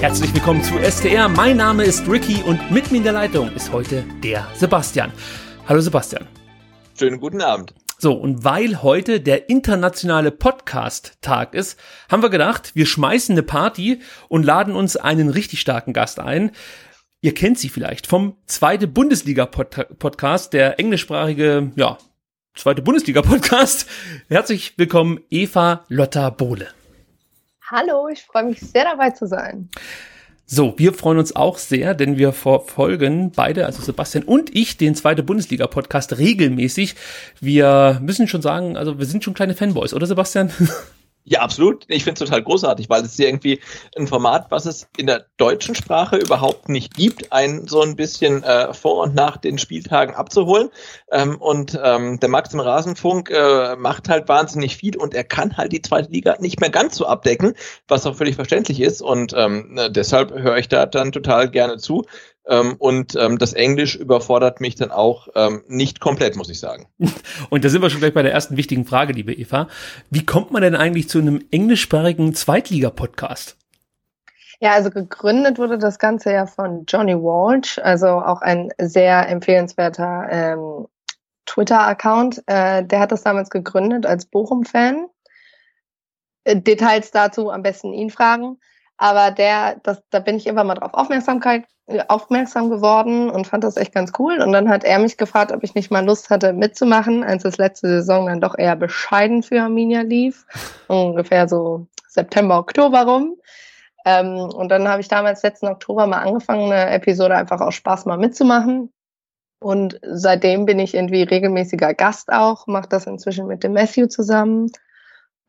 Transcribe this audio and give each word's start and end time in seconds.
Herzlich 0.00 0.32
willkommen 0.32 0.62
zu 0.62 0.78
STR. 0.78 1.28
Mein 1.28 1.58
Name 1.58 1.84
ist 1.84 2.08
Ricky 2.08 2.42
und 2.42 2.70
mit 2.70 2.90
mir 2.90 2.96
in 2.96 3.02
der 3.02 3.12
Leitung 3.12 3.52
ist 3.54 3.70
heute 3.70 4.02
der 4.24 4.48
Sebastian. 4.54 5.12
Hallo 5.68 5.82
Sebastian. 5.82 6.26
Schönen 6.98 7.20
guten 7.20 7.42
Abend. 7.42 7.74
So, 7.98 8.14
und 8.14 8.42
weil 8.42 8.82
heute 8.82 9.20
der 9.20 9.50
internationale 9.50 10.30
Podcast-Tag 10.30 11.52
ist, 11.52 11.78
haben 12.10 12.22
wir 12.22 12.30
gedacht, 12.30 12.74
wir 12.74 12.86
schmeißen 12.86 13.34
eine 13.34 13.42
Party 13.42 14.00
und 14.30 14.42
laden 14.46 14.74
uns 14.74 14.96
einen 14.96 15.28
richtig 15.28 15.60
starken 15.60 15.92
Gast 15.92 16.18
ein. 16.18 16.52
Ihr 17.20 17.34
kennt 17.34 17.58
sie 17.58 17.68
vielleicht 17.68 18.06
vom 18.06 18.38
zweite 18.46 18.88
Bundesliga-Podcast, 18.88 20.54
der 20.54 20.80
englischsprachige, 20.80 21.72
ja, 21.76 21.98
zweite 22.54 22.80
Bundesliga-Podcast. 22.80 23.84
Herzlich 24.30 24.78
willkommen, 24.78 25.20
Eva 25.28 25.84
Lotta 25.88 26.30
Bohle. 26.30 26.68
Hallo, 27.72 28.08
ich 28.08 28.24
freue 28.24 28.44
mich 28.44 28.58
sehr 28.58 28.82
dabei 28.82 29.10
zu 29.10 29.28
sein. 29.28 29.68
So, 30.44 30.74
wir 30.76 30.92
freuen 30.92 31.18
uns 31.18 31.36
auch 31.36 31.56
sehr, 31.56 31.94
denn 31.94 32.18
wir 32.18 32.32
verfolgen 32.32 33.30
beide, 33.30 33.64
also 33.64 33.80
Sebastian 33.80 34.24
und 34.24 34.52
ich, 34.56 34.76
den 34.76 34.96
zweite 34.96 35.22
Bundesliga-Podcast 35.22 36.18
regelmäßig. 36.18 36.96
Wir 37.40 38.00
müssen 38.02 38.26
schon 38.26 38.42
sagen, 38.42 38.76
also 38.76 38.98
wir 38.98 39.06
sind 39.06 39.22
schon 39.22 39.34
kleine 39.34 39.54
Fanboys, 39.54 39.94
oder 39.94 40.06
Sebastian? 40.06 40.50
Ja, 41.30 41.42
absolut. 41.42 41.84
Ich 41.86 42.02
finde 42.02 42.20
es 42.20 42.28
total 42.28 42.42
großartig, 42.42 42.90
weil 42.90 43.02
es 43.02 43.12
ist 43.12 43.20
irgendwie 43.20 43.60
ein 43.96 44.08
Format, 44.08 44.50
was 44.50 44.66
es 44.66 44.88
in 44.96 45.06
der 45.06 45.26
deutschen 45.36 45.76
Sprache 45.76 46.16
überhaupt 46.16 46.68
nicht 46.68 46.94
gibt, 46.94 47.32
ein 47.32 47.68
so 47.68 47.82
ein 47.82 47.94
bisschen 47.94 48.42
äh, 48.42 48.74
vor 48.74 49.04
und 49.04 49.14
nach 49.14 49.36
den 49.36 49.56
Spieltagen 49.56 50.16
abzuholen. 50.16 50.70
Ähm, 51.12 51.36
und 51.36 51.78
ähm, 51.84 52.18
der 52.18 52.28
Max 52.28 52.52
im 52.52 52.58
Rasenfunk 52.58 53.30
äh, 53.30 53.76
macht 53.76 54.08
halt 54.08 54.28
wahnsinnig 54.28 54.76
viel 54.76 54.96
und 54.96 55.14
er 55.14 55.22
kann 55.22 55.56
halt 55.56 55.70
die 55.70 55.82
zweite 55.82 56.10
Liga 56.10 56.34
nicht 56.40 56.58
mehr 56.58 56.70
ganz 56.70 56.96
so 56.96 57.06
abdecken, 57.06 57.54
was 57.86 58.06
auch 58.06 58.16
völlig 58.16 58.34
verständlich 58.34 58.80
ist. 58.80 59.00
Und 59.00 59.32
ähm, 59.36 59.78
deshalb 59.90 60.32
höre 60.32 60.56
ich 60.56 60.66
da 60.66 60.84
dann 60.84 61.12
total 61.12 61.48
gerne 61.48 61.76
zu. 61.76 62.06
Ähm, 62.46 62.76
und 62.78 63.16
ähm, 63.16 63.38
das 63.38 63.52
Englisch 63.52 63.96
überfordert 63.96 64.60
mich 64.60 64.74
dann 64.74 64.90
auch 64.90 65.28
ähm, 65.34 65.62
nicht 65.68 66.00
komplett, 66.00 66.36
muss 66.36 66.50
ich 66.50 66.58
sagen. 66.58 66.86
Und 67.50 67.64
da 67.64 67.68
sind 67.68 67.82
wir 67.82 67.90
schon 67.90 68.00
gleich 68.00 68.14
bei 68.14 68.22
der 68.22 68.32
ersten 68.32 68.56
wichtigen 68.56 68.86
Frage, 68.86 69.12
liebe 69.12 69.32
Eva. 69.32 69.68
Wie 70.10 70.24
kommt 70.24 70.50
man 70.50 70.62
denn 70.62 70.74
eigentlich 70.74 71.08
zu 71.08 71.18
einem 71.18 71.44
englischsprachigen 71.50 72.34
Zweitliga-Podcast? 72.34 73.56
Ja, 74.60 74.72
also 74.72 74.90
gegründet 74.90 75.58
wurde 75.58 75.78
das 75.78 75.98
Ganze 75.98 76.32
ja 76.32 76.46
von 76.46 76.84
Johnny 76.86 77.14
Walsh, 77.14 77.78
also 77.78 78.08
auch 78.08 78.42
ein 78.42 78.70
sehr 78.78 79.28
empfehlenswerter 79.28 80.28
ähm, 80.30 80.86
Twitter-Account. 81.46 82.42
Äh, 82.46 82.84
der 82.84 83.00
hat 83.00 83.12
das 83.12 83.22
damals 83.22 83.50
gegründet 83.50 84.06
als 84.06 84.26
Bochum-Fan. 84.26 85.06
Äh, 86.44 86.56
Details 86.56 87.10
dazu 87.10 87.50
am 87.50 87.62
besten 87.62 87.92
ihn 87.92 88.10
fragen. 88.10 88.58
Aber 89.02 89.30
der, 89.30 89.76
das, 89.82 90.02
da 90.10 90.18
bin 90.18 90.36
ich 90.36 90.46
immer 90.46 90.62
mal 90.62 90.74
drauf 90.74 90.92
Aufmerksamkeit, 90.92 91.64
aufmerksam 92.08 92.68
geworden 92.68 93.30
und 93.30 93.46
fand 93.46 93.64
das 93.64 93.78
echt 93.78 93.94
ganz 93.94 94.12
cool. 94.18 94.42
Und 94.42 94.52
dann 94.52 94.68
hat 94.68 94.84
er 94.84 94.98
mich 94.98 95.16
gefragt, 95.16 95.52
ob 95.52 95.64
ich 95.64 95.74
nicht 95.74 95.90
mal 95.90 96.04
Lust 96.04 96.28
hatte 96.28 96.52
mitzumachen, 96.52 97.24
als 97.24 97.46
es 97.46 97.56
letzte 97.56 97.88
Saison 97.88 98.26
dann 98.26 98.42
doch 98.42 98.58
eher 98.58 98.76
bescheiden 98.76 99.42
für 99.42 99.62
Arminia 99.62 100.02
lief. 100.02 100.44
Ungefähr 100.88 101.48
so 101.48 101.86
September, 102.08 102.58
Oktober 102.58 103.04
rum. 103.04 103.36
Ähm, 104.04 104.36
und 104.36 104.68
dann 104.68 104.86
habe 104.86 105.00
ich 105.00 105.08
damals 105.08 105.42
letzten 105.42 105.68
Oktober 105.68 106.06
mal 106.06 106.18
angefangen, 106.18 106.70
eine 106.70 106.90
Episode 106.90 107.36
einfach 107.36 107.62
aus 107.62 107.74
Spaß 107.76 108.04
mal 108.04 108.18
mitzumachen. 108.18 108.92
Und 109.60 109.98
seitdem 110.02 110.66
bin 110.66 110.78
ich 110.78 110.92
irgendwie 110.92 111.22
regelmäßiger 111.22 111.94
Gast 111.94 112.30
auch, 112.30 112.66
mache 112.66 112.90
das 112.90 113.06
inzwischen 113.06 113.46
mit 113.46 113.64
dem 113.64 113.72
Matthew 113.72 114.08
zusammen. 114.08 114.70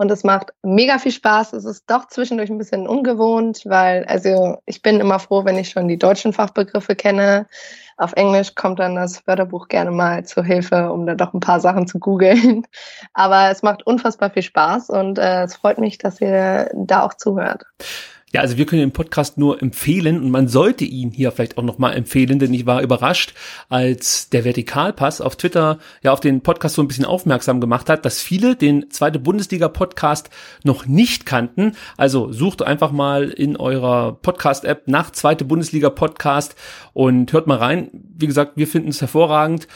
Und 0.02 0.10
es 0.10 0.24
macht 0.24 0.52
mega 0.64 0.98
viel 0.98 1.12
Spaß. 1.12 1.54
Es 1.54 1.64
ist 1.64 1.88
doch 1.88 2.08
zwischendurch 2.08 2.50
ein 2.50 2.58
bisschen 2.58 2.88
ungewohnt, 2.88 3.62
weil, 3.66 4.04
also 4.06 4.58
ich 4.66 4.82
bin 4.82 5.00
immer 5.00 5.20
froh, 5.20 5.46
wenn 5.46 5.60
ich 5.60 5.70
schon 5.70 5.88
die 5.88 6.00
deutschen 6.00 6.34
Fachbegriffe 6.34 6.96
kenne. 6.96 7.46
Auf 7.98 8.14
Englisch 8.14 8.56
kommt 8.56 8.80
dann 8.80 8.96
das 8.96 9.28
Wörterbuch 9.28 9.68
gerne 9.68 9.92
mal 9.92 10.26
zur 10.26 10.44
Hilfe, 10.44 10.92
um 10.92 11.06
da 11.06 11.14
doch 11.14 11.36
ein 11.36 11.40
paar 11.40 11.60
Sachen 11.60 11.86
zu 11.86 12.00
googeln. 12.00 12.66
Aber 13.14 13.52
es 13.52 13.62
macht 13.62 13.86
unfassbar 13.86 14.32
viel 14.32 14.42
Spaß 14.42 14.90
und 14.90 15.20
äh, 15.20 15.44
es 15.44 15.56
freut 15.56 15.78
mich, 15.78 16.00
dass 16.00 16.20
ihr 16.20 16.72
da 16.74 17.04
auch 17.04 17.14
zuhört. 17.14 17.66
Ja, 18.34 18.40
also 18.40 18.58
wir 18.58 18.66
können 18.66 18.82
den 18.82 18.94
Podcast 18.94 19.38
nur 19.38 19.62
empfehlen 19.62 20.22
und 20.24 20.32
man 20.32 20.48
sollte 20.48 20.86
ihn 20.86 21.12
hier 21.12 21.34
vielleicht 21.34 21.58
auch 21.58 21.64
nochmal 21.64 21.98
empfehlen, 21.98 22.40
denn 22.40 22.54
ich 22.54 22.66
war 22.66 22.82
überrascht, 22.82 23.34
als 23.68 24.30
der 24.30 24.46
Vertikalpass 24.46 25.20
auf 25.20 25.36
Twitter 25.36 25.80
ja 26.02 26.14
auf 26.14 26.22
den 26.22 26.40
Podcast 26.40 26.76
so 26.76 26.82
ein 26.82 26.88
bisschen 26.88 27.04
aufmerksam 27.04 27.60
gemacht 27.60 27.90
hat, 27.90 28.06
dass 28.06 28.22
viele 28.22 28.56
den 28.56 28.90
zweite 28.90 29.20
Bundesliga-Podcast 29.20 30.30
noch 30.64 30.86
nicht 30.86 31.26
kannten. 31.26 31.74
Also 31.98 32.32
sucht 32.32 32.62
einfach 32.62 32.94
mal 32.94 33.30
in 33.30 33.58
eurer 33.58 34.14
Podcast-App 34.14 34.88
nach 34.88 35.12
zweite 35.12 35.44
Bundesliga-Podcast 35.44 36.56
und 36.94 37.34
hört 37.34 37.48
mal 37.48 37.58
rein. 37.58 37.90
Wie 38.16 38.28
gesagt, 38.28 38.54
wir 38.56 38.68
finden 38.68 38.90
es 38.90 39.02
hervorragend 39.02 39.68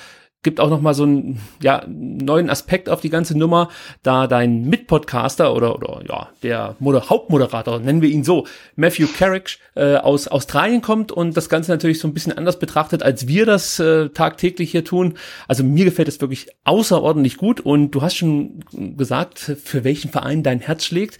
gibt 0.45 0.61
auch 0.61 0.69
noch 0.69 0.79
mal 0.79 0.94
so 0.94 1.03
einen 1.03 1.41
ja, 1.61 1.83
neuen 1.88 2.50
Aspekt 2.50 2.88
auf 2.88 3.01
die 3.01 3.09
ganze 3.09 3.38
Nummer, 3.38 3.67
da 4.03 4.28
dein 4.28 4.61
Mitpodcaster 4.63 5.53
oder, 5.53 5.75
oder 5.75 6.01
ja, 6.07 6.29
der 6.44 6.75
Moder 6.79 7.09
Hauptmoderator, 7.09 7.79
nennen 7.79 8.01
wir 8.01 8.09
ihn 8.09 8.23
so, 8.23 8.47
Matthew 8.78 9.07
Carrick 9.17 9.57
äh, 9.75 9.95
aus 9.95 10.29
Australien 10.29 10.81
kommt 10.81 11.11
und 11.11 11.35
das 11.35 11.50
Ganze 11.50 11.72
natürlich 11.72 12.00
so 12.00 12.07
ein 12.07 12.13
bisschen 12.13 12.31
anders 12.31 12.59
betrachtet, 12.59 13.03
als 13.03 13.28
wir 13.28 13.45
das 13.45 13.79
äh, 13.79 14.09
tagtäglich 14.09 14.72
hier 14.72 14.85
tun. 14.85 15.16
Also 15.47 15.63
mir 15.63 15.83
gefällt 15.83 16.07
es 16.07 16.22
wirklich 16.22 16.47
außerordentlich 16.63 17.38
gut 17.38 17.59
und 17.59 17.91
du 17.91 18.03
hast 18.03 18.16
schon 18.16 18.63
gesagt, 18.95 19.39
für 19.39 19.83
welchen 19.83 20.12
Verein 20.12 20.44
dein 20.44 20.59
Herz 20.59 20.85
schlägt. 20.85 21.17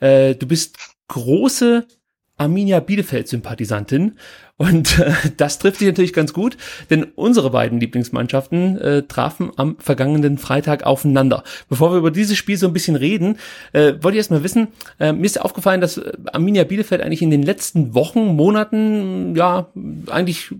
Äh, 0.00 0.34
du 0.34 0.46
bist 0.46 0.76
große 1.08 1.86
Arminia 2.36 2.80
Bielefeld-Sympathisantin. 2.80 4.12
Und 4.56 4.98
äh, 4.98 5.12
das 5.36 5.58
trifft 5.58 5.78
sich 5.78 5.88
natürlich 5.88 6.12
ganz 6.12 6.32
gut, 6.32 6.56
denn 6.90 7.04
unsere 7.14 7.50
beiden 7.50 7.80
Lieblingsmannschaften 7.80 8.78
äh, 8.78 9.02
trafen 9.02 9.50
am 9.56 9.76
vergangenen 9.78 10.38
Freitag 10.38 10.84
aufeinander. 10.84 11.44
Bevor 11.68 11.92
wir 11.92 11.98
über 11.98 12.10
dieses 12.10 12.36
Spiel 12.36 12.56
so 12.56 12.66
ein 12.66 12.72
bisschen 12.72 12.96
reden, 12.96 13.38
äh, 13.72 13.94
wollte 14.00 14.16
ich 14.16 14.18
erstmal 14.18 14.42
wissen, 14.42 14.68
äh, 14.98 15.12
mir 15.12 15.26
ist 15.26 15.40
aufgefallen, 15.40 15.80
dass 15.80 15.98
äh, 15.98 16.12
Arminia 16.32 16.64
Bielefeld 16.64 17.02
eigentlich 17.02 17.22
in 17.22 17.30
den 17.30 17.42
letzten 17.42 17.94
Wochen, 17.94 18.34
Monaten, 18.34 19.36
ja, 19.36 19.68
eigentlich 20.10 20.50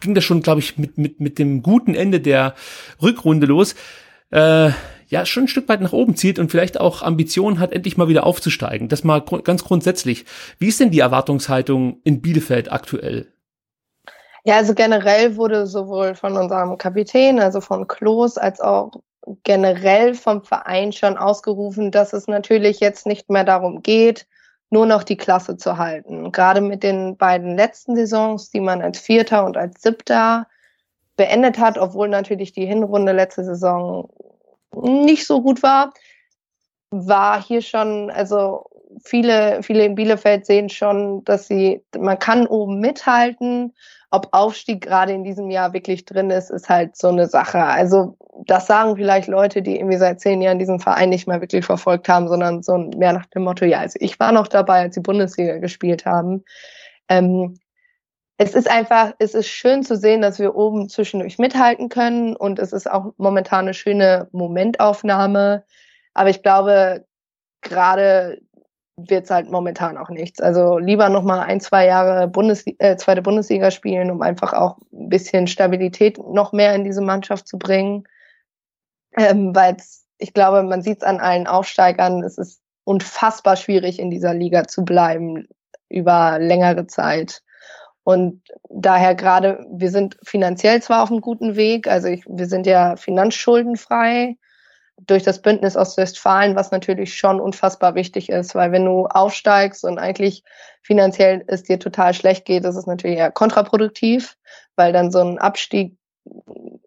ging 0.00 0.14
das 0.14 0.24
schon, 0.24 0.42
glaube 0.42 0.60
ich, 0.60 0.78
mit, 0.78 0.96
mit, 0.96 1.20
mit 1.20 1.38
dem 1.38 1.62
guten 1.62 1.94
Ende 1.94 2.20
der 2.20 2.54
Rückrunde 3.02 3.46
los. 3.46 3.74
Äh, 4.30 4.70
ja 5.08 5.26
schon 5.26 5.44
ein 5.44 5.48
Stück 5.48 5.68
weit 5.68 5.80
nach 5.80 5.92
oben 5.92 6.16
zieht 6.16 6.38
und 6.38 6.50
vielleicht 6.50 6.80
auch 6.80 7.02
Ambitionen 7.02 7.58
hat, 7.58 7.72
endlich 7.72 7.96
mal 7.96 8.08
wieder 8.08 8.26
aufzusteigen. 8.26 8.88
Das 8.88 9.04
mal 9.04 9.20
gr 9.20 9.42
ganz 9.42 9.64
grundsätzlich. 9.64 10.24
Wie 10.58 10.68
ist 10.68 10.80
denn 10.80 10.90
die 10.90 11.00
Erwartungshaltung 11.00 12.00
in 12.04 12.20
Bielefeld 12.20 12.70
aktuell? 12.70 13.32
Ja, 14.44 14.56
also 14.56 14.74
generell 14.74 15.36
wurde 15.36 15.66
sowohl 15.66 16.14
von 16.14 16.36
unserem 16.36 16.78
Kapitän, 16.78 17.40
also 17.40 17.60
von 17.60 17.86
Klos, 17.88 18.38
als 18.38 18.60
auch 18.60 18.92
generell 19.42 20.14
vom 20.14 20.42
Verein 20.42 20.92
schon 20.92 21.16
ausgerufen, 21.18 21.90
dass 21.90 22.12
es 22.12 22.28
natürlich 22.28 22.80
jetzt 22.80 23.06
nicht 23.06 23.28
mehr 23.28 23.44
darum 23.44 23.82
geht, 23.82 24.26
nur 24.70 24.86
noch 24.86 25.02
die 25.02 25.16
Klasse 25.16 25.56
zu 25.56 25.76
halten. 25.76 26.32
Gerade 26.32 26.60
mit 26.60 26.82
den 26.82 27.16
beiden 27.16 27.56
letzten 27.56 27.96
Saisons, 27.96 28.50
die 28.50 28.60
man 28.60 28.82
als 28.82 28.98
Vierter 28.98 29.44
und 29.44 29.56
als 29.56 29.82
Siebter 29.82 30.46
beendet 31.16 31.58
hat, 31.58 31.78
obwohl 31.78 32.08
natürlich 32.08 32.52
die 32.52 32.66
Hinrunde 32.66 33.12
letzte 33.12 33.44
Saison 33.44 34.08
nicht 34.74 35.26
so 35.26 35.42
gut 35.42 35.62
war, 35.62 35.92
war 36.90 37.42
hier 37.42 37.62
schon, 37.62 38.10
also 38.10 38.64
viele, 39.04 39.62
viele 39.62 39.84
in 39.84 39.94
Bielefeld 39.94 40.46
sehen 40.46 40.68
schon, 40.68 41.24
dass 41.24 41.46
sie, 41.46 41.84
man 41.98 42.18
kann 42.18 42.46
oben 42.46 42.80
mithalten. 42.80 43.74
Ob 44.10 44.28
Aufstieg 44.32 44.82
gerade 44.82 45.12
in 45.12 45.22
diesem 45.22 45.50
Jahr 45.50 45.74
wirklich 45.74 46.06
drin 46.06 46.30
ist, 46.30 46.50
ist 46.50 46.70
halt 46.70 46.96
so 46.96 47.08
eine 47.08 47.26
Sache. 47.26 47.62
Also 47.62 48.16
das 48.46 48.66
sagen 48.66 48.96
vielleicht 48.96 49.28
Leute, 49.28 49.60
die 49.60 49.76
irgendwie 49.76 49.98
seit 49.98 50.20
zehn 50.20 50.40
Jahren 50.40 50.58
diesen 50.58 50.80
Verein 50.80 51.10
nicht 51.10 51.26
mehr 51.26 51.40
wirklich 51.42 51.66
verfolgt 51.66 52.08
haben, 52.08 52.28
sondern 52.28 52.62
so 52.62 52.78
mehr 52.78 53.12
nach 53.12 53.26
dem 53.26 53.44
Motto, 53.44 53.66
ja, 53.66 53.80
also 53.80 53.98
ich 54.00 54.18
war 54.18 54.32
noch 54.32 54.48
dabei, 54.48 54.80
als 54.80 54.94
die 54.94 55.00
Bundesliga 55.00 55.58
gespielt 55.58 56.06
haben. 56.06 56.44
Ähm, 57.10 57.58
es 58.38 58.54
ist 58.54 58.70
einfach, 58.70 59.14
es 59.18 59.34
ist 59.34 59.48
schön 59.48 59.82
zu 59.82 59.96
sehen, 59.96 60.22
dass 60.22 60.38
wir 60.38 60.54
oben 60.54 60.88
zwischendurch 60.88 61.38
mithalten 61.38 61.88
können 61.88 62.36
und 62.36 62.60
es 62.60 62.72
ist 62.72 62.88
auch 62.88 63.12
momentan 63.16 63.66
eine 63.66 63.74
schöne 63.74 64.28
Momentaufnahme. 64.30 65.64
Aber 66.14 66.30
ich 66.30 66.42
glaube, 66.42 67.04
gerade 67.62 68.40
wird 68.96 69.24
es 69.24 69.30
halt 69.30 69.50
momentan 69.50 69.98
auch 69.98 70.08
nichts. 70.08 70.40
Also 70.40 70.78
lieber 70.78 71.08
noch 71.08 71.24
mal 71.24 71.40
ein, 71.40 71.60
zwei 71.60 71.86
Jahre 71.86 72.28
Bundesliga, 72.28 72.84
äh, 72.84 72.96
zweite 72.96 73.22
Bundesliga 73.22 73.72
spielen, 73.72 74.10
um 74.10 74.22
einfach 74.22 74.52
auch 74.52 74.78
ein 74.92 75.08
bisschen 75.08 75.48
Stabilität 75.48 76.18
noch 76.18 76.52
mehr 76.52 76.74
in 76.74 76.84
diese 76.84 77.00
Mannschaft 77.02 77.48
zu 77.48 77.58
bringen. 77.58 78.04
Ähm, 79.16 79.54
Weil 79.54 79.76
ich 80.18 80.32
glaube, 80.32 80.62
man 80.62 80.82
sieht 80.82 80.98
es 80.98 81.02
an 81.02 81.18
allen 81.18 81.46
Aufsteigern, 81.48 82.22
es 82.22 82.38
ist 82.38 82.60
unfassbar 82.84 83.56
schwierig, 83.56 83.98
in 83.98 84.10
dieser 84.10 84.34
Liga 84.34 84.66
zu 84.66 84.84
bleiben 84.84 85.48
über 85.88 86.38
längere 86.38 86.86
Zeit. 86.86 87.42
Und 88.08 88.40
daher 88.70 89.14
gerade, 89.14 89.66
wir 89.70 89.90
sind 89.90 90.16
finanziell 90.22 90.80
zwar 90.80 91.02
auf 91.02 91.10
einem 91.10 91.20
guten 91.20 91.56
Weg, 91.56 91.88
also 91.88 92.08
ich, 92.08 92.24
wir 92.26 92.46
sind 92.46 92.66
ja 92.66 92.96
finanzschuldenfrei 92.96 94.38
durch 94.96 95.24
das 95.24 95.42
Bündnis 95.42 95.76
Ostwestfalen, 95.76 96.56
was 96.56 96.70
natürlich 96.70 97.14
schon 97.14 97.38
unfassbar 97.38 97.94
wichtig 97.94 98.30
ist, 98.30 98.54
weil 98.54 98.72
wenn 98.72 98.86
du 98.86 99.04
aufsteigst 99.04 99.84
und 99.84 99.98
eigentlich 99.98 100.42
finanziell 100.80 101.44
es 101.48 101.64
dir 101.64 101.78
total 101.78 102.14
schlecht 102.14 102.46
geht, 102.46 102.64
ist 102.64 102.76
es 102.76 102.86
natürlich 102.86 103.18
eher 103.18 103.30
kontraproduktiv, 103.30 104.38
weil 104.74 104.94
dann 104.94 105.10
so 105.10 105.20
ein 105.20 105.38
Abstieg 105.38 105.94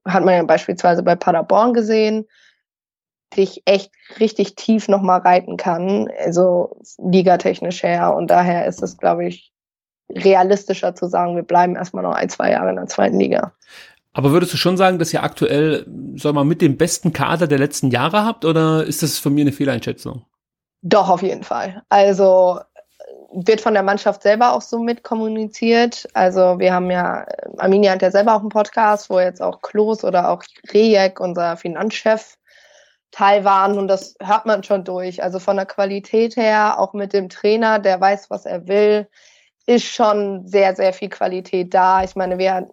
hat 0.03 0.25
man 0.25 0.33
ja 0.33 0.41
beispielsweise 0.41 1.03
bei 1.03 1.13
Paderborn 1.13 1.73
gesehen, 1.73 2.25
dich 3.37 3.61
echt 3.65 3.91
richtig 4.19 4.55
tief 4.55 4.87
nochmal 4.87 5.19
reiten 5.19 5.55
kann, 5.55 6.09
also 6.17 6.79
ligatechnisch 6.97 7.83
her. 7.83 8.15
Und 8.15 8.31
daher 8.31 8.65
ist 8.65 8.81
es, 8.81 8.97
glaube 8.97 9.27
ich, 9.27 9.51
realistischer 10.15 10.95
zu 10.95 11.07
sagen, 11.07 11.35
wir 11.35 11.43
bleiben 11.43 11.75
erstmal 11.75 12.03
noch 12.03 12.15
ein, 12.15 12.29
zwei 12.29 12.51
Jahre 12.51 12.69
in 12.69 12.75
der 12.75 12.87
zweiten 12.87 13.19
Liga. 13.19 13.53
Aber 14.13 14.31
würdest 14.31 14.53
du 14.53 14.57
schon 14.57 14.77
sagen, 14.77 14.99
dass 14.99 15.13
ihr 15.13 15.23
aktuell, 15.23 15.85
soll 16.15 16.33
man 16.33 16.47
mit 16.47 16.61
dem 16.61 16.77
besten 16.77 17.13
Kader 17.13 17.47
der 17.47 17.59
letzten 17.59 17.91
Jahre 17.91 18.25
habt 18.25 18.43
oder 18.43 18.85
ist 18.85 19.03
das 19.03 19.17
von 19.17 19.33
mir 19.33 19.41
eine 19.41 19.53
Fehleinschätzung? 19.53 20.25
Doch, 20.81 21.09
auf 21.09 21.21
jeden 21.21 21.43
Fall. 21.43 21.83
Also 21.89 22.59
wird 23.33 23.61
von 23.61 23.73
der 23.73 23.83
Mannschaft 23.83 24.23
selber 24.23 24.51
auch 24.53 24.61
so 24.61 24.79
mitkommuniziert. 24.79 26.07
Also 26.13 26.59
wir 26.59 26.73
haben 26.73 26.91
ja, 26.91 27.25
Arminia 27.57 27.93
hat 27.93 28.01
ja 28.01 28.11
selber 28.11 28.35
auch 28.35 28.41
einen 28.41 28.49
Podcast, 28.49 29.09
wo 29.09 29.19
jetzt 29.19 29.41
auch 29.41 29.61
Klos 29.61 30.03
oder 30.03 30.29
auch 30.29 30.43
Rejek, 30.73 31.19
unser 31.19 31.55
Finanzchef, 31.55 32.37
Teil 33.11 33.43
waren 33.43 33.77
und 33.77 33.89
das 33.89 34.15
hört 34.21 34.45
man 34.45 34.63
schon 34.63 34.85
durch. 34.85 35.21
Also 35.21 35.39
von 35.39 35.57
der 35.57 35.65
Qualität 35.65 36.37
her, 36.37 36.79
auch 36.79 36.93
mit 36.93 37.11
dem 37.13 37.27
Trainer, 37.27 37.79
der 37.79 37.99
weiß, 37.99 38.29
was 38.29 38.45
er 38.45 38.67
will, 38.67 39.07
ist 39.65 39.85
schon 39.85 40.45
sehr, 40.47 40.75
sehr 40.75 40.93
viel 40.93 41.09
Qualität 41.09 41.73
da. 41.73 42.03
Ich 42.03 42.15
meine, 42.15 42.37
wir 42.37 42.67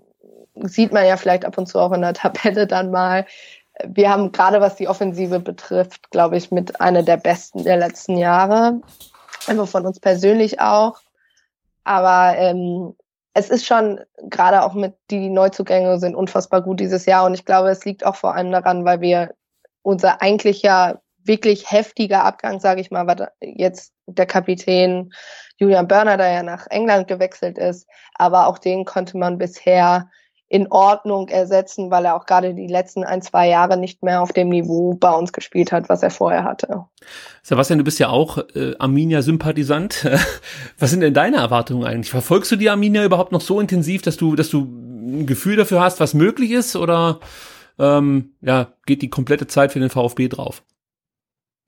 sieht 0.54 0.92
man 0.92 1.06
ja 1.06 1.16
vielleicht 1.16 1.44
ab 1.44 1.56
und 1.58 1.66
zu 1.66 1.78
auch 1.78 1.92
in 1.92 2.02
der 2.02 2.14
Tabelle 2.14 2.66
dann 2.66 2.90
mal. 2.90 3.26
Wir 3.84 4.10
haben 4.10 4.32
gerade 4.32 4.60
was 4.60 4.76
die 4.76 4.88
Offensive 4.88 5.38
betrifft, 5.38 6.10
glaube 6.10 6.36
ich, 6.36 6.50
mit 6.50 6.80
einer 6.80 7.02
der 7.02 7.16
besten 7.16 7.62
der 7.62 7.76
letzten 7.76 8.16
Jahre. 8.16 8.80
Also 9.46 9.66
von 9.66 9.86
uns 9.86 10.00
persönlich 10.00 10.60
auch. 10.60 11.00
Aber 11.84 12.36
ähm, 12.36 12.96
es 13.34 13.50
ist 13.50 13.66
schon, 13.66 14.00
gerade 14.28 14.64
auch 14.64 14.74
mit 14.74 14.94
die 15.10 15.30
Neuzugänge 15.30 15.98
sind 16.00 16.16
unfassbar 16.16 16.60
gut 16.60 16.80
dieses 16.80 17.06
Jahr. 17.06 17.24
Und 17.24 17.34
ich 17.34 17.44
glaube, 17.44 17.70
es 17.70 17.84
liegt 17.84 18.04
auch 18.04 18.16
vor 18.16 18.34
allem 18.34 18.50
daran, 18.50 18.84
weil 18.84 19.00
wir 19.00 19.34
unser 19.82 20.20
eigentlicher 20.20 21.00
wirklich 21.28 21.70
heftiger 21.70 22.24
Abgang, 22.24 22.58
sage 22.60 22.80
ich 22.80 22.90
mal, 22.90 23.06
war 23.06 23.30
jetzt 23.40 23.92
der 24.06 24.26
Kapitän 24.26 25.12
Julian 25.58 25.88
Börner, 25.88 26.16
der 26.16 26.32
ja 26.32 26.42
nach 26.42 26.66
England 26.70 27.08
gewechselt 27.08 27.58
ist. 27.58 27.86
Aber 28.14 28.46
auch 28.46 28.58
den 28.58 28.84
konnte 28.84 29.16
man 29.16 29.38
bisher 29.38 30.08
in 30.50 30.66
Ordnung 30.70 31.28
ersetzen, 31.28 31.90
weil 31.90 32.06
er 32.06 32.16
auch 32.16 32.24
gerade 32.24 32.54
die 32.54 32.68
letzten 32.68 33.04
ein, 33.04 33.20
zwei 33.20 33.48
Jahre 33.48 33.76
nicht 33.76 34.02
mehr 34.02 34.22
auf 34.22 34.32
dem 34.32 34.48
Niveau 34.48 34.94
bei 34.94 35.12
uns 35.12 35.32
gespielt 35.32 35.72
hat, 35.72 35.90
was 35.90 36.02
er 36.02 36.10
vorher 36.10 36.44
hatte. 36.44 36.86
Sebastian, 37.42 37.78
du 37.78 37.84
bist 37.84 37.98
ja 37.98 38.08
auch 38.08 38.38
äh, 38.54 38.74
Arminia-Sympathisant. 38.78 40.08
was 40.78 40.90
sind 40.90 41.00
denn 41.00 41.12
deine 41.12 41.36
Erwartungen 41.36 41.84
eigentlich? 41.84 42.10
Verfolgst 42.10 42.50
du 42.50 42.56
die 42.56 42.70
Arminia 42.70 43.04
überhaupt 43.04 43.32
noch 43.32 43.42
so 43.42 43.60
intensiv, 43.60 44.00
dass 44.00 44.16
du, 44.16 44.36
dass 44.36 44.48
du 44.48 44.62
ein 44.62 45.26
Gefühl 45.26 45.56
dafür 45.56 45.82
hast, 45.82 46.00
was 46.00 46.14
möglich 46.14 46.52
ist? 46.52 46.76
Oder 46.76 47.20
ähm, 47.78 48.32
ja, 48.40 48.68
geht 48.86 49.02
die 49.02 49.10
komplette 49.10 49.48
Zeit 49.48 49.72
für 49.72 49.80
den 49.80 49.90
VfB 49.90 50.28
drauf? 50.28 50.62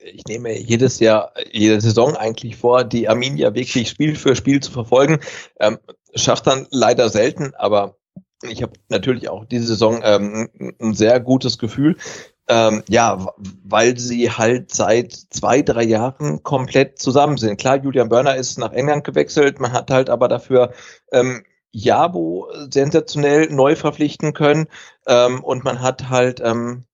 Ich 0.02 0.24
nehme 0.26 0.58
jedes 0.58 1.00
Jahr, 1.00 1.32
jede 1.50 1.80
Saison 1.80 2.16
eigentlich 2.16 2.56
vor, 2.56 2.84
die 2.84 3.08
Arminia 3.08 3.54
wirklich 3.54 3.88
Spiel 3.88 4.16
für 4.16 4.36
Spiel 4.36 4.60
zu 4.60 4.70
verfolgen. 4.72 5.20
Ähm, 5.58 5.78
schafft 6.14 6.46
dann 6.46 6.66
leider 6.70 7.08
selten, 7.08 7.54
aber 7.56 7.96
ich 8.42 8.62
habe 8.62 8.72
natürlich 8.88 9.28
auch 9.28 9.44
diese 9.44 9.66
Saison 9.66 10.00
ähm, 10.02 10.48
ein 10.80 10.94
sehr 10.94 11.20
gutes 11.20 11.58
Gefühl. 11.58 11.96
Ähm, 12.48 12.82
ja, 12.88 13.28
weil 13.64 13.96
sie 13.96 14.30
halt 14.30 14.74
seit 14.74 15.12
zwei, 15.12 15.62
drei 15.62 15.84
Jahren 15.84 16.42
komplett 16.42 16.98
zusammen 16.98 17.36
sind. 17.36 17.60
Klar, 17.60 17.76
Julian 17.76 18.08
Börner 18.08 18.34
ist 18.34 18.58
nach 18.58 18.72
England 18.72 19.04
gewechselt, 19.04 19.60
man 19.60 19.72
hat 19.72 19.90
halt 19.90 20.10
aber 20.10 20.26
dafür 20.26 20.72
ähm, 21.12 21.44
Jabo 21.70 22.48
sensationell 22.70 23.50
neu 23.50 23.76
verpflichten 23.76 24.32
können 24.32 24.66
ähm, 25.06 25.44
und 25.44 25.62
man 25.62 25.80
hat 25.80 26.08
halt 26.08 26.40
ähm, 26.44 26.86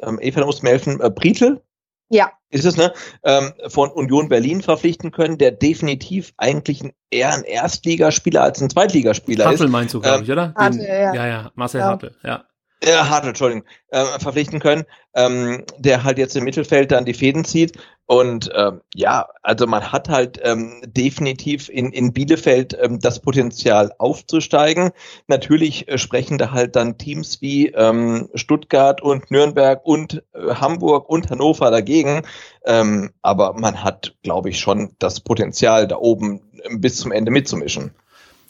ähm, 0.00 0.18
Eva 0.20 0.44
muss 0.44 0.62
mir 0.62 0.70
helfen, 0.70 1.00
äh, 1.00 1.10
Britel 1.10 1.62
ja. 2.10 2.30
Ist 2.50 2.64
es, 2.64 2.76
ne? 2.76 2.92
Ähm, 3.24 3.52
von 3.68 3.90
Union 3.90 4.28
Berlin 4.28 4.62
verpflichten 4.62 5.10
können, 5.10 5.36
der 5.36 5.50
definitiv 5.50 6.32
eigentlich 6.38 6.82
eher 7.10 7.34
ein 7.34 7.42
Erstligaspieler 7.44 8.42
als 8.42 8.62
ein 8.62 8.70
Zweitligaspieler 8.70 9.44
Hartl 9.44 9.54
ist. 9.54 9.60
Hartl 9.60 9.70
meinst 9.70 9.94
du, 9.94 10.00
glaube 10.00 10.18
ähm, 10.18 10.24
ich, 10.24 10.32
oder? 10.32 10.54
Hartl, 10.56 10.80
ja. 10.80 11.14
ja, 11.14 11.26
ja, 11.26 11.52
Marcel 11.54 11.80
ja. 11.80 11.86
Hartl, 11.86 12.14
ja 12.24 12.44
äh, 12.80 12.92
Hartl, 12.92 13.28
Entschuldigung, 13.28 13.64
äh, 13.88 14.04
verpflichten 14.18 14.60
können, 14.60 14.84
ähm, 15.14 15.64
der 15.78 16.04
halt 16.04 16.18
jetzt 16.18 16.36
im 16.36 16.44
Mittelfeld 16.44 16.92
dann 16.92 17.04
die 17.04 17.14
Fäden 17.14 17.44
zieht. 17.44 17.78
Und 18.06 18.50
ähm, 18.54 18.80
ja, 18.94 19.28
also 19.42 19.66
man 19.66 19.92
hat 19.92 20.08
halt 20.08 20.40
ähm, 20.42 20.80
definitiv 20.86 21.68
in, 21.68 21.92
in 21.92 22.14
Bielefeld 22.14 22.74
ähm, 22.80 23.00
das 23.00 23.20
Potenzial 23.20 23.92
aufzusteigen. 23.98 24.92
Natürlich 25.26 25.88
äh, 25.88 25.98
sprechen 25.98 26.38
da 26.38 26.50
halt 26.50 26.74
dann 26.74 26.96
Teams 26.96 27.42
wie 27.42 27.66
ähm, 27.66 28.30
Stuttgart 28.34 29.02
und 29.02 29.30
Nürnberg 29.30 29.84
und 29.84 30.22
äh, 30.32 30.54
Hamburg 30.54 31.10
und 31.10 31.28
Hannover 31.28 31.70
dagegen. 31.70 32.22
Ähm, 32.64 33.10
aber 33.20 33.52
man 33.52 33.84
hat, 33.84 34.14
glaube 34.22 34.48
ich, 34.48 34.58
schon 34.58 34.94
das 34.98 35.20
Potenzial 35.20 35.86
da 35.86 35.96
oben 35.96 36.40
äh, 36.62 36.78
bis 36.78 36.96
zum 36.96 37.12
Ende 37.12 37.30
mitzumischen. 37.30 37.90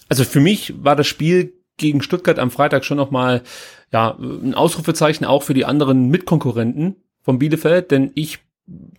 Also 0.09 0.23
für 0.23 0.41
mich 0.41 0.73
war 0.85 0.95
das 0.95 1.09
Spiel 1.09 1.55
gegen 1.79 2.01
Stuttgart 2.01 2.39
am 2.39 2.53
Freitag 2.53 2.85
schon 2.85 2.97
nochmal 2.97 3.43
ja, 3.93 4.17
ein 4.19 4.55
Ausrufezeichen 4.55 5.25
auch 5.25 5.43
für 5.43 5.55
die 5.55 5.65
anderen 5.65 6.09
Mitkonkurrenten 6.09 6.97
von 7.23 7.39
Bielefeld, 7.39 7.91
denn 7.91 8.13
ich 8.15 8.41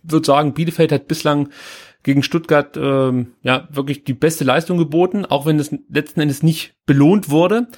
würde 0.02 0.26
sagen, 0.26 0.54
Bielefeld 0.54 0.92
hat 0.92 1.08
bislang 1.08 1.50
gegen 2.02 2.22
Stuttgart 2.22 2.76
ähm, 2.76 3.32
ja 3.42 3.68
wirklich 3.70 4.04
die 4.04 4.14
beste 4.14 4.44
Leistung 4.44 4.78
geboten, 4.78 5.24
auch 5.26 5.46
wenn 5.46 5.58
es 5.58 5.74
letzten 5.88 6.20
Endes 6.20 6.42
nicht 6.42 6.74
belohnt 6.86 7.30
wurde. 7.30 7.68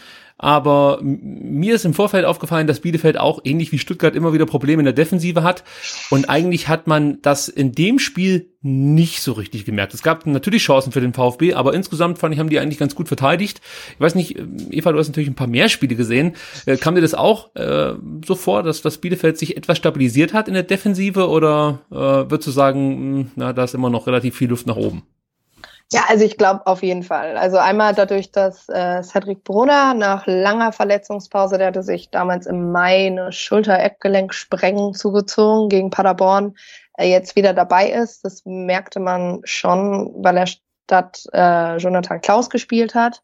Aber 0.43 0.99
mir 1.03 1.77
ist 1.77 1.85
im 1.85 1.95
Vorfeld 1.95 2.25
aufgefallen, 2.25 2.67
dass 2.67 2.81
Bielefeld 2.81 3.17
auch 3.17 3.41
ähnlich 3.45 3.71
wie 3.71 3.79
Stuttgart 3.79 4.17
immer 4.17 4.33
wieder 4.33 4.45
Probleme 4.45 4.81
in 4.81 4.85
der 4.85 4.93
Defensive 4.93 5.45
hat. 5.45 5.63
Und 6.11 6.29
eigentlich 6.29 6.67
hat 6.67 6.89
man 6.89 7.23
das 7.23 7.49
in 7.49 7.71
dem 7.71 8.01
Spiel 8.01 8.51
nicht 8.61 9.23
so 9.23 9.33
richtig 9.33 9.65
gemerkt. 9.65 9.95
Es 9.95 10.03
gab 10.03 10.27
natürlich 10.27 10.65
Chancen 10.65 10.91
für 10.91 11.01
den 11.01 11.15
VfB, 11.15 11.55
aber 11.55 11.75
insgesamt 11.75 12.19
fand 12.19 12.35
ich, 12.35 12.41
haben 12.41 12.49
die 12.49 12.59
eigentlich 12.59 12.79
ganz 12.79 12.97
gut 12.97 13.07
verteidigt. 13.07 13.61
Ich 13.95 14.01
weiß 14.01 14.17
nicht, 14.17 14.37
Eva, 14.71 14.91
du 14.91 14.99
hast 14.99 15.09
natürlich 15.09 15.31
ein 15.31 15.37
paar 15.37 15.47
mehr 15.47 15.69
Spiele 15.69 15.95
gesehen. 15.95 16.35
Äh, 16.67 16.77
kam 16.77 16.97
dir 16.97 17.03
das 17.03 17.15
auch 17.15 17.55
äh, 17.55 17.95
so 18.25 18.35
vor, 18.35 18.65
dass 18.65 18.83
das 18.83 18.99
Bielefeld 18.99 19.39
sich 19.39 19.57
etwas 19.57 19.79
stabilisiert 19.79 20.33
hat 20.33 20.49
in 20.49 20.55
der 20.55 20.65
Defensive 20.65 21.29
oder 21.29 21.83
äh, 21.93 21.95
würdest 21.95 22.49
du 22.49 22.51
sagen, 22.51 23.21
mh, 23.21 23.27
na, 23.37 23.53
da 23.53 23.63
ist 23.63 23.75
immer 23.75 23.91
noch 23.91 24.09
relativ 24.09 24.37
viel 24.37 24.49
Luft 24.49 24.67
nach 24.67 24.77
oben? 24.77 25.05
Ja, 25.93 26.05
also 26.09 26.25
ich 26.25 26.39
glaube 26.39 26.67
auf 26.67 26.83
jeden 26.83 27.03
Fall. 27.03 27.37
Also 27.37 27.59
einmal 27.59 27.95
dadurch, 27.95 28.33
dass 28.33 28.67
äh, 28.71 29.03
Cedric 29.03 29.45
Brunner 29.45 29.93
nach 29.93 30.27
langer 30.27 30.73
Verletzungspause, 30.73 31.59
der 31.59 31.67
hatte 31.67 31.83
sich 31.83 32.11
damals 32.11 32.47
im 32.47 32.73
Mai 32.73 33.09
eine 33.09 33.31
Schulter-Eckgelenksprengung 33.31 34.95
zugezogen 34.95 35.69
gegen 35.69 35.91
Paderborn, 35.91 36.55
äh, 36.97 37.11
jetzt 37.11 37.37
wieder 37.37 37.53
dabei 37.53 37.91
ist. 37.91 38.25
Das 38.25 38.43
merkte 38.47 39.01
man 39.01 39.43
schon, 39.45 40.15
weil 40.17 40.39
er 40.39 40.47
statt 40.47 41.27
äh, 41.35 41.77
Jonathan 41.77 42.23
Klaus 42.23 42.49
gespielt 42.49 42.95
hat. 42.95 43.23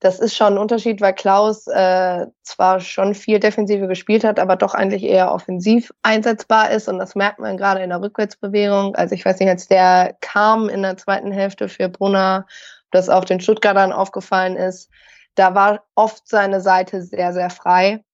Das 0.00 0.20
ist 0.20 0.36
schon 0.36 0.54
ein 0.54 0.58
Unterschied, 0.58 1.00
weil 1.00 1.12
Klaus 1.12 1.66
äh, 1.66 2.26
zwar 2.42 2.80
schon 2.80 3.14
viel 3.14 3.40
Defensive 3.40 3.88
gespielt 3.88 4.22
hat, 4.22 4.38
aber 4.38 4.54
doch 4.54 4.74
eigentlich 4.74 5.02
eher 5.02 5.32
offensiv 5.32 5.92
einsetzbar 6.02 6.70
ist. 6.70 6.88
Und 6.88 6.98
das 6.98 7.16
merkt 7.16 7.40
man 7.40 7.56
gerade 7.56 7.82
in 7.82 7.90
der 7.90 8.00
Rückwärtsbewegung. 8.00 8.94
Also 8.94 9.14
ich 9.16 9.24
weiß 9.24 9.40
nicht, 9.40 9.48
als 9.48 9.66
der 9.66 10.16
kam 10.20 10.68
in 10.68 10.82
der 10.82 10.96
zweiten 10.96 11.32
Hälfte 11.32 11.68
für 11.68 11.88
Brunner, 11.88 12.46
das 12.92 13.08
auch 13.08 13.24
den 13.24 13.40
Stuttgartern 13.40 13.92
aufgefallen 13.92 14.56
ist, 14.56 14.88
da 15.34 15.54
war 15.54 15.84
oft 15.94 16.28
seine 16.28 16.60
Seite 16.60 17.02
sehr, 17.02 17.32
sehr 17.32 17.50
frei. 17.50 18.04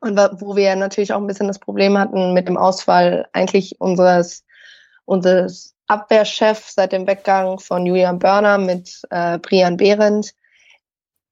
Und 0.00 0.16
wo 0.40 0.56
wir 0.56 0.74
natürlich 0.76 1.12
auch 1.12 1.20
ein 1.20 1.26
bisschen 1.26 1.48
das 1.48 1.58
Problem 1.58 1.96
hatten 1.96 2.32
mit 2.32 2.48
dem 2.48 2.56
Ausfall 2.56 3.28
eigentlich 3.32 3.80
unseres, 3.80 4.44
unseres 5.04 5.74
Abwehrchef 5.86 6.68
seit 6.68 6.92
dem 6.92 7.06
Weggang 7.06 7.58
von 7.58 7.86
Julian 7.86 8.18
Börner 8.18 8.58
mit 8.58 9.02
äh, 9.10 9.38
Brian 9.38 9.76
Behrendt, 9.76 10.34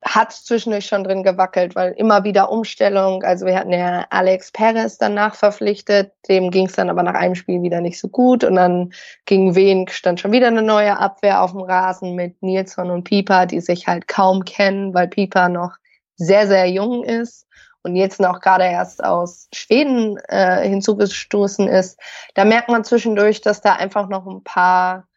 hat 0.05 0.33
zwischendurch 0.33 0.87
schon 0.87 1.02
drin 1.02 1.25
gewackelt, 1.25 1.75
weil 1.75 1.93
immer 1.93 2.23
wieder 2.23 2.50
Umstellung. 2.50 3.25
Also 3.25 3.47
wir 3.47 3.59
hatten 3.59 3.73
ja 3.73 4.07
Alex 4.11 4.52
Perez 4.52 4.97
danach 4.99 5.35
verpflichtet, 5.35 6.12
dem 6.28 6.50
ging 6.50 6.67
es 6.67 6.75
dann 6.75 6.88
aber 6.88 7.02
nach 7.02 7.14
einem 7.14 7.35
Spiel 7.35 7.62
wieder 7.62 7.81
nicht 7.81 7.99
so 7.99 8.09
gut 8.09 8.45
und 8.45 8.55
dann 8.55 8.93
gegen 9.26 9.57
Wen 9.57 9.88
stand 9.88 10.21
schon 10.21 10.33
wieder 10.33 10.47
eine 10.47 10.62
neue 10.62 10.99
Abwehr 10.99 11.43
auf 11.43 11.50
dem 11.50 11.62
Rasen 11.62 12.14
mit 12.14 12.40
Nilsson 12.43 12.90
und 12.90 13.05
Pieper, 13.05 13.47
die 13.47 13.61
sich 13.61 13.88
halt 13.88 14.07
kaum 14.07 14.45
kennen, 14.45 14.95
weil 14.95 15.09
Pieper 15.09 15.49
noch 15.49 15.76
sehr, 16.17 16.47
sehr 16.47 16.71
jung 16.71 17.02
ist 17.02 17.47
und 17.83 17.97
jetzt 17.97 18.21
noch 18.21 18.40
gerade 18.40 18.64
erst 18.64 19.02
aus 19.02 19.49
Schweden 19.52 20.17
äh, 20.28 20.69
hinzugestoßen 20.69 21.67
ist. 21.67 21.99
Da 22.35 22.45
merkt 22.45 22.69
man 22.69 22.85
zwischendurch, 22.85 23.40
dass 23.40 23.61
da 23.61 23.75
einfach 23.75 24.09
noch 24.09 24.26
ein 24.26 24.45
paar 24.45 25.08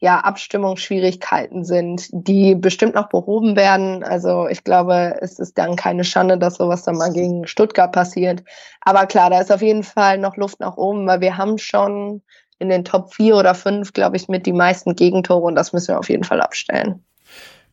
ja, 0.00 0.18
Abstimmungsschwierigkeiten 0.20 1.62
sind, 1.62 2.08
die 2.10 2.54
bestimmt 2.54 2.94
noch 2.94 3.10
behoben 3.10 3.54
werden. 3.54 4.02
Also 4.02 4.48
ich 4.48 4.64
glaube, 4.64 5.18
es 5.20 5.38
ist 5.38 5.58
dann 5.58 5.76
keine 5.76 6.04
Schande, 6.04 6.38
dass 6.38 6.56
sowas 6.56 6.84
dann 6.84 6.96
mal 6.96 7.12
gegen 7.12 7.46
Stuttgart 7.46 7.92
passiert. 7.92 8.42
Aber 8.80 9.06
klar, 9.06 9.28
da 9.28 9.40
ist 9.40 9.52
auf 9.52 9.60
jeden 9.60 9.82
Fall 9.82 10.16
noch 10.16 10.36
Luft 10.38 10.58
nach 10.58 10.78
oben, 10.78 11.06
weil 11.06 11.20
wir 11.20 11.36
haben 11.36 11.58
schon 11.58 12.22
in 12.58 12.70
den 12.70 12.84
Top 12.84 13.14
4 13.14 13.36
oder 13.36 13.54
5, 13.54 13.92
glaube 13.92 14.16
ich, 14.16 14.28
mit 14.28 14.46
die 14.46 14.54
meisten 14.54 14.96
Gegentore 14.96 15.42
und 15.42 15.54
das 15.54 15.74
müssen 15.74 15.88
wir 15.88 15.98
auf 15.98 16.08
jeden 16.08 16.24
Fall 16.24 16.40
abstellen. 16.40 17.04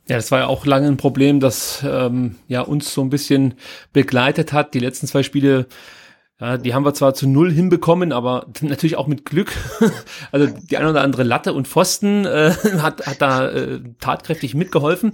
Ja, 0.10 0.18
das 0.18 0.32
war 0.32 0.40
ja 0.40 0.48
auch 0.48 0.66
lange 0.66 0.88
ein 0.88 0.98
Problem, 0.98 1.40
das 1.40 1.84
ähm, 1.88 2.36
ja 2.48 2.62
uns 2.62 2.94
so 2.94 3.02
ein 3.02 3.10
bisschen 3.10 3.56
begleitet 3.94 4.52
hat. 4.52 4.74
Die 4.74 4.80
letzten 4.80 5.08
zwei 5.08 5.24
Spiele 5.24 5.68
ja, 6.40 6.58
die 6.58 6.76
haben 6.76 6.86
wir 6.86 6.94
zwar 6.94 7.16
zu 7.16 7.28
null 7.28 7.52
hinbekommen, 7.52 8.12
aber 8.12 8.46
natürlich 8.62 8.96
auch 8.98 9.08
mit 9.08 9.26
Glück. 9.26 9.52
Also 10.32 10.48
die 10.48 10.78
eine 10.78 10.90
oder 10.90 11.02
andere 11.02 11.24
Latte 11.24 11.54
und 11.54 11.68
Pfosten 11.68 12.26
äh, 12.26 12.52
hat, 12.80 13.06
hat 13.08 13.22
da 13.22 13.50
äh, 13.50 13.80
tatkräftig 14.00 14.56
mitgeholfen. 14.56 15.14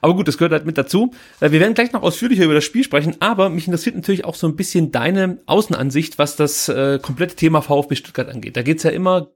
Aber 0.00 0.14
gut, 0.14 0.28
das 0.28 0.38
gehört 0.38 0.52
halt 0.52 0.66
mit 0.66 0.76
dazu. 0.76 1.12
Äh, 1.40 1.50
wir 1.50 1.60
werden 1.60 1.74
gleich 1.74 1.92
noch 1.92 2.02
ausführlicher 2.02 2.44
über 2.44 2.54
das 2.54 2.64
Spiel 2.64 2.84
sprechen, 2.84 3.16
aber 3.20 3.48
mich 3.48 3.66
interessiert 3.66 3.96
natürlich 3.96 4.24
auch 4.24 4.34
so 4.34 4.46
ein 4.46 4.56
bisschen 4.56 4.92
deine 4.92 5.38
Außenansicht, 5.46 6.18
was 6.18 6.36
das 6.36 6.68
äh, 6.68 6.98
komplette 7.00 7.36
Thema 7.36 7.62
VfB 7.62 7.96
Stuttgart 7.96 8.28
angeht. 8.28 8.56
Da 8.56 8.62
geht's 8.62 8.82
ja 8.82 8.90
immer 8.90 9.28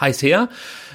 heiß 0.00 0.22
her. 0.22 0.48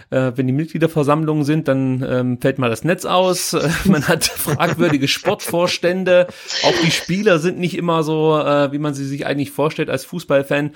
Äh, 0.10 0.34
wenn 0.36 0.48
die 0.48 0.54
Mitgliederversammlungen 0.54 1.44
sind, 1.44 1.68
dann 1.68 2.06
ähm, 2.08 2.42
fällt 2.42 2.60
mal 2.60 2.70
das 2.70 2.84
Netz 2.84 3.06
aus. 3.06 3.56
man 3.86 4.08
hat 4.08 4.26
fragwürdige 4.26 5.08
Sportvorstände. 5.08 6.28
Auch 6.64 6.74
die 6.84 6.92
Spieler 6.92 7.40
sind 7.40 7.60
nicht 7.60 7.78
immer 7.78 8.04
so, 8.04 8.38
äh, 8.38 8.72
wie 8.72 8.80
man 8.80 8.94
sie 8.94 9.06
sich 9.06 9.26
eigentlich 9.26 9.52
vorstellt 9.52 9.90
als 9.90 10.06
Fußballfan. 10.06 10.72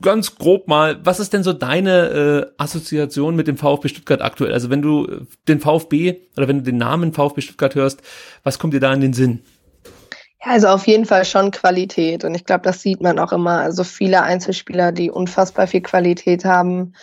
Ganz 0.00 0.34
grob 0.34 0.66
mal, 0.66 0.98
was 1.04 1.20
ist 1.20 1.32
denn 1.32 1.44
so 1.44 1.52
deine 1.52 2.08
äh, 2.08 2.46
Assoziation 2.56 3.36
mit 3.36 3.46
dem 3.46 3.56
VfB 3.56 3.88
Stuttgart 3.88 4.20
aktuell? 4.20 4.52
Also 4.52 4.68
wenn 4.68 4.82
du 4.82 5.26
den 5.46 5.60
VfB 5.60 6.22
oder 6.36 6.48
wenn 6.48 6.58
du 6.58 6.64
den 6.64 6.78
Namen 6.78 7.12
VfB 7.12 7.42
Stuttgart 7.42 7.74
hörst, 7.76 8.02
was 8.42 8.58
kommt 8.58 8.74
dir 8.74 8.80
da 8.80 8.92
in 8.92 9.00
den 9.00 9.12
Sinn? 9.12 9.42
Ja, 10.44 10.52
also 10.52 10.68
auf 10.68 10.86
jeden 10.86 11.04
Fall 11.04 11.24
schon 11.24 11.50
Qualität. 11.50 12.24
Und 12.24 12.34
ich 12.34 12.44
glaube, 12.44 12.62
das 12.62 12.80
sieht 12.82 13.00
man 13.00 13.18
auch 13.18 13.32
immer. 13.32 13.60
Also 13.60 13.82
viele 13.84 14.22
Einzelspieler, 14.22 14.92
die 14.92 15.10
unfassbar 15.10 15.66
viel 15.66 15.82
Qualität 15.82 16.44
haben. 16.44 16.94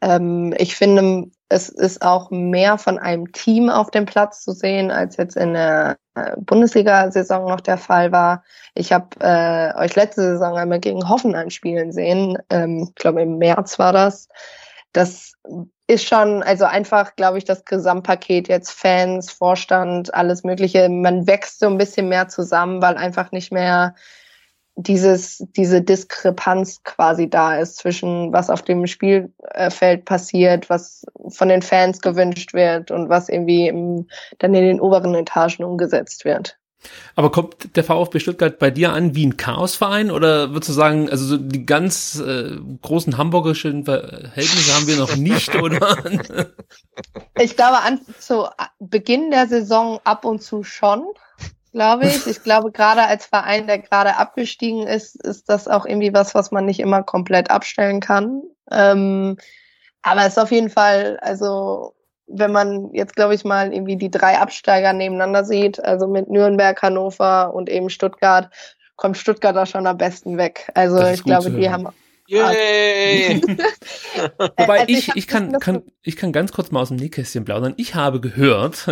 Ähm, 0.00 0.54
ich 0.58 0.76
finde, 0.76 1.30
es 1.48 1.68
ist 1.68 2.02
auch 2.02 2.30
mehr 2.30 2.78
von 2.78 2.98
einem 2.98 3.30
Team 3.32 3.70
auf 3.70 3.90
dem 3.90 4.06
Platz 4.06 4.42
zu 4.44 4.52
sehen, 4.52 4.90
als 4.90 5.16
jetzt 5.18 5.36
in 5.36 5.54
der 5.54 5.98
äh, 6.14 6.36
Bundesliga-Saison 6.38 7.46
noch 7.48 7.60
der 7.60 7.78
Fall 7.78 8.12
war. 8.12 8.42
Ich 8.74 8.92
habe 8.92 9.08
äh, 9.20 9.74
euch 9.78 9.94
letzte 9.96 10.22
Saison 10.22 10.56
einmal 10.56 10.80
gegen 10.80 11.08
Hoffenheim 11.08 11.50
spielen 11.50 11.92
sehen. 11.92 12.38
Ähm, 12.50 12.86
ich 12.88 12.94
glaube, 12.96 13.22
im 13.22 13.38
März 13.38 13.78
war 13.78 13.92
das. 13.92 14.28
Das 14.92 15.32
ist 15.86 16.04
schon, 16.04 16.42
also 16.42 16.64
einfach, 16.64 17.16
glaube 17.16 17.38
ich, 17.38 17.44
das 17.44 17.64
Gesamtpaket 17.64 18.48
jetzt 18.48 18.70
Fans, 18.70 19.30
Vorstand, 19.30 20.14
alles 20.14 20.44
Mögliche. 20.44 20.88
Man 20.88 21.26
wächst 21.26 21.60
so 21.60 21.66
ein 21.66 21.78
bisschen 21.78 22.08
mehr 22.08 22.28
zusammen, 22.28 22.80
weil 22.82 22.96
einfach 22.96 23.32
nicht 23.32 23.52
mehr 23.52 23.94
dieses, 24.76 25.44
diese 25.56 25.82
Diskrepanz 25.82 26.82
quasi 26.84 27.28
da 27.28 27.56
ist 27.56 27.76
zwischen 27.76 28.32
was 28.32 28.50
auf 28.50 28.62
dem 28.62 28.86
Spielfeld 28.86 30.04
passiert, 30.04 30.70
was 30.70 31.04
von 31.28 31.48
den 31.48 31.62
Fans 31.62 32.00
gewünscht 32.00 32.54
wird 32.54 32.90
und 32.90 33.08
was 33.08 33.28
irgendwie 33.28 33.68
im, 33.68 34.06
dann 34.38 34.54
in 34.54 34.64
den 34.64 34.80
oberen 34.80 35.14
Etagen 35.14 35.64
umgesetzt 35.64 36.24
wird. 36.24 36.59
Aber 37.14 37.30
kommt 37.30 37.76
der 37.76 37.84
VfB 37.84 38.20
Stuttgart 38.20 38.58
bei 38.58 38.70
dir 38.70 38.92
an 38.92 39.14
wie 39.14 39.26
ein 39.26 39.36
Chaosverein 39.36 40.10
oder 40.10 40.52
würdest 40.52 40.70
du 40.70 40.72
sagen, 40.72 41.10
also 41.10 41.24
so 41.24 41.36
die 41.36 41.66
ganz 41.66 42.18
äh, 42.18 42.56
großen 42.82 43.18
hamburgischen 43.18 43.84
Verhältnisse 43.84 44.74
haben 44.74 44.86
wir 44.86 44.96
noch 44.96 45.16
nicht, 45.16 45.54
oder? 45.54 45.98
ich 47.38 47.56
glaube, 47.56 47.78
an, 47.78 48.00
zu 48.18 48.46
Beginn 48.78 49.30
der 49.30 49.46
Saison 49.46 50.00
ab 50.04 50.24
und 50.24 50.42
zu 50.42 50.62
schon, 50.62 51.04
glaube 51.72 52.06
ich. 52.06 52.26
Ich 52.26 52.42
glaube, 52.42 52.72
gerade 52.72 53.02
als 53.02 53.26
Verein, 53.26 53.66
der 53.66 53.78
gerade 53.78 54.16
abgestiegen 54.16 54.86
ist, 54.86 55.22
ist 55.22 55.48
das 55.48 55.68
auch 55.68 55.84
irgendwie 55.84 56.14
was, 56.14 56.34
was 56.34 56.50
man 56.50 56.64
nicht 56.64 56.80
immer 56.80 57.02
komplett 57.02 57.50
abstellen 57.50 58.00
kann. 58.00 58.42
Ähm, 58.70 59.36
aber 60.02 60.22
es 60.22 60.28
ist 60.28 60.38
auf 60.38 60.50
jeden 60.50 60.70
Fall, 60.70 61.18
also 61.20 61.94
wenn 62.32 62.52
man 62.52 62.90
jetzt, 62.92 63.16
glaube 63.16 63.34
ich, 63.34 63.44
mal 63.44 63.72
irgendwie 63.72 63.96
die 63.96 64.10
drei 64.10 64.38
Absteiger 64.38 64.92
nebeneinander 64.92 65.44
sieht, 65.44 65.82
also 65.82 66.06
mit 66.06 66.30
Nürnberg, 66.30 66.80
Hannover 66.80 67.52
und 67.54 67.68
eben 67.68 67.90
Stuttgart, 67.90 68.50
kommt 68.96 69.16
Stuttgart 69.16 69.56
da 69.56 69.66
schon 69.66 69.86
am 69.86 69.96
besten 69.96 70.36
weg. 70.36 70.70
Also 70.74 71.04
ich 71.06 71.24
glaube, 71.24 71.50
die 71.50 71.70
haben 71.70 71.88
Yay! 72.30 73.40
Wobei 74.38 74.80
also 74.80 74.84
ich, 74.86 75.08
ich, 75.08 75.16
ich 75.16 75.26
kann, 75.26 75.58
kann, 75.58 75.82
ich 76.04 76.14
kann 76.14 76.30
ganz 76.30 76.52
kurz 76.52 76.70
mal 76.70 76.80
aus 76.80 76.88
dem 76.88 76.96
Nähkästchen 76.96 77.44
plaudern. 77.44 77.74
Ich 77.76 77.96
habe 77.96 78.20
gehört, 78.20 78.86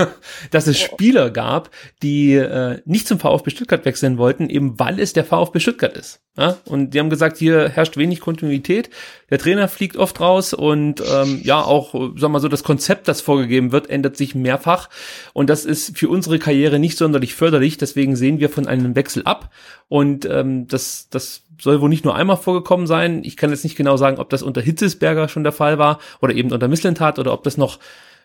dass 0.52 0.68
es 0.68 0.80
oh. 0.80 0.84
Spieler 0.84 1.30
gab, 1.30 1.70
die 2.04 2.34
äh, 2.34 2.80
nicht 2.84 3.08
zum 3.08 3.18
VfB 3.18 3.50
Stuttgart 3.50 3.84
wechseln 3.84 4.16
wollten, 4.16 4.48
eben 4.48 4.78
weil 4.78 5.00
es 5.00 5.12
der 5.12 5.24
VfB 5.24 5.58
Stuttgart 5.58 5.96
ist. 5.96 6.20
Ja? 6.36 6.58
Und 6.66 6.94
die 6.94 7.00
haben 7.00 7.10
gesagt, 7.10 7.36
hier 7.36 7.68
herrscht 7.68 7.96
wenig 7.96 8.20
Kontinuität, 8.20 8.90
der 9.30 9.38
Trainer 9.38 9.66
fliegt 9.66 9.96
oft 9.96 10.20
raus 10.20 10.54
und 10.54 11.02
ähm, 11.12 11.40
ja, 11.42 11.60
auch, 11.62 11.94
sag 12.16 12.30
mal 12.30 12.40
so, 12.40 12.46
das 12.48 12.62
Konzept, 12.62 13.08
das 13.08 13.20
vorgegeben 13.20 13.72
wird, 13.72 13.90
ändert 13.90 14.16
sich 14.16 14.36
mehrfach. 14.36 14.88
Und 15.32 15.50
das 15.50 15.64
ist 15.64 15.98
für 15.98 16.08
unsere 16.08 16.38
Karriere 16.38 16.78
nicht 16.78 16.96
sonderlich 16.96 17.34
förderlich. 17.34 17.76
Deswegen 17.76 18.14
sehen 18.14 18.38
wir 18.38 18.50
von 18.50 18.68
einem 18.68 18.94
Wechsel 18.94 19.24
ab. 19.24 19.50
Und 19.88 20.24
ähm, 20.26 20.68
das, 20.68 21.08
das 21.10 21.43
soll 21.60 21.80
wohl 21.80 21.88
nicht 21.88 22.04
nur 22.04 22.14
einmal 22.14 22.36
vorgekommen 22.36 22.86
sein. 22.86 23.22
Ich 23.24 23.36
kann 23.36 23.50
jetzt 23.50 23.64
nicht 23.64 23.76
genau 23.76 23.96
sagen, 23.96 24.18
ob 24.18 24.30
das 24.30 24.42
unter 24.42 24.60
Hitzesberger 24.60 25.28
schon 25.28 25.44
der 25.44 25.52
Fall 25.52 25.78
war 25.78 25.98
oder 26.20 26.34
eben 26.34 26.52
unter 26.52 26.68
Misslintat 26.68 27.18
oder 27.18 27.32
ob 27.32 27.42
das 27.44 27.56
noch 27.56 27.78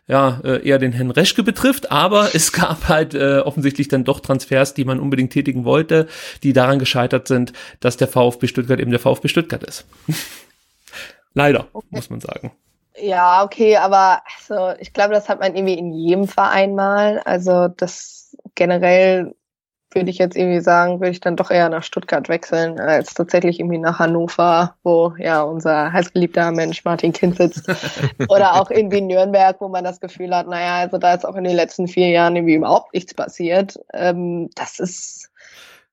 ja, 0.07 0.41
äh, 0.43 0.67
eher 0.67 0.79
den 0.79 0.91
Herrn 0.91 1.12
Reschke 1.12 1.43
betrifft, 1.43 1.91
aber 1.91 2.29
es 2.33 2.51
gab 2.51 2.89
halt 2.89 3.13
äh, 3.13 3.39
offensichtlich 3.39 3.88
dann 3.88 4.03
doch 4.03 4.19
Transfers, 4.19 4.74
die 4.74 4.83
man 4.83 5.00
unbedingt 5.00 5.31
tätigen 5.31 5.65
wollte, 5.65 6.07
die 6.41 6.51
daran 6.51 6.79
gescheitert 6.79 7.27
sind, 7.27 7.53
dass 7.79 7.95
der 7.95 8.07
VfB 8.07 8.48
Stuttgart 8.48 8.79
eben 8.79 8.91
der 8.91 9.00
VfB 9.00 9.27
Stuttgart 9.27 9.63
ist. 9.63 9.86
Leider, 11.36 11.67
okay. 11.74 11.88
muss 11.91 12.09
man 12.09 12.19
sagen. 12.21 12.51
Ja, 13.01 13.43
okay, 13.43 13.77
aber 13.77 14.24
also, 14.39 14.74
ich 14.79 14.93
glaube, 14.93 15.13
das 15.13 15.29
hat 15.29 15.39
man 15.39 15.55
irgendwie 15.55 15.77
in 15.77 15.93
jedem 15.93 16.27
Verein 16.27 16.75
mal. 16.75 17.19
Also 17.19 17.67
das 17.67 18.36
generell 18.55 19.36
würde 19.91 20.10
ich 20.10 20.17
jetzt 20.17 20.36
irgendwie 20.36 20.62
sagen, 20.62 21.00
würde 21.00 21.12
ich 21.12 21.19
dann 21.19 21.36
doch 21.36 21.50
eher 21.50 21.69
nach 21.69 21.84
Stuttgart 21.84 22.29
wechseln, 22.29 22.79
als 22.79 23.13
tatsächlich 23.13 23.60
irgendwie 23.60 23.79
nach 23.79 24.00
Hannover, 24.00 24.75
wo 24.84 25.13
ja 25.17 25.41
unser 25.41 25.91
heißgeliebter 25.91 26.51
Mensch 26.51 26.86
Martin 26.86 27.12
Kind 27.12 27.38
sitzt. 27.38 27.67
Oder 28.29 28.55
auch 28.62 28.69
irgendwie 28.69 29.01
Nürnberg, 29.01 29.60
wo 29.60 29.67
man 29.67 29.84
das 29.84 30.00
Gefühl 30.00 30.36
hat, 30.36 30.48
naja, 30.48 30.77
also 30.77 30.98
da 30.98 31.13
ist 31.13 31.25
auch 31.25 31.36
in 31.36 31.43
den 31.43 31.55
letzten 31.55 31.88
vier 31.88 32.10
Jahren 32.10 32.36
irgendwie 32.36 32.55
überhaupt 32.55 32.93
nichts 32.93 33.13
passiert. 33.13 33.79
Ähm, 33.93 34.50
das 34.55 34.79
ist 34.79 35.29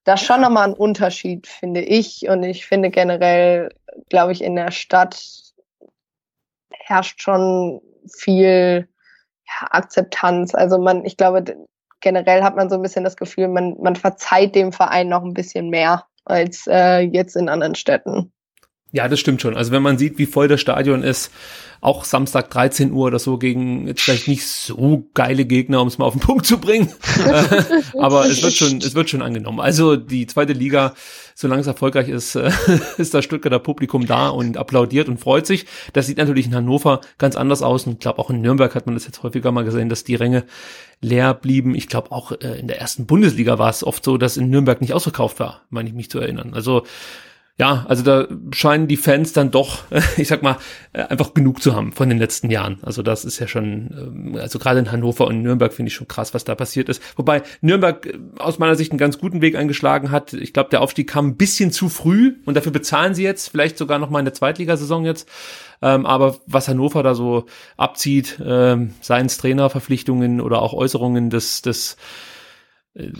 das 0.07 0.21
ist 0.21 0.27
schon 0.27 0.39
nochmal 0.39 0.69
ein 0.69 0.73
Unterschied, 0.73 1.47
finde 1.47 1.81
ich. 1.81 2.29
Und 2.29 2.41
ich 2.43 2.65
finde 2.65 2.91
generell, 2.91 3.75
glaube 4.09 4.31
ich, 4.31 4.41
in 4.41 4.55
der 4.55 4.71
Stadt 4.71 5.21
herrscht 6.71 7.21
schon 7.21 7.81
viel 8.09 8.87
ja, 9.45 9.67
Akzeptanz. 9.71 10.55
Also 10.55 10.77
man, 10.77 11.03
ich 11.03 11.17
glaube, 11.17 11.43
generell 11.99 12.43
hat 12.43 12.55
man 12.55 12.69
so 12.69 12.75
ein 12.75 12.81
bisschen 12.81 13.03
das 13.03 13.17
Gefühl, 13.17 13.47
man, 13.47 13.75
man 13.81 13.95
verzeiht 13.95 14.55
dem 14.55 14.71
Verein 14.71 15.09
noch 15.09 15.23
ein 15.23 15.33
bisschen 15.33 15.69
mehr 15.69 16.05
als 16.25 16.67
äh, 16.67 16.99
jetzt 16.99 17.35
in 17.35 17.49
anderen 17.49 17.75
Städten. 17.75 18.31
Ja, 18.91 19.07
das 19.09 19.19
stimmt 19.19 19.41
schon. 19.41 19.57
Also 19.57 19.71
wenn 19.71 19.83
man 19.83 19.97
sieht, 19.97 20.17
wie 20.17 20.25
voll 20.25 20.47
das 20.47 20.61
Stadion 20.61 21.03
ist, 21.03 21.31
auch 21.81 22.05
Samstag 22.05 22.49
13 22.49 22.91
Uhr 22.91 23.07
oder 23.07 23.19
so 23.19 23.37
gegen 23.37 23.87
jetzt 23.87 24.01
vielleicht 24.01 24.27
nicht 24.27 24.47
so 24.47 25.09
geile 25.13 25.45
Gegner, 25.45 25.81
um 25.81 25.87
es 25.87 25.97
mal 25.97 26.05
auf 26.05 26.13
den 26.13 26.21
Punkt 26.27 26.45
zu 26.45 26.57
bringen. 26.57 26.91
Aber 27.99 28.25
es 28.25 28.41
wird 28.41 28.53
schon, 28.53 28.77
es 28.77 28.95
wird 28.95 29.09
schon 29.09 29.21
angenommen. 29.21 29.59
Also 29.59 29.95
die 29.95 30.25
zweite 30.25 30.53
Liga, 30.53 30.95
solange 31.35 31.61
es 31.61 31.67
erfolgreich 31.67 32.09
ist, 32.09 32.35
ist 32.97 33.13
das 33.13 33.25
Stuttgarter 33.25 33.59
Publikum 33.59 34.07
da 34.07 34.29
und 34.29 34.57
applaudiert 34.57 35.09
und 35.09 35.19
freut 35.19 35.45
sich. 35.45 35.65
Das 35.93 36.07
sieht 36.07 36.17
natürlich 36.17 36.47
in 36.47 36.55
Hannover 36.55 37.01
ganz 37.17 37.35
anders 37.35 37.61
aus 37.61 37.85
und 37.85 37.93
ich 37.93 37.99
glaube 37.99 38.19
auch 38.19 38.29
in 38.29 38.41
Nürnberg 38.41 38.73
hat 38.73 38.85
man 38.85 38.95
das 38.95 39.05
jetzt 39.05 39.21
häufiger 39.21 39.51
mal 39.51 39.65
gesehen, 39.65 39.89
dass 39.89 40.03
die 40.03 40.15
Ränge 40.15 40.45
leer 41.01 41.33
blieben. 41.33 41.75
Ich 41.75 41.87
glaube 41.87 42.11
auch 42.11 42.31
äh, 42.31 42.59
in 42.59 42.67
der 42.67 42.79
ersten 42.79 43.05
Bundesliga 43.05 43.59
war 43.59 43.69
es 43.69 43.83
oft 43.83 44.03
so, 44.03 44.17
dass 44.17 44.37
in 44.37 44.49
Nürnberg 44.49 44.81
nicht 44.81 44.93
ausverkauft 44.93 45.39
war, 45.39 45.61
meine 45.69 45.89
ich 45.89 45.95
mich 45.95 46.09
zu 46.09 46.19
erinnern. 46.19 46.53
Also 46.53 46.83
ja, 47.59 47.85
also 47.89 48.03
da 48.03 48.27
scheinen 48.51 48.87
die 48.87 48.97
Fans 48.97 49.33
dann 49.33 49.49
doch, 49.49 49.83
ich 50.17 50.27
sag 50.27 50.43
mal, 50.43 50.57
äh, 50.93 51.01
einfach 51.01 51.33
genug 51.33 51.61
zu 51.61 51.75
haben 51.75 51.91
von 51.91 52.07
den 52.07 52.19
letzten 52.19 52.51
Jahren. 52.51 52.77
Also 52.83 53.01
das 53.01 53.25
ist 53.25 53.39
ja 53.39 53.47
schon, 53.47 53.89
ähm, 53.97 54.35
also 54.39 54.59
gerade 54.59 54.79
in 54.79 54.91
Hannover 54.91 55.25
und 55.25 55.41
Nürnberg 55.41 55.73
finde 55.73 55.87
ich 55.87 55.95
schon 55.95 56.07
krass, 56.07 56.35
was 56.35 56.43
da 56.43 56.53
passiert 56.53 56.87
ist. 56.87 57.01
Wobei 57.17 57.41
Nürnberg 57.61 58.05
äh, 58.05 58.19
aus 58.37 58.59
meiner 58.59 58.75
Sicht 58.75 58.91
einen 58.91 58.99
ganz 58.99 59.17
guten 59.17 59.41
Weg 59.41 59.55
eingeschlagen 59.55 60.11
hat. 60.11 60.33
Ich 60.33 60.53
glaube, 60.53 60.69
der 60.69 60.81
Aufstieg 60.81 61.09
kam 61.09 61.29
ein 61.29 61.35
bisschen 61.35 61.71
zu 61.71 61.89
früh 61.89 62.35
und 62.45 62.55
dafür 62.55 62.71
bezahlen 62.71 63.15
sie 63.15 63.23
jetzt, 63.23 63.49
vielleicht 63.49 63.79
sogar 63.79 63.97
noch 63.97 64.11
mal 64.11 64.19
in 64.19 64.25
der 64.25 64.35
Zweitligasaison 64.35 65.03
jetzt. 65.03 65.27
Ähm, 65.81 66.05
aber 66.05 66.37
was 66.45 66.67
Hannover 66.67 67.01
da 67.01 67.15
so 67.15 67.47
abzieht, 67.75 68.39
ähm, 68.45 68.93
seien 69.01 69.25
es 69.25 69.37
Trainerverpflichtungen 69.37 70.41
oder 70.41 70.61
auch 70.61 70.73
Äußerungen 70.73 71.31
des, 71.31 71.63
des 71.63 71.97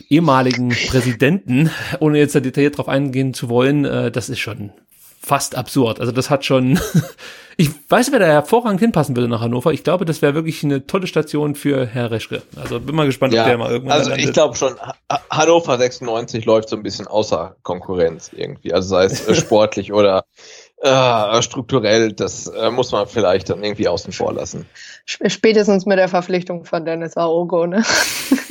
ehemaligen 0.10 0.70
Präsidenten, 0.70 1.72
ohne 2.00 2.20
jetzt 2.20 2.36
da 2.36 2.40
detailliert 2.40 2.78
drauf 2.78 2.88
eingehen 2.88 3.34
zu 3.34 3.50
wollen, 3.50 3.86
äh, 3.86 4.12
das 4.12 4.30
ist 4.30 4.40
schon 4.40 4.72
fast 5.28 5.56
absurd. 5.56 6.00
Also 6.00 6.12
das 6.12 6.30
hat 6.30 6.46
schon, 6.46 6.80
ich 7.58 7.70
weiß, 7.90 8.12
wer 8.12 8.20
da 8.20 8.26
hervorragend 8.26 8.80
hinpassen 8.80 9.16
würde 9.16 9.28
nach 9.28 9.42
Hannover. 9.42 9.74
Ich 9.74 9.84
glaube, 9.84 10.06
das 10.06 10.22
wäre 10.22 10.34
wirklich 10.36 10.64
eine 10.64 10.88
tolle 10.88 11.06
Station 11.06 11.56
für 11.56 11.86
Herr 11.86 12.12
Reschke. 12.12 12.44
Also 12.56 12.80
bin 12.80 12.96
mal 12.96 13.06
gespannt, 13.06 13.34
ja, 13.34 13.42
ob 13.42 13.48
der 13.48 13.58
mal 13.58 13.72
irgendwann. 13.72 13.98
Also 13.98 14.12
ich 14.12 14.32
glaube 14.32 14.56
schon, 14.56 14.76
Hannover 15.30 15.78
96 15.78 16.46
läuft 16.46 16.70
so 16.70 16.78
ein 16.78 16.84
bisschen 16.84 17.08
außer 17.08 17.58
Konkurrenz 17.64 18.32
irgendwie. 18.34 18.74
Also 18.74 18.90
sei 18.90 19.06
es 19.06 19.28
äh, 19.28 19.36
sportlich 19.36 19.92
oder 19.92 20.24
äh, 20.82 21.42
strukturell, 21.42 22.14
das 22.14 22.48
äh, 22.48 22.70
muss 22.70 22.92
man 22.92 23.08
vielleicht 23.08 23.50
dann 23.50 23.64
irgendwie 23.64 23.88
außen 23.88 24.14
vor 24.14 24.34
lassen. 24.34 24.66
Spätestens 25.06 25.86
mit 25.86 25.98
der 25.98 26.10
Verpflichtung 26.10 26.66
von 26.66 26.86
Dennis 26.86 27.18
Aogo, 27.18 27.66
ne? 27.66 27.84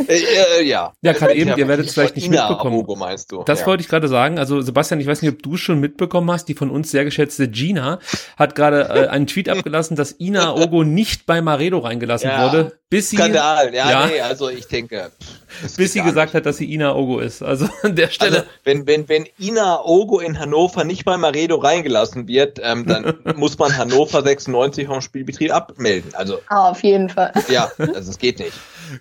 Äh, 0.08 0.20
äh, 0.60 0.62
ja. 0.62 0.92
Ja, 1.02 1.14
gerade 1.14 1.34
eben, 1.34 1.56
ihr 1.56 1.66
werdet 1.66 1.86
es 1.86 1.94
vielleicht 1.94 2.14
nicht 2.14 2.26
Ina 2.26 2.48
mitbekommen. 2.48 2.76
Aogo 2.76 2.94
meinst 2.94 3.32
du? 3.32 3.42
Das 3.42 3.60
ja. 3.60 3.66
wollte 3.66 3.80
ich 3.80 3.88
gerade 3.88 4.06
sagen. 4.06 4.38
Also 4.38 4.60
Sebastian, 4.60 5.00
ich 5.00 5.06
weiß 5.08 5.20
nicht, 5.20 5.32
ob 5.32 5.42
du 5.42 5.54
es 5.54 5.60
schon 5.60 5.80
mitbekommen 5.80 6.30
hast. 6.30 6.44
Die 6.44 6.54
von 6.54 6.70
uns 6.70 6.92
sehr 6.92 7.04
geschätzte 7.04 7.48
Gina 7.48 7.98
hat 8.36 8.54
gerade 8.54 8.82
äh, 8.82 9.08
einen 9.08 9.26
Tweet 9.26 9.48
abgelassen, 9.48 9.96
dass 9.96 10.14
Ina 10.20 10.54
Ogo 10.54 10.84
nicht 10.84 11.26
bei 11.26 11.40
Maredo 11.42 11.78
reingelassen 11.80 12.30
Ja. 12.30 12.44
wurde, 12.46 12.78
bis 12.88 13.10
sie, 13.10 13.16
Skandal, 13.16 13.74
ja, 13.74 13.90
Ja. 13.90 14.06
nee, 14.06 14.20
also 14.20 14.48
ich 14.48 14.68
denke. 14.68 15.10
das 15.18 15.45
bis 15.76 15.92
sie 15.92 16.02
gesagt 16.02 16.34
hat, 16.34 16.46
dass 16.46 16.56
sie 16.58 16.72
Ina 16.72 16.94
Ogo 16.94 17.18
ist. 17.20 17.42
Also 17.42 17.68
an 17.82 17.94
der 17.96 18.08
Stelle. 18.08 18.38
Also, 18.38 18.48
wenn, 18.64 18.86
wenn, 18.86 19.08
wenn 19.08 19.26
Ina 19.38 19.80
Ogo 19.84 20.18
in 20.20 20.38
Hannover 20.38 20.84
nicht 20.84 21.04
bei 21.04 21.16
Maredo 21.16 21.56
reingelassen 21.56 22.28
wird, 22.28 22.60
ähm, 22.62 22.86
dann 22.86 23.14
muss 23.36 23.58
man 23.58 23.76
Hannover 23.76 24.22
96 24.22 24.86
vom 24.86 25.00
Spielbetrieb 25.00 25.52
abmelden. 25.54 26.14
Also, 26.14 26.38
Ah, 26.48 26.70
Auf 26.70 26.82
jeden 26.82 27.08
Fall. 27.08 27.32
ja, 27.48 27.70
also 27.78 28.10
es 28.10 28.18
geht 28.18 28.38
nicht. 28.38 28.52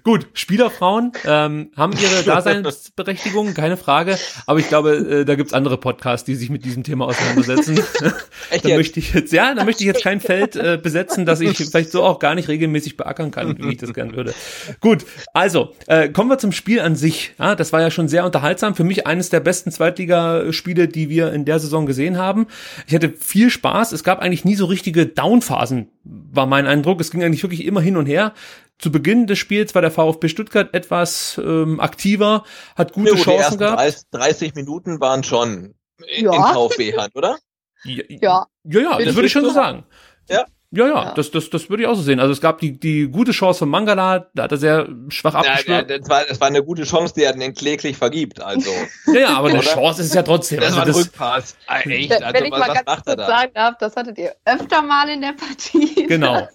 Gut, 0.04 0.27
Spielerfrauen 0.34 1.12
ähm, 1.25 1.72
haben 1.75 1.94
ihre 1.94 2.24
Daseinsberechtigung, 2.25 3.54
keine 3.54 3.77
Frage. 3.77 4.18
Aber 4.46 4.60
ich 4.60 4.68
glaube, 4.68 4.96
äh, 4.96 5.25
da 5.25 5.36
gibt's 5.36 5.54
andere 5.54 5.77
Podcasts, 5.77 6.25
die 6.25 6.36
sich 6.36 6.50
mit 6.50 6.65
diesem 6.65 6.84
Thema 6.84 7.06
auseinandersetzen. 7.06 7.75
Echt 8.50 8.65
da 8.65 8.70
möchte 8.70 9.00
ich 9.00 9.13
jetzt, 9.13 9.34
ja, 9.34 9.54
da 9.54 9.63
möchte 9.63 9.84
ich 9.84 9.88
jetzt 9.88 10.04
kein 10.04 10.20
Feld 10.20 10.56
äh, 10.56 10.80
besetzen, 10.82 11.25
das 11.25 11.42
ich 11.42 11.58
vielleicht 11.58 11.92
so 11.92 12.04
auch 12.04 12.20
gar 12.20 12.36
nicht 12.36 12.48
regelmäßig 12.48 12.98
beackern 12.98 13.32
kann, 13.32 13.58
wie 13.58 13.74
ich 13.74 13.77
das 13.77 13.94
gern 13.94 14.15
würde. 14.15 14.34
Gut, 14.82 15.06
also 15.34 15.74
äh, 15.88 16.10
kommen 16.10 16.30
wir 16.30 16.38
zum 16.38 16.51
Spiel 16.51 16.80
an 16.80 16.96
sich. 16.96 17.34
Ja, 17.39 17.56
das 17.56 17.74
war 17.74 17.82
ja 17.82 17.92
schon 17.92 18.08
sehr 18.08 18.25
unterhaltsam. 18.25 18.75
Für 18.75 18.84
mich 18.84 19.08
eines 19.08 19.30
der 19.30 19.39
besten 19.39 19.72
Zweitligaspiele, 19.72 20.88
die 20.88 21.10
wir 21.10 21.34
in 21.34 21.46
der 21.46 21.60
Saison 21.60 21.86
gesehen 21.86 22.18
haben. 22.18 22.48
Ich 22.88 22.96
hatte 22.96 23.13
viel 23.18 23.50
Spaß. 23.50 23.92
Es 23.92 24.04
gab 24.04 24.20
eigentlich 24.20 24.46
nie 24.46 24.56
so 24.56 24.65
richtige 24.65 25.06
Downphasen, 25.06 25.88
war 26.04 26.45
mein 26.45 26.67
Eindruck. 26.67 27.02
Es 27.02 27.12
ging 27.12 27.24
eigentlich 27.24 27.43
wirklich 27.43 27.65
immer 27.65 27.82
hin 27.82 27.98
und 27.98 28.06
her. 28.06 28.34
Zu 28.77 28.91
Beginn 28.91 29.25
des 29.27 29.39
Spiels 29.39 29.73
war 29.73 29.81
der 29.81 29.91
VfB 29.91 30.27
Stuttgart 30.27 30.73
etwas 30.73 31.39
ähm, 31.43 31.79
aktiver, 31.79 32.43
hat 32.75 32.91
gute 32.93 33.11
Ja, 33.11 33.15
Chancen 33.15 33.39
ersten 33.39 33.57
gehabt. 33.59 33.79
30, 33.79 34.01
30 34.11 34.55
Minuten 34.55 34.99
waren 34.99 35.23
schon 35.23 35.75
in 36.17 36.25
Ja. 36.25 36.53
VfB-Hand, 36.53 37.15
oder? 37.15 37.38
Ja, 37.85 38.03
Ja. 38.09 38.47
ja, 38.63 38.79
ja, 38.81 38.97
das 39.05 39.15
würde 39.15 39.27
ich 39.27 39.31
schon 39.31 39.45
so 39.45 39.51
sagen. 39.51 39.85
Ja. 40.29 40.45
Ja, 40.75 40.88
ja, 40.88 40.93
Ja. 40.93 41.13
das, 41.15 41.31
das, 41.31 41.49
das 41.49 41.69
würde 41.69 41.83
ich 41.83 41.89
auch 41.89 41.95
so 41.95 42.01
sehen. 42.01 42.19
Also 42.19 42.31
es 42.31 42.41
gab 42.41 42.59
die, 42.59 42.79
die 42.79 43.07
gute 43.07 43.31
Chance 43.31 43.59
von 43.59 43.69
Mangala, 43.69 44.27
da 44.33 44.43
hat 44.43 44.51
er 44.51 44.57
sehr 44.57 44.88
schwach 45.09 45.33
Ja, 45.43 45.57
ja, 45.65 45.81
das, 45.83 46.09
war, 46.09 46.23
das 46.25 46.39
war 46.39 46.47
eine 46.47 46.63
gute 46.63 46.83
Chance, 46.83 47.13
die 47.15 47.23
er 47.23 47.33
den 47.33 47.53
kläglich 47.53 47.97
vergibt. 47.97 48.41
Also, 48.41 48.69
Ja, 49.07 49.19
ja, 49.19 49.29
aber 49.38 49.49
eine? 49.49 49.61
Chance 49.61 50.01
ist 50.01 50.07
es 50.09 50.13
ja 50.13 50.23
trotzdem. 50.23 50.59
das 50.59 50.67
Also 50.73 50.77
war 50.77 50.83
ein 50.85 50.88
das, 50.89 50.97
Rückpass. 50.97 51.55
Echt? 51.85 52.09
Wenn 52.09 52.23
Also, 52.23 52.43
ich 52.45 52.51
was, 52.51 52.59
mal 52.59 52.67
was 52.69 52.73
ganz 52.85 53.03
kurz 53.03 53.17
da? 53.17 53.27
sagen 53.27 53.51
darf, 53.53 53.75
das 53.79 53.95
hattet 53.95 54.17
ihr 54.17 54.33
öfter 54.45 54.81
mal 54.81 55.09
in 55.09 55.21
der 55.21 55.33
Partie. 55.33 56.05
genau. 56.07 56.47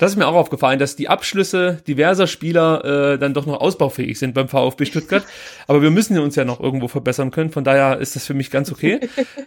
Das 0.00 0.10
ist 0.10 0.16
mir 0.16 0.26
auch 0.26 0.34
aufgefallen, 0.34 0.78
dass 0.80 0.96
die 0.96 1.08
Abschlüsse 1.08 1.80
diverser 1.86 2.26
Spieler 2.26 3.12
äh, 3.14 3.18
dann 3.18 3.32
doch 3.32 3.46
noch 3.46 3.60
ausbaufähig 3.60 4.18
sind 4.18 4.34
beim 4.34 4.48
VfB 4.48 4.86
Stuttgart. 4.86 5.24
Aber 5.68 5.82
wir 5.82 5.90
müssen 5.90 6.18
uns 6.18 6.34
ja 6.34 6.44
noch 6.44 6.58
irgendwo 6.60 6.88
verbessern 6.88 7.30
können. 7.30 7.50
Von 7.50 7.62
daher 7.64 7.98
ist 7.98 8.16
das 8.16 8.26
für 8.26 8.34
mich 8.34 8.50
ganz 8.50 8.72
okay. 8.72 9.00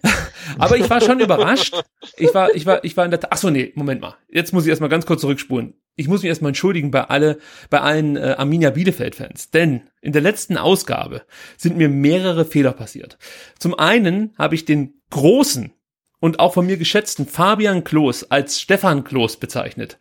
Aber 0.57 0.77
ich 0.77 0.89
war 0.89 1.01
schon 1.01 1.19
überrascht. 1.19 1.75
Ich 2.15 2.33
war, 2.33 2.55
ich 2.55 2.65
war, 2.65 2.83
ich 2.83 2.95
war 2.95 3.03
in 3.05 3.11
der. 3.11 3.19
Ach 3.29 3.37
so, 3.37 3.49
nee, 3.49 3.71
Moment 3.75 4.01
mal. 4.01 4.15
Jetzt 4.29 4.53
muss 4.53 4.63
ich 4.63 4.69
erstmal 4.69 4.89
ganz 4.89 5.05
kurz 5.05 5.21
zurückspulen. 5.21 5.75
Ich 5.95 6.07
muss 6.07 6.21
mich 6.21 6.29
erstmal 6.29 6.49
entschuldigen 6.49 6.91
bei 6.91 7.05
alle, 7.05 7.39
bei 7.69 7.81
allen 7.81 8.17
äh, 8.17 8.35
Arminia 8.37 8.69
Bielefeld-Fans, 8.69 9.49
denn 9.49 9.81
in 9.99 10.11
der 10.11 10.21
letzten 10.21 10.55
Ausgabe 10.55 11.23
sind 11.57 11.75
mir 11.75 11.89
mehrere 11.89 12.45
Fehler 12.45 12.73
passiert. 12.73 13.17
Zum 13.57 13.73
einen 13.73 14.35
habe 14.37 14.53
ich 14.53 14.65
den 14.65 15.01
großen 15.09 15.73
und 16.19 16.39
auch 16.39 16.53
von 16.53 16.67
mir 16.67 16.77
geschätzten 16.77 17.25
Fabian 17.25 17.83
Klos 17.83 18.23
als 18.29 18.61
Stefan 18.61 19.03
Klos 19.03 19.37
bezeichnet. 19.37 19.97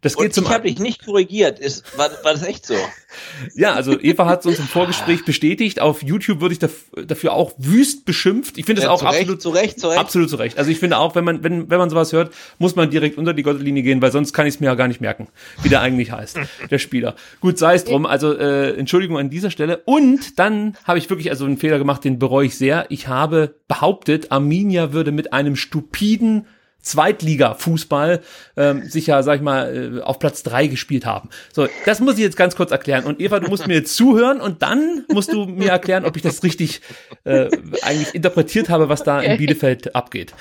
Das 0.00 0.14
geht 0.14 0.26
Und 0.26 0.34
zum 0.34 0.44
ich 0.44 0.50
habe 0.50 0.68
dich 0.68 0.78
nicht 0.78 1.04
korrigiert. 1.04 1.58
Ist, 1.58 1.98
war, 1.98 2.08
war 2.22 2.32
das 2.32 2.44
echt 2.44 2.64
so? 2.64 2.74
ja, 3.56 3.72
also 3.74 3.98
Eva 3.98 4.26
hat 4.26 4.46
uns 4.46 4.58
im 4.60 4.66
Vorgespräch 4.66 5.24
bestätigt. 5.24 5.80
Auf 5.80 6.04
YouTube 6.04 6.40
würde 6.40 6.52
ich 6.54 6.60
daf- 6.60 7.04
dafür 7.06 7.32
auch 7.32 7.52
wüst 7.58 8.04
beschimpft. 8.04 8.58
Ich 8.58 8.64
finde 8.66 8.80
es 8.80 8.84
Ja, 8.84 8.90
auch 8.92 9.02
absolut 9.02 9.42
zu 9.42 9.48
Recht, 9.50 9.80
zu 9.80 9.88
Recht. 9.88 9.98
Absolut 9.98 10.30
zu 10.30 10.36
Recht. 10.36 10.56
Also 10.56 10.70
ich 10.70 10.78
finde 10.78 10.98
auch, 10.98 11.16
wenn 11.16 11.24
man, 11.24 11.42
wenn, 11.42 11.68
wenn 11.68 11.78
man 11.78 11.90
sowas 11.90 12.12
hört, 12.12 12.32
muss 12.58 12.76
man 12.76 12.90
direkt 12.90 13.18
unter 13.18 13.34
die 13.34 13.42
Gürtellinie 13.42 13.82
gehen, 13.82 14.00
weil 14.00 14.12
sonst 14.12 14.32
kann 14.32 14.46
ich 14.46 14.54
es 14.54 14.60
mir 14.60 14.66
ja 14.66 14.74
gar 14.76 14.86
nicht 14.86 15.00
merken, 15.00 15.26
wie 15.62 15.68
der 15.68 15.80
eigentlich 15.80 16.12
heißt, 16.12 16.38
der 16.70 16.78
Spieler. 16.78 17.16
Gut, 17.40 17.58
sei 17.58 17.74
es 17.74 17.84
drum. 17.84 18.06
Also 18.06 18.36
äh, 18.36 18.76
Entschuldigung 18.78 19.18
an 19.18 19.30
dieser 19.30 19.50
Stelle. 19.50 19.82
Und 19.84 20.38
dann 20.38 20.76
habe 20.84 20.98
ich 20.98 21.10
wirklich 21.10 21.30
also 21.30 21.44
einen 21.44 21.58
Fehler 21.58 21.78
gemacht, 21.78 22.04
den 22.04 22.20
bereue 22.20 22.46
ich 22.46 22.56
sehr. 22.56 22.86
Ich 22.90 23.08
habe 23.08 23.56
behauptet, 23.66 24.30
Arminia 24.30 24.92
würde 24.92 25.10
mit 25.10 25.32
einem 25.32 25.56
stupiden 25.56 26.46
Zweitliga-Fußball 26.82 28.20
ähm, 28.56 28.88
sicher, 28.88 29.22
sag 29.22 29.36
ich 29.36 29.42
mal, 29.42 29.98
äh, 29.98 30.00
auf 30.00 30.18
Platz 30.18 30.42
drei 30.42 30.66
gespielt 30.68 31.04
haben. 31.04 31.28
So, 31.52 31.68
das 31.84 32.00
muss 32.00 32.14
ich 32.14 32.20
jetzt 32.20 32.36
ganz 32.36 32.56
kurz 32.56 32.70
erklären. 32.70 33.04
Und 33.04 33.20
Eva, 33.20 33.40
du 33.40 33.48
musst 33.48 33.66
mir 33.66 33.74
jetzt 33.74 33.94
zuhören 33.96 34.40
und 34.40 34.62
dann 34.62 35.04
musst 35.12 35.32
du 35.32 35.44
mir 35.46 35.70
erklären, 35.70 36.04
ob 36.04 36.16
ich 36.16 36.22
das 36.22 36.42
richtig 36.42 36.80
äh, 37.24 37.48
eigentlich 37.82 38.14
interpretiert 38.14 38.68
habe, 38.68 38.88
was 38.88 39.02
da 39.02 39.20
in 39.20 39.36
Bielefeld 39.36 39.94
abgeht. 39.94 40.34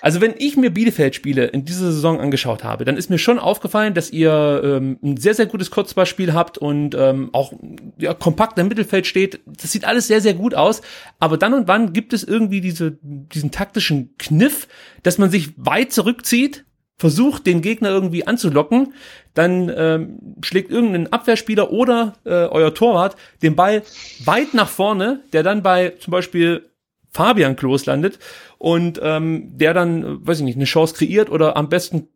Also 0.00 0.20
wenn 0.20 0.34
ich 0.38 0.56
mir 0.56 0.70
Bielefeld-Spiele 0.70 1.46
in 1.46 1.64
dieser 1.64 1.92
Saison 1.92 2.20
angeschaut 2.20 2.64
habe, 2.64 2.84
dann 2.84 2.96
ist 2.96 3.10
mir 3.10 3.18
schon 3.18 3.38
aufgefallen, 3.38 3.94
dass 3.94 4.10
ihr 4.10 4.60
ähm, 4.64 4.98
ein 5.02 5.16
sehr, 5.16 5.34
sehr 5.34 5.46
gutes 5.46 5.70
Kurzballspiel 5.70 6.32
habt 6.34 6.58
und 6.58 6.94
ähm, 6.94 7.30
auch 7.32 7.52
ja, 7.98 8.14
kompakt 8.14 8.58
im 8.58 8.68
Mittelfeld 8.68 9.06
steht. 9.06 9.40
Das 9.46 9.72
sieht 9.72 9.84
alles 9.84 10.06
sehr, 10.06 10.20
sehr 10.20 10.34
gut 10.34 10.54
aus. 10.54 10.82
Aber 11.18 11.36
dann 11.36 11.54
und 11.54 11.68
wann 11.68 11.92
gibt 11.92 12.12
es 12.12 12.24
irgendwie 12.24 12.60
diese, 12.60 12.98
diesen 13.02 13.50
taktischen 13.50 14.16
Kniff, 14.18 14.68
dass 15.02 15.18
man 15.18 15.30
sich 15.30 15.52
weit 15.56 15.92
zurückzieht, 15.92 16.64
versucht, 16.98 17.46
den 17.46 17.60
Gegner 17.60 17.90
irgendwie 17.90 18.26
anzulocken, 18.26 18.94
dann 19.34 19.70
ähm, 19.74 20.36
schlägt 20.42 20.70
irgendein 20.70 21.12
Abwehrspieler 21.12 21.70
oder 21.70 22.14
äh, 22.24 22.30
euer 22.30 22.72
Torwart 22.72 23.16
den 23.42 23.54
Ball 23.54 23.82
weit 24.24 24.54
nach 24.54 24.68
vorne, 24.68 25.20
der 25.32 25.42
dann 25.42 25.62
bei 25.62 25.90
zum 25.90 26.10
Beispiel 26.10 26.70
Fabian 27.16 27.56
Klos 27.56 27.86
landet 27.86 28.18
und 28.58 29.00
ähm, 29.02 29.56
der 29.56 29.72
dann, 29.72 30.26
weiß 30.26 30.38
ich 30.38 30.44
nicht, 30.44 30.56
eine 30.56 30.66
Chance 30.66 30.94
kreiert 30.94 31.30
oder 31.30 31.56
am 31.56 31.70
besten 31.70 32.08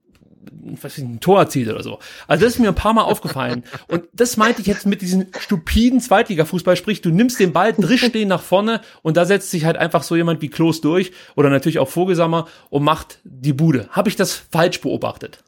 was 0.62 0.84
weiß 0.84 0.98
ich, 0.98 1.04
ein 1.04 1.20
Tor 1.20 1.38
erzielt 1.38 1.68
oder 1.68 1.82
so. 1.82 1.98
Also 2.26 2.44
das 2.44 2.54
ist 2.54 2.58
mir 2.60 2.68
ein 2.68 2.74
paar 2.74 2.92
Mal 2.92 3.02
aufgefallen. 3.02 3.64
Und 3.88 4.04
das 4.12 4.36
meinte 4.36 4.60
ich 4.60 4.66
jetzt 4.66 4.86
mit 4.86 5.02
diesem 5.02 5.26
stupiden 5.38 6.00
Zweitliga-Fußball. 6.00 6.76
Sprich, 6.76 7.02
du 7.02 7.10
nimmst 7.10 7.38
den 7.40 7.52
Ball, 7.52 7.72
drischst 7.72 8.14
den 8.14 8.28
nach 8.28 8.42
vorne 8.42 8.80
und 9.02 9.16
da 9.16 9.24
setzt 9.24 9.50
sich 9.50 9.64
halt 9.64 9.76
einfach 9.76 10.02
so 10.02 10.16
jemand 10.16 10.40
wie 10.42 10.48
Klos 10.48 10.80
durch 10.80 11.12
oder 11.36 11.50
natürlich 11.50 11.78
auch 11.78 11.88
Vogelsammer 11.88 12.46
und 12.70 12.82
macht 12.82 13.18
die 13.24 13.52
Bude. 13.52 13.88
Habe 13.90 14.08
ich 14.08 14.16
das 14.16 14.32
falsch 14.32 14.80
beobachtet? 14.80 15.44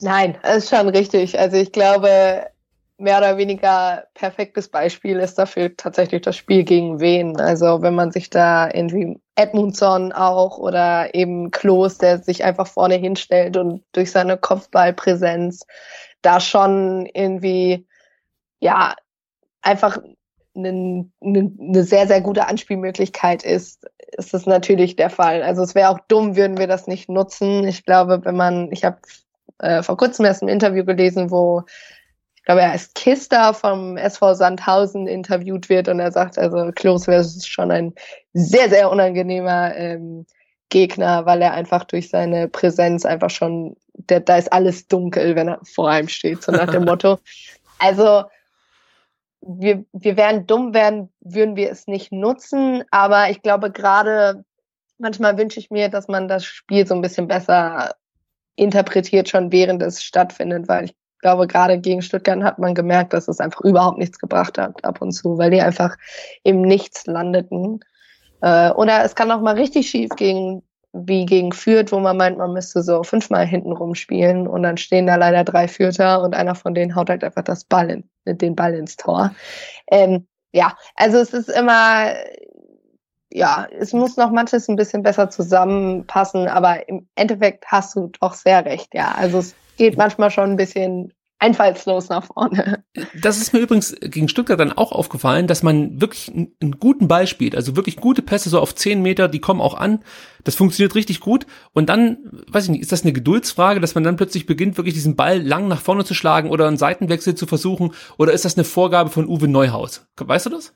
Nein, 0.00 0.36
das 0.42 0.64
ist 0.64 0.70
schon 0.70 0.88
richtig. 0.88 1.38
Also 1.38 1.56
ich 1.56 1.72
glaube, 1.72 2.46
mehr 2.96 3.18
oder 3.18 3.36
weniger 3.36 4.04
perfektes 4.14 4.68
Beispiel 4.68 5.18
ist 5.18 5.36
dafür 5.38 5.76
tatsächlich 5.76 6.22
das 6.22 6.36
Spiel 6.36 6.64
gegen 6.64 7.00
Wen. 7.00 7.40
Also 7.40 7.82
wenn 7.82 7.94
man 7.94 8.12
sich 8.12 8.30
da 8.30 8.70
irgendwie 8.72 9.20
Edmundson 9.34 10.12
auch 10.12 10.58
oder 10.58 11.14
eben 11.14 11.50
Klos, 11.50 11.98
der 11.98 12.22
sich 12.22 12.44
einfach 12.44 12.66
vorne 12.66 12.94
hinstellt 12.94 13.56
und 13.56 13.82
durch 13.92 14.12
seine 14.12 14.36
Kopfballpräsenz 14.36 15.66
da 16.22 16.40
schon 16.40 17.06
irgendwie, 17.12 17.86
ja, 18.60 18.94
einfach 19.60 19.98
eine, 20.56 21.10
eine, 21.20 21.82
sehr, 21.82 22.06
sehr 22.06 22.20
gute 22.20 22.46
Anspielmöglichkeit 22.46 23.42
ist, 23.42 23.84
ist 24.16 24.32
das 24.32 24.46
natürlich 24.46 24.94
der 24.94 25.10
Fall. 25.10 25.42
Also 25.42 25.62
es 25.62 25.74
wäre 25.74 25.90
auch 25.90 25.98
dumm, 26.06 26.36
würden 26.36 26.58
wir 26.58 26.68
das 26.68 26.86
nicht 26.86 27.08
nutzen. 27.08 27.66
Ich 27.66 27.84
glaube, 27.84 28.24
wenn 28.24 28.36
man, 28.36 28.70
ich 28.70 28.84
habe 28.84 28.98
äh, 29.58 29.82
vor 29.82 29.96
kurzem 29.96 30.24
erst 30.24 30.42
ein 30.42 30.48
Interview 30.48 30.84
gelesen, 30.84 31.32
wo 31.32 31.64
ich 32.44 32.46
glaube, 32.46 32.60
er 32.60 32.74
ist 32.74 32.94
Kister 32.94 33.54
vom 33.54 33.96
SV 33.96 34.34
Sandhausen 34.34 35.06
interviewt 35.06 35.70
wird 35.70 35.88
und 35.88 35.98
er 35.98 36.12
sagt, 36.12 36.36
also 36.36 36.72
Klos 36.74 37.06
wäre 37.06 37.24
schon 37.24 37.70
ein 37.70 37.94
sehr, 38.34 38.68
sehr 38.68 38.90
unangenehmer 38.90 39.74
ähm, 39.74 40.26
Gegner, 40.68 41.24
weil 41.24 41.40
er 41.40 41.54
einfach 41.54 41.84
durch 41.84 42.10
seine 42.10 42.48
Präsenz 42.48 43.06
einfach 43.06 43.30
schon, 43.30 43.78
der, 43.94 44.20
da 44.20 44.36
ist 44.36 44.52
alles 44.52 44.88
dunkel, 44.88 45.36
wenn 45.36 45.48
er 45.48 45.60
vor 45.64 45.88
einem 45.88 46.08
steht, 46.08 46.42
so 46.42 46.52
nach 46.52 46.70
dem 46.70 46.84
Motto. 46.84 47.18
Also 47.78 48.24
wir, 49.40 49.86
wir 49.94 50.18
wären 50.18 50.46
dumm 50.46 50.74
werden, 50.74 51.10
würden 51.20 51.56
wir 51.56 51.70
es 51.70 51.86
nicht 51.86 52.12
nutzen, 52.12 52.84
aber 52.90 53.30
ich 53.30 53.40
glaube 53.40 53.70
gerade 53.70 54.44
manchmal 54.98 55.38
wünsche 55.38 55.60
ich 55.60 55.70
mir, 55.70 55.88
dass 55.88 56.08
man 56.08 56.28
das 56.28 56.44
Spiel 56.44 56.86
so 56.86 56.94
ein 56.94 57.00
bisschen 57.00 57.26
besser 57.26 57.94
interpretiert 58.54 59.30
schon 59.30 59.50
während 59.50 59.80
es 59.80 60.02
stattfindet, 60.02 60.68
weil 60.68 60.84
ich 60.84 60.94
glaube, 61.24 61.46
gerade 61.46 61.78
gegen 61.78 62.02
Stuttgart 62.02 62.42
hat 62.42 62.58
man 62.58 62.74
gemerkt, 62.74 63.14
dass 63.14 63.28
es 63.28 63.40
einfach 63.40 63.62
überhaupt 63.62 63.96
nichts 63.96 64.18
gebracht 64.18 64.58
hat 64.58 64.84
ab 64.84 65.00
und 65.00 65.12
zu, 65.12 65.38
weil 65.38 65.50
die 65.50 65.62
einfach 65.62 65.96
im 66.42 66.60
Nichts 66.60 67.06
landeten. 67.06 67.80
Äh, 68.42 68.70
oder 68.72 69.02
es 69.04 69.14
kann 69.14 69.32
auch 69.32 69.40
mal 69.40 69.54
richtig 69.54 69.88
schief 69.88 70.10
gehen, 70.16 70.62
wie 70.92 71.24
gegen 71.24 71.52
Fürth, 71.52 71.92
wo 71.92 71.98
man 71.98 72.18
meint, 72.18 72.36
man 72.36 72.52
müsste 72.52 72.82
so 72.82 73.02
fünfmal 73.02 73.46
hinten 73.46 73.72
rumspielen 73.72 74.46
und 74.46 74.62
dann 74.62 74.76
stehen 74.76 75.06
da 75.06 75.16
leider 75.16 75.44
drei 75.44 75.66
Fürther 75.66 76.20
und 76.22 76.34
einer 76.34 76.54
von 76.54 76.74
denen 76.74 76.94
haut 76.94 77.08
halt 77.08 77.24
einfach 77.24 77.42
das 77.42 77.64
Ball 77.64 77.90
in, 77.90 78.04
den 78.26 78.54
Ball 78.54 78.74
ins 78.74 78.96
Tor. 78.96 79.34
Ähm, 79.90 80.26
ja, 80.52 80.76
also 80.94 81.16
es 81.18 81.32
ist 81.32 81.48
immer, 81.48 82.12
ja, 83.32 83.66
es 83.80 83.94
muss 83.94 84.18
noch 84.18 84.30
manches 84.30 84.68
ein 84.68 84.76
bisschen 84.76 85.02
besser 85.02 85.30
zusammenpassen, 85.30 86.48
aber 86.48 86.86
im 86.86 87.08
Endeffekt 87.14 87.64
hast 87.68 87.96
du 87.96 88.10
doch 88.20 88.34
sehr 88.34 88.66
recht, 88.66 88.94
ja. 88.94 89.14
Also 89.16 89.38
es 89.38 89.54
geht 89.76 89.96
manchmal 89.96 90.30
schon 90.30 90.50
ein 90.50 90.56
bisschen 90.56 91.12
einfallslos 91.38 92.08
nach 92.08 92.24
vorne. 92.24 92.84
Das 93.20 93.38
ist 93.38 93.52
mir 93.52 93.58
übrigens 93.58 93.94
gegen 94.00 94.28
Stuttgart 94.28 94.58
dann 94.58 94.72
auch 94.72 94.92
aufgefallen, 94.92 95.46
dass 95.46 95.62
man 95.62 96.00
wirklich 96.00 96.32
einen, 96.32 96.54
einen, 96.60 96.78
guten 96.78 97.06
Ball 97.06 97.26
spielt. 97.26 97.54
Also 97.54 97.76
wirklich 97.76 97.96
gute 97.96 98.22
Pässe 98.22 98.48
so 98.48 98.60
auf 98.60 98.74
zehn 98.74 99.02
Meter, 99.02 99.28
die 99.28 99.40
kommen 99.40 99.60
auch 99.60 99.74
an. 99.74 100.02
Das 100.44 100.54
funktioniert 100.54 100.94
richtig 100.94 101.20
gut. 101.20 101.46
Und 101.72 101.88
dann, 101.88 102.18
weiß 102.48 102.64
ich 102.64 102.70
nicht, 102.70 102.82
ist 102.82 102.92
das 102.92 103.02
eine 103.02 103.12
Geduldsfrage, 103.12 103.80
dass 103.80 103.94
man 103.94 104.04
dann 104.04 104.16
plötzlich 104.16 104.46
beginnt, 104.46 104.78
wirklich 104.78 104.94
diesen 104.94 105.16
Ball 105.16 105.40
lang 105.42 105.68
nach 105.68 105.82
vorne 105.82 106.04
zu 106.04 106.14
schlagen 106.14 106.50
oder 106.50 106.66
einen 106.66 106.78
Seitenwechsel 106.78 107.34
zu 107.34 107.46
versuchen? 107.46 107.92
Oder 108.16 108.32
ist 108.32 108.44
das 108.44 108.56
eine 108.56 108.64
Vorgabe 108.64 109.10
von 109.10 109.28
Uwe 109.28 109.48
Neuhaus? 109.48 110.06
Weißt 110.16 110.46
du 110.46 110.50
das? 110.50 110.72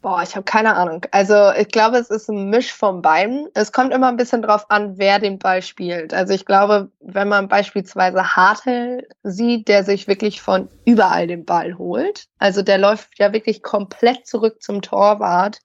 Boah, 0.00 0.22
ich 0.22 0.36
habe 0.36 0.44
keine 0.44 0.76
Ahnung. 0.76 1.04
Also 1.10 1.50
ich 1.58 1.68
glaube, 1.68 1.96
es 1.96 2.08
ist 2.08 2.28
ein 2.28 2.50
Misch 2.50 2.72
von 2.72 3.02
beiden. 3.02 3.48
Es 3.54 3.72
kommt 3.72 3.92
immer 3.92 4.06
ein 4.06 4.16
bisschen 4.16 4.42
drauf 4.42 4.66
an, 4.70 4.96
wer 4.96 5.18
den 5.18 5.40
Ball 5.40 5.60
spielt. 5.60 6.14
Also 6.14 6.34
ich 6.34 6.46
glaube, 6.46 6.92
wenn 7.00 7.26
man 7.26 7.48
beispielsweise 7.48 8.36
Hartel 8.36 9.08
sieht, 9.24 9.66
der 9.66 9.82
sich 9.82 10.06
wirklich 10.06 10.40
von 10.40 10.68
überall 10.84 11.26
den 11.26 11.44
Ball 11.44 11.78
holt, 11.78 12.28
also 12.38 12.62
der 12.62 12.78
läuft 12.78 13.18
ja 13.18 13.32
wirklich 13.32 13.64
komplett 13.64 14.24
zurück 14.24 14.62
zum 14.62 14.82
Torwart, 14.82 15.58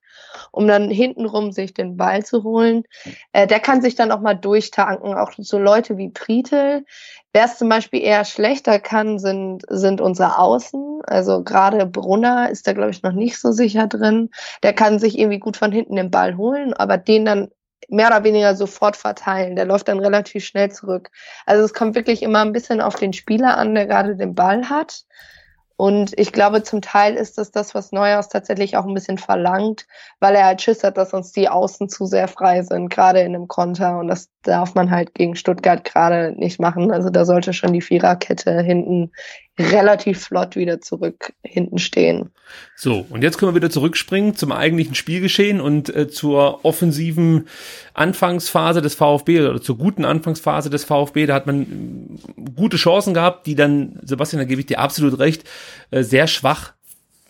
um 0.50 0.66
dann 0.66 0.90
hintenrum 0.90 1.52
sich 1.52 1.72
den 1.72 1.96
Ball 1.96 2.24
zu 2.24 2.42
holen. 2.42 2.82
Äh, 3.32 3.46
der 3.46 3.60
kann 3.60 3.82
sich 3.82 3.94
dann 3.94 4.10
auch 4.10 4.20
mal 4.20 4.34
durchtanken. 4.34 5.14
Auch 5.14 5.30
so 5.38 5.58
Leute 5.60 5.96
wie 5.96 6.10
Pritel, 6.10 6.84
Wer 7.34 7.46
es 7.46 7.58
zum 7.58 7.68
Beispiel 7.68 8.00
eher 8.00 8.24
schlechter 8.24 8.78
kann, 8.78 9.18
sind, 9.18 9.64
sind 9.68 10.00
unsere 10.00 10.38
Außen. 10.38 11.00
Also 11.04 11.42
gerade 11.42 11.84
Brunner 11.84 12.48
ist 12.48 12.68
da, 12.68 12.72
glaube 12.74 12.92
ich, 12.92 13.02
noch 13.02 13.10
nicht 13.12 13.40
so 13.40 13.50
sicher 13.50 13.88
drin. 13.88 14.30
Der 14.62 14.72
kann 14.72 15.00
sich 15.00 15.18
irgendwie 15.18 15.40
gut 15.40 15.56
von 15.56 15.72
hinten 15.72 15.96
den 15.96 16.12
Ball 16.12 16.36
holen, 16.36 16.74
aber 16.74 16.96
den 16.96 17.24
dann 17.24 17.48
mehr 17.88 18.06
oder 18.06 18.22
weniger 18.22 18.54
sofort 18.54 18.96
verteilen. 18.96 19.56
Der 19.56 19.64
läuft 19.64 19.88
dann 19.88 19.98
relativ 19.98 20.44
schnell 20.44 20.70
zurück. 20.70 21.10
Also 21.44 21.64
es 21.64 21.74
kommt 21.74 21.96
wirklich 21.96 22.22
immer 22.22 22.40
ein 22.40 22.52
bisschen 22.52 22.80
auf 22.80 22.94
den 22.94 23.12
Spieler 23.12 23.58
an, 23.58 23.74
der 23.74 23.86
gerade 23.86 24.14
den 24.14 24.36
Ball 24.36 24.70
hat. 24.70 25.02
Und 25.76 26.16
ich 26.16 26.30
glaube, 26.30 26.62
zum 26.62 26.82
Teil 26.82 27.16
ist 27.16 27.36
das 27.36 27.50
das, 27.50 27.74
was 27.74 27.90
Neuhaus 27.90 28.28
tatsächlich 28.28 28.76
auch 28.76 28.86
ein 28.86 28.94
bisschen 28.94 29.18
verlangt, 29.18 29.88
weil 30.20 30.36
er 30.36 30.46
halt 30.46 30.62
Schiss 30.62 30.84
hat, 30.84 30.96
dass 30.96 31.12
uns 31.12 31.32
die 31.32 31.48
Außen 31.48 31.88
zu 31.88 32.06
sehr 32.06 32.28
frei 32.28 32.62
sind, 32.62 32.90
gerade 32.90 33.22
in 33.22 33.34
einem 33.34 33.48
Konter. 33.48 33.98
Und 33.98 34.06
das 34.06 34.30
darf 34.44 34.74
man 34.74 34.90
halt 34.90 35.14
gegen 35.14 35.34
Stuttgart 35.36 35.84
gerade 35.84 36.32
nicht 36.38 36.60
machen. 36.60 36.90
Also 36.90 37.10
da 37.10 37.24
sollte 37.24 37.52
schon 37.52 37.72
die 37.72 37.80
Viererkette 37.80 38.62
hinten 38.62 39.10
relativ 39.58 40.20
flott 40.20 40.56
wieder 40.56 40.80
zurück 40.80 41.32
hinten 41.42 41.78
stehen. 41.78 42.30
So, 42.76 43.06
und 43.08 43.22
jetzt 43.22 43.38
können 43.38 43.52
wir 43.52 43.56
wieder 43.56 43.70
zurückspringen 43.70 44.34
zum 44.34 44.52
eigentlichen 44.52 44.94
Spielgeschehen 44.94 45.60
und 45.60 45.94
äh, 45.94 46.08
zur 46.08 46.64
offensiven 46.64 47.48
Anfangsphase 47.94 48.82
des 48.82 48.94
VfB 48.94 49.40
oder 49.42 49.62
zur 49.62 49.78
guten 49.78 50.04
Anfangsphase 50.04 50.70
des 50.70 50.84
VfB. 50.84 51.26
Da 51.26 51.34
hat 51.34 51.46
man 51.46 51.62
äh, 51.62 52.50
gute 52.56 52.76
Chancen 52.76 53.14
gehabt, 53.14 53.46
die 53.46 53.54
dann, 53.54 54.00
Sebastian, 54.02 54.40
da 54.40 54.46
gebe 54.46 54.60
ich 54.60 54.66
dir 54.66 54.80
absolut 54.80 55.18
recht, 55.18 55.44
äh, 55.90 56.02
sehr 56.02 56.26
schwach 56.26 56.74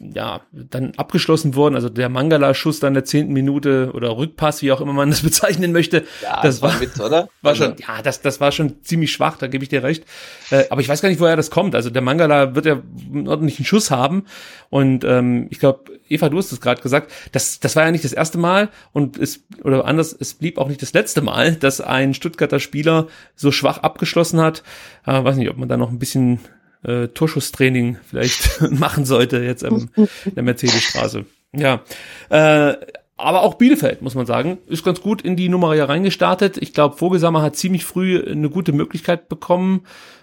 ja, 0.01 0.41
dann 0.53 0.93
abgeschlossen 0.97 1.55
worden. 1.55 1.77
Also 1.77 1.89
der 1.89 2.09
Mangala-Schuss 2.09 2.81
dann 2.81 2.95
der 2.95 3.05
zehnten 3.05 3.33
Minute 3.33 3.93
oder 3.95 4.17
Rückpass, 4.17 4.61
wie 4.63 4.73
auch 4.73 4.81
immer 4.81 4.93
man 4.93 5.11
das 5.11 5.23
bezeichnen 5.23 5.73
möchte. 5.73 6.05
Ja, 6.23 6.43
das, 6.43 6.63
war, 6.63 6.81
Witz, 6.81 6.99
oder? 6.99 7.29
War 7.43 7.53
also. 7.53 7.65
schon, 7.65 7.77
ja, 7.79 8.03
das, 8.03 8.21
das 8.21 8.41
war 8.41 8.51
schon 8.53 8.83
ziemlich 8.83 9.13
schwach, 9.13 9.37
da 9.39 9.47
gebe 9.47 9.63
ich 9.63 9.69
dir 9.69 9.83
recht. 9.83 10.05
Äh, 10.51 10.65
aber 10.71 10.81
ich 10.81 10.89
weiß 10.89 11.01
gar 11.01 11.09
nicht, 11.09 11.21
woher 11.21 11.37
das 11.37 11.51
kommt. 11.51 11.75
Also 11.75 11.91
der 11.91 12.03
Mangala 12.03 12.55
wird 12.55 12.67
ja 12.67 12.83
einen 13.13 13.29
ordentlichen 13.29 13.65
Schuss 13.65 13.91
haben. 13.91 14.25
Und 14.69 15.05
ähm, 15.05 15.47
ich 15.51 15.61
glaube, 15.61 15.93
Eva, 16.09 16.29
du 16.29 16.39
hast 16.39 16.51
es 16.51 16.61
gerade 16.61 16.83
gesagt, 16.83 17.13
das, 17.33 17.61
das 17.61 17.77
war 17.77 17.85
ja 17.85 17.91
nicht 17.93 18.05
das 18.05 18.13
erste 18.13 18.39
Mal 18.39 18.71
und 18.93 19.17
es, 19.17 19.45
oder 19.63 19.85
anders, 19.85 20.15
es 20.19 20.35
blieb 20.35 20.59
auch 20.59 20.69
nicht 20.69 20.83
das 20.83 20.93
letzte 20.93 21.23
Mal, 21.23 21.55
dass 21.55 21.81
ein 21.81 22.15
Stuttgarter 22.15 22.59
Spieler 22.59 23.07
so 23.37 23.53
schwach 23.53 23.79
abgeschlossen 23.79 24.41
hat. 24.41 24.65
Äh, 25.07 25.23
weiß 25.23 25.37
nicht, 25.37 25.51
ob 25.51 25.57
man 25.57 25.69
da 25.69 25.77
noch 25.77 25.91
ein 25.91 25.99
bisschen 25.99 26.41
äh, 26.85 27.09
Torschusstraining 27.09 27.99
vielleicht 28.07 28.61
machen 28.71 29.05
sollte 29.05 29.39
jetzt 29.39 29.63
ähm, 29.63 29.91
in 29.97 30.35
der 30.35 30.43
Mercedesstraße. 30.43 31.25
Ja. 31.53 31.83
Äh, 32.31 32.75
aber 33.17 33.43
auch 33.43 33.55
Bielefeld, 33.55 34.03
muss 34.03 34.17
man 34.17 34.27
sagen, 34.27 34.59
ist 34.67 34.85
ganz 34.85 35.01
gut 35.01 35.23
in 35.23 35.37
die 35.37 35.49
Nummer 35.49 35.75
ja 35.75 35.85
reingestartet. 35.85 36.57
Ich 36.59 36.75
glaube, 36.75 36.97
Vogelsammer 36.97 37.43
hat 37.43 37.57
ziemlich 37.57 37.85
früh 37.85 38.21
eine 38.21 38.51
gute 38.51 38.73
Möglichkeit 38.73 39.29
bekommen, 39.29 39.83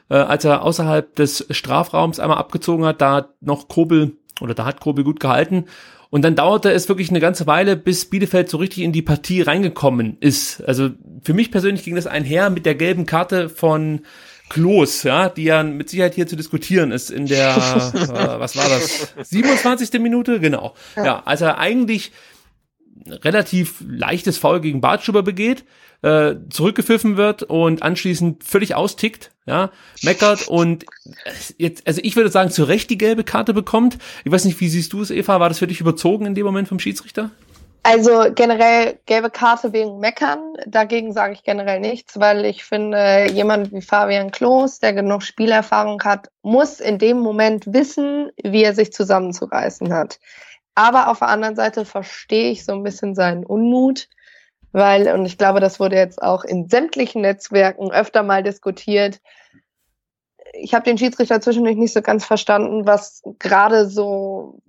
äh, 0.09 0.15
als 0.15 0.43
er 0.43 0.63
außerhalb 0.63 1.15
des 1.15 1.45
Strafraums 1.49 2.19
einmal 2.19 2.37
abgezogen 2.37 2.85
hat. 2.85 3.01
Da 3.01 3.15
hat 3.15 3.29
noch 3.41 3.69
Kobel 3.69 4.17
oder 4.41 4.53
da 4.53 4.65
hat 4.65 4.81
Kobel 4.81 5.05
gut 5.05 5.19
gehalten. 5.19 5.65
Und 6.09 6.23
dann 6.23 6.35
dauerte 6.35 6.69
es 6.71 6.89
wirklich 6.89 7.09
eine 7.09 7.21
ganze 7.21 7.47
Weile, 7.47 7.77
bis 7.77 8.09
Bielefeld 8.09 8.49
so 8.49 8.57
richtig 8.57 8.83
in 8.83 8.91
die 8.91 9.01
Partie 9.01 9.41
reingekommen 9.41 10.17
ist. 10.19 10.61
Also 10.67 10.89
für 11.23 11.33
mich 11.33 11.51
persönlich 11.51 11.85
ging 11.85 11.95
das 11.95 12.07
einher 12.07 12.49
mit 12.49 12.65
der 12.65 12.75
gelben 12.75 13.05
Karte 13.05 13.47
von 13.47 14.01
Klos, 14.51 15.03
ja, 15.03 15.29
die 15.29 15.45
ja 15.45 15.63
mit 15.63 15.89
Sicherheit 15.89 16.13
hier 16.13 16.27
zu 16.27 16.35
diskutieren 16.35 16.91
ist 16.91 17.09
in 17.09 17.25
der, 17.25 17.55
äh, 17.93 18.39
was 18.39 18.57
war 18.57 18.67
das, 18.67 19.13
27. 19.23 20.01
Minute, 20.01 20.41
genau. 20.41 20.75
Ja, 20.97 21.05
ja 21.05 21.23
als 21.23 21.39
er 21.39 21.57
eigentlich 21.57 22.11
relativ 23.07 23.81
leichtes 23.87 24.37
Foul 24.37 24.59
gegen 24.59 24.81
Bartschuber 24.81 25.23
begeht, 25.23 25.63
äh, 26.01 26.35
zurückgepfiffen 26.49 27.15
wird 27.15 27.43
und 27.43 27.81
anschließend 27.81 28.43
völlig 28.43 28.75
austickt, 28.75 29.31
ja, 29.45 29.71
meckert 30.01 30.49
und 30.49 30.85
jetzt, 31.57 31.87
also 31.87 32.01
ich 32.03 32.17
würde 32.17 32.29
sagen, 32.29 32.51
zu 32.51 32.65
Recht 32.65 32.89
die 32.89 32.97
gelbe 32.97 33.23
Karte 33.23 33.53
bekommt. 33.53 33.99
Ich 34.25 34.31
weiß 34.33 34.43
nicht, 34.43 34.59
wie 34.59 34.67
siehst 34.67 34.91
du 34.91 35.01
es, 35.01 35.11
Eva? 35.11 35.39
War 35.39 35.47
das 35.47 35.59
für 35.59 35.67
dich 35.67 35.79
überzogen 35.79 36.25
in 36.25 36.35
dem 36.35 36.45
Moment 36.45 36.67
vom 36.67 36.79
Schiedsrichter? 36.79 37.31
Also 37.83 38.25
generell 38.35 38.99
gelbe 39.07 39.31
Karte 39.31 39.73
wegen 39.73 39.99
Meckern. 39.99 40.53
Dagegen 40.67 41.13
sage 41.13 41.33
ich 41.33 41.43
generell 41.43 41.79
nichts, 41.79 42.19
weil 42.19 42.45
ich 42.45 42.63
finde, 42.63 43.27
jemand 43.31 43.71
wie 43.71 43.81
Fabian 43.81 44.31
Klos, 44.31 44.79
der 44.79 44.93
genug 44.93 45.23
Spielerfahrung 45.23 46.01
hat, 46.03 46.29
muss 46.43 46.79
in 46.79 46.99
dem 46.99 47.19
Moment 47.19 47.73
wissen, 47.73 48.31
wie 48.43 48.63
er 48.63 48.75
sich 48.75 48.93
zusammenzureißen 48.93 49.91
hat. 49.91 50.19
Aber 50.75 51.09
auf 51.09 51.19
der 51.19 51.29
anderen 51.29 51.55
Seite 51.55 51.85
verstehe 51.85 52.51
ich 52.51 52.65
so 52.65 52.71
ein 52.73 52.83
bisschen 52.83 53.15
seinen 53.15 53.45
Unmut, 53.45 54.07
weil, 54.71 55.11
und 55.11 55.25
ich 55.25 55.37
glaube, 55.37 55.59
das 55.59 55.79
wurde 55.79 55.95
jetzt 55.95 56.21
auch 56.21 56.43
in 56.43 56.69
sämtlichen 56.69 57.23
Netzwerken 57.23 57.91
öfter 57.91 58.23
mal 58.23 58.43
diskutiert, 58.43 59.19
ich 60.53 60.73
habe 60.73 60.83
den 60.83 60.97
Schiedsrichter 60.97 61.41
zwischendurch 61.41 61.77
nicht 61.77 61.93
so 61.93 62.01
ganz 62.01 62.25
verstanden, 62.25 62.85
was 62.85 63.21
gerade 63.39 63.87
so 63.87 64.59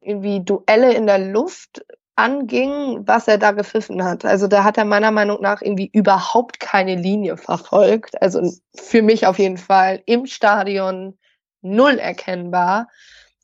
irgendwie 0.00 0.44
Duelle 0.44 0.94
in 0.94 1.06
der 1.06 1.18
Luft 1.18 1.84
anging, 2.18 3.06
was 3.06 3.28
er 3.28 3.38
da 3.38 3.52
gepfiffen 3.52 4.02
hat. 4.02 4.24
Also 4.24 4.48
da 4.48 4.64
hat 4.64 4.76
er 4.76 4.84
meiner 4.84 5.12
Meinung 5.12 5.40
nach 5.40 5.62
irgendwie 5.62 5.88
überhaupt 5.92 6.58
keine 6.58 6.96
Linie 6.96 7.36
verfolgt. 7.36 8.20
Also 8.20 8.52
für 8.74 9.02
mich 9.02 9.26
auf 9.26 9.38
jeden 9.38 9.56
Fall 9.56 10.02
im 10.04 10.26
Stadion 10.26 11.16
null 11.62 11.98
erkennbar. 11.98 12.88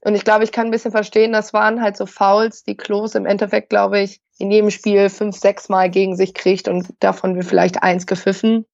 Und 0.00 0.16
ich 0.16 0.24
glaube, 0.24 0.44
ich 0.44 0.52
kann 0.52 0.66
ein 0.66 0.70
bisschen 0.72 0.90
verstehen, 0.90 1.32
das 1.32 1.52
waren 1.52 1.80
halt 1.80 1.96
so 1.96 2.04
Fouls, 2.04 2.64
die 2.64 2.76
Klos 2.76 3.14
im 3.14 3.26
Endeffekt, 3.26 3.70
glaube 3.70 4.00
ich, 4.00 4.20
in 4.38 4.50
jedem 4.50 4.70
Spiel 4.70 5.08
fünf, 5.08 5.36
sechs 5.36 5.68
Mal 5.68 5.88
gegen 5.88 6.16
sich 6.16 6.34
kriegt 6.34 6.66
und 6.68 6.88
davon 6.98 7.36
wird 7.36 7.46
vielleicht 7.46 7.82
eins 7.82 8.06
gepfiffen. 8.06 8.66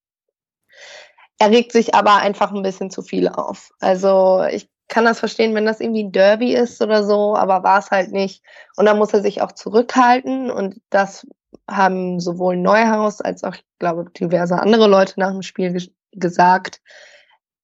Er 1.38 1.50
regt 1.50 1.72
sich 1.72 1.94
aber 1.94 2.16
einfach 2.16 2.52
ein 2.52 2.62
bisschen 2.62 2.90
zu 2.90 3.02
viel 3.02 3.28
auf. 3.28 3.70
Also 3.80 4.44
ich 4.50 4.68
kann 4.90 5.04
das 5.04 5.20
verstehen, 5.20 5.54
wenn 5.54 5.64
das 5.64 5.80
irgendwie 5.80 6.04
ein 6.04 6.12
Derby 6.12 6.54
ist 6.54 6.82
oder 6.82 7.04
so, 7.04 7.36
aber 7.36 7.62
war 7.62 7.78
es 7.78 7.90
halt 7.90 8.12
nicht. 8.12 8.42
Und 8.76 8.84
da 8.86 8.94
muss 8.94 9.14
er 9.14 9.22
sich 9.22 9.40
auch 9.40 9.52
zurückhalten 9.52 10.50
und 10.50 10.80
das 10.90 11.26
haben 11.68 12.20
sowohl 12.20 12.56
Neuhaus 12.56 13.20
als 13.20 13.44
auch, 13.44 13.54
ich 13.54 13.64
glaube, 13.78 14.10
diverse 14.10 14.60
andere 14.60 14.88
Leute 14.88 15.18
nach 15.18 15.30
dem 15.30 15.42
Spiel 15.42 15.90
gesagt. 16.12 16.80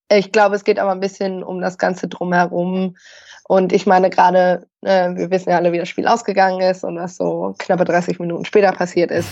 Ich 0.09 0.31
glaube, 0.31 0.55
es 0.55 0.63
geht 0.63 0.79
aber 0.79 0.91
ein 0.91 1.01
bisschen 1.01 1.43
um 1.43 1.61
das 1.61 1.77
Ganze 1.77 2.07
drumherum. 2.07 2.95
Und 3.47 3.73
ich 3.73 3.85
meine 3.85 4.09
gerade, 4.09 4.67
äh, 4.81 5.13
wir 5.15 5.29
wissen 5.29 5.49
ja 5.49 5.57
alle, 5.57 5.73
wie 5.73 5.77
das 5.77 5.89
Spiel 5.89 6.07
ausgegangen 6.07 6.61
ist 6.61 6.83
und 6.83 6.97
was 6.97 7.17
so 7.17 7.55
knappe 7.57 7.83
30 7.83 8.19
Minuten 8.19 8.45
später 8.45 8.71
passiert 8.71 9.11
ist. 9.11 9.29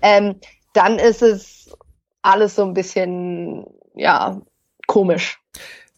Ähm, 0.00 0.36
dann 0.74 0.98
ist 0.98 1.22
es 1.22 1.76
alles 2.22 2.54
so 2.54 2.62
ein 2.62 2.74
bisschen, 2.74 3.66
ja, 3.94 4.40
komisch. 4.86 5.41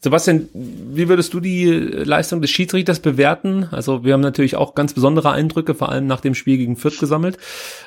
Sebastian, 0.05 0.49
wie 0.53 1.09
würdest 1.09 1.33
du 1.33 1.39
die 1.39 1.65
Leistung 1.65 2.39
des 2.39 2.51
Schiedsrichters 2.51 2.99
bewerten? 2.99 3.67
Also 3.71 4.03
wir 4.03 4.13
haben 4.13 4.21
natürlich 4.21 4.55
auch 4.55 4.75
ganz 4.75 4.93
besondere 4.93 5.31
Eindrücke, 5.31 5.73
vor 5.73 5.89
allem 5.89 6.05
nach 6.05 6.21
dem 6.21 6.35
Spiel 6.35 6.57
gegen 6.57 6.75
Fürth 6.75 6.99
gesammelt. 6.99 7.39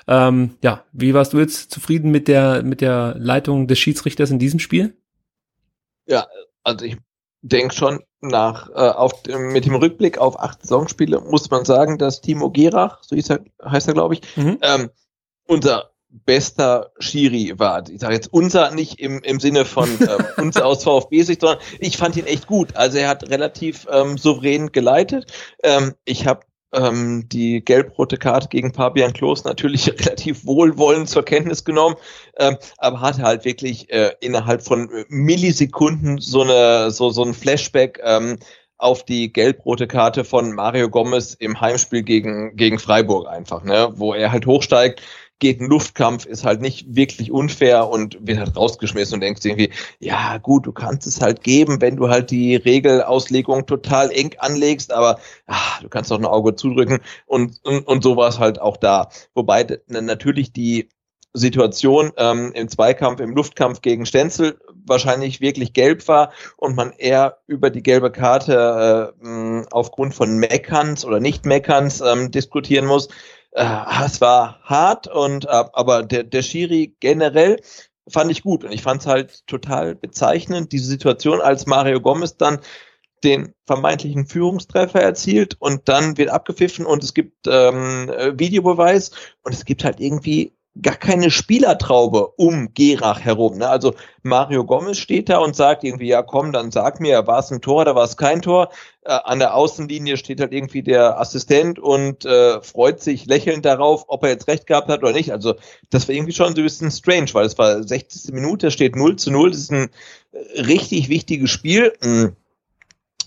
Ähm, 0.09 0.57
ja, 0.61 0.83
wie 0.91 1.15
warst 1.15 1.33
du 1.33 1.39
jetzt 1.39 1.71
zufrieden 1.71 2.11
mit 2.11 2.27
der 2.27 2.65
mit 2.65 2.81
der 2.81 3.15
Leitung 3.19 3.69
des 3.69 3.79
Schiedsrichters 3.79 4.33
in 4.33 4.41
diesem 4.41 4.59
Spiel? 4.59 4.97
Ja, 6.07 6.27
also 6.65 6.87
ich 6.87 6.97
denke 7.43 7.73
schon 7.73 8.01
nach 8.21 8.69
äh, 8.71 8.91
auf 8.91 9.13
mit 9.29 9.65
dem 9.65 9.77
Rückblick 9.77 10.19
auf 10.19 10.41
acht 10.41 10.63
Saisonspiele 10.63 11.21
muss 11.21 11.49
man 11.53 11.65
sagen, 11.65 11.99
dass 11.99 12.21
Timo 12.21 12.51
Gerach, 12.51 12.99
so 13.05 13.15
hieß 13.15 13.31
er, 13.31 13.45
heißt 13.65 13.87
er 13.87 13.95
glaube 13.95 14.15
ich, 14.15 14.23
mhm. 14.37 14.59
ähm, 14.63 14.91
unser 15.47 15.93
bester 16.11 16.93
Schiri 16.99 17.59
war. 17.59 17.89
Ich 17.89 18.01
sage 18.01 18.15
jetzt 18.15 18.33
unser 18.33 18.71
nicht 18.71 19.01
im, 19.01 19.21
im 19.23 19.41
Sinne 19.41 19.65
von 19.65 19.89
ähm, 20.01 20.27
unser 20.37 20.67
aus 20.67 20.85
VfB-Sicht, 20.85 21.41
sondern 21.41 21.61
ich 21.79 21.97
fand 21.97 22.17
ihn 22.17 22.27
echt 22.27 22.47
gut. 22.47 22.77
Also 22.77 22.99
er 22.99 23.09
hat 23.09 23.29
relativ 23.31 23.87
ähm, 23.91 24.19
souverän 24.19 24.73
geleitet. 24.73 25.33
Ähm, 25.63 25.95
ich 26.05 26.27
habe 26.27 26.41
ähm, 26.73 27.29
die 27.29 27.65
gelb-rote 27.65 28.19
Karte 28.19 28.49
gegen 28.49 28.75
Fabian 28.75 29.13
Klos 29.13 29.45
natürlich 29.45 29.89
relativ 30.01 30.45
wohlwollend 30.45 31.09
zur 31.09 31.25
Kenntnis 31.25 31.65
genommen, 31.65 31.97
ähm, 32.39 32.57
aber 32.77 33.01
hatte 33.01 33.23
halt 33.23 33.45
wirklich 33.45 33.91
äh, 33.91 34.13
innerhalb 34.21 34.63
von 34.63 34.91
Millisekunden 35.09 36.19
so 36.19 36.43
eine 36.43 36.91
so 36.91 37.11
so 37.11 37.25
ein 37.25 37.35
Flashback 37.35 38.01
ähm, 38.03 38.39
auf 38.77 39.05
die 39.05 39.33
gelb-rote 39.33 39.89
Karte 39.89 40.25
von 40.25 40.53
Mario 40.53 40.89
Gomez 40.89 41.35
im 41.35 41.61
Heimspiel 41.61 42.03
gegen 42.03 42.55
gegen 42.57 42.79
Freiburg 42.79 43.29
einfach, 43.29 43.65
ne, 43.65 43.93
wo 43.95 44.15
er 44.15 44.31
halt 44.31 44.47
hochsteigt 44.47 45.01
geht 45.39 45.61
ein 45.61 45.69
Luftkampf, 45.69 46.27
ist 46.27 46.45
halt 46.45 46.61
nicht 46.61 46.95
wirklich 46.95 47.31
unfair 47.31 47.89
und 47.89 48.19
wird 48.27 48.39
halt 48.39 48.57
rausgeschmissen 48.57 49.15
und 49.15 49.21
denkst 49.21 49.45
irgendwie, 49.45 49.71
ja 50.01 50.39
gut, 50.39 50.67
du 50.67 50.73
kannst 50.73 51.07
es 51.07 51.21
halt 51.21 51.43
geben, 51.43 51.81
wenn 51.81 51.97
du 51.97 52.09
halt 52.09 52.31
die 52.31 52.57
Regelauslegung 52.57 53.67
total 53.67 54.11
eng 54.11 54.35
anlegst, 54.39 54.93
aber 54.93 55.19
ach, 55.47 55.81
du 55.83 55.89
kannst 55.89 56.11
doch 56.11 56.19
ein 56.19 56.25
Auge 56.25 56.57
zudrücken 56.57 57.01
und, 57.27 57.61
und, 57.65 57.87
und 57.87 58.03
so 58.03 58.17
war 58.17 58.29
es 58.29 58.39
halt 58.39 58.61
auch 58.61 58.77
da. 58.77 59.11
Wobei 59.35 59.67
natürlich 59.89 60.53
die 60.53 60.89
Situation 61.35 62.13
ähm, 62.17 62.53
im 62.55 62.69
Zweikampf, 62.69 63.21
im 63.21 63.35
Luftkampf 63.35 63.83
gegen 63.83 64.07
Stenzel 64.07 64.59
wahrscheinlich 64.87 65.41
wirklich 65.41 65.73
gelb 65.73 66.09
war 66.09 66.33
und 66.57 66.75
man 66.75 66.93
eher 66.93 67.39
über 67.47 67.71
die 67.71 67.83
gelbe 67.83 68.11
Karte 68.11 69.15
äh, 69.23 69.65
aufgrund 69.71 70.15
von 70.15 70.39
Meckerns 70.39 71.05
oder 71.05 71.21
Nicht-Meckerns 71.21 72.01
ähm, 72.01 72.31
diskutieren 72.31 72.87
muss 72.87 73.09
äh, 73.53 74.05
es 74.05 74.21
war 74.21 74.61
hart 74.63 75.07
und 75.09 75.45
äh, 75.47 75.49
aber 75.49 76.03
der, 76.03 76.25
der 76.25 76.43
Schiri 76.43 76.97
generell 77.01 77.61
fand 78.09 78.31
ich 78.31 78.43
gut. 78.43 78.65
Und 78.65 78.73
ich 78.73 78.83
fand 78.83 79.01
es 79.03 79.07
halt 79.07 79.47
total 79.47 79.95
bezeichnend, 79.95 80.73
diese 80.73 80.87
Situation, 80.87 81.41
als 81.41 81.67
Mario 81.67 82.01
Gomez 82.01 82.37
dann 82.37 82.61
den 83.25 83.53
vermeintlichen 83.67 84.27
Führungstreffer 84.27 85.01
erzielt 85.03 85.57
und 85.59 85.89
dann 85.89 86.17
wird 86.19 86.31
abgepfiffen 86.31 86.87
und 86.87 87.03
es 87.03 87.15
gibt 87.15 87.47
ähm, 87.49 88.09
Videobeweis 88.35 89.11
und 89.43 89.53
es 89.53 89.65
gibt 89.65 89.85
halt 89.85 89.99
irgendwie 90.01 90.53
gar 90.83 90.97
keine 90.97 91.31
Spielertraube 91.31 92.29
um 92.37 92.73
Gerach 92.75 93.21
herum. 93.21 93.59
Ne? 93.59 93.69
Also 93.69 93.95
Mario 94.23 94.65
Gomez 94.65 94.99
steht 94.99 95.29
da 95.29 95.39
und 95.39 95.57
sagt 95.57 95.85
irgendwie, 95.85 96.09
ja 96.09 96.23
komm, 96.23 96.53
dann 96.53 96.71
sag 96.71 97.01
mir, 97.01 97.27
war 97.27 97.41
es 97.41 97.51
ein 97.51 97.61
Tor 97.61 97.83
oder 97.83 97.95
war 97.95 98.05
es 98.05 98.17
kein 98.17 98.43
Tor? 98.43 98.71
Äh, 99.03 99.13
an 99.25 99.39
der 99.39 99.55
Außenlinie 99.55 100.17
steht 100.17 100.41
halt 100.41 100.53
irgendwie 100.53 100.83
der 100.83 101.21
Assistent 101.21 101.79
und 101.79 102.25
äh, 102.25 102.61
freut 102.63 103.01
sich 103.01 103.27
lächelnd 103.27 103.65
darauf, 103.65 104.05
ob 104.09 104.23
er 104.23 104.31
jetzt 104.31 104.49
recht 104.49 104.67
gehabt 104.67 104.89
hat 104.89 105.03
oder 105.03 105.13
nicht. 105.13 105.33
Also 105.33 105.55
das 105.91 106.07
war 106.09 106.15
irgendwie 106.15 106.33
schon 106.33 106.55
so 106.55 106.61
ein 106.61 106.65
bisschen 106.65 106.91
strange, 106.91 107.31
weil 107.33 107.47
es 107.47 107.59
war 107.59 107.83
60. 107.83 108.33
Minute, 108.33 108.71
steht 108.71 108.97
0 108.97 109.17
zu 109.17 109.31
0, 109.31 109.51
das 109.51 109.61
ist 109.61 109.73
ein 109.73 109.91
äh, 110.33 110.61
richtig 110.63 111.09
wichtiges 111.09 111.51
Spiel. 111.51 111.93
Mhm. 112.03 112.37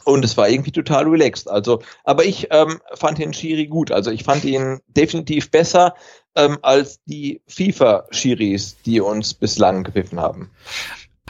Und 0.04 0.26
es 0.26 0.36
war 0.36 0.50
irgendwie 0.50 0.72
total 0.72 1.08
relaxed. 1.08 1.48
Also, 1.48 1.82
aber 2.04 2.26
ich 2.26 2.48
ähm, 2.50 2.80
fand 2.96 3.20
den 3.20 3.34
Schiri 3.34 3.68
gut. 3.68 3.92
Also 3.92 4.10
ich 4.10 4.24
fand 4.24 4.44
ihn 4.46 4.80
definitiv 4.88 5.52
besser 5.52 5.94
ähm, 6.36 6.58
als 6.62 7.00
die 7.06 7.41
FIFA-Schiris, 7.48 8.78
die 8.86 9.02
uns 9.02 9.34
bislang 9.34 9.84
gepfiffen 9.84 10.20
haben. 10.20 10.50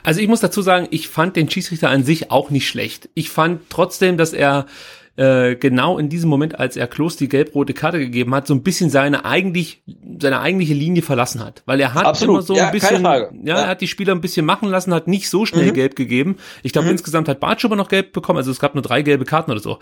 Also 0.04 0.20
ich 0.22 0.28
muss 0.28 0.40
dazu 0.40 0.62
sagen, 0.62 0.88
ich 0.92 1.08
fand 1.08 1.36
den 1.36 1.50
Schiedsrichter 1.50 1.90
an 1.90 2.04
sich 2.04 2.32
auch 2.32 2.50
nicht 2.50 2.68
schlecht. 2.68 3.10
Ich 3.14 3.30
fand 3.30 3.70
trotzdem, 3.70 4.18
dass 4.18 4.34
er 4.34 4.66
äh, 5.18 5.56
genau 5.56 5.98
in 5.98 6.10
diesem 6.10 6.30
Moment, 6.30 6.58
als 6.60 6.78
er 6.78 6.88
Klos 6.88 7.18
die 7.18 7.28
gelb-rote 7.28 7.74
Karte 7.74 8.00
gegeben 8.00 8.34
hat, 8.34 8.48
so 8.48 8.54
ein 8.54 8.64
bisschen 8.64 8.90
seine 8.90 9.26
eigentlich 9.26 9.84
seine 10.20 10.40
eigentliche 10.40 10.74
Linie 10.74 11.02
verlassen 11.02 11.44
hat, 11.44 11.64
weil 11.66 11.80
er 11.80 11.94
hat 11.94 12.06
Absolut. 12.06 12.36
immer 12.36 12.42
so 12.42 12.56
ja, 12.56 12.68
ein 12.68 12.72
bisschen, 12.72 13.04
ja, 13.04 13.30
ja, 13.44 13.60
er 13.60 13.68
hat 13.68 13.82
die 13.82 13.88
Spieler 13.88 14.16
ein 14.16 14.22
bisschen 14.22 14.46
machen 14.46 14.70
lassen, 14.70 14.94
hat 14.94 15.08
nicht 15.08 15.30
so 15.30 15.46
schnell 15.46 15.68
mhm. 15.68 15.74
gelb 15.74 15.96
gegeben. 15.96 16.38
Ich 16.64 16.72
glaube 16.72 16.86
mhm. 16.88 16.94
insgesamt 16.94 17.28
hat 17.28 17.40
Bartschuber 17.40 17.76
noch 17.76 17.90
gelb 17.90 18.14
bekommen, 18.14 18.38
also 18.38 18.52
es 18.52 18.60
gab 18.60 18.74
nur 18.74 18.82
drei 18.82 19.02
gelbe 19.02 19.26
Karten 19.26 19.52
oder 19.52 19.60
so. 19.60 19.80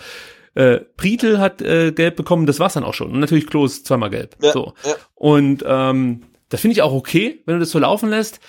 Äh, 0.56 0.78
Prietl 0.98 1.40
hat 1.40 1.62
äh, 1.62 1.92
gelb 1.92 2.16
bekommen, 2.16 2.46
das 2.46 2.60
war's 2.60 2.74
dann 2.74 2.84
auch 2.84 2.94
schon. 2.94 3.12
Und 3.12 3.20
natürlich 3.20 3.48
Klos 3.48 3.84
zweimal 3.84 4.10
gelb. 4.10 4.36
Ja, 4.42 4.52
so. 4.52 4.74
Ja. 4.84 4.96
Und 5.16 5.64
ähm, 5.66 6.24
das 6.50 6.62
finde 6.62 6.74
ich 6.74 6.82
auch 6.82 6.94
okay, 6.94 7.42
wenn 7.46 7.56
du 7.56 7.60
das 7.60 7.72
so 7.72 7.80
laufen 7.80 8.10
lässt. 8.10 8.40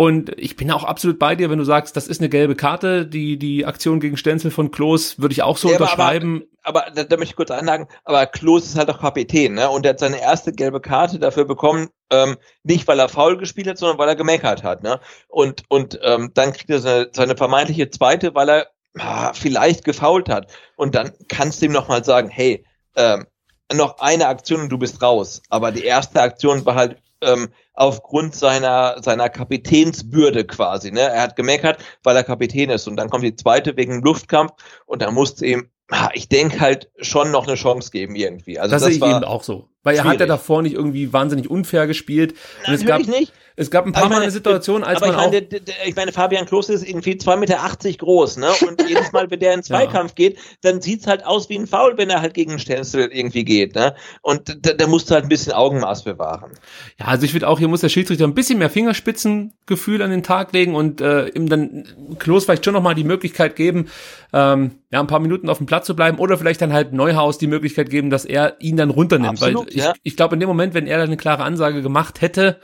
Und 0.00 0.32
ich 0.38 0.56
bin 0.56 0.70
auch 0.70 0.84
absolut 0.84 1.18
bei 1.18 1.36
dir, 1.36 1.50
wenn 1.50 1.58
du 1.58 1.64
sagst, 1.64 1.94
das 1.94 2.08
ist 2.08 2.22
eine 2.22 2.30
gelbe 2.30 2.56
Karte, 2.56 3.04
die, 3.04 3.38
die 3.38 3.66
Aktion 3.66 4.00
gegen 4.00 4.16
Stenzel 4.16 4.50
von 4.50 4.70
Klos 4.70 5.18
würde 5.18 5.34
ich 5.34 5.42
auch 5.42 5.58
so 5.58 5.68
ja, 5.68 5.74
unterschreiben. 5.74 6.44
Aber, 6.62 6.86
aber, 6.86 6.94
da, 6.94 7.04
da 7.04 7.16
möchte 7.18 7.32
ich 7.32 7.36
kurz 7.36 7.50
einhaken, 7.50 7.86
aber 8.04 8.24
Klos 8.24 8.64
ist 8.64 8.78
halt 8.78 8.88
auch 8.88 8.98
Kapitän, 8.98 9.52
ne? 9.52 9.68
Und 9.68 9.84
er 9.84 9.90
hat 9.90 9.98
seine 9.98 10.18
erste 10.18 10.52
gelbe 10.52 10.80
Karte 10.80 11.18
dafür 11.18 11.44
bekommen, 11.44 11.90
ähm, 12.10 12.38
nicht 12.62 12.88
weil 12.88 12.98
er 12.98 13.10
faul 13.10 13.36
gespielt 13.36 13.66
hat, 13.66 13.76
sondern 13.76 13.98
weil 13.98 14.08
er 14.08 14.16
gemeckert 14.16 14.62
hat, 14.62 14.82
ne? 14.82 15.00
Und, 15.28 15.64
und 15.68 16.00
ähm, 16.02 16.30
dann 16.32 16.54
kriegt 16.54 16.70
er 16.70 16.80
seine, 16.80 17.10
seine 17.12 17.36
vermeintliche 17.36 17.90
zweite, 17.90 18.34
weil 18.34 18.48
er 18.48 18.68
ah, 18.98 19.32
vielleicht 19.32 19.84
gefault 19.84 20.28
hat. 20.28 20.50
Und 20.76 20.94
dann 20.94 21.12
kannst 21.28 21.60
du 21.60 21.66
ihm 21.66 21.72
nochmal 21.72 22.04
sagen, 22.04 22.28
hey, 22.28 22.64
ähm, 22.96 23.26
noch 23.72 23.98
eine 23.98 24.26
Aktion 24.26 24.62
und 24.62 24.68
du 24.70 24.78
bist 24.78 25.02
raus. 25.02 25.42
Aber 25.48 25.72
die 25.72 25.84
erste 25.84 26.20
Aktion 26.20 26.64
war 26.66 26.74
halt 26.74 26.96
ähm, 27.22 27.48
aufgrund 27.74 28.34
seiner, 28.34 29.02
seiner 29.02 29.28
Kapitänsbürde 29.28 30.44
quasi. 30.44 30.90
Ne? 30.90 31.00
Er 31.00 31.22
hat 31.22 31.36
gemeckert, 31.36 31.78
weil 32.02 32.16
er 32.16 32.24
Kapitän 32.24 32.70
ist. 32.70 32.88
Und 32.88 32.96
dann 32.96 33.10
kommt 33.10 33.24
die 33.24 33.36
zweite 33.36 33.76
wegen 33.76 34.02
Luftkampf 34.02 34.52
und 34.86 35.02
da 35.02 35.10
musste 35.10 35.46
ihm, 35.46 35.70
ich 36.14 36.28
denke 36.28 36.60
halt, 36.60 36.90
schon 37.00 37.30
noch 37.30 37.46
eine 37.46 37.56
Chance 37.56 37.90
geben 37.90 38.16
irgendwie. 38.16 38.58
Also 38.58 38.72
das, 38.72 38.82
das 38.82 38.94
sehe 38.94 38.98
ich 38.98 39.16
eben 39.16 39.24
auch 39.24 39.42
so. 39.42 39.68
Weil 39.82 39.96
er 39.96 40.04
hat 40.04 40.20
ja 40.20 40.26
davor 40.26 40.62
nicht 40.62 40.74
irgendwie 40.74 41.12
wahnsinnig 41.12 41.50
unfair 41.50 41.86
gespielt. 41.86 42.32
Und 42.32 42.72
Natürlich 42.72 42.80
es 42.80 42.86
gab, 42.86 43.06
nicht. 43.06 43.32
Es 43.56 43.70
gab 43.70 43.84
ein 43.84 43.92
paar 43.92 44.04
meine, 44.04 44.14
Mal 44.14 44.22
eine 44.22 44.30
Situation, 44.30 44.84
als 44.84 45.00
man 45.00 45.10
ich 45.10 45.16
meine, 45.16 45.36
auch... 45.36 45.86
ich 45.86 45.94
meine, 45.94 46.12
Fabian 46.12 46.46
Klos 46.46 46.70
ist 46.70 46.86
irgendwie 46.88 47.12
2,80 47.12 47.36
Meter 47.36 47.98
groß, 47.98 48.38
ne? 48.38 48.48
Und 48.66 48.82
jedes 48.88 49.12
Mal, 49.12 49.30
wenn 49.30 49.40
der 49.40 49.52
in 49.52 49.62
Zweikampf 49.62 50.12
ja. 50.12 50.28
geht, 50.28 50.38
dann 50.62 50.80
sieht's 50.80 51.06
halt 51.06 51.26
aus 51.26 51.50
wie 51.50 51.58
ein 51.58 51.66
Foul, 51.66 51.98
wenn 51.98 52.08
er 52.08 52.22
halt 52.22 52.32
gegen 52.32 52.58
Stenzel 52.58 53.10
irgendwie 53.12 53.44
geht, 53.44 53.74
ne? 53.74 53.94
Und 54.22 54.64
da, 54.64 54.72
da 54.72 54.86
musst 54.86 55.10
du 55.10 55.14
halt 55.14 55.24
ein 55.24 55.28
bisschen 55.28 55.52
Augenmaß 55.52 56.04
bewahren. 56.04 56.52
Ja, 56.98 57.06
also 57.06 57.24
ich 57.24 57.34
würde 57.34 57.48
auch, 57.48 57.58
hier 57.58 57.68
muss 57.68 57.82
der 57.82 57.90
Schiedsrichter 57.90 58.24
ein 58.24 58.34
bisschen 58.34 58.58
mehr 58.58 58.70
Fingerspitzengefühl 58.70 60.00
an 60.00 60.10
den 60.10 60.22
Tag 60.22 60.54
legen 60.54 60.74
und 60.74 61.02
äh, 61.02 61.28
ihm 61.28 61.48
dann 61.48 62.16
Klos 62.18 62.44
vielleicht 62.44 62.64
schon 62.64 62.74
nochmal 62.74 62.94
die 62.94 63.04
Möglichkeit 63.04 63.56
geben, 63.56 63.90
ähm, 64.32 64.72
ja, 64.92 65.00
ein 65.00 65.06
paar 65.06 65.20
Minuten 65.20 65.48
auf 65.48 65.58
dem 65.58 65.66
Platz 65.66 65.86
zu 65.86 65.94
bleiben 65.94 66.18
oder 66.18 66.36
vielleicht 66.36 66.60
dann 66.62 66.72
halt 66.72 66.92
Neuhaus 66.92 67.38
die 67.38 67.46
Möglichkeit 67.46 67.90
geben, 67.90 68.10
dass 68.10 68.24
er 68.24 68.56
ihn 68.60 68.76
dann 68.76 68.90
runternimmt. 68.90 69.42
Absolut, 69.42 69.66
Weil 69.66 69.69
ich, 69.70 69.82
ja. 69.82 69.92
ich 70.02 70.16
glaube, 70.16 70.34
in 70.34 70.40
dem 70.40 70.48
Moment, 70.48 70.74
wenn 70.74 70.86
er 70.86 70.98
dann 70.98 71.08
eine 71.08 71.16
klare 71.16 71.44
Ansage 71.44 71.82
gemacht 71.82 72.20
hätte, 72.20 72.60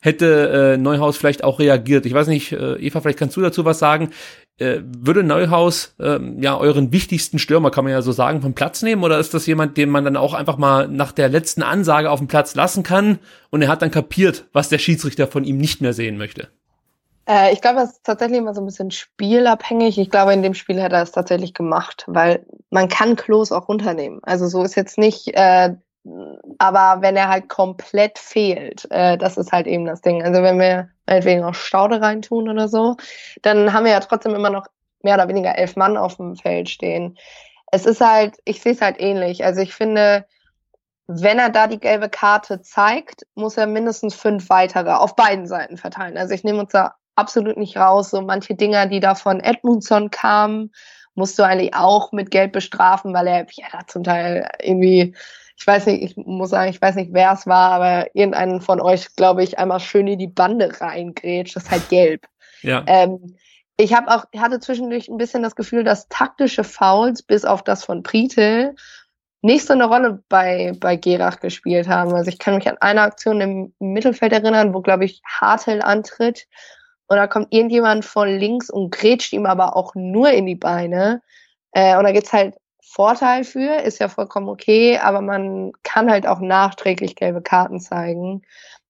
hätte 0.00 0.74
äh, 0.74 0.76
Neuhaus 0.76 1.16
vielleicht 1.16 1.44
auch 1.44 1.58
reagiert. 1.58 2.06
Ich 2.06 2.14
weiß 2.14 2.28
nicht, 2.28 2.52
äh, 2.52 2.76
Eva, 2.76 3.00
vielleicht 3.00 3.18
kannst 3.18 3.36
du 3.36 3.40
dazu 3.40 3.64
was 3.64 3.78
sagen. 3.78 4.10
Äh, 4.58 4.80
würde 4.84 5.22
Neuhaus 5.22 5.94
äh, 5.98 6.18
ja 6.40 6.56
euren 6.56 6.92
wichtigsten 6.92 7.38
Stürmer, 7.38 7.70
kann 7.70 7.84
man 7.84 7.92
ja 7.92 8.00
so 8.02 8.12
sagen, 8.12 8.40
vom 8.40 8.54
Platz 8.54 8.82
nehmen? 8.82 9.04
Oder 9.04 9.18
ist 9.18 9.34
das 9.34 9.46
jemand, 9.46 9.76
den 9.76 9.90
man 9.90 10.04
dann 10.04 10.16
auch 10.16 10.32
einfach 10.32 10.56
mal 10.56 10.88
nach 10.88 11.12
der 11.12 11.28
letzten 11.28 11.62
Ansage 11.62 12.10
auf 12.10 12.20
dem 12.20 12.28
Platz 12.28 12.54
lassen 12.54 12.82
kann 12.82 13.18
und 13.50 13.62
er 13.62 13.68
hat 13.68 13.82
dann 13.82 13.90
kapiert, 13.90 14.46
was 14.52 14.68
der 14.68 14.78
Schiedsrichter 14.78 15.26
von 15.26 15.44
ihm 15.44 15.58
nicht 15.58 15.80
mehr 15.80 15.92
sehen 15.92 16.16
möchte? 16.16 16.48
Äh, 17.28 17.52
ich 17.52 17.60
glaube, 17.60 17.80
das 17.80 17.92
ist 17.92 18.04
tatsächlich 18.04 18.38
immer 18.38 18.54
so 18.54 18.62
ein 18.62 18.66
bisschen 18.66 18.90
spielabhängig. 18.90 19.98
Ich 19.98 20.10
glaube, 20.10 20.32
in 20.32 20.42
dem 20.42 20.54
Spiel 20.54 20.80
hätte 20.80 20.96
er 20.96 21.02
es 21.02 21.12
tatsächlich 21.12 21.52
gemacht, 21.52 22.04
weil 22.06 22.46
man 22.70 22.88
kann 22.88 23.16
Klos 23.16 23.52
auch 23.52 23.68
runternehmen. 23.68 24.20
Also 24.22 24.46
so 24.46 24.62
ist 24.62 24.76
jetzt 24.76 24.96
nicht, 24.96 25.34
äh, 25.34 25.74
aber 26.58 27.02
wenn 27.02 27.16
er 27.16 27.28
halt 27.28 27.48
komplett 27.48 28.18
fehlt, 28.18 28.86
äh, 28.90 29.18
das 29.18 29.36
ist 29.36 29.52
halt 29.52 29.66
eben 29.66 29.84
das 29.84 30.00
Ding. 30.00 30.22
Also 30.22 30.42
wenn 30.42 30.58
wir 30.58 30.88
meinetwegen 31.06 31.44
auch 31.44 31.54
Staude 31.54 32.00
reintun 32.00 32.48
oder 32.48 32.68
so, 32.68 32.96
dann 33.42 33.72
haben 33.72 33.84
wir 33.84 33.92
ja 33.92 34.00
trotzdem 34.00 34.34
immer 34.34 34.50
noch 34.50 34.66
mehr 35.02 35.14
oder 35.14 35.28
weniger 35.28 35.56
elf 35.56 35.76
Mann 35.76 35.96
auf 35.96 36.16
dem 36.16 36.36
Feld 36.36 36.68
stehen. 36.68 37.16
Es 37.72 37.86
ist 37.86 38.00
halt, 38.00 38.36
ich 38.44 38.60
sehe 38.60 38.72
es 38.72 38.80
halt 38.80 39.00
ähnlich. 39.00 39.44
Also 39.44 39.60
ich 39.60 39.74
finde, 39.74 40.26
wenn 41.06 41.38
er 41.38 41.50
da 41.50 41.66
die 41.66 41.80
gelbe 41.80 42.08
Karte 42.08 42.60
zeigt, 42.62 43.26
muss 43.34 43.56
er 43.56 43.66
mindestens 43.66 44.14
fünf 44.14 44.48
weitere 44.48 44.92
auf 44.92 45.16
beiden 45.16 45.46
Seiten 45.46 45.76
verteilen. 45.76 46.16
Also 46.16 46.34
ich 46.34 46.44
nehme 46.44 46.60
uns 46.60 46.72
da 46.72 46.94
absolut 47.14 47.56
nicht 47.56 47.76
raus. 47.76 48.10
So 48.10 48.20
manche 48.20 48.54
Dinger, 48.54 48.86
die 48.86 49.00
da 49.00 49.14
von 49.14 49.40
Edmundson 49.40 50.10
kamen, 50.10 50.72
musst 51.14 51.38
du 51.38 51.42
eigentlich 51.42 51.74
auch 51.74 52.12
mit 52.12 52.30
Geld 52.30 52.52
bestrafen, 52.52 53.14
weil 53.14 53.26
er 53.26 53.46
ja 53.50 53.66
da 53.72 53.86
zum 53.86 54.04
Teil 54.04 54.48
irgendwie, 54.62 55.14
ich 55.56 55.66
weiß 55.66 55.86
nicht, 55.86 56.02
ich 56.02 56.16
muss 56.16 56.50
sagen, 56.50 56.70
ich 56.70 56.80
weiß 56.80 56.96
nicht, 56.96 57.12
wer 57.12 57.32
es 57.32 57.46
war, 57.46 57.72
aber 57.72 58.14
irgendeinen 58.14 58.60
von 58.60 58.80
euch, 58.80 59.14
glaube 59.16 59.42
ich, 59.42 59.58
einmal 59.58 59.80
schön 59.80 60.06
in 60.06 60.18
die 60.18 60.26
Bande 60.26 60.80
reingrätscht. 60.80 61.56
Das 61.56 61.64
ist 61.64 61.70
halt 61.70 61.88
gelb. 61.88 62.26
Ja. 62.62 62.84
Ähm, 62.86 63.36
ich 63.78 63.94
habe 63.94 64.08
auch 64.08 64.24
hatte 64.36 64.60
zwischendurch 64.60 65.08
ein 65.08 65.18
bisschen 65.18 65.42
das 65.42 65.56
Gefühl, 65.56 65.84
dass 65.84 66.08
taktische 66.08 66.64
Fouls 66.64 67.22
bis 67.22 67.44
auf 67.44 67.62
das 67.62 67.84
von 67.84 68.02
Pritel 68.02 68.74
nicht 69.42 69.66
so 69.66 69.74
eine 69.74 69.84
Rolle 69.84 70.22
bei, 70.28 70.72
bei 70.78 70.96
Gerach 70.96 71.40
gespielt 71.40 71.88
haben. 71.88 72.12
Also 72.14 72.30
ich 72.30 72.38
kann 72.38 72.56
mich 72.56 72.68
an 72.68 72.78
eine 72.80 73.02
Aktion 73.02 73.40
im 73.40 73.74
Mittelfeld 73.78 74.32
erinnern, 74.32 74.74
wo, 74.74 74.80
glaube 74.80 75.04
ich, 75.04 75.22
Hartel 75.24 75.82
antritt 75.82 76.46
und 77.06 77.16
da 77.16 77.26
kommt 77.26 77.52
irgendjemand 77.52 78.04
von 78.04 78.28
links 78.28 78.70
und 78.70 78.90
grätscht 78.90 79.32
ihm 79.32 79.46
aber 79.46 79.76
auch 79.76 79.94
nur 79.94 80.30
in 80.30 80.46
die 80.46 80.56
Beine. 80.56 81.22
Äh, 81.72 81.96
und 81.96 82.04
da 82.04 82.12
gibt's 82.12 82.32
halt 82.32 82.56
Vorteil 82.96 83.44
für, 83.44 83.82
ist 83.82 84.00
ja 84.00 84.08
vollkommen 84.08 84.48
okay, 84.48 84.96
aber 84.96 85.20
man 85.20 85.72
kann 85.82 86.10
halt 86.10 86.26
auch 86.26 86.40
nachträglich 86.40 87.14
gelbe 87.14 87.42
Karten 87.42 87.78
zeigen. 87.78 88.40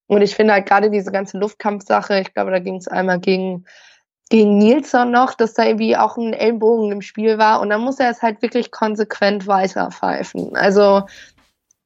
Und 0.06 0.22
ich 0.22 0.36
finde 0.36 0.52
halt 0.52 0.66
gerade 0.66 0.92
diese 0.92 1.10
ganze 1.10 1.38
Luftkampfsache, 1.38 2.20
ich 2.20 2.32
glaube, 2.32 2.52
da 2.52 2.60
ging 2.60 2.76
es 2.76 2.86
einmal 2.86 3.18
gegen, 3.18 3.64
gegen 4.30 4.58
Nilsson 4.58 5.10
noch, 5.10 5.34
dass 5.34 5.54
da 5.54 5.64
irgendwie 5.64 5.96
auch 5.96 6.16
ein 6.16 6.34
Ellenbogen 6.34 6.92
im 6.92 7.02
Spiel 7.02 7.38
war. 7.38 7.60
Und 7.60 7.70
dann 7.70 7.80
muss 7.80 7.98
er 7.98 8.08
es 8.08 8.22
halt 8.22 8.42
wirklich 8.42 8.70
konsequent 8.70 9.48
weiter 9.48 9.90
pfeifen. 9.90 10.54
Also 10.54 11.02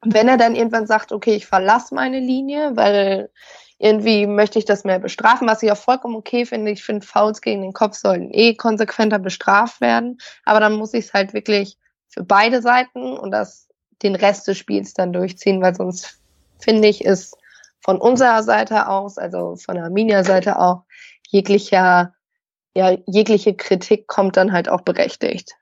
wenn 0.05 0.27
er 0.27 0.37
dann 0.37 0.53
irgendwann 0.53 0.85
sagt, 0.85 1.11
okay, 1.11 1.33
ich 1.33 1.47
verlasse 1.47 1.95
meine 1.95 2.19
Linie, 2.19 2.75
weil 2.75 3.31
irgendwie 3.79 4.27
möchte 4.27 4.59
ich 4.59 4.65
das 4.65 4.83
mehr 4.83 4.99
bestrafen, 4.99 5.47
was 5.47 5.63
ich 5.63 5.71
auch 5.71 5.77
vollkommen 5.77 6.17
okay 6.17 6.45
finde. 6.45 6.69
Ich 6.69 6.83
finde, 6.83 7.03
Fouls 7.03 7.41
gegen 7.41 7.63
den 7.63 7.73
Kopf 7.73 7.95
sollten 7.95 8.29
eh 8.31 8.53
konsequenter 8.53 9.17
bestraft 9.17 9.81
werden. 9.81 10.19
Aber 10.45 10.59
dann 10.59 10.73
muss 10.73 10.93
ich 10.93 11.05
es 11.05 11.13
halt 11.13 11.33
wirklich 11.33 11.79
für 12.11 12.23
beide 12.23 12.61
Seiten 12.61 13.17
und 13.17 13.31
das 13.31 13.67
den 14.03 14.15
Rest 14.15 14.47
des 14.47 14.57
Spiels 14.57 14.93
dann 14.93 15.13
durchziehen, 15.13 15.61
weil 15.61 15.75
sonst 15.75 16.19
finde 16.59 16.87
ich, 16.87 17.03
ist 17.03 17.35
von 17.79 17.97
unserer 17.97 18.43
Seite 18.43 18.87
aus, 18.87 19.17
also 19.17 19.55
von 19.55 19.75
der 19.75 19.85
Arminia-Seite 19.85 20.59
auch, 20.59 20.83
jeglicher, 21.29 22.13
ja, 22.75 22.97
jegliche 23.07 23.55
Kritik 23.55 24.07
kommt 24.07 24.37
dann 24.37 24.51
halt 24.51 24.69
auch 24.69 24.81
berechtigt. 24.81 25.53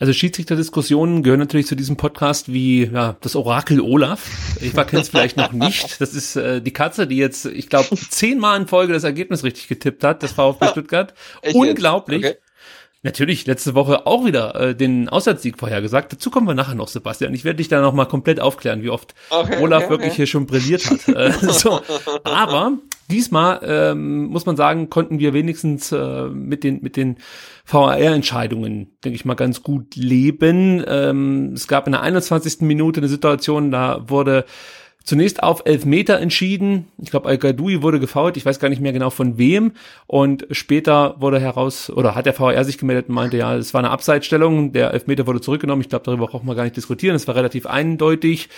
Also 0.00 0.12
Schiedsrichter-Diskussionen 0.12 1.24
gehören 1.24 1.40
natürlich 1.40 1.66
zu 1.66 1.74
diesem 1.74 1.96
Podcast 1.96 2.52
wie 2.52 2.84
ja, 2.84 3.16
das 3.20 3.34
Orakel 3.34 3.80
Olaf. 3.80 4.30
Ich 4.60 4.76
war 4.76 4.84
kenne 4.84 5.02
es 5.02 5.08
vielleicht 5.08 5.36
noch 5.36 5.50
nicht. 5.50 6.00
Das 6.00 6.14
ist 6.14 6.36
äh, 6.36 6.60
die 6.60 6.72
Katze, 6.72 7.08
die 7.08 7.16
jetzt, 7.16 7.46
ich 7.46 7.68
glaube, 7.68 7.96
zehnmal 8.08 8.60
in 8.60 8.68
Folge 8.68 8.92
das 8.92 9.02
Ergebnis 9.02 9.42
richtig 9.42 9.66
getippt 9.66 10.04
hat, 10.04 10.22
das 10.22 10.32
VfB 10.32 10.68
Stuttgart. 10.68 11.14
Unglaublich. 11.52 12.24
Okay. 12.24 12.36
Natürlich, 13.02 13.46
letzte 13.46 13.74
Woche 13.74 14.06
auch 14.08 14.24
wieder 14.24 14.56
äh, 14.56 14.74
den 14.74 15.08
Auswärtssieg 15.08 15.56
vorhergesagt. 15.56 16.12
Dazu 16.12 16.30
kommen 16.30 16.48
wir 16.48 16.54
nachher 16.54 16.74
noch, 16.74 16.88
Sebastian. 16.88 17.32
Ich 17.32 17.44
werde 17.44 17.58
dich 17.58 17.68
da 17.68 17.80
noch 17.80 17.92
mal 17.92 18.06
komplett 18.06 18.40
aufklären, 18.40 18.82
wie 18.82 18.90
oft 18.90 19.14
okay, 19.30 19.62
Olaf 19.62 19.84
okay, 19.84 19.90
wirklich 19.90 20.10
okay. 20.10 20.16
hier 20.16 20.26
schon 20.26 20.46
brilliert 20.46 20.84
hat. 20.90 21.08
äh, 21.08 21.32
so. 21.52 21.80
Aber 22.24 22.72
diesmal 23.08 23.60
ähm, 23.62 24.24
muss 24.26 24.46
man 24.46 24.56
sagen, 24.56 24.90
konnten 24.90 25.20
wir 25.20 25.32
wenigstens 25.32 25.92
äh, 25.92 26.24
mit 26.24 26.64
den 26.64 26.82
mit 26.82 26.96
den 26.96 27.18
VAR-Entscheidungen, 27.66 28.98
denke 29.04 29.14
ich 29.14 29.24
mal, 29.24 29.34
ganz 29.34 29.62
gut 29.62 29.94
leben. 29.94 30.84
Ähm, 30.84 31.52
es 31.54 31.68
gab 31.68 31.86
in 31.86 31.92
der 31.92 32.02
21. 32.02 32.62
Minute 32.62 32.98
eine 32.98 33.08
Situation, 33.08 33.70
da 33.70 34.08
wurde 34.08 34.44
zunächst 35.08 35.42
auf 35.42 35.62
Elfmeter 35.64 36.20
entschieden. 36.20 36.88
Ich 36.98 37.10
glaube, 37.10 37.30
Al-Gadoui 37.30 37.80
wurde 37.82 37.98
gefault. 37.98 38.36
Ich 38.36 38.44
weiß 38.44 38.60
gar 38.60 38.68
nicht 38.68 38.82
mehr 38.82 38.92
genau 38.92 39.08
von 39.08 39.38
wem. 39.38 39.72
Und 40.06 40.46
später 40.50 41.16
wurde 41.18 41.40
heraus, 41.40 41.88
oder 41.88 42.14
hat 42.14 42.26
der 42.26 42.38
VAR 42.38 42.62
sich 42.62 42.76
gemeldet 42.76 43.08
und 43.08 43.14
meinte, 43.14 43.38
ja, 43.38 43.56
es 43.56 43.72
war 43.72 43.78
eine 43.78 43.90
Abseitsstellung. 43.90 44.72
Der 44.72 44.92
Elfmeter 44.92 45.26
wurde 45.26 45.40
zurückgenommen. 45.40 45.80
Ich 45.80 45.88
glaube, 45.88 46.04
darüber 46.04 46.26
braucht 46.26 46.44
man 46.44 46.54
gar 46.54 46.64
nicht 46.64 46.76
diskutieren. 46.76 47.16
Es 47.16 47.26
war 47.26 47.34
relativ 47.34 47.64
eindeutig. 47.64 48.50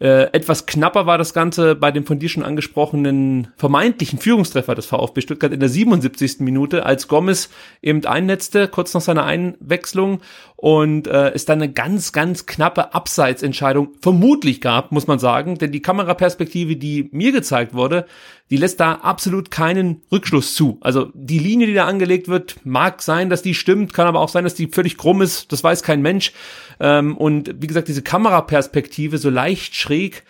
Äh, 0.00 0.24
etwas 0.32 0.66
knapper 0.66 1.06
war 1.06 1.18
das 1.18 1.32
Ganze 1.34 1.76
bei 1.76 1.92
dem 1.92 2.04
von 2.04 2.18
dir 2.18 2.28
schon 2.28 2.42
angesprochenen 2.42 3.48
vermeintlichen 3.56 4.18
Führungstreffer 4.18 4.74
des 4.74 4.86
VfB 4.86 5.20
Stuttgart 5.20 5.52
in 5.52 5.60
der 5.60 5.68
77. 5.68 6.40
Minute, 6.40 6.84
als 6.84 7.06
Gomez 7.06 7.48
eben 7.80 8.04
einnetzte, 8.04 8.66
kurz 8.66 8.92
nach 8.92 9.00
seiner 9.00 9.24
Einwechslung 9.24 10.20
und 10.56 11.06
äh, 11.06 11.30
es 11.30 11.44
dann 11.44 11.62
eine 11.62 11.72
ganz, 11.72 12.12
ganz 12.12 12.46
knappe 12.46 12.92
Abseitsentscheidung 12.92 13.90
vermutlich 14.00 14.60
gab, 14.60 14.90
muss 14.90 15.06
man 15.06 15.20
sagen, 15.20 15.58
denn 15.58 15.70
die 15.70 15.82
Kameraperspektive, 15.82 16.76
die 16.76 17.08
mir 17.12 17.30
gezeigt 17.30 17.74
wurde, 17.74 18.06
die 18.50 18.56
lässt 18.56 18.80
da 18.80 18.94
absolut 18.94 19.50
keinen 19.50 20.02
Rückschluss 20.12 20.54
zu. 20.54 20.78
Also 20.80 21.10
die 21.14 21.38
Linie, 21.38 21.66
die 21.66 21.74
da 21.74 21.86
angelegt 21.86 22.28
wird, 22.28 22.56
mag 22.64 23.00
sein, 23.00 23.30
dass 23.30 23.42
die 23.42 23.54
stimmt, 23.54 23.94
kann 23.94 24.06
aber 24.06 24.20
auch 24.20 24.28
sein, 24.28 24.44
dass 24.44 24.54
die 24.54 24.68
völlig 24.68 24.96
krumm 24.96 25.22
ist, 25.22 25.52
das 25.52 25.64
weiß 25.64 25.82
kein 25.82 26.02
Mensch. 26.02 26.32
Ähm, 26.80 27.16
und 27.16 27.54
wie 27.60 27.66
gesagt, 27.66 27.88
diese 27.88 28.02
Kameraperspektive 28.02 29.18
so 29.18 29.30
leicht 29.30 29.74
schräg, 29.74 30.24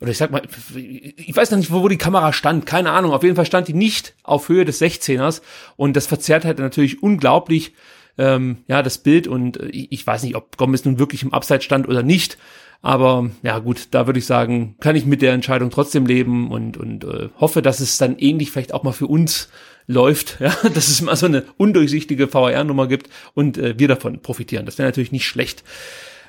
oder 0.00 0.10
ich 0.10 0.18
sag 0.18 0.30
mal, 0.30 0.42
ich 0.74 1.36
weiß 1.36 1.50
noch 1.50 1.58
nicht, 1.58 1.70
wo, 1.70 1.82
wo 1.82 1.88
die 1.88 1.98
Kamera 1.98 2.32
stand, 2.32 2.64
keine 2.64 2.92
Ahnung, 2.92 3.12
auf 3.12 3.22
jeden 3.22 3.36
Fall 3.36 3.46
stand 3.46 3.68
die 3.68 3.74
nicht 3.74 4.14
auf 4.22 4.48
Höhe 4.48 4.64
des 4.64 4.80
16ers 4.80 5.42
und 5.76 5.94
das 5.94 6.06
verzerrt 6.06 6.44
halt 6.44 6.58
natürlich 6.58 7.02
unglaublich 7.02 7.74
ähm, 8.20 8.58
ja, 8.68 8.82
das 8.82 8.98
Bild. 8.98 9.26
Und 9.26 9.58
äh, 9.58 9.68
ich 9.68 10.06
weiß 10.06 10.22
nicht, 10.22 10.36
ob 10.36 10.56
Gomez 10.56 10.84
nun 10.84 10.98
wirklich 10.98 11.22
im 11.22 11.32
Abseits 11.32 11.64
stand 11.64 11.88
oder 11.88 12.02
nicht. 12.02 12.38
Aber 12.82 13.30
ja 13.42 13.58
gut, 13.58 13.88
da 13.90 14.06
würde 14.06 14.18
ich 14.18 14.26
sagen, 14.26 14.76
kann 14.80 14.96
ich 14.96 15.04
mit 15.04 15.22
der 15.22 15.32
Entscheidung 15.32 15.70
trotzdem 15.70 16.06
leben 16.06 16.50
und, 16.50 16.76
und 16.76 17.04
äh, 17.04 17.28
hoffe, 17.38 17.62
dass 17.62 17.80
es 17.80 17.98
dann 17.98 18.16
ähnlich 18.18 18.50
vielleicht 18.50 18.72
auch 18.72 18.82
mal 18.82 18.92
für 18.92 19.06
uns 19.06 19.50
läuft, 19.90 20.38
ja, 20.40 20.54
dass 20.74 20.88
es 20.88 21.02
mal 21.02 21.16
so 21.16 21.26
eine 21.26 21.44
undurchsichtige 21.56 22.28
VR-Nummer 22.28 22.86
gibt 22.86 23.10
und 23.34 23.58
äh, 23.58 23.78
wir 23.78 23.88
davon 23.88 24.20
profitieren. 24.20 24.66
Das 24.66 24.78
wäre 24.78 24.88
natürlich 24.88 25.12
nicht 25.12 25.26
schlecht. 25.26 25.64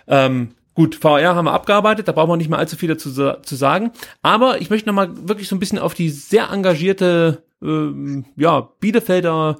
Ähm, 0.08 0.50
Gut, 0.74 0.95
VR 0.95 1.36
haben 1.36 1.45
wir 1.45 1.52
abgearbeitet, 1.52 2.08
da 2.08 2.13
brauchen 2.13 2.30
wir 2.30 2.38
nicht 2.38 2.50
mehr 2.50 2.58
allzu 2.58 2.78
viel 2.78 2.88
dazu 2.88 3.12
zu 3.12 3.56
sagen. 3.56 3.91
Aber 4.21 4.62
ich 4.62 4.69
möchte 4.69 4.88
nochmal 4.88 5.10
wirklich 5.28 5.50
so 5.50 5.56
ein 5.56 5.60
bisschen 5.60 5.80
auf 5.80 5.93
die 5.93 6.10
sehr 6.10 6.50
engagierte 6.50 7.43
ähm, 7.62 8.24
ja, 8.38 8.69
Bielefelder 8.80 9.58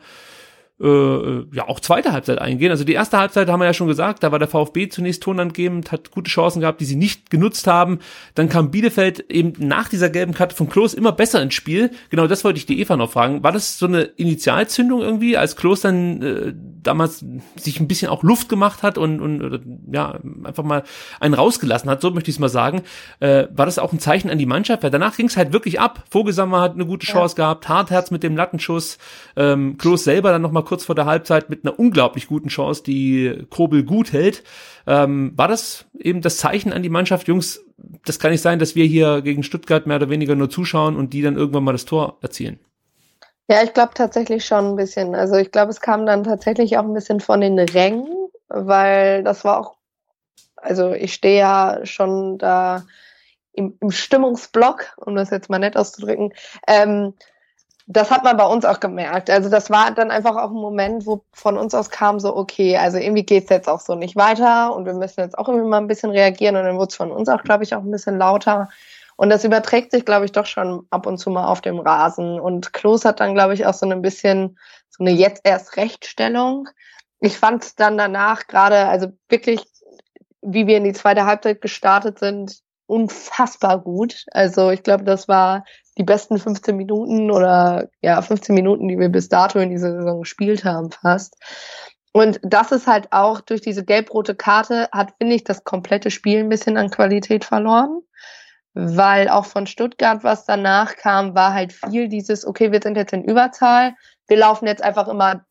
äh, 0.82 0.88
äh, 0.88 1.46
ja 1.54 1.68
auch 1.68 1.80
zweite 1.80 2.12
Halbzeit 2.12 2.40
eingehen. 2.40 2.72
Also 2.72 2.84
die 2.84 2.94
erste 2.94 3.20
Halbzeit 3.20 3.48
haben 3.50 3.60
wir 3.60 3.66
ja 3.66 3.74
schon 3.74 3.88
gesagt, 3.88 4.24
da 4.24 4.32
war 4.32 4.40
der 4.40 4.48
VfB 4.48 4.90
zunächst 4.90 5.22
tonangebend, 5.22 5.92
hat 5.92 6.10
gute 6.10 6.32
Chancen 6.32 6.60
gehabt, 6.62 6.82
die 6.82 6.86
sie 6.86 6.96
nicht 6.96 7.30
genutzt 7.30 7.68
haben. 7.68 8.00
Dann 8.34 8.50
kam 8.50 8.72
Bielefeld 8.72 9.32
eben 9.32 9.54
nach 9.60 9.90
dieser 9.90 10.10
gelben 10.10 10.34
Karte 10.34 10.56
von 10.56 10.70
Klos 10.70 10.96
immer 10.96 11.12
besser 11.12 11.42
ins 11.42 11.54
Spiel. 11.54 11.92
Genau 12.10 12.26
das 12.26 12.44
wollte 12.44 12.58
ich 12.58 12.66
die 12.66 12.80
Eva 12.80 12.98
noch 12.98 13.12
fragen. 13.12 13.44
War 13.44 13.52
das 13.52 13.78
so 13.78 13.86
eine 13.86 14.02
Initialzündung 14.02 15.02
irgendwie, 15.02 15.38
als 15.38 15.56
Klos 15.56 15.82
dann 15.82 16.22
äh, 16.22 16.54
damals 16.82 17.24
sich 17.56 17.80
ein 17.80 17.88
bisschen 17.88 18.10
auch 18.10 18.24
Luft 18.24 18.50
gemacht 18.50 18.82
hat 18.82 18.98
und, 18.98 19.22
und 19.22 19.62
ja, 19.92 20.20
einfach 20.44 20.64
mal 20.64 20.84
einen 21.20 21.36
rausgelassen 21.36 21.90
hat, 21.92 22.02
so 22.02 22.10
möchte 22.10 22.32
ich 22.32 22.38
es 22.38 22.40
mal 22.40 22.50
sagen. 22.50 22.82
Äh, 23.20 23.48
war 23.54 23.68
das 23.68 23.78
auch 23.78 23.94
ein 23.94 24.00
Zeichen 24.00 24.32
an 24.32 24.40
die 24.40 24.48
Mannschaft? 24.48 24.82
Weil 24.82 24.90
danach 24.90 25.16
ging 25.16 25.28
es 25.28 25.38
halt 25.38 25.54
wirklich 25.54 25.80
ab. 25.80 26.04
Vogelsammer 26.10 26.62
hat 26.62 26.74
eine 26.74 26.88
gute 26.88 27.06
Chance 27.06 27.36
ja. 27.38 27.44
gehabt, 27.44 27.70
Hartherz 27.70 28.10
mit 28.10 28.24
dem 28.24 28.36
Lattenschuss, 28.36 28.98
ähm, 29.36 29.78
Klos 29.78 30.04
selber 30.04 30.32
dann 30.32 30.42
nochmal 30.42 30.64
kurz 30.72 30.86
vor 30.86 30.96
der 30.96 31.06
Halbzeit 31.06 31.50
mit 31.50 31.66
einer 31.66 31.78
unglaublich 31.78 32.28
guten 32.28 32.48
Chance, 32.48 32.82
die 32.82 33.46
Kobel 33.50 33.84
gut 33.84 34.14
hält. 34.14 34.42
Ähm, 34.88 35.34
war 35.36 35.50
das 35.50 35.84
eben 36.00 36.22
das 36.22 36.38
Zeichen 36.38 36.72
an 36.72 36.82
die 36.82 36.88
Mannschaft, 36.88 37.28
Jungs, 37.28 37.66
das 38.06 38.20
kann 38.20 38.32
nicht 38.32 38.42
sein, 38.42 38.58
dass 38.58 38.74
wir 38.74 38.86
hier 38.86 39.22
gegen 39.22 39.44
Stuttgart 39.44 39.86
mehr 39.86 39.98
oder 39.98 40.10
weniger 40.10 40.34
nur 40.34 40.50
zuschauen 40.50 40.96
und 40.96 41.12
die 41.12 41.22
dann 41.22 41.36
irgendwann 41.36 41.66
mal 41.66 41.74
das 41.74 41.84
Tor 41.84 42.20
erzielen? 42.22 42.62
Ja, 43.50 43.62
ich 43.64 43.74
glaube 43.74 43.92
tatsächlich 43.96 44.46
schon 44.46 44.64
ein 44.66 44.76
bisschen. 44.78 45.14
Also 45.14 45.36
ich 45.36 45.52
glaube, 45.52 45.72
es 45.72 45.82
kam 45.82 46.06
dann 46.06 46.24
tatsächlich 46.24 46.78
auch 46.78 46.86
ein 46.86 46.94
bisschen 46.94 47.20
von 47.20 47.42
den 47.42 47.60
Rängen, 47.60 48.08
weil 48.48 49.26
das 49.26 49.44
war 49.44 49.60
auch, 49.60 49.76
also 50.56 50.94
ich 50.94 51.14
stehe 51.14 51.38
ja 51.40 51.82
schon 51.84 52.38
da 52.38 52.86
im, 53.52 53.78
im 53.82 53.92
Stimmungsblock, 53.92 54.96
um 54.96 55.18
das 55.18 55.32
jetzt 55.32 55.50
mal 55.50 55.60
nett 55.60 55.76
auszudrücken. 55.76 56.32
Ähm, 56.66 57.14
das 57.88 58.12
hat 58.12 58.24
man 58.24 58.38
bei 58.38 58.46
uns 58.46 58.66
auch 58.66 58.80
gemerkt. 58.80 59.30
Also 59.30 59.50
das 59.50 59.70
war 59.70 59.92
dann 59.92 60.12
einfach 60.12 60.36
auch 60.36 60.52
ein 60.52 60.56
Moment, 60.56 61.06
wo 61.06 61.24
von 61.34 61.58
uns 61.58 61.74
aus 61.74 61.90
kam 61.90 62.20
so, 62.20 62.36
okay, 62.36 62.78
also 62.78 62.98
irgendwie 62.98 63.24
geht's 63.26 63.50
jetzt 63.50 63.68
auch 63.68 63.80
so 63.80 63.96
nicht 63.96 64.16
weiter 64.16 64.76
und 64.76 64.86
wir 64.86 64.94
müssen 64.94 65.22
jetzt 65.22 65.38
auch 65.38 65.48
irgendwie 65.48 65.68
mal 65.68 65.78
ein 65.78 65.88
bisschen 65.88 66.12
reagieren 66.12 66.56
und 66.56 66.64
dann 66.64 66.78
wurde 66.78 66.90
es 66.90 66.96
von 66.96 67.12
uns 67.12 67.28
auch, 67.30 67.44
glaube 67.44 67.64
ich, 67.64 67.76
auch 67.76 67.82
ein 67.82 67.92
bisschen 67.92 68.18
lauter. 68.18 68.70
Und 69.18 69.30
das 69.30 69.44
überträgt 69.44 69.92
sich, 69.92 70.06
glaube 70.06 70.26
ich, 70.26 70.32
doch 70.32 70.46
schon 70.46 70.88
ab 70.90 71.06
und 71.06 71.18
zu 71.18 71.30
mal 71.30 71.46
auf 71.46 71.62
dem 71.62 71.80
Rasen. 71.80 72.40
Und 72.40 72.74
Klos 72.74 73.06
hat 73.06 73.20
dann, 73.20 73.36
glaube 73.36 73.54
ich, 73.54 73.66
auch 73.66 73.74
so 73.74 73.88
ein 73.88 74.02
bisschen 74.02 74.58
so 74.90 75.04
eine 75.04 75.12
jetzt 75.12 75.42
erst 75.44 75.78
Rechtstellung. 75.78 76.68
Ich 77.20 77.38
fand 77.38 77.64
es 77.64 77.76
dann 77.76 77.98
danach 77.98 78.48
gerade, 78.48 78.88
also 78.88 79.08
wirklich, 79.30 79.64
wie 80.42 80.66
wir 80.66 80.78
in 80.78 80.86
die 80.86 80.94
zweite 80.94 81.26
Halbzeit 81.26 81.62
gestartet 81.62 82.18
sind, 82.18 82.62
unfassbar 82.88 83.80
gut. 83.80 84.26
Also 84.32 84.72
ich 84.72 84.84
glaube, 84.84 85.04
das 85.04 85.28
war 85.28 85.66
die 85.98 86.04
besten 86.04 86.38
15 86.38 86.76
Minuten 86.76 87.32
oder 87.32 87.90
ja, 88.02 88.22
15 88.22 88.56
Minuten, 88.56 88.88
die 88.88 88.98
wir 88.98 89.10
bis 89.10 89.30
dato 89.30 89.60
in 89.60 89.70
dieser 89.70 89.92
Saison 89.94 90.22
gespielt 90.22 90.64
haben, 90.64 90.92
fast. 90.92 91.36
Und 92.14 92.40
das 92.44 92.72
ist 92.72 92.88
halt 92.88 93.12
auch 93.12 93.42
durch 93.42 93.62
diese 93.62 93.86
gelb-rote 93.86 94.36
Karte 94.36 94.90
hat, 94.92 95.14
finde 95.18 95.36
ich, 95.36 95.44
das 95.44 95.64
komplette 95.64 96.12
Spiel 96.12 96.40
ein 96.40 96.50
bisschen 96.50 96.78
an 96.78 96.90
Qualität 96.90 97.46
verloren 97.46 98.02
weil 98.74 99.30
auch 99.30 99.46
von 99.46 99.68
Stuttgart, 99.68 100.24
was 100.24 100.46
danach 100.46 100.96
kam, 100.96 101.36
war 101.36 101.54
halt 101.54 101.74
viel 101.74 102.08
dieses, 102.08 102.46
okay, 102.46 102.72
wir 102.72 102.82
sind 102.82 102.96
jetzt 102.96 103.14
in 103.14 103.24
Überzahl, 103.24 103.96
wir 104.28 104.38
laufen 104.38 104.68
jetzt 104.68 104.84
einfach 104.84 105.08
immer 105.08 105.46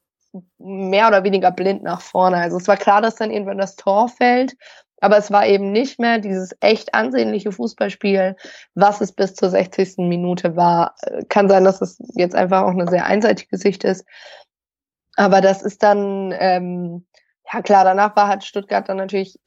mehr 0.58 1.08
oder 1.08 1.24
weniger 1.24 1.50
blind 1.50 1.82
nach 1.82 2.00
vorne. 2.00 2.36
Also 2.36 2.56
es 2.56 2.68
war 2.68 2.76
klar, 2.76 3.02
dass 3.02 3.16
dann 3.16 3.30
irgendwann 3.30 3.58
das 3.58 3.76
Tor 3.76 4.08
fällt, 4.08 4.54
aber 5.00 5.16
es 5.16 5.30
war 5.30 5.46
eben 5.46 5.72
nicht 5.72 5.98
mehr 5.98 6.18
dieses 6.18 6.54
echt 6.60 6.94
ansehnliche 6.94 7.52
Fußballspiel, 7.52 8.36
was 8.74 9.00
es 9.00 9.12
bis 9.12 9.34
zur 9.34 9.50
60. 9.50 9.98
Minute 9.98 10.56
war. 10.56 10.94
Kann 11.28 11.48
sein, 11.48 11.64
dass 11.64 11.80
es 11.80 11.98
jetzt 12.14 12.34
einfach 12.34 12.62
auch 12.62 12.70
eine 12.70 12.88
sehr 12.88 13.06
einseitige 13.06 13.56
Sicht 13.56 13.84
ist. 13.84 14.04
Aber 15.16 15.40
das 15.40 15.62
ist 15.62 15.82
dann, 15.82 16.34
ähm, 16.38 17.06
ja 17.52 17.62
klar, 17.62 17.84
danach 17.84 18.14
war 18.16 18.28
halt 18.28 18.44
Stuttgart 18.44 18.88
dann 18.88 18.98
natürlich 18.98 19.38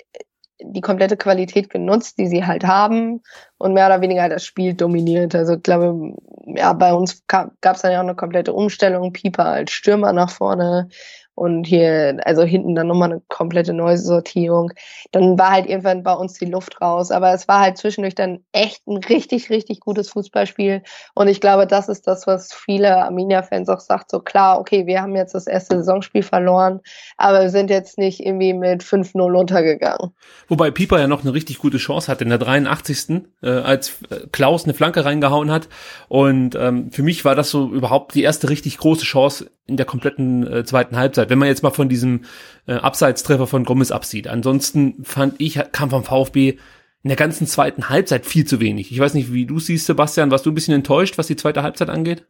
die 0.59 0.81
komplette 0.81 1.17
Qualität 1.17 1.69
genutzt, 1.69 2.17
die 2.17 2.27
sie 2.27 2.45
halt 2.45 2.63
haben 2.63 3.21
und 3.57 3.73
mehr 3.73 3.87
oder 3.87 4.01
weniger 4.01 4.29
das 4.29 4.45
Spiel 4.45 4.73
dominiert. 4.73 5.35
Also 5.35 5.55
ich 5.55 5.63
glaube, 5.63 6.15
ja, 6.45 6.73
bei 6.73 6.93
uns 6.93 7.25
gab 7.27 7.53
es 7.61 7.81
dann 7.81 7.91
ja 7.91 7.99
auch 7.99 8.03
eine 8.03 8.15
komplette 8.15 8.53
Umstellung. 8.53 9.13
Pieper 9.13 9.45
als 9.45 9.71
Stürmer 9.71 10.13
nach 10.13 10.29
vorne, 10.29 10.89
und 11.35 11.63
hier, 11.65 12.19
also 12.25 12.43
hinten 12.43 12.75
dann 12.75 12.87
nochmal 12.87 13.11
eine 13.11 13.21
komplette 13.27 13.73
neue 13.73 13.97
Sortierung. 13.97 14.71
Dann 15.11 15.39
war 15.39 15.51
halt 15.51 15.65
irgendwann 15.65 16.03
bei 16.03 16.13
uns 16.13 16.33
die 16.33 16.45
Luft 16.45 16.79
raus. 16.79 17.09
Aber 17.11 17.33
es 17.33 17.47
war 17.47 17.59
halt 17.59 17.77
zwischendurch 17.77 18.13
dann 18.13 18.43
echt 18.51 18.85
ein 18.87 18.97
richtig, 18.97 19.49
richtig 19.49 19.79
gutes 19.79 20.09
Fußballspiel. 20.11 20.83
Und 21.15 21.27
ich 21.27 21.41
glaube, 21.41 21.65
das 21.65 21.89
ist 21.89 22.05
das, 22.07 22.27
was 22.27 22.53
viele 22.53 23.03
Arminia-Fans 23.03 23.67
auch 23.69 23.79
sagt. 23.79 24.11
So 24.11 24.19
klar, 24.19 24.59
okay, 24.59 24.85
wir 24.85 25.01
haben 25.01 25.15
jetzt 25.15 25.33
das 25.33 25.47
erste 25.47 25.77
Saisonspiel 25.77 26.21
verloren, 26.21 26.81
aber 27.17 27.41
wir 27.41 27.49
sind 27.49 27.69
jetzt 27.69 27.97
nicht 27.97 28.19
irgendwie 28.19 28.53
mit 28.53 28.83
5-0 28.83 29.19
untergegangen. 29.33 30.11
Wobei 30.47 30.69
Pieper 30.69 30.99
ja 30.99 31.07
noch 31.07 31.23
eine 31.23 31.33
richtig 31.33 31.57
gute 31.57 31.77
Chance 31.77 32.11
hatte 32.11 32.23
in 32.23 32.29
der 32.29 32.39
83. 32.39 33.23
Äh, 33.41 33.49
als 33.49 33.93
Klaus 34.31 34.65
eine 34.65 34.73
Flanke 34.73 35.03
reingehauen 35.03 35.49
hat. 35.49 35.67
Und 36.09 36.55
ähm, 36.55 36.91
für 36.91 37.01
mich 37.01 37.25
war 37.25 37.33
das 37.33 37.49
so 37.49 37.69
überhaupt 37.69 38.13
die 38.13 38.23
erste 38.23 38.49
richtig 38.49 38.77
große 38.77 39.03
Chance 39.03 39.49
in 39.65 39.77
der 39.77 39.85
kompletten 39.85 40.45
äh, 40.45 40.65
zweiten 40.65 40.97
Halbzeit, 40.97 41.29
wenn 41.29 41.39
man 41.39 41.47
jetzt 41.47 41.63
mal 41.63 41.71
von 41.71 41.89
diesem 41.89 42.25
äh, 42.67 42.73
Abseitstreffer 42.73 43.47
von 43.47 43.63
Gomez 43.63 43.91
absieht. 43.91 44.27
Ansonsten 44.27 45.03
fand 45.03 45.35
ich, 45.39 45.59
kam 45.71 45.89
vom 45.89 46.03
VfB 46.03 46.57
in 47.03 47.09
der 47.09 47.17
ganzen 47.17 47.47
zweiten 47.47 47.89
Halbzeit 47.89 48.25
viel 48.25 48.45
zu 48.45 48.59
wenig. 48.59 48.91
Ich 48.91 48.99
weiß 48.99 49.13
nicht, 49.13 49.31
wie 49.33 49.45
du 49.45 49.59
siehst, 49.59 49.85
Sebastian, 49.85 50.31
warst 50.31 50.45
du 50.45 50.51
ein 50.51 50.55
bisschen 50.55 50.73
enttäuscht, 50.73 51.17
was 51.17 51.27
die 51.27 51.35
zweite 51.35 51.63
Halbzeit 51.63 51.89
angeht? 51.89 52.25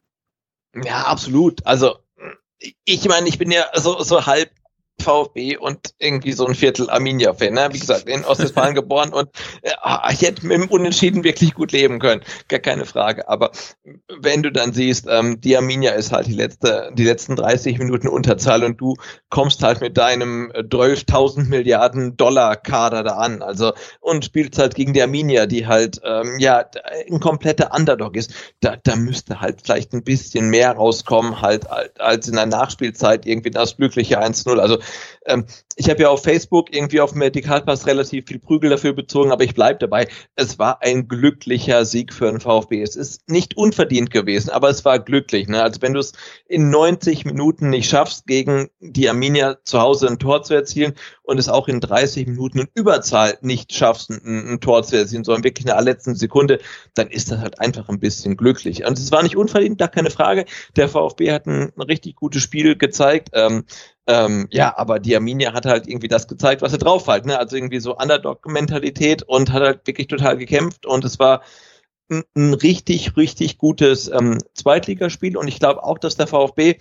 Ja, 0.84 1.04
absolut. 1.04 1.66
Also 1.66 1.98
ich 2.86 3.08
meine, 3.08 3.28
ich 3.28 3.38
bin 3.38 3.52
ja 3.52 3.66
so, 3.76 4.02
so 4.02 4.26
halb 4.26 4.52
VfB 5.02 5.58
und 5.58 5.94
irgendwie 6.00 6.32
so 6.32 6.46
ein 6.46 6.56
Viertel 6.56 6.90
Arminia-Fan. 6.90 7.54
Ne? 7.54 7.70
Wie 7.72 7.80
gesagt, 7.80 8.08
in 8.08 8.24
Ostwestfalen 8.24 8.76
geboren 8.84 9.14
und 9.14 9.30
äh, 9.62 9.72
ich 10.12 10.22
hätte 10.22 10.46
mit 10.46 10.58
dem 10.58 10.68
Unentschieden 10.70 11.24
wirklich 11.24 11.54
gut 11.54 11.72
leben 11.72 12.00
können. 12.00 12.22
Gar 12.48 12.60
keine 12.60 12.86
Frage. 12.86 13.28
Aber 13.28 13.52
wenn 14.22 14.44
du 14.44 14.52
dann 14.52 14.74
siehst, 14.74 15.08
ähm, 15.10 15.42
die 15.42 15.58
Arminia 15.58 15.92
ist 15.92 16.12
halt 16.12 16.28
die 16.28 16.34
letzte, 16.34 16.92
die 16.94 17.04
letzten 17.04 17.36
30 17.36 17.80
Minuten 17.80 18.08
Unterzahl 18.08 18.64
und 18.64 18.80
du 18.80 18.96
kommst 19.30 19.64
halt 19.64 19.82
mit 19.82 19.98
deinem 19.98 20.52
12.000 20.52 21.50
Milliarden 21.50 22.16
Dollar 22.16 22.56
Kader 22.56 23.04
da 23.04 23.16
an. 23.18 23.42
Also 23.42 23.74
und 24.00 24.26
spielst 24.26 24.58
halt 24.58 24.76
gegen 24.76 24.94
die 24.94 25.02
Arminia, 25.02 25.46
die 25.46 25.68
halt 25.68 26.00
ähm, 26.04 26.38
ja 26.40 26.66
ein 27.10 27.20
kompletter 27.20 27.72
Underdog 27.76 28.16
ist. 28.16 28.34
Da, 28.62 28.78
da 28.82 28.96
müsste 28.96 29.42
halt 29.42 29.62
vielleicht 29.64 29.94
ein 29.94 30.04
bisschen 30.04 30.50
mehr 30.50 30.72
rauskommen, 30.74 31.42
halt 31.42 31.68
als 32.00 32.28
in 32.28 32.36
der 32.36 32.46
Nachspielzeit 32.46 33.26
irgendwie 33.26 33.52
das 33.52 33.78
glückliche 33.78 34.22
1-0. 34.22 34.60
Also 34.60 34.78
ähm, 35.26 35.46
ich 35.76 35.90
habe 35.90 36.04
ja 36.04 36.10
auf 36.10 36.24
Facebook 36.24 36.74
irgendwie 36.74 37.02
auf 37.02 37.16
Medikalpass 37.16 37.88
relativ 37.88 38.28
viel 38.28 38.40
Prügel 38.40 38.70
dafür 38.70 38.94
bezogen, 38.94 39.32
aber 39.32 39.44
ich 39.44 39.56
bleibe 39.56 39.80
dabei. 39.80 40.08
Es 40.36 40.60
war 40.60 40.82
ein 40.82 41.08
glücklicher 41.08 41.86
Sieg 41.86 42.14
für 42.14 42.30
den 42.30 42.40
VfB. 42.40 42.82
Es 42.82 42.96
ist 42.96 43.28
nicht 43.30 43.58
unverdient 43.58 44.12
gewesen, 44.12 44.50
aber 44.50 44.70
es 44.70 44.86
war 44.86 45.00
glücklich. 45.00 45.48
Ne? 45.48 45.62
Also 45.62 45.82
wenn 45.82 45.94
du 45.94 46.00
es 46.00 46.14
in 46.48 46.70
90 46.70 47.26
Minuten 47.26 47.70
nicht 47.70 47.90
schaffst, 47.90 48.28
gegen 48.28 48.70
die 48.80 49.10
Arminia 49.10 49.58
zu 49.64 49.80
Hause 49.82 50.08
ein 50.08 50.20
Tor 50.20 50.44
zu 50.44 50.54
erzielen 50.54 50.94
und 51.24 51.40
es 51.40 51.50
auch 51.50 51.68
in 51.68 51.80
30 51.80 52.28
Minuten 52.28 52.60
in 52.60 52.68
Überzahl 52.76 53.38
nicht 53.42 53.74
schaffst, 53.74 54.10
ein, 54.10 54.54
ein 54.54 54.60
Tor 54.60 54.84
zu 54.84 54.98
erzielen, 54.98 55.24
sondern 55.24 55.44
wirklich 55.44 55.66
in 55.66 55.72
der 55.72 55.82
letzten 55.82 56.16
Sekunde, 56.16 56.60
dann 56.94 57.08
ist 57.08 57.32
das 57.32 57.40
halt 57.40 57.60
einfach 57.60 57.90
ein 57.90 58.00
bisschen 58.00 58.38
glücklich. 58.38 58.86
Und 58.86 58.98
es 58.98 59.12
war 59.12 59.24
nicht 59.24 59.38
unverdient, 59.38 59.82
da 59.82 59.88
keine 59.88 60.12
Frage. 60.12 60.46
Der 60.76 60.90
VfB 60.90 61.32
hat 61.32 61.48
ein, 61.48 61.72
ein 61.76 61.82
richtig 61.82 62.16
gutes 62.16 62.44
Spiel 62.44 62.78
gezeigt. 62.78 63.30
Ähm, 63.34 63.66
ähm, 64.08 64.48
ja, 64.52 64.78
aber 64.78 65.00
die 65.00 65.16
Arminia 65.16 65.54
hat 65.54 65.66
halt 65.66 65.88
irgendwie 65.88 66.08
das 66.08 66.28
gezeigt, 66.28 66.62
was 66.62 66.72
sie 66.72 66.78
drauf 66.78 67.08
halt, 67.08 67.26
ne? 67.26 67.38
Also 67.40 67.56
irgendwie 67.56 67.80
so 67.80 67.96
Underdog-Mentalität 67.96 69.24
und 69.24 69.52
hat 69.52 69.64
halt 69.64 69.88
wirklich 69.88 70.08
total 70.08 70.38
gekämpft 70.38 70.86
und 70.86 71.06
es 71.06 71.20
war 71.20 71.42
ein, 72.10 72.24
ein 72.36 72.54
richtig, 72.54 73.16
richtig 73.18 73.58
gutes 73.58 74.10
ähm, 74.10 74.40
Zweitligaspiel 74.54 75.38
und 75.38 75.48
ich 75.48 75.60
glaube 75.60 75.84
auch, 75.84 75.98
dass 75.98 76.18
der 76.18 76.28
VfB 76.28 76.78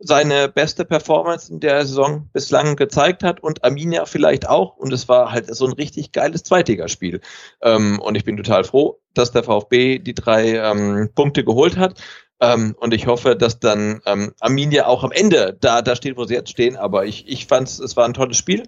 seine 0.00 0.48
beste 0.48 0.84
Performance 0.84 1.52
in 1.52 1.60
der 1.60 1.86
Saison 1.86 2.28
bislang 2.32 2.74
gezeigt 2.76 3.22
hat 3.22 3.40
und 3.40 3.62
Arminia 3.62 4.06
vielleicht 4.06 4.48
auch. 4.48 4.76
Und 4.76 4.92
es 4.92 5.08
war 5.08 5.30
halt 5.30 5.54
so 5.54 5.66
ein 5.66 5.72
richtig 5.72 6.12
geiles 6.12 6.42
Zweitligaspiel. 6.42 7.20
Ähm, 7.60 8.00
und 8.00 8.16
ich 8.16 8.24
bin 8.24 8.36
total 8.38 8.64
froh, 8.64 8.98
dass 9.12 9.30
der 9.30 9.44
VfB 9.44 9.98
die 9.98 10.14
drei 10.14 10.56
ähm, 10.56 11.10
Punkte 11.14 11.44
geholt 11.44 11.76
hat. 11.76 12.00
Ähm, 12.40 12.74
und 12.78 12.94
ich 12.94 13.06
hoffe, 13.06 13.36
dass 13.36 13.60
dann 13.60 14.00
ähm, 14.06 14.32
Arminia 14.40 14.86
auch 14.86 15.04
am 15.04 15.12
Ende 15.12 15.56
da, 15.60 15.82
da 15.82 15.94
steht, 15.94 16.16
wo 16.16 16.24
sie 16.24 16.34
jetzt 16.34 16.50
stehen. 16.50 16.76
Aber 16.76 17.04
ich, 17.04 17.28
ich 17.28 17.46
fand 17.46 17.68
es 17.68 17.96
war 17.96 18.06
ein 18.06 18.14
tolles 18.14 18.36
Spiel. 18.36 18.62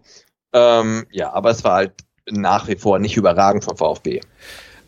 Ähm, 0.53 1.07
ja, 1.11 1.33
aber 1.33 1.51
es 1.51 1.65
war 1.65 1.75
halt 1.75 1.93
nach 2.31 2.69
wie 2.69 2.77
vor 2.77 2.99
nicht 2.99 3.17
überragend 3.17 3.65
vom 3.65 3.77
VfB. 3.77 4.21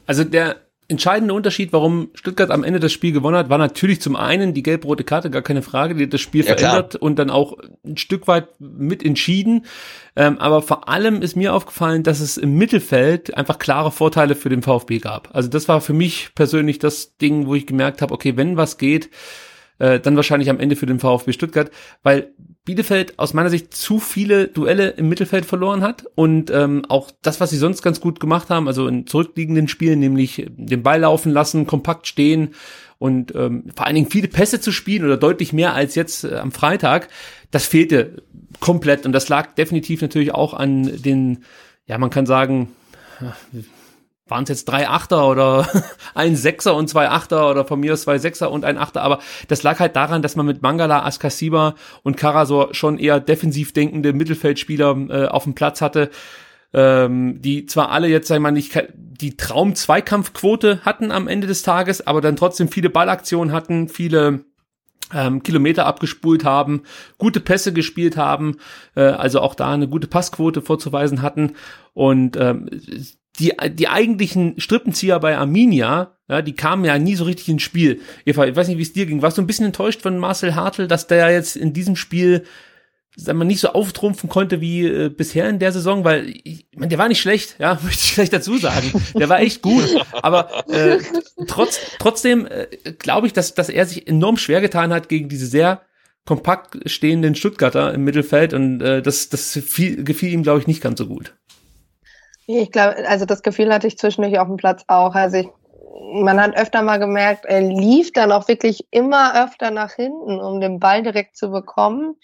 Also 0.06 0.24
der 0.24 0.56
entscheidende 0.88 1.34
Unterschied, 1.34 1.72
warum 1.72 2.10
Stuttgart 2.14 2.50
am 2.50 2.64
Ende 2.64 2.80
das 2.80 2.92
Spiel 2.92 3.12
gewonnen 3.12 3.36
hat, 3.36 3.48
war 3.48 3.58
natürlich 3.58 4.00
zum 4.00 4.16
einen 4.16 4.52
die 4.52 4.62
gelb-rote 4.62 5.04
Karte, 5.04 5.30
gar 5.30 5.42
keine 5.42 5.62
Frage, 5.62 5.94
die 5.94 6.04
hat 6.04 6.12
das 6.12 6.20
Spiel 6.20 6.44
ja, 6.44 6.54
verändert 6.54 6.90
klar. 6.90 7.02
und 7.02 7.18
dann 7.18 7.30
auch 7.30 7.56
ein 7.84 7.96
Stück 7.96 8.26
weit 8.28 8.48
mit 8.58 9.04
entschieden. 9.04 9.64
Ähm, 10.16 10.38
aber 10.38 10.62
vor 10.62 10.88
allem 10.88 11.22
ist 11.22 11.36
mir 11.36 11.54
aufgefallen, 11.54 12.02
dass 12.02 12.20
es 12.20 12.36
im 12.36 12.56
Mittelfeld 12.56 13.36
einfach 13.36 13.58
klare 13.58 13.90
Vorteile 13.90 14.34
für 14.34 14.50
den 14.50 14.62
VfB 14.62 14.98
gab. 14.98 15.34
Also 15.34 15.48
das 15.48 15.68
war 15.68 15.80
für 15.80 15.94
mich 15.94 16.30
persönlich 16.34 16.78
das 16.78 17.16
Ding, 17.16 17.46
wo 17.46 17.54
ich 17.54 17.66
gemerkt 17.66 18.02
habe, 18.02 18.12
okay, 18.12 18.36
wenn 18.36 18.56
was 18.56 18.76
geht, 18.76 19.10
äh, 19.78 20.00
dann 20.00 20.16
wahrscheinlich 20.16 20.50
am 20.50 20.60
Ende 20.60 20.76
für 20.76 20.86
den 20.86 21.00
VfB 21.00 21.32
Stuttgart, 21.32 21.70
weil 22.02 22.32
Bielefeld 22.64 23.18
aus 23.18 23.34
meiner 23.34 23.50
Sicht 23.50 23.74
zu 23.74 23.98
viele 23.98 24.48
Duelle 24.48 24.90
im 24.90 25.08
Mittelfeld 25.10 25.44
verloren 25.44 25.82
hat 25.82 26.06
und 26.14 26.50
ähm, 26.50 26.84
auch 26.88 27.10
das, 27.20 27.38
was 27.38 27.50
sie 27.50 27.58
sonst 27.58 27.82
ganz 27.82 28.00
gut 28.00 28.20
gemacht 28.20 28.48
haben, 28.48 28.68
also 28.68 28.86
in 28.86 29.06
zurückliegenden 29.06 29.68
Spielen, 29.68 29.98
nämlich 29.98 30.46
den 30.48 30.82
Ball 30.82 31.00
laufen 31.00 31.30
lassen, 31.30 31.66
kompakt 31.66 32.06
stehen 32.06 32.54
und 32.98 33.34
ähm, 33.34 33.64
vor 33.76 33.84
allen 33.86 33.96
Dingen 33.96 34.10
viele 34.10 34.28
Pässe 34.28 34.60
zu 34.60 34.72
spielen 34.72 35.04
oder 35.04 35.18
deutlich 35.18 35.52
mehr 35.52 35.74
als 35.74 35.94
jetzt 35.94 36.24
äh, 36.24 36.36
am 36.36 36.52
Freitag, 36.52 37.08
das 37.50 37.66
fehlte 37.66 38.22
komplett 38.60 39.04
und 39.04 39.12
das 39.12 39.28
lag 39.28 39.54
definitiv 39.54 40.00
natürlich 40.00 40.32
auch 40.32 40.54
an 40.54 41.02
den, 41.02 41.44
ja 41.86 41.98
man 41.98 42.08
kann 42.08 42.24
sagen, 42.24 42.70
waren 44.26 44.44
es 44.44 44.48
jetzt 44.48 44.64
drei 44.64 44.88
Achter 44.88 45.28
oder 45.28 45.68
ein 46.14 46.36
Sechser 46.36 46.74
und 46.74 46.88
zwei 46.88 47.08
Achter 47.08 47.50
oder 47.50 47.64
von 47.64 47.80
mir 47.80 47.92
aus 47.92 48.02
zwei 48.02 48.18
Sechser 48.18 48.50
und 48.50 48.64
ein 48.64 48.78
Achter, 48.78 49.02
aber 49.02 49.18
das 49.48 49.62
lag 49.62 49.80
halt 49.80 49.96
daran, 49.96 50.22
dass 50.22 50.36
man 50.36 50.46
mit 50.46 50.62
Mangala, 50.62 51.04
Askasiba 51.04 51.74
und 52.02 52.16
Karasor 52.16 52.74
schon 52.74 52.98
eher 52.98 53.20
defensiv 53.20 53.72
denkende 53.72 54.12
Mittelfeldspieler 54.12 54.96
äh, 55.08 55.26
auf 55.26 55.44
dem 55.44 55.54
Platz 55.54 55.80
hatte, 55.80 56.10
ähm, 56.72 57.40
die 57.42 57.66
zwar 57.66 57.90
alle 57.90 58.08
jetzt, 58.08 58.28
sag 58.28 58.36
ich 58.36 58.42
mal, 58.42 58.50
nicht 58.50 58.82
die 58.92 59.36
Traum-Zweikampfquote 59.36 60.80
hatten 60.84 61.12
am 61.12 61.28
Ende 61.28 61.46
des 61.46 61.62
Tages, 61.62 62.06
aber 62.06 62.20
dann 62.20 62.36
trotzdem 62.36 62.68
viele 62.68 62.90
Ballaktionen 62.90 63.52
hatten, 63.54 63.88
viele 63.88 64.44
ähm, 65.12 65.42
Kilometer 65.42 65.86
abgespult 65.86 66.44
haben, 66.44 66.82
gute 67.18 67.40
Pässe 67.40 67.72
gespielt 67.72 68.16
haben, 68.16 68.56
äh, 68.96 69.02
also 69.02 69.40
auch 69.40 69.54
da 69.54 69.72
eine 69.72 69.88
gute 69.88 70.08
Passquote 70.08 70.62
vorzuweisen 70.62 71.22
hatten. 71.22 71.52
Und 71.92 72.36
ähm, 72.36 72.68
die, 73.38 73.52
die 73.70 73.88
eigentlichen 73.88 74.60
Strippenzieher 74.60 75.18
bei 75.18 75.36
Arminia, 75.36 76.16
ja, 76.28 76.42
die 76.42 76.54
kamen 76.54 76.84
ja 76.84 76.98
nie 76.98 77.16
so 77.16 77.24
richtig 77.24 77.48
ins 77.48 77.62
Spiel. 77.62 78.00
Eva, 78.24 78.46
ich 78.46 78.56
weiß 78.56 78.68
nicht, 78.68 78.78
wie 78.78 78.82
es 78.82 78.92
dir 78.92 79.06
ging. 79.06 79.22
Warst 79.22 79.38
du 79.38 79.42
ein 79.42 79.46
bisschen 79.46 79.66
enttäuscht 79.66 80.02
von 80.02 80.18
Marcel 80.18 80.54
Hartl, 80.54 80.86
dass 80.86 81.06
der 81.06 81.30
jetzt 81.30 81.56
in 81.56 81.72
diesem 81.72 81.96
Spiel 81.96 82.44
sagen 83.16 83.38
wir, 83.38 83.44
nicht 83.44 83.60
so 83.60 83.68
auftrumpfen 83.68 84.28
konnte 84.28 84.60
wie 84.60 84.86
äh, 84.86 85.08
bisher 85.08 85.48
in 85.48 85.58
der 85.58 85.72
Saison, 85.72 86.04
weil 86.04 86.34
ich 86.42 86.66
meine, 86.74 86.88
der 86.88 86.98
war 86.98 87.08
nicht 87.08 87.20
schlecht, 87.20 87.56
ja, 87.58 87.78
möchte 87.84 88.02
ich 88.04 88.14
gleich 88.14 88.30
dazu 88.30 88.58
sagen. 88.58 88.92
Der 89.14 89.28
war 89.28 89.40
echt 89.40 89.62
gut, 89.62 89.84
aber 90.12 90.68
äh, 90.68 90.98
trotz, 91.46 91.80
trotzdem 91.98 92.46
äh, 92.46 92.66
glaube 92.98 93.26
ich, 93.26 93.32
dass, 93.32 93.54
dass 93.54 93.68
er 93.68 93.86
sich 93.86 94.08
enorm 94.08 94.36
schwer 94.36 94.60
getan 94.60 94.92
hat 94.92 95.08
gegen 95.08 95.28
diese 95.28 95.46
sehr 95.46 95.82
kompakt 96.24 96.90
stehenden 96.90 97.34
Stuttgarter 97.34 97.92
im 97.92 98.04
Mittelfeld 98.04 98.54
und 98.54 98.80
äh, 98.80 99.02
das, 99.02 99.28
das 99.28 99.52
viel, 99.52 100.04
gefiel 100.04 100.32
ihm, 100.32 100.42
glaube 100.42 100.60
ich, 100.60 100.66
nicht 100.66 100.82
ganz 100.82 100.98
so 100.98 101.06
gut. 101.06 101.34
Ich 102.46 102.70
glaube, 102.70 103.08
also 103.08 103.24
das 103.24 103.42
Gefühl 103.42 103.72
hatte 103.72 103.86
ich 103.86 103.98
zwischendurch 103.98 104.38
auf 104.38 104.48
dem 104.48 104.56
Platz 104.56 104.84
auch. 104.86 105.14
Also 105.14 105.38
ich, 105.38 105.48
man 106.12 106.40
hat 106.40 106.56
öfter 106.56 106.82
mal 106.82 106.98
gemerkt, 106.98 107.44
er 107.46 107.60
lief 107.62 108.12
dann 108.12 108.32
auch 108.32 108.48
wirklich 108.48 108.86
immer 108.90 109.44
öfter 109.44 109.70
nach 109.70 109.92
hinten, 109.92 110.40
um 110.40 110.60
den 110.60 110.78
Ball 110.78 111.02
direkt 111.02 111.36
zu 111.36 111.50
bekommen, 111.50 112.16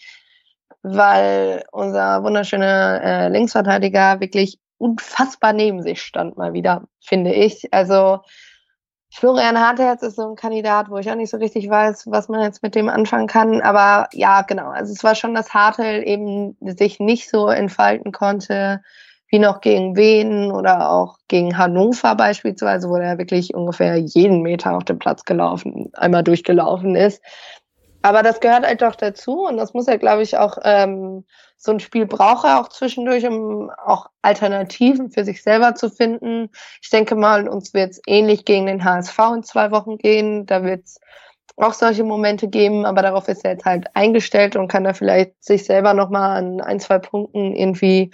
weil 0.82 1.64
unser 1.72 2.22
wunderschöner 2.22 3.00
äh, 3.02 3.28
Linksverteidiger 3.28 4.20
wirklich 4.20 4.58
unfassbar 4.78 5.52
neben 5.52 5.82
sich 5.82 6.02
stand 6.02 6.36
mal 6.36 6.52
wieder, 6.52 6.84
finde 7.00 7.32
ich. 7.32 7.72
Also 7.72 8.20
Florian 9.12 9.58
Hartherz 9.58 10.02
ist 10.02 10.16
so 10.16 10.28
ein 10.28 10.36
Kandidat, 10.36 10.88
wo 10.88 10.96
ich 10.98 11.10
auch 11.10 11.16
nicht 11.16 11.30
so 11.30 11.36
richtig 11.36 11.68
weiß, 11.68 12.04
was 12.06 12.28
man 12.28 12.42
jetzt 12.42 12.62
mit 12.62 12.74
dem 12.74 12.88
anfangen 12.88 13.26
kann. 13.26 13.60
Aber 13.60 14.08
ja, 14.12 14.42
genau. 14.42 14.68
Also 14.68 14.92
es 14.92 15.02
war 15.02 15.14
schon, 15.14 15.34
dass 15.34 15.52
Hartel 15.52 16.06
eben 16.06 16.56
sich 16.60 17.00
nicht 17.00 17.28
so 17.28 17.48
entfalten 17.48 18.12
konnte 18.12 18.82
wie 19.30 19.38
noch 19.38 19.60
gegen 19.60 19.96
Wien 19.96 20.50
oder 20.50 20.90
auch 20.90 21.16
gegen 21.28 21.56
Hannover 21.56 22.16
beispielsweise, 22.16 22.88
wo 22.88 22.96
er 22.96 23.18
wirklich 23.18 23.54
ungefähr 23.54 23.96
jeden 23.96 24.42
Meter 24.42 24.76
auf 24.76 24.84
dem 24.84 24.98
Platz 24.98 25.24
gelaufen, 25.24 25.90
einmal 25.94 26.24
durchgelaufen 26.24 26.96
ist. 26.96 27.22
Aber 28.02 28.22
das 28.22 28.40
gehört 28.40 28.66
halt 28.66 28.82
doch 28.82 28.96
dazu 28.96 29.46
und 29.46 29.56
das 29.56 29.74
muss 29.74 29.86
er, 29.86 29.98
glaube 29.98 30.22
ich, 30.22 30.36
auch 30.36 30.58
ähm, 30.64 31.24
so 31.56 31.72
ein 31.72 31.80
Spiel 31.80 32.06
braucht 32.06 32.44
er 32.44 32.58
auch 32.58 32.70
zwischendurch, 32.70 33.26
um 33.26 33.70
auch 33.84 34.06
Alternativen 34.22 35.10
für 35.10 35.24
sich 35.24 35.42
selber 35.42 35.74
zu 35.74 35.90
finden. 35.90 36.48
Ich 36.82 36.88
denke 36.88 37.14
mal, 37.14 37.46
uns 37.46 37.74
wird 37.74 37.90
es 37.90 38.00
ähnlich 38.06 38.46
gegen 38.46 38.66
den 38.66 38.82
HSV 38.82 39.18
in 39.36 39.42
zwei 39.42 39.70
Wochen 39.70 39.98
gehen. 39.98 40.46
Da 40.46 40.64
wird 40.64 40.84
es 40.86 40.98
auch 41.56 41.74
solche 41.74 42.02
Momente 42.02 42.48
geben, 42.48 42.86
aber 42.86 43.02
darauf 43.02 43.28
ist 43.28 43.44
er 43.44 43.52
jetzt 43.52 43.66
halt 43.66 43.94
eingestellt 43.94 44.56
und 44.56 44.68
kann 44.68 44.84
da 44.84 44.94
vielleicht 44.94 45.44
sich 45.44 45.64
selber 45.66 45.92
nochmal 45.92 46.38
an 46.38 46.60
ein, 46.62 46.80
zwei 46.80 46.98
Punkten 46.98 47.54
irgendwie 47.54 48.10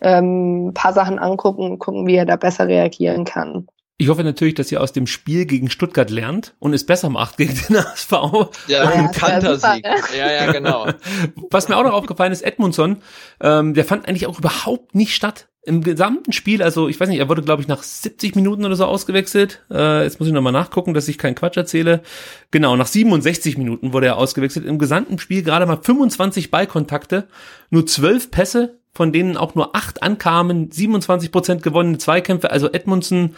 ähm, 0.00 0.68
ein 0.68 0.74
paar 0.74 0.92
Sachen 0.92 1.18
angucken 1.18 1.70
und 1.70 1.78
gucken, 1.78 2.06
wie 2.06 2.16
er 2.16 2.26
da 2.26 2.36
besser 2.36 2.66
reagieren 2.68 3.24
kann. 3.24 3.66
Ich 4.02 4.08
hoffe 4.08 4.24
natürlich, 4.24 4.54
dass 4.54 4.72
ihr 4.72 4.80
aus 4.80 4.92
dem 4.92 5.06
Spiel 5.06 5.46
gegen 5.46 5.70
Stuttgart 5.70 6.10
lernt 6.10 6.56
und 6.58 6.74
es 6.74 6.84
besser 6.84 7.08
macht 7.08 7.36
gegen 7.36 7.54
den 7.54 7.76
HSV. 7.76 8.12
Ja, 8.66 8.88
ein 8.88 9.12
Kantersieg. 9.12 9.86
Ja, 10.18 10.28
ja, 10.28 10.50
genau. 10.50 10.88
Was 11.52 11.68
mir 11.68 11.76
auch 11.76 11.84
noch 11.84 11.92
aufgefallen 11.92 12.32
ist, 12.32 12.42
Edmundson, 12.42 12.96
ähm, 13.40 13.74
der 13.74 13.84
fand 13.84 14.08
eigentlich 14.08 14.26
auch 14.26 14.40
überhaupt 14.40 14.96
nicht 14.96 15.14
statt. 15.14 15.48
Im 15.64 15.84
gesamten 15.84 16.32
Spiel, 16.32 16.64
also 16.64 16.88
ich 16.88 16.98
weiß 16.98 17.08
nicht, 17.08 17.20
er 17.20 17.28
wurde, 17.28 17.42
glaube 17.42 17.62
ich, 17.62 17.68
nach 17.68 17.84
70 17.84 18.34
Minuten 18.34 18.64
oder 18.64 18.74
so 18.74 18.86
ausgewechselt. 18.86 19.62
Äh, 19.70 20.02
jetzt 20.02 20.18
muss 20.18 20.26
ich 20.26 20.34
nochmal 20.34 20.52
nachgucken, 20.52 20.94
dass 20.94 21.06
ich 21.06 21.18
keinen 21.18 21.36
Quatsch 21.36 21.56
erzähle. 21.56 22.02
Genau, 22.50 22.74
nach 22.74 22.88
67 22.88 23.56
Minuten 23.56 23.92
wurde 23.92 24.06
er 24.06 24.16
ausgewechselt. 24.16 24.66
Im 24.66 24.80
gesamten 24.80 25.20
Spiel 25.20 25.44
gerade 25.44 25.66
mal 25.66 25.78
25 25.80 26.50
Ballkontakte, 26.50 27.28
nur 27.70 27.86
12 27.86 28.32
Pässe, 28.32 28.80
von 28.94 29.12
denen 29.12 29.36
auch 29.36 29.54
nur 29.54 29.74
8 29.74 30.02
ankamen, 30.02 30.70
27 30.70 31.32
Prozent 31.32 31.62
gewonnene 31.62 31.98
Zweikämpfe. 31.98 32.50
Also 32.50 32.70
Edmundson 32.70 33.36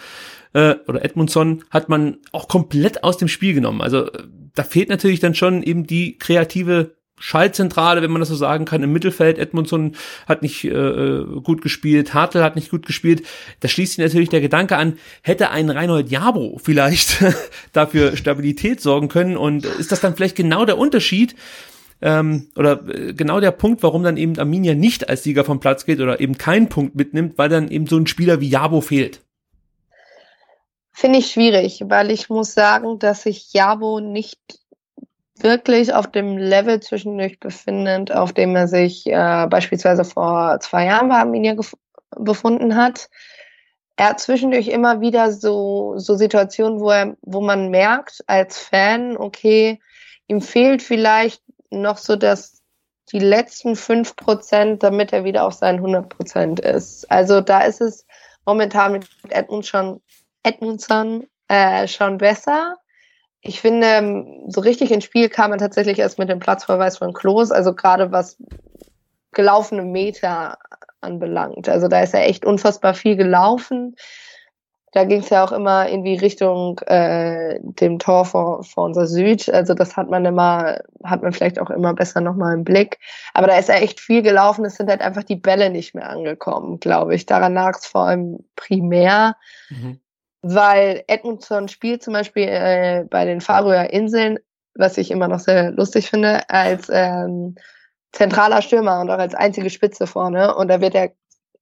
äh, 0.52 0.76
oder 0.86 1.04
Edmundson 1.04 1.64
hat 1.70 1.88
man 1.88 2.18
auch 2.32 2.48
komplett 2.48 3.04
aus 3.04 3.18
dem 3.18 3.28
Spiel 3.28 3.54
genommen. 3.54 3.80
Also 3.80 4.10
äh, 4.10 4.24
da 4.54 4.62
fehlt 4.62 4.88
natürlich 4.88 5.20
dann 5.20 5.34
schon 5.34 5.62
eben 5.62 5.86
die 5.86 6.16
kreative 6.18 6.94
Schaltzentrale, 7.16 8.02
wenn 8.02 8.10
man 8.10 8.20
das 8.20 8.28
so 8.28 8.34
sagen 8.34 8.64
kann, 8.64 8.82
im 8.82 8.92
Mittelfeld. 8.92 9.38
Edmundson 9.38 9.94
hat 10.26 10.42
nicht 10.42 10.64
äh, 10.64 11.22
gut 11.42 11.62
gespielt, 11.62 12.12
Hartl 12.12 12.42
hat 12.42 12.56
nicht 12.56 12.70
gut 12.70 12.86
gespielt. 12.86 13.22
Da 13.60 13.68
schließt 13.68 13.94
sich 13.94 14.04
natürlich 14.04 14.30
der 14.30 14.40
Gedanke 14.40 14.76
an, 14.76 14.98
hätte 15.22 15.50
ein 15.50 15.70
Reinhold 15.70 16.10
Jabo 16.10 16.60
vielleicht 16.62 17.24
dafür 17.72 18.16
Stabilität 18.16 18.80
sorgen 18.80 19.08
können 19.08 19.36
und 19.36 19.64
ist 19.64 19.92
das 19.92 20.00
dann 20.00 20.16
vielleicht 20.16 20.36
genau 20.36 20.64
der 20.64 20.76
Unterschied, 20.76 21.36
ähm, 22.00 22.50
oder 22.56 22.86
äh, 22.88 23.14
genau 23.14 23.40
der 23.40 23.50
Punkt, 23.50 23.82
warum 23.82 24.02
dann 24.02 24.16
eben 24.16 24.38
Arminia 24.38 24.74
nicht 24.74 25.08
als 25.08 25.22
Sieger 25.22 25.44
vom 25.44 25.60
Platz 25.60 25.84
geht 25.84 26.00
oder 26.00 26.20
eben 26.20 26.38
keinen 26.38 26.68
Punkt 26.68 26.94
mitnimmt, 26.94 27.38
weil 27.38 27.48
dann 27.48 27.68
eben 27.68 27.86
so 27.86 27.96
ein 27.96 28.06
Spieler 28.06 28.40
wie 28.40 28.50
Jabo 28.50 28.80
fehlt. 28.80 29.20
Finde 30.92 31.18
ich 31.18 31.32
schwierig, 31.32 31.82
weil 31.86 32.10
ich 32.10 32.28
muss 32.28 32.54
sagen, 32.54 32.98
dass 32.98 33.22
sich 33.22 33.52
Jabo 33.52 34.00
nicht 34.00 34.38
wirklich 35.38 35.92
auf 35.92 36.06
dem 36.06 36.38
Level 36.38 36.80
zwischendurch 36.80 37.40
befindet, 37.40 38.12
auf 38.12 38.32
dem 38.32 38.54
er 38.54 38.68
sich 38.68 39.06
äh, 39.06 39.46
beispielsweise 39.48 40.04
vor 40.04 40.58
zwei 40.60 40.86
Jahren 40.86 41.08
bei 41.08 41.16
Arminia 41.16 41.56
befunden 42.16 42.76
hat. 42.76 43.08
Er 43.96 44.10
hat 44.10 44.20
zwischendurch 44.20 44.68
immer 44.68 45.00
wieder 45.00 45.32
so, 45.32 45.94
so 45.96 46.14
Situationen, 46.16 46.80
wo 46.80 46.90
er, 46.90 47.16
wo 47.22 47.40
man 47.40 47.70
merkt 47.70 48.22
als 48.26 48.58
Fan, 48.58 49.16
okay, 49.16 49.80
ihm 50.26 50.40
fehlt 50.40 50.82
vielleicht 50.82 51.42
noch 51.80 51.98
so 51.98 52.16
das, 52.16 52.62
die 53.12 53.18
letzten 53.18 53.76
fünf 53.76 54.16
Prozent, 54.16 54.82
damit 54.82 55.12
er 55.12 55.24
wieder 55.24 55.44
auf 55.44 55.54
seinen 55.54 55.76
100 55.76 56.08
Prozent 56.08 56.60
ist. 56.60 57.10
Also 57.10 57.40
da 57.40 57.60
ist 57.60 57.80
es 57.80 58.06
momentan 58.46 58.92
mit 58.92 59.06
Edmund 59.28 59.66
schon 59.66 60.00
Edmundson 60.42 61.26
äh, 61.48 61.88
schon 61.88 62.18
besser. 62.18 62.76
Ich 63.40 63.60
finde, 63.60 64.42
so 64.48 64.60
richtig 64.60 64.90
ins 64.90 65.04
Spiel 65.04 65.28
kam 65.28 65.52
er 65.52 65.58
tatsächlich 65.58 65.98
erst 65.98 66.18
mit 66.18 66.30
dem 66.30 66.38
Platzverweis 66.38 66.98
von 66.98 67.12
Klos, 67.12 67.50
also 67.50 67.74
gerade 67.74 68.10
was 68.10 68.38
gelaufene 69.32 69.82
Meter 69.82 70.56
anbelangt. 71.00 71.68
Also 71.68 71.88
da 71.88 72.00
ist 72.00 72.14
er 72.14 72.26
echt 72.26 72.44
unfassbar 72.44 72.94
viel 72.94 73.16
gelaufen. 73.16 73.96
Da 74.94 75.04
ging 75.04 75.20
es 75.20 75.30
ja 75.30 75.44
auch 75.44 75.52
immer 75.52 75.88
irgendwie 75.88 76.14
Richtung 76.14 76.78
äh, 76.86 77.58
dem 77.60 77.98
Tor 77.98 78.24
vor, 78.24 78.62
vor 78.62 78.84
unser 78.84 79.06
Süd. 79.06 79.48
Also 79.48 79.74
das 79.74 79.96
hat 79.96 80.08
man 80.08 80.24
immer, 80.24 80.78
hat 81.02 81.22
man 81.22 81.32
vielleicht 81.32 81.58
auch 81.60 81.70
immer 81.70 81.94
besser 81.94 82.20
nochmal 82.20 82.54
im 82.54 82.64
Blick. 82.64 82.98
Aber 83.34 83.48
da 83.48 83.58
ist 83.58 83.68
er 83.68 83.82
echt 83.82 84.00
viel 84.00 84.22
gelaufen. 84.22 84.64
Es 84.64 84.76
sind 84.76 84.88
halt 84.88 85.02
einfach 85.02 85.24
die 85.24 85.36
Bälle 85.36 85.68
nicht 85.70 85.94
mehr 85.94 86.08
angekommen, 86.08 86.78
glaube 86.78 87.14
ich. 87.14 87.26
Daran 87.26 87.54
lag 87.54 87.76
es 87.76 87.86
vor 87.86 88.06
allem 88.06 88.38
primär. 88.56 89.36
Mhm 89.68 89.98
weil 90.46 91.04
Edmundson 91.06 91.68
spielt 91.68 92.02
zum 92.02 92.12
Beispiel 92.12 92.46
äh, 92.48 93.06
bei 93.08 93.24
den 93.24 93.40
Färöer 93.40 93.90
Inseln, 93.90 94.38
was 94.74 94.98
ich 94.98 95.10
immer 95.10 95.26
noch 95.26 95.38
sehr 95.38 95.70
lustig 95.70 96.10
finde, 96.10 96.48
als 96.50 96.88
ähm, 96.92 97.54
zentraler 98.12 98.60
Stürmer 98.60 99.00
und 99.00 99.10
auch 99.10 99.18
als 99.18 99.34
einzige 99.34 99.70
Spitze 99.70 100.06
vorne. 100.06 100.54
Und 100.54 100.68
da 100.68 100.82
wird 100.82 100.94
er 100.94 101.12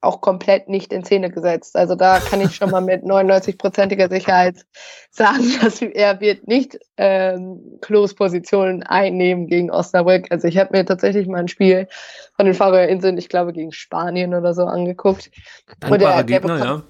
auch 0.03 0.21
komplett 0.21 0.69
nicht 0.69 0.93
in 0.93 1.05
Szene 1.05 1.31
gesetzt. 1.31 1.77
Also 1.77 1.95
da 1.95 2.19
kann 2.19 2.41
ich 2.41 2.55
schon 2.55 2.71
mal 2.71 2.81
mit 2.81 3.03
99-prozentiger 3.05 4.11
Sicherheit 4.11 4.67
sagen, 5.11 5.45
dass 5.63 5.81
er 5.81 6.21
wird 6.21 6.47
nicht 6.49 6.79
ähm, 6.97 7.79
Close-Positionen 7.81 8.83
einnehmen 8.83 9.47
gegen 9.47 9.71
Osnabrück. 9.71 10.27
Also 10.31 10.49
ich 10.49 10.59
habe 10.59 10.77
mir 10.77 10.85
tatsächlich 10.85 11.27
mal 11.29 11.39
ein 11.39 11.49
Spiel 11.49 11.89
von 12.37 12.47
den 12.47 12.55
Färöer 12.55 12.89
Inseln, 12.89 13.17
ich 13.17 13.29
glaube 13.29 13.53
gegen 13.53 13.73
Spanien 13.73 14.35
oder 14.35 14.55
so, 14.55 14.65
angeguckt. 14.65 15.31
Dankbarer 15.81 15.93
und 15.93 16.01
der, 16.01 16.25
der 16.25 16.41
Gegner, 16.41 16.59
ja. 16.59 16.83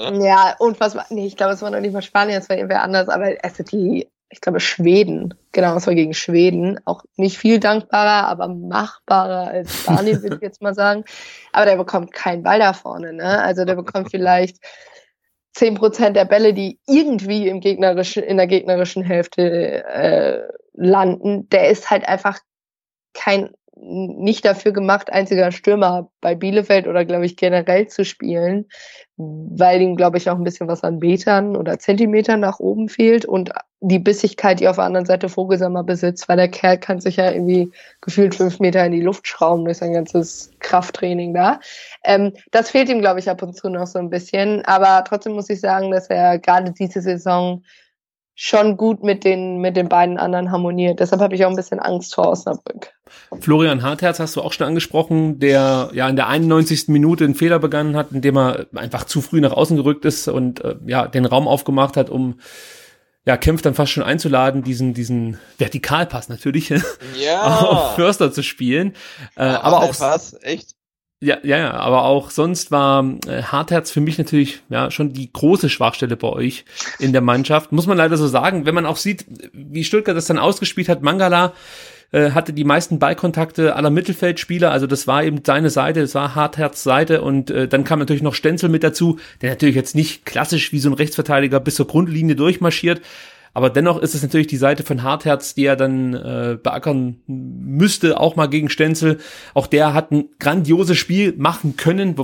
Ja, 0.00 0.56
unfassbar. 0.58 1.06
Nee, 1.10 1.26
ich 1.26 1.36
glaube, 1.36 1.52
es 1.52 1.62
war 1.62 1.70
noch 1.70 1.80
nicht 1.80 1.92
mal 1.92 2.02
Spanien, 2.02 2.38
es 2.38 2.48
war 2.48 2.56
irgendwer 2.56 2.82
anders, 2.82 3.08
aber 3.08 3.34
also 3.42 3.62
die, 3.62 4.08
ich 4.30 4.40
glaube, 4.40 4.60
Schweden. 4.60 5.34
Genau, 5.52 5.76
es 5.76 5.86
war 5.86 5.94
gegen 5.94 6.14
Schweden. 6.14 6.78
Auch 6.84 7.02
nicht 7.16 7.36
viel 7.36 7.58
dankbarer, 7.58 8.28
aber 8.28 8.48
machbarer 8.48 9.48
als 9.48 9.80
Spanien, 9.80 10.22
würde 10.22 10.36
ich 10.36 10.42
jetzt 10.42 10.62
mal 10.62 10.74
sagen. 10.74 11.04
Aber 11.52 11.66
der 11.66 11.76
bekommt 11.76 12.12
keinen 12.12 12.44
Ball 12.44 12.60
da 12.60 12.72
vorne, 12.72 13.12
ne? 13.12 13.42
Also 13.42 13.64
der 13.64 13.74
bekommt 13.74 14.10
vielleicht 14.10 14.58
zehn 15.52 15.74
Prozent 15.74 16.16
der 16.16 16.26
Bälle, 16.26 16.54
die 16.54 16.78
irgendwie 16.86 17.48
im 17.48 17.60
gegnerischen, 17.60 18.22
in 18.22 18.36
der 18.36 18.46
gegnerischen 18.46 19.02
Hälfte 19.02 19.84
äh, 19.84 20.42
landen. 20.74 21.48
Der 21.48 21.68
ist 21.68 21.90
halt 21.90 22.06
einfach 22.08 22.38
kein 23.14 23.50
nicht 23.76 24.44
dafür 24.44 24.72
gemacht, 24.72 25.12
einziger 25.12 25.52
Stürmer 25.52 26.10
bei 26.20 26.34
Bielefeld 26.34 26.86
oder 26.86 27.04
glaube 27.04 27.24
ich 27.24 27.36
generell 27.36 27.86
zu 27.88 28.04
spielen, 28.04 28.66
weil 29.16 29.80
ihm 29.80 29.96
glaube 29.96 30.18
ich 30.18 30.28
auch 30.28 30.36
ein 30.36 30.44
bisschen 30.44 30.68
was 30.68 30.82
an 30.82 30.98
Metern 30.98 31.56
oder 31.56 31.78
Zentimetern 31.78 32.40
nach 32.40 32.58
oben 32.58 32.88
fehlt 32.88 33.24
und 33.24 33.52
die 33.80 33.98
Bissigkeit, 33.98 34.60
die 34.60 34.68
auf 34.68 34.76
der 34.76 34.84
anderen 34.84 35.06
Seite 35.06 35.28
Vogelsammer 35.28 35.84
besitzt, 35.84 36.28
weil 36.28 36.36
der 36.36 36.48
Kerl 36.48 36.78
kann 36.78 37.00
sich 37.00 37.16
ja 37.16 37.30
irgendwie 37.30 37.72
gefühlt 38.00 38.34
fünf 38.34 38.60
Meter 38.60 38.84
in 38.84 38.92
die 38.92 39.00
Luft 39.00 39.26
schrauben 39.26 39.64
durch 39.64 39.78
sein 39.78 39.94
ganzes 39.94 40.50
Krafttraining 40.58 41.32
da. 41.32 41.60
Ähm, 42.04 42.32
das 42.50 42.70
fehlt 42.70 42.88
ihm 42.88 43.00
glaube 43.00 43.20
ich 43.20 43.30
ab 43.30 43.42
und 43.42 43.56
zu 43.56 43.68
noch 43.70 43.86
so 43.86 43.98
ein 43.98 44.10
bisschen, 44.10 44.64
aber 44.64 45.04
trotzdem 45.04 45.32
muss 45.32 45.48
ich 45.48 45.60
sagen, 45.60 45.90
dass 45.90 46.08
er 46.08 46.38
gerade 46.38 46.72
diese 46.72 47.00
Saison 47.00 47.62
schon 48.42 48.78
gut 48.78 49.02
mit 49.02 49.24
den, 49.24 49.58
mit 49.58 49.76
den 49.76 49.90
beiden 49.90 50.16
anderen 50.16 50.50
harmoniert. 50.50 50.98
Deshalb 50.98 51.20
habe 51.20 51.34
ich 51.34 51.44
auch 51.44 51.50
ein 51.50 51.56
bisschen 51.56 51.78
Angst 51.78 52.14
vor 52.14 52.26
Osnabrück. 52.28 52.94
Florian 53.38 53.82
Hartherz 53.82 54.18
hast 54.18 54.34
du 54.34 54.40
auch 54.40 54.54
schon 54.54 54.66
angesprochen, 54.66 55.38
der 55.38 55.90
ja 55.92 56.08
in 56.08 56.16
der 56.16 56.26
91. 56.28 56.88
Minute 56.88 57.24
einen 57.24 57.34
Fehler 57.34 57.58
begangen 57.58 57.96
hat, 57.96 58.12
indem 58.12 58.38
er 58.38 58.66
einfach 58.74 59.04
zu 59.04 59.20
früh 59.20 59.42
nach 59.42 59.52
außen 59.52 59.76
gerückt 59.76 60.06
ist 60.06 60.26
und 60.26 60.64
äh, 60.64 60.76
ja 60.86 61.06
den 61.06 61.26
Raum 61.26 61.46
aufgemacht 61.46 61.98
hat, 61.98 62.08
um 62.08 62.40
ja, 63.26 63.36
kämpft 63.36 63.66
dann 63.66 63.74
fast 63.74 63.92
schon 63.92 64.02
einzuladen, 64.02 64.62
diesen, 64.62 64.94
diesen 64.94 65.38
Vertikalpass 65.58 66.30
natürlich 66.30 66.70
Ja. 67.22 67.42
auf 67.68 67.94
Förster 67.96 68.32
zu 68.32 68.42
spielen. 68.42 68.94
Äh, 69.36 69.44
Ja, 69.44 69.60
aber 69.60 69.80
der 69.80 69.90
auch 69.90 69.98
Pass, 69.98 70.34
echt. 70.40 70.76
Ja, 71.22 71.36
ja, 71.42 71.58
ja, 71.58 71.72
aber 71.72 72.04
auch 72.04 72.30
sonst 72.30 72.70
war 72.70 73.04
äh, 73.26 73.42
Hartherz 73.42 73.90
für 73.90 74.00
mich 74.00 74.16
natürlich 74.16 74.62
ja 74.70 74.90
schon 74.90 75.12
die 75.12 75.30
große 75.30 75.68
Schwachstelle 75.68 76.16
bei 76.16 76.28
euch 76.28 76.64
in 76.98 77.12
der 77.12 77.20
Mannschaft. 77.20 77.72
Muss 77.72 77.86
man 77.86 77.98
leider 77.98 78.16
so 78.16 78.26
sagen, 78.26 78.64
wenn 78.64 78.74
man 78.74 78.86
auch 78.86 78.96
sieht, 78.96 79.26
wie 79.52 79.84
Stuttgart 79.84 80.16
das 80.16 80.24
dann 80.24 80.38
ausgespielt 80.38 80.88
hat. 80.88 81.02
Mangala 81.02 81.52
äh, 82.12 82.30
hatte 82.30 82.54
die 82.54 82.64
meisten 82.64 82.98
Ballkontakte 82.98 83.76
aller 83.76 83.90
Mittelfeldspieler, 83.90 84.70
also 84.70 84.86
das 84.86 85.06
war 85.06 85.22
eben 85.22 85.42
seine 85.44 85.68
Seite, 85.68 86.00
das 86.00 86.14
war 86.14 86.34
Hartherz 86.34 86.82
Seite 86.82 87.20
und 87.20 87.50
äh, 87.50 87.68
dann 87.68 87.84
kam 87.84 87.98
natürlich 87.98 88.22
noch 88.22 88.34
Stenzel 88.34 88.68
mit 88.70 88.82
dazu, 88.82 89.18
der 89.42 89.50
natürlich 89.50 89.76
jetzt 89.76 89.94
nicht 89.94 90.24
klassisch 90.24 90.72
wie 90.72 90.80
so 90.80 90.88
ein 90.88 90.94
Rechtsverteidiger 90.94 91.60
bis 91.60 91.76
zur 91.76 91.86
Grundlinie 91.86 92.34
durchmarschiert, 92.34 93.00
aber 93.52 93.70
dennoch 93.70 93.98
ist 93.98 94.14
es 94.14 94.22
natürlich 94.22 94.46
die 94.46 94.56
Seite 94.56 94.82
von 94.82 95.02
Hartherz, 95.02 95.54
die 95.54 95.64
er 95.64 95.76
dann 95.76 96.14
äh, 96.14 96.58
beackern 96.62 97.20
müsste, 97.26 98.18
auch 98.20 98.36
mal 98.36 98.46
gegen 98.46 98.70
Stenzel. 98.70 99.18
Auch 99.54 99.66
der 99.66 99.92
hat 99.94 100.12
ein 100.12 100.28
grandioses 100.38 100.96
Spiel 100.96 101.34
machen 101.36 101.76
können. 101.76 102.14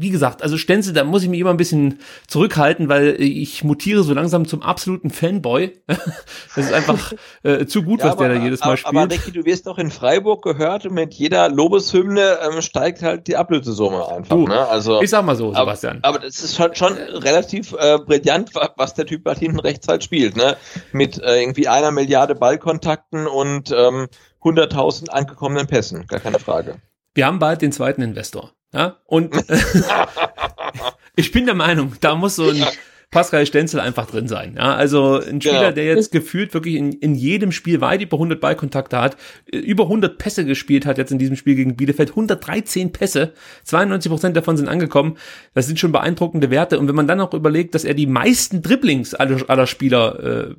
Wie 0.00 0.10
gesagt, 0.10 0.42
also 0.42 0.56
Stenzel, 0.56 0.92
da 0.92 1.02
muss 1.02 1.24
ich 1.24 1.28
mich 1.28 1.40
immer 1.40 1.50
ein 1.50 1.56
bisschen 1.56 1.98
zurückhalten, 2.28 2.88
weil 2.88 3.16
ich 3.20 3.64
mutiere 3.64 4.04
so 4.04 4.14
langsam 4.14 4.46
zum 4.46 4.62
absoluten 4.62 5.10
Fanboy. 5.10 5.76
das 5.86 6.66
ist 6.66 6.72
einfach 6.72 7.12
äh, 7.42 7.66
zu 7.66 7.82
gut, 7.82 8.02
was 8.04 8.16
der 8.16 8.28
da 8.28 8.34
jedes 8.36 8.60
Mal 8.60 8.66
aber, 8.68 8.76
spielt. 8.76 8.96
Aber 8.96 9.10
Ricky, 9.12 9.32
du 9.32 9.44
wirst 9.44 9.66
doch 9.66 9.76
in 9.78 9.90
Freiburg 9.90 10.42
gehört 10.44 10.86
und 10.86 10.94
mit 10.94 11.14
jeder 11.14 11.48
Lobeshymne 11.48 12.38
ähm, 12.48 12.62
steigt 12.62 13.02
halt 13.02 13.26
die 13.26 13.36
Ablösesumme 13.36 14.08
einfach. 14.08 14.36
Du, 14.36 14.46
ne? 14.46 14.68
Also, 14.68 15.02
ich 15.02 15.10
sag 15.10 15.24
mal 15.24 15.34
so, 15.34 15.48
aber, 15.48 15.74
Sebastian. 15.76 15.98
aber 16.02 16.20
das 16.20 16.38
ist 16.38 16.54
schon, 16.54 16.74
schon 16.76 16.92
relativ 16.92 17.72
äh, 17.72 17.98
brillant, 17.98 18.54
wa- 18.54 18.72
was 18.76 18.94
der 18.94 19.04
Typ 19.06 19.26
halt 19.26 19.38
hinten 19.40 19.58
rechts 19.58 19.88
halt 19.88 20.04
spielt. 20.04 20.36
Ne? 20.36 20.56
Mit 20.92 21.20
äh, 21.20 21.40
irgendwie 21.42 21.66
einer 21.66 21.90
Milliarde 21.90 22.36
Ballkontakten 22.36 23.26
und 23.26 23.72
ähm, 23.72 24.06
100.000 24.42 25.08
angekommenen 25.08 25.66
Pässen. 25.66 26.06
Gar 26.06 26.20
keine 26.20 26.38
Frage. 26.38 26.76
Wir 27.14 27.26
haben 27.26 27.40
bald 27.40 27.62
den 27.62 27.72
zweiten 27.72 28.02
Investor. 28.02 28.52
Ja? 28.72 28.96
Und 29.04 29.34
ich 31.16 31.32
bin 31.32 31.46
der 31.46 31.54
Meinung, 31.54 31.94
da 32.00 32.14
muss 32.14 32.36
so 32.36 32.48
ein 32.50 32.64
Pascal 33.10 33.46
Stenzel 33.46 33.80
einfach 33.80 34.06
drin 34.06 34.28
sein. 34.28 34.56
Ja, 34.58 34.74
also 34.74 35.14
ein 35.18 35.40
Spieler, 35.40 35.60
Genau. 35.60 35.72
der 35.72 35.84
jetzt 35.86 36.12
gefühlt 36.12 36.52
wirklich 36.52 36.74
in, 36.74 36.92
in 36.92 37.14
jedem 37.14 37.52
Spiel 37.52 37.80
weit 37.80 38.02
über 38.02 38.18
100 38.18 38.38
Ballkontakte 38.38 39.00
hat, 39.00 39.16
über 39.50 39.84
100 39.84 40.18
Pässe 40.18 40.44
gespielt 40.44 40.84
hat 40.84 40.98
jetzt 40.98 41.10
in 41.10 41.18
diesem 41.18 41.36
Spiel 41.36 41.54
gegen 41.54 41.74
Bielefeld, 41.74 42.10
113 42.10 42.92
Pässe, 42.92 43.32
92 43.64 44.10
Prozent 44.10 44.36
davon 44.36 44.58
sind 44.58 44.68
angekommen. 44.68 45.16
Das 45.54 45.66
sind 45.66 45.78
schon 45.78 45.90
beeindruckende 45.90 46.50
Werte. 46.50 46.78
Und 46.78 46.86
wenn 46.86 46.94
man 46.94 47.06
dann 47.06 47.18
noch 47.18 47.32
überlegt, 47.32 47.74
dass 47.74 47.84
er 47.84 47.94
die 47.94 48.06
meisten 48.06 48.60
Dribblings 48.60 49.14
aller, 49.14 49.48
aller 49.48 49.66
Spieler 49.66 50.50
äh, 50.50 50.54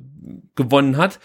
gewonnen 0.56 0.96
hat 0.96 1.20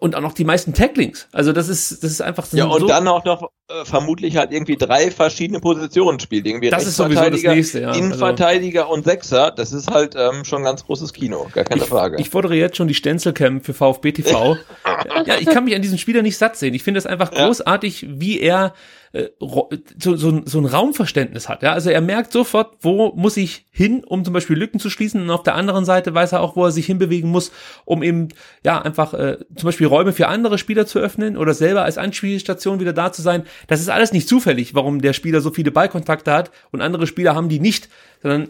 und 0.00 0.16
auch 0.16 0.20
noch 0.20 0.32
die 0.32 0.44
meisten 0.44 0.72
Tacklings, 0.74 1.28
also 1.30 1.52
das 1.52 1.68
ist 1.68 2.02
das 2.02 2.10
ist 2.10 2.22
einfach 2.22 2.44
das 2.44 2.58
Ja, 2.58 2.64
und 2.64 2.80
so, 2.80 2.88
dann 2.88 3.06
auch 3.06 3.24
noch 3.24 3.50
äh, 3.68 3.84
vermutlich 3.84 4.36
halt 4.36 4.50
irgendwie 4.50 4.76
drei 4.76 5.10
verschiedene 5.10 5.60
Positionen 5.60 6.18
spielt. 6.18 6.46
Irgendwie 6.46 6.70
Das 6.70 6.86
ist 6.86 6.96
sowieso 6.96 7.30
das 7.30 7.42
Nächste, 7.42 7.82
ja. 7.82 7.88
Also 7.88 8.00
Innenverteidiger 8.00 8.88
und 8.88 9.04
Sechser. 9.04 9.52
Das 9.52 9.72
ist 9.72 9.90
halt 9.90 10.16
ähm, 10.16 10.44
schon 10.44 10.64
ganz 10.64 10.84
großes 10.84 11.12
Kino. 11.12 11.48
Gar 11.52 11.64
keine 11.64 11.82
Frage. 11.82 12.16
Ich 12.18 12.30
fordere 12.30 12.54
jetzt 12.54 12.76
schon 12.76 12.88
die 12.88 12.94
Stenzelcam 12.94 13.60
für 13.60 13.74
VfB 13.74 14.12
TV. 14.12 14.56
ja, 15.26 15.36
ich 15.38 15.46
kann 15.46 15.64
mich 15.64 15.74
an 15.76 15.82
diesen 15.82 15.98
Spieler 15.98 16.22
nicht 16.22 16.36
satt 16.38 16.56
sehen. 16.56 16.74
Ich 16.74 16.82
finde 16.82 16.98
es 16.98 17.06
einfach 17.06 17.32
Ja. 17.32 17.46
großartig, 17.46 18.06
wie 18.08 18.40
er 18.40 18.74
äh, 19.12 19.30
so, 19.40 20.16
so, 20.16 20.42
so 20.44 20.58
ein 20.58 20.66
Raumverständnis 20.66 21.48
hat. 21.48 21.62
Ja? 21.62 21.72
Also 21.72 21.90
er 21.90 22.00
merkt 22.00 22.30
sofort, 22.30 22.76
wo 22.80 23.12
muss 23.16 23.36
ich 23.36 23.66
hin, 23.72 24.04
um 24.04 24.24
zum 24.24 24.32
Beispiel 24.32 24.56
Lücken 24.56 24.78
zu 24.78 24.88
schließen. 24.88 25.20
Und 25.20 25.30
auf 25.30 25.42
der 25.42 25.56
anderen 25.56 25.84
Seite 25.84 26.14
weiß 26.14 26.32
er 26.32 26.40
auch, 26.40 26.54
wo 26.54 26.64
er 26.64 26.70
sich 26.70 26.86
hinbewegen 26.86 27.28
muss, 27.28 27.50
um 27.84 28.04
eben 28.04 28.28
ja 28.64 28.80
einfach 28.80 29.12
äh, 29.14 29.38
zum 29.56 29.66
Beispiel 29.66 29.88
Räume 29.88 30.12
für 30.12 30.28
andere 30.28 30.58
Spieler 30.58 30.86
zu 30.86 31.00
öffnen 31.00 31.36
oder 31.36 31.54
selber 31.54 31.82
als 31.82 31.98
Anspielstation 31.98 32.78
wieder 32.78 32.92
da 32.92 33.12
zu 33.12 33.20
sein. 33.20 33.44
Das 33.66 33.80
ist 33.80 33.88
alles 33.88 34.12
nicht 34.12 34.28
zufällig, 34.28 34.74
warum 34.74 35.00
der 35.00 35.12
Spieler 35.12 35.40
so 35.40 35.50
viele 35.50 35.72
Ballkontakte 35.72 36.32
hat 36.32 36.52
und 36.70 36.80
andere 36.80 37.08
Spieler 37.08 37.34
haben 37.34 37.48
die 37.48 37.58
nicht, 37.58 37.88
sondern 38.22 38.48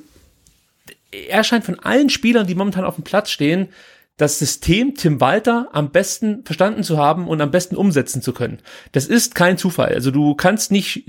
er 1.10 1.42
scheint 1.42 1.64
von 1.64 1.78
allen 1.80 2.10
Spielern, 2.10 2.46
die 2.46 2.54
momentan 2.54 2.84
auf 2.84 2.96
dem 2.96 3.04
Platz 3.04 3.30
stehen, 3.30 3.68
das 4.20 4.38
System 4.38 4.94
Tim 4.94 5.20
Walter 5.20 5.68
am 5.72 5.90
besten 5.90 6.44
verstanden 6.44 6.82
zu 6.82 6.98
haben 6.98 7.26
und 7.26 7.40
am 7.40 7.50
besten 7.50 7.74
umsetzen 7.74 8.20
zu 8.20 8.34
können. 8.34 8.58
Das 8.92 9.06
ist 9.06 9.34
kein 9.34 9.56
Zufall. 9.56 9.94
Also 9.94 10.10
du 10.10 10.34
kannst 10.34 10.70
nicht 10.70 11.04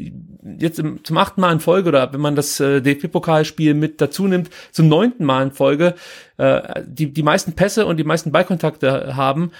jetzt 0.58 0.82
zum 1.04 1.18
achten 1.18 1.42
Mal 1.42 1.52
in 1.52 1.60
Folge 1.60 1.90
oder 1.90 2.14
wenn 2.14 2.22
man 2.22 2.36
das 2.36 2.60
äh, 2.62 2.82
DFB-Pokalspiel 2.82 3.74
mit 3.74 4.00
dazu 4.00 4.28
nimmt, 4.28 4.50
zum 4.72 4.88
neunten 4.88 5.26
Mal 5.26 5.44
in 5.44 5.52
Folge 5.52 5.96
äh, 6.38 6.84
die, 6.86 7.12
die 7.12 7.24
meisten 7.24 7.52
Pässe 7.54 7.86
und 7.86 7.98
die 7.98 8.06
meisten 8.06 8.32
Ballkontakte 8.32 9.16
haben, 9.18 9.52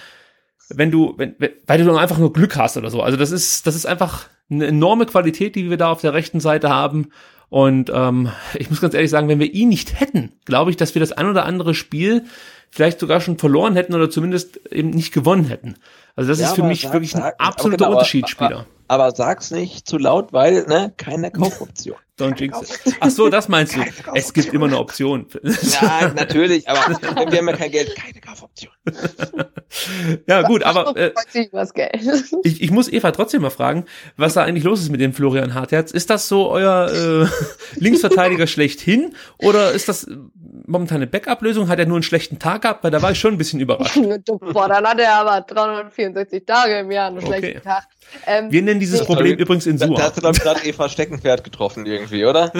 wenn 0.70 0.90
du, 0.90 1.12
wenn, 1.18 1.36
weil 1.66 1.78
du 1.78 1.84
dann 1.84 1.98
einfach 1.98 2.18
nur 2.18 2.32
Glück 2.32 2.56
hast 2.56 2.78
oder 2.78 2.88
so. 2.88 3.02
Also 3.02 3.18
das 3.18 3.32
ist, 3.32 3.66
das 3.66 3.74
ist 3.74 3.84
einfach 3.84 4.28
eine 4.50 4.66
enorme 4.66 5.04
Qualität, 5.04 5.56
die 5.56 5.68
wir 5.68 5.76
da 5.76 5.90
auf 5.90 6.00
der 6.00 6.14
rechten 6.14 6.40
Seite 6.40 6.70
haben. 6.70 7.08
Und 7.50 7.92
ähm, 7.94 8.30
ich 8.54 8.70
muss 8.70 8.80
ganz 8.80 8.94
ehrlich 8.94 9.10
sagen, 9.10 9.28
wenn 9.28 9.40
wir 9.40 9.52
ihn 9.52 9.68
nicht 9.68 10.00
hätten, 10.00 10.32
glaube 10.46 10.70
ich, 10.70 10.78
dass 10.78 10.94
wir 10.94 11.00
das 11.00 11.12
ein 11.12 11.28
oder 11.28 11.44
andere 11.44 11.74
Spiel 11.74 12.24
vielleicht 12.72 12.98
sogar 12.98 13.20
schon 13.20 13.38
verloren 13.38 13.76
hätten 13.76 13.94
oder 13.94 14.10
zumindest 14.10 14.56
eben 14.72 14.90
nicht 14.90 15.12
gewonnen 15.12 15.44
hätten. 15.44 15.76
Also 16.16 16.30
das 16.30 16.40
Ja, 16.40 16.46
ist 16.48 16.54
für 16.54 16.62
aber 16.62 16.68
mich 16.68 16.80
sag- 16.82 16.92
wirklich 16.94 17.14
ein 17.14 17.20
sag- 17.22 17.34
absoluter 17.38 17.76
genau, 17.76 17.86
aber- 17.88 17.96
Unterschiedsspieler. 17.98 18.66
Aber 18.88 19.12
sag's 19.12 19.50
nicht 19.50 19.86
zu 19.88 19.96
laut, 19.98 20.32
weil 20.32 20.64
ne, 20.66 20.92
keine 20.96 21.30
Kaufoption. 21.30 21.96
Don't 22.22 22.38
jinx 22.38 22.60
it. 22.86 22.96
Ach 23.00 23.10
so, 23.10 23.28
das 23.28 23.48
meinst 23.48 23.74
du. 23.76 23.80
Es 24.14 24.32
gibt 24.32 24.52
immer 24.52 24.66
eine 24.66 24.78
Option. 24.78 25.26
ja, 25.42 26.12
natürlich, 26.14 26.68
aber 26.68 26.96
wir 27.30 27.38
haben 27.38 27.48
ja 27.48 27.56
kein 27.56 27.70
Geld, 27.70 27.94
keine 27.96 28.20
Kaufoption. 28.20 28.72
ja 30.26 30.42
gut, 30.42 30.62
aber 30.62 30.96
äh, 30.96 31.12
ich, 32.44 32.62
ich 32.62 32.70
muss 32.70 32.92
Eva 32.92 33.10
trotzdem 33.10 33.42
mal 33.42 33.50
fragen, 33.50 33.84
was 34.16 34.34
da 34.34 34.44
eigentlich 34.44 34.64
los 34.64 34.80
ist 34.80 34.90
mit 34.90 35.00
dem 35.00 35.12
Florian 35.12 35.54
Hartherz. 35.54 35.90
Ist 35.90 36.10
das 36.10 36.28
so 36.28 36.50
euer 36.50 36.90
äh, 36.90 37.80
Linksverteidiger 37.80 38.46
schlechthin 38.46 39.14
oder 39.38 39.72
ist 39.72 39.88
das 39.88 40.04
äh, 40.04 40.16
momentan 40.66 40.96
eine 40.96 41.06
Backup-Lösung? 41.06 41.68
Hat 41.68 41.78
er 41.78 41.86
nur 41.86 41.96
einen 41.96 42.02
schlechten 42.02 42.38
Tag 42.38 42.62
gehabt? 42.62 42.84
Weil 42.84 42.90
da 42.90 43.02
war 43.02 43.10
ich 43.12 43.18
schon 43.18 43.34
ein 43.34 43.38
bisschen 43.38 43.60
überrascht. 43.60 43.96
Boah, 44.52 44.68
dann 44.68 44.86
hat 44.86 44.98
er 45.00 45.14
aber 45.14 45.40
364 45.42 46.44
Tage 46.46 46.78
im 46.80 46.90
Jahr 46.90 47.08
einen 47.08 47.18
Okay. 47.18 47.26
schlechten 47.38 47.62
Tag. 47.62 47.84
Ähm, 48.26 48.50
Wir 48.52 48.62
nennen 48.62 48.80
dieses 48.80 49.00
Nee. 49.00 49.06
Problem 49.06 49.36
übrigens 49.38 49.66
in 49.66 49.76
Da, 49.78 49.86
da 49.86 49.94
Sua. 49.94 50.02
hast 50.02 50.16
du, 50.16 50.20
glaube 50.20 50.36
ich, 50.36 50.42
gerade 50.42 50.64
Eva 50.64 50.88
Steckenpferd 50.88 51.44
getroffen 51.44 51.86
irgendwie, 51.86 52.24
oder? 52.24 52.52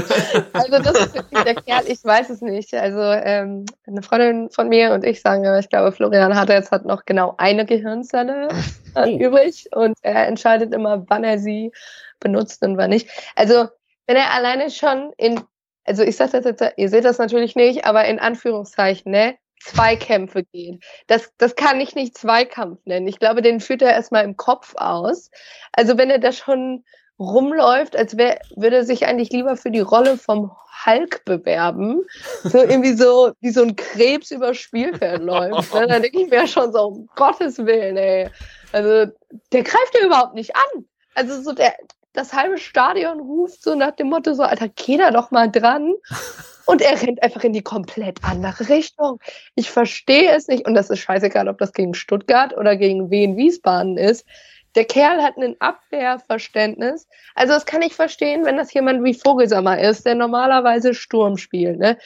Also 0.53 0.79
das 0.83 0.99
ist 0.99 1.15
wirklich 1.15 1.43
der 1.45 1.55
Kerl, 1.55 1.85
ich 1.87 2.03
weiß 2.05 2.31
es 2.31 2.41
nicht. 2.41 2.75
Also 2.75 3.01
ähm, 3.01 3.65
eine 3.87 4.03
Freundin 4.03 4.51
von 4.51 4.69
mir 4.69 4.93
und 4.93 5.05
ich 5.05 5.21
sagen, 5.21 5.47
aber 5.47 5.59
ich 5.59 5.69
glaube, 5.69 5.93
Florian 5.93 6.35
hat 6.35 6.49
jetzt 6.49 6.71
hat 6.71 6.85
noch 6.85 7.05
genau 7.05 7.35
eine 7.39 7.65
Gehirnzelle 7.67 8.49
Oh. 8.95 9.07
übrig 9.07 9.69
und 9.75 9.97
er 10.03 10.27
entscheidet 10.27 10.75
immer, 10.75 11.05
wann 11.09 11.25
er 11.25 11.39
sie 11.39 11.73
benutzt 12.21 12.63
und 12.63 12.77
wann 12.77 12.91
nicht. 12.91 13.09
Also 13.37 13.69
wenn 14.07 14.17
er 14.17 14.35
alleine 14.35 14.71
schon 14.71 15.13
in, 15.17 15.41
also 15.85 16.03
ich 16.03 16.15
sage 16.17 16.33
das 16.33 16.45
jetzt, 16.45 16.75
ihr 16.77 16.89
seht 16.91 17.07
das 17.07 17.17
natürlich 17.17 17.57
nicht, 17.57 17.87
aber 17.87 18.05
in 18.05 18.19
Anführungszeichen, 18.19 19.11
ne? 19.11 19.35
Zweikämpfe 19.65 20.45
geht. 20.45 20.83
Das, 21.07 21.33
das 21.39 21.55
kann 21.55 21.81
ich 21.81 21.95
nicht 21.95 22.17
Zweikampf 22.17 22.81
nennen. 22.85 23.07
Ich 23.07 23.19
glaube, 23.19 23.43
den 23.43 23.61
führt 23.61 23.83
er 23.83 23.93
erstmal 23.93 24.25
im 24.25 24.37
Kopf 24.37 24.75
aus. 24.77 25.31
Also 25.73 25.97
wenn 25.99 26.11
er 26.11 26.19
da 26.19 26.33
schon 26.33 26.85
rumläuft, 27.19 27.97
als 27.97 28.17
wär, 28.17 28.41
würde 28.57 28.77
er 28.77 28.85
sich 28.85 29.07
eigentlich 29.07 29.31
lieber 29.31 29.57
für 29.57 29.71
die 29.71 29.81
Rolle 29.81 30.17
vom 30.17 30.51
Hulk 30.85 31.25
bewerben. 31.25 32.03
So 32.43 32.59
irgendwie 32.59 32.95
so, 32.95 33.33
wie 33.41 33.51
so 33.51 33.63
ein 33.63 33.77
Krebs 33.77 34.31
über 34.31 34.55
Spielfeld 34.55 35.23
läuft. 35.23 35.75
Ne? 35.75 35.87
Da 35.87 36.01
denke 36.01 36.23
ich 36.23 36.31
mir 36.31 36.47
schon 36.49 36.73
so, 36.73 36.87
um 36.87 37.09
Gottes 37.15 37.59
Willen, 37.59 37.97
ey. 37.97 38.29
Also, 38.73 39.13
der 39.53 39.63
greift 39.63 39.95
ja 39.95 40.07
überhaupt 40.07 40.35
nicht 40.35 40.57
an. 40.57 40.87
Also 41.15 41.43
so 41.43 41.53
der, 41.53 41.75
das 42.13 42.33
halbe 42.33 42.59
Stadion 42.59 43.21
ruft 43.21 43.63
so 43.63 43.75
nach 43.75 43.93
dem 43.93 44.09
Motto 44.09 44.35
so, 44.35 44.43
Alter, 44.43 44.69
geh 44.69 44.97
da 44.97 45.11
doch 45.11 45.31
mal 45.31 45.51
dran. 45.51 45.95
Und 46.67 46.81
er 46.81 47.01
rennt 47.03 47.23
einfach 47.23 47.43
in 47.43 47.53
die 47.53 47.63
komplett 47.63 48.23
andere 48.23 48.69
Richtung. 48.69 49.19
Ich 49.57 49.71
verstehe 49.71 50.31
es 50.31 50.47
nicht. 50.47 50.65
Und 50.65 50.75
das 50.75 50.91
ist 50.91 51.01
scheißegal, 51.01 51.49
ob 51.49 51.59
das 51.59 51.73
gegen 51.73 51.93
Stuttgart 51.93 52.57
oder 52.57 52.77
gegen 52.77 53.11
Wien 53.11 53.37
Wiesbaden 53.37 53.97
ist. 53.97 54.25
Der 54.77 54.85
Kerl 54.85 55.23
hat 55.23 55.37
ein 55.37 55.57
Abwehrverständnis. 55.59 57.09
Also 57.35 57.53
das 57.53 57.67
kann 57.67 57.83
ich 57.83 57.95
verstehen, 57.95 58.45
wenn 58.45 58.57
das 58.57 58.73
jemand 58.73 59.03
wie 59.03 59.15
Vogelsammer 59.15 59.81
ist, 59.81 60.07
der 60.07 60.15
normalerweise 60.15 60.95
Sturm 60.95 61.37
spielt. 61.37 61.79
Ne? 61.79 61.99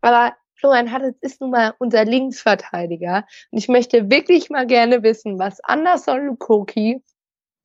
Aber 0.00 0.34
Florian 0.54 0.92
Hattels 0.92 1.16
ist 1.20 1.40
nun 1.40 1.50
mal 1.50 1.74
unser 1.78 2.04
Linksverteidiger. 2.04 3.24
Und 3.50 3.58
ich 3.58 3.68
möchte 3.68 4.10
wirklich 4.10 4.48
mal 4.48 4.66
gerne 4.66 5.02
wissen, 5.02 5.38
was 5.38 5.60
Anderson 5.60 6.26
Lukoki 6.26 7.02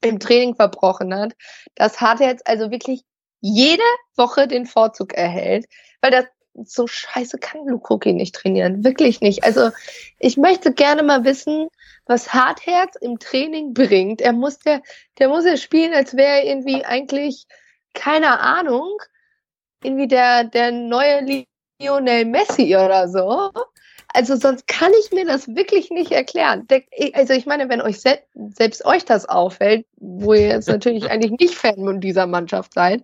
im 0.06 0.20
Training 0.20 0.56
verbrochen 0.56 1.14
hat, 1.14 1.34
dass 1.76 2.02
Hartherz 2.02 2.42
also 2.46 2.72
wirklich 2.72 3.04
jede 3.42 3.84
Woche 4.16 4.48
den 4.48 4.66
Vorzug 4.66 5.14
erhält, 5.14 5.66
weil 6.02 6.12
das 6.12 6.26
so 6.64 6.88
scheiße 6.88 7.40
kann 7.40 7.66
Lukoki 7.68 8.14
nicht 8.14 8.36
trainieren. 8.36 8.84
Wirklich 8.84 9.22
nicht. 9.22 9.44
Also 9.44 9.72
ich 10.20 10.38
möchte 10.38 10.72
gerne 10.72 11.04
mal 11.04 11.24
wissen, 11.24 11.68
was 12.06 12.34
Hartherz 12.34 12.96
im 13.02 13.20
Training 13.20 13.74
bringt. 13.74 14.22
Er 14.22 14.34
muss 14.34 14.60
der, 14.60 14.82
der 15.20 15.30
muss 15.30 15.46
ja 15.46 15.58
spielen, 15.58 15.94
als 15.94 16.16
wäre 16.16 16.42
er 16.42 16.46
irgendwie 16.46 16.86
eigentlich, 16.86 17.46
keine 17.94 18.40
Ahnung, 18.40 18.98
irgendwie 19.84 20.08
der, 20.08 20.44
der 20.44 20.72
neue 20.72 21.46
Lionel 21.80 22.26
Messi 22.26 22.76
oder 22.76 23.08
so. 23.08 23.52
Also 24.14 24.36
sonst 24.36 24.68
kann 24.68 24.92
ich 25.04 25.12
mir 25.12 25.26
das 25.26 25.48
wirklich 25.48 25.90
nicht 25.90 26.12
erklären. 26.12 26.68
Also 27.14 27.34
ich 27.34 27.46
meine, 27.46 27.68
wenn 27.70 27.82
euch 27.82 28.00
se 28.00 28.20
selbst 28.36 28.86
euch 28.86 29.06
das 29.06 29.28
auffällt, 29.28 29.86
wo 29.98 30.34
ihr 30.34 30.50
jetzt 30.50 30.70
natürlich 30.70 31.06
eigentlich 31.10 31.32
nicht 31.32 31.56
Fan 31.56 32.00
dieser 32.00 32.28
Mannschaft 32.28 32.74
seid, 32.74 33.04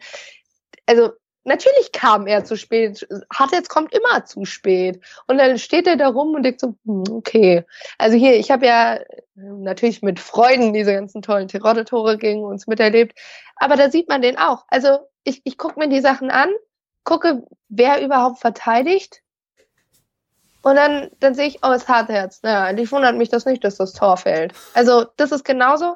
also 0.86 1.12
natürlich 1.43 1.91
kam 1.91 2.28
er 2.28 2.45
zu 2.45 2.55
spät. 2.55 3.07
Hat 3.34 3.51
jetzt 3.51 3.70
kommt 3.70 3.93
immer 3.93 4.26
zu 4.26 4.45
spät. 4.45 5.01
Und 5.28 5.38
dann 5.38 5.57
steht 5.57 5.88
er 5.88 5.97
da 5.97 6.07
rum 6.07 6.36
und 6.36 6.43
denkt 6.43 6.62
so, 6.62 6.76
hm, 6.86 7.03
okay. 7.12 7.66
Also 7.97 8.16
hier, 8.16 8.36
ich 8.38 8.51
habe 8.51 8.66
ja 8.66 8.99
natürlich 9.36 10.01
mit 10.01 10.20
Freuden 10.20 10.74
diese 10.74 10.93
ganzen 10.93 11.22
tollen 11.22 11.47
Terodde-Tore 11.47 12.18
gegen 12.18 12.43
uns 12.43 12.68
miterlebt. 12.68 13.18
Aber 13.55 13.76
da 13.76 13.89
sieht 13.89 14.10
man 14.10 14.22
den 14.22 14.38
auch. 14.38 14.66
Also 14.68 14.99
ich, 15.24 15.41
ich 15.43 15.57
gucke 15.57 15.80
mir 15.80 15.89
die 15.89 16.01
Sachen 16.01 16.30
an, 16.30 16.49
gucke, 17.03 17.43
wer 17.68 18.03
überhaupt 18.03 18.39
verteidigt. 18.39 19.22
Und 20.62 20.76
dann, 20.76 21.10
dann 21.20 21.36
sehe 21.36 21.47
ich, 21.47 21.60
oh, 21.64 21.72
es 21.72 21.88
hat 21.88 22.10
Herz. 22.10 22.41
Naja, 22.43 22.64
eigentlich 22.64 22.91
wundert 22.91 23.16
mich 23.16 23.30
das 23.30 23.45
nicht, 23.45 23.64
dass 23.64 23.78
das 23.78 23.93
Tor 23.93 24.18
fällt. 24.18 24.53
Also, 24.74 25.05
das 25.18 25.32
ist 25.32 25.45
genauso. 25.45 25.95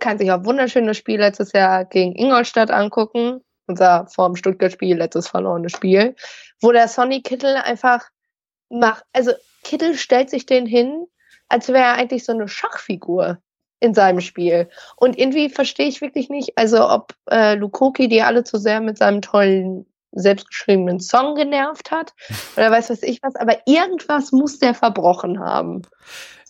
Kann 0.00 0.18
sich 0.18 0.30
auch 0.30 0.44
wunderschönes 0.44 0.96
Spiel 0.96 1.20
letztes 1.20 1.52
Jahr 1.52 1.84
gegen 1.84 2.14
Ingolstadt 2.16 2.70
angucken. 2.70 3.40
Unser 3.68 4.06
vorm 4.08 4.36
Stuttgart-Spiel, 4.36 4.96
letztes 4.96 5.28
verlorenes 5.28 5.72
Spiel. 5.72 6.14
Wo 6.60 6.72
der 6.72 6.88
Sonny 6.88 7.22
Kittel 7.22 7.56
einfach 7.56 8.04
macht, 8.68 9.04
also 9.12 9.32
Kittel 9.62 9.96
stellt 9.96 10.30
sich 10.30 10.46
den 10.46 10.66
hin, 10.66 11.06
als 11.48 11.68
wäre 11.68 11.84
er 11.84 11.94
eigentlich 11.94 12.24
so 12.24 12.32
eine 12.32 12.48
Schachfigur 12.48 13.38
in 13.80 13.94
seinem 13.94 14.20
Spiel. 14.20 14.68
Und 14.96 15.18
irgendwie 15.18 15.48
verstehe 15.48 15.88
ich 15.88 16.00
wirklich 16.00 16.28
nicht, 16.28 16.56
also 16.56 16.88
ob 16.88 17.14
äh, 17.30 17.54
Lukoki 17.54 18.08
die 18.08 18.22
alle 18.22 18.44
zu 18.44 18.58
sehr 18.58 18.80
mit 18.80 18.98
seinem 18.98 19.22
tollen 19.22 19.86
selbstgeschriebenen 20.18 21.00
Song 21.00 21.34
genervt 21.34 21.90
hat 21.90 22.14
oder 22.56 22.70
weiß 22.70 22.90
was 22.90 23.02
ich 23.02 23.20
was, 23.22 23.36
aber 23.36 23.58
irgendwas 23.66 24.32
muss 24.32 24.58
der 24.58 24.74
verbrochen 24.74 25.40
haben. 25.40 25.82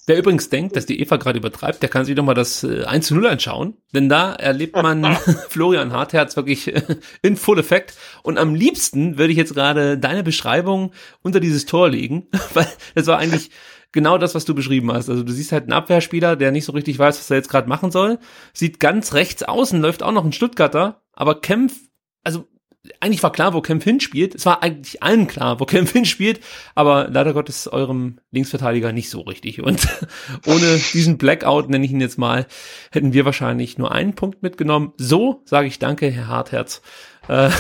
Wer 0.08 0.18
übrigens 0.18 0.48
denkt, 0.48 0.76
dass 0.76 0.86
die 0.86 1.00
Eva 1.00 1.16
gerade 1.16 1.38
übertreibt, 1.38 1.82
der 1.82 1.88
kann 1.88 2.04
sich 2.04 2.14
doch 2.14 2.22
mal 2.22 2.34
das 2.34 2.62
äh, 2.62 2.84
1 2.84 3.08
zu 3.08 3.16
0 3.16 3.26
anschauen, 3.26 3.76
denn 3.92 4.08
da 4.08 4.34
erlebt 4.34 4.76
man 4.76 5.04
Florian 5.48 5.92
Hartherz 5.92 6.36
wirklich 6.36 6.72
äh, 6.72 6.82
in 7.22 7.36
Full 7.36 7.58
Effekt 7.58 7.94
und 8.22 8.38
am 8.38 8.54
liebsten 8.54 9.18
würde 9.18 9.32
ich 9.32 9.38
jetzt 9.38 9.54
gerade 9.54 9.98
deine 9.98 10.22
Beschreibung 10.22 10.92
unter 11.22 11.40
dieses 11.40 11.66
Tor 11.66 11.88
legen, 11.88 12.28
weil 12.54 12.68
das 12.94 13.08
war 13.08 13.18
eigentlich 13.18 13.50
genau 13.90 14.16
das, 14.16 14.36
was 14.36 14.44
du 14.44 14.54
beschrieben 14.54 14.92
hast. 14.92 15.08
Also 15.10 15.24
du 15.24 15.32
siehst 15.32 15.50
halt 15.50 15.64
einen 15.64 15.72
Abwehrspieler, 15.72 16.36
der 16.36 16.52
nicht 16.52 16.66
so 16.66 16.72
richtig 16.72 16.98
weiß, 16.98 17.18
was 17.18 17.30
er 17.30 17.38
jetzt 17.38 17.48
gerade 17.48 17.68
machen 17.68 17.90
soll, 17.90 18.18
sieht 18.52 18.78
ganz 18.78 19.12
rechts 19.12 19.42
außen, 19.42 19.80
läuft 19.80 20.04
auch 20.04 20.12
noch 20.12 20.24
ein 20.24 20.32
Stuttgarter, 20.32 21.02
aber 21.14 21.40
kämpft, 21.40 21.80
also 22.22 22.46
eigentlich 23.00 23.22
war 23.22 23.32
klar, 23.32 23.54
wo 23.54 23.60
Kempf 23.60 23.84
hinspielt. 23.84 24.34
Es 24.34 24.46
war 24.46 24.62
eigentlich 24.62 25.02
allen 25.02 25.26
klar, 25.26 25.60
wo 25.60 25.64
Kempf 25.64 25.92
hinspielt, 25.92 26.40
aber 26.74 27.08
leider 27.10 27.32
Gottes 27.32 27.68
eurem 27.68 28.18
Linksverteidiger 28.30 28.92
nicht 28.92 29.10
so 29.10 29.20
richtig. 29.20 29.62
Und 29.62 29.86
ohne 30.46 30.80
diesen 30.92 31.18
Blackout, 31.18 31.68
nenne 31.68 31.84
ich 31.84 31.92
ihn 31.92 32.00
jetzt 32.00 32.18
mal, 32.18 32.46
hätten 32.90 33.12
wir 33.12 33.24
wahrscheinlich 33.24 33.78
nur 33.78 33.92
einen 33.92 34.14
Punkt 34.14 34.42
mitgenommen. 34.42 34.92
So 34.96 35.42
sage 35.44 35.68
ich 35.68 35.78
danke, 35.78 36.10
Herr 36.10 36.28
Hartherz. 36.28 36.82
Äh, 37.28 37.50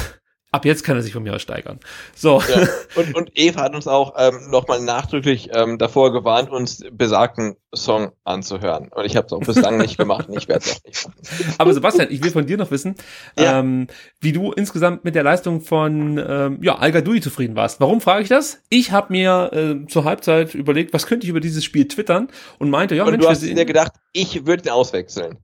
ab 0.52 0.64
jetzt 0.64 0.84
kann 0.84 0.96
er 0.96 1.02
sich 1.02 1.12
von 1.12 1.22
mir 1.22 1.34
aus 1.34 1.42
steigern. 1.42 1.80
So. 2.14 2.40
Ja. 2.40 2.68
Und, 2.94 3.14
und 3.14 3.30
Eva 3.34 3.62
hat 3.62 3.74
uns 3.74 3.86
auch 3.86 4.14
ähm, 4.16 4.50
nochmal 4.50 4.80
nachdrücklich 4.80 5.50
ähm, 5.52 5.76
davor 5.78 6.12
gewarnt, 6.12 6.50
uns 6.50 6.82
besagten 6.90 7.56
Song 7.74 8.12
anzuhören. 8.24 8.88
Und 8.88 9.04
ich 9.04 9.16
habe 9.16 9.26
es 9.26 9.32
auch 9.32 9.40
bislang 9.40 9.76
nicht 9.76 9.98
gemacht 9.98 10.28
und 10.28 10.38
ich 10.38 10.48
werde 10.48 10.64
es 10.64 10.76
auch 10.76 10.84
nicht 10.84 11.06
machen. 11.06 11.54
Aber 11.58 11.74
Sebastian, 11.74 12.08
ich 12.10 12.22
will 12.22 12.30
von 12.30 12.46
dir 12.46 12.56
noch 12.56 12.70
wissen, 12.70 12.94
ja. 13.38 13.58
ähm, 13.58 13.88
wie 14.20 14.32
du 14.32 14.52
insgesamt 14.52 15.04
mit 15.04 15.14
der 15.14 15.22
Leistung 15.22 15.60
von 15.60 16.18
ähm, 16.18 16.58
ja, 16.62 16.78
Al 16.78 16.92
Gadoui 16.92 17.20
zufrieden 17.20 17.56
warst. 17.56 17.80
Warum 17.80 18.00
frage 18.00 18.22
ich 18.22 18.28
das? 18.28 18.62
Ich 18.70 18.92
habe 18.92 19.12
mir 19.12 19.50
äh, 19.52 19.86
zur 19.88 20.04
Halbzeit 20.04 20.54
überlegt, 20.54 20.94
was 20.94 21.06
könnte 21.06 21.26
ich 21.26 21.30
über 21.30 21.40
dieses 21.40 21.64
Spiel 21.64 21.86
twittern 21.86 22.28
und 22.58 22.70
meinte, 22.70 22.94
ja, 22.94 23.04
und 23.04 23.10
Mensch, 23.10 23.24
du 23.24 23.30
hast 23.30 23.42
dir 23.42 23.64
gedacht, 23.64 23.92
ich 24.12 24.46
würde 24.46 24.68
ihn 24.68 24.72
auswechseln. 24.72 25.38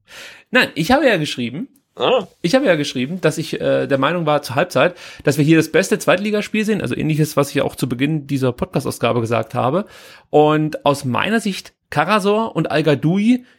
Nein, 0.51 0.71
ich 0.75 0.91
habe 0.91 1.07
ja 1.07 1.17
geschrieben, 1.17 1.69
Ah. 1.95 2.27
Ich 2.41 2.55
habe 2.55 2.65
ja 2.65 2.75
geschrieben, 2.75 3.21
dass 3.21 3.37
ich 3.39 3.61
äh, 3.61 3.87
der 3.87 3.99
Meinung 3.99 4.25
war 4.25 4.43
zur 4.43 4.57
Halbzeit, 4.57 4.97
dass 5.25 5.37
wir 5.37 5.45
hier 5.45 5.59
das 5.59 5.71
beste 5.71 5.99
Zweitligaspiel 5.99 6.65
sehen, 6.65 6.81
also 6.81 6.97
ähnliches, 6.97 7.37
was 7.37 7.51
ich 7.51 7.61
auch 7.61 7.77
zu 7.77 7.89
Beginn 7.89 8.27
dieser 8.27 8.53
Podcast-Ausgabe 8.53 9.21
gesagt 9.21 9.55
habe. 9.55 9.85
Und 10.31 10.87
aus 10.87 11.05
meiner 11.05 11.41
Sicht 11.41 11.75
Karasor 11.91 12.57
und 12.57 12.71
Al 12.71 12.83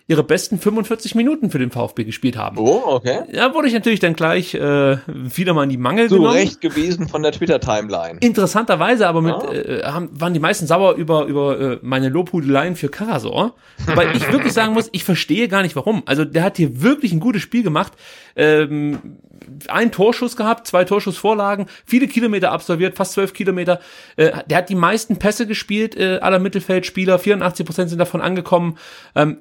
ihre 0.08 0.24
besten 0.24 0.60
45 0.60 1.16
Minuten 1.16 1.50
für 1.50 1.60
den 1.60 1.72
VfB 1.72 2.04
gespielt 2.04 2.36
haben. 2.36 2.58
Oh, 2.58 2.82
okay. 2.86 3.22
Ja, 3.32 3.54
wurde 3.54 3.68
ich 3.68 3.74
natürlich 3.74 4.02
dann 4.02 4.16
gleich 4.16 4.54
äh, 4.54 4.98
wieder 5.08 5.54
mal 5.54 5.64
in 5.64 5.70
die 5.70 5.78
Mangel 5.78 6.10
so 6.10 6.18
genommen. 6.18 6.36
recht 6.36 6.60
gewesen 6.60 7.08
von 7.08 7.24
der 7.24 7.32
Twitter-Timeline. 7.32 8.20
Interessanterweise 8.20 9.08
aber 9.08 9.22
mit, 9.22 9.34
ah. 9.34 9.54
äh, 9.54 9.84
haben, 9.84 10.10
waren 10.12 10.34
die 10.34 10.42
meisten 10.42 10.68
sauer 10.68 10.96
über, 10.96 11.26
über 11.26 11.60
äh, 11.60 11.80
meine 11.82 12.10
Lobhudeleien 12.10 12.76
für 12.76 12.90
Karasor. 12.90 13.56
Weil 13.86 14.16
ich 14.16 14.30
wirklich 14.32 14.54
sagen 14.54 14.74
muss, 14.74 14.90
ich 14.92 15.04
verstehe 15.06 15.48
gar 15.48 15.62
nicht 15.62 15.76
warum. 15.76 16.04
Also 16.06 16.26
der 16.26 16.44
hat 16.44 16.58
hier 16.58 16.82
wirklich 16.82 17.14
ein 17.14 17.20
gutes 17.22 17.42
Spiel 17.42 17.64
gemacht. 17.64 17.94
Ähm, 18.36 19.20
ein 19.68 19.92
Torschuss 19.92 20.36
gehabt, 20.36 20.68
zwei 20.68 20.84
Torschussvorlagen, 20.84 21.68
viele 21.86 22.08
Kilometer 22.08 22.52
absolviert, 22.52 22.96
fast 22.96 23.14
zwölf 23.14 23.34
Kilometer. 23.34 23.80
Äh, 24.16 24.32
der 24.48 24.58
hat 24.60 24.70
die 24.70 24.76
meisten 24.76 25.18
Pässe 25.18 25.48
gespielt 25.48 25.96
äh, 25.96 26.20
aller 26.20 26.40
Mittelfeldspieler, 26.40 27.20
84 27.20 27.66
Prozent 27.66 27.90
sind 27.90 28.00
davon 28.00 28.22
angekommen. 28.22 28.78
Ähm, 29.16 29.40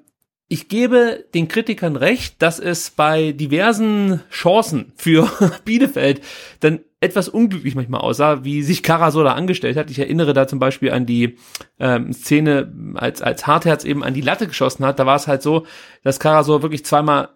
ich 0.52 0.68
gebe 0.68 1.24
den 1.32 1.48
Kritikern 1.48 1.96
recht, 1.96 2.42
dass 2.42 2.58
es 2.58 2.90
bei 2.90 3.32
diversen 3.32 4.20
Chancen 4.30 4.92
für 4.96 5.26
Bielefeld 5.64 6.20
dann 6.60 6.80
etwas 7.00 7.30
unglücklich 7.30 7.74
manchmal 7.74 8.02
aussah, 8.02 8.44
wie 8.44 8.62
sich 8.62 8.82
Karasola 8.82 9.32
angestellt 9.32 9.78
hat. 9.78 9.90
Ich 9.90 9.98
erinnere 9.98 10.34
da 10.34 10.46
zum 10.46 10.58
Beispiel 10.58 10.90
an 10.90 11.06
die 11.06 11.38
ähm, 11.80 12.12
Szene, 12.12 12.70
als, 12.96 13.22
als 13.22 13.46
Hartherz 13.46 13.84
eben 13.84 14.04
an 14.04 14.12
die 14.12 14.20
Latte 14.20 14.46
geschossen 14.46 14.84
hat. 14.84 14.98
Da 14.98 15.06
war 15.06 15.16
es 15.16 15.26
halt 15.26 15.40
so, 15.40 15.64
dass 16.04 16.20
Karasola 16.20 16.60
wirklich 16.60 16.84
zweimal 16.84 17.30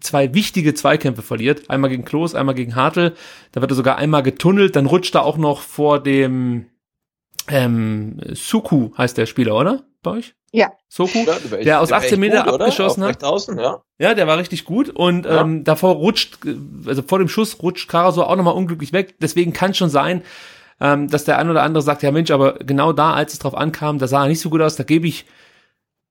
zwei 0.00 0.32
wichtige 0.32 0.72
Zweikämpfe 0.72 1.20
verliert. 1.20 1.68
Einmal 1.68 1.90
gegen 1.90 2.06
Klos, 2.06 2.34
einmal 2.34 2.54
gegen 2.54 2.76
Hartl. 2.76 3.12
Da 3.52 3.60
wird 3.60 3.72
er 3.72 3.76
sogar 3.76 3.98
einmal 3.98 4.22
getunnelt. 4.22 4.74
Dann 4.74 4.86
rutscht 4.86 5.14
er 5.14 5.26
auch 5.26 5.36
noch 5.36 5.60
vor 5.60 6.02
dem 6.02 6.64
ähm, 7.48 8.20
Suku 8.32 8.96
heißt 8.96 9.18
der 9.18 9.26
Spieler, 9.26 9.54
oder? 9.54 9.84
Bei 10.04 10.12
euch? 10.12 10.34
Ja. 10.52 10.72
Soku, 10.88 11.18
ja, 11.26 11.56
der 11.64 11.80
aus 11.80 11.90
18 11.90 12.20
Meter 12.20 12.44
gut, 12.44 12.60
abgeschossen 12.60 13.02
hat. 13.02 13.24
Außen, 13.24 13.58
ja. 13.58 13.82
ja, 13.98 14.14
der 14.14 14.28
war 14.28 14.38
richtig 14.38 14.64
gut 14.64 14.88
und 14.88 15.24
ja. 15.26 15.40
ähm, 15.40 15.64
davor 15.64 15.96
rutscht, 15.96 16.38
also 16.86 17.02
vor 17.02 17.18
dem 17.18 17.28
Schuss 17.28 17.60
rutscht 17.60 17.90
Karaso 17.90 18.22
auch 18.22 18.36
nochmal 18.36 18.54
unglücklich 18.54 18.92
weg. 18.92 19.16
Deswegen 19.20 19.52
kann 19.52 19.74
schon 19.74 19.90
sein, 19.90 20.22
ähm, 20.80 21.08
dass 21.08 21.24
der 21.24 21.38
ein 21.38 21.50
oder 21.50 21.64
andere 21.64 21.82
sagt, 21.82 22.04
ja 22.04 22.12
Mensch, 22.12 22.30
aber 22.30 22.54
genau 22.54 22.92
da, 22.92 23.14
als 23.14 23.32
es 23.32 23.40
drauf 23.40 23.56
ankam, 23.56 23.98
da 23.98 24.06
sah 24.06 24.22
er 24.22 24.28
nicht 24.28 24.40
so 24.40 24.50
gut 24.50 24.60
aus, 24.60 24.76
da 24.76 24.84
gebe 24.84 25.08
ich 25.08 25.26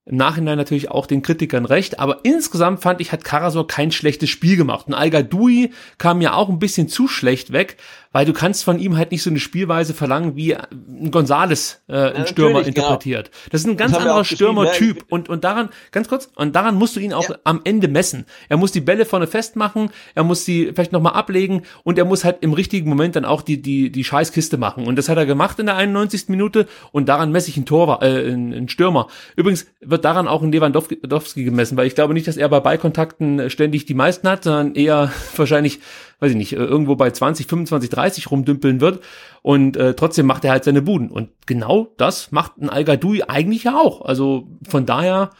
im 0.05 0.17
Nachhinein 0.17 0.57
natürlich 0.57 0.91
auch 0.91 1.05
den 1.05 1.21
Kritikern 1.21 1.63
recht, 1.63 1.99
aber 1.99 2.19
insgesamt 2.23 2.81
fand 2.81 2.99
ich, 2.99 3.13
hat 3.13 3.23
Karasor 3.23 3.67
kein 3.67 3.91
schlechtes 3.91 4.29
Spiel 4.29 4.57
gemacht. 4.57 4.87
Und 4.87 4.93
Al 4.93 5.09
Dui 5.23 5.71
kam 5.97 6.19
ja 6.19 6.33
auch 6.33 6.49
ein 6.49 6.59
bisschen 6.59 6.89
zu 6.89 7.07
schlecht 7.07 7.53
weg, 7.53 7.77
weil 8.13 8.25
du 8.25 8.31
kannst 8.31 8.63
von 8.63 8.79
ihm 8.79 8.95
halt 8.95 9.11
nicht 9.11 9.23
so 9.23 9.29
eine 9.29 9.39
Spielweise 9.39 9.93
verlangen, 9.93 10.37
wie 10.37 10.55
ein 10.55 11.11
Gonzales 11.11 11.83
äh, 11.87 11.93
ein 11.93 12.21
ja, 12.21 12.27
Stürmer 12.27 12.63
genau. 12.63 12.67
interpretiert. 12.67 13.31
Genau. 13.31 13.47
Das 13.51 13.61
ist 13.61 13.67
ein 13.67 13.75
ganz 13.75 13.93
anderer 13.93 14.23
Stürmertyp 14.23 14.97
ja, 14.97 15.03
und 15.09 15.27
und 15.27 15.43
daran 15.43 15.69
ganz 15.91 16.07
kurz 16.07 16.29
und 16.35 16.55
daran 16.55 16.75
musst 16.75 16.95
du 16.95 17.01
ihn 17.01 17.11
auch 17.11 17.27
ja. 17.27 17.35
am 17.43 17.61
Ende 17.65 17.89
messen. 17.89 18.25
Er 18.47 18.57
muss 18.57 18.71
die 18.71 18.81
Bälle 18.81 19.05
vorne 19.05 19.27
festmachen, 19.27 19.89
er 20.15 20.23
muss 20.23 20.45
sie 20.45 20.71
vielleicht 20.73 20.93
noch 20.93 21.01
mal 21.01 21.11
ablegen 21.11 21.63
und 21.83 21.97
er 21.97 22.05
muss 22.05 22.23
halt 22.23 22.37
im 22.41 22.53
richtigen 22.53 22.87
Moment 22.87 23.15
dann 23.15 23.25
auch 23.25 23.41
die 23.41 23.61
die 23.61 23.91
die 23.91 24.03
Scheißkiste 24.03 24.57
machen 24.57 24.87
und 24.87 24.95
das 24.95 25.09
hat 25.09 25.17
er 25.17 25.25
gemacht 25.25 25.59
in 25.59 25.65
der 25.65 25.75
91. 25.75 26.29
Minute 26.29 26.67
und 26.91 27.09
daran 27.09 27.31
messe 27.31 27.49
ich 27.49 27.57
einen 27.57 27.65
Tor 27.65 28.01
äh, 28.01 28.31
einen 28.31 28.69
Stürmer. 28.69 29.07
Übrigens 29.35 29.65
wird 29.81 30.05
daran 30.05 30.27
auch 30.27 30.43
ein 30.43 30.51
Lewandowski 30.51 31.43
gemessen, 31.43 31.77
weil 31.77 31.87
ich 31.87 31.95
glaube 31.95 32.13
nicht, 32.13 32.27
dass 32.27 32.37
er 32.37 32.47
bei 32.49 32.59
Ballkontakten 32.59 33.49
ständig 33.49 33.85
die 33.85 33.95
meisten 33.95 34.27
hat, 34.29 34.43
sondern 34.43 34.75
eher 34.75 35.11
wahrscheinlich 35.35 35.79
weiß 36.19 36.31
ich 36.31 36.37
nicht, 36.37 36.53
äh, 36.53 36.57
irgendwo 36.57 36.95
bei 36.95 37.11
20, 37.11 37.47
25, 37.47 37.89
30 37.89 38.31
rumdümpeln 38.31 38.81
wird 38.81 39.03
und 39.41 39.77
äh, 39.77 39.93
trotzdem 39.93 40.25
macht 40.25 40.45
er 40.45 40.51
halt 40.51 40.63
seine 40.63 40.81
Buden. 40.81 41.09
Und 41.09 41.29
genau 41.45 41.93
das 41.97 42.31
macht 42.31 42.57
ein 42.57 42.69
Al 42.69 42.85
eigentlich 43.27 43.63
ja 43.63 43.77
auch. 43.77 44.01
Also 44.01 44.47
von 44.67 44.85
daher 44.85 45.31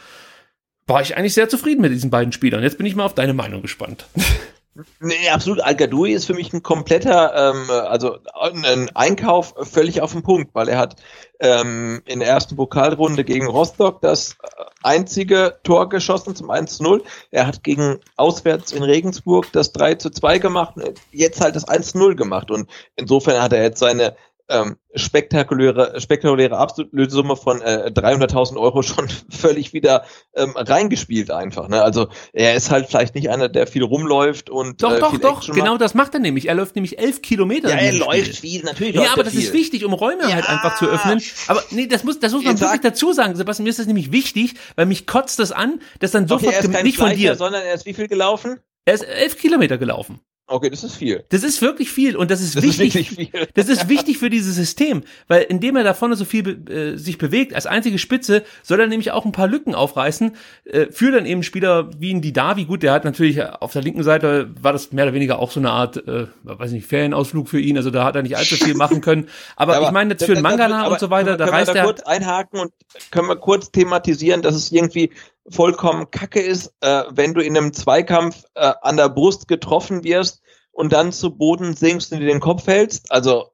war 0.88 1.02
ich 1.02 1.16
eigentlich 1.18 1.34
sehr 1.34 1.50
zufrieden 1.50 1.82
mit 1.82 1.92
diesen 1.92 2.10
beiden 2.10 2.34
Spielern. 2.34 2.64
Jetzt 2.64 2.78
bin 2.78 2.86
ich 2.86 2.96
mal 2.96 3.06
auf 3.06 3.16
deine 3.16 3.34
Meinung 3.34 3.62
gespannt. 3.62 4.06
Nee, 5.00 5.30
absolut. 5.30 5.62
al 5.62 5.76
ist 6.10 6.26
für 6.26 6.34
mich 6.34 6.52
ein 6.52 6.64
kompletter, 6.64 7.54
ähm, 7.54 7.70
also 7.70 8.18
ein 8.34 8.90
Einkauf 8.96 9.54
völlig 9.62 10.02
auf 10.02 10.14
den 10.14 10.24
Punkt, 10.24 10.56
weil 10.56 10.68
er 10.68 10.80
hat 10.80 10.96
ähm, 11.40 12.02
in 12.06 12.20
der 12.20 12.30
ersten 12.30 12.56
Pokalrunde 12.56 13.24
gegen 13.24 13.46
Rostock 13.46 14.02
das 14.02 14.36
einzige 14.82 15.60
Tor 15.64 15.90
geschossen 15.90 16.36
zum 16.36 16.50
1-0. 16.50 17.04
Er 17.30 17.46
hat 17.46 17.64
gegen 17.64 18.00
auswärts 18.16 18.72
in 18.72 18.82
Regensburg 18.82 19.52
das 19.52 19.74
3 19.74 19.96
2 19.96 20.40
gemacht, 20.40 20.76
jetzt 21.12 21.40
halt 21.40 21.56
das 21.56 21.68
1-0 21.68 22.16
gemacht. 22.16 22.50
Und 22.50 22.68
insofern 22.96 23.44
hat 23.44 23.54
er 23.54 23.62
jetzt 23.62 23.80
seine 23.80 24.16
ähm, 24.50 24.76
spektakuläre, 24.94 26.00
spektakuläre 26.02 26.58
Ablösesumme 26.58 27.36
von 27.36 27.62
äh, 27.62 27.92
300.000 27.94 28.58
Euro 28.60 28.82
schon 28.82 29.08
völlig 29.30 29.74
wieder 29.74 30.04
ähm, 30.36 30.52
reingespielt 30.56 31.32
einfach. 31.32 31.70
Ne? 31.70 31.82
Also 31.82 32.08
er 32.34 32.54
ist 32.56 32.70
halt 32.70 32.88
vielleicht 32.88 33.16
nicht 33.16 33.30
einer, 33.30 33.48
der 33.50 33.68
viel 33.68 33.84
rumläuft 33.84 34.50
und 34.50 34.84
Doch, 34.84 34.92
äh, 34.92 35.00
doch, 35.00 35.18
doch, 35.18 35.38
Action 35.38 35.56
genau 35.56 35.72
macht. 35.72 35.82
das 35.82 35.94
macht 35.94 36.14
er 36.14 36.20
nämlich. 36.20 36.48
Er 36.50 36.56
läuft 36.56 36.76
nämlich 36.76 37.00
elf 37.00 37.22
Kilometer. 37.22 37.70
Ja, 37.70 37.78
er 37.78 37.94
läuft 37.94 38.36
Spiel. 38.36 38.50
viel, 38.52 38.64
natürlich 38.64 38.96
Ja, 38.96 39.12
aber 39.14 39.22
er 39.22 39.24
das 39.26 39.34
viel. 39.34 39.44
ist 39.44 39.54
wichtig, 39.54 39.86
um 39.86 39.94
Räume 39.94 40.24
halt 40.32 40.44
Ja. 40.46 40.50
einfach 40.50 40.78
zu 40.78 40.86
öffnen. 40.88 41.22
Aber 41.48 41.64
nee, 41.72 41.88
das 41.88 42.04
muss, 42.04 42.20
das 42.20 42.32
muss 42.34 42.44
man 42.44 42.54
Jetzt 42.54 42.62
wirklich 42.62 42.82
dazu 42.82 43.14
sagen, 43.14 43.36
Sebastian. 43.36 43.64
Mir 43.64 43.70
ist 43.70 43.80
das 43.80 43.88
nämlich 43.88 44.12
wichtig, 44.12 44.56
weil 44.76 44.86
mich 44.86 45.08
kotzt 45.08 45.40
das 45.40 45.52
an, 45.52 45.80
dass 46.00 46.12
dann 46.12 46.24
Okay, 46.24 46.46
sofort 46.46 46.56
er 46.56 46.70
kein 46.70 46.84
nicht 46.86 46.98
von 46.98 47.08
Schleicher, 47.08 47.20
dir. 47.32 47.36
sondern 47.36 47.64
er 47.64 47.74
ist 47.76 47.86
wie 47.86 47.94
viel 47.94 48.08
gelaufen? 48.08 48.60
Er 48.86 48.96
ist 48.96 49.04
elf 49.04 49.38
Kilometer 49.38 49.78
gelaufen. 49.78 50.20
Okay, 50.46 50.70
das 50.70 50.84
ist 50.84 50.96
viel. 50.98 51.24
Das 51.30 51.42
ist 51.42 51.62
wirklich 51.62 51.90
viel 51.90 52.18
und 52.18 52.30
das 52.30 52.42
ist 52.42 52.56
Das 52.58 52.66
ist 52.66 52.78
wichtig. 52.78 53.12
wirklich 53.18 53.32
viel. 53.32 53.48
Das 53.54 53.70
ist 53.70 53.88
wichtig 53.88 54.18
für 54.18 54.30
dieses 54.30 54.56
System, 54.56 55.04
weil 55.30 55.44
indem 55.44 55.78
er 55.78 55.84
da 55.86 55.94
vorne 55.94 56.18
so 56.18 56.26
viel 56.26 56.70
äh, 56.70 56.98
sich 56.98 57.18
bewegt, 57.18 57.54
als 57.54 57.66
einzige 57.66 57.98
Spitze, 57.98 58.44
soll 58.62 58.82
er 58.82 58.88
nämlich 58.88 59.12
auch 59.12 59.24
ein 59.26 59.32
paar 59.32 59.48
Lücken 59.48 59.74
aufreißen, 59.74 60.36
äh, 60.66 60.88
für 60.92 61.12
dann 61.12 61.26
eben 61.26 61.44
Spieler 61.44 61.90
wie 61.98 62.14
ein 62.14 62.22
Didavi, 62.22 62.66
gut, 62.66 62.84
der 62.84 62.92
hat 62.92 63.06
natürlich 63.06 63.42
auf 63.42 63.72
der 63.72 63.84
linken 63.84 64.04
Seite, 64.04 64.50
war 64.62 64.74
das 64.74 64.92
mehr 64.92 65.06
oder 65.06 65.14
weniger 65.14 65.40
auch 65.40 65.50
so 65.50 65.62
eine 65.62 65.72
Art, 65.72 66.06
äh, 66.08 66.28
weiß 66.44 66.72
nicht, 66.72 66.88
Ferienausflug 66.88 67.48
für 67.48 67.60
ihn, 67.62 67.78
also 67.78 67.90
da 67.90 68.04
hat 68.04 68.16
er 68.18 68.24
nicht 68.24 68.36
allzu 68.36 68.56
viel 68.56 68.76
machen 68.76 69.00
können, 69.00 69.30
aber, 69.56 69.82
ich 69.82 69.92
meine 69.92 70.12
jetzt 70.12 70.26
für 70.26 70.34
das- 70.34 70.44
Mangala 70.44 70.82
aber 70.84 70.92
und 70.96 71.00
so 71.00 71.10
weiter, 71.10 71.38
da 71.38 71.46
können 71.46 71.52
wir 71.56 71.60
reißt 71.60 71.70
da 71.70 71.74
er, 71.76 71.84
kurz 71.86 72.02
einhaken 72.02 72.60
und 72.60 72.74
können 73.12 73.30
wir 73.30 73.38
kurz 73.38 73.72
thematisieren, 73.72 74.42
dass 74.42 74.56
es 74.56 74.72
irgendwie 74.74 75.12
vollkommen 75.50 76.10
kacke 76.12 76.40
ist, 76.42 76.74
äh, 76.82 77.04
wenn 77.12 77.34
du 77.34 77.42
in 77.42 77.58
einem 77.58 77.74
Zweikampf 77.74 78.44
äh, 78.56 78.74
an 78.82 78.98
der 78.98 79.10
Brust 79.10 79.48
getroffen 79.48 80.04
wirst 80.04 80.42
und 80.72 80.94
dann 80.94 81.12
zu 81.12 81.36
Boden 81.36 81.76
sinkst 81.76 82.12
und 82.14 82.20
dir 82.20 82.28
den 82.28 82.40
Kopf 82.40 82.68
hältst. 82.68 83.12
Also, 83.12 83.50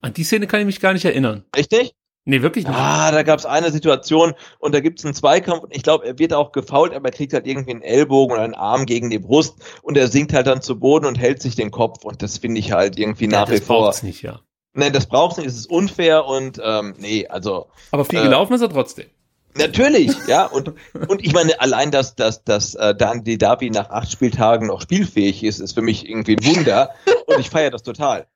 an 0.00 0.14
die 0.14 0.24
Szene 0.24 0.46
kann 0.46 0.60
ich 0.60 0.66
mich 0.66 0.80
gar 0.80 0.92
nicht 0.92 1.04
erinnern. 1.04 1.44
richtig? 1.56 1.94
Nee, 2.24 2.40
wirklich 2.40 2.66
nicht. 2.68 2.76
Ah, 2.76 3.10
da 3.10 3.24
gab 3.24 3.40
es 3.40 3.46
eine 3.46 3.72
Situation 3.72 4.34
und 4.60 4.72
da 4.74 4.80
gibt 4.80 5.00
es 5.00 5.04
einen 5.04 5.12
Zweikampf 5.14 5.64
und 5.64 5.74
ich 5.74 5.82
glaube, 5.82 6.06
er 6.06 6.20
wird 6.20 6.32
auch 6.32 6.52
gefault, 6.52 6.94
aber 6.94 7.08
er 7.08 7.12
kriegt 7.12 7.32
halt 7.32 7.48
irgendwie 7.48 7.72
einen 7.72 7.82
Ellbogen 7.82 8.32
oder 8.34 8.44
einen 8.44 8.54
Arm 8.54 8.86
gegen 8.86 9.10
die 9.10 9.18
Brust 9.18 9.56
und 9.82 9.96
er 9.96 10.06
sinkt 10.06 10.32
halt 10.32 10.46
dann 10.46 10.62
zu 10.62 10.78
Boden 10.78 11.04
und 11.06 11.16
hält 11.18 11.42
sich 11.42 11.56
den 11.56 11.72
Kopf 11.72 12.04
und 12.04 12.22
das 12.22 12.38
finde 12.38 12.60
ich 12.60 12.70
halt 12.70 12.96
irgendwie 12.96 13.24
Ja, 13.24 13.40
nach 13.40 13.48
wie 13.50 13.56
das 13.56 13.66
vor. 13.66 13.78
braucht's 13.82 14.04
nicht, 14.04 14.22
ja. 14.22 14.40
Nein, 14.72 14.92
das 14.92 15.06
braucht's 15.06 15.36
nicht, 15.36 15.48
es 15.48 15.56
ist 15.56 15.66
unfair 15.68 16.24
und 16.26 16.60
ähm, 16.64 16.94
nee, 16.98 17.26
also 17.26 17.66
Aber 17.90 18.04
viel 18.04 18.20
Äh, 18.20 18.22
gelaufen 18.22 18.54
ist 18.54 18.62
er 18.62 18.70
trotzdem. 18.70 19.06
Natürlich, 19.54 20.12
ja, 20.26 20.46
und, 20.46 20.72
und 21.08 21.24
ich 21.24 21.32
meine, 21.32 21.60
allein, 21.60 21.90
dass, 21.90 22.14
dass, 22.14 22.44
dass 22.44 22.74
äh, 22.74 22.94
Dan 22.94 23.24
Didavi 23.24 23.70
nach 23.70 23.90
acht 23.90 24.10
Spieltagen 24.10 24.66
noch 24.66 24.80
spielfähig 24.80 25.44
ist, 25.44 25.60
ist 25.60 25.72
für 25.74 25.82
mich 25.82 26.08
irgendwie 26.08 26.36
ein 26.36 26.44
Wunder 26.44 26.90
und 27.26 27.38
ich 27.38 27.50
feiere 27.50 27.70
das 27.70 27.82
total. 27.82 28.26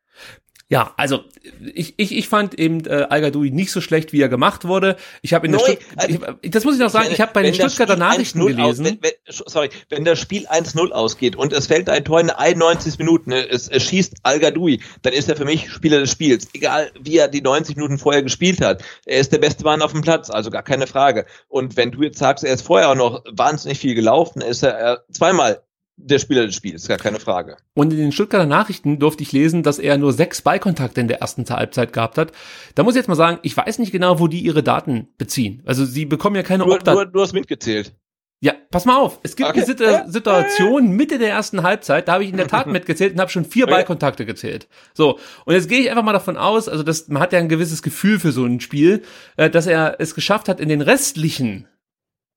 Ja, 0.69 0.95
also 0.97 1.23
ich, 1.75 1.95
ich, 1.97 2.17
ich 2.17 2.29
fand 2.29 2.59
eben 2.59 2.85
äh, 2.87 3.07
al 3.09 3.31
nicht 3.31 3.71
so 3.71 3.81
schlecht, 3.81 4.13
wie 4.13 4.21
er 4.21 4.29
gemacht 4.29 4.67
wurde. 4.67 4.97
Ich 5.23 5.33
habe 5.33 5.47
in 5.47 5.53
der 5.53 5.61
Neu- 5.61 5.77
also, 5.95 6.19
ich, 6.43 6.51
das 6.51 6.65
muss 6.65 6.75
ich 6.75 6.81
noch 6.81 6.91
sagen, 6.91 7.09
ich 7.13 7.21
habe 7.21 7.33
bei 7.33 7.45
den 7.45 7.55
Stuttgarter 7.55 7.95
Nachrichten 7.95 8.41
1-0 8.41 8.43
Aus, 8.43 8.77
gelesen. 8.79 8.85
wenn, 8.85 8.99
wenn, 9.01 9.13
sorry, 9.27 9.69
wenn 9.91 10.05
das 10.05 10.19
Spiel 10.19 10.45
1-0 10.49 10.91
ausgeht 10.91 11.37
und 11.37 11.53
es 11.53 11.69
fällt 11.69 11.89
ein 11.89 12.05
Tor 12.05 12.21
in 12.21 12.31
91 12.31 12.99
Minuten, 12.99 13.31
ne, 13.31 13.49
es, 13.49 13.69
es 13.69 13.85
schießt 13.85 14.15
al 14.25 14.41
dann 14.41 15.13
ist 15.13 15.29
er 15.29 15.37
für 15.37 15.45
mich 15.45 15.71
Spieler 15.71 16.01
des 16.01 16.11
Spiels. 16.11 16.49
Egal, 16.53 16.91
wie 17.01 17.19
er 17.19 17.29
die 17.29 17.43
90 17.43 17.77
Minuten 17.77 17.99
vorher 17.99 18.25
gespielt 18.25 18.61
hat. 18.61 18.83
Er 19.05 19.21
ist 19.21 19.33
der 19.33 19.39
beste 19.39 19.63
Mann 19.63 19.83
auf 19.83 19.93
dem 19.93 20.01
Platz, 20.01 20.31
also 20.31 20.51
gar 20.51 20.65
keine 20.65 20.89
Frage. 20.89 21.27
Und 21.47 21.77
wenn 21.77 21.93
du 21.93 22.03
jetzt 22.03 22.19
sagst, 22.19 22.43
er 22.43 22.53
ist 22.53 22.63
vorher 22.63 22.91
auch 22.91 22.97
noch 22.97 23.23
wahnsinnig 23.31 23.79
viel 23.79 23.95
gelaufen, 23.95 24.41
ist 24.43 24.65
er 24.65 25.05
zweimal 25.13 25.63
der 25.97 26.19
Spieler 26.19 26.47
des 26.47 26.55
Spiels, 26.55 26.87
gar 26.89 26.99
keine 26.99 27.19
Frage. 27.21 27.57
Und 27.75 27.93
in 27.93 27.99
den 27.99 28.13
Stuttgarter 28.13 28.47
Nachrichten 28.47 28.99
durfte 28.99 29.23
ich 29.23 29.33
lesen, 29.33 29.63
dass 29.63 29.79
er 29.79 29.97
nur 29.97 30.13
sechs 30.13 30.43
Ballkontakte 30.43 31.01
in 31.01 31.09
der 31.09 31.21
ersten 31.21 31.45
Halbzeit 31.49 31.93
gehabt 31.93 32.19
hat. 32.19 32.33
Da 32.75 32.83
muss 32.83 32.95
ich 32.95 32.99
jetzt 32.99 33.09
mal 33.09 33.15
sagen, 33.15 33.39
ich 33.43 33.57
weiß 33.57 33.79
nicht 33.79 33.93
genau, 33.93 34.21
wo 34.21 34.29
die 34.29 34.41
ihre 34.41 34.63
Daten 34.63 35.09
beziehen. 35.19 35.63
Also 35.65 35.85
sie 35.85 36.05
bekommen 36.05 36.37
ja 36.37 36.43
keine 36.43 36.65
Nur, 36.65 36.75
Obda 36.75 36.93
nur, 36.95 37.07
du 37.07 37.21
hast 37.21 37.33
mitgezählt. 37.33 37.95
Ja, 38.41 38.53
pass 38.71 38.85
mal 38.85 38.99
auf. 38.99 39.19
Es 39.23 39.35
gibt 39.35 39.49
Okay. 39.49 39.61
eine 39.61 39.67
Situ 39.67 39.85
Situation 40.13 40.91
Mitte 40.91 41.17
der 41.19 41.31
ersten 41.31 41.63
Halbzeit, 41.63 42.07
da 42.07 42.13
habe 42.13 42.25
ich 42.25 42.31
in 42.31 42.37
der 42.37 42.49
Tat 42.49 42.67
mitgezählt 42.67 43.15
und 43.15 43.21
habe 43.21 43.31
schon 43.31 43.47
vier. 43.47 43.67
Ballkontakte 43.67 44.27
gezählt. 44.27 44.69
So, 44.93 45.19
und 45.47 45.55
jetzt 45.55 45.71
gehe 45.71 45.81
ich 45.81 45.89
einfach 45.91 46.03
mal 46.05 46.13
davon 46.13 46.37
aus, 46.37 46.69
also 46.69 46.83
das, 46.83 47.09
man 47.09 47.23
hat 47.23 47.33
ja 47.33 47.39
ein 47.39 47.49
gewisses 47.49 47.81
Gefühl 47.83 48.21
für 48.21 48.33
so 48.33 48.45
ein 48.45 48.61
Spiel, 48.61 49.03
äh, 49.39 49.49
dass 49.49 49.67
er 49.67 49.97
es 50.01 50.15
geschafft 50.15 50.51
hat, 50.51 50.61
in 50.61 50.69
den 50.69 50.83
restlichen 50.83 51.67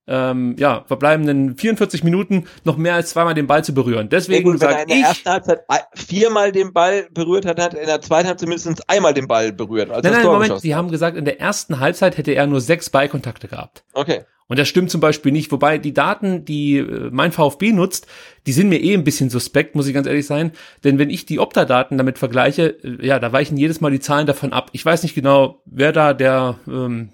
ähm, 0.06 0.56
ja, 0.58 0.84
verbleibenden 0.86 1.56
44 1.56 2.02
Minuten 2.02 2.46
noch 2.64 2.76
mehr 2.76 2.94
als 2.94 3.10
zweimal 3.10 3.34
den 3.34 3.46
Ball 3.46 3.64
zu 3.64 3.74
berühren. 3.74 4.06
Ja, 4.06 4.08
Deswegen 4.08 4.50
gut, 4.50 4.60
wenn 4.60 4.70
er 4.70 4.82
in 4.82 4.88
der 4.88 4.96
ich, 4.96 5.04
ersten 5.04 5.30
Halbzeit 5.30 5.60
viermal 5.94 6.52
den 6.52 6.72
Ball 6.72 7.08
berührt 7.12 7.46
hat, 7.46 7.60
hat 7.60 7.74
er 7.74 7.80
in 7.80 7.86
der 7.86 8.00
zweiten 8.00 8.28
Halbzeit 8.28 8.48
mindestens 8.48 8.80
einmal 8.88 9.14
den 9.14 9.28
Ball 9.28 9.52
berührt. 9.52 9.88
Nein, 9.88 10.00
nein, 10.02 10.26
Moment, 10.26 10.62
die 10.62 10.74
hat. 10.74 10.78
haben 10.78 10.90
gesagt, 10.90 11.16
in 11.16 11.24
der 11.24 11.40
ersten 11.40 11.80
Halbzeit 11.80 12.18
hätte 12.18 12.32
er 12.32 12.46
nur 12.46 12.60
sechs 12.60 12.90
Ballkontakte 12.90 13.48
gehabt. 13.48 13.84
Okay. 13.92 14.24
Und 14.50 14.58
das 14.58 14.66
stimmt 14.66 14.90
zum 14.90 15.00
Beispiel 15.00 15.30
nicht. 15.30 15.52
Wobei 15.52 15.78
die 15.78 15.94
Daten, 15.94 16.44
die 16.44 16.78
äh, 16.78 17.08
mein 17.12 17.30
VfB 17.30 17.70
nutzt, 17.70 18.08
die 18.48 18.52
sind 18.52 18.68
mir 18.68 18.82
eh 18.82 18.94
ein 18.94 19.04
bisschen 19.04 19.30
suspekt, 19.30 19.76
muss 19.76 19.86
ich 19.86 19.94
ganz 19.94 20.08
ehrlich 20.08 20.26
sein. 20.26 20.50
Denn 20.82 20.98
wenn 20.98 21.08
ich 21.08 21.24
die 21.24 21.38
Opta-Daten 21.38 21.96
damit 21.96 22.18
vergleiche, 22.18 22.76
äh, 22.82 23.06
ja, 23.06 23.20
da 23.20 23.32
weichen 23.32 23.56
jedes 23.56 23.80
Mal 23.80 23.92
die 23.92 24.00
Zahlen 24.00 24.26
davon 24.26 24.52
ab. 24.52 24.70
Ich 24.72 24.84
weiß 24.84 25.04
nicht 25.04 25.14
genau, 25.14 25.62
wer 25.66 25.92
da 25.92 26.14
der, 26.14 26.58
ähm, 26.66 27.10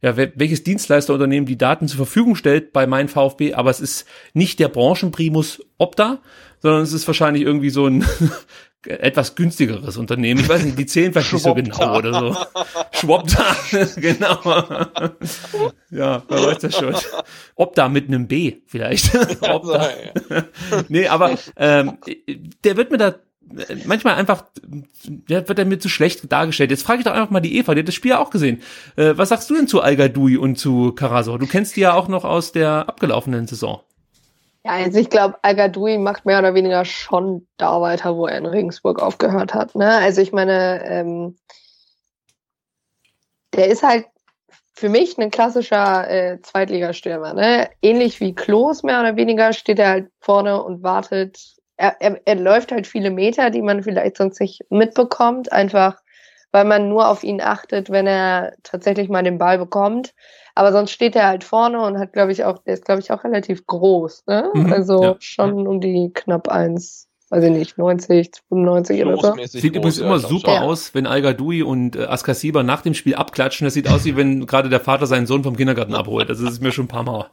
ja, 0.00 0.16
welches 0.16 0.62
Dienstleisterunternehmen 0.62 1.46
die 1.46 1.58
Daten 1.58 1.88
zur 1.88 1.96
Verfügung 1.96 2.36
stellt 2.36 2.72
bei 2.72 2.86
mein 2.86 3.08
VfB, 3.08 3.54
aber 3.54 3.70
es 3.70 3.80
ist 3.80 4.06
nicht 4.32 4.60
der 4.60 4.68
Branchenprimus 4.68 5.60
Opta, 5.76 6.20
sondern 6.60 6.82
es 6.82 6.92
ist 6.92 7.06
wahrscheinlich 7.06 7.42
irgendwie 7.42 7.70
so 7.70 7.86
ein 7.86 8.04
etwas 8.86 9.34
günstigeres 9.34 9.96
Unternehmen. 9.96 10.40
Ich 10.40 10.48
weiß 10.48 10.62
nicht, 10.62 10.78
die 10.78 10.86
zählen 10.86 11.12
vielleicht 11.12 11.32
nicht 11.32 11.42
so 11.42 11.54
genau 11.54 11.98
oder 11.98 12.14
so. 12.14 12.36
Schwopta, 12.92 13.56
genau. 13.96 14.38
ja, 15.90 16.22
wer 16.28 16.46
weiß 16.46 16.58
das 16.58 16.76
schon. 16.76 16.94
Opta 17.56 17.88
mit 17.88 18.06
einem 18.06 18.28
B 18.28 18.58
vielleicht. 18.66 19.12
Opta. 19.42 19.88
nee, 20.88 21.08
aber 21.08 21.36
ähm, 21.56 21.98
der 22.62 22.76
wird 22.76 22.92
mir 22.92 22.98
da 22.98 23.16
manchmal 23.84 24.14
einfach, 24.14 24.44
der 24.64 25.48
wird 25.48 25.58
er 25.58 25.64
mir 25.64 25.78
zu 25.78 25.88
schlecht 25.88 26.30
dargestellt. 26.30 26.70
Jetzt 26.70 26.82
frage 26.82 27.00
ich 27.00 27.04
doch 27.04 27.12
einfach 27.12 27.30
mal 27.30 27.40
die 27.40 27.56
Eva, 27.56 27.74
die 27.74 27.80
hat 27.80 27.88
das 27.88 27.94
Spiel 27.94 28.12
ja 28.12 28.18
auch 28.18 28.30
gesehen. 28.30 28.62
Äh, 28.96 29.14
was 29.16 29.30
sagst 29.30 29.48
du 29.50 29.54
denn 29.54 29.68
zu 29.68 29.80
al 29.80 29.98
und 30.16 30.56
zu 30.56 30.92
Karasor? 30.92 31.38
Du 31.38 31.46
kennst 31.46 31.76
die 31.76 31.80
ja 31.80 31.94
auch 31.94 32.08
noch 32.08 32.24
aus 32.24 32.52
der 32.52 32.88
abgelaufenen 32.88 33.46
Saison. 33.46 33.80
Ja, 34.64 34.72
also 34.72 34.98
ich 34.98 35.08
glaube, 35.08 35.38
al 35.42 35.98
macht 35.98 36.26
mehr 36.26 36.40
oder 36.40 36.54
weniger 36.54 36.84
schon 36.84 37.46
da 37.56 37.80
weiter, 37.80 38.16
wo 38.16 38.26
er 38.26 38.38
in 38.38 38.46
Regensburg 38.46 39.00
aufgehört 39.00 39.54
hat. 39.54 39.74
Ne? 39.74 39.88
Also 39.88 40.20
ich 40.20 40.32
meine, 40.32 40.84
ähm, 40.84 41.36
der 43.54 43.68
ist 43.68 43.82
halt 43.82 44.06
für 44.74 44.88
mich 44.88 45.18
ein 45.18 45.30
klassischer 45.30 46.08
äh, 46.08 46.40
Zweitligastürmer. 46.40 47.34
Ne? 47.34 47.70
Ähnlich 47.82 48.20
wie 48.20 48.34
Klos 48.34 48.82
mehr 48.82 49.00
oder 49.00 49.16
weniger 49.16 49.52
steht 49.52 49.78
er 49.78 49.88
halt 49.88 50.10
vorne 50.20 50.62
und 50.62 50.82
wartet. 50.82 51.57
Er, 51.78 51.96
er, 52.00 52.20
er 52.24 52.34
läuft 52.34 52.72
halt 52.72 52.86
viele 52.86 53.10
Meter, 53.10 53.50
die 53.50 53.62
man 53.62 53.82
vielleicht 53.82 54.18
sonst 54.18 54.40
nicht 54.40 54.66
mitbekommt, 54.70 55.52
einfach 55.52 55.96
weil 56.52 56.64
man 56.64 56.88
nur 56.88 57.08
auf 57.08 57.24
ihn 57.24 57.40
achtet, 57.40 57.90
wenn 57.90 58.06
er 58.06 58.54
tatsächlich 58.62 59.08
mal 59.08 59.22
den 59.22 59.38
Ball 59.38 59.58
bekommt. 59.58 60.14
Aber 60.54 60.72
sonst 60.72 60.90
steht 60.90 61.14
er 61.14 61.26
halt 61.26 61.44
vorne 61.44 61.80
und 61.80 61.98
hat, 61.98 62.12
glaube 62.12 62.32
ich, 62.32 62.44
auch, 62.44 62.58
der 62.58 62.74
ist, 62.74 62.84
glaube 62.84 63.00
ich, 63.00 63.12
auch 63.12 63.22
relativ 63.22 63.66
groß. 63.66 64.24
Ne? 64.26 64.50
Mhm, 64.54 64.72
also 64.72 65.02
ja. 65.02 65.16
schon 65.20 65.66
um 65.66 65.80
die 65.80 66.10
knapp 66.12 66.48
eins, 66.48 67.07
weiß 67.30 67.44
ich 67.44 67.50
nicht, 67.50 67.78
90, 67.78 68.30
95 68.48 69.04
oder 69.04 69.16
so. 69.16 69.34
Sieht 69.44 69.62
groß, 69.62 69.64
übrigens 69.64 69.98
ja, 69.98 70.06
immer 70.06 70.18
super 70.18 70.56
schon. 70.56 70.62
aus, 70.64 70.94
wenn 70.94 71.06
al 71.06 71.24
und 71.62 71.96
äh, 71.96 72.04
Askasiba 72.04 72.62
nach 72.62 72.82
dem 72.82 72.94
Spiel 72.94 73.14
abklatschen. 73.14 73.64
Das 73.64 73.74
sieht 73.74 73.88
aus, 73.88 74.04
wie 74.04 74.16
wenn 74.16 74.46
gerade 74.46 74.68
der 74.68 74.80
Vater 74.80 75.06
seinen 75.06 75.26
Sohn 75.26 75.42
vom 75.42 75.56
Kindergarten 75.56 75.94
abholt. 75.94 76.30
Das 76.30 76.40
ist 76.40 76.62
mir 76.62 76.72
schon 76.72 76.86
ein 76.86 76.88
paar 76.88 77.02
Mal. 77.02 77.26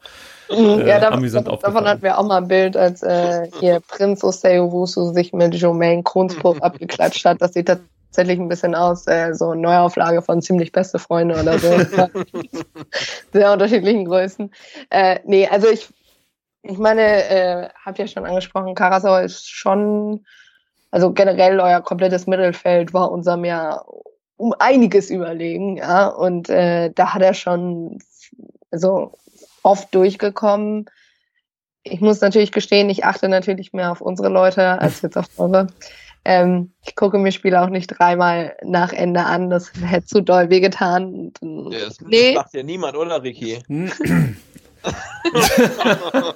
Mhm, 0.50 0.82
äh, 0.82 0.88
ja, 0.88 1.00
da, 1.00 1.10
amüsant 1.10 1.48
davon, 1.48 1.86
hatten 1.86 2.04
wir 2.04 2.18
auch 2.18 2.26
mal 2.26 2.38
ein 2.38 2.48
Bild, 2.48 2.78
als 2.78 3.02
äh, 3.04 3.50
hier 3.60 3.80
Prinz 3.80 4.24
Osei-Owusu 4.24 5.14
sich 5.14 5.34
mit 5.34 5.56
Jomaine 5.56 6.04
Kronspruch 6.04 6.60
abgeklatscht 6.62 7.26
hat. 7.26 7.42
Das 7.42 7.54
sieht 7.54 7.68
tatsächlich 7.68 8.40
ein 8.40 8.48
bisschen 8.48 8.76
aus, 8.76 9.08
äh, 9.08 9.34
so 9.34 9.50
eine 9.52 9.62
Neuauflage 9.62 10.22
von 10.22 10.42
Ziemlich 10.42 10.72
Beste 10.72 11.00
Freunde 11.00 11.40
oder 11.42 11.58
so. 11.58 11.70
Sehr 13.34 13.52
unterschiedlichen 13.52 14.06
Größen. 14.06 14.52
Äh, 14.90 15.20
nee, 15.26 15.48
also 15.48 15.68
ich, 15.68 15.88
ich 16.68 16.78
meine, 16.78 17.02
äh, 17.30 17.70
habt 17.84 18.00
ihr 18.00 18.08
schon 18.08 18.26
angesprochen, 18.26 18.76
Karasau 18.76 19.18
ist 19.18 19.50
schon, 19.50 20.26
also 20.92 21.12
generell 21.12 21.60
euer 21.60 21.82
komplettes 21.82 22.28
Mittelfeld 22.28 22.94
war 22.94 23.12
unserem 23.12 23.46
ja 23.46 23.84
um 24.38 24.54
einiges 24.60 25.10
überlegen, 25.10 25.78
ja, 25.78 26.08
und 26.08 26.50
äh, 26.50 26.92
da 26.94 27.14
hat 27.14 27.22
er 27.22 27.34
schon, 27.34 28.00
also 28.72 29.14
oft 29.64 29.94
durchgekommen. 29.96 30.86
Ich 31.84 32.02
muss 32.02 32.20
natürlich 32.22 32.52
gestehen, 32.52 32.90
ich 32.90 33.06
achte 33.06 33.30
natürlich 33.30 33.72
mehr 33.72 33.92
auf 33.92 34.02
unsere 34.02 34.30
Leute 34.30 34.82
als 34.82 35.02
jetzt 35.02 35.18
auf 35.18 35.28
eure. 35.38 35.68
Ähm, 36.26 36.72
ich 36.84 36.96
gucke 36.96 37.20
mir 37.20 37.32
Spiele 37.32 37.62
auch 37.62 37.70
nicht 37.70 37.88
dreimal 37.88 38.58
nach 38.64 38.92
Ende 38.92 39.24
an, 39.24 39.50
das 39.52 39.72
hätte 39.86 40.08
zu 40.08 40.22
doll 40.22 40.50
wehgetan. 40.50 41.32
Ja, 41.42 41.86
das, 41.86 42.02
Nee. 42.02 42.34
das 42.34 42.44
macht 42.44 42.54
ja 42.56 42.64
niemand, 42.64 42.98
oder 42.98 43.22
Ricky? 43.22 43.60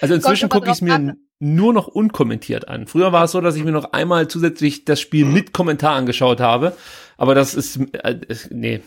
Also 0.00 0.14
inzwischen 0.14 0.48
gucke 0.48 0.66
ich 0.66 0.74
es 0.74 0.80
mir 0.80 1.16
nur 1.40 1.72
noch 1.72 1.86
unkommentiert 1.88 2.68
an. 2.68 2.86
Früher 2.86 3.12
war 3.12 3.24
es 3.24 3.32
so, 3.32 3.40
dass 3.40 3.56
ich 3.56 3.64
mir 3.64 3.72
noch 3.72 3.92
einmal 3.92 4.28
zusätzlich 4.28 4.84
das 4.84 5.00
Spiel 5.00 5.24
mit 5.24 5.52
Kommentar 5.52 5.94
angeschaut 5.94 6.40
habe. 6.40 6.72
Aber 7.16 7.34
das 7.34 7.54
ist, 7.54 7.80
äh, 7.94 8.16
nee, 8.50 8.80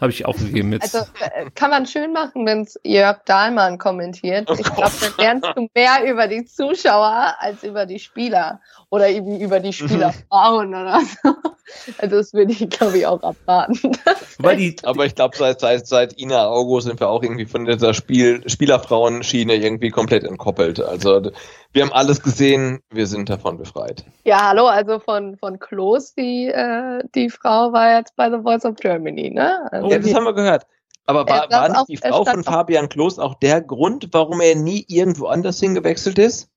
habe 0.00 0.10
ich 0.10 0.26
aufgegeben 0.26 0.72
jetzt. 0.72 0.94
Also 0.94 1.08
äh, 1.20 1.50
kann 1.54 1.70
man 1.70 1.86
schön 1.86 2.12
machen, 2.12 2.46
wenn 2.46 2.62
es 2.62 2.78
Jörg 2.84 3.24
Dahlmann 3.24 3.78
kommentiert. 3.78 4.50
Oh 4.50 4.54
ich 4.58 4.64
glaube, 4.64 4.92
da 5.00 5.22
lernst 5.22 5.48
du 5.54 5.68
mehr 5.74 6.10
über 6.10 6.26
die 6.26 6.44
Zuschauer 6.44 7.34
als 7.38 7.62
über 7.62 7.86
die 7.86 7.98
Spieler 7.98 8.60
oder 8.90 9.08
eben 9.08 9.40
über 9.40 9.60
die 9.60 9.72
Spielerfrauen 9.72 10.68
oder 10.68 11.00
so. 11.00 11.34
Also 11.98 12.16
das 12.16 12.34
würde 12.34 12.52
ich, 12.52 12.68
glaube 12.68 12.98
ich, 12.98 13.06
auch 13.06 13.22
abraten. 13.22 13.92
Die, 14.58 14.76
aber 14.82 15.06
ich 15.06 15.14
glaube, 15.14 15.36
seit, 15.36 15.60
seit, 15.60 15.86
seit 15.86 16.20
Ina 16.20 16.46
Augo 16.46 16.80
sind 16.80 17.00
wir 17.00 17.08
auch 17.08 17.22
irgendwie 17.22 17.46
von 17.46 17.64
dieser 17.64 17.94
Spiel, 17.94 18.48
Spielerfrauenschiene 18.48 19.54
irgendwie 19.54 19.90
komplett 19.90 20.24
entkoppelt. 20.24 20.80
Also 20.80 21.30
wir 21.72 21.82
haben 21.82 21.92
alles 21.92 22.22
gesehen, 22.22 22.80
wir 22.90 23.06
sind 23.06 23.28
davon 23.30 23.58
befreit. 23.58 24.04
Ja, 24.24 24.48
hallo, 24.48 24.66
also 24.66 25.00
von, 25.00 25.36
von 25.36 25.58
Klos, 25.58 26.14
die, 26.14 26.46
äh, 26.46 27.02
die 27.14 27.30
Frau 27.30 27.72
war 27.72 27.96
jetzt 27.96 28.14
bei 28.16 28.30
The 28.30 28.42
Voice 28.42 28.64
of 28.64 28.76
Germany, 28.76 29.30
ne? 29.30 29.72
Also 29.72 29.83
oh, 29.84 29.90
ja, 29.90 29.98
das 29.98 30.14
haben 30.14 30.24
wir 30.24 30.34
gehört. 30.34 30.66
Aber 31.06 31.26
war, 31.28 31.50
war 31.50 31.68
nicht 31.68 31.88
die 31.88 31.96
Frau 31.96 32.24
von 32.24 32.44
Fabian 32.44 32.88
Klos 32.88 33.18
auch 33.18 33.34
der 33.34 33.60
Grund, 33.60 34.08
warum 34.12 34.40
er 34.40 34.54
nie 34.54 34.84
irgendwo 34.88 35.26
anders 35.26 35.60
hingewechselt 35.60 36.18
ist? 36.18 36.48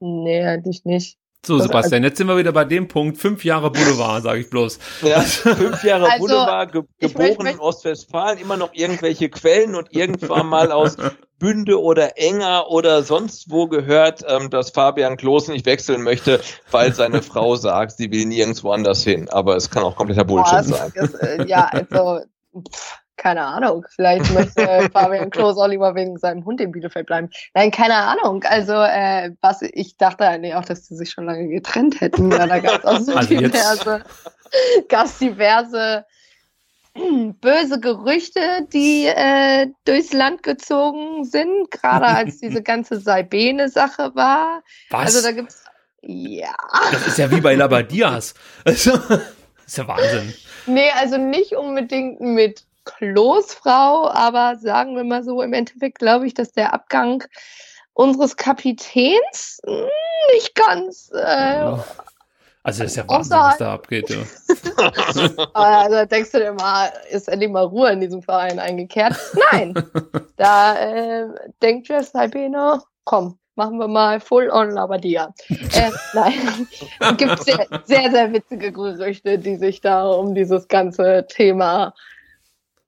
Nee, 0.00 0.44
eigentlich 0.44 0.84
nicht. 0.84 1.18
So, 1.44 1.58
Sebastian, 1.58 2.04
jetzt 2.04 2.18
sind 2.18 2.28
wir 2.28 2.36
wieder 2.36 2.52
bei 2.52 2.64
dem 2.64 2.86
Punkt, 2.86 3.18
fünf 3.18 3.44
Jahre 3.44 3.72
Boulevard, 3.72 4.22
sage 4.22 4.40
ich 4.40 4.50
bloß. 4.50 4.78
Ja, 5.02 5.20
fünf 5.22 5.82
Jahre 5.82 6.04
also, 6.04 6.18
Boulevard, 6.18 6.70
ge 6.70 6.82
geboren 7.00 7.46
in 7.46 7.58
Ostwestfalen, 7.58 8.38
immer 8.38 8.56
noch 8.56 8.72
irgendwelche 8.74 9.28
Quellen 9.28 9.74
und 9.74 9.88
irgendwann 9.92 10.46
mal 10.46 10.70
aus 10.70 10.96
Bünde 11.40 11.82
oder 11.82 12.16
Enger 12.16 12.70
oder 12.70 13.02
sonst 13.02 13.50
wo 13.50 13.66
gehört, 13.66 14.24
ähm, 14.28 14.50
dass 14.50 14.70
Fabian 14.70 15.16
Klos 15.16 15.48
nicht 15.48 15.66
wechseln 15.66 16.02
möchte, 16.02 16.40
weil 16.70 16.94
seine 16.94 17.22
Frau 17.22 17.56
sagt, 17.56 17.96
sie 17.96 18.12
will 18.12 18.26
nirgendwo 18.26 18.70
anders 18.70 19.02
hin. 19.02 19.28
Aber 19.28 19.56
es 19.56 19.68
kann 19.68 19.82
auch 19.82 19.96
kompletter 19.96 20.24
Bullshit 20.24 20.52
Boah, 20.52 20.62
sein. 20.62 20.92
Ist, 20.94 21.14
äh, 21.14 21.44
ja, 21.48 21.64
also... 21.64 22.20
Pff 22.52 23.02
keine 23.22 23.44
Ahnung, 23.44 23.86
vielleicht 23.94 24.32
möchte 24.32 24.90
Fabian 24.92 25.30
Klos 25.30 25.56
auch 25.56 25.68
lieber 25.68 25.94
wegen 25.94 26.18
seinem 26.18 26.44
Hund 26.44 26.60
in 26.60 26.72
Bielefeld 26.72 27.06
bleiben. 27.06 27.30
Nein, 27.54 27.70
keine 27.70 27.94
Ahnung. 27.94 28.42
Also, 28.42 28.72
äh, 28.72 29.30
was 29.40 29.62
ich 29.62 29.96
dachte 29.96 30.26
eigentlich 30.26 30.54
auch, 30.54 30.64
dass 30.64 30.86
sie 30.86 30.96
sich 30.96 31.10
schon 31.10 31.26
lange 31.26 31.48
getrennt 31.48 32.00
hätten. 32.00 32.32
Ja, 32.32 32.46
da 32.48 32.58
gab 32.58 32.80
es 32.80 32.84
auch 32.84 32.98
so 33.00 33.14
also 33.14 33.28
diverse, 33.28 34.02
gab's 34.88 35.18
diverse 35.18 36.04
böse 37.40 37.78
Gerüchte, 37.80 38.40
die 38.72 39.06
äh, 39.06 39.68
durchs 39.84 40.12
Land 40.12 40.42
gezogen 40.42 41.24
sind, 41.24 41.70
gerade 41.70 42.06
als 42.06 42.38
diese 42.38 42.62
ganze 42.64 42.98
Saibene-Sache 42.98 44.16
war. 44.16 44.62
Was? 44.90 45.14
Also 45.14 45.22
da 45.22 45.32
gibt's 45.32 45.64
ja. 46.04 46.56
Das 46.90 47.06
ist 47.06 47.18
ja 47.18 47.30
wie 47.30 47.40
bei 47.40 47.54
Labadias. 47.54 48.34
Also, 48.64 48.98
das 49.64 49.72
ist 49.72 49.76
ja 49.78 49.88
Wahnsinn. 49.88 50.34
Nee, 50.66 50.90
also 50.98 51.16
nicht 51.16 51.52
unbedingt 51.52 52.20
mit 52.20 52.64
Klosfrau, 52.84 54.10
aber 54.10 54.56
sagen 54.56 54.96
wir 54.96 55.04
mal 55.04 55.22
so, 55.22 55.42
im 55.42 55.52
Endeffekt 55.52 55.98
glaube 55.98 56.26
ich, 56.26 56.34
dass 56.34 56.52
der 56.52 56.72
Abgang 56.72 57.24
unseres 57.94 58.36
Kapitäns 58.36 59.60
hm, 59.64 59.88
nicht 60.34 60.54
ganz. 60.54 61.10
Äh, 61.14 61.76
also 62.64 62.84
das 62.84 62.92
ist 62.92 62.96
ja 62.96 63.08
Wahnsinn, 63.08 63.36
was 63.38 63.58
da 63.58 63.74
abgeht. 63.74 64.08
Ja. 64.08 64.18
also 65.52 65.94
da 65.96 66.06
denkst 66.06 66.30
du 66.30 66.38
dir 66.38 66.52
mal, 66.52 66.92
ist 67.10 67.28
endlich 67.28 67.50
mal 67.50 67.64
Ruhe 67.64 67.90
in 67.90 68.00
diesem 68.00 68.22
Verein 68.22 68.58
eingekehrt? 68.58 69.16
Nein, 69.50 69.74
da 70.36 70.76
äh, 70.76 71.26
denkt 71.60 71.88
Jeff 71.88 72.08
Salbene, 72.08 72.80
komm, 73.04 73.38
machen 73.54 73.78
wir 73.78 73.88
mal 73.88 74.20
Full 74.20 74.50
on 74.50 74.70
Labadia. 74.70 75.32
äh, 75.48 75.90
nein, 76.14 76.66
es 77.00 77.16
gibt 77.16 77.44
sehr, 77.44 77.66
sehr, 77.84 78.10
sehr 78.10 78.32
witzige 78.32 78.72
Gerüchte, 78.72 79.38
die 79.38 79.56
sich 79.56 79.80
da 79.80 80.08
um 80.08 80.34
dieses 80.34 80.68
ganze 80.68 81.26
Thema 81.28 81.94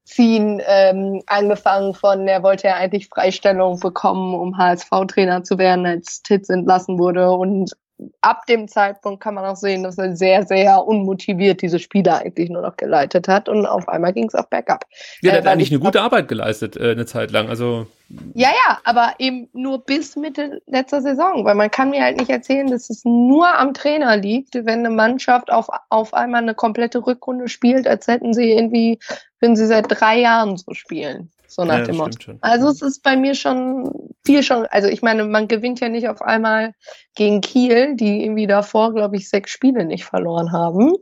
ziehen, 0.05 0.61
ähm, 0.67 1.23
angefangen 1.27 1.95
von, 1.95 2.29
er 2.29 2.43
wollte 2.43 2.69
ja 2.69 2.75
eigentlich 2.75 3.09
Freistellung 3.09 3.81
bekommen, 3.81 4.35
um 4.35 4.59
HSV-Trainer 4.59 5.45
zu 5.45 5.59
werden, 5.59 5.87
als 5.87 6.23
Titz 6.23 6.51
entlassen 6.51 6.99
wurde 6.99 7.31
und 7.31 7.73
ab 8.21 8.47
dem 8.47 8.69
Zeitpunkt 8.69 9.23
kann 9.23 9.35
man 9.35 9.45
auch 9.45 9.57
sehen, 9.57 9.83
dass 9.83 9.99
er 9.99 10.17
sehr, 10.17 10.45
sehr 10.45 10.85
unmotiviert 10.85 11.63
diese 11.63 11.79
Spiele 11.79 12.17
eigentlich 12.17 12.51
nur 12.51 12.63
noch 12.63 12.77
geleitet 12.77 13.29
hat 13.29 13.49
und 13.49 13.67
auf 13.67 13.89
einmal 13.89 14.13
ging 14.13 14.27
es 14.27 14.35
auch 14.35 14.47
bergab. 14.47 14.85
Ja, 15.21 15.31
der 15.31 15.41
äh, 15.41 15.43
hat 15.43 15.53
eigentlich 15.53 15.71
eine 15.71 15.81
gute 15.81 16.03
Arbeit 16.03 16.29
geleistet, 16.29 16.77
äh, 16.77 16.93
eine 16.93 17.07
Zeit 17.07 17.31
lang. 17.31 17.49
Also 17.49 17.87
ja, 18.35 18.51
ja, 18.51 18.81
aber 18.85 19.15
eben 19.19 19.49
nur 19.53 19.85
bis 19.85 20.17
Mitte 20.17 20.61
letzter 20.67 21.01
Saison, 21.01 21.45
weil 21.45 21.55
man 21.55 21.71
kann 21.71 21.91
mir 21.91 22.03
halt 22.03 22.19
nicht 22.19 22.31
erzählen, 22.31 22.67
dass 22.67 22.91
es 22.91 23.05
nur 23.05 23.49
am 23.57 23.73
Trainer 23.75 24.17
liegt, 24.17 24.55
wenn 24.55 24.81
eine 24.81 24.91
Mannschaft 24.91 25.51
auf, 25.51 25.69
auf 25.89 26.13
einmal 26.13 26.43
eine 26.43 26.55
komplette 26.55 27.07
Rückrunde 27.07 27.49
spielt, 27.49 27.87
als 27.87 28.07
hätten 28.07 28.35
sie 28.35 28.53
irgendwie, 28.53 28.99
wenn 29.41 29.57
sie 29.57 29.67
seit 29.67 29.87
drei 29.89 30.21
Jahren 30.21 30.57
so 30.57 30.75
spielen. 30.75 31.31
So 31.55 31.65
nach 31.65 31.79
ja, 31.79 31.85
dem 31.85 31.99
Motto. 31.99 32.33
Also 32.41 32.69
es 32.69 32.83
ist 32.83 33.05
bei 33.05 33.17
mir 33.17 33.37
schon 33.37 34.13
viel 34.27 34.43
schon, 34.43 34.67
also 34.67 34.89
ich 34.89 35.03
meine, 35.03 35.25
man 35.25 35.47
gewinnt 35.47 35.79
ja 35.79 35.89
nicht 35.89 36.09
auf 36.09 36.21
einmal 36.21 36.75
gegen 37.15 37.43
Kiel, 37.43 37.95
die 37.95 38.25
irgendwie 38.25 38.49
davor, 38.49 38.93
glaube 38.93 39.15
ich, 39.17 39.29
sechs 39.29 39.53
Spiele 39.53 39.85
nicht 39.85 40.05
verloren 40.05 40.51
haben. 40.51 40.95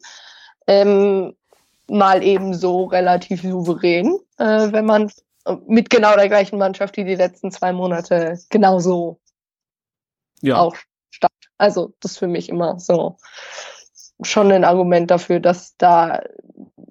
Ähm, 0.66 1.34
mal 1.88 2.22
eben 2.22 2.52
so 2.52 2.84
relativ 2.84 3.40
souverän, 3.40 4.18
äh, 4.36 4.72
wenn 4.72 4.84
man 4.84 5.10
mit 5.66 5.88
genau 5.88 6.16
der 6.16 6.28
gleichen 6.28 6.58
Mannschaft, 6.58 6.98
die 6.98 7.04
die 7.04 7.14
letzten 7.14 7.50
zwei 7.50 7.72
Monate 7.72 8.38
genauso 8.50 9.20
ja. 10.42 10.58
auch 10.58 10.76
stand. 11.08 11.32
Also 11.56 11.94
das 12.00 12.12
ist 12.12 12.18
für 12.18 12.28
mich 12.28 12.50
immer 12.50 12.78
so 12.78 13.16
schon 14.22 14.52
ein 14.52 14.64
Argument 14.64 15.10
dafür, 15.10 15.40
dass 15.40 15.78
da 15.78 16.20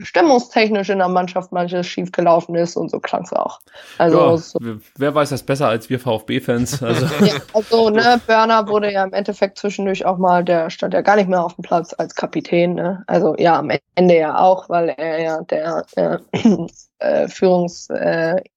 stimmungstechnisch 0.03 0.89
in 0.89 0.99
der 0.99 1.07
Mannschaft 1.07 1.51
manches 1.51 1.87
schief 1.87 2.11
gelaufen 2.11 2.55
ist 2.55 2.75
und 2.75 2.89
so 2.89 2.99
klang 2.99 3.23
es 3.23 3.33
auch. 3.33 3.59
Also 3.97 4.19
ja, 4.19 4.37
so. 4.37 4.59
wer 4.97 5.15
weiß 5.15 5.29
das 5.29 5.43
besser 5.43 5.67
als 5.67 5.89
wir 5.89 5.99
VfB-Fans? 5.99 6.81
Also. 6.83 7.05
ja, 7.25 7.33
also 7.53 7.89
ne, 7.89 8.19
Burner 8.27 8.67
wurde 8.67 8.91
ja 8.91 9.03
im 9.03 9.13
Endeffekt 9.13 9.57
zwischendurch 9.57 10.05
auch 10.05 10.17
mal, 10.17 10.43
der 10.43 10.69
stand 10.69 10.93
ja 10.93 11.01
gar 11.01 11.15
nicht 11.15 11.29
mehr 11.29 11.43
auf 11.43 11.55
dem 11.55 11.63
Platz 11.63 11.93
als 11.97 12.15
Kapitän. 12.15 12.75
Ne? 12.75 13.03
Also 13.07 13.35
ja, 13.37 13.59
am 13.59 13.71
Ende 13.95 14.17
ja 14.17 14.39
auch, 14.39 14.69
weil 14.69 14.89
er 14.89 15.21
ja 15.21 15.41
der 15.43 15.85
äh, 15.95 16.17
äh, 16.99 17.27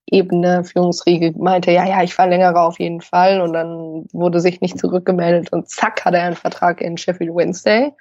Führungsebene, 0.09 0.65
Führungsriege 0.65 1.35
meinte, 1.39 1.71
ja, 1.71 1.87
ja, 1.87 2.03
ich 2.03 2.15
verlängere 2.15 2.61
auf 2.61 2.79
jeden 2.79 3.01
Fall 3.01 3.41
und 3.41 3.53
dann 3.53 4.07
wurde 4.13 4.41
sich 4.41 4.61
nicht 4.61 4.79
zurückgemeldet 4.79 5.53
und 5.53 5.69
zack, 5.69 6.05
hat 6.05 6.15
er 6.15 6.25
einen 6.25 6.37
Vertrag 6.37 6.81
in 6.81 6.97
Sheffield 6.97 7.35
Wednesday. 7.35 7.93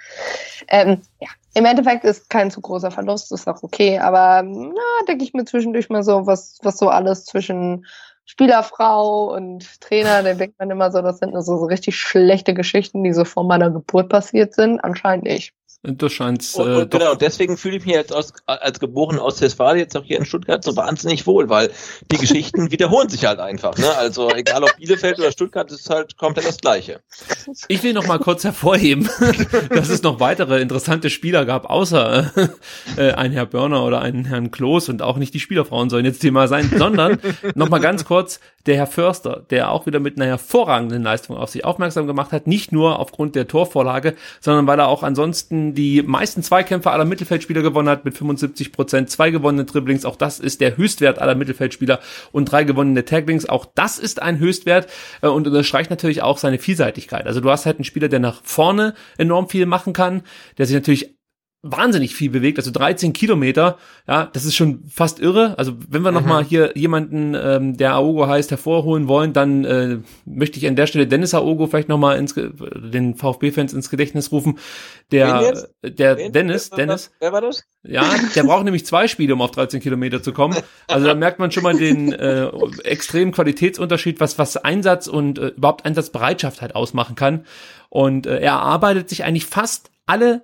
Ähm, 0.68 1.02
ja, 1.20 1.30
im 1.54 1.66
Endeffekt 1.66 2.04
ist 2.04 2.30
kein 2.30 2.52
zu 2.52 2.62
großer 2.62 2.92
Verlust, 2.92 3.32
ist 3.32 3.48
auch 3.48 3.64
okay, 3.64 4.00
aber 4.00 4.44
na, 4.44 5.06
denke 5.08 5.24
ich 5.24 5.34
mir 5.34 5.46
zwischendurch 5.46 5.90
mal 5.90 6.04
so, 6.04 6.26
was, 6.26 6.60
was 6.64 6.78
so 6.78 6.90
alles 6.90 7.26
zwischen 7.26 7.86
Spielerfrau 8.26 9.36
und 9.36 9.82
Trainer, 9.82 10.24
da 10.24 10.34
denkt 10.34 10.58
man 10.58 10.72
immer 10.72 10.92
so, 10.92 11.02
das 11.02 11.20
sind 11.20 11.34
nur 11.34 11.42
so, 11.42 11.58
so 11.58 11.66
richtig 11.66 11.98
schlechte 11.98 12.54
Geschichten, 12.54 13.04
die 13.04 13.14
so 13.14 13.26
vor 13.26 13.44
meiner 13.44 13.70
Geburt 13.70 14.08
passiert 14.08 14.54
sind. 14.54 14.80
Anscheinend 14.80 15.26
nicht. 15.26 15.54
Du 15.86 16.08
scheinst. 16.08 16.56
Und, 16.56 16.70
und 16.70 16.82
äh, 16.82 16.86
genau, 16.98 17.14
deswegen 17.14 17.58
fühle 17.58 17.76
ich 17.76 17.86
mich 17.86 17.94
jetzt 17.94 18.14
als, 18.14 18.32
als 18.46 18.80
geboren 18.80 19.20
aus 19.20 19.42
Westfalen 19.42 19.78
jetzt 19.78 19.98
auch 19.98 20.06
hier 20.06 20.18
in 20.18 20.24
Stuttgart 20.24 20.64
so 20.64 20.78
wahnsinnig 20.78 21.28
wohl, 21.28 21.50
weil 21.50 21.72
die 22.10 22.18
Geschichten 22.18 22.72
wiederholen 22.72 23.10
sich 23.10 23.26
halt 23.26 23.40
einfach. 23.40 23.78
Ne? 23.78 23.94
Also 23.98 24.30
egal 24.30 24.64
ob 24.64 24.74
Bielefeld 24.78 25.20
oder 25.20 25.34
Stuttgart, 25.34 25.70
ist 25.72 25.90
halt 25.90 26.18
komplett 26.18 26.48
das 26.48 26.58
Gleiche. 26.60 27.02
Ich 27.68 27.84
will 27.84 27.92
noch 27.92 28.08
mal 28.08 28.18
kurz 28.18 28.46
hervorheben, 28.46 29.10
dass 29.72 29.90
es 29.90 30.04
noch 30.04 30.22
weitere 30.22 30.62
interessante 30.62 31.10
Spieler 31.10 31.44
gab, 31.44 31.70
außer 31.70 32.32
äh, 32.96 33.12
ein 33.12 33.34
Herr 33.34 33.46
Börner 33.46 33.84
oder 33.84 34.00
einen 34.02 34.24
Herrn 34.24 34.52
Kloß 34.52 34.88
und 34.88 35.02
auch 35.02 35.18
nicht 35.18 35.34
die 35.34 35.42
Spielerfrauen 35.42 35.90
sollen 35.90 36.06
jetzt 36.06 36.20
Thema 36.22 36.48
sein, 36.48 36.72
sondern 36.78 37.20
noch 37.56 37.68
mal 37.68 37.80
ganz 37.80 38.06
kurz 38.06 38.40
der 38.66 38.78
Herr 38.78 38.88
Förster, 38.88 39.46
der 39.50 39.72
auch 39.72 39.86
wieder 39.86 40.00
mit 40.00 40.16
einer 40.16 40.28
hervorragenden 40.28 41.04
Leistung 41.04 41.36
auf 41.36 41.50
sich 41.50 41.66
aufmerksam 41.66 42.08
gemacht 42.08 42.32
hat, 42.32 42.48
nicht 42.48 42.72
nur 42.72 43.00
aufgrund 43.00 43.36
der 43.36 43.50
Torvorlage, 43.50 44.16
sondern 44.40 44.66
weil 44.68 44.80
er 44.80 44.88
auch 44.88 45.04
ansonsten 45.04 45.73
die 45.74 46.02
meisten 46.02 46.44
Zweikämpfe 46.44 46.92
aller 46.92 47.06
Mittelfeldspieler 47.06 47.62
gewonnen 47.62 47.90
hat 47.90 48.06
mit 48.06 48.18
75 48.18 48.72
Prozent, 48.72 49.10
zwei 49.10 49.30
gewonnene 49.32 49.66
Dribblings, 49.66 50.06
auch 50.06 50.16
das 50.16 50.40
ist 50.40 50.62
der 50.62 50.78
Höchstwert 50.78 51.20
aller 51.20 51.36
Mittelfeldspieler 51.36 52.00
und 52.32 52.46
drei 52.46 52.64
gewonnene 52.64 53.06
Taglings, 53.06 53.48
auch 53.48 53.66
das 53.66 54.00
ist 54.00 54.22
ein 54.22 54.40
Höchstwert 54.40 54.88
äh, 55.22 55.28
und 55.28 55.48
unterstreicht 55.48 55.90
natürlich 55.90 56.22
auch 56.22 56.38
seine 56.38 56.60
Vielseitigkeit. 56.60 57.28
Also 57.28 57.42
du 57.42 57.50
hast 57.50 57.66
halt 57.66 57.78
einen 57.78 57.86
Spieler, 57.86 58.10
der 58.10 58.20
nach 58.20 58.42
vorne 58.44 58.94
enorm 59.18 59.50
viel 59.50 59.66
machen 59.66 59.94
kann, 59.94 60.24
der 60.58 60.66
sich 60.66 60.76
natürlich 60.76 61.16
wahnsinnig 61.64 62.14
viel 62.14 62.30
bewegt, 62.30 62.58
also 62.60 62.72
13 62.72 63.14
Kilometer, 63.14 63.78
ja, 64.06 64.30
das 64.34 64.44
ist 64.44 64.54
schon 64.54 64.84
fast 64.90 65.22
irre. 65.22 65.58
Also 65.58 65.74
wenn 65.90 66.02
wir 66.02 66.12
mhm. 66.12 66.18
noch 66.18 66.26
mal 66.26 66.44
hier 66.44 66.74
jemanden, 66.76 67.36
ähm, 67.36 67.78
der 67.78 67.94
Aogo 67.94 68.28
heißt, 68.28 68.52
hervorholen 68.52 69.08
wollen, 69.08 69.32
dann 69.32 69.64
äh, 69.64 70.00
möchte 70.26 70.60
ich 70.60 70.68
an 70.68 70.76
der 70.76 70.88
Stelle 70.88 71.08
Dennis 71.08 71.34
Aogo 71.34 71.68
vielleicht 71.68 71.88
noch 71.88 71.98
mal 71.98 72.18
ins, 72.18 72.36
den 72.36 73.16
VfB-Fans 73.16 73.72
ins 73.72 73.90
Gedächtnis 73.90 74.34
rufen. 74.34 74.60
Der, 75.12 75.68
der 75.84 76.18
Wen? 76.18 76.34
Dennis, 76.34 76.70
wer, 76.72 76.78
Dennis. 76.78 77.12
Wer 77.22 77.32
war 77.32 77.42
das? 77.42 77.64
Ja, 77.84 78.14
der 78.36 78.44
braucht 78.44 78.66
nämlich 78.66 78.86
zwei 78.86 79.08
Spiele, 79.08 79.34
um 79.34 79.42
auf 79.42 79.52
13 79.52 79.80
Kilometer 79.80 80.22
zu 80.22 80.34
kommen. 80.34 80.58
Also 80.88 81.08
da 81.08 81.16
merkt 81.16 81.40
man 81.40 81.52
schon 81.52 81.64
mal 81.64 81.78
den 81.78 82.12
äh, 82.12 82.48
extremen 82.84 83.32
Qualitätsunterschied, 83.32 84.20
was 84.20 84.38
was 84.38 84.58
Einsatz 84.58 85.08
und 85.08 85.40
äh, 85.40 85.48
überhaupt 85.48 85.86
Einsatzbereitschaft 85.86 86.62
halt 86.62 86.76
ausmachen 86.76 87.16
kann. 87.16 87.46
Und 87.90 88.28
äh, 88.28 88.40
er 88.40 88.60
arbeitet 88.60 89.08
sich 89.08 89.24
eigentlich 89.24 89.46
fast 89.46 89.92
alle 90.06 90.44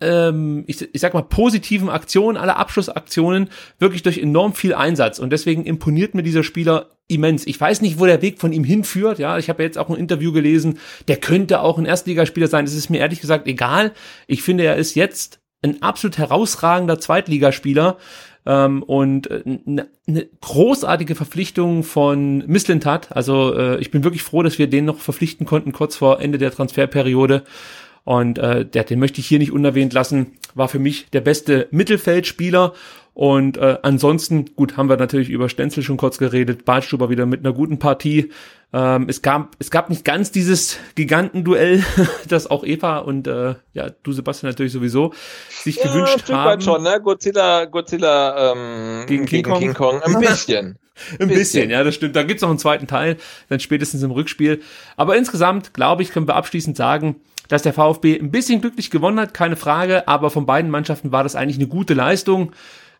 ähm, 0.00 0.64
ich, 0.66 0.94
ich 0.94 1.00
sag 1.00 1.14
mal, 1.14 1.22
positiven 1.22 1.88
Aktionen, 1.88 2.36
alle 2.36 2.56
Abschlussaktionen 2.56 3.48
wirklich 3.78 4.02
durch 4.02 4.18
enorm 4.18 4.54
viel 4.54 4.74
Einsatz. 4.74 5.18
Und 5.18 5.30
deswegen 5.30 5.64
imponiert 5.64 6.14
mir 6.14 6.22
dieser 6.22 6.42
Spieler 6.42 6.90
immens. 7.08 7.46
Ich 7.46 7.60
weiß 7.60 7.80
nicht, 7.82 7.98
wo 7.98 8.06
der 8.06 8.22
Weg 8.22 8.40
von 8.40 8.52
ihm 8.52 8.64
hinführt. 8.64 9.18
Ja, 9.18 9.38
ich 9.38 9.48
habe 9.48 9.62
jetzt 9.62 9.78
auch 9.78 9.90
ein 9.90 9.96
Interview 9.96 10.32
gelesen, 10.32 10.78
der 11.08 11.16
könnte 11.16 11.60
auch 11.60 11.78
ein 11.78 11.86
Erstligaspieler 11.86 12.48
sein. 12.48 12.64
Es 12.64 12.74
ist 12.74 12.90
mir 12.90 12.98
ehrlich 12.98 13.20
gesagt 13.20 13.46
egal. 13.46 13.92
Ich 14.26 14.42
finde, 14.42 14.64
er 14.64 14.76
ist 14.76 14.94
jetzt 14.94 15.40
ein 15.62 15.82
absolut 15.82 16.18
herausragender 16.18 16.98
Zweitligaspieler. 16.98 17.98
Ähm, 18.46 18.82
und 18.82 19.30
eine 19.30 19.60
äh, 19.66 19.84
ne 20.06 20.28
großartige 20.42 21.14
Verpflichtung 21.14 21.82
von 21.82 22.44
Misslintat. 22.46 23.16
Also 23.16 23.54
äh, 23.54 23.80
ich 23.80 23.90
bin 23.90 24.04
wirklich 24.04 24.22
froh, 24.22 24.42
dass 24.42 24.58
wir 24.58 24.66
den 24.66 24.84
noch 24.84 24.98
verpflichten 24.98 25.46
konnten, 25.46 25.72
kurz 25.72 25.96
vor 25.96 26.20
Ende 26.20 26.36
der 26.36 26.50
Transferperiode. 26.50 27.44
Und 28.04 28.38
äh, 28.38 28.66
der, 28.66 28.84
den 28.84 28.98
möchte 28.98 29.20
ich 29.20 29.26
hier 29.26 29.38
nicht 29.38 29.52
unerwähnt 29.52 29.92
lassen. 29.92 30.32
War 30.54 30.68
für 30.68 30.78
mich 30.78 31.10
der 31.10 31.22
beste 31.22 31.68
Mittelfeldspieler. 31.70 32.74
Und 33.14 33.56
äh, 33.58 33.78
ansonsten, 33.82 34.56
gut, 34.56 34.76
haben 34.76 34.88
wir 34.88 34.96
natürlich 34.96 35.30
über 35.30 35.48
Stenzel 35.48 35.84
schon 35.84 35.96
kurz 35.96 36.18
geredet. 36.18 36.64
Badstuber 36.64 37.10
wieder 37.10 37.26
mit 37.26 37.40
einer 37.40 37.54
guten 37.54 37.78
Partie. 37.78 38.32
Ähm, 38.72 39.06
es, 39.08 39.22
gab, 39.22 39.54
es 39.60 39.70
gab 39.70 39.88
nicht 39.88 40.04
ganz 40.04 40.32
dieses 40.32 40.78
Gigantenduell, 40.96 41.84
das 42.28 42.50
auch 42.50 42.64
Eva 42.64 42.98
und 42.98 43.28
äh, 43.28 43.54
ja, 43.72 43.90
du 44.02 44.12
Sebastian 44.12 44.50
natürlich 44.50 44.72
sowieso 44.72 45.14
sich 45.48 45.76
ja, 45.76 45.84
gewünscht 45.84 46.28
haben. 46.28 46.44
Weit 46.44 46.64
schon, 46.64 46.82
ne? 46.82 47.00
Godzilla, 47.00 47.66
Godzilla 47.66 48.52
ähm, 48.52 49.06
gegen, 49.06 49.26
King, 49.26 49.44
gegen 49.44 49.50
Kong. 49.50 49.60
King 49.60 49.74
Kong. 49.74 50.02
Ein 50.02 50.14
bisschen. 50.20 50.78
Ein 51.12 51.28
bisschen. 51.28 51.28
bisschen, 51.28 51.70
ja, 51.70 51.84
das 51.84 51.94
stimmt. 51.94 52.16
Da 52.16 52.24
gibt's 52.24 52.42
noch 52.42 52.50
einen 52.50 52.58
zweiten 52.58 52.88
Teil, 52.88 53.16
dann 53.48 53.60
spätestens 53.60 54.02
im 54.02 54.10
Rückspiel. 54.10 54.60
Aber 54.96 55.16
insgesamt, 55.16 55.72
glaube 55.72 56.02
ich, 56.02 56.10
können 56.10 56.26
wir 56.26 56.34
abschließend 56.34 56.76
sagen, 56.76 57.14
dass 57.48 57.62
der 57.62 57.72
VfB 57.72 58.18
ein 58.18 58.30
bisschen 58.30 58.60
glücklich 58.60 58.90
gewonnen 58.90 59.20
hat, 59.20 59.34
keine 59.34 59.56
Frage, 59.56 60.08
aber 60.08 60.30
von 60.30 60.46
beiden 60.46 60.70
Mannschaften 60.70 61.12
war 61.12 61.22
das 61.22 61.36
eigentlich 61.36 61.58
eine 61.58 61.68
gute 61.68 61.94
Leistung. 61.94 62.52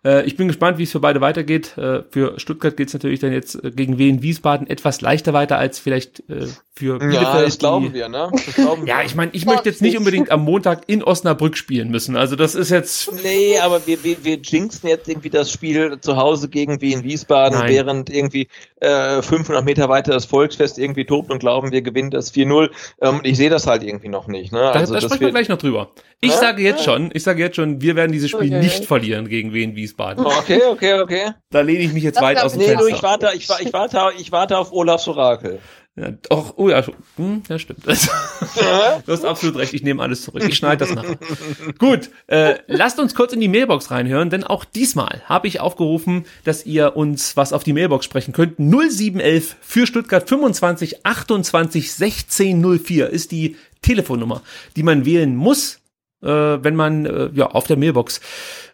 Äh, 0.04 0.26
ich 0.26 0.36
bin 0.36 0.48
gespannt, 0.48 0.78
wie 0.78 0.82
es 0.82 0.92
für 0.92 1.00
beide 1.00 1.20
weitergeht. 1.20 1.76
Äh, 1.78 2.02
für 2.10 2.38
Stuttgart 2.38 2.76
geht 2.76 2.88
es 2.88 2.94
natürlich 2.94 3.20
dann 3.20 3.32
jetzt 3.32 3.62
äh, 3.64 3.70
gegen 3.70 3.98
Wien 3.98 4.22
Wiesbaden 4.22 4.68
etwas 4.68 5.00
leichter 5.00 5.32
weiter 5.32 5.58
als 5.58 5.78
vielleicht 5.78 6.20
äh, 6.28 6.46
für 6.74 6.98
Bielefeld. 6.98 7.22
Ja, 7.22 7.42
das 7.42 7.58
glauben 7.58 7.94
wir, 7.94 8.08
ne? 8.08 8.30
Das 8.32 8.54
glauben 8.54 8.86
ja, 8.86 9.02
ich 9.02 9.14
meine, 9.14 9.30
ich 9.32 9.46
möchte 9.46 9.68
jetzt 9.68 9.80
nicht 9.80 9.96
unbedingt 9.96 10.30
am 10.30 10.42
Montag 10.42 10.82
in 10.88 11.02
Osnabrück 11.02 11.56
spielen 11.56 11.90
müssen. 11.90 12.16
Also 12.16 12.36
das 12.36 12.54
ist 12.54 12.70
jetzt. 12.70 13.10
Nee, 13.22 13.58
aber 13.58 13.86
wir, 13.86 14.02
wir, 14.04 14.24
wir 14.24 14.36
jinxen 14.36 14.88
jetzt 14.88 15.08
irgendwie 15.08 15.30
das 15.30 15.50
Spiel 15.50 15.98
zu 16.00 16.16
Hause 16.16 16.48
gegen 16.48 16.80
Wien 16.80 17.04
Wiesbaden, 17.04 17.60
Nein. 17.60 17.70
während 17.70 18.10
irgendwie 18.10 18.48
äh, 18.80 19.22
500 19.22 19.64
Meter 19.64 19.88
weiter 19.88 20.12
das 20.12 20.26
Volksfest 20.26 20.78
irgendwie 20.78 21.04
tobt 21.04 21.30
und 21.30 21.38
glauben, 21.38 21.72
wir 21.72 21.82
gewinnen 21.82 22.10
das 22.10 22.34
4-0. 22.34 22.70
Ähm, 23.00 23.20
ich 23.22 23.36
sehe 23.36 23.50
das 23.50 23.66
halt 23.66 23.82
irgendwie 23.82 24.08
noch 24.08 24.26
nicht. 24.26 24.52
Ne? 24.52 24.60
Also, 24.60 24.94
da, 24.94 25.00
da 25.00 25.06
sprechen 25.06 25.20
wir 25.22 25.30
gleich 25.30 25.48
noch 25.48 25.58
drüber. 25.58 25.92
Ich 26.20 26.32
ja? 26.32 26.38
sage 26.38 26.62
jetzt 26.62 26.82
schon, 26.82 27.10
ich 27.12 27.22
sage 27.22 27.42
jetzt 27.42 27.56
schon, 27.56 27.80
wir 27.82 27.96
werden 27.96 28.12
dieses 28.12 28.30
Spiel 28.30 28.52
okay. 28.52 28.60
nicht 28.60 28.84
verlieren 28.84 29.28
gegen 29.28 29.52
Wien 29.52 29.76
Wiesbaden. 29.76 29.93
Okay, 29.96 30.60
okay, 30.68 31.00
okay. 31.00 31.30
Da 31.50 31.60
lehne 31.60 31.84
ich 31.84 31.92
mich 31.92 32.02
jetzt 32.02 32.16
das 32.16 32.22
weit 32.22 32.42
aus 32.42 32.52
dem 32.52 32.60
nee, 32.60 32.66
Fenster. 32.66 32.88
Du, 32.88 32.94
ich 32.94 33.02
warte, 33.02 33.30
ich, 33.34 33.48
ich 33.60 33.72
warte, 33.72 34.00
ich 34.18 34.32
warte 34.32 34.58
auf 34.58 34.72
Olafs 34.72 35.06
Orakel. 35.08 35.60
Ja, 35.96 36.10
doch, 36.28 36.54
oh 36.56 36.68
ja, 36.68 36.84
hm, 37.16 37.44
ja 37.48 37.56
stimmt. 37.56 37.86
du 37.86 39.12
hast 39.12 39.24
absolut 39.24 39.56
recht, 39.56 39.74
ich 39.74 39.84
nehme 39.84 40.02
alles 40.02 40.22
zurück. 40.22 40.42
Ich 40.44 40.56
schneide 40.56 40.84
das 40.84 40.92
nach. 40.92 41.04
Gut, 41.78 42.10
äh, 42.26 42.56
lasst 42.66 42.98
uns 42.98 43.14
kurz 43.14 43.32
in 43.32 43.38
die 43.38 43.46
Mailbox 43.46 43.92
reinhören, 43.92 44.28
denn 44.28 44.42
auch 44.42 44.64
diesmal 44.64 45.22
habe 45.26 45.46
ich 45.46 45.60
aufgerufen, 45.60 46.26
dass 46.42 46.66
ihr 46.66 46.96
uns 46.96 47.36
was 47.36 47.52
auf 47.52 47.62
die 47.62 47.72
Mailbox 47.72 48.06
sprechen 48.06 48.32
könnt. 48.32 48.58
0711 48.58 49.54
für 49.60 49.86
Stuttgart 49.86 50.28
25 50.28 51.06
28 51.06 51.92
16 51.92 52.80
04 52.82 53.10
ist 53.10 53.30
die 53.30 53.56
Telefonnummer, 53.80 54.42
die 54.74 54.82
man 54.82 55.04
wählen 55.04 55.36
muss, 55.36 55.80
äh, 56.22 56.28
wenn 56.28 56.74
man 56.74 57.06
äh, 57.06 57.30
ja 57.34 57.46
auf 57.46 57.68
der 57.68 57.76
Mailbox 57.76 58.20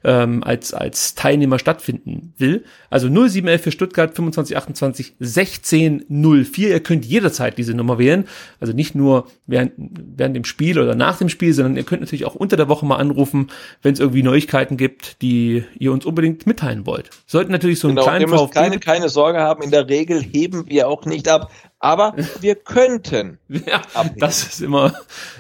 ähm, 0.05 0.43
als, 0.43 0.73
als 0.73 1.15
Teilnehmer 1.15 1.59
stattfinden 1.59 2.33
will. 2.39 2.65
Also 2.89 3.09
0711 3.09 3.63
für 3.63 3.71
Stuttgart 3.71 4.15
2528 4.15 5.15
1604. 5.21 6.69
Ihr 6.71 6.81
könnt 6.81 7.05
jederzeit 7.05 7.59
diese 7.59 7.75
Nummer 7.75 7.99
wählen. 7.99 8.27
Also 8.61 8.73
nicht 8.73 8.95
nur 8.95 9.27
während, 9.47 9.73
während 9.77 10.37
dem 10.37 10.45
Spiel 10.45 10.79
oder 10.79 10.95
nach 10.95 11.19
dem 11.19 11.29
Spiel, 11.29 11.53
sondern 11.53 11.77
ihr 11.77 11.85
könnt 11.85 12.01
natürlich 12.01 12.25
auch 12.25 12.35
unter 12.35 12.57
der 12.57 12.69
Woche 12.69 12.87
mal 12.87 12.97
anrufen, 12.97 13.49
wenn 13.83 13.93
es 13.93 14.01
irgendwie 14.01 14.23
Neuigkeiten 14.23 14.77
gibt, 14.77 15.21
die 15.23 15.65
ihr 15.79 15.93
uns 15.93 16.07
unbedingt 16.07 16.47
mitteilen 16.47 16.87
wollt. 16.87 17.11
Sollten 17.27 17.53
natürlich 17.53 17.79
so 17.79 17.89
einen 17.89 17.97
genau, 17.97 18.07
kleinen 18.07 18.23
ihr 18.23 18.29
müsst 18.29 18.55
keine, 18.55 18.79
keine 18.79 19.09
Sorge 19.09 19.41
haben. 19.41 19.63
In 19.63 19.71
der 19.71 19.89
Regel 19.89 20.23
heben 20.23 20.67
wir 20.69 20.89
auch 20.89 21.05
nicht 21.05 21.29
ab 21.29 21.51
aber 21.81 22.15
wir 22.41 22.55
könnten. 22.55 23.39
ja, 23.49 23.83
abheben. 23.95 24.21
das 24.21 24.45
ist 24.45 24.61
immer, 24.61 24.95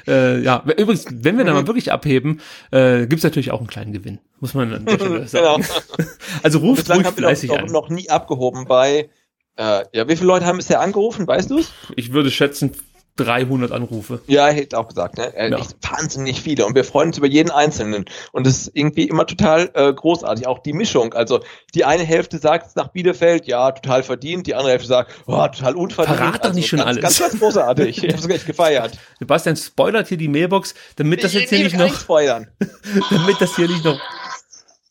äh, 0.09 0.41
ja. 0.41 0.64
Übrigens, 0.76 1.07
wenn 1.11 1.38
wir 1.38 1.45
dann 1.45 1.55
mal 1.55 1.66
wirklich 1.66 1.93
abheben, 1.93 2.41
äh, 2.72 3.01
gibt 3.01 3.18
es 3.18 3.22
natürlich 3.22 3.53
auch 3.53 3.59
einen 3.59 3.68
kleinen 3.68 3.93
Gewinn. 3.93 4.18
Muss 4.41 4.55
man 4.55 4.72
an 4.72 4.86
der 4.86 4.99
sagen. 5.28 5.28
genau. 5.30 5.59
Also 6.43 6.59
ruft 6.61 6.91
ruhig 6.91 7.07
fleißig 7.07 7.53
an. 7.53 7.66
noch 7.66 7.91
nie 7.91 8.09
abgehoben 8.09 8.64
bei, 8.64 9.11
äh, 9.57 9.84
ja, 9.93 10.09
wie 10.09 10.16
viele 10.16 10.28
Leute 10.28 10.47
haben 10.47 10.57
bisher 10.57 10.80
angerufen, 10.80 11.26
weißt 11.26 11.51
du's? 11.51 11.72
Ich 11.95 12.12
würde 12.12 12.30
schätzen 12.30 12.72
300 13.24 13.72
Anrufe. 13.72 14.20
Ja, 14.26 14.48
hätte 14.48 14.78
auch 14.78 14.88
gesagt, 14.88 15.18
ne? 15.18 15.34
Äh, 15.36 15.50
ja. 15.50 15.58
Echt 15.58 15.76
wahnsinnig 15.82 16.40
viele 16.40 16.66
und 16.66 16.74
wir 16.74 16.84
freuen 16.84 17.08
uns 17.08 17.18
über 17.18 17.26
jeden 17.26 17.50
einzelnen 17.50 18.04
und 18.32 18.46
es 18.46 18.62
ist 18.62 18.70
irgendwie 18.74 19.04
immer 19.04 19.26
total 19.26 19.70
äh, 19.74 19.92
großartig, 19.92 20.46
auch 20.46 20.60
die 20.60 20.72
Mischung. 20.72 21.14
Also 21.14 21.40
die 21.74 21.84
eine 21.84 22.02
Hälfte 22.02 22.38
sagt 22.38 22.76
nach 22.76 22.88
Bielefeld, 22.88 23.46
ja, 23.46 23.70
total 23.72 24.02
verdient, 24.02 24.46
die 24.46 24.54
andere 24.54 24.72
Hälfte 24.72 24.88
sagt, 24.88 25.12
oh, 25.26 25.46
total 25.48 25.76
unverdient. 25.76 26.16
Verrat 26.16 26.36
doch 26.36 26.44
also 26.44 26.54
nicht 26.54 26.68
schon 26.68 26.78
ganz, 26.78 26.88
alles. 26.88 27.02
Ganz, 27.02 27.18
ganz 27.18 27.38
großartig. 27.38 28.04
Ich 28.04 28.12
hab's 28.12 28.28
echt 28.28 28.46
gefeiert. 28.46 28.98
Sebastian 29.18 29.56
spoilert 29.56 30.08
hier 30.08 30.18
die 30.18 30.28
Mailbox, 30.28 30.74
damit 30.96 31.24
das 31.24 31.32
jetzt 31.32 31.50
hier 31.50 31.64
nicht 31.64 31.76
noch 31.76 31.94
spoilern. 31.94 32.48
damit 33.10 33.40
das 33.40 33.56
hier 33.56 33.68
nicht 33.68 33.84
noch 33.84 34.00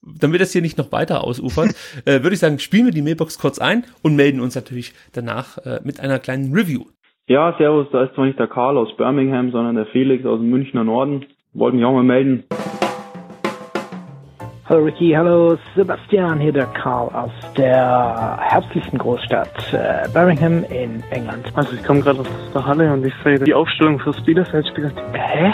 damit 0.02 0.42
das 0.42 0.52
hier 0.52 0.62
nicht 0.62 0.78
noch 0.78 0.92
weiter 0.92 1.24
ausufert, 1.24 1.76
äh, 2.06 2.24
würde 2.24 2.34
ich 2.34 2.40
sagen, 2.40 2.60
spielen 2.60 2.86
wir 2.86 2.94
die 2.94 3.02
Mailbox 3.02 3.38
kurz 3.38 3.60
ein 3.60 3.86
und 4.02 4.16
melden 4.16 4.40
uns 4.40 4.56
natürlich 4.56 4.94
danach 5.12 5.58
äh, 5.60 5.82
mit 5.84 6.00
einer 6.00 6.20
kleinen 6.20 6.54
Review. 6.54 6.86
Ja, 7.30 7.54
servus, 7.60 7.86
da 7.92 8.06
ist 8.06 8.16
zwar 8.16 8.26
nicht 8.26 8.40
der 8.40 8.48
Karl 8.48 8.76
aus 8.76 8.92
Birmingham, 8.98 9.52
sondern 9.52 9.76
der 9.76 9.86
Felix 9.86 10.26
aus 10.26 10.40
dem 10.40 10.50
Münchner 10.50 10.84
Norden. 10.84 11.28
Wollte 11.54 11.78
mich 11.78 11.86
auch 11.86 11.94
mal 11.94 12.02
melden. 12.02 12.44
Hallo 14.68 14.86
Ricky, 14.86 15.12
hallo 15.12 15.56
Sebastian, 15.76 16.40
hier 16.40 16.52
der 16.52 16.66
Karl 16.66 17.10
aus 17.10 17.30
der 17.56 18.40
herzlichen 18.42 18.98
Großstadt 18.98 19.74
äh, 19.74 20.10
Birmingham 20.12 20.64
in 20.72 21.04
England. 21.12 21.52
Also 21.54 21.76
ich 21.76 21.84
komme 21.84 22.02
gerade 22.02 22.22
aus 22.22 22.52
der 22.52 22.66
Halle 22.66 22.92
und 22.92 23.06
ich 23.06 23.14
sehe 23.24 23.38
die 23.38 23.54
Aufstellung 23.54 24.00
fürs 24.00 24.20
Bielefeld-Spiel. 24.24 24.92
Hä? 25.14 25.54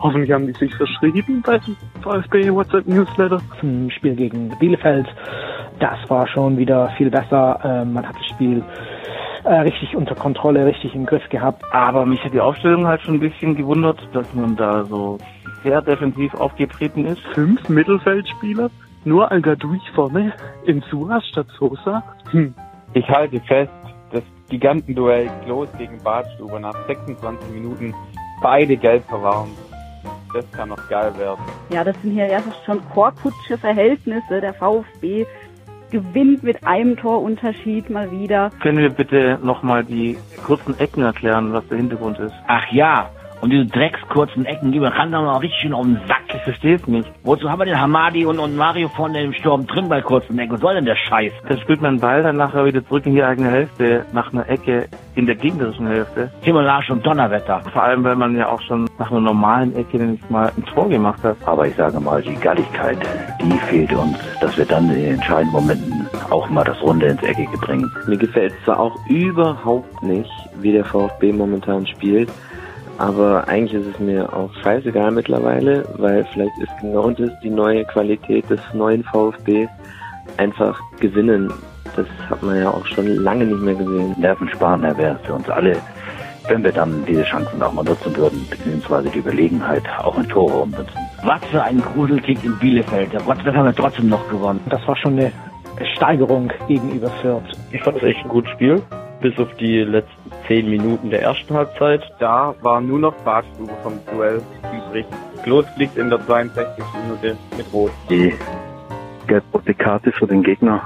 Hoffentlich 0.00 0.32
haben 0.32 0.46
die 0.46 0.52
sich 0.52 0.74
verschrieben 0.74 1.42
bei 1.46 1.56
dem 1.60 1.76
VfB 2.02 2.52
WhatsApp 2.52 2.86
Newsletter. 2.86 3.40
Zum 3.58 3.88
Spiel 3.90 4.16
gegen 4.16 4.50
Bielefeld, 4.60 5.06
das 5.80 5.98
war 6.10 6.28
schon 6.28 6.58
wieder 6.58 6.90
viel 6.98 7.08
besser. 7.08 7.58
Ähm, 7.64 7.94
man 7.94 8.06
hat 8.06 8.16
das 8.16 8.26
Spiel 8.26 8.62
äh, 9.44 9.60
richtig 9.60 9.94
unter 9.94 10.14
Kontrolle, 10.14 10.66
richtig 10.66 10.94
im 10.94 11.06
Griff 11.06 11.28
gehabt. 11.28 11.62
Aber 11.72 12.06
mich 12.06 12.22
hat 12.24 12.32
die 12.32 12.40
Aufstellung 12.40 12.86
halt 12.86 13.02
schon 13.02 13.14
ein 13.14 13.20
bisschen 13.20 13.54
gewundert, 13.54 13.98
dass 14.12 14.32
man 14.34 14.56
da 14.56 14.84
so 14.84 15.18
sehr 15.62 15.82
defensiv 15.82 16.34
aufgetreten 16.34 17.06
ist. 17.06 17.20
Fünf 17.34 17.68
Mittelfeldspieler, 17.68 18.70
nur 19.04 19.30
al 19.30 19.42
vorne, 19.94 20.32
in 20.64 20.82
Sura 20.90 21.20
statt 21.20 21.46
Sosa. 21.58 22.02
Hm. 22.30 22.54
Ich 22.94 23.08
halte 23.08 23.40
fest, 23.40 23.72
das 24.12 24.22
Gigantenduell 24.48 25.30
Klos 25.44 25.68
gegen 25.78 26.02
Badstube 26.02 26.60
nach 26.60 26.86
26 26.86 27.50
Minuten 27.50 27.94
beide 28.40 28.76
gelb 28.76 29.04
verwarnt. 29.04 29.50
Das 30.34 30.50
kann 30.50 30.68
noch 30.70 30.88
geil 30.88 31.12
werden. 31.16 31.40
Ja, 31.70 31.84
das 31.84 32.00
sind 32.02 32.12
hier 32.12 32.26
ja 32.26 32.40
schon 32.66 32.80
Korkutsche 32.92 33.56
Verhältnisse. 33.56 34.40
Der 34.40 34.52
VfB 34.52 35.26
gewinnt 35.94 36.42
mit 36.42 36.66
einem 36.66 36.96
Torunterschied 36.96 37.88
mal 37.88 38.10
wieder. 38.10 38.50
Können 38.60 38.78
wir 38.78 38.90
bitte 38.90 39.38
nochmal 39.44 39.84
die 39.84 40.16
kurzen 40.44 40.76
Ecken 40.80 41.04
erklären, 41.04 41.52
was 41.52 41.64
der 41.68 41.76
Hintergrund 41.76 42.18
ist? 42.18 42.34
Ach 42.48 42.66
ja, 42.72 43.10
Und 43.44 43.50
diese 43.50 43.66
dreckskurzen 43.66 44.46
Ecken, 44.46 44.72
die 44.72 44.78
ran 44.78 45.12
dann 45.12 45.26
auch 45.26 45.42
richtig 45.42 45.60
schön 45.60 45.74
auf 45.74 45.84
den 45.84 46.00
Sack. 46.08 46.22
Ich 46.34 46.40
verstehe 46.44 46.76
es 46.76 46.86
nicht. 46.86 47.06
Wozu 47.24 47.50
haben 47.50 47.58
wir 47.58 47.66
den 47.66 47.78
Hamadi 47.78 48.24
und, 48.24 48.38
und 48.38 48.56
Mario 48.56 48.88
vorne 48.88 49.22
im 49.22 49.34
Sturm 49.34 49.66
drin 49.66 49.86
bei 49.90 50.00
kurzen 50.00 50.38
Ecken? 50.38 50.54
Was 50.54 50.62
soll 50.62 50.76
denn 50.76 50.86
der 50.86 50.96
Scheiß? 50.96 51.30
Dann 51.46 51.58
spielt 51.58 51.82
man 51.82 51.96
den 51.96 52.00
Ball 52.00 52.22
dann 52.22 52.38
nachher 52.38 52.64
wieder 52.64 52.82
zurück 52.86 53.04
in 53.04 53.14
die 53.14 53.22
eigene 53.22 53.50
Hälfte, 53.50 54.06
nach 54.14 54.32
einer 54.32 54.48
Ecke 54.48 54.88
in 55.14 55.26
der 55.26 55.34
gegnerischen 55.34 55.86
Hälfte. 55.86 56.30
Himmelage 56.40 56.90
und 56.94 57.04
Donnerwetter. 57.04 57.60
Vor 57.70 57.82
allem, 57.82 58.02
weil 58.02 58.16
man 58.16 58.34
ja 58.34 58.48
auch 58.48 58.62
schon 58.62 58.88
nach 58.98 59.10
einer 59.10 59.20
normalen 59.20 59.76
Ecke 59.76 59.98
nicht 59.98 60.30
mal 60.30 60.50
ein 60.56 60.64
Tor 60.64 60.88
gemacht 60.88 61.22
hat. 61.22 61.36
Aber 61.44 61.66
ich 61.66 61.74
sage 61.74 62.00
mal, 62.00 62.22
die 62.22 62.36
Galligkeit, 62.36 62.96
die 63.42 63.58
fehlt 63.68 63.92
uns, 63.92 64.16
dass 64.40 64.56
wir 64.56 64.64
dann 64.64 64.88
in 64.88 64.94
den 64.94 65.14
entscheidenden 65.16 65.52
Momenten 65.52 66.08
auch 66.30 66.48
mal 66.48 66.64
das 66.64 66.80
Runde 66.80 67.08
ins 67.08 67.22
Eckige 67.22 67.58
bringen. 67.58 67.92
Mir 68.06 68.16
gefällt 68.16 68.54
zwar 68.64 68.80
auch 68.80 68.96
überhaupt 69.06 70.02
nicht, 70.02 70.30
wie 70.60 70.72
der 70.72 70.86
VfB 70.86 71.30
momentan 71.30 71.86
spielt, 71.86 72.30
aber 72.98 73.48
eigentlich 73.48 73.74
ist 73.74 73.94
es 73.94 73.98
mir 73.98 74.32
auch 74.32 74.52
scheißegal 74.62 75.10
mittlerweile, 75.10 75.84
weil 75.96 76.24
vielleicht 76.32 76.56
ist 76.58 76.72
genau 76.80 77.10
das 77.10 77.30
die 77.42 77.50
neue 77.50 77.84
Qualität 77.84 78.48
des 78.48 78.60
neuen 78.72 79.02
VfB. 79.04 79.66
Einfach 80.36 80.80
gewinnen. 81.00 81.52
Das 81.96 82.06
hat 82.28 82.42
man 82.42 82.58
ja 82.60 82.70
auch 82.70 82.86
schon 82.86 83.06
lange 83.06 83.44
nicht 83.44 83.60
mehr 83.60 83.74
gesehen. 83.74 84.14
Nervensparender 84.18 84.96
wäre 84.96 85.16
es 85.20 85.26
für 85.26 85.34
uns 85.34 85.48
alle, 85.48 85.76
wenn 86.48 86.64
wir 86.64 86.72
dann 86.72 87.04
diese 87.06 87.24
Chancen 87.24 87.62
auch 87.62 87.72
mal 87.72 87.84
nutzen 87.84 88.16
würden, 88.16 88.46
beziehungsweise 88.50 89.10
die 89.10 89.18
Überlegenheit 89.18 89.84
auch 89.98 90.18
in 90.18 90.28
Tore 90.28 90.62
umsetzen. 90.62 90.98
Was 91.22 91.44
für 91.46 91.62
ein 91.62 91.80
Gruselkick 91.80 92.42
in 92.44 92.58
Bielefeld. 92.58 93.10
Gott, 93.24 93.38
das 93.44 93.54
haben 93.54 93.66
wir 93.66 93.74
trotzdem 93.74 94.08
noch 94.08 94.28
gewonnen. 94.28 94.60
Das 94.70 94.86
war 94.86 94.96
schon 94.96 95.18
eine 95.18 95.32
Steigerung 95.96 96.50
gegenüber 96.68 97.10
Fürth. 97.22 97.44
Ich 97.72 97.82
fand 97.82 97.96
es 97.98 98.02
echt 98.02 98.24
ein 98.24 98.28
gutes 98.28 98.50
Spiel, 98.52 98.82
bis 99.20 99.38
auf 99.38 99.52
die 99.56 99.78
letzten 99.78 100.30
zehn 100.46 100.68
Minuten 100.68 101.10
der 101.10 101.22
ersten 101.22 101.54
Halbzeit. 101.54 102.02
Da 102.18 102.54
war 102.62 102.80
nur 102.80 102.98
noch 102.98 103.14
Badstube 103.24 103.72
vom 103.82 103.98
Duell 104.12 104.42
übrig. 104.62 105.06
Klos 105.42 105.66
fliegt 105.74 105.96
in 105.96 106.10
der 106.10 106.24
62. 106.24 106.66
Minute 107.02 107.36
mit 107.56 107.72
Rot. 107.72 107.90
Die 108.08 108.34
gelb-rote 109.26 109.74
Karte 109.74 110.12
für 110.12 110.26
den 110.26 110.42
Gegner 110.42 110.82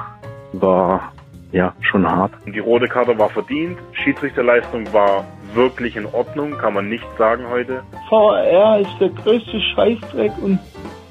war 0.52 1.12
ja 1.52 1.74
schon 1.80 2.06
hart. 2.06 2.32
Die 2.47 2.59
rote 2.59 2.89
Karte 2.89 3.18
war 3.18 3.30
verdient, 3.30 3.78
Schiedsrichterleistung 3.93 4.93
war 4.93 5.24
wirklich 5.55 5.97
in 5.97 6.06
Ordnung, 6.06 6.52
kann 6.59 6.74
man 6.74 6.89
nicht 6.89 7.06
sagen 7.16 7.44
heute. 7.48 7.82
VR 8.09 8.80
ist 8.80 8.94
der 9.01 9.09
größte 9.10 9.60
Scheißdreck 9.60 10.32
und, 10.43 10.59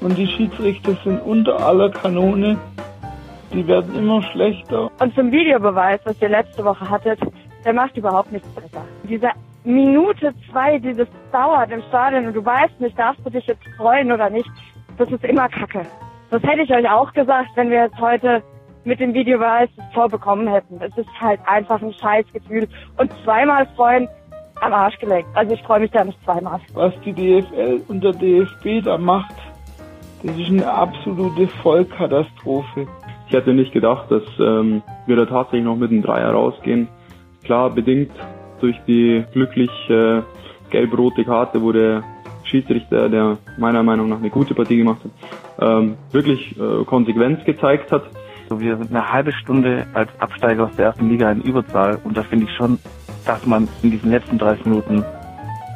und 0.00 0.16
die 0.16 0.26
Schiedsrichter 0.26 0.96
sind 1.04 1.20
unter 1.22 1.58
aller 1.58 1.90
Kanone. 1.90 2.58
Die 3.52 3.66
werden 3.66 3.96
immer 3.96 4.22
schlechter. 4.22 4.90
Und 5.00 5.14
zum 5.14 5.32
Videobeweis, 5.32 6.00
was 6.04 6.20
ihr 6.20 6.28
letzte 6.28 6.64
Woche 6.64 6.88
hattet, 6.88 7.18
der 7.68 7.74
macht 7.74 7.94
überhaupt 7.98 8.32
nichts 8.32 8.48
besser. 8.48 8.82
Diese 9.02 9.28
Minute 9.62 10.32
zwei, 10.50 10.78
die 10.78 10.94
das 10.94 11.08
dauert 11.30 11.70
im 11.70 11.82
Stadion 11.82 12.28
und 12.28 12.34
du 12.34 12.42
weißt 12.42 12.80
nicht, 12.80 12.98
darfst 12.98 13.20
du 13.26 13.28
dich 13.28 13.46
jetzt 13.46 13.62
freuen 13.76 14.10
oder 14.10 14.30
nicht, 14.30 14.48
das 14.96 15.10
ist 15.10 15.22
immer 15.22 15.50
Kacke. 15.50 15.82
Das 16.30 16.42
hätte 16.44 16.62
ich 16.62 16.70
euch 16.70 16.88
auch 16.88 17.12
gesagt, 17.12 17.50
wenn 17.56 17.68
wir 17.68 17.82
jetzt 17.82 18.00
heute 18.00 18.42
mit 18.84 19.00
dem 19.00 19.12
Videobeweis 19.12 19.68
das 19.76 19.84
Tor 19.92 20.08
bekommen 20.08 20.48
hätten. 20.48 20.80
Es 20.80 20.96
ist 20.96 21.10
halt 21.20 21.40
einfach 21.44 21.82
ein 21.82 21.92
Scheißgefühl. 21.92 22.68
Und 22.96 23.12
zweimal 23.22 23.66
freuen, 23.76 24.08
am 24.62 24.72
Arsch 24.72 24.98
geleckt. 24.98 25.28
Also 25.34 25.52
ich 25.52 25.62
freue 25.62 25.80
mich 25.80 25.90
da 25.90 26.04
nicht 26.04 26.18
zweimal. 26.24 26.60
Was 26.72 26.94
die 27.04 27.12
DFL 27.12 27.82
und 27.88 28.02
der 28.02 28.12
DFB 28.12 28.82
da 28.82 28.96
macht, 28.96 29.34
das 30.22 30.34
ist 30.38 30.48
eine 30.48 30.72
absolute 30.72 31.48
Vollkatastrophe. 31.62 32.86
Ich 33.26 33.34
hätte 33.34 33.52
nicht 33.52 33.74
gedacht, 33.74 34.10
dass 34.10 34.22
ähm, 34.40 34.80
wir 35.04 35.16
da 35.16 35.26
tatsächlich 35.26 35.64
noch 35.64 35.76
mit 35.76 35.90
einem 35.90 36.00
Dreier 36.00 36.30
rausgehen. 36.30 36.88
Klar, 37.48 37.70
bedingt 37.70 38.10
durch 38.60 38.76
die 38.86 39.24
glücklich 39.32 39.70
äh, 39.88 40.20
gelb-rote 40.68 41.24
Karte, 41.24 41.62
wo 41.62 41.72
der 41.72 42.04
Schiedsrichter, 42.44 43.08
der 43.08 43.38
meiner 43.56 43.82
Meinung 43.82 44.10
nach 44.10 44.18
eine 44.18 44.28
gute 44.28 44.52
Partie 44.52 44.76
gemacht 44.76 45.00
hat, 45.02 45.66
ähm, 45.66 45.96
wirklich 46.12 46.54
äh, 46.58 46.84
Konsequenz 46.84 47.42
gezeigt 47.46 47.90
hat. 47.90 48.02
So, 48.50 48.60
wir 48.60 48.76
sind 48.76 48.90
eine 48.90 49.10
halbe 49.10 49.32
Stunde 49.32 49.86
als 49.94 50.10
Absteiger 50.18 50.64
aus 50.64 50.76
der 50.76 50.88
ersten 50.88 51.08
Liga 51.08 51.32
in 51.32 51.40
Überzahl 51.40 51.98
und 52.04 52.18
da 52.18 52.22
finde 52.22 52.44
ich 52.44 52.54
schon, 52.54 52.78
dass 53.24 53.46
man 53.46 53.66
in 53.82 53.92
diesen 53.92 54.10
letzten 54.10 54.36
30 54.36 54.66
Minuten 54.66 55.02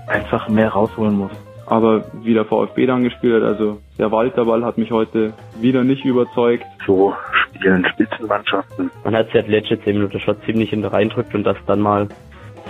einfach 0.08 0.50
mehr 0.50 0.68
rausholen 0.68 1.16
muss. 1.16 1.32
Aber 1.64 2.04
wie 2.22 2.34
der 2.34 2.44
VfB 2.44 2.84
dann 2.84 3.02
gespielt 3.02 3.42
hat, 3.42 3.48
also 3.48 3.78
der 3.98 4.12
Walterball 4.12 4.62
hat 4.62 4.76
mich 4.76 4.90
heute 4.90 5.32
wieder 5.62 5.84
nicht 5.84 6.04
überzeugt. 6.04 6.64
So 6.86 7.14
spielen 7.44 7.86
Spitzenmannschaften. 7.86 8.90
Man 9.04 9.16
hat 9.16 9.30
sich 9.30 9.46
letzte 9.46 9.80
10 9.80 9.94
Minuten 9.94 10.20
schon 10.20 10.36
ziemlich 10.42 10.72
in 10.72 10.82
der 10.82 10.92
reindrückt 10.92 11.34
und 11.34 11.44
dass 11.44 11.56
dann 11.66 11.80
mal 11.80 12.08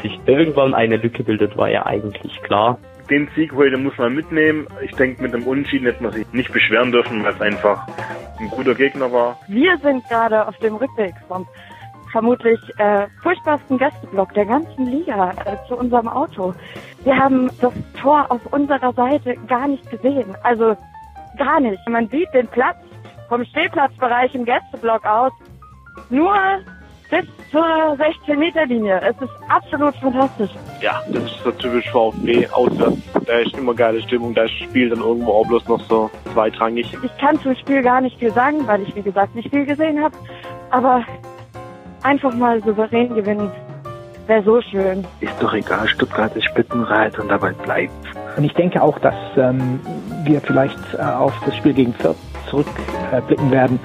sich 0.02 0.18
irgendwann 0.26 0.74
eine 0.74 0.96
Lücke 0.96 1.22
bildet, 1.22 1.56
war 1.56 1.68
ja 1.68 1.86
eigentlich 1.86 2.42
klar. 2.42 2.78
Den 3.10 3.28
Sieg 3.34 3.52
heute 3.52 3.76
muss 3.76 3.96
man 3.98 4.14
mitnehmen. 4.14 4.66
Ich 4.82 4.92
denke, 4.92 5.22
mit 5.22 5.34
dem 5.34 5.46
Unentschieden 5.46 5.86
hätte 5.86 6.02
man 6.02 6.12
sich 6.12 6.26
nicht 6.32 6.52
beschweren 6.52 6.92
dürfen, 6.92 7.22
weil 7.24 7.34
es 7.34 7.40
einfach 7.40 7.86
ein 8.38 8.48
guter 8.48 8.74
Gegner 8.74 9.12
war. 9.12 9.38
Wir 9.48 9.76
sind 9.78 10.08
gerade 10.08 10.46
auf 10.46 10.56
dem 10.58 10.76
Rückweg 10.76 11.14
vom 11.28 11.46
vermutlich 12.12 12.60
äh, 12.78 13.06
furchtbarsten 13.22 13.78
Gästeblock 13.78 14.34
der 14.34 14.44
ganzen 14.44 14.86
Liga 14.86 15.32
äh, 15.44 15.56
zu 15.66 15.76
unserem 15.76 16.08
Auto. 16.08 16.54
Wir 17.04 17.16
haben 17.16 17.50
das 17.60 17.72
Tor 18.00 18.26
auf 18.30 18.40
unserer 18.52 18.92
Seite 18.92 19.36
gar 19.48 19.66
nicht 19.66 19.90
gesehen. 19.90 20.36
Also 20.42 20.76
gar 21.36 21.60
nicht. 21.60 21.86
Man 21.88 22.08
sieht 22.08 22.32
den 22.34 22.46
Platz 22.48 22.76
vom 23.28 23.44
Stehplatzbereich 23.44 24.34
im 24.34 24.44
Gästeblock 24.44 25.04
aus 25.04 25.32
nur 26.10 26.34
bis 27.10 27.26
zur 27.50 27.62
16-Meter-Linie. 27.62 29.00
Es 29.02 29.20
ist 29.20 29.32
absolut 29.48 29.94
fantastisch. 29.96 30.50
Ja, 30.80 31.02
das 31.08 31.24
ist 31.24 31.42
so 31.44 31.50
typisch 31.52 31.88
VfB 31.90 32.48
auswärts. 32.48 32.98
Da 33.26 33.38
ist 33.38 33.56
immer 33.56 33.74
geile 33.74 34.00
Stimmung, 34.02 34.34
da 34.34 34.44
ist 34.44 34.54
das 34.58 34.68
Spiel 34.68 34.88
dann 34.88 35.00
irgendwo 35.00 35.32
auch 35.32 35.46
bloß 35.46 35.68
noch 35.68 35.80
so 35.82 36.10
zweitrangig. 36.32 36.96
Ich 37.02 37.18
kann 37.18 37.38
zum 37.40 37.54
Spiel 37.56 37.82
gar 37.82 38.00
nicht 38.00 38.18
viel 38.18 38.32
sagen, 38.32 38.66
weil 38.66 38.82
ich 38.82 38.94
wie 38.96 39.02
gesagt 39.02 39.34
nicht 39.34 39.50
viel 39.50 39.66
gesehen 39.66 40.02
habe. 40.02 40.16
Aber 40.70 41.04
einfach 42.02 42.34
mal 42.34 42.62
souverän 42.62 43.14
gewinnen 43.14 43.50
wäre 44.26 44.42
so 44.42 44.62
schön. 44.62 45.04
Ist 45.20 45.34
doch 45.40 45.52
egal, 45.52 45.86
Stuttgart 45.88 46.34
ist 46.34 46.46
Spitzenreiter 46.46 47.22
und 47.22 47.28
dabei 47.28 47.52
bleibt. 47.52 47.92
Und 48.36 48.44
ich 48.44 48.54
denke 48.54 48.82
auch, 48.82 48.98
dass 48.98 49.14
ähm, 49.36 49.80
wir 50.24 50.40
vielleicht 50.40 50.78
äh, 50.94 51.02
auf 51.02 51.34
das 51.44 51.56
Spiel 51.56 51.74
gegen 51.74 51.92
Fürth 51.94 52.16
zurückblicken 52.48 53.48
äh, 53.48 53.52
werden 53.52 53.78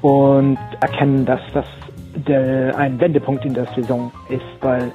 und 0.00 0.58
erkennen, 0.80 1.24
dass 1.24 1.40
das 1.54 1.66
der, 2.14 2.76
ein 2.76 3.00
Wendepunkt 3.00 3.44
in 3.44 3.54
der 3.54 3.66
Saison 3.74 4.12
ist, 4.28 4.42
weil 4.60 4.90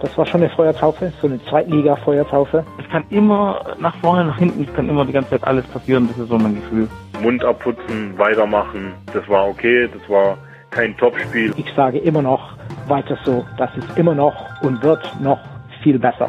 das 0.00 0.16
war 0.16 0.26
schon 0.26 0.42
eine 0.42 0.50
Feuertaufe, 0.50 1.12
so 1.20 1.26
eine 1.26 1.42
Zweitliga-Feuertaufe. 1.44 2.64
Es 2.78 2.88
kann 2.90 3.04
immer 3.10 3.64
nach 3.78 3.96
vorne, 3.96 4.24
nach 4.26 4.38
hinten, 4.38 4.64
es 4.64 4.74
kann 4.74 4.88
immer 4.88 5.04
die 5.04 5.12
ganze 5.12 5.30
Zeit 5.30 5.44
alles 5.44 5.66
passieren, 5.66 6.08
das 6.08 6.18
ist 6.18 6.28
so 6.28 6.38
mein 6.38 6.56
Gefühl. 6.56 6.88
Mund 7.20 7.44
abputzen, 7.44 8.16
weitermachen, 8.16 8.94
das 9.12 9.28
war 9.28 9.48
okay, 9.48 9.88
das 9.92 10.08
war 10.08 10.38
kein 10.70 10.96
Topspiel. 10.96 11.52
Ich 11.56 11.72
sage 11.74 11.98
immer 11.98 12.22
noch 12.22 12.52
weiter 12.86 13.16
so, 13.24 13.44
das 13.56 13.70
ist 13.76 13.98
immer 13.98 14.14
noch 14.14 14.34
und 14.62 14.82
wird 14.82 15.20
noch 15.20 15.40
viel 15.82 15.98
besser. 15.98 16.28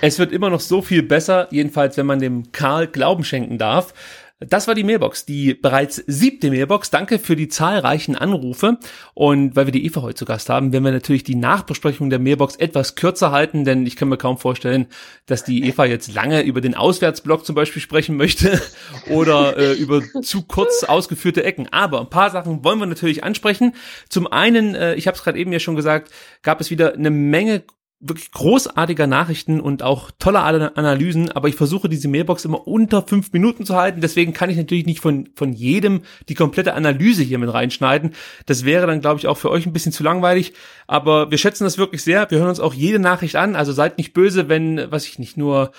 Es 0.00 0.18
wird 0.18 0.32
immer 0.32 0.50
noch 0.50 0.60
so 0.60 0.82
viel 0.82 1.02
besser, 1.02 1.48
jedenfalls 1.50 1.96
wenn 1.96 2.06
man 2.06 2.20
dem 2.20 2.52
Karl 2.52 2.86
Glauben 2.86 3.24
schenken 3.24 3.58
darf. 3.58 3.94
Das 4.48 4.66
war 4.66 4.74
die 4.74 4.84
Mailbox, 4.84 5.24
die 5.24 5.54
bereits 5.54 6.02
siebte 6.06 6.50
Mailbox. 6.50 6.90
Danke 6.90 7.18
für 7.18 7.36
die 7.36 7.48
zahlreichen 7.48 8.16
Anrufe. 8.16 8.78
Und 9.14 9.54
weil 9.56 9.66
wir 9.66 9.72
die 9.72 9.84
Eva 9.84 10.02
heute 10.02 10.16
zu 10.16 10.24
Gast 10.24 10.48
haben, 10.48 10.72
werden 10.72 10.84
wir 10.84 10.92
natürlich 10.92 11.24
die 11.24 11.34
Nachbesprechung 11.34 12.10
der 12.10 12.18
Mailbox 12.18 12.56
etwas 12.56 12.94
kürzer 12.94 13.30
halten, 13.30 13.64
denn 13.64 13.86
ich 13.86 13.96
kann 13.96 14.08
mir 14.08 14.16
kaum 14.16 14.38
vorstellen, 14.38 14.86
dass 15.26 15.44
die 15.44 15.64
Eva 15.64 15.84
jetzt 15.84 16.12
lange 16.12 16.42
über 16.42 16.60
den 16.60 16.74
Auswärtsblock 16.74 17.44
zum 17.44 17.54
Beispiel 17.54 17.82
sprechen 17.82 18.16
möchte 18.16 18.60
oder 19.10 19.56
äh, 19.56 19.72
über 19.74 20.02
zu 20.22 20.42
kurz 20.42 20.84
ausgeführte 20.84 21.44
Ecken. 21.44 21.68
Aber 21.72 22.00
ein 22.00 22.10
paar 22.10 22.30
Sachen 22.30 22.64
wollen 22.64 22.78
wir 22.78 22.86
natürlich 22.86 23.24
ansprechen. 23.24 23.74
Zum 24.08 24.26
einen, 24.26 24.74
äh, 24.74 24.94
ich 24.94 25.06
habe 25.06 25.16
es 25.16 25.22
gerade 25.22 25.38
eben 25.38 25.52
ja 25.52 25.60
schon 25.60 25.76
gesagt, 25.76 26.10
gab 26.42 26.60
es 26.60 26.70
wieder 26.70 26.94
eine 26.94 27.10
Menge 27.10 27.62
wirklich 28.02 28.32
großartiger 28.32 29.06
Nachrichten 29.06 29.60
und 29.60 29.84
auch 29.84 30.10
tolle 30.18 30.40
Analysen, 30.40 31.30
aber 31.30 31.48
ich 31.48 31.54
versuche 31.54 31.88
diese 31.88 32.08
Mailbox 32.08 32.44
immer 32.44 32.66
unter 32.66 33.02
fünf 33.02 33.32
Minuten 33.32 33.64
zu 33.64 33.76
halten, 33.76 34.00
deswegen 34.00 34.32
kann 34.32 34.50
ich 34.50 34.56
natürlich 34.56 34.86
nicht 34.86 35.00
von, 35.00 35.28
von 35.36 35.52
jedem 35.52 36.02
die 36.28 36.34
komplette 36.34 36.74
Analyse 36.74 37.22
hier 37.22 37.38
mit 37.38 37.52
reinschneiden. 37.52 38.14
Das 38.46 38.64
wäre 38.64 38.88
dann, 38.88 39.00
glaube 39.00 39.20
ich, 39.20 39.28
auch 39.28 39.38
für 39.38 39.50
euch 39.50 39.66
ein 39.66 39.72
bisschen 39.72 39.92
zu 39.92 40.02
langweilig, 40.02 40.52
aber 40.88 41.30
wir 41.30 41.38
schätzen 41.38 41.62
das 41.62 41.78
wirklich 41.78 42.02
sehr. 42.02 42.28
Wir 42.30 42.38
hören 42.38 42.48
uns 42.48 42.60
auch 42.60 42.74
jede 42.74 42.98
Nachricht 42.98 43.36
an, 43.36 43.54
also 43.54 43.72
seid 43.72 43.98
nicht 43.98 44.12
böse, 44.12 44.48
wenn, 44.48 44.90
was 44.90 45.06
ich 45.06 45.20
nicht, 45.20 45.36
nur 45.36 45.70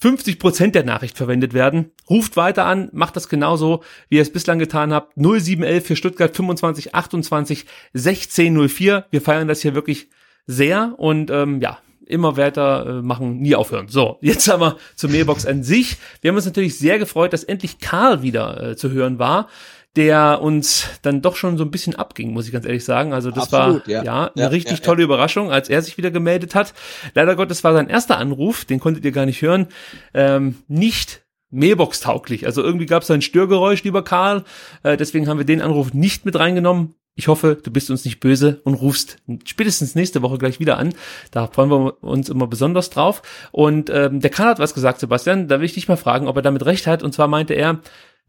50 0.00 0.38
Prozent 0.38 0.74
der 0.74 0.84
Nachricht 0.84 1.16
verwendet 1.16 1.52
werden. 1.52 1.90
Ruft 2.08 2.36
weiter 2.36 2.64
an, 2.64 2.90
macht 2.92 3.16
das 3.16 3.28
genauso, 3.28 3.82
wie 4.08 4.16
ihr 4.16 4.22
es 4.22 4.32
bislang 4.32 4.58
getan 4.58 4.92
habt. 4.94 5.16
0711 5.16 5.86
für 5.86 5.96
Stuttgart 5.96 6.34
25 6.34 6.94
28 6.94 7.66
16 7.92 8.68
04. 8.68 9.06
Wir 9.10 9.20
feiern 9.20 9.48
das 9.48 9.62
hier 9.62 9.74
wirklich 9.74 10.08
sehr 10.50 10.94
und 10.98 11.30
ähm, 11.30 11.60
ja, 11.60 11.78
immer 12.06 12.36
weiter 12.36 12.86
äh, 12.86 13.02
machen, 13.02 13.40
nie 13.40 13.54
aufhören. 13.54 13.88
So, 13.88 14.18
jetzt 14.20 14.48
aber 14.50 14.76
zur 14.96 15.10
Mailbox 15.10 15.46
an 15.46 15.62
sich. 15.62 15.96
Wir 16.20 16.30
haben 16.30 16.36
uns 16.36 16.44
natürlich 16.44 16.76
sehr 16.78 16.98
gefreut, 16.98 17.32
dass 17.32 17.44
endlich 17.44 17.78
Karl 17.78 18.22
wieder 18.22 18.70
äh, 18.70 18.76
zu 18.76 18.90
hören 18.90 19.18
war. 19.18 19.48
der 19.96 20.40
uns 20.40 20.86
dann 21.02 21.20
doch 21.20 21.34
schon 21.34 21.58
so 21.58 21.64
ein 21.64 21.72
bisschen 21.72 21.96
abging, 21.96 22.32
muss 22.32 22.46
ich 22.46 22.52
ganz 22.52 22.64
ehrlich 22.64 22.84
sagen. 22.84 23.12
Also 23.12 23.30
das 23.32 23.52
Absolut, 23.52 23.88
war 23.88 23.92
ja. 23.92 24.04
ja, 24.04 24.24
eine 24.26 24.42
Ja, 24.42 24.48
richtig 24.48 24.78
ja, 24.78 24.84
tolle 24.84 25.02
Überraschung, 25.02 25.50
als 25.50 25.68
er 25.68 25.82
sich 25.82 25.96
wieder 25.98 26.12
gemeldet 26.12 26.54
hat. 26.54 26.74
Leider 27.14 27.34
Gottes 27.34 27.64
war 27.64 27.72
sein 27.72 27.88
erster 27.88 28.16
Anruf, 28.16 28.64
den 28.64 28.78
konntet 28.78 29.04
ihr 29.04 29.10
gar 29.10 29.26
nicht 29.26 29.42
hören, 29.42 29.66
ähm, 30.14 30.58
nicht 30.68 31.22
Mailbox-tauglich. 31.50 32.46
Also 32.46 32.62
irgendwie 32.62 32.86
gab 32.86 33.02
es 33.02 33.10
ein 33.10 33.22
Störgeräusch, 33.22 33.82
lieber 33.82 34.04
Karl. 34.04 34.44
Äh, 34.84 34.96
deswegen 34.96 35.26
haben 35.28 35.38
wir 35.38 35.44
den 35.44 35.60
Anruf 35.60 35.92
nicht 35.92 36.24
mit 36.24 36.38
reingenommen. 36.38 36.94
Ich 37.16 37.28
hoffe, 37.28 37.58
du 37.62 37.70
bist 37.70 37.90
uns 37.90 38.04
nicht 38.04 38.20
böse 38.20 38.60
und 38.64 38.74
rufst 38.74 39.18
spätestens 39.44 39.94
nächste 39.94 40.22
Woche 40.22 40.38
gleich 40.38 40.58
wieder 40.60 40.78
an. 40.78 40.94
Da 41.30 41.48
freuen 41.48 41.70
wir 41.70 42.02
uns 42.02 42.28
immer 42.28 42.46
besonders 42.46 42.88
drauf. 42.90 43.22
Und 43.52 43.90
ähm, 43.90 44.20
der 44.20 44.30
Karl 44.30 44.50
hat 44.50 44.58
was 44.58 44.74
gesagt, 44.74 45.00
Sebastian. 45.00 45.48
Da 45.48 45.58
will 45.58 45.66
ich 45.66 45.74
dich 45.74 45.88
mal 45.88 45.96
fragen, 45.96 46.28
ob 46.28 46.36
er 46.36 46.42
damit 46.42 46.64
recht 46.64 46.86
hat. 46.86 47.02
Und 47.02 47.12
zwar 47.12 47.28
meinte 47.28 47.54
er, 47.54 47.80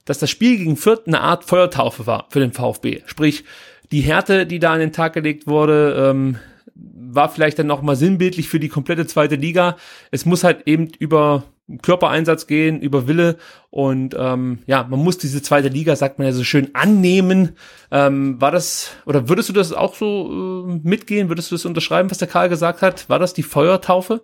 dass 0.06 0.20
das 0.20 0.30
Spiel 0.30 0.58
gegen 0.58 0.78
Fürth 0.78 1.04
eine 1.06 1.22
Art 1.22 1.46
Feuertaufe 1.46 2.08
war 2.08 2.28
für 2.30 2.40
den 2.40 2.54
VfB. 2.54 3.04
Sprich, 3.06 3.46
die 3.92 4.02
Härte, 4.02 4.46
die 4.46 4.60
da 4.60 4.74
an 4.74 4.80
den 4.80 4.94
Tag 4.94 5.14
gelegt 5.14 5.48
wurde, 5.48 6.10
ähm, 6.10 6.38
war 6.76 7.30
vielleicht 7.30 7.60
dann 7.60 7.68
noch 7.68 7.82
mal 7.82 7.96
sinnbildlich 7.96 8.50
für 8.50 8.60
die 8.60 8.70
komplette 8.70 9.06
zweite 9.06 9.36
Liga. 9.36 9.78
Es 10.12 10.26
muss 10.26 10.44
halt 10.44 10.68
eben 10.68 10.90
über 11.00 11.44
Körpereinsatz 11.80 12.48
gehen, 12.48 12.82
über 12.82 13.08
Wille 13.08 13.38
und 13.70 14.16
ähm, 14.18 14.60
ja, 14.66 14.84
man 14.90 15.00
muss 15.00 15.18
diese 15.18 15.42
zweite 15.42 15.70
Liga, 15.70 15.96
sagt 15.96 16.20
man 16.20 16.28
ja 16.28 16.34
so 16.34 16.44
schön, 16.44 16.74
annehmen. 16.74 17.56
Ähm, 17.92 18.40
war 18.42 18.52
das 18.52 18.92
oder 19.06 19.30
würdest 19.30 19.50
du 19.50 19.54
das 19.54 19.74
auch 19.74 19.96
so 19.96 20.68
äh, 20.68 20.80
mitgehen? 20.84 21.30
Würdest 21.30 21.52
du 21.52 21.56
das 21.56 21.66
unterschreiben, 21.66 22.12
was 22.12 22.18
der 22.18 22.28
Karl 22.28 22.50
gesagt 22.50 22.82
hat? 22.82 23.10
War 23.10 23.20
das 23.20 23.34
die 23.34 23.44
Feuertaufe? 23.44 24.22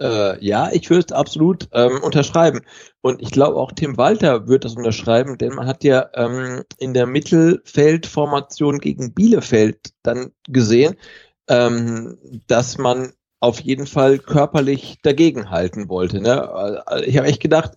Äh, 0.00 0.44
ja, 0.44 0.70
ich 0.72 0.90
würde 0.90 1.06
es 1.08 1.12
absolut 1.12 1.68
ähm, 1.72 2.00
unterschreiben. 2.02 2.62
Und 3.00 3.22
ich 3.22 3.30
glaube 3.30 3.56
auch 3.56 3.72
Tim 3.72 3.96
Walter 3.96 4.48
wird 4.48 4.64
das 4.64 4.74
unterschreiben, 4.74 5.38
denn 5.38 5.54
man 5.54 5.66
hat 5.66 5.84
ja 5.84 6.10
ähm, 6.14 6.64
in 6.78 6.94
der 6.94 7.06
Mittelfeldformation 7.06 8.80
gegen 8.80 9.14
Bielefeld 9.14 9.92
dann 10.02 10.32
gesehen, 10.48 10.96
ähm, 11.48 12.18
dass 12.48 12.78
man 12.78 13.12
auf 13.44 13.60
jeden 13.60 13.86
Fall 13.86 14.18
körperlich 14.18 14.98
dagegenhalten 15.02 15.90
wollte. 15.90 16.20
Ne? 16.20 16.82
Ich 17.04 17.18
habe 17.18 17.28
echt 17.28 17.42
gedacht, 17.42 17.72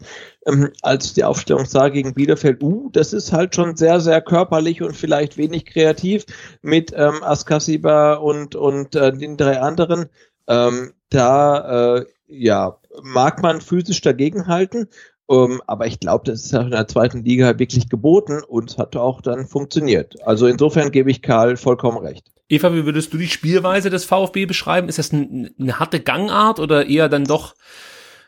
ähm, 0.45 0.71
als 0.81 1.13
die 1.13 1.25
Aufstellung 1.25 1.65
sah 1.65 1.89
gegen 1.89 2.13
Bielefeld, 2.13 2.63
uh, 2.63 2.89
das 2.93 3.11
ist 3.11 3.33
halt 3.33 3.53
schon 3.53 3.75
sehr, 3.75 3.99
sehr 3.99 4.21
körperlich 4.21 4.81
und 4.81 4.95
vielleicht 4.95 5.37
wenig 5.37 5.65
kreativ 5.65 6.25
mit 6.61 6.93
ähm, 6.95 7.21
Askasiba 7.21 8.13
und, 8.13 8.55
und 8.55 8.95
äh, 8.95 9.11
den 9.11 9.35
drei 9.35 9.59
anderen. 9.59 10.05
Ähm, 10.47 10.93
da 11.09 11.97
äh, 11.97 12.05
ja, 12.27 12.77
mag 13.03 13.41
man 13.41 13.59
physisch 13.59 13.99
dagegenhalten, 13.99 14.87
ähm, 15.29 15.61
aber 15.67 15.85
ich 15.85 15.99
glaube, 15.99 16.31
das 16.31 16.45
ist 16.45 16.53
ja 16.53 16.61
in 16.61 16.71
der 16.71 16.87
zweiten 16.87 17.25
Liga 17.25 17.59
wirklich 17.59 17.89
geboten 17.89 18.41
und 18.41 18.77
hat 18.77 18.95
auch 18.95 19.19
dann 19.19 19.47
funktioniert. 19.47 20.15
Also 20.25 20.47
insofern 20.47 20.91
gebe 20.91 21.11
ich 21.11 21.21
Karl 21.21 21.57
vollkommen 21.57 21.97
recht. 21.97 22.31
Eva, 22.49 22.73
wie 22.73 22.85
würdest 22.85 23.13
du 23.13 23.17
die 23.17 23.27
Spielweise 23.27 23.89
des 23.89 24.05
VfB 24.05 24.45
beschreiben? 24.45 24.89
Ist 24.89 24.99
das 24.99 25.11
ein, 25.11 25.53
eine 25.59 25.79
harte 25.79 25.99
Gangart 25.99 26.59
oder 26.59 26.87
eher 26.87 27.09
dann 27.09 27.25
doch, 27.25 27.55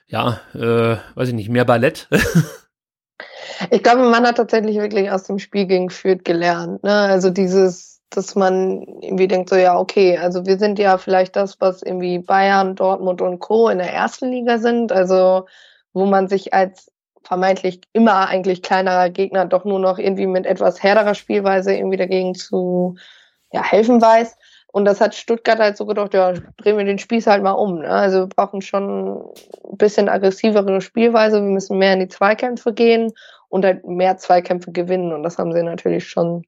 ja, 0.08 0.42
äh, 0.54 0.98
weiß 1.16 1.30
ich 1.30 1.36
nicht, 1.36 1.50
mehr 1.50 1.66
Ballett? 1.66 2.08
Ich 3.72 3.84
glaube, 3.84 4.04
man 4.04 4.26
hat 4.26 4.38
tatsächlich 4.38 4.78
wirklich 4.78 5.12
aus 5.12 5.24
dem 5.24 5.38
Spiel 5.38 5.66
gegen 5.66 5.90
Fürth 5.90 6.24
gelernt. 6.24 6.82
Ne? 6.84 6.94
Also 6.94 7.30
dieses, 7.30 8.02
dass 8.10 8.36
man 8.36 8.82
irgendwie 9.02 9.28
denkt 9.28 9.50
so, 9.50 9.56
ja, 9.56 9.78
okay, 9.78 10.18
also 10.18 10.46
wir 10.46 10.58
sind 10.58 10.80
ja 10.80 10.98
vielleicht 10.98 11.36
das, 11.36 11.60
was 11.60 11.82
irgendwie 11.82 12.20
Bayern, 12.20 12.76
Dortmund 12.76 13.22
und 13.22 13.40
Co. 13.40 13.68
in 13.68 13.80
der 13.80 13.94
ersten 13.94 14.32
Liga 14.32 14.60
sind. 14.60 14.92
Also 14.92 15.46
wo 15.94 16.06
man 16.06 16.28
sich 16.28 16.54
als 16.54 16.92
vermeintlich 17.24 17.82
immer 17.94 18.28
eigentlich 18.28 18.62
kleinerer 18.62 19.10
Gegner 19.10 19.46
doch 19.46 19.66
nur 19.66 19.80
noch 19.80 19.98
irgendwie 20.00 20.28
mit 20.28 20.46
etwas 20.46 20.82
härterer 20.82 21.16
Spielweise 21.16 21.76
irgendwie 21.76 21.98
dagegen 21.98 22.36
zu 22.36 22.96
ja, 23.52 23.64
helfen 23.64 24.02
weiß. 24.02 24.38
Und 24.72 24.86
das 24.86 25.02
hat 25.02 25.16
Stuttgart 25.16 25.60
halt 25.60 25.78
so 25.78 25.86
gedacht, 25.86 26.14
ja, 26.14 26.32
drehen 26.32 26.78
wir 26.78 26.86
den 26.86 27.00
Spieß 27.00 27.26
halt 27.26 27.42
mal 27.42 27.54
um. 27.54 27.80
Ne? 27.80 27.90
Also 27.90 28.20
wir 28.20 28.28
brauchen 28.28 28.62
schon 28.62 29.18
ein 29.18 29.78
bisschen 29.78 30.10
aggressivere 30.10 30.80
Spielweise, 30.82 31.42
wir 31.42 31.50
müssen 31.50 31.80
mehr 31.80 31.94
in 31.94 32.02
die 32.02 32.08
Zweikämpfe 32.08 32.74
gehen 32.74 33.12
und 33.50 33.66
halt 33.66 33.86
mehr 33.88 34.18
Zweikämpfe 34.18 34.72
gewinnen. 34.72 35.12
Und 35.12 35.24
das 35.24 35.40
haben 35.40 35.54
sie 35.54 35.64
natürlich 35.64 36.08
schon 36.08 36.44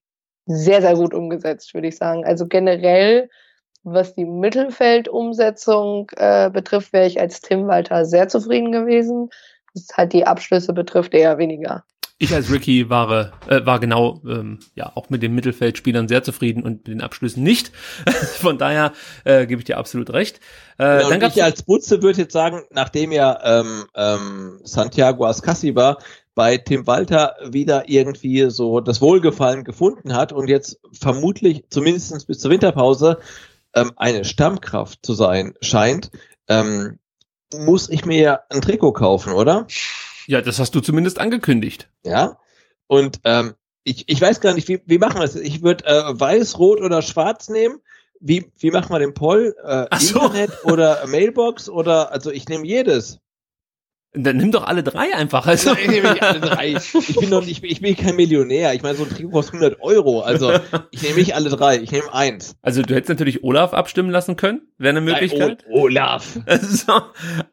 sehr, 0.45 0.81
sehr 0.81 0.95
gut 0.95 1.13
umgesetzt, 1.13 1.73
würde 1.73 1.87
ich 1.87 1.97
sagen. 1.97 2.23
Also 2.23 2.47
generell, 2.47 3.29
was 3.83 4.13
die 4.13 4.25
Mittelfeldumsetzung 4.25 6.11
äh, 6.17 6.51
betrifft, 6.51 6.93
wäre 6.93 7.07
ich 7.07 7.19
als 7.19 7.41
Tim 7.41 7.67
Walter 7.67 8.05
sehr 8.05 8.27
zufrieden 8.27 8.71
gewesen. 8.71 9.29
Was 9.73 9.87
halt 9.97 10.13
die 10.13 10.27
Abschlüsse 10.27 10.73
betrifft, 10.73 11.15
eher 11.15 11.39
weniger. 11.39 11.85
Ich 12.21 12.35
als 12.35 12.51
Ricky 12.51 12.87
war, 12.87 13.31
äh, 13.47 13.65
war 13.65 13.79
genau 13.79 14.21
ähm, 14.27 14.59
ja 14.75 14.91
auch 14.93 15.09
mit 15.09 15.23
den 15.23 15.33
Mittelfeldspielern 15.33 16.07
sehr 16.07 16.21
zufrieden 16.21 16.61
und 16.61 16.71
mit 16.71 16.87
den 16.87 17.01
Abschlüssen 17.01 17.41
nicht. 17.41 17.71
Von 18.39 18.59
daher 18.59 18.93
äh, 19.23 19.47
gebe 19.47 19.59
ich 19.61 19.65
dir 19.65 19.79
absolut 19.79 20.13
recht. 20.13 20.39
Äh, 20.77 21.01
ja, 21.01 21.09
dann 21.09 21.31
ich 21.31 21.43
als 21.43 21.63
Butze 21.63 22.03
würde 22.03 22.19
jetzt 22.19 22.33
sagen, 22.33 22.61
nachdem 22.69 23.11
ja 23.11 23.39
ähm, 23.43 23.85
ähm, 23.95 24.59
Santiago 24.63 25.25
Ascasiba 25.25 25.97
bei 26.35 26.57
Tim 26.57 26.85
Walter 26.85 27.37
wieder 27.43 27.89
irgendwie 27.89 28.51
so 28.51 28.81
das 28.81 29.01
Wohlgefallen 29.01 29.63
gefunden 29.63 30.13
hat 30.13 30.31
und 30.31 30.47
jetzt 30.47 30.79
vermutlich 30.93 31.63
zumindest 31.71 32.27
bis 32.27 32.37
zur 32.37 32.51
Winterpause 32.51 33.17
ähm, 33.73 33.93
eine 33.95 34.25
Stammkraft 34.25 35.03
zu 35.03 35.15
sein 35.15 35.55
scheint, 35.61 36.11
ähm, 36.47 36.99
muss 37.51 37.89
ich 37.89 38.05
mir 38.05 38.21
ja 38.21 38.39
ein 38.51 38.61
Trikot 38.61 38.93
kaufen, 38.93 39.33
oder? 39.33 39.65
Ja, 40.27 40.41
das 40.41 40.59
hast 40.59 40.75
du 40.75 40.81
zumindest 40.81 41.19
angekündigt. 41.19 41.89
Ja. 42.03 42.37
Und 42.87 43.19
ähm, 43.23 43.55
ich, 43.83 44.07
ich 44.07 44.21
weiß 44.21 44.41
gar 44.41 44.53
nicht, 44.53 44.67
wie, 44.67 44.81
wie 44.85 44.97
machen 44.97 45.15
wir 45.15 45.21
das? 45.21 45.35
Ich 45.35 45.63
würde 45.63 45.85
äh, 45.85 46.19
weiß, 46.19 46.59
rot 46.59 46.81
oder 46.81 47.01
schwarz 47.01 47.49
nehmen. 47.49 47.79
Wie, 48.19 48.51
wie 48.59 48.71
machen 48.71 48.93
wir 48.93 48.99
den 48.99 49.13
Poll? 49.13 49.55
Äh, 49.63 49.87
so. 49.97 50.19
Internet 50.19 50.51
oder 50.65 51.07
Mailbox 51.07 51.69
oder 51.69 52.11
also 52.11 52.31
ich 52.31 52.47
nehme 52.47 52.65
jedes. 52.65 53.19
Dann 54.13 54.35
nimm 54.35 54.51
doch 54.51 54.65
alle 54.65 54.83
drei 54.83 55.15
einfach. 55.15 55.47
Also. 55.47 55.73
Nein, 55.73 55.89
nehme 55.89 56.15
ich 56.15 56.21
alle 56.21 56.41
drei. 56.41 56.73
Ich 56.73 57.15
bin 57.15 57.29
doch 57.29 57.45
nicht, 57.45 57.63
ich 57.63 57.81
bin 57.81 57.95
kein 57.95 58.17
Millionär. 58.17 58.73
Ich 58.73 58.81
meine, 58.81 58.97
so 58.97 59.03
ein 59.03 59.09
Trikot 59.09 59.31
kostet 59.31 59.55
100 59.55 59.81
Euro. 59.81 60.19
Also 60.19 60.51
ich 60.91 61.01
nehme 61.01 61.15
nicht 61.15 61.33
alle 61.33 61.49
drei. 61.49 61.77
Ich 61.77 61.91
nehme 61.91 62.13
eins. 62.13 62.57
Also 62.61 62.81
du 62.81 62.93
hättest 62.93 63.07
natürlich 63.07 63.43
Olaf 63.43 63.73
abstimmen 63.73 64.09
lassen 64.09 64.35
können. 64.35 64.67
Wäre 64.77 64.89
eine 64.89 65.01
Möglichkeit. 65.01 65.63
Nein, 65.65 65.73
Olaf. 65.73 66.39
So. 66.61 67.01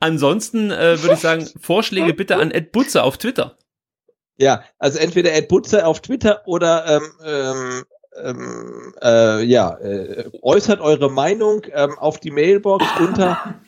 Ansonsten 0.01 0.71
äh, 0.71 1.01
würde 1.01 1.15
ich 1.15 1.21
sagen, 1.21 1.49
Vorschläge 1.61 2.13
bitte 2.13 2.37
an 2.37 2.51
Ed 2.51 2.73
Butzer 2.73 3.05
auf 3.05 3.19
Twitter. 3.19 3.57
Ja, 4.37 4.63
also 4.79 4.99
entweder 4.99 5.33
Ed 5.35 5.49
Butzer 5.49 5.87
auf 5.87 6.01
Twitter 6.01 6.43
oder 6.47 6.87
ähm, 6.87 7.03
ähm, 7.25 7.85
ähm, 8.23 8.95
äh, 9.03 9.45
ja, 9.45 9.77
äh, 9.79 10.31
äußert 10.43 10.81
eure 10.81 11.11
Meinung 11.11 11.63
ähm, 11.73 11.99
auf 11.99 12.19
die 12.19 12.31
Mailbox 12.31 12.85
unter 13.01 13.61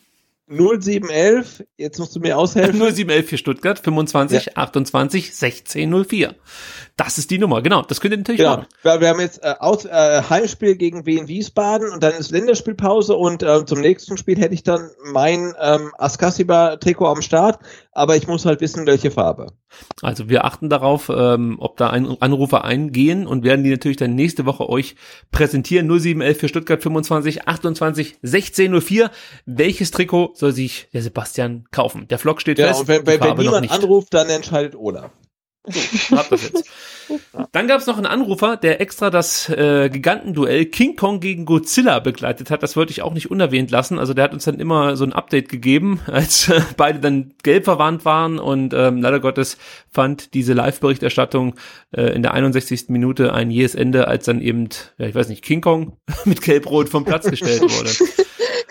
0711, 0.51 1.65
jetzt 1.77 1.99
musst 1.99 2.17
du 2.17 2.21
mir 2.21 2.37
aushelfen. 2.37 2.79
0711 2.79 3.29
für 3.29 3.39
Stuttgart, 3.39 3.79
25 3.79 4.47
ja. 4.47 4.53
28 4.57 5.35
16 5.35 6.05
04. 6.05 6.35
Das 6.97 7.19
ist 7.19 7.31
die 7.31 7.39
Nummer, 7.39 7.63
genau. 7.63 7.83
Das 7.83 8.01
könnt 8.01 8.15
ihr 8.15 8.19
natürlich 8.19 8.41
genau. 8.41 8.57
machen. 8.57 8.67
Wir, 8.83 9.01
wir 9.01 9.09
haben 9.09 9.21
jetzt 9.21 9.43
äh, 9.43 9.55
aus, 9.59 9.85
äh, 9.85 10.23
Heimspiel 10.29 10.77
gegen 10.77 11.07
Wien 11.07 11.29
Wiesbaden 11.29 11.91
und 11.91 12.03
dann 12.03 12.15
ist 12.15 12.33
Länderspielpause 12.33 13.15
und 13.15 13.43
äh, 13.43 13.65
zum 13.65 13.81
nächsten 13.81 14.19
Spiel 14.19 14.39
hätte 14.39 14.55
ich 14.55 14.65
dann 14.65 14.91
mein 15.05 15.55
ähm, 15.61 15.93
Askasiba-Trikot 15.97 17.07
am 17.07 17.23
Start, 17.23 17.61
aber 17.93 18.17
ich 18.17 18.27
muss 18.27 18.47
halt 18.47 18.61
wissen, 18.61 18.87
welche 18.87 19.11
Farbe. 19.11 19.49
Also 20.01 20.29
wir 20.29 20.45
achten 20.45 20.69
darauf, 20.69 21.11
ähm, 21.15 21.57
ob 21.59 21.77
da 21.77 21.91
ein 21.91 22.21
Anrufer 22.21 22.65
eingehen 22.65 23.27
und 23.27 23.43
werden 23.45 23.65
die 23.65 23.71
natürlich 23.71 23.97
dann 23.97 24.15
nächste 24.15 24.47
Woche 24.47 24.69
euch 24.69 24.95
präsentieren. 25.33 25.87
0711 25.87 26.39
für 26.39 26.49
Stuttgart 26.49 26.83
25 26.83 27.49
28 27.49 28.19
16 28.23 28.81
04. 28.81 29.11
Welches 29.47 29.91
Trikot 29.91 30.33
soll 30.35 30.53
sich 30.53 30.89
der 30.93 31.03
Sebastian 31.03 31.65
kaufen? 31.73 32.07
Der 32.09 32.19
Vlog 32.19 32.41
steht 32.41 32.59
ja, 32.59 32.69
fest. 32.69 32.83
Und 32.83 32.89
wenn, 32.89 33.07
wenn, 33.07 33.21
wenn 33.21 33.37
niemand 33.37 33.71
anruft, 33.71 34.15
dann 34.15 34.29
entscheidet 34.29 34.77
Olaf. 34.77 35.11
So, 35.67 36.17
habt 36.17 36.33
das 36.33 36.45
jetzt. 36.45 36.71
Dann 37.53 37.67
gab 37.67 37.81
es 37.81 37.87
noch 37.87 37.97
einen 37.97 38.07
Anrufer, 38.07 38.57
der 38.57 38.81
extra 38.81 39.11
das 39.11 39.49
äh, 39.49 39.89
Gigantenduell 39.91 40.67
King 40.67 40.97
Kong 40.97 41.21
gegen 41.21 41.45
Godzilla 41.45 41.99
begleitet 41.99 42.51
hat. 42.51 42.63
Das 42.63 42.77
wollte 42.77 42.93
ich 42.93 43.03
auch 43.03 43.13
nicht 43.13 43.31
unerwähnt 43.31 43.71
lassen. 43.71 43.99
Also 43.99 44.15
der 44.15 44.25
hat 44.25 44.33
uns 44.33 44.45
dann 44.45 44.61
immer 44.61 44.97
so 44.97 45.05
ein 45.05 45.13
Update 45.13 45.49
gegeben, 45.49 46.01
als 46.07 46.49
äh, 46.49 46.61
beide 46.77 47.01
dann 47.01 47.33
gelb 47.43 47.65
verwandt 47.65 48.05
waren 48.05 48.39
und 48.39 48.75
ähm, 48.75 49.01
leider 49.01 49.21
Gottes 49.21 49.59
fand 49.91 50.35
diese 50.35 50.53
Live-Berichterstattung 50.53 51.55
äh, 51.93 52.15
in 52.15 52.23
der 52.23 52.35
61. 52.35 52.89
Minute 52.89 53.33
ein 53.33 53.51
jähes 53.51 53.75
Ende, 53.75 54.09
als 54.09 54.25
dann 54.25 54.41
eben, 54.41 54.69
ja 54.99 55.07
ich 55.07 55.15
weiß 55.15 55.29
nicht, 55.29 55.45
King 55.45 55.61
Kong 55.61 55.97
mit 56.25 56.43
Gelb-Rot 56.43 56.89
vom 56.89 57.05
Platz 57.05 57.29
gestellt 57.29 57.63
wurde. 57.63 57.91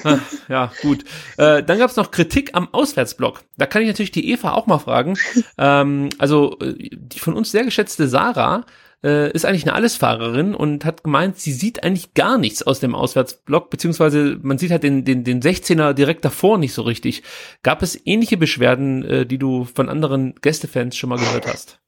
Ja, 0.49 0.71
gut. 0.81 1.03
Äh, 1.37 1.63
dann 1.63 1.77
gab 1.77 1.89
es 1.89 1.95
noch 1.95 2.11
Kritik 2.11 2.51
am 2.53 2.73
Auswärtsblock. 2.73 3.43
Da 3.57 3.65
kann 3.65 3.81
ich 3.81 3.87
natürlich 3.87 4.11
die 4.11 4.31
Eva 4.31 4.53
auch 4.53 4.67
mal 4.67 4.79
fragen. 4.79 5.17
ähm, 5.57 6.09
also 6.17 6.57
die 6.59 7.19
von 7.19 7.35
uns 7.35 7.51
sehr 7.51 7.63
geschätzte 7.63 8.07
Sarah 8.07 8.65
äh, 9.03 9.31
ist 9.31 9.45
eigentlich 9.45 9.63
eine 9.63 9.73
Allesfahrerin 9.73 10.53
und 10.53 10.85
hat 10.85 11.03
gemeint, 11.03 11.37
sie 11.37 11.53
sieht 11.53 11.83
eigentlich 11.83 12.13
gar 12.13 12.37
nichts 12.37 12.63
aus 12.63 12.79
dem 12.79 12.95
Auswärtsblock, 12.95 13.69
beziehungsweise 13.69 14.37
man 14.41 14.57
sieht 14.57 14.71
halt 14.71 14.83
den, 14.83 15.05
den, 15.05 15.23
den 15.23 15.41
16er 15.41 15.93
direkt 15.93 16.25
davor 16.25 16.57
nicht 16.57 16.73
so 16.73 16.81
richtig. 16.81 17.23
Gab 17.63 17.81
es 17.81 17.99
ähnliche 18.05 18.37
Beschwerden, 18.37 19.03
äh, 19.03 19.25
die 19.25 19.37
du 19.37 19.65
von 19.65 19.89
anderen 19.89 20.35
Gästefans 20.41 20.97
schon 20.97 21.09
mal 21.09 21.19
gehört 21.19 21.47
hast? 21.47 21.79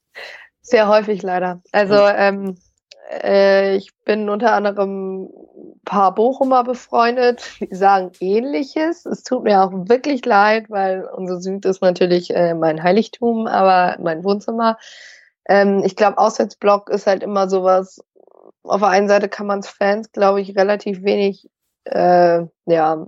Sehr 0.61 0.87
häufig 0.87 1.21
leider. 1.21 1.61
Also 1.71 1.95
ähm, 1.95 2.55
äh, 3.11 3.75
ich 3.75 3.91
bin 4.05 4.29
unter 4.29 4.53
anderem 4.53 5.27
paar 5.85 6.13
Bochumer 6.13 6.63
befreundet, 6.63 7.43
die 7.59 7.75
sagen 7.75 8.11
ähnliches. 8.19 9.05
Es 9.05 9.23
tut 9.23 9.43
mir 9.43 9.63
auch 9.63 9.71
wirklich 9.73 10.25
leid, 10.25 10.69
weil 10.69 11.05
unser 11.05 11.41
Süd 11.41 11.65
ist 11.65 11.81
natürlich 11.81 12.33
äh, 12.35 12.53
mein 12.53 12.83
Heiligtum, 12.83 13.47
aber 13.47 13.97
mein 14.01 14.23
Wohnzimmer. 14.23 14.77
Ähm, 15.47 15.83
ich 15.83 15.95
glaube, 15.95 16.17
Auswärtsblock 16.17 16.89
ist 16.89 17.07
halt 17.07 17.23
immer 17.23 17.49
sowas. 17.49 18.03
Auf 18.63 18.81
der 18.81 18.89
einen 18.89 19.07
Seite 19.07 19.27
kann 19.27 19.47
man 19.47 19.59
es 19.59 19.67
Fans, 19.67 20.11
glaube 20.11 20.41
ich, 20.41 20.55
relativ 20.55 21.03
wenig 21.03 21.49
äh, 21.85 22.45
ja, 22.65 23.07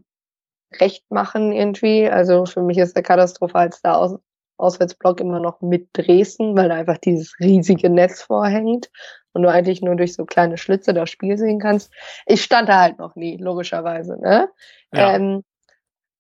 recht 0.79 1.05
machen 1.11 1.51
irgendwie. 1.51 2.09
Also 2.09 2.45
für 2.45 2.61
mich 2.61 2.77
ist 2.77 2.95
der 2.95 3.03
katastrophalste 3.03 3.93
Aus 3.93 4.19
Auswärtsblock 4.57 5.19
immer 5.19 5.39
noch 5.39 5.61
mit 5.61 5.89
Dresden, 5.93 6.55
weil 6.55 6.69
da 6.69 6.75
einfach 6.75 6.99
dieses 6.99 7.33
riesige 7.39 7.89
Netz 7.89 8.21
vorhängt 8.21 8.89
und 9.33 9.43
du 9.43 9.49
eigentlich 9.49 9.81
nur 9.81 9.95
durch 9.95 10.13
so 10.13 10.25
kleine 10.25 10.57
Schlitze 10.57 10.93
das 10.93 11.09
Spiel 11.09 11.37
sehen 11.37 11.59
kannst. 11.59 11.91
Ich 12.25 12.43
stand 12.43 12.69
da 12.69 12.79
halt 12.79 12.99
noch 12.99 13.15
nie, 13.15 13.37
logischerweise. 13.37 14.19
Ne? 14.19 14.49
Ja. 14.93 15.15
Ähm, 15.15 15.43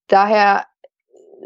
daher 0.07 0.65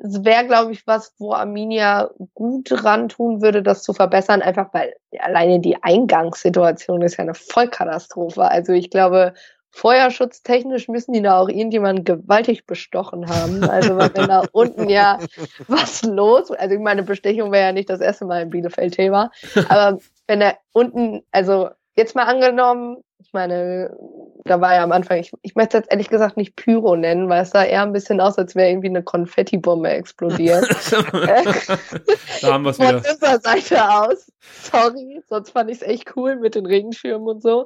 wäre, 0.03 0.45
glaube 0.45 0.71
ich, 0.71 0.85
was, 0.85 1.13
wo 1.17 1.33
Arminia 1.33 2.11
gut 2.33 2.83
ran 2.83 3.09
tun 3.09 3.41
würde, 3.41 3.63
das 3.63 3.83
zu 3.83 3.93
verbessern, 3.93 4.41
einfach 4.41 4.73
weil 4.73 4.93
alleine 5.19 5.59
die 5.59 5.81
Eingangssituation 5.81 7.01
ist 7.01 7.17
ja 7.17 7.23
eine 7.23 7.33
Vollkatastrophe. 7.33 8.43
Also 8.43 8.73
ich 8.73 8.89
glaube, 8.89 9.33
feuerschutztechnisch 9.71 10.87
müssen 10.87 11.13
die 11.13 11.21
da 11.21 11.39
auch 11.39 11.49
irgendjemanden 11.49 12.03
gewaltig 12.03 12.65
bestochen 12.65 13.27
haben. 13.27 13.63
Also 13.63 13.97
wenn 13.97 14.27
da 14.27 14.43
unten 14.51 14.89
ja 14.89 15.19
was 15.67 16.03
los, 16.03 16.51
also 16.51 16.79
meine 16.79 17.03
Bestechung 17.03 17.51
wäre 17.51 17.67
ja 17.67 17.71
nicht 17.71 17.89
das 17.89 18.01
erste 18.01 18.25
Mal 18.25 18.43
in 18.43 18.49
Bielefeld 18.49 18.95
Thema, 18.95 19.31
aber 19.69 19.99
wenn 20.27 20.39
da 20.39 20.53
unten, 20.71 21.23
also 21.31 21.69
jetzt 21.95 22.15
mal 22.15 22.23
angenommen, 22.23 23.03
ich 23.19 23.33
meine, 23.33 23.97
da 24.45 24.61
war 24.61 24.75
ja 24.75 24.83
am 24.83 24.91
Anfang, 24.91 25.17
ich, 25.17 25.31
ich 25.41 25.55
möchte 25.55 25.77
jetzt 25.77 25.91
ehrlich 25.91 26.09
gesagt 26.09 26.37
nicht 26.37 26.55
Pyro 26.55 26.95
nennen, 26.95 27.27
weil 27.29 27.41
es 27.41 27.49
sah 27.49 27.63
eher 27.63 27.81
ein 27.81 27.93
bisschen 27.93 28.21
aus, 28.21 28.37
als 28.37 28.55
wäre 28.55 28.69
irgendwie 28.69 28.89
eine 28.89 29.03
Konfettibombe 29.03 29.89
explodiert. 29.89 30.63
da 30.91 32.53
haben 32.53 32.63
wir 32.63 32.69
es 32.69 32.79
wieder. 32.79 33.01
Von 33.01 33.41
Seite 33.41 33.89
aus. 33.89 34.31
Sorry, 34.39 35.21
sonst 35.27 35.49
fand 35.51 35.71
ich 35.71 35.77
es 35.77 35.83
echt 35.83 36.15
cool 36.15 36.35
mit 36.35 36.55
den 36.55 36.65
Regenschirmen 36.65 37.27
und 37.27 37.41
so. 37.41 37.65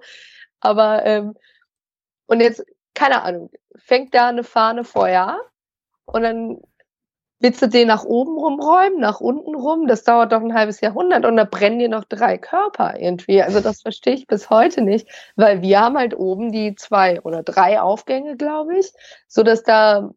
Aber 0.62 1.06
ähm, 1.06 1.36
und 2.28 2.40
jetzt, 2.40 2.64
keine 2.94 3.24
Ahnung, 3.24 3.52
fängt 3.76 4.16
da 4.16 4.30
eine 4.30 4.44
Fahne 4.44 4.86
Feuer 4.86 5.42
und 6.06 6.24
dann 6.24 6.62
willst 7.42 7.62
du 7.62 7.68
den 7.68 7.88
nach 7.88 8.04
oben 8.04 8.38
rumräumen, 8.38 9.00
nach 9.00 9.20
unten 9.20 9.56
rum? 9.56 9.88
Das 9.88 10.04
dauert 10.04 10.32
doch 10.32 10.42
ein 10.42 10.54
halbes 10.54 10.82
Jahrhundert 10.82 11.26
und 11.26 11.38
da 11.38 11.44
brennen 11.44 11.80
dir 11.80 11.90
noch 11.90 12.06
drei 12.06 12.38
Körper 12.38 13.00
irgendwie. 13.00 13.42
Also 13.42 13.60
das 13.60 13.82
verstehe 13.82 14.14
ich 14.14 14.28
bis 14.28 14.50
heute 14.50 14.82
nicht, 14.82 15.08
weil 15.36 15.62
wir 15.62 15.82
haben 15.82 15.98
halt 15.98 16.16
oben 16.16 16.52
die 16.52 16.76
zwei 16.76 17.22
oder 17.22 17.44
drei 17.44 17.82
Aufgänge, 17.82 18.38
glaube 18.38 18.78
ich, 18.78 18.92
so 19.28 19.44
dass 19.44 19.64
da 19.64 20.12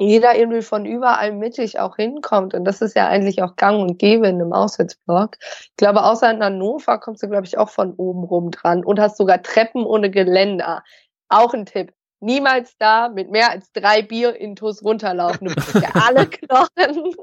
jeder 0.00 0.36
irgendwie 0.36 0.62
von 0.62 0.86
überall 0.86 1.32
mittig 1.32 1.80
auch 1.80 1.96
hinkommt. 1.96 2.54
Und 2.54 2.64
das 2.64 2.80
ist 2.80 2.94
ja 2.94 3.08
eigentlich 3.08 3.42
auch 3.42 3.56
gang 3.56 3.80
und 3.80 3.98
gäbe 3.98 4.28
in 4.28 4.36
einem 4.36 4.52
Auswärtsblock. 4.52 5.36
Ich 5.40 5.76
glaube, 5.76 6.04
außer 6.04 6.30
in 6.30 6.42
Hannover 6.42 6.98
kommst 6.98 7.22
du, 7.22 7.28
glaube 7.28 7.46
ich, 7.46 7.58
auch 7.58 7.70
von 7.70 7.94
oben 7.94 8.24
rum 8.24 8.50
dran 8.50 8.84
und 8.84 9.00
hast 9.00 9.16
sogar 9.16 9.42
Treppen 9.42 9.84
ohne 9.84 10.10
Geländer. 10.10 10.84
Auch 11.28 11.52
ein 11.52 11.66
Tipp. 11.66 11.92
Niemals 12.20 12.76
da 12.78 13.08
mit 13.08 13.30
mehr 13.30 13.50
als 13.50 13.72
drei 13.72 14.02
Bier-Intos 14.02 14.82
runterlaufen. 14.82 15.48
Du 15.48 15.54
bist 15.54 15.74
ja 15.74 15.90
alle 15.94 16.26
Knochen. 16.30 17.14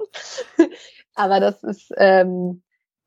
aber 1.15 1.39
das 1.39 1.63
ist, 1.63 1.91
ähm, 1.97 2.61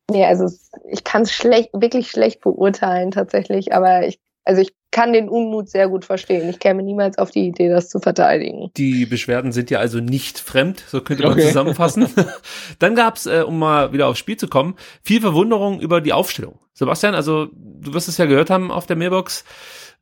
nee, 0.09 0.25
also 0.25 0.49
ich 0.89 1.03
kann 1.03 1.23
es 1.23 1.31
schlecht, 1.31 1.69
wirklich 1.73 2.11
schlecht 2.11 2.41
beurteilen 2.41 3.11
tatsächlich, 3.11 3.73
aber 3.73 4.05
ich, 4.05 4.19
also 4.43 4.61
ich 4.61 4.73
kann 4.91 5.13
den 5.13 5.29
Unmut 5.29 5.69
sehr 5.69 5.87
gut 5.87 6.05
verstehen. 6.05 6.49
Ich 6.49 6.59
käme 6.59 6.81
niemals 6.81 7.17
auf 7.17 7.31
die 7.31 7.45
Idee, 7.45 7.69
das 7.69 7.89
zu 7.89 7.99
verteidigen. 7.99 8.71
Die 8.75 9.05
Beschwerden 9.05 9.51
sind 9.51 9.69
ja 9.69 9.79
also 9.79 9.99
nicht 9.99 10.39
fremd, 10.39 10.83
so 10.87 11.01
könnte 11.01 11.23
man 11.23 11.33
okay. 11.33 11.47
zusammenfassen. 11.47 12.07
Dann 12.79 12.95
gab's, 12.95 13.25
äh, 13.25 13.43
um 13.45 13.59
mal 13.59 13.93
wieder 13.93 14.07
aufs 14.07 14.19
Spiel 14.19 14.37
zu 14.37 14.47
kommen, 14.47 14.75
viel 15.03 15.21
Verwunderung 15.21 15.79
über 15.79 16.01
die 16.01 16.13
Aufstellung. 16.13 16.59
Sebastian, 16.73 17.13
also 17.13 17.49
du 17.53 17.93
wirst 17.93 18.07
es 18.07 18.17
ja 18.17 18.25
gehört 18.25 18.49
haben 18.49 18.71
auf 18.71 18.87
der 18.87 18.95
Mailbox. 18.95 19.43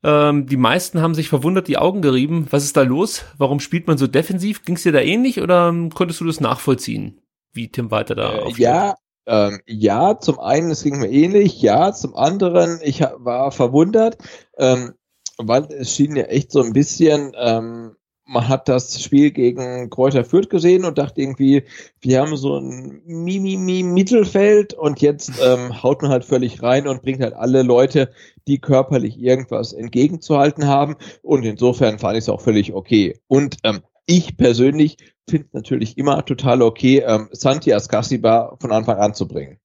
Ähm, 0.04 0.48
die 0.48 0.58
meisten 0.58 1.02
haben 1.02 1.16
sich 1.16 1.30
verwundert 1.30 1.68
die 1.68 1.78
Augen 1.78 2.02
gerieben. 2.02 2.48
Was 2.52 2.64
ist 2.64 2.78
da 2.78 2.84
los? 2.84 3.26
Warum 3.38 3.60
spielt 3.60 3.88
man 3.88 3.98
so 3.98 4.08
defensiv? 4.08 4.64
Ging 4.64 4.76
es 4.76 4.84
dir 4.84 4.92
da 4.92 5.02
ähnlich 5.02 5.42
oder 5.42 5.70
ähm, 5.70 5.90
konntest 5.90 6.22
du 6.22 6.26
das 6.26 6.40
nachvollziehen, 6.40 7.22
wie 7.54 7.70
Tim 7.70 7.92
Walter 7.92 8.16
da 8.16 8.46
äh, 8.46 8.52
Ja, 8.58 8.96
ähm, 9.28 9.60
ja, 9.66 10.18
zum 10.18 10.40
einen, 10.40 10.72
es 10.72 10.84
ging 10.84 11.00
mir 11.00 11.12
ähnlich, 11.12 11.62
ja, 11.62 11.92
zum 11.92 12.16
anderen, 12.16 12.80
ich 12.82 13.02
war 13.02 13.52
verwundert, 13.52 14.18
ähm, 14.58 14.94
weil 15.38 15.66
es 15.66 15.94
schien 15.94 16.16
ja 16.16 16.24
echt 16.24 16.52
so 16.52 16.64
ein 16.64 16.72
bisschen 16.72 17.34
ähm, 17.36 17.97
man 18.28 18.48
hat 18.48 18.68
das 18.68 19.02
Spiel 19.02 19.32
gegen 19.32 19.90
Kräuter 19.90 20.24
Fürth 20.24 20.50
gesehen 20.50 20.86
und 20.86 20.98
dachte 20.98 21.22
irgendwie, 21.22 21.64
wir 22.02 22.22
haben 22.22 22.36
so 22.36 22.58
ein 22.58 23.02
Mimimi 23.06 23.84
Mittelfeld 23.84 24.74
und 24.74 25.02
jetzt 25.02 25.32
ähm, 25.44 25.82
haut 25.82 26.02
man 26.02 26.12
halt 26.12 26.26
völlig 26.26 26.62
rein 26.62 26.88
und 26.88 27.02
bringt 27.02 27.22
halt 27.22 27.34
alle 27.34 27.64
Leute, 27.64 28.12
die 28.48 28.60
körperlich 28.60 29.20
irgendwas 29.20 29.74
entgegenzuhalten 29.74 30.68
haben. 30.68 30.96
Und 31.22 31.44
insofern 31.46 32.00
fand 32.00 32.18
ich 32.18 32.26
es 32.26 32.30
auch 32.30 32.42
völlig 32.42 32.74
okay. 32.74 33.20
Und 33.28 33.58
ähm, 33.64 33.82
ich 34.06 34.38
persönlich 34.38 34.98
finde 35.30 35.48
natürlich 35.54 35.98
immer 35.98 36.24
total 36.26 36.62
okay, 36.62 37.04
ähm, 37.06 37.30
Santi 37.32 37.74
Ascasiba 37.74 38.58
von 38.60 38.72
Anfang 38.72 38.98
an 38.98 39.14
zu 39.14 39.28
bringen. 39.28 39.60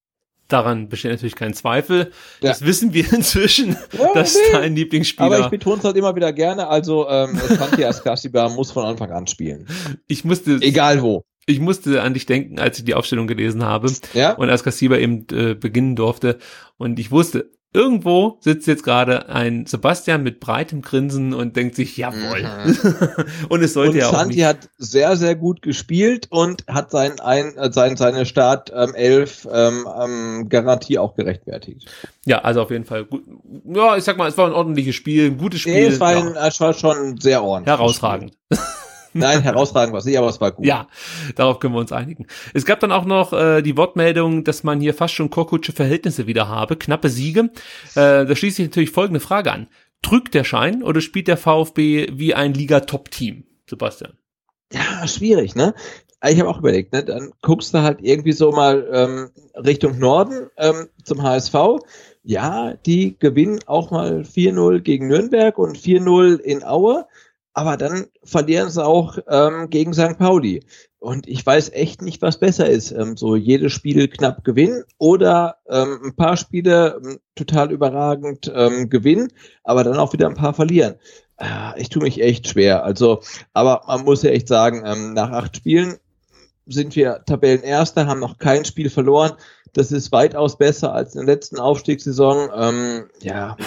Daran 0.53 0.87
besteht 0.87 1.09
natürlich 1.09 1.33
kein 1.33 1.55
Zweifel. 1.55 2.11
Ja. 2.39 2.49
Das 2.49 2.63
wissen 2.63 2.93
wir 2.93 3.11
inzwischen, 3.13 3.75
ja, 3.91 4.13
dass 4.13 4.35
nee. 4.35 4.41
dein 4.51 4.75
Lieblingsspieler. 4.75 5.25
Aber 5.25 5.39
ich 5.39 5.47
betone 5.47 5.79
es 5.79 5.83
halt 5.83 5.97
immer 5.97 6.15
wieder 6.15 6.31
gerne. 6.31 6.67
Also 6.67 7.09
ähm, 7.09 7.35
Santi 7.35 7.83
Ascasiba 7.83 8.49
muss 8.55 8.69
von 8.69 8.85
Anfang 8.85 9.11
an 9.11 9.25
spielen. 9.25 9.67
Ich 10.07 10.23
musste. 10.23 10.59
Egal 10.61 11.01
wo. 11.01 11.23
Ich 11.47 11.59
musste 11.59 12.03
an 12.03 12.13
dich 12.13 12.27
denken, 12.27 12.59
als 12.59 12.77
ich 12.77 12.85
die 12.85 12.93
Aufstellung 12.93 13.25
gelesen 13.25 13.63
habe 13.63 13.91
ja? 14.13 14.33
und 14.33 14.51
Ascasiba 14.51 14.97
eben 14.97 15.25
äh, 15.31 15.55
beginnen 15.55 15.95
durfte. 15.95 16.37
Und 16.77 16.99
ich 16.99 17.09
wusste, 17.09 17.49
Irgendwo 17.73 18.37
sitzt 18.39 18.67
jetzt 18.67 18.83
gerade 18.83 19.29
ein 19.29 19.65
Sebastian 19.65 20.21
mit 20.21 20.39
breitem 20.39 20.83
Grinsen 20.83 21.33
und 21.33 21.55
denkt 21.55 21.75
sich, 21.75 21.97
jawohl. 21.97 22.43
Mhm. 22.43 23.25
und 23.49 23.63
es 23.63 23.73
sollte 23.73 23.93
und 23.93 23.97
ja 23.97 24.09
auch 24.09 24.13
Santi 24.13 24.35
nicht. 24.35 24.45
hat 24.45 24.69
sehr, 24.77 25.17
sehr 25.17 25.35
gut 25.35 25.63
gespielt 25.63 26.27
und 26.29 26.65
hat 26.67 26.91
sein, 26.91 27.19
ein, 27.19 27.57
äh, 27.57 27.71
sein, 27.71 27.97
seine 27.97 28.27
Start 28.27 28.71
ähm, 28.75 28.93
elf 28.93 29.47
ähm, 29.51 29.87
ähm, 29.99 30.49
Garantie 30.49 30.99
auch 30.99 31.15
gerechtfertigt. 31.15 31.89
Ja, 32.25 32.39
also 32.39 32.61
auf 32.61 32.69
jeden 32.69 32.85
Fall 32.85 33.05
gut. 33.05 33.23
Ja, 33.65 33.97
ich 33.97 34.03
sag 34.03 34.17
mal, 34.17 34.29
es 34.29 34.37
war 34.37 34.45
ein 34.45 34.53
ordentliches 34.53 34.95
Spiel, 34.95 35.31
ein 35.31 35.37
gutes 35.37 35.61
Spiel. 35.61 35.73
Nee, 35.73 35.85
es 35.85 35.99
war, 35.99 36.13
ja. 36.13 36.19
ein, 36.19 36.35
es 36.35 36.61
war 36.61 36.73
schon 36.73 37.17
sehr 37.17 37.43
ordentlich. 37.43 37.75
Herausragend. 37.75 38.37
Nein, 39.13 39.41
herausragend 39.41 39.93
war 39.93 39.99
es 39.99 40.05
nicht, 40.05 40.17
aber 40.17 40.27
es 40.27 40.41
war 40.41 40.51
gut. 40.51 40.65
Ja, 40.65 40.87
darauf 41.35 41.59
können 41.59 41.73
wir 41.73 41.79
uns 41.79 41.91
einigen. 41.91 42.27
Es 42.53 42.65
gab 42.65 42.79
dann 42.79 42.91
auch 42.91 43.05
noch 43.05 43.33
äh, 43.33 43.61
die 43.61 43.77
Wortmeldung, 43.77 44.43
dass 44.43 44.63
man 44.63 44.79
hier 44.79 44.93
fast 44.93 45.13
schon 45.13 45.29
Korkutsche 45.29 45.71
Verhältnisse 45.71 46.27
wieder 46.27 46.47
habe, 46.47 46.75
knappe 46.75 47.09
Siege. 47.09 47.51
Äh, 47.95 48.25
da 48.25 48.35
schließt 48.35 48.57
sich 48.57 48.67
natürlich 48.67 48.91
folgende 48.91 49.19
Frage 49.19 49.51
an. 49.51 49.67
Trügt 50.01 50.33
der 50.33 50.43
Schein 50.43 50.83
oder 50.83 51.01
spielt 51.01 51.27
der 51.27 51.37
VfB 51.37 52.09
wie 52.11 52.33
ein 52.33 52.53
Liga-Top-Team, 52.53 53.45
Sebastian? 53.69 54.13
Ja, 54.71 55.07
schwierig, 55.07 55.55
ne? 55.55 55.73
Ich 56.25 56.39
habe 56.39 56.49
auch 56.49 56.59
überlegt, 56.59 56.93
ne? 56.93 57.03
Dann 57.03 57.31
guckst 57.41 57.73
du 57.73 57.81
halt 57.81 57.99
irgendwie 58.01 58.31
so 58.31 58.51
mal 58.51 58.87
ähm, 58.91 59.29
Richtung 59.55 59.99
Norden 59.99 60.49
ähm, 60.57 60.87
zum 61.03 61.21
HSV. 61.21 61.55
Ja, 62.23 62.75
die 62.85 63.17
gewinnen 63.19 63.59
auch 63.65 63.91
mal 63.91 64.21
4-0 64.21 64.79
gegen 64.79 65.07
Nürnberg 65.07 65.57
und 65.57 65.77
4-0 65.77 66.39
in 66.39 66.63
Aue 66.63 67.05
aber 67.53 67.77
dann 67.77 68.07
verlieren 68.23 68.69
sie 68.69 68.83
auch 68.83 69.17
ähm, 69.27 69.69
gegen 69.69 69.93
St. 69.93 70.17
Pauli. 70.17 70.65
Und 70.99 71.27
ich 71.27 71.45
weiß 71.45 71.71
echt 71.73 72.01
nicht, 72.01 72.21
was 72.21 72.39
besser 72.39 72.67
ist. 72.67 72.91
Ähm, 72.91 73.17
so 73.17 73.35
jedes 73.35 73.73
Spiel 73.73 74.07
knapp 74.07 74.43
gewinnen 74.43 74.83
oder 74.97 75.57
ähm, 75.67 75.99
ein 76.05 76.15
paar 76.15 76.37
Spiele 76.37 76.99
ähm, 77.03 77.19
total 77.35 77.71
überragend 77.71 78.51
ähm, 78.55 78.89
gewinnen, 78.89 79.27
aber 79.63 79.83
dann 79.83 79.97
auch 79.97 80.13
wieder 80.13 80.27
ein 80.27 80.35
paar 80.35 80.53
verlieren. 80.53 80.95
Äh, 81.37 81.79
ich 81.79 81.89
tue 81.89 82.01
mich 82.01 82.21
echt 82.21 82.47
schwer. 82.47 82.83
Also, 82.83 83.21
aber 83.53 83.83
man 83.87 84.03
muss 84.05 84.23
ja 84.23 84.31
echt 84.31 84.47
sagen, 84.47 84.83
ähm, 84.85 85.13
nach 85.13 85.31
acht 85.31 85.57
Spielen 85.57 85.97
sind 86.65 86.95
wir 86.95 87.23
Tabellenerster, 87.25 88.07
haben 88.07 88.19
noch 88.19 88.37
kein 88.37 88.65
Spiel 88.65 88.89
verloren. 88.89 89.33
Das 89.73 89.91
ist 89.91 90.11
weitaus 90.11 90.57
besser 90.57 90.93
als 90.93 91.15
in 91.15 91.25
der 91.25 91.35
letzten 91.35 91.59
Aufstiegssaison. 91.59 92.49
Ähm, 92.55 93.09
ja. 93.21 93.57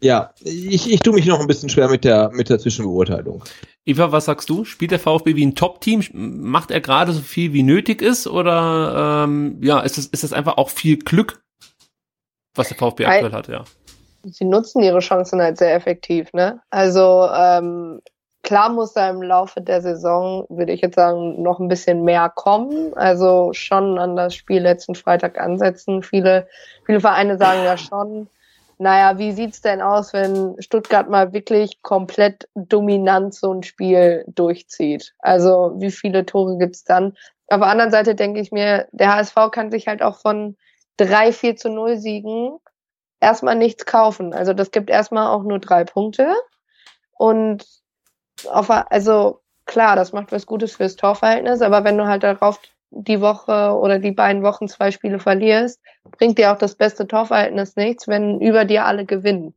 Ja, 0.00 0.32
ich, 0.44 0.92
ich 0.92 1.00
tue 1.00 1.14
mich 1.14 1.26
noch 1.26 1.40
ein 1.40 1.48
bisschen 1.48 1.68
schwer 1.68 1.88
mit 1.88 2.04
der, 2.04 2.30
mit 2.30 2.48
der 2.48 2.58
Zwischenbeurteilung. 2.58 3.42
Eva, 3.84 4.12
was 4.12 4.26
sagst 4.26 4.48
du? 4.48 4.64
Spielt 4.64 4.92
der 4.92 5.00
VfB 5.00 5.34
wie 5.34 5.44
ein 5.44 5.56
Top-Team? 5.56 6.04
Macht 6.12 6.70
er 6.70 6.80
gerade 6.80 7.12
so 7.12 7.20
viel 7.20 7.52
wie 7.52 7.64
nötig 7.64 8.00
ist? 8.00 8.28
Oder 8.28 9.24
ähm, 9.24 9.58
ja, 9.60 9.80
ist 9.80 9.98
das, 9.98 10.06
ist 10.06 10.22
das 10.22 10.32
einfach 10.32 10.56
auch 10.56 10.70
viel 10.70 10.98
Glück, 10.98 11.42
was 12.54 12.68
der 12.68 12.76
VfB 12.76 13.06
aktuell 13.06 13.32
hat, 13.32 13.48
ja? 13.48 13.64
Sie 14.24 14.44
nutzen 14.44 14.82
ihre 14.82 15.00
Chancen 15.00 15.40
halt 15.40 15.58
sehr 15.58 15.74
effektiv, 15.74 16.32
ne? 16.32 16.60
Also 16.70 17.28
ähm, 17.34 18.00
klar 18.42 18.68
muss 18.68 18.92
da 18.92 19.10
im 19.10 19.22
Laufe 19.22 19.60
der 19.60 19.80
Saison, 19.80 20.46
würde 20.48 20.72
ich 20.72 20.80
jetzt 20.80 20.96
sagen, 20.96 21.42
noch 21.42 21.58
ein 21.58 21.68
bisschen 21.68 22.04
mehr 22.04 22.28
kommen. 22.28 22.94
Also 22.94 23.52
schon 23.52 23.98
an 23.98 24.16
das 24.16 24.34
Spiel 24.34 24.60
letzten 24.60 24.94
Freitag 24.94 25.40
ansetzen. 25.40 26.02
Viele, 26.02 26.46
viele 26.86 27.00
Vereine 27.00 27.36
sagen 27.36 27.64
ja 27.64 27.76
schon, 27.76 28.28
naja, 28.78 29.18
wie 29.18 29.32
sieht's 29.32 29.60
denn 29.60 29.82
aus, 29.82 30.12
wenn 30.12 30.54
Stuttgart 30.60 31.08
mal 31.08 31.32
wirklich 31.32 31.82
komplett 31.82 32.48
dominant 32.54 33.34
so 33.34 33.52
ein 33.52 33.62
Spiel 33.62 34.24
durchzieht? 34.28 35.14
Also 35.18 35.74
wie 35.76 35.90
viele 35.90 36.24
Tore 36.24 36.58
gibt's 36.58 36.84
dann? 36.84 37.16
Auf 37.48 37.60
der 37.60 37.68
anderen 37.68 37.90
Seite 37.90 38.14
denke 38.14 38.40
ich 38.40 38.52
mir, 38.52 38.86
der 38.92 39.14
HSV 39.14 39.34
kann 39.50 39.70
sich 39.70 39.88
halt 39.88 40.02
auch 40.02 40.20
von 40.20 40.56
drei 40.96 41.32
4 41.32 41.56
zu 41.56 41.70
0 41.70 41.98
Siegen 41.98 42.58
erstmal 43.20 43.56
nichts 43.56 43.84
kaufen. 43.84 44.32
Also 44.32 44.52
das 44.52 44.70
gibt 44.70 44.90
erstmal 44.90 45.28
auch 45.28 45.42
nur 45.42 45.58
drei 45.58 45.84
Punkte. 45.84 46.34
Und 47.12 47.66
auf, 48.48 48.70
also 48.70 49.40
klar, 49.66 49.96
das 49.96 50.12
macht 50.12 50.30
was 50.30 50.46
Gutes 50.46 50.76
fürs 50.76 50.94
Torverhältnis, 50.96 51.62
aber 51.62 51.82
wenn 51.84 51.98
du 51.98 52.06
halt 52.06 52.22
darauf 52.22 52.60
die 52.90 53.20
Woche 53.20 53.76
oder 53.78 53.98
die 53.98 54.12
beiden 54.12 54.42
Wochen 54.42 54.68
zwei 54.68 54.90
Spiele 54.90 55.18
verlierst, 55.18 55.80
bringt 56.10 56.38
dir 56.38 56.52
auch 56.52 56.58
das 56.58 56.74
beste 56.74 57.06
Torverhältnis 57.06 57.76
nichts, 57.76 58.08
wenn 58.08 58.40
über 58.40 58.64
dir 58.64 58.86
alle 58.86 59.04
gewinnen. 59.04 59.54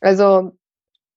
Also 0.00 0.52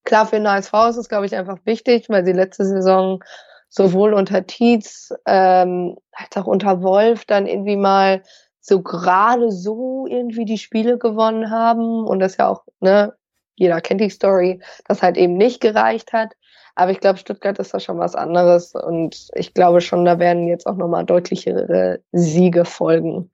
klar, 0.04 0.26
für 0.26 0.36
den 0.36 0.48
HSV 0.48 0.72
ist 0.90 0.96
es, 0.96 1.08
glaube 1.08 1.26
ich, 1.26 1.36
einfach 1.36 1.58
wichtig, 1.64 2.08
weil 2.08 2.24
sie 2.24 2.32
letzte 2.32 2.64
Saison 2.64 3.22
sowohl 3.68 4.12
unter 4.14 4.46
Tietz 4.46 5.12
ähm, 5.26 5.96
als 6.12 6.36
auch 6.36 6.46
unter 6.46 6.82
Wolf 6.82 7.24
dann 7.24 7.46
irgendwie 7.46 7.76
mal 7.76 8.22
so 8.60 8.82
gerade 8.82 9.50
so 9.50 10.06
irgendwie 10.06 10.44
die 10.44 10.58
Spiele 10.58 10.98
gewonnen 10.98 11.50
haben 11.50 12.06
und 12.06 12.20
das 12.20 12.36
ja 12.36 12.48
auch, 12.48 12.64
ne, 12.80 13.14
jeder 13.56 13.80
kennt 13.80 14.00
die 14.00 14.10
Story, 14.10 14.60
das 14.86 15.02
halt 15.02 15.16
eben 15.16 15.36
nicht 15.36 15.60
gereicht 15.60 16.12
hat. 16.12 16.34
Aber 16.74 16.90
ich 16.90 17.00
glaube, 17.00 17.18
Stuttgart 17.18 17.58
ist 17.58 17.74
da 17.74 17.80
schon 17.80 17.98
was 17.98 18.14
anderes 18.14 18.74
und 18.74 19.28
ich 19.34 19.54
glaube 19.54 19.80
schon, 19.80 20.04
da 20.04 20.18
werden 20.18 20.46
jetzt 20.46 20.66
auch 20.66 20.76
nochmal 20.76 21.04
deutlichere 21.04 22.00
Siege 22.12 22.64
folgen. 22.64 23.30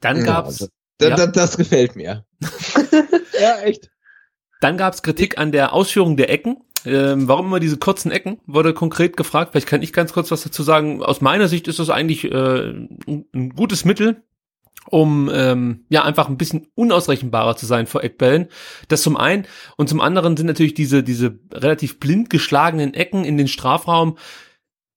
Dann 0.00 0.24
gab's. 0.24 0.60
Ja, 0.60 0.66
das, 0.98 1.08
ja. 1.08 1.16
das, 1.16 1.32
das 1.32 1.56
gefällt 1.56 1.96
mir. 1.96 2.24
ja, 3.40 3.58
echt. 3.62 3.90
Dann 4.60 4.78
gab's 4.78 5.02
Kritik 5.02 5.38
an 5.38 5.52
der 5.52 5.72
Ausführung 5.72 6.16
der 6.16 6.30
Ecken. 6.30 6.58
Ähm, 6.84 7.26
warum 7.26 7.46
immer 7.46 7.60
diese 7.60 7.78
kurzen 7.78 8.12
Ecken? 8.12 8.38
Wurde 8.46 8.72
konkret 8.72 9.16
gefragt. 9.16 9.52
Vielleicht 9.52 9.66
kann 9.66 9.82
ich 9.82 9.92
ganz 9.92 10.12
kurz 10.12 10.30
was 10.30 10.42
dazu 10.42 10.62
sagen. 10.62 11.02
Aus 11.02 11.20
meiner 11.20 11.48
Sicht 11.48 11.66
ist 11.66 11.80
das 11.80 11.90
eigentlich 11.90 12.24
äh, 12.24 12.70
ein 13.08 13.52
gutes 13.56 13.84
Mittel, 13.84 14.22
um 14.88 15.30
ähm, 15.32 15.84
ja 15.88 16.04
einfach 16.04 16.28
ein 16.28 16.38
bisschen 16.38 16.68
unausrechenbarer 16.74 17.56
zu 17.56 17.66
sein 17.66 17.86
vor 17.86 18.04
Eckbällen. 18.04 18.48
Das 18.88 19.02
zum 19.02 19.16
einen 19.16 19.46
und 19.76 19.88
zum 19.88 20.00
anderen 20.00 20.36
sind 20.36 20.46
natürlich 20.46 20.74
diese 20.74 21.02
diese 21.02 21.38
relativ 21.52 22.00
blind 22.00 22.30
geschlagenen 22.30 22.94
Ecken 22.94 23.24
in 23.24 23.36
den 23.36 23.48
Strafraum 23.48 24.16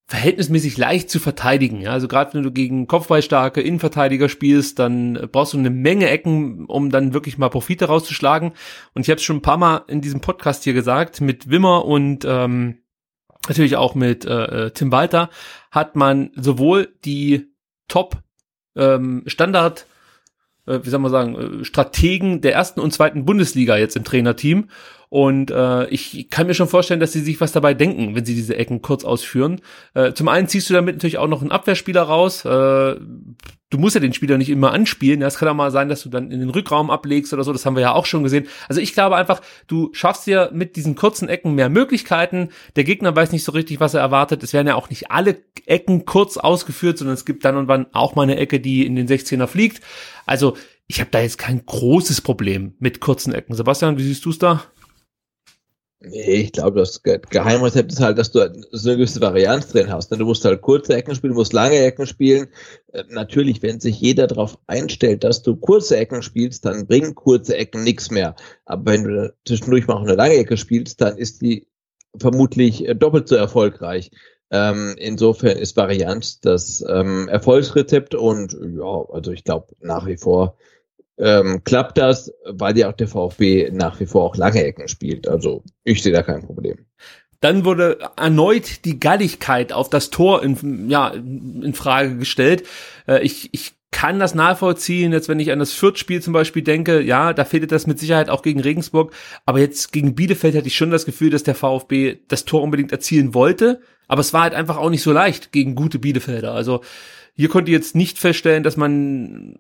verhältnismäßig 0.09 0.75
leicht 0.77 1.11
zu 1.11 1.19
verteidigen. 1.19 1.81
Ja, 1.81 1.91
also 1.91 2.07
gerade 2.07 2.33
wenn 2.33 2.41
du 2.41 2.51
gegen 2.51 2.87
kopfballstarke 2.87 3.61
Innenverteidiger 3.61 4.27
spielst, 4.27 4.79
dann 4.79 5.29
brauchst 5.31 5.53
du 5.53 5.59
eine 5.59 5.69
Menge 5.69 6.09
Ecken, 6.09 6.65
um 6.65 6.89
dann 6.89 7.13
wirklich 7.13 7.37
mal 7.37 7.49
Profite 7.49 7.85
rauszuschlagen. 7.85 8.53
Und 8.95 9.03
ich 9.03 9.11
habe 9.11 9.19
es 9.19 9.23
schon 9.23 9.37
ein 9.37 9.43
paar 9.43 9.57
Mal 9.57 9.83
in 9.87 10.01
diesem 10.01 10.19
Podcast 10.19 10.63
hier 10.63 10.73
gesagt, 10.73 11.21
mit 11.21 11.51
Wimmer 11.51 11.85
und 11.85 12.25
ähm, 12.27 12.79
natürlich 13.47 13.75
auch 13.75 13.93
mit 13.93 14.25
äh, 14.25 14.65
äh 14.65 14.71
Tim 14.71 14.91
Walter 14.91 15.29
hat 15.69 15.95
man 15.95 16.31
sowohl 16.35 16.91
die 17.05 17.53
Top 17.87 18.23
ähm, 18.79 19.23
Standard, 19.27 19.85
äh, 20.65 20.79
wie 20.83 20.89
soll 20.89 20.99
man 20.99 21.11
sagen, 21.11 21.61
äh, 21.61 21.65
Strategen 21.65 22.41
der 22.41 22.53
ersten 22.53 22.79
und 22.79 22.93
zweiten 22.93 23.25
Bundesliga 23.25 23.77
jetzt 23.77 23.95
im 23.95 24.03
Trainerteam. 24.03 24.69
Und 25.09 25.49
äh, 25.49 25.87
ich 25.87 26.29
kann 26.29 26.45
mir 26.47 26.53
schon 26.53 26.67
vorstellen, 26.67 26.99
dass 26.99 27.11
sie 27.11 27.21
sich 27.21 27.41
was 27.41 27.51
dabei 27.51 27.73
denken, 27.73 28.15
wenn 28.15 28.25
sie 28.25 28.35
diese 28.35 28.55
Ecken 28.55 28.81
kurz 28.81 29.03
ausführen. 29.03 29.59
Äh, 29.95 30.13
zum 30.13 30.27
einen 30.27 30.47
ziehst 30.47 30.69
du 30.69 30.75
damit 30.75 30.95
natürlich 30.95 31.17
auch 31.17 31.27
noch 31.27 31.41
einen 31.41 31.51
Abwehrspieler 31.51 32.03
raus. 32.03 32.45
Äh, 32.45 32.95
du 33.69 33.77
musst 33.77 33.95
ja 33.95 34.01
den 34.01 34.13
Spieler 34.13 34.37
nicht 34.37 34.49
immer 34.49 34.71
anspielen. 34.71 35.21
Es 35.21 35.37
kann 35.37 35.47
auch 35.47 35.53
mal 35.53 35.71
sein, 35.71 35.89
dass 35.89 36.01
du 36.03 36.09
dann 36.09 36.31
in 36.31 36.39
den 36.39 36.49
Rückraum 36.49 36.89
ablegst 36.89 37.33
oder 37.33 37.43
so. 37.43 37.53
Das 37.53 37.65
haben 37.65 37.75
wir 37.75 37.81
ja 37.81 37.93
auch 37.93 38.05
schon 38.05 38.23
gesehen. 38.23 38.47
Also 38.67 38.81
ich 38.81 38.93
glaube 38.93 39.15
einfach, 39.15 39.41
du 39.67 39.89
schaffst 39.93 40.25
dir 40.25 40.49
mit 40.53 40.75
diesen 40.75 40.95
kurzen 40.95 41.29
Ecken 41.29 41.53
mehr 41.55 41.69
Möglichkeiten. 41.69 42.49
Der 42.75 42.83
Gegner 42.83 43.15
weiß 43.15 43.31
nicht 43.31 43.43
so 43.43 43.51
richtig, 43.51 43.79
was 43.79 43.93
er 43.93 44.01
erwartet. 44.01 44.43
Es 44.43 44.53
werden 44.53 44.67
ja 44.67 44.75
auch 44.75 44.89
nicht 44.89 45.11
alle 45.11 45.41
Ecken 45.65 46.05
kurz 46.05 46.37
ausgeführt, 46.37 46.97
sondern 46.97 47.13
es 47.13 47.25
gibt 47.25 47.45
dann 47.45 47.57
und 47.57 47.67
wann 47.67 47.87
auch 47.93 48.15
mal 48.15 48.23
eine 48.23 48.37
Ecke, 48.37 48.59
die 48.59 48.85
in 48.85 48.95
den 48.95 49.07
16er 49.07 49.47
fliegt. 49.47 49.81
Also 50.25 50.57
ich 50.87 50.99
habe 50.99 51.11
da 51.11 51.21
jetzt 51.21 51.37
kein 51.37 51.63
großes 51.65 52.21
Problem 52.21 52.73
mit 52.79 52.99
kurzen 52.99 53.33
Ecken. 53.33 53.53
Sebastian, 53.53 53.99
wie 53.99 54.03
siehst 54.03 54.25
du 54.25 54.31
es 54.31 54.39
da? 54.39 54.63
Nee, 56.01 56.43
ich 56.43 56.53
glaube, 56.53 56.79
das 56.79 57.03
Geheimrezept 57.03 57.91
ist 57.91 57.99
halt, 57.99 58.17
dass 58.17 58.31
du 58.31 58.39
so 58.71 58.89
eine 58.89 58.97
gewisse 58.97 59.19
Varianz 59.19 59.67
drin 59.67 59.91
hast. 59.91 60.11
Ne? 60.11 60.17
Du 60.17 60.25
musst 60.25 60.45
halt 60.45 60.61
kurze 60.61 60.95
Ecken 60.95 61.13
spielen, 61.13 61.33
du 61.33 61.39
musst 61.39 61.51
lange 61.51 61.77
Ecken 61.77 62.07
spielen. 62.07 62.47
Äh, 62.93 63.03
natürlich, 63.09 63.61
wenn 63.61 63.81
sich 63.81 63.99
jeder 63.99 64.27
darauf 64.27 64.57
einstellt, 64.67 65.25
dass 65.25 65.43
du 65.43 65.57
kurze 65.57 65.97
Ecken 65.97 66.21
spielst, 66.21 66.63
dann 66.63 66.87
bringen 66.87 67.15
kurze 67.15 67.57
Ecken 67.57 67.83
nichts 67.83 68.11
mehr. 68.11 68.35
Aber 68.63 68.93
wenn 68.93 69.03
du 69.03 69.33
zwischendurch 69.45 69.87
mal 69.87 69.95
auch 69.95 70.03
eine 70.03 70.15
lange 70.15 70.35
Ecke 70.35 70.55
spielst, 70.55 71.01
dann 71.01 71.17
ist 71.17 71.41
die 71.41 71.67
vermutlich 72.15 72.87
äh, 72.87 72.95
doppelt 72.95 73.27
so 73.27 73.35
erfolgreich. 73.35 74.09
Ähm, 74.51 74.95
insofern 74.97 75.57
ist 75.57 75.75
Varianz 75.75 76.39
das 76.39 76.83
ähm, 76.87 77.27
Erfolgsrezept 77.27 78.15
und 78.15 78.53
ja, 78.53 79.05
also 79.11 79.31
ich 79.31 79.43
glaube 79.43 79.75
nach 79.81 80.07
wie 80.07 80.17
vor 80.17 80.55
ähm, 81.19 81.63
klappt 81.63 81.97
das, 81.97 82.33
weil 82.45 82.77
ja 82.77 82.89
auch 82.89 82.95
der 82.95 83.07
VfB 83.07 83.69
nach 83.71 83.99
wie 83.99 84.05
vor 84.05 84.23
auch 84.23 84.35
lange 84.35 84.63
Ecken 84.63 84.87
spielt. 84.87 85.27
Also 85.27 85.63
ich 85.83 86.01
sehe 86.01 86.13
da 86.13 86.23
kein 86.23 86.45
Problem. 86.45 86.85
Dann 87.41 87.63
wurde 87.63 87.99
erneut 88.17 88.85
die 88.85 88.99
Galligkeit 88.99 89.71
auf 89.71 89.89
das 89.89 90.09
Tor 90.09 90.43
in, 90.43 90.89
ja, 90.89 91.09
in 91.09 91.73
Frage 91.73 92.17
gestellt. 92.17 92.63
Äh, 93.07 93.21
ich, 93.23 93.49
ich 93.53 93.73
kann 93.91 94.19
das 94.19 94.35
nachvollziehen, 94.35 95.13
jetzt 95.13 95.29
wenn 95.29 95.39
ich 95.39 95.51
an 95.51 95.59
das 95.59 95.73
Fürth-Spiel 95.73 96.21
zum 96.21 96.33
Beispiel 96.33 96.61
denke, 96.61 97.01
ja, 97.01 97.33
da 97.33 97.43
fehlte 97.43 97.67
das 97.67 97.87
mit 97.87 97.99
Sicherheit 97.99 98.29
auch 98.29 98.43
gegen 98.43 98.59
Regensburg, 98.59 99.13
aber 99.45 99.59
jetzt 99.59 99.91
gegen 99.91 100.15
Bielefeld 100.15 100.55
hatte 100.55 100.67
ich 100.67 100.75
schon 100.75 100.91
das 100.91 101.05
Gefühl, 101.05 101.31
dass 101.31 101.43
der 101.43 101.55
VfB 101.55 102.19
das 102.27 102.45
Tor 102.45 102.61
unbedingt 102.61 102.91
erzielen 102.91 103.33
wollte, 103.33 103.81
aber 104.07 104.21
es 104.21 104.31
war 104.31 104.43
halt 104.43 104.53
einfach 104.53 104.77
auch 104.77 104.91
nicht 104.91 105.01
so 105.01 105.11
leicht 105.11 105.51
gegen 105.51 105.75
gute 105.75 105.97
Bielefelder. 105.97 106.53
Also 106.53 106.81
hier 107.39 107.47
konnte 107.47 107.71
jetzt 107.71 107.95
nicht 107.95 108.19
feststellen, 108.19 108.63
dass 108.63 108.75
man 108.75 109.55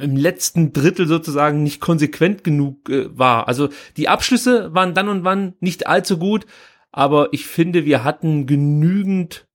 im 0.00 0.16
letzten 0.16 0.72
Drittel 0.72 1.06
sozusagen 1.06 1.62
nicht 1.62 1.82
konsequent 1.82 2.44
genug 2.44 2.88
äh, 2.88 3.06
war. 3.14 3.46
Also 3.46 3.68
die 3.98 4.08
Abschlüsse 4.08 4.72
waren 4.72 4.94
dann 4.94 5.10
und 5.10 5.22
wann 5.22 5.52
nicht 5.60 5.86
allzu 5.86 6.16
gut, 6.16 6.46
aber 6.90 7.28
ich 7.32 7.46
finde, 7.46 7.84
wir 7.84 8.04
hatten 8.04 8.46
genügend 8.46 9.46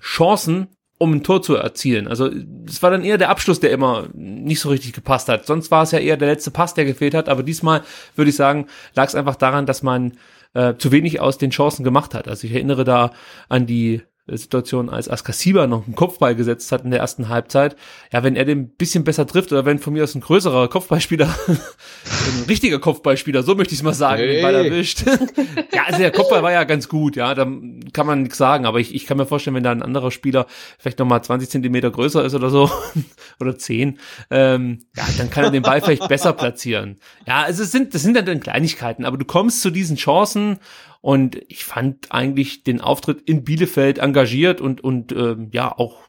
Chancen, 0.00 0.66
um 0.98 1.12
ein 1.12 1.22
Tor 1.22 1.40
zu 1.40 1.54
erzielen. 1.54 2.08
Also 2.08 2.28
es 2.66 2.82
war 2.82 2.90
dann 2.90 3.04
eher 3.04 3.16
der 3.16 3.30
Abschluss, 3.30 3.60
der 3.60 3.70
immer 3.70 4.08
nicht 4.12 4.58
so 4.58 4.68
richtig 4.68 4.92
gepasst 4.92 5.28
hat. 5.28 5.46
Sonst 5.46 5.70
war 5.70 5.84
es 5.84 5.92
ja 5.92 6.00
eher 6.00 6.16
der 6.16 6.30
letzte 6.30 6.50
Pass, 6.50 6.74
der 6.74 6.84
gefehlt 6.84 7.14
hat. 7.14 7.28
Aber 7.28 7.44
diesmal 7.44 7.82
würde 8.16 8.30
ich 8.30 8.36
sagen, 8.36 8.66
lag 8.96 9.06
es 9.06 9.14
einfach 9.14 9.36
daran, 9.36 9.66
dass 9.66 9.84
man 9.84 10.14
äh, 10.54 10.74
zu 10.78 10.90
wenig 10.90 11.20
aus 11.20 11.38
den 11.38 11.50
Chancen 11.50 11.84
gemacht 11.84 12.12
hat. 12.12 12.26
Also 12.26 12.48
ich 12.48 12.52
erinnere 12.52 12.82
da 12.82 13.12
an 13.48 13.66
die 13.66 14.02
Situation, 14.26 14.88
als 14.88 15.08
Askasiba 15.08 15.66
noch 15.66 15.84
einen 15.84 15.96
Kopfball 15.96 16.36
gesetzt 16.36 16.70
hat 16.70 16.84
in 16.84 16.92
der 16.92 17.00
ersten 17.00 17.28
Halbzeit. 17.28 17.74
Ja, 18.12 18.22
wenn 18.22 18.36
er 18.36 18.44
den 18.44 18.58
ein 18.58 18.68
bisschen 18.68 19.02
besser 19.02 19.26
trifft 19.26 19.50
oder 19.50 19.64
wenn 19.64 19.80
von 19.80 19.92
mir 19.92 20.04
aus 20.04 20.14
ein 20.14 20.20
größerer 20.20 20.68
Kopfballspieler, 20.68 21.26
ein 21.48 22.44
richtiger 22.48 22.78
Kopfballspieler, 22.78 23.42
so 23.42 23.56
möchte 23.56 23.74
ich 23.74 23.80
es 23.80 23.82
mal 23.82 23.94
sagen, 23.94 24.22
hey. 24.22 24.34
den 24.34 24.42
Ball 24.42 24.54
erwischt. 24.54 25.04
ja, 25.74 25.82
also 25.86 25.98
der 25.98 26.12
Kopfball 26.12 26.42
war 26.44 26.52
ja 26.52 26.62
ganz 26.62 26.88
gut, 26.88 27.16
ja, 27.16 27.34
da 27.34 27.44
kann 27.92 28.06
man 28.06 28.22
nichts 28.22 28.38
sagen, 28.38 28.64
aber 28.64 28.78
ich, 28.78 28.94
ich 28.94 29.06
kann 29.06 29.16
mir 29.16 29.26
vorstellen, 29.26 29.56
wenn 29.56 29.64
da 29.64 29.72
ein 29.72 29.82
anderer 29.82 30.12
Spieler 30.12 30.46
vielleicht 30.78 31.00
nochmal 31.00 31.24
20 31.24 31.50
Zentimeter 31.50 31.90
größer 31.90 32.24
ist 32.24 32.34
oder 32.34 32.50
so, 32.50 32.70
oder 33.40 33.58
10, 33.58 33.98
ähm, 34.30 34.78
ja, 34.96 35.04
dann 35.18 35.30
kann 35.30 35.44
er 35.44 35.50
den 35.50 35.62
Ball 35.62 35.80
vielleicht 35.80 36.06
besser 36.06 36.32
platzieren. 36.32 37.00
Ja, 37.26 37.42
also 37.42 37.64
es 37.64 37.72
sind, 37.72 37.92
das 37.92 38.02
sind 38.02 38.16
dann 38.16 38.40
Kleinigkeiten, 38.40 39.04
aber 39.04 39.16
du 39.16 39.24
kommst 39.24 39.62
zu 39.62 39.70
diesen 39.70 39.96
Chancen 39.96 40.58
und 41.02 41.42
ich 41.48 41.64
fand 41.64 42.12
eigentlich 42.12 42.62
den 42.62 42.80
Auftritt 42.80 43.20
in 43.28 43.44
Bielefeld 43.44 43.98
engagiert 43.98 44.60
und, 44.60 44.82
und 44.82 45.12
ähm, 45.12 45.48
ja 45.52 45.76
auch 45.76 46.08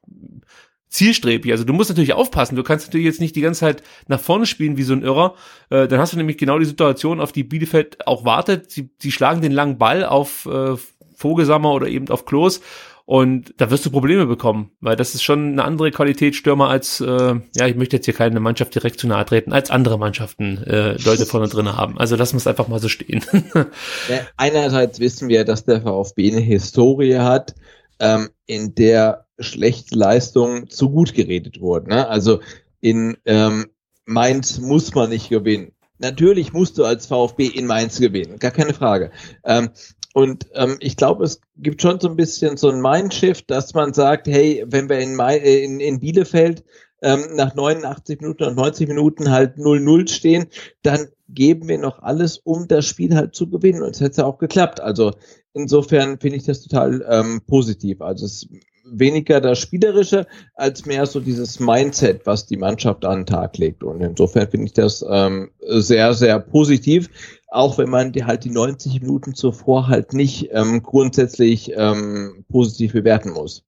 zielstrebig. 0.87 1.51
Also 1.51 1.63
du 1.63 1.73
musst 1.73 1.89
natürlich 1.89 2.13
aufpassen. 2.13 2.55
Du 2.55 2.61
kannst 2.63 2.87
natürlich 2.87 3.07
jetzt 3.07 3.19
nicht 3.19 3.35
die 3.35 3.41
ganze 3.41 3.61
Zeit 3.61 3.83
nach 4.07 4.19
vorne 4.19 4.45
spielen 4.45 4.77
wie 4.77 4.83
so 4.83 4.93
ein 4.93 5.01
Irrer. 5.01 5.33
Äh, 5.71 5.87
dann 5.87 5.99
hast 5.99 6.13
du 6.13 6.17
nämlich 6.17 6.37
genau 6.37 6.59
die 6.59 6.65
Situation, 6.65 7.19
auf 7.19 7.31
die 7.31 7.43
Bielefeld 7.43 8.05
auch 8.07 8.23
wartet. 8.23 8.69
Sie, 8.69 8.91
sie 8.99 9.11
schlagen 9.11 9.41
den 9.41 9.51
langen 9.51 9.79
Ball 9.79 10.05
auf 10.05 10.45
äh, 10.45 10.75
Vogelsammer 11.15 11.73
oder 11.73 11.87
eben 11.87 12.09
auf 12.09 12.25
Klos 12.25 12.61
und 13.05 13.53
da 13.57 13.69
wirst 13.69 13.85
du 13.85 13.91
Probleme 13.91 14.25
bekommen, 14.25 14.71
weil 14.79 14.95
das 14.95 15.13
ist 15.13 15.23
schon 15.23 15.53
eine 15.53 15.65
andere 15.65 15.91
Qualität 15.91 16.35
Stürmer 16.35 16.69
als, 16.69 17.01
äh, 17.01 17.35
ja, 17.55 17.67
ich 17.67 17.75
möchte 17.75 17.97
jetzt 17.97 18.05
hier 18.05 18.13
keine 18.13 18.39
Mannschaft 18.39 18.73
direkt 18.75 18.99
zu 18.99 19.07
nahe 19.07 19.25
treten, 19.25 19.51
als 19.51 19.71
andere 19.71 19.99
Mannschaften 19.99 20.63
äh, 20.63 20.93
Leute 21.03 21.25
vorne 21.25 21.49
drin 21.49 21.75
haben. 21.75 21.97
Also 21.97 22.15
das 22.15 22.33
muss 22.33 22.47
einfach 22.47 22.69
mal 22.69 22.79
so 22.79 22.87
stehen. 22.87 23.23
ja, 24.09 24.21
einerseits 24.37 25.01
wissen 25.01 25.27
wir, 25.27 25.43
dass 25.43 25.65
der 25.65 25.81
VfB 25.81 26.31
eine 26.31 26.39
Historie 26.39 27.17
hat, 27.17 27.55
ähm, 27.99 28.29
in 28.45 28.73
der 28.73 29.25
schlechte 29.37 29.95
Leistungen 29.95 30.69
zu 30.69 30.89
gut 30.89 31.13
geredet 31.13 31.59
wurden. 31.59 31.89
Ne? 31.89 32.07
Also 32.07 32.39
in 32.79 33.17
ähm, 33.25 33.65
Mainz 34.05 34.59
muss 34.59 34.93
man 34.95 35.09
nicht 35.09 35.29
gewinnen. 35.29 35.73
Natürlich 35.99 36.53
musst 36.53 36.77
du 36.77 36.85
als 36.85 37.07
VfB 37.07 37.47
in 37.47 37.65
Mainz 37.65 37.99
gewinnen, 37.99 38.39
gar 38.39 38.51
keine 38.51 38.73
Frage. 38.73 39.11
Ähm, 39.43 39.69
Und 40.13 40.47
ähm, 40.53 40.77
ich 40.79 40.95
glaube, 40.95 41.25
es 41.25 41.41
gibt 41.57 41.81
schon 41.81 41.99
so 41.99 42.07
ein 42.07 42.15
bisschen 42.15 42.55
so 42.55 42.69
ein 42.69 42.81
Mindshift, 42.81 43.49
dass 43.49 43.73
man 43.73 43.93
sagt, 43.93 44.27
hey, 44.27 44.63
wenn 44.67 44.87
wir 44.87 44.99
in, 44.99 45.15
Mai, 45.15 45.37
äh, 45.37 45.63
in, 45.63 45.79
in 45.79 45.99
Bielefeld 45.99 46.63
ähm, 47.01 47.35
nach 47.35 47.55
89 47.55 48.21
Minuten 48.21 48.43
und 48.43 48.55
90 48.55 48.87
Minuten 48.87 49.31
halt 49.31 49.57
0-0 49.57 50.07
stehen, 50.09 50.45
dann 50.83 51.07
geben 51.29 51.67
wir 51.67 51.79
noch 51.79 52.01
alles, 52.03 52.37
um 52.37 52.67
das 52.67 52.85
Spiel 52.85 53.15
halt 53.15 53.33
zu 53.33 53.49
gewinnen. 53.49 53.81
Und 53.81 53.95
es 53.95 54.01
hätte 54.01 54.21
ja 54.21 54.27
auch 54.27 54.37
geklappt. 54.37 54.79
Also 54.79 55.13
insofern 55.53 56.19
finde 56.19 56.37
ich 56.37 56.43
das 56.43 56.61
total 56.61 57.03
ähm, 57.09 57.41
positiv. 57.47 58.01
Also 58.01 58.25
es 58.25 58.43
ist 58.43 58.49
weniger 58.85 59.41
das 59.41 59.59
Spielerische, 59.59 60.27
als 60.55 60.85
mehr 60.85 61.05
so 61.05 61.19
dieses 61.19 61.59
Mindset, 61.59 62.25
was 62.25 62.45
die 62.45 62.57
Mannschaft 62.57 63.05
an 63.05 63.21
den 63.21 63.25
Tag 63.25 63.57
legt. 63.57 63.83
Und 63.83 64.01
insofern 64.01 64.49
finde 64.49 64.67
ich 64.67 64.73
das 64.73 65.03
ähm, 65.09 65.49
sehr, 65.59 66.13
sehr 66.13 66.39
positiv 66.39 67.09
auch 67.53 67.77
wenn 67.77 67.89
man 67.89 68.11
die 68.11 68.25
halt 68.25 68.43
die 68.43 68.49
90 68.49 69.01
Minuten 69.01 69.35
zuvor 69.35 69.87
halt 69.87 70.13
nicht 70.13 70.49
ähm, 70.51 70.81
grundsätzlich 70.81 71.71
ähm, 71.75 72.45
positiv 72.49 72.93
bewerten 72.93 73.31
muss. 73.31 73.63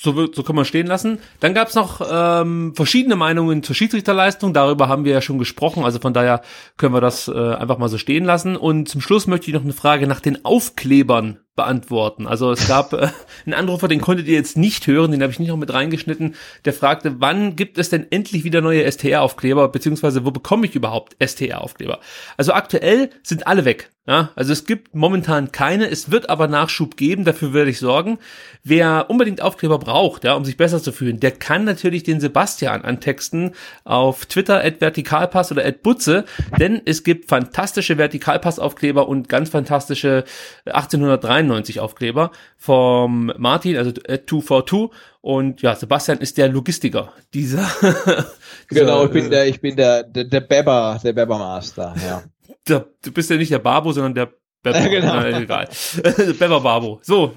So, 0.00 0.32
so 0.32 0.42
kann 0.44 0.54
man 0.54 0.64
stehen 0.64 0.86
lassen. 0.86 1.18
Dann 1.40 1.54
gab 1.54 1.68
es 1.68 1.74
noch 1.74 2.00
ähm, 2.08 2.72
verschiedene 2.76 3.16
Meinungen 3.16 3.64
zur 3.64 3.74
Schiedsrichterleistung. 3.74 4.54
Darüber 4.54 4.86
haben 4.88 5.04
wir 5.04 5.12
ja 5.12 5.20
schon 5.20 5.40
gesprochen. 5.40 5.82
Also 5.82 5.98
von 5.98 6.14
daher 6.14 6.42
können 6.76 6.94
wir 6.94 7.00
das 7.00 7.26
äh, 7.26 7.32
einfach 7.32 7.78
mal 7.78 7.88
so 7.88 7.98
stehen 7.98 8.24
lassen. 8.24 8.56
Und 8.56 8.88
zum 8.88 9.00
Schluss 9.00 9.26
möchte 9.26 9.48
ich 9.48 9.54
noch 9.54 9.64
eine 9.64 9.72
Frage 9.72 10.06
nach 10.06 10.20
den 10.20 10.44
Aufklebern 10.44 11.40
beantworten. 11.58 12.28
Also 12.28 12.52
es 12.52 12.68
gab 12.68 12.92
äh, 12.92 13.08
einen 13.44 13.54
Anrufer, 13.54 13.88
den 13.88 14.00
konntet 14.00 14.28
ihr 14.28 14.34
jetzt 14.34 14.56
nicht 14.56 14.86
hören, 14.86 15.10
den 15.10 15.20
habe 15.20 15.32
ich 15.32 15.40
nicht 15.40 15.48
noch 15.48 15.56
mit 15.56 15.74
reingeschnitten, 15.74 16.36
der 16.64 16.72
fragte, 16.72 17.16
wann 17.18 17.56
gibt 17.56 17.78
es 17.78 17.90
denn 17.90 18.06
endlich 18.10 18.44
wieder 18.44 18.60
neue 18.60 18.90
STR-Aufkleber, 18.90 19.68
beziehungsweise 19.68 20.24
wo 20.24 20.30
bekomme 20.30 20.66
ich 20.66 20.76
überhaupt 20.76 21.16
STR-Aufkleber? 21.20 21.98
Also 22.36 22.52
aktuell 22.52 23.10
sind 23.24 23.46
alle 23.48 23.64
weg. 23.64 23.90
Ja, 24.08 24.30
also 24.36 24.54
es 24.54 24.64
gibt 24.64 24.94
momentan 24.94 25.52
keine, 25.52 25.90
es 25.90 26.10
wird 26.10 26.30
aber 26.30 26.48
Nachschub 26.48 26.96
geben, 26.96 27.26
dafür 27.26 27.52
werde 27.52 27.68
ich 27.68 27.78
sorgen. 27.78 28.18
Wer 28.64 29.10
unbedingt 29.10 29.42
Aufkleber 29.42 29.78
braucht, 29.78 30.24
ja, 30.24 30.32
um 30.32 30.46
sich 30.46 30.56
besser 30.56 30.82
zu 30.82 30.92
fühlen, 30.92 31.20
der 31.20 31.32
kann 31.32 31.64
natürlich 31.64 32.04
den 32.04 32.18
Sebastian 32.18 32.86
antexten 32.86 33.54
auf 33.84 34.24
Twitter 34.24 34.64
at 34.64 34.80
Vertikalpass 34.80 35.52
oder 35.52 35.62
at 35.66 35.82
Butze, 35.82 36.24
denn 36.58 36.80
es 36.86 37.04
gibt 37.04 37.28
fantastische 37.28 37.98
Vertikalpass-Aufkleber 37.98 39.06
und 39.06 39.28
ganz 39.28 39.50
fantastische 39.50 40.24
1893 40.64 41.47
Aufkleber 41.80 42.30
vom 42.56 43.32
Martin, 43.36 43.76
also 43.76 43.90
at 44.08 44.28
242 44.28 44.90
und 45.20 45.62
ja, 45.62 45.74
Sebastian 45.74 46.18
ist 46.18 46.38
der 46.38 46.48
Logistiker 46.48 47.12
dieser. 47.34 47.68
genau, 48.68 49.06
ich 49.06 49.12
bin 49.12 49.30
der, 49.30 49.46
ich 49.46 49.60
bin 49.60 49.76
der, 49.76 50.02
der, 50.02 50.24
der 50.24 50.40
Beber, 50.40 50.98
der 51.02 51.12
Beber 51.12 51.38
Master, 51.38 51.94
ja 52.06 52.22
der, 52.68 52.86
du 53.02 53.12
bist 53.12 53.30
ja 53.30 53.36
nicht 53.36 53.52
der 53.52 53.58
Babo, 53.58 53.92
sondern 53.92 54.14
der 54.14 54.32
Bepper. 54.62 54.80
Ja, 54.80 54.88
genau. 55.00 55.14
Na, 55.14 55.40
egal. 55.40 55.68
Bepper 56.02 56.60
Babo. 56.60 57.00
So, 57.02 57.32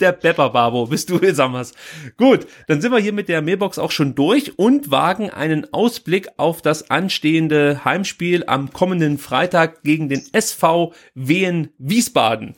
der 0.00 0.12
Bepper 0.12 0.50
Babo 0.50 0.86
bist 0.86 1.10
du, 1.10 1.18
jetzt 1.18 1.38
wir's. 1.38 1.72
Gut, 2.16 2.46
dann 2.66 2.80
sind 2.80 2.92
wir 2.92 2.98
hier 2.98 3.12
mit 3.12 3.28
der 3.28 3.42
Mailbox 3.42 3.78
auch 3.78 3.90
schon 3.90 4.14
durch 4.14 4.58
und 4.58 4.90
wagen 4.90 5.30
einen 5.30 5.72
Ausblick 5.72 6.28
auf 6.36 6.62
das 6.62 6.90
anstehende 6.90 7.84
Heimspiel 7.84 8.44
am 8.46 8.72
kommenden 8.72 9.18
Freitag 9.18 9.82
gegen 9.82 10.08
den 10.08 10.22
SV 10.32 10.92
Wehen 11.14 11.70
Wiesbaden. 11.78 12.56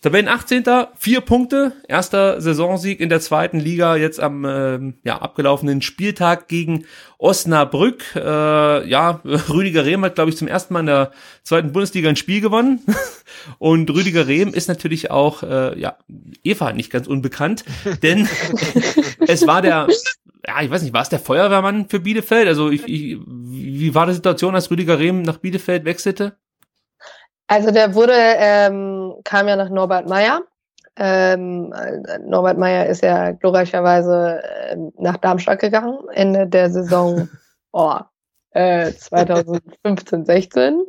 Tabellen 0.00 0.28
18. 0.28 0.64
vier 0.96 1.20
Punkte, 1.20 1.74
erster 1.86 2.40
Saisonsieg 2.40 3.00
in 3.00 3.10
der 3.10 3.20
zweiten 3.20 3.60
Liga, 3.60 3.96
jetzt 3.96 4.18
am 4.18 4.46
äh, 4.46 4.94
ja, 5.04 5.18
abgelaufenen 5.20 5.82
Spieltag 5.82 6.48
gegen 6.48 6.86
Osnabrück. 7.18 8.16
Äh, 8.16 8.88
ja, 8.88 9.20
Rüdiger 9.50 9.84
Rehm 9.84 10.02
hat, 10.02 10.14
glaube 10.14 10.30
ich, 10.30 10.38
zum 10.38 10.48
ersten 10.48 10.72
Mal 10.72 10.80
in 10.80 10.86
der 10.86 11.12
zweiten 11.42 11.72
Bundesliga 11.72 12.08
ein 12.08 12.16
Spiel 12.16 12.40
gewonnen. 12.40 12.80
Und 13.58 13.90
Rüdiger 13.90 14.26
Rehm 14.26 14.54
ist 14.54 14.68
natürlich 14.68 15.10
auch, 15.10 15.42
äh, 15.42 15.78
ja, 15.78 15.98
Eva 16.42 16.72
nicht 16.72 16.90
ganz 16.90 17.06
unbekannt, 17.06 17.64
denn 18.02 18.26
es 19.26 19.46
war 19.46 19.60
der, 19.60 19.86
ja, 20.46 20.62
ich 20.62 20.70
weiß 20.70 20.82
nicht, 20.82 20.94
war 20.94 21.02
es 21.02 21.10
der 21.10 21.18
Feuerwehrmann 21.18 21.90
für 21.90 22.00
Bielefeld? 22.00 22.48
Also 22.48 22.70
ich, 22.70 22.84
ich, 22.88 23.18
wie 23.26 23.94
war 23.94 24.06
die 24.06 24.14
Situation, 24.14 24.54
als 24.54 24.70
Rüdiger 24.70 24.98
Rehm 24.98 25.20
nach 25.20 25.36
Bielefeld 25.36 25.84
wechselte? 25.84 26.38
Also 27.50 27.72
der 27.72 27.96
wurde, 27.96 28.14
ähm, 28.14 29.14
kam 29.24 29.48
ja 29.48 29.56
nach 29.56 29.70
Norbert 29.70 30.08
Meyer. 30.08 30.42
Ähm, 30.96 31.74
Norbert 32.24 32.58
Meyer 32.58 32.86
ist 32.86 33.02
ja 33.02 33.32
glorreicherweise 33.32 34.40
äh, 34.44 34.76
nach 34.98 35.16
Darmstadt 35.16 35.58
gegangen, 35.58 35.98
Ende 36.12 36.46
der 36.46 36.70
Saison 36.70 37.28
oh, 37.72 37.96
äh, 38.52 38.92
2015, 38.92 40.26
16. 40.26 40.80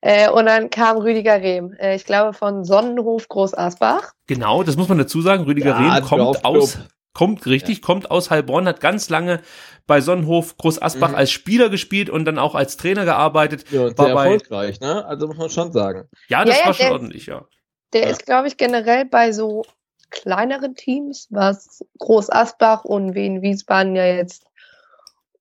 Äh, 0.00 0.30
und 0.30 0.46
dann 0.46 0.70
kam 0.70 0.96
Rüdiger 0.96 1.42
Rehm, 1.42 1.74
äh, 1.78 1.94
ich 1.94 2.06
glaube 2.06 2.32
von 2.32 2.64
Sonnenhof 2.64 3.28
Groß 3.28 3.52
Asbach. 3.52 4.12
Genau, 4.26 4.62
das 4.62 4.78
muss 4.78 4.88
man 4.88 4.96
dazu 4.96 5.20
sagen. 5.20 5.44
Rüdiger 5.44 5.78
ja, 5.78 5.96
Rehm 5.96 6.04
kommt 6.04 6.42
aus, 6.42 6.78
kommt 7.14 7.46
richtig, 7.46 7.78
ja. 7.78 7.82
kommt 7.84 8.10
aus 8.10 8.30
Heilbronn, 8.30 8.66
hat 8.66 8.80
ganz 8.80 9.08
lange 9.08 9.40
bei 9.86 10.00
Sonnenhof 10.00 10.56
Groß 10.56 10.80
Asbach 10.80 11.10
mhm. 11.10 11.14
als 11.16 11.30
Spieler 11.30 11.68
gespielt 11.68 12.10
und 12.10 12.24
dann 12.24 12.38
auch 12.38 12.54
als 12.54 12.76
Trainer 12.76 13.04
gearbeitet. 13.04 13.70
Ja, 13.70 13.86
und 13.86 13.98
war 13.98 14.06
sehr 14.06 14.14
bei, 14.14 14.24
erfolgreich, 14.24 14.80
ne? 14.80 15.04
Also 15.04 15.26
muss 15.26 15.36
man 15.36 15.50
schon 15.50 15.72
sagen. 15.72 16.08
Ja, 16.28 16.44
das 16.44 16.58
ja, 16.58 16.66
war 16.66 16.74
schon 16.74 16.86
der, 16.86 16.92
ordentlich, 16.92 17.26
ja. 17.26 17.44
Der 17.92 18.08
ist, 18.08 18.24
glaube 18.24 18.48
ich, 18.48 18.56
generell 18.56 19.04
bei 19.04 19.32
so 19.32 19.64
kleineren 20.10 20.74
Teams, 20.74 21.26
was 21.30 21.84
Groß 21.98 22.30
Asbach 22.30 22.84
und 22.84 23.14
Wien 23.14 23.42
Wiesbaden 23.42 23.96
ja 23.96 24.06
jetzt 24.06 24.46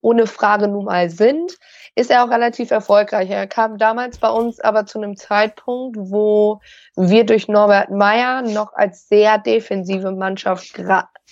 ohne 0.01 0.25
Frage 0.25 0.67
nun 0.67 0.85
mal 0.85 1.09
sind, 1.09 1.57
ist 1.95 2.09
er 2.09 2.23
auch 2.23 2.29
relativ 2.29 2.71
erfolgreich. 2.71 3.29
Er 3.29 3.47
kam 3.47 3.77
damals 3.77 4.17
bei 4.17 4.29
uns 4.29 4.59
aber 4.59 4.85
zu 4.85 4.97
einem 4.97 5.15
Zeitpunkt, 5.15 5.97
wo 5.99 6.59
wir 6.95 7.25
durch 7.25 7.47
Norbert 7.47 7.91
Meyer 7.91 8.41
noch 8.41 8.73
als 8.73 9.07
sehr 9.07 9.37
defensive 9.37 10.11
Mannschaft 10.11 10.73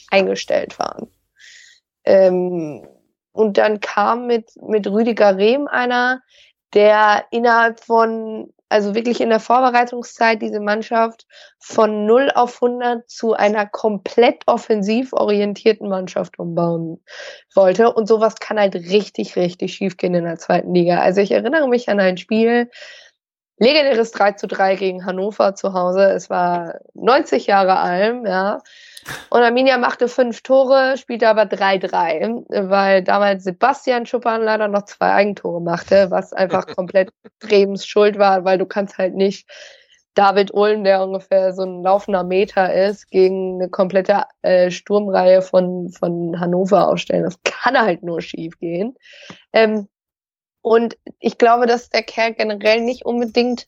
eingestellt 0.10 0.80
waren. 0.80 1.08
Ähm, 2.06 2.88
und 3.32 3.58
dann 3.58 3.80
kam 3.80 4.28
mit, 4.28 4.52
mit 4.62 4.88
Rüdiger 4.88 5.38
Rehm 5.38 5.68
einer, 5.68 6.22
der 6.74 7.26
innerhalb 7.32 7.80
von, 7.80 8.54
also 8.70 8.96
wirklich 8.96 9.22
in 9.22 9.30
der 9.30 9.40
Vorbereitungszeit 9.40 10.42
diese 10.42 10.60
Mannschaft 10.60 11.26
von 11.60 12.06
0 12.06 12.32
auf 12.36 12.62
100 12.62 13.10
zu 13.10 13.34
einer 13.34 13.66
komplett 13.66 14.44
offensiv 14.46 15.14
orientierten 15.14 15.90
Mannschaft 15.90 16.38
umbauen 16.38 17.04
wollte. 17.56 17.92
Und 17.94 18.08
sowas 18.08 18.36
kann 18.36 18.60
halt 18.60 18.76
richtig, 18.76 19.36
richtig 19.36 19.74
schief 19.74 19.98
gehen 19.98 20.14
in 20.14 20.26
der 20.26 20.38
zweiten 20.38 20.74
Liga. 20.74 21.00
Also 21.00 21.22
ich 21.22 21.32
erinnere 21.32 21.68
mich 21.68 21.90
an 21.90 22.00
ein 22.00 22.18
Spiel, 22.18 22.70
legendäres 23.58 24.12
3 24.12 24.34
zu 24.34 24.48
3 24.48 24.76
gegen 24.76 25.06
Hannover 25.06 25.56
zu 25.56 25.74
Hause. 25.74 26.12
Es 26.12 26.30
war 26.30 26.80
90 26.94 27.48
Jahre 27.48 27.78
alt, 27.78 28.26
ja. 28.26 28.60
Und 29.30 29.42
Arminia 29.42 29.78
machte 29.78 30.08
fünf 30.08 30.42
Tore, 30.42 30.98
spielte 30.98 31.28
aber 31.28 31.44
3-3, 31.44 32.70
weil 32.70 33.04
damals 33.04 33.44
Sebastian 33.44 34.06
Schuppan 34.06 34.42
leider 34.42 34.68
noch 34.68 34.86
zwei 34.86 35.12
Eigentore 35.12 35.62
machte, 35.62 36.12
was 36.12 36.34
einfach 36.34 36.68
komplett 36.76 37.12
Bremens 37.40 37.86
Schuld 37.86 38.18
war, 38.18 38.44
weil 38.46 38.58
du 38.58 38.66
kannst 38.66 38.98
halt 38.98 39.16
nicht 39.16 39.48
David 40.16 40.54
Ulm, 40.54 40.84
der 40.84 41.04
ungefähr 41.04 41.54
so 41.54 41.64
ein 41.64 41.84
laufender 41.84 42.24
Meter 42.24 42.74
ist, 42.74 43.10
gegen 43.10 43.56
eine 43.56 43.70
komplette 43.70 44.24
äh, 44.42 44.72
Sturmreihe 44.72 45.42
von, 45.42 45.90
von 45.90 46.40
Hannover 46.40 46.90
aufstellen. 46.90 47.24
Das 47.24 47.42
kann 47.44 47.80
halt 47.80 48.04
nur 48.04 48.22
schief 48.22 48.60
gehen. 48.60 48.98
Ähm, 49.54 49.88
und 50.62 50.98
ich 51.20 51.38
glaube, 51.38 51.68
dass 51.68 51.90
der 51.90 52.04
Kerl 52.04 52.34
generell 52.34 52.82
nicht 52.82 53.06
unbedingt 53.06 53.66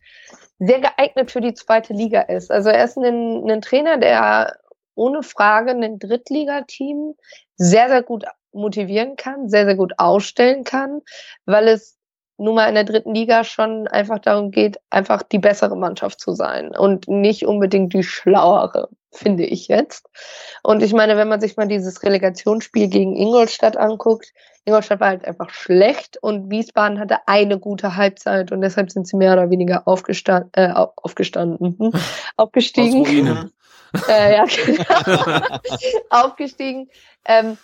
sehr 0.59 0.79
geeignet 0.79 1.31
für 1.31 1.41
die 1.41 1.53
zweite 1.53 1.93
Liga 1.93 2.21
ist. 2.21 2.51
Also 2.51 2.69
er 2.69 2.83
ist 2.83 2.97
ein, 2.97 3.49
ein 3.49 3.61
Trainer, 3.61 3.97
der 3.97 4.57
ohne 4.95 5.23
Frage 5.23 5.71
ein 5.71 5.99
Drittligateam 5.99 7.15
sehr, 7.55 7.89
sehr 7.89 8.03
gut 8.03 8.25
motivieren 8.53 9.15
kann, 9.15 9.49
sehr, 9.49 9.65
sehr 9.65 9.75
gut 9.75 9.93
ausstellen 9.97 10.63
kann, 10.63 11.01
weil 11.45 11.67
es 11.67 11.97
nun 12.37 12.55
mal 12.55 12.67
in 12.67 12.75
der 12.75 12.83
dritten 12.83 13.13
Liga 13.13 13.43
schon 13.43 13.87
einfach 13.87 14.19
darum 14.19 14.51
geht, 14.51 14.79
einfach 14.89 15.21
die 15.21 15.37
bessere 15.37 15.77
Mannschaft 15.77 16.19
zu 16.19 16.33
sein 16.33 16.75
und 16.75 17.07
nicht 17.07 17.45
unbedingt 17.45 17.93
die 17.93 18.03
schlauere, 18.03 18.89
finde 19.11 19.45
ich 19.45 19.67
jetzt. 19.67 20.09
Und 20.63 20.81
ich 20.81 20.91
meine, 20.91 21.17
wenn 21.17 21.27
man 21.27 21.39
sich 21.39 21.55
mal 21.55 21.67
dieses 21.67 22.01
Relegationsspiel 22.01 22.87
gegen 22.87 23.15
Ingolstadt 23.15 23.77
anguckt, 23.77 24.33
Ingolstadt 24.65 24.99
war 24.99 25.09
halt 25.09 25.25
einfach 25.25 25.51
schlecht 25.51 26.17
und 26.21 26.49
Wiesbaden 26.49 26.99
hatte 26.99 27.19
eine 27.27 27.59
gute 27.59 27.95
Halbzeit 27.95 28.51
und 28.51 28.61
deshalb 28.61 28.91
sind 28.91 29.07
sie 29.07 29.17
mehr 29.17 29.33
oder 29.33 29.51
weniger 29.51 29.87
aufgestand, 29.87 30.49
äh, 30.53 30.71
aufgestanden, 30.71 31.77
hm, 31.77 31.91
aufgestiegen 32.37 33.51
äh, 34.07 34.35
ja, 34.35 34.45
genau. 34.65 35.59
aufgestiegen. 36.09 36.89
Ähm, 37.25 37.57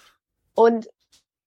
und 0.55 0.87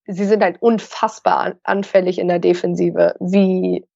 sie 0.07 0.24
sind 0.24 0.43
halt 0.43 0.61
unfassbar 0.61 1.55
anfällig 1.62 2.19
in 2.19 2.28
der 2.28 2.39
Defensive, 2.39 3.15
wie 3.20 3.86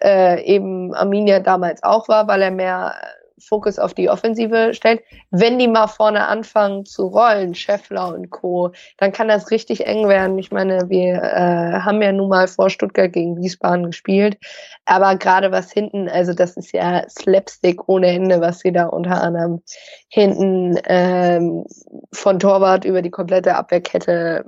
äh, 0.00 0.42
eben 0.44 0.94
Arminia 0.94 1.40
damals 1.40 1.82
auch 1.82 2.08
war, 2.08 2.28
weil 2.28 2.42
er 2.42 2.50
mehr 2.50 2.94
Fokus 3.40 3.78
auf 3.78 3.94
die 3.94 4.08
Offensive 4.08 4.74
stellt. 4.74 5.02
Wenn 5.30 5.58
die 5.58 5.68
mal 5.68 5.86
vorne 5.86 6.26
anfangen 6.28 6.84
zu 6.84 7.06
rollen, 7.06 7.54
Scheffler 7.54 8.14
und 8.14 8.30
Co., 8.30 8.72
dann 8.98 9.12
kann 9.12 9.28
das 9.28 9.50
richtig 9.50 9.86
eng 9.86 10.08
werden. 10.08 10.38
Ich 10.38 10.50
meine, 10.50 10.88
wir 10.88 11.14
äh, 11.14 11.80
haben 11.80 12.02
ja 12.02 12.12
nun 12.12 12.28
mal 12.28 12.48
vor 12.48 12.70
Stuttgart 12.70 13.12
gegen 13.12 13.36
Wiesbaden 13.40 13.86
gespielt, 13.86 14.38
aber 14.84 15.16
gerade 15.16 15.50
was 15.52 15.72
hinten, 15.72 16.08
also 16.08 16.34
das 16.34 16.56
ist 16.56 16.72
ja 16.72 17.08
Slapstick 17.08 17.88
ohne 17.88 18.08
Ende, 18.08 18.40
was 18.40 18.60
sie 18.60 18.72
da 18.72 18.86
unter 18.86 19.22
anderem 19.22 19.62
hinten 20.08 20.78
ähm, 20.84 21.64
von 22.12 22.38
Torwart 22.38 22.84
über 22.84 23.02
die 23.02 23.10
komplette 23.10 23.56
Abwehrkette 23.56 24.44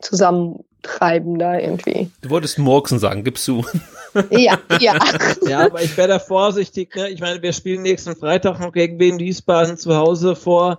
zusammentreiben 0.00 0.65
da 1.38 1.58
irgendwie. 1.58 2.10
Du 2.22 2.30
wolltest 2.30 2.58
Morgsen 2.58 2.98
sagen, 2.98 3.24
gibst 3.24 3.46
du. 3.48 3.64
Ja, 4.30 4.58
ja. 4.80 4.98
ja, 5.46 5.66
aber 5.66 5.82
ich 5.82 5.94
wäre 5.98 6.08
da 6.08 6.18
vorsichtig. 6.18 6.94
Ne? 6.96 7.10
Ich 7.10 7.20
meine, 7.20 7.42
wir 7.42 7.52
spielen 7.52 7.82
nächsten 7.82 8.16
Freitag 8.16 8.60
noch 8.60 8.72
gegen 8.72 8.98
Wien 8.98 9.18
Wiesbaden 9.18 9.76
zu 9.76 9.94
Hause 9.94 10.34
vor 10.34 10.78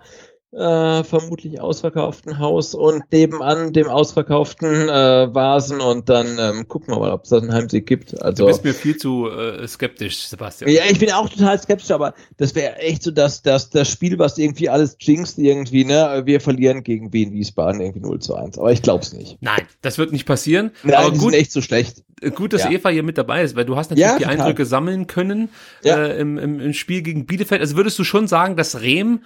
äh, 0.53 1.03
vermutlich 1.03 1.59
ausverkauften 1.59 2.39
Haus 2.39 2.73
und 2.73 3.03
nebenan 3.11 3.73
dem 3.73 3.87
ausverkauften 3.87 4.87
äh, 4.87 5.33
Vasen 5.35 5.81
und 5.81 6.07
dann 6.09 6.37
ähm, 6.39 6.67
gucken 6.67 6.93
wir 6.93 6.99
mal, 6.99 7.11
ob 7.11 7.23
es 7.25 7.29
da 7.29 7.37
einen 7.37 7.51
Heimsieg 7.53 7.85
gibt. 7.85 8.19
Also, 8.21 8.45
du 8.45 8.47
bist 8.47 8.63
mir 8.63 8.73
viel 8.73 8.95
zu 8.97 9.29
äh, 9.29 9.67
skeptisch, 9.67 10.27
Sebastian. 10.27 10.71
Ja, 10.71 10.83
ich 10.89 10.99
bin 10.99 11.11
auch 11.11 11.29
total 11.29 11.59
skeptisch, 11.59 11.91
aber 11.91 12.13
das 12.37 12.55
wäre 12.55 12.77
echt 12.77 13.03
so 13.03 13.11
das, 13.11 13.41
das, 13.41 13.69
das 13.69 13.89
Spiel, 13.89 14.17
was 14.19 14.37
irgendwie 14.37 14.69
alles 14.69 14.95
jinxt 14.99 15.37
irgendwie, 15.37 15.83
ne? 15.83 16.21
Wir 16.25 16.39
verlieren 16.39 16.83
gegen 16.83 17.11
Wien 17.11 17.33
Wiesbaden 17.33 17.81
irgendwie 17.81 17.99
0 18.01 18.19
zu 18.19 18.35
1. 18.35 18.57
Aber 18.57 18.71
ich 18.71 18.81
glaub's 18.81 19.11
nicht. 19.13 19.37
Nein, 19.41 19.61
das 19.81 19.97
wird 19.97 20.11
nicht 20.13 20.25
passieren. 20.25 20.71
Nein, 20.83 20.95
aber 20.95 21.11
die 21.11 21.17
gut, 21.19 21.31
sind 21.31 21.39
echt 21.41 21.51
so 21.51 21.61
schlecht. 21.61 22.03
Gut, 22.33 22.53
dass 22.53 22.63
Ja. 22.63 22.71
Eva 22.71 22.89
hier 22.89 23.03
mit 23.03 23.17
dabei 23.19 23.43
ist, 23.43 23.55
weil 23.55 23.65
du 23.65 23.75
hast 23.75 23.91
natürlich 23.91 24.09
Ja, 24.09 24.17
die 24.17 24.23
total. 24.23 24.39
Eindrücke 24.39 24.65
sammeln 24.65 25.05
können 25.05 25.49
Ja. 25.83 25.97
äh, 26.03 26.19
im, 26.19 26.39
im, 26.39 26.59
im 26.59 26.73
Spiel 26.73 27.03
gegen 27.03 27.27
Bielefeld. 27.27 27.61
Also 27.61 27.75
würdest 27.75 27.99
du 27.99 28.03
schon 28.03 28.27
sagen, 28.27 28.55
dass 28.55 28.81
Rehm 28.81 29.21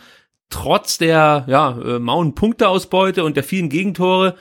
trotz 0.51 0.97
der 0.99 1.45
ja, 1.47 1.71
äh, 1.71 1.99
mauen 1.99 2.35
Punkteausbeute 2.35 3.23
und 3.23 3.35
der 3.35 3.43
vielen 3.43 3.69
Gegentore 3.69 4.35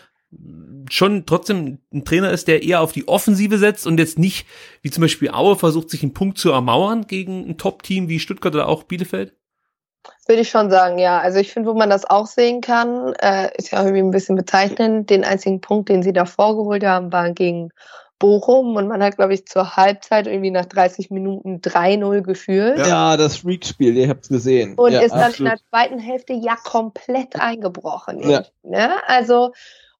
schon 0.91 1.25
trotzdem 1.27 1.79
ein 1.93 2.05
Trainer 2.05 2.31
ist, 2.31 2.49
der 2.49 2.63
eher 2.63 2.81
auf 2.81 2.93
die 2.93 3.09
Offensive 3.09 3.59
setzt 3.59 3.87
und 3.87 3.99
jetzt 3.99 4.19
nicht, 4.19 4.47
wie 4.83 4.91
zum 4.91 5.03
Beispiel 5.03 5.31
Aue, 5.31 5.57
versucht, 5.57 5.91
sich 5.91 6.03
einen 6.03 6.15
Punkt 6.15 6.39
zu 6.39 6.51
ermauern 6.51 7.07
gegen 7.07 7.49
ein 7.49 7.59
Top-Team 7.59 8.09
wie 8.09 8.21
Stuttgart 8.21 8.55
oder 8.55 8.69
auch 8.69 8.85
Bielefeld? 8.85 9.35
Würde 10.27 10.43
ich 10.43 10.51
schon 10.51 10.71
sagen, 10.71 10.99
ja. 10.99 11.19
Also 11.19 11.39
ich 11.39 11.53
finde, 11.53 11.69
wo 11.69 11.75
man 11.75 11.91
das 11.91 12.09
auch 12.09 12.27
sehen 12.27 12.61
kann, 12.61 13.13
äh, 13.21 13.51
ist 13.57 13.73
ja 13.73 13.81
irgendwie 13.81 14.01
ein 14.03 14.11
bisschen 14.11 14.37
bezeichnend. 14.37 15.11
Den 15.11 15.25
einzigen 15.25 15.61
Punkt, 15.61 15.89
den 15.89 16.03
sie 16.03 16.13
da 16.13 16.25
vorgeholt 16.25 16.85
haben, 16.85 17.13
war 17.13 17.31
gegen 17.33 17.71
Bochum 18.21 18.77
und 18.77 18.87
man 18.87 19.03
hat, 19.03 19.17
glaube 19.17 19.35
ich, 19.35 19.47
zur 19.47 19.77
Halbzeit 19.77 20.29
irgendwie 20.29 20.53
nach 20.53 20.67
30 20.67 21.11
Minuten 21.11 21.61
3-0 21.61 22.21
geführt. 22.21 22.79
Ja, 22.87 23.17
das 23.17 23.39
Freak-Spiel, 23.39 23.97
ihr 23.97 24.09
habt's 24.09 24.29
gesehen. 24.29 24.75
Und 24.77 24.93
ja, 24.93 25.01
ist 25.01 25.11
dann 25.11 25.21
in 25.21 25.25
absolut. 25.27 25.53
der 25.53 25.59
zweiten 25.71 25.99
Hälfte 25.99 26.35
ja 26.35 26.55
komplett 26.63 27.41
eingebrochen. 27.41 28.21
Ja. 28.31 28.45
Ne? 28.63 28.91
Also, 29.09 29.53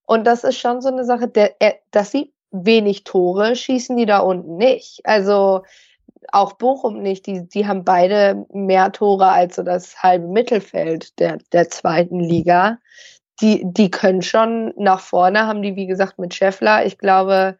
und 0.05 0.25
das 0.25 0.45
ist 0.45 0.59
schon 0.59 0.81
so 0.81 0.89
eine 0.89 1.03
Sache, 1.03 1.27
der, 1.27 1.59
er- 1.59 1.79
dass 1.89 2.11
sie 2.11 2.31
wenig 2.51 3.03
Tore 3.03 3.55
schießen 3.55 3.97
die 3.97 4.05
da 4.05 4.19
unten 4.19 4.57
nicht. 4.57 5.01
Also 5.03 5.63
auch 6.31 6.53
Bochum 6.53 7.01
nicht. 7.01 7.25
Die, 7.25 7.47
die 7.47 7.67
haben 7.67 7.83
beide 7.83 8.45
mehr 8.53 8.91
Tore 8.91 9.29
als 9.29 9.55
so 9.55 9.63
das 9.63 10.03
halbe 10.03 10.27
Mittelfeld 10.27 11.17
der, 11.19 11.39
der 11.51 11.69
zweiten 11.69 12.19
Liga. 12.19 12.77
Die, 13.41 13.61
die 13.63 13.89
können 13.89 14.21
schon 14.21 14.73
nach 14.77 14.99
vorne, 14.99 15.47
haben 15.47 15.63
die, 15.63 15.75
wie 15.75 15.87
gesagt, 15.87 16.19
mit 16.19 16.35
Scheffler. 16.35 16.85
Ich 16.85 16.99
glaube, 16.99 17.57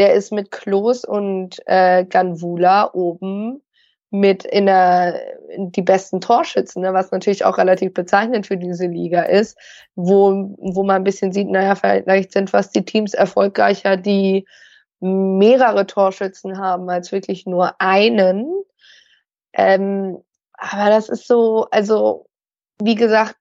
der 0.00 0.14
ist 0.14 0.32
mit 0.32 0.50
Klos 0.50 1.04
und 1.04 1.60
äh, 1.66 2.06
Ganvula 2.06 2.90
oben 2.94 3.62
mit 4.10 4.44
in 4.44 4.64
der 4.64 5.20
die 5.58 5.82
besten 5.82 6.22
Torschützen, 6.22 6.80
ne, 6.80 6.94
was 6.94 7.10
natürlich 7.10 7.44
auch 7.44 7.58
relativ 7.58 7.92
bezeichnend 7.92 8.46
für 8.46 8.56
diese 8.56 8.86
Liga 8.86 9.22
ist, 9.22 9.58
wo, 9.96 10.54
wo 10.58 10.84
man 10.84 10.96
ein 10.96 11.04
bisschen 11.04 11.32
sieht, 11.32 11.50
naja, 11.50 11.74
vielleicht 11.74 12.32
sind 12.32 12.48
fast 12.48 12.74
die 12.74 12.84
Teams 12.84 13.12
erfolgreicher, 13.12 13.98
die 13.98 14.46
mehrere 15.00 15.86
Torschützen 15.86 16.58
haben 16.58 16.88
als 16.88 17.12
wirklich 17.12 17.44
nur 17.44 17.78
einen. 17.78 18.46
Ähm, 19.52 20.22
aber 20.54 20.88
das 20.88 21.10
ist 21.10 21.26
so, 21.26 21.66
also 21.70 22.26
wie 22.82 22.94
gesagt, 22.94 23.36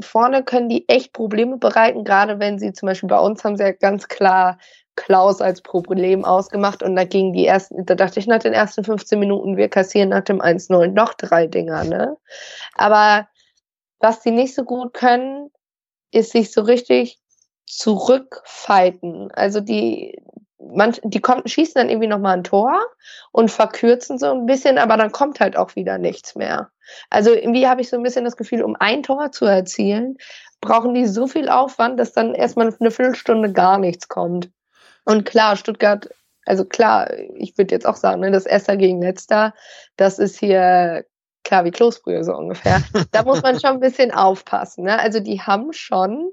vorne 0.00 0.42
können 0.44 0.68
die 0.68 0.88
echt 0.88 1.12
Probleme 1.12 1.58
bereiten, 1.58 2.04
gerade 2.04 2.38
wenn 2.38 2.58
sie 2.58 2.72
zum 2.72 2.86
Beispiel 2.86 3.08
bei 3.08 3.18
uns 3.18 3.44
haben 3.44 3.56
sie 3.56 3.64
ja 3.64 3.72
ganz 3.72 4.08
klar 4.08 4.58
Klaus 4.96 5.40
als 5.40 5.60
Problem 5.60 6.24
ausgemacht 6.24 6.82
und 6.82 6.96
da 6.96 7.04
ging 7.04 7.32
die 7.32 7.46
ersten, 7.46 7.84
da 7.84 7.94
dachte 7.94 8.18
ich 8.18 8.26
nach 8.26 8.38
den 8.38 8.54
ersten 8.54 8.82
15 8.82 9.18
Minuten, 9.18 9.56
wir 9.56 9.68
kassieren 9.68 10.08
nach 10.08 10.24
dem 10.24 10.40
1-0 10.40 10.88
noch 10.88 11.14
drei 11.14 11.46
Dinger, 11.46 11.84
ne? 11.84 12.16
Aber 12.74 13.28
was 14.00 14.20
die 14.20 14.30
nicht 14.30 14.54
so 14.54 14.64
gut 14.64 14.94
können, 14.94 15.50
ist 16.12 16.32
sich 16.32 16.52
so 16.52 16.62
richtig 16.62 17.18
zurückfighten. 17.66 19.30
Also 19.32 19.60
die, 19.60 20.18
man, 20.58 20.94
die 21.02 21.20
kommen, 21.20 21.46
schießen 21.46 21.74
dann 21.74 21.88
irgendwie 21.88 22.08
nochmal 22.08 22.36
ein 22.36 22.44
Tor 22.44 22.80
und 23.32 23.50
verkürzen 23.50 24.18
so 24.18 24.32
ein 24.32 24.46
bisschen, 24.46 24.78
aber 24.78 24.96
dann 24.96 25.12
kommt 25.12 25.40
halt 25.40 25.56
auch 25.56 25.76
wieder 25.76 25.98
nichts 25.98 26.34
mehr. 26.34 26.70
Also 27.10 27.32
irgendwie 27.32 27.66
habe 27.66 27.80
ich 27.80 27.88
so 27.88 27.96
ein 27.96 28.02
bisschen 28.02 28.24
das 28.24 28.36
Gefühl, 28.36 28.62
um 28.62 28.76
ein 28.78 29.02
Tor 29.02 29.32
zu 29.32 29.44
erzielen, 29.44 30.16
brauchen 30.60 30.94
die 30.94 31.06
so 31.06 31.26
viel 31.26 31.48
Aufwand, 31.48 32.00
dass 32.00 32.12
dann 32.12 32.34
erstmal 32.34 32.74
eine 32.78 32.90
Viertelstunde 32.90 33.52
gar 33.52 33.78
nichts 33.78 34.08
kommt. 34.08 34.50
Und 35.04 35.24
klar, 35.24 35.56
Stuttgart, 35.56 36.08
also 36.46 36.64
klar, 36.64 37.12
ich 37.34 37.58
würde 37.58 37.74
jetzt 37.74 37.86
auch 37.86 37.96
sagen, 37.96 38.20
ne, 38.20 38.30
das 38.30 38.46
Erster 38.46 38.76
gegen 38.76 39.02
Letzter, 39.02 39.52
das 39.96 40.18
ist 40.18 40.38
hier 40.38 41.04
klar 41.44 41.64
wie 41.64 41.70
Kloßbrühe 41.70 42.24
so 42.24 42.34
ungefähr. 42.34 42.82
Da 43.12 43.22
muss 43.22 43.42
man 43.42 43.60
schon 43.60 43.70
ein 43.70 43.80
bisschen 43.80 44.10
aufpassen. 44.10 44.84
Ne? 44.84 44.98
Also 44.98 45.20
die 45.20 45.40
haben 45.40 45.72
schon, 45.72 46.30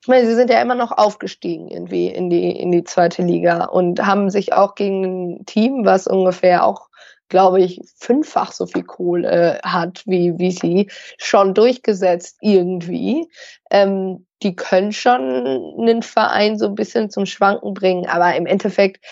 ich 0.00 0.08
meine, 0.08 0.26
sie 0.26 0.34
sind 0.34 0.50
ja 0.50 0.60
immer 0.60 0.74
noch 0.74 0.92
aufgestiegen 0.92 1.68
irgendwie 1.68 2.06
in 2.08 2.30
die, 2.30 2.50
in 2.50 2.70
die 2.70 2.84
zweite 2.84 3.22
Liga 3.22 3.64
und 3.64 4.04
haben 4.04 4.30
sich 4.30 4.52
auch 4.52 4.74
gegen 4.74 5.04
ein 5.40 5.46
Team, 5.46 5.84
was 5.84 6.06
ungefähr 6.06 6.64
auch, 6.64 6.88
glaube 7.28 7.60
ich, 7.60 7.80
fünffach 7.96 8.52
so 8.52 8.66
viel 8.66 8.84
Kohle 8.84 9.60
hat 9.64 10.04
wie, 10.06 10.38
wie 10.38 10.52
sie, 10.52 10.90
schon 11.18 11.52
durchgesetzt 11.52 12.38
irgendwie. 12.40 13.28
Ähm, 13.70 14.26
die 14.42 14.54
können 14.54 14.92
schon 14.92 15.20
einen 15.78 16.02
Verein 16.02 16.58
so 16.58 16.66
ein 16.66 16.76
bisschen 16.76 17.10
zum 17.10 17.26
Schwanken 17.26 17.74
bringen, 17.74 18.06
aber 18.06 18.36
im 18.36 18.46
Endeffekt, 18.46 19.04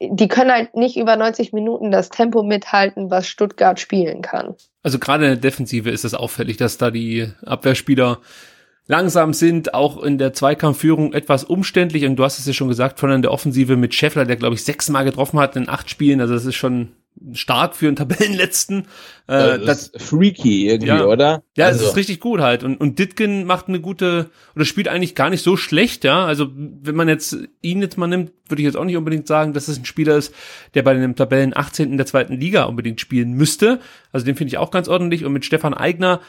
die 0.00 0.28
können 0.28 0.52
halt 0.52 0.76
nicht 0.76 0.96
über 0.96 1.16
90 1.16 1.52
Minuten 1.52 1.90
das 1.90 2.10
Tempo 2.10 2.44
mithalten, 2.44 3.10
was 3.10 3.26
Stuttgart 3.26 3.80
spielen 3.80 4.22
kann. 4.22 4.54
Also 4.84 5.00
gerade 5.00 5.24
in 5.24 5.32
der 5.32 5.40
Defensive 5.40 5.90
ist 5.90 6.04
es 6.04 6.14
auffällig, 6.14 6.56
dass 6.58 6.78
da 6.78 6.92
die 6.92 7.28
Abwehrspieler 7.44 8.20
langsam 8.88 9.32
sind, 9.34 9.74
auch 9.74 10.02
in 10.02 10.18
der 10.18 10.32
Zweikampfführung 10.32 11.12
etwas 11.12 11.44
umständlich. 11.44 12.04
Und 12.04 12.16
du 12.16 12.24
hast 12.24 12.38
es 12.38 12.46
ja 12.46 12.52
schon 12.52 12.68
gesagt, 12.68 12.98
von 12.98 13.22
der 13.22 13.30
Offensive 13.30 13.76
mit 13.76 13.94
Scheffler, 13.94 14.24
der 14.24 14.36
glaube 14.36 14.54
ich 14.54 14.64
sechsmal 14.64 15.04
getroffen 15.04 15.38
hat 15.38 15.54
in 15.56 15.68
acht 15.68 15.88
Spielen. 15.88 16.20
Also 16.20 16.34
das 16.34 16.46
ist 16.46 16.56
schon 16.56 16.88
stark 17.32 17.74
für 17.76 17.88
einen 17.88 17.96
Tabellenletzten. 17.96 18.86
Äh, 19.26 19.58
das 19.58 19.88
ist 19.88 20.02
freaky 20.02 20.68
irgendwie, 20.68 20.88
ja. 20.88 21.04
oder? 21.04 21.42
Ja, 21.56 21.66
Also- 21.66 21.84
es 21.84 21.90
ist 21.90 21.96
richtig 21.96 22.20
gut 22.20 22.40
halt. 22.40 22.62
Und, 22.64 22.80
und 22.80 22.98
Ditgen 22.98 23.44
macht 23.44 23.68
eine 23.68 23.80
gute, 23.80 24.30
oder 24.54 24.64
spielt 24.64 24.88
eigentlich 24.88 25.14
gar 25.14 25.28
nicht 25.28 25.42
so 25.42 25.56
schlecht, 25.56 26.04
ja. 26.04 26.24
Also, 26.24 26.48
wenn 26.54 26.94
man 26.94 27.08
jetzt 27.08 27.36
ihn 27.60 27.82
jetzt 27.82 27.98
mal 27.98 28.06
nimmt, 28.06 28.32
würde 28.48 28.62
ich 28.62 28.66
jetzt 28.66 28.76
auch 28.76 28.84
nicht 28.84 28.96
unbedingt 28.96 29.26
sagen, 29.26 29.52
dass 29.52 29.68
es 29.68 29.78
ein 29.78 29.84
Spieler 29.84 30.16
ist, 30.16 30.32
der 30.74 30.82
bei 30.82 30.94
dem 30.94 31.16
Tabellen 31.16 31.56
18. 31.56 31.96
der 31.96 32.06
zweiten 32.06 32.34
Liga 32.34 32.64
unbedingt 32.64 33.00
spielen 33.00 33.32
müsste. 33.32 33.80
Also, 34.12 34.24
den 34.24 34.36
finde 34.36 34.48
ich 34.52 34.58
auch 34.58 34.70
ganz 34.70 34.88
ordentlich. 34.88 35.24
Und 35.24 35.32
mit 35.32 35.44
Stefan 35.44 35.74
Eigner, 35.74 36.20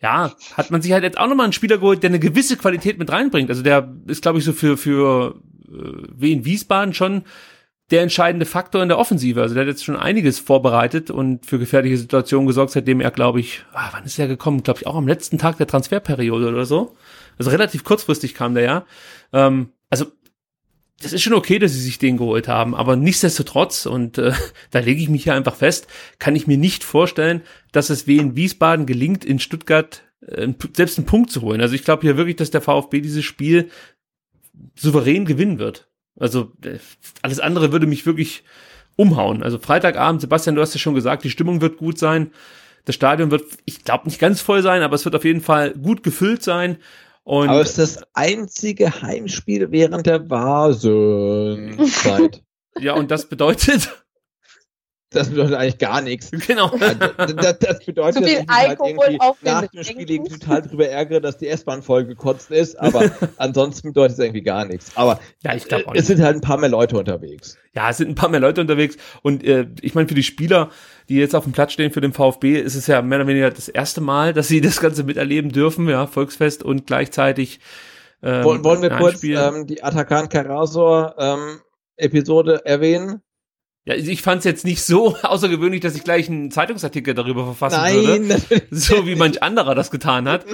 ja, 0.00 0.34
hat 0.54 0.70
man 0.70 0.82
sich 0.82 0.92
halt 0.92 1.04
jetzt 1.04 1.18
auch 1.18 1.26
nochmal 1.26 1.44
einen 1.44 1.52
Spieler 1.52 1.78
geholt, 1.78 2.02
der 2.02 2.10
eine 2.10 2.18
gewisse 2.18 2.56
Qualität 2.56 2.98
mit 2.98 3.10
reinbringt. 3.10 3.50
Also, 3.50 3.62
der 3.62 3.92
ist, 4.06 4.22
glaube 4.22 4.38
ich, 4.38 4.44
so 4.44 4.52
für, 4.52 4.76
für 4.76 5.40
äh, 5.68 6.02
Wien 6.14 6.44
Wiesbaden 6.44 6.94
schon 6.94 7.24
der 7.90 8.02
entscheidende 8.02 8.46
Faktor 8.46 8.82
in 8.82 8.88
der 8.88 8.98
Offensive. 8.98 9.40
Also 9.40 9.54
der 9.54 9.62
hat 9.62 9.68
jetzt 9.68 9.84
schon 9.84 9.96
einiges 9.96 10.40
vorbereitet 10.40 11.10
und 11.10 11.46
für 11.46 11.58
gefährliche 11.58 11.96
Situationen 11.96 12.46
gesorgt, 12.46 12.72
seitdem 12.72 13.00
er, 13.00 13.12
glaube 13.12 13.38
ich, 13.40 13.64
ah, 13.72 13.90
wann 13.92 14.04
ist 14.04 14.18
er 14.18 14.26
gekommen? 14.26 14.62
Glaube 14.64 14.80
ich 14.80 14.86
auch 14.86 14.96
am 14.96 15.06
letzten 15.06 15.38
Tag 15.38 15.56
der 15.58 15.68
Transferperiode 15.68 16.48
oder 16.48 16.66
so. 16.66 16.96
Also 17.38 17.50
relativ 17.50 17.84
kurzfristig 17.84 18.34
kam 18.34 18.54
der 18.54 18.64
ja. 18.64 18.86
Ähm, 19.32 19.70
also 19.88 20.06
das 21.02 21.12
ist 21.12 21.22
schon 21.22 21.34
okay, 21.34 21.58
dass 21.58 21.72
sie 21.72 21.80
sich 21.80 21.98
den 21.98 22.16
geholt 22.16 22.48
haben, 22.48 22.74
aber 22.74 22.96
nichtsdestotrotz, 22.96 23.86
und 23.86 24.18
äh, 24.18 24.32
da 24.70 24.78
lege 24.78 25.00
ich 25.00 25.08
mich 25.08 25.24
hier 25.24 25.34
einfach 25.34 25.56
fest, 25.56 25.86
kann 26.18 26.36
ich 26.36 26.46
mir 26.46 26.58
nicht 26.58 26.84
vorstellen, 26.84 27.42
dass 27.72 27.90
es 27.90 28.06
wie 28.06 28.18
in 28.18 28.36
Wiesbaden 28.36 28.86
gelingt, 28.86 29.24
in 29.24 29.38
Stuttgart 29.38 30.02
äh, 30.26 30.48
selbst 30.74 30.98
einen 30.98 31.06
Punkt 31.06 31.30
zu 31.30 31.42
holen. 31.42 31.60
Also 31.60 31.74
ich 31.74 31.84
glaube 31.84 32.02
hier 32.02 32.16
wirklich, 32.16 32.36
dass 32.36 32.50
der 32.50 32.62
VfB 32.62 33.00
dieses 33.00 33.24
Spiel 33.24 33.70
souverän 34.74 35.26
gewinnen 35.26 35.58
wird. 35.58 35.88
Also 36.18 36.52
äh, 36.64 36.78
alles 37.22 37.40
andere 37.40 37.72
würde 37.72 37.86
mich 37.86 38.06
wirklich 38.06 38.44
umhauen. 38.96 39.42
Also 39.42 39.58
Freitagabend, 39.58 40.22
Sebastian, 40.22 40.56
du 40.56 40.62
hast 40.62 40.74
ja 40.74 40.80
schon 40.80 40.94
gesagt, 40.94 41.24
die 41.24 41.30
Stimmung 41.30 41.60
wird 41.60 41.76
gut 41.76 41.98
sein. 41.98 42.32
Das 42.86 42.94
Stadion 42.94 43.30
wird, 43.30 43.44
ich 43.64 43.84
glaube, 43.84 44.06
nicht 44.06 44.18
ganz 44.18 44.40
voll 44.40 44.62
sein, 44.62 44.82
aber 44.82 44.94
es 44.94 45.04
wird 45.04 45.16
auf 45.16 45.24
jeden 45.24 45.42
Fall 45.42 45.72
gut 45.72 46.02
gefüllt 46.02 46.42
sein. 46.42 46.78
Und 47.26 47.48
Aber 47.48 47.60
es 47.60 47.76
ist 47.76 47.96
das 47.96 48.04
einzige 48.14 49.02
Heimspiel 49.02 49.72
während 49.72 50.06
der 50.06 50.30
Vasenzeit. 50.30 50.84
ja, 52.78 52.94
und 52.94 53.10
das 53.10 53.28
bedeutet, 53.28 54.05
Das 55.10 55.30
bedeutet 55.30 55.54
eigentlich 55.54 55.78
gar 55.78 56.00
nichts. 56.00 56.30
Genau. 56.46 56.68
Das, 56.68 57.58
das 57.58 57.84
bedeutet, 57.84 58.14
Zu 58.14 58.22
viel 58.22 58.36
dass 58.36 58.42
ich 58.42 58.46
mich 58.46 58.48
halt 58.48 58.68
Alkohol 58.70 58.90
irgendwie 58.90 59.20
auf 59.20 59.36
den 59.40 59.52
nach 59.52 59.66
dem 59.66 59.84
Spiel 59.84 60.24
total 60.24 60.62
drüber 60.62 60.88
ärgere, 60.88 61.20
dass 61.20 61.38
die 61.38 61.48
S-Bahn 61.48 61.82
voll 61.82 62.04
gekotzt 62.04 62.50
ist, 62.50 62.74
aber 62.80 63.10
ansonsten 63.36 63.88
bedeutet 63.88 64.18
es 64.18 64.24
irgendwie 64.24 64.42
gar 64.42 64.64
nichts. 64.64 64.92
Aber 64.96 65.20
ja, 65.42 65.54
ich 65.54 65.66
glaube 65.66 65.88
auch 65.88 65.94
es 65.94 66.06
sind 66.06 66.20
halt 66.20 66.36
ein 66.36 66.40
paar 66.40 66.58
mehr 66.58 66.68
Leute 66.68 66.98
unterwegs. 66.98 67.56
Ja, 67.74 67.90
es 67.90 67.98
sind 67.98 68.08
ein 68.08 68.14
paar 68.14 68.28
mehr 68.28 68.40
Leute 68.40 68.60
unterwegs 68.60 68.96
und 69.22 69.44
äh, 69.44 69.66
ich 69.80 69.94
meine, 69.94 70.08
für 70.08 70.14
die 70.14 70.22
Spieler, 70.22 70.70
die 71.08 71.16
jetzt 71.16 71.34
auf 71.34 71.44
dem 71.44 71.52
Platz 71.52 71.72
stehen 71.72 71.92
für 71.92 72.00
den 72.00 72.12
VfB, 72.12 72.58
ist 72.60 72.74
es 72.74 72.86
ja 72.86 73.02
mehr 73.02 73.18
oder 73.18 73.28
weniger 73.28 73.50
das 73.50 73.68
erste 73.68 74.00
Mal, 74.00 74.32
dass 74.32 74.48
sie 74.48 74.60
das 74.62 74.80
Ganze 74.80 75.04
miterleben 75.04 75.52
dürfen, 75.52 75.88
ja, 75.88 76.06
Volksfest 76.06 76.62
und 76.62 76.86
gleichzeitig 76.86 77.60
ähm, 78.22 78.44
Wollen, 78.44 78.64
wollen 78.64 78.82
wir 78.82 78.90
kurz 78.90 79.18
Spiel. 79.18 79.38
ähm, 79.38 79.66
die 79.66 79.82
Atakan 79.82 80.28
Karasor 80.28 81.14
ähm, 81.18 81.60
Episode 81.96 82.64
erwähnen? 82.64 83.22
Ja, 83.86 83.94
ich 83.94 84.20
fand 84.20 84.40
es 84.40 84.44
jetzt 84.44 84.64
nicht 84.64 84.82
so 84.82 85.16
außergewöhnlich, 85.22 85.80
dass 85.80 85.94
ich 85.94 86.02
gleich 86.02 86.28
einen 86.28 86.50
Zeitungsartikel 86.50 87.14
darüber 87.14 87.44
verfassen 87.44 87.80
Nein, 87.80 88.28
würde. 88.28 88.66
So 88.70 89.06
wie 89.06 89.14
manch 89.14 89.42
anderer 89.44 89.76
das 89.76 89.92
getan 89.92 90.28
hat. 90.28 90.44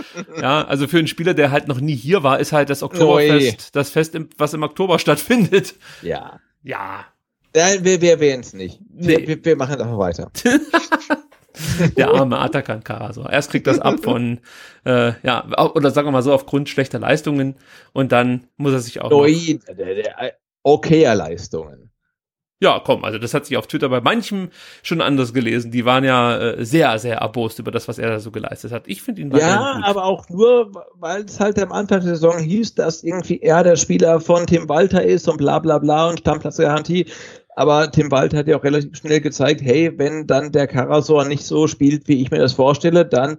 Ja, 0.41 0.65
also 0.67 0.87
für 0.87 0.99
einen 0.99 1.07
Spieler, 1.07 1.33
der 1.33 1.51
halt 1.51 1.67
noch 1.67 1.81
nie 1.81 1.97
hier 1.97 2.23
war, 2.23 2.39
ist 2.39 2.53
halt 2.53 2.69
das 2.69 2.83
Oktoberfest 2.83 3.75
das 3.75 3.91
Fest, 3.91 4.15
im, 4.15 4.29
was 4.37 4.53
im 4.53 4.63
Oktober 4.63 4.99
stattfindet. 4.99 5.75
Ja. 6.03 6.41
Ja. 6.63 7.07
Nein, 7.55 7.85
wir, 7.85 8.01
wir 8.03 8.13
erwähnen 8.13 8.41
es 8.41 8.53
nicht. 8.53 8.81
Wir, 8.91 9.19
Nee. 9.19 9.29
wir, 9.29 9.45
wir 9.45 9.57
machen 9.57 9.81
einfach 9.81 9.99
weiter. 9.99 10.31
Der 11.97 12.11
arme 12.11 12.39
Atakan 12.39 12.83
Karaso. 12.83 13.27
Erst 13.29 13.51
kriegt 13.51 13.67
das 13.67 13.79
ab 13.79 14.01
von, 14.03 14.41
äh, 14.85 15.13
ja, 15.23 15.47
oder 15.75 15.91
sagen 15.91 16.09
wir 16.09 16.13
mal 16.13 16.23
so, 16.23 16.33
aufgrund 16.33 16.69
schlechter 16.69 16.99
Leistungen 16.99 17.57
und 17.93 18.13
dann 18.13 18.47
muss 18.57 18.73
er 18.73 18.81
sich 18.81 19.01
auch. 19.01 19.11
der, 19.11 20.35
okayer 20.63 21.15
Leistungen. 21.15 21.82
Ja, 22.63 22.81
komm, 22.85 23.05
also 23.05 23.19
das 23.19 23.35
hat 23.35 23.45
sich 23.45 23.57
auf 23.57 23.67
Twitter 23.67 23.89
bei 23.89 24.01
manchem 24.01 24.51
schon 24.85 25.01
anders 25.01 25.35
gelesen. 25.35 25.73
Die 25.73 25.85
waren 25.85 26.05
ja 26.05 26.39
äh, 26.39 26.65
sehr, 26.65 26.97
sehr 27.01 27.17
erbost 27.17 27.59
über 27.59 27.73
das, 27.73 27.89
was 27.89 27.99
er 27.99 28.09
da 28.09 28.21
so 28.21 28.31
geleistet 28.31 28.71
hat. 28.71 28.85
Ich 28.87 29.03
finde 29.03 29.21
ihn 29.21 29.33
Ja, 29.37 29.81
aber 29.83 30.05
auch 30.05 30.29
nur, 30.29 30.71
weil 30.95 31.25
es 31.25 31.41
halt 31.41 31.61
am 31.61 31.73
Anfang 31.73 32.03
der 32.03 32.11
Saison 32.11 32.39
hieß, 32.39 32.77
dass 32.77 33.03
irgendwie 33.03 33.41
er 33.41 33.65
der 33.65 33.75
Spieler 33.75 34.21
von 34.21 34.47
Tim 34.47 34.69
Walter 34.69 35.03
ist 35.03 35.29
und 35.29 35.39
bla 35.39 35.59
bla 35.59 35.79
bla 35.79 36.09
und 36.09 36.21
Stammplatzgarantie. 36.21 37.07
Aber 37.57 37.91
Tim 37.91 38.13
Walter 38.13 38.39
hat 38.39 38.47
ja 38.47 38.57
auch 38.57 38.63
relativ 38.63 38.97
schnell 38.97 39.21
gezeigt, 39.21 39.61
hey, 39.61 39.93
wenn 39.99 40.29
dann 40.29 40.53
der 40.53 40.69
Karasor 40.69 41.25
nicht 41.25 41.45
so 41.45 41.67
spielt, 41.67 42.07
wie 42.07 42.23
ich 42.23 42.31
mir 42.31 42.39
das 42.39 42.53
vorstelle, 42.53 43.05
dann 43.05 43.39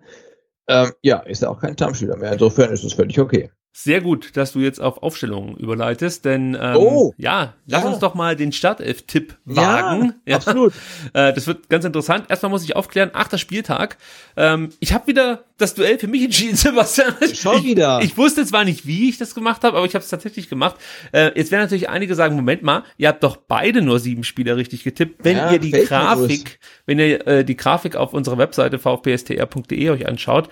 ähm, 0.68 0.92
ja, 1.02 1.20
ist 1.20 1.44
er 1.44 1.52
auch 1.52 1.62
kein 1.62 1.76
Stammspieler 1.76 2.18
mehr. 2.18 2.34
Insofern 2.34 2.74
ist 2.74 2.84
es 2.84 2.92
völlig 2.92 3.18
okay. 3.22 3.52
Sehr 3.76 4.02
gut, 4.02 4.38
dass 4.38 4.52
du 4.54 4.60
jetzt 4.60 4.80
auf 4.80 5.02
Aufstellungen 5.02 5.58
überleitest, 5.58 6.26
denn 6.26 6.56
ähm, 6.62 6.76
Oh, 6.78 7.14
ja, 7.18 7.56
lass 7.66 7.84
ja. 7.84 7.90
uns 7.90 7.98
doch 7.98 8.14
mal 8.14 8.36
den 8.36 8.52
Startelf-Tipp 8.52 9.36
Ja, 9.48 9.56
wagen. 9.56 10.14
absolut. 10.32 10.74
Äh, 11.14 11.34
das 11.34 11.48
wird 11.48 11.70
ganz 11.70 11.84
interessant. 11.84 12.26
Erstmal 12.30 12.52
muss 12.52 12.64
ich 12.64 12.76
aufklären, 12.76 13.10
achter 13.14 13.40
Spieltag. 13.40 13.98
Ähm, 14.38 14.70
ich 14.80 14.94
habe 14.94 15.08
wieder 15.08 15.46
das 15.58 15.74
Duell 15.74 15.98
für 15.98 16.08
mich 16.08 16.24
entschieden, 16.24 16.56
Sebastian. 16.56 17.16
Schon 17.34 17.58
ich, 17.58 17.64
wieder. 17.64 18.00
Ich 18.04 18.16
wusste 18.16 18.46
zwar 18.46 18.64
nicht, 18.64 18.86
wie 18.86 19.10
ich 19.10 19.18
das 19.18 19.34
gemacht 19.34 19.64
habe, 19.64 19.76
aber 19.78 19.86
ich 19.88 19.96
habe 19.96 20.04
es 20.04 20.10
tatsächlich 20.10 20.50
gemacht. 20.50 20.76
Äh, 21.12 21.32
jetzt 21.36 21.52
werden 21.52 21.64
natürlich 21.64 21.90
einige 21.90 22.14
sagen, 22.14 22.36
Moment 22.36 22.62
mal, 22.62 22.84
ihr 22.98 23.08
habt 23.08 23.24
doch 23.24 23.38
beide 23.38 23.82
nur 23.82 24.00
sieben 24.00 24.24
Spieler 24.24 24.56
richtig 24.56 24.84
getippt. 24.84 25.24
Wenn 25.26 25.38
Ja, 25.38 25.52
ihr 25.52 25.58
die. 25.60 25.72
Grafik, 25.72 26.60
wenn 26.86 27.00
ihr 27.00 27.26
äh, 27.28 27.44
die 27.44 27.58
Grafik 27.58 27.96
auf 27.96 28.14
unserer 28.14 28.38
Webseite 28.38 28.78
vfbstr.de 28.78 29.90
euch 29.90 30.08
anschaut, 30.08 30.50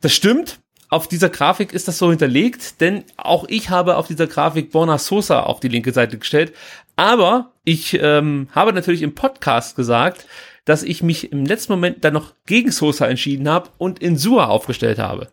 das 0.00 0.12
stimmt. 0.12 0.58
Auf 0.88 1.08
dieser 1.08 1.28
Grafik 1.28 1.72
ist 1.72 1.88
das 1.88 1.98
so 1.98 2.10
hinterlegt, 2.10 2.80
denn 2.80 3.04
auch 3.16 3.44
ich 3.48 3.70
habe 3.70 3.96
auf 3.96 4.06
dieser 4.06 4.26
Grafik 4.26 4.70
Borna 4.70 4.98
Sosa 4.98 5.40
auf 5.42 5.60
die 5.60 5.68
linke 5.68 5.92
Seite 5.92 6.18
gestellt. 6.18 6.52
Aber 6.94 7.52
ich 7.64 7.98
ähm, 8.00 8.48
habe 8.52 8.72
natürlich 8.72 9.02
im 9.02 9.14
Podcast 9.14 9.76
gesagt, 9.76 10.26
dass 10.64 10.82
ich 10.82 11.02
mich 11.02 11.32
im 11.32 11.44
letzten 11.44 11.72
Moment 11.72 12.04
dann 12.04 12.14
noch 12.14 12.34
gegen 12.46 12.70
Sosa 12.70 13.06
entschieden 13.06 13.48
habe 13.48 13.70
und 13.78 14.00
Insua 14.00 14.46
aufgestellt 14.46 14.98
habe. 14.98 15.28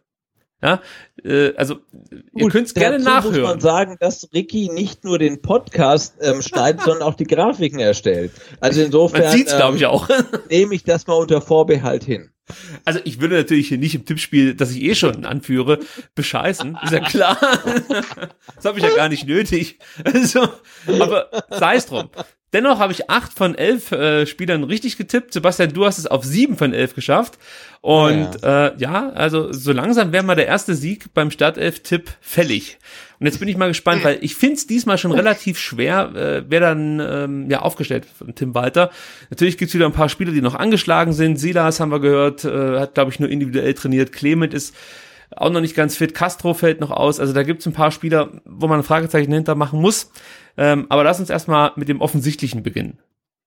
Ja, 0.63 0.81
äh, 1.25 1.53
also 1.55 1.79
ihr 2.33 2.47
könnt 2.47 2.67
es 2.67 2.73
gerne 2.73 2.97
Dazu 2.97 3.27
muss 3.27 3.31
man 3.31 3.41
nachhören. 3.41 3.59
sagen, 3.59 3.97
dass 3.99 4.29
Ricky 4.33 4.69
nicht 4.69 5.03
nur 5.03 5.19
den 5.19 5.41
Podcast 5.41 6.15
ähm, 6.21 6.41
schneidet, 6.41 6.81
sondern 6.85 7.03
auch 7.03 7.15
die 7.15 7.25
Grafiken 7.25 7.79
erstellt. 7.79 8.31
Also 8.61 8.81
insofern 8.81 9.23
Man 9.23 9.31
sieht's, 9.31 9.55
glaub 9.55 9.75
ich, 9.75 9.85
auch. 9.85 10.07
nehme 10.49 10.73
ich 10.73 10.83
das 10.85 11.05
mal 11.05 11.15
unter 11.15 11.41
Vorbehalt 11.41 12.05
hin. 12.05 12.29
Also 12.83 12.99
ich 13.03 13.21
würde 13.21 13.37
natürlich 13.37 13.69
hier 13.69 13.77
nicht 13.77 13.95
im 13.95 14.05
Tippspiel, 14.05 14.53
das 14.53 14.71
ich 14.71 14.81
eh 14.81 14.95
schon 14.95 15.25
anführe, 15.25 15.79
bescheißen, 16.15 16.77
ist 16.83 16.91
ja 16.91 16.99
klar. 16.99 17.37
das 18.55 18.65
habe 18.65 18.79
ich 18.79 18.83
ja 18.83 18.95
gar 18.95 19.09
nicht 19.09 19.25
nötig. 19.25 19.79
Also, 20.03 20.49
aber 20.87 21.29
sei 21.49 21.75
es 21.75 21.85
drum. 21.85 22.09
Dennoch 22.53 22.79
habe 22.79 22.93
ich 22.93 23.09
acht 23.09 23.33
von 23.33 23.55
elf 23.55 23.91
äh, 23.91 24.25
Spielern 24.25 24.63
richtig 24.63 24.97
getippt. 24.97 25.33
Sebastian, 25.33 25.73
du 25.73 25.85
hast 25.85 25.97
es 25.97 26.07
auf 26.07 26.23
sieben 26.23 26.55
von 26.55 26.73
elf 26.73 26.93
geschafft. 26.93 27.39
Und 27.81 28.29
ja, 28.41 28.67
äh, 28.67 28.73
ja 28.77 29.09
also 29.09 29.51
so 29.51 29.73
langsam 29.73 30.13
wäre 30.13 30.23
mal 30.23 30.35
der 30.35 30.47
erste 30.47 30.75
Sieg 30.75 31.13
beim 31.13 31.31
Startelf-Tipp 31.31 32.11
fällig. 32.21 32.77
Und 33.19 33.25
jetzt 33.25 33.39
bin 33.39 33.47
ich 33.47 33.57
mal 33.57 33.69
gespannt, 33.69 34.03
weil 34.03 34.17
ich 34.21 34.35
finde 34.35 34.55
es 34.55 34.67
diesmal 34.67 34.97
schon 34.97 35.11
relativ 35.11 35.57
schwer, 35.57 36.11
äh, 36.15 36.43
wer 36.47 36.59
dann 36.59 36.99
ähm, 36.99 37.49
ja 37.49 37.61
aufgestellt 37.61 38.03
wird 38.05 38.17
von 38.17 38.35
Tim 38.35 38.53
Walter. 38.53 38.91
Natürlich 39.29 39.57
gibt's 39.57 39.73
wieder 39.73 39.85
ein 39.85 39.93
paar 39.93 40.09
Spieler, 40.09 40.31
die 40.31 40.41
noch 40.41 40.55
angeschlagen 40.55 41.13
sind. 41.13 41.37
Silas 41.37 41.79
haben 41.79 41.91
wir 41.91 41.99
gehört, 41.99 42.45
äh, 42.45 42.79
hat, 42.79 42.93
glaube 42.93 43.11
ich, 43.11 43.19
nur 43.19 43.29
individuell 43.29 43.73
trainiert. 43.73 44.11
Clement 44.11 44.53
ist 44.53 44.75
auch 45.35 45.49
noch 45.49 45.61
nicht 45.61 45.75
ganz 45.75 45.95
fit. 45.97 46.13
Castro 46.13 46.53
fällt 46.53 46.79
noch 46.79 46.91
aus. 46.91 47.19
Also 47.19 47.33
da 47.33 47.43
gibt's 47.43 47.65
ein 47.65 47.73
paar 47.73 47.91
Spieler, 47.91 48.41
wo 48.45 48.67
man 48.67 48.79
ein 48.79 48.83
Fragezeichen 48.83 49.31
hinter 49.31 49.55
machen 49.55 49.81
muss. 49.81 50.11
Ähm, 50.57 50.85
aber 50.89 51.03
lass 51.03 51.19
uns 51.19 51.29
erstmal 51.29 51.71
mit 51.75 51.89
dem 51.89 52.01
Offensichtlichen 52.01 52.63
beginnen. 52.63 52.99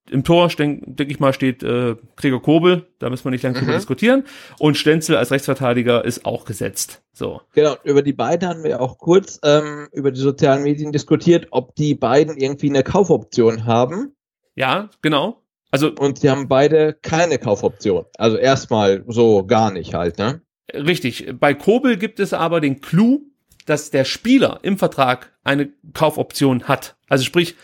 Im 0.08 0.22
Tor, 0.22 0.46
denke 0.48 0.88
denk 0.88 1.10
ich 1.10 1.18
mal, 1.18 1.32
steht 1.32 1.64
äh, 1.64 1.96
Gregor 2.14 2.40
Kobel, 2.40 2.86
da 3.00 3.10
müssen 3.10 3.24
wir 3.24 3.32
nicht 3.32 3.42
lange 3.42 3.58
drüber 3.58 3.72
Mhm. 3.72 3.76
diskutieren. 3.76 4.24
Und 4.58 4.76
Stenzel 4.76 5.16
als 5.16 5.32
Rechtsverteidiger 5.32 6.04
ist 6.04 6.24
auch 6.24 6.44
gesetzt. 6.44 7.02
So. 7.12 7.40
Genau, 7.54 7.74
über 7.82 8.02
die 8.02 8.12
beiden 8.12 8.48
haben 8.48 8.62
wir 8.62 8.80
auch 8.80 8.98
kurz 8.98 9.40
ähm, 9.42 9.88
über 9.92 10.12
die 10.12 10.20
sozialen 10.20 10.62
Medien 10.62 10.92
diskutiert, 10.92 11.48
ob 11.50 11.74
die 11.74 11.96
beiden 11.96 12.36
irgendwie 12.36 12.68
eine 12.70 12.84
Kaufoption 12.84 13.64
haben. 13.66 14.14
Ja, 14.54 14.90
genau. 15.02 15.42
Also 15.72 15.90
und 15.98 16.20
sie 16.20 16.30
haben 16.30 16.46
beide 16.46 16.94
keine 17.02 17.38
Kaufoption. 17.38 18.04
Also 18.16 18.36
erstmal 18.36 19.02
so 19.08 19.44
gar 19.44 19.72
nicht 19.72 19.94
halt, 19.94 20.18
ne? 20.18 20.40
Richtig. 20.72 21.32
Bei 21.38 21.54
Kobel 21.54 21.96
gibt 21.96 22.20
es 22.20 22.32
aber 22.32 22.60
den 22.60 22.80
Clou, 22.80 23.22
dass 23.66 23.90
der 23.90 24.04
Spieler 24.04 24.60
im 24.62 24.78
Vertrag 24.78 25.32
eine 25.44 25.70
Kaufoption 25.92 26.64
hat. 26.64 26.96
Also 27.08 27.24
sprich, 27.24 27.56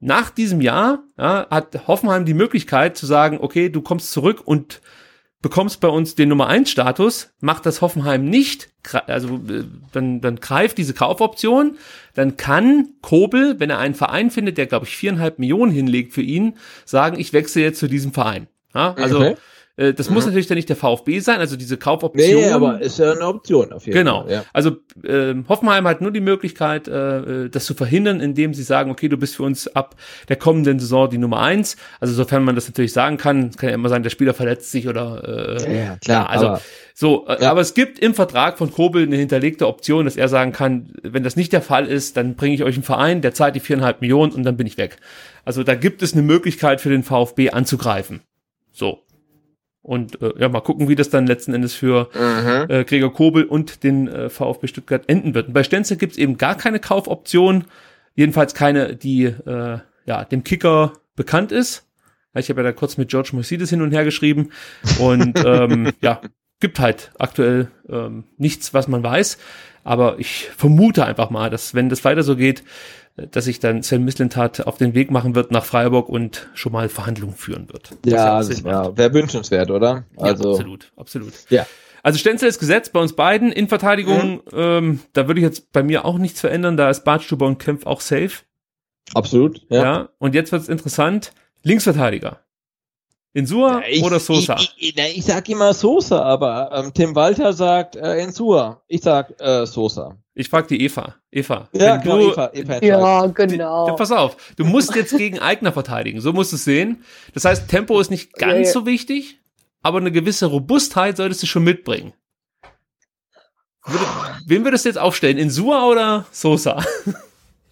nach 0.00 0.30
diesem 0.30 0.60
Jahr 0.60 1.04
ja, 1.16 1.46
hat 1.50 1.86
Hoffenheim 1.88 2.24
die 2.24 2.34
Möglichkeit 2.34 2.96
zu 2.96 3.06
sagen, 3.06 3.38
okay, 3.40 3.68
du 3.68 3.82
kommst 3.82 4.12
zurück 4.12 4.42
und 4.44 4.80
bekommst 5.40 5.80
bei 5.80 5.88
uns 5.88 6.14
den 6.14 6.28
Nummer 6.28 6.48
1 6.48 6.70
Status, 6.70 7.32
macht 7.40 7.64
das 7.64 7.80
Hoffenheim 7.80 8.24
nicht, 8.24 8.70
also 9.06 9.36
äh, 9.48 9.64
dann, 9.92 10.20
dann 10.20 10.36
greift 10.36 10.78
diese 10.78 10.94
Kaufoption, 10.94 11.76
dann 12.14 12.36
kann 12.36 12.88
Kobel, 13.02 13.60
wenn 13.60 13.70
er 13.70 13.78
einen 13.78 13.94
Verein 13.94 14.30
findet, 14.30 14.58
der 14.58 14.66
glaube 14.66 14.86
ich 14.86 14.96
viereinhalb 14.96 15.38
Millionen 15.38 15.70
hinlegt 15.70 16.12
für 16.12 16.22
ihn, 16.22 16.56
sagen, 16.84 17.20
ich 17.20 17.32
wechsle 17.32 17.62
jetzt 17.62 17.78
zu 17.78 17.86
diesem 17.86 18.12
Verein. 18.12 18.48
Ja, 18.74 18.94
also 18.94 19.18
Okay. 19.18 19.36
Äh, 19.78 19.94
das 19.94 20.10
muss 20.10 20.24
Mhm. 20.24 20.30
natürlich 20.30 20.46
dann 20.48 20.56
nicht 20.56 20.68
der 20.68 20.76
VfB 20.76 21.20
sein, 21.20 21.38
also 21.40 21.56
diese 21.56 21.76
Kaufoption. 21.78 22.40
Nee, 22.42 22.50
aber 22.50 22.80
ist 22.82 22.98
ja 22.98 23.12
eine 23.12 23.26
Option 23.26 23.72
auf 23.72 23.86
jeden 23.86 23.96
Genau. 23.98 24.24
Fall. 24.24 24.32
Ja. 24.32 24.44
Also 24.52 24.76
ähm, 25.08 25.46
Hoffenheim 25.48 25.86
hat 25.88 26.00
nur 26.02 26.10
die 26.10 26.20
Möglichkeit, 26.20 26.86
äh, 26.88 27.44
äh, 27.44 27.48
das 27.48 27.64
zu 27.64 27.74
verhindern, 27.74 28.20
indem 28.20 28.52
sie 28.52 28.62
sagen, 28.62 28.90
okay, 28.90 29.08
du 29.08 29.16
bist 29.16 29.36
für 29.36 29.44
uns 29.44 29.68
ab 29.68 29.94
der 30.28 30.36
kommenden 30.36 30.78
Saison 30.78 31.08
die 31.08 31.18
Nummer 31.18 31.40
eins. 31.40 31.76
Also 32.00 32.12
sofern 32.14 32.44
man 32.44 32.54
das 32.54 32.68
natürlich 32.68 32.92
sagen 32.92 33.16
kann, 33.16 33.48
es 33.48 33.56
kann 33.56 33.70
ja 33.70 33.74
immer 33.74 33.88
sein, 33.88 34.02
der 34.02 34.10
Spieler 34.10 34.34
verletzt 34.34 34.70
sich 34.70 34.88
oder 34.88 35.56
äh, 35.58 35.62
Ja, 35.76 35.82
ja, 35.84 35.96
klar, 35.96 36.28
also 36.30 36.46
aber- 36.48 36.60
so, 36.94 37.26
äh, 37.28 37.44
aber 37.44 37.60
es 37.60 37.74
gibt 37.74 38.00
im 38.00 38.12
Vertrag 38.12 38.58
von 38.58 38.72
Kobel 38.72 39.04
eine 39.04 39.14
hinterlegte 39.16 39.68
Option, 39.68 40.04
dass 40.04 40.16
er 40.16 40.26
sagen 40.28 40.50
kann, 40.52 40.90
wenn 41.04 41.22
das 41.22 41.36
nicht 41.36 41.52
der 41.52 41.62
Fall 41.62 41.86
ist, 41.86 42.16
dann 42.16 42.34
bringe 42.34 42.56
ich 42.56 42.64
euch 42.64 42.74
einen 42.74 42.82
Verein, 42.82 43.20
der 43.22 43.32
zahlt 43.34 43.54
die 43.54 43.60
viereinhalb 43.60 44.00
Millionen 44.00 44.32
und 44.32 44.42
dann 44.42 44.56
bin 44.56 44.66
ich 44.66 44.76
weg. 44.78 44.96
Also 45.44 45.62
da 45.62 45.76
gibt 45.76 46.02
es 46.02 46.12
eine 46.14 46.22
Möglichkeit 46.22 46.80
für 46.80 46.88
den 46.90 47.04
VfB 47.04 47.50
anzugreifen. 47.50 48.20
So. 48.72 48.98
Und 49.82 50.20
äh, 50.20 50.32
ja, 50.38 50.48
mal 50.48 50.60
gucken, 50.60 50.88
wie 50.88 50.96
das 50.96 51.08
dann 51.10 51.26
letzten 51.26 51.54
Endes 51.54 51.74
für 51.74 52.08
Mhm. 52.14 52.70
äh, 52.70 52.84
Gregor 52.84 53.12
Kobel 53.12 53.44
und 53.44 53.82
den 53.84 54.08
äh, 54.08 54.28
VfB 54.28 54.66
Stuttgart 54.66 55.04
enden 55.08 55.34
wird. 55.34 55.48
Und 55.48 55.54
bei 55.54 55.62
Stenzel 55.62 55.96
gibt 55.96 56.12
es 56.12 56.18
eben 56.18 56.36
gar 56.36 56.56
keine 56.56 56.80
Kaufoption, 56.80 57.64
jedenfalls 58.14 58.54
keine, 58.54 58.96
die 58.96 59.24
äh, 59.24 59.78
ja 60.06 60.24
dem 60.24 60.44
Kicker 60.44 60.92
bekannt 61.16 61.52
ist. 61.52 61.84
Ich 62.34 62.50
habe 62.50 62.60
ja 62.60 62.64
da 62.64 62.72
kurz 62.72 62.96
mit 62.98 63.08
George 63.08 63.30
Mercedes 63.32 63.70
hin 63.70 63.82
und 63.82 63.92
her 63.92 64.04
geschrieben 64.04 64.50
und 64.98 65.42
ähm, 65.46 65.92
ja, 66.02 66.20
gibt 66.60 66.78
halt 66.80 67.10
aktuell 67.18 67.68
ähm, 67.88 68.24
nichts, 68.36 68.74
was 68.74 68.88
man 68.88 69.02
weiß. 69.02 69.38
Aber 69.84 70.18
ich 70.18 70.50
vermute 70.56 71.06
einfach 71.06 71.30
mal, 71.30 71.50
dass 71.50 71.74
wenn 71.74 71.88
das 71.88 72.04
weiter 72.04 72.22
so 72.22 72.36
geht, 72.36 72.62
dass 73.30 73.44
sich 73.46 73.60
dann 73.60 73.82
Sven 73.82 74.04
Mislintat 74.04 74.66
auf 74.66 74.76
den 74.76 74.94
Weg 74.94 75.10
machen 75.10 75.34
wird 75.34 75.50
nach 75.50 75.64
Freiburg 75.64 76.08
und 76.08 76.48
schon 76.54 76.72
mal 76.72 76.88
Verhandlungen 76.88 77.34
führen 77.34 77.68
wird. 77.72 77.90
Ja, 78.06 78.40
macht. 78.42 78.64
ja, 78.64 78.96
wäre 78.96 79.12
wünschenswert, 79.14 79.70
oder? 79.70 80.04
Also 80.16 80.44
ja, 80.44 80.50
absolut, 80.50 80.92
absolut. 80.96 81.32
Ja. 81.50 81.66
Also 82.02 82.18
Stenzel 82.18 82.48
ist 82.48 82.58
gesetzt 82.58 82.92
bei 82.92 83.00
uns 83.00 83.14
beiden. 83.14 83.50
In 83.52 83.68
Verteidigung, 83.68 84.40
ähm, 84.52 85.00
da 85.12 85.26
würde 85.26 85.40
ich 85.40 85.44
jetzt 85.44 85.72
bei 85.72 85.82
mir 85.82 86.04
auch 86.04 86.18
nichts 86.18 86.40
verändern. 86.40 86.76
Da 86.76 86.88
ist 86.90 87.04
Bartstuber 87.04 87.46
und 87.46 87.58
Kempf 87.58 87.86
auch 87.86 88.00
safe. 88.00 88.44
Absolut, 89.14 89.62
ja. 89.68 89.82
Ja. 89.82 90.08
Und 90.18 90.34
jetzt 90.34 90.52
wird 90.52 90.62
es 90.62 90.68
interessant. 90.68 91.32
Linksverteidiger. 91.62 92.40
Insua 93.34 93.82
ich, 93.88 94.02
oder 94.02 94.18
Sosa? 94.18 94.56
Ich, 94.56 94.74
ich, 94.78 95.16
ich, 95.16 95.24
sag 95.24 95.48
immer 95.48 95.74
Sosa, 95.74 96.22
aber 96.22 96.70
ähm, 96.72 96.92
Tim 96.94 97.14
Walter 97.14 97.52
sagt 97.52 97.94
äh, 97.96 98.22
Insua. 98.22 98.82
Ich 98.88 99.02
sag 99.02 99.38
äh, 99.40 99.66
Sosa. 99.66 100.16
Ich 100.34 100.48
frag 100.48 100.68
die 100.68 100.82
Eva. 100.82 101.16
Eva. 101.30 101.68
Ja, 101.72 101.94
wenn 101.94 102.02
genau, 102.02 102.18
du, 102.18 102.32
Eva, 102.32 102.50
Eva 102.52 102.84
Ja, 102.84 103.26
genau. 103.26 103.88
Ja, 103.88 103.92
pass 103.94 104.12
auf, 104.12 104.36
du 104.56 104.64
musst 104.64 104.94
jetzt 104.94 105.16
gegen 105.16 105.40
Eigner 105.40 105.72
verteidigen. 105.72 106.20
So 106.20 106.32
musst 106.32 106.52
du 106.52 106.56
es 106.56 106.64
sehen. 106.64 107.04
Das 107.34 107.44
heißt, 107.44 107.68
Tempo 107.68 108.00
ist 108.00 108.10
nicht 108.10 108.32
ganz 108.34 108.52
Ja, 108.52 108.58
ja. 108.60 108.72
so 108.72 108.86
wichtig, 108.86 109.38
aber 109.82 109.98
eine 109.98 110.12
gewisse 110.12 110.46
Robustheit 110.46 111.16
solltest 111.16 111.42
du 111.42 111.46
schon 111.46 111.64
mitbringen. 111.64 112.14
Würde, 113.84 114.04
wen 114.46 114.64
würdest 114.64 114.84
du 114.84 114.90
jetzt 114.90 114.98
aufstellen? 114.98 115.38
Insua 115.38 115.86
oder 115.86 116.26
Sosa? 116.30 116.82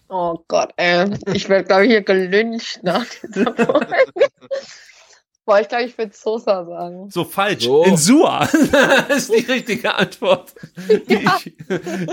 Oh 0.09 0.37
Gott, 0.47 0.71
ey. 0.77 1.05
Ich 1.33 1.49
werde, 1.49 1.65
glaube 1.65 1.85
ich, 1.85 1.91
hier 1.91 2.01
gelyncht 2.01 2.81
nach 2.83 3.05
dieser 3.05 3.53
Folge. 3.55 3.95
Boah, 5.47 5.61
ich 5.61 5.69
glaube, 5.69 5.85
ich 5.85 5.97
würde 5.97 6.11
Sosa 6.13 6.65
sagen. 6.65 7.09
So 7.09 7.23
falsch. 7.23 7.63
So. 7.63 7.85
Insua 7.85 8.43
ist 9.07 9.33
die 9.33 9.49
richtige 9.49 9.95
Antwort, 9.95 10.53
die, 11.07 11.25
ich, 11.25 11.53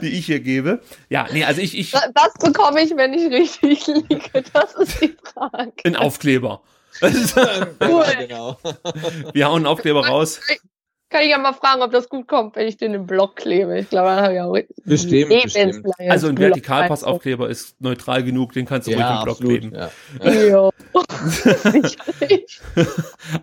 die 0.00 0.08
ich 0.08 0.26
hier 0.26 0.38
gebe. 0.38 0.80
Ja, 1.08 1.26
nee, 1.32 1.42
also 1.44 1.60
ich, 1.60 1.76
ich, 1.76 1.92
Was 1.92 2.10
was 2.14 2.32
bekomme 2.34 2.80
ich, 2.82 2.96
wenn 2.96 3.12
ich 3.12 3.28
richtig 3.32 3.88
liege? 3.88 4.44
Das 4.52 4.74
ist 4.74 5.00
die 5.00 5.16
Frage. 5.34 5.72
ein 5.84 5.96
Aufkleber. 5.96 6.62
Cool. 7.02 8.04
genau. 8.20 8.56
Wir 9.32 9.48
hauen 9.48 9.56
einen 9.56 9.66
Aufkleber 9.66 10.06
raus. 10.06 10.38
Kann 11.14 11.22
ich 11.22 11.30
ja 11.30 11.38
mal 11.38 11.52
fragen, 11.52 11.80
ob 11.80 11.92
das 11.92 12.08
gut 12.08 12.26
kommt, 12.26 12.56
wenn 12.56 12.66
ich 12.66 12.76
den 12.76 12.92
im 12.92 13.06
Block 13.06 13.36
klebe. 13.36 13.78
Ich 13.78 13.88
glaube, 13.88 14.08
dann 14.08 14.24
habe 14.24 14.34
ich 14.34 14.40
auch 14.40 14.58
Bestimmt, 14.84 15.28
bestimmt. 15.28 15.86
Also 16.08 16.26
ein 16.26 16.36
Vertikalpassaufkleber 16.36 17.48
ist 17.48 17.80
neutral 17.80 18.24
genug, 18.24 18.52
den 18.52 18.66
kannst 18.66 18.88
du 18.88 18.94
ruhig 18.94 19.04
im 19.18 19.22
Block 19.22 19.38
kleben. 19.38 19.72
Ja. 19.72 19.90
Ja. 20.32 20.70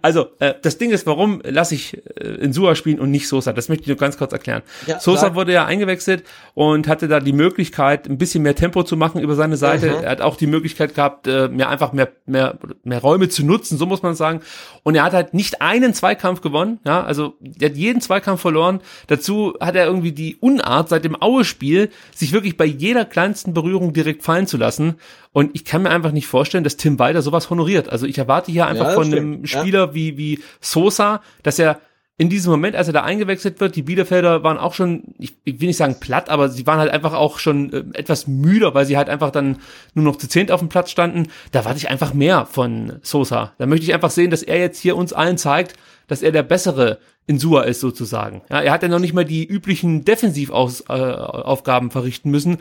Also, 0.01 0.27
äh, 0.39 0.53
das 0.61 0.77
Ding 0.77 0.91
ist, 0.91 1.05
warum 1.07 1.41
lasse 1.43 1.75
ich 1.75 1.97
äh, 2.15 2.27
Insua 2.41 2.75
spielen 2.75 2.99
und 2.99 3.11
nicht 3.11 3.27
Sosa? 3.27 3.53
Das 3.53 3.69
möchte 3.69 3.83
ich 3.83 3.87
nur 3.87 3.97
ganz 3.97 4.17
kurz 4.17 4.33
erklären. 4.33 4.61
Ja, 4.87 4.99
Sosa 4.99 5.21
sag. 5.21 5.35
wurde 5.35 5.53
ja 5.53 5.65
eingewechselt 5.65 6.23
und 6.53 6.87
hatte 6.87 7.07
da 7.07 7.19
die 7.19 7.33
Möglichkeit, 7.33 8.07
ein 8.07 8.17
bisschen 8.17 8.43
mehr 8.43 8.55
Tempo 8.55 8.83
zu 8.83 8.97
machen 8.97 9.21
über 9.21 9.35
seine 9.35 9.57
Seite. 9.57 9.87
Mhm. 9.87 10.03
Er 10.03 10.11
hat 10.11 10.21
auch 10.21 10.35
die 10.35 10.47
Möglichkeit 10.47 10.95
gehabt, 10.95 11.27
äh, 11.27 11.47
mehr 11.47 11.69
einfach 11.69 11.93
mehr, 11.93 12.09
mehr, 12.25 12.57
mehr 12.83 12.99
Räume 12.99 13.29
zu 13.29 13.45
nutzen, 13.45 13.77
so 13.77 13.85
muss 13.85 14.03
man 14.03 14.15
sagen. 14.15 14.41
Und 14.83 14.95
er 14.95 15.03
hat 15.03 15.13
halt 15.13 15.33
nicht 15.33 15.61
einen 15.61 15.93
Zweikampf 15.93 16.41
gewonnen, 16.41 16.79
ja, 16.85 17.03
also 17.03 17.35
er 17.61 17.69
hat 17.69 17.77
jeden 17.77 18.01
Zweikampf 18.01 18.41
verloren. 18.41 18.81
Dazu 19.07 19.55
hat 19.59 19.75
er 19.75 19.85
irgendwie 19.85 20.11
die 20.11 20.37
Unart 20.37 20.89
seit 20.89 21.03
dem 21.03 21.21
Aue-Spiel, 21.21 21.89
sich 22.13 22.31
wirklich 22.31 22.57
bei 22.57 22.65
jeder 22.65 23.05
kleinsten 23.05 23.53
Berührung 23.53 23.93
direkt 23.93 24.23
fallen 24.23 24.47
zu 24.47 24.57
lassen. 24.57 24.95
Und 25.33 25.51
ich 25.53 25.65
kann 25.65 25.83
mir 25.83 25.89
einfach 25.89 26.11
nicht 26.11 26.27
vorstellen, 26.27 26.63
dass 26.63 26.77
Tim 26.77 26.99
Walter 26.99 27.21
sowas 27.21 27.49
honoriert. 27.49 27.89
Also 27.89 28.05
ich 28.05 28.17
erwarte 28.17 28.51
hier 28.51 28.67
einfach 28.67 28.87
das 28.87 28.95
von 28.95 29.07
stimmt, 29.07 29.21
einem 29.21 29.45
ja. 29.45 29.59
Spieler 29.59 29.93
wie, 29.93 30.17
wie 30.17 30.39
Sosa, 30.59 31.21
dass 31.43 31.59
er 31.59 31.79
in 32.21 32.29
diesem 32.29 32.51
Moment, 32.51 32.75
als 32.75 32.85
er 32.85 32.93
da 32.93 33.01
eingewechselt 33.01 33.59
wird, 33.59 33.75
die 33.75 33.81
Bielefelder 33.81 34.43
waren 34.43 34.59
auch 34.59 34.75
schon, 34.75 35.15
ich, 35.17 35.37
ich 35.43 35.59
will 35.59 35.65
nicht 35.69 35.77
sagen 35.77 35.99
platt, 35.99 36.29
aber 36.29 36.49
sie 36.49 36.67
waren 36.67 36.77
halt 36.77 36.91
einfach 36.91 37.13
auch 37.13 37.39
schon 37.39 37.73
äh, 37.73 37.83
etwas 37.97 38.27
müder, 38.27 38.75
weil 38.75 38.85
sie 38.85 38.95
halt 38.95 39.09
einfach 39.09 39.31
dann 39.31 39.57
nur 39.95 40.05
noch 40.05 40.17
zu 40.17 40.29
zehnt 40.29 40.51
auf 40.51 40.59
dem 40.59 40.69
Platz 40.69 40.91
standen. 40.91 41.29
Da 41.51 41.65
warte 41.65 41.79
ich 41.79 41.89
einfach 41.89 42.13
mehr 42.13 42.45
von 42.45 42.99
Sosa. 43.01 43.53
Da 43.57 43.65
möchte 43.65 43.87
ich 43.87 43.93
einfach 43.95 44.11
sehen, 44.11 44.29
dass 44.29 44.43
er 44.43 44.59
jetzt 44.59 44.79
hier 44.79 44.97
uns 44.97 45.13
allen 45.13 45.39
zeigt, 45.39 45.73
dass 46.05 46.21
er 46.21 46.31
der 46.31 46.43
bessere 46.43 46.99
Insua 47.25 47.63
ist 47.63 47.79
sozusagen. 47.79 48.43
Ja, 48.51 48.61
er 48.61 48.71
hat 48.71 48.83
ja 48.83 48.89
noch 48.89 48.99
nicht 48.99 49.13
mal 49.13 49.25
die 49.25 49.43
üblichen 49.43 50.05
Defensivaufgaben 50.05 51.89
äh, 51.89 51.91
verrichten 51.91 52.29
müssen, 52.29 52.59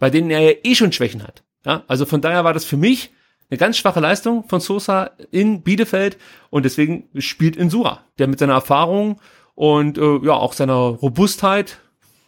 bei 0.00 0.10
denen 0.10 0.32
er 0.32 0.40
ja 0.40 0.52
eh 0.64 0.74
schon 0.74 0.90
Schwächen 0.90 1.22
hat. 1.22 1.44
Ja, 1.64 1.84
also 1.86 2.06
von 2.06 2.22
daher 2.22 2.42
war 2.42 2.54
das 2.54 2.64
für 2.64 2.76
mich 2.76 3.12
eine 3.50 3.58
ganz 3.58 3.76
schwache 3.76 4.00
Leistung 4.00 4.48
von 4.48 4.60
Sosa 4.60 5.10
in 5.30 5.62
Bielefeld 5.62 6.16
und 6.50 6.64
deswegen 6.64 7.08
spielt 7.18 7.56
Insua, 7.56 8.04
der 8.18 8.26
mit 8.26 8.38
seiner 8.38 8.54
Erfahrung 8.54 9.20
und 9.54 9.98
äh, 9.98 10.18
ja 10.24 10.34
auch 10.34 10.52
seiner 10.52 10.74
Robustheit 10.74 11.78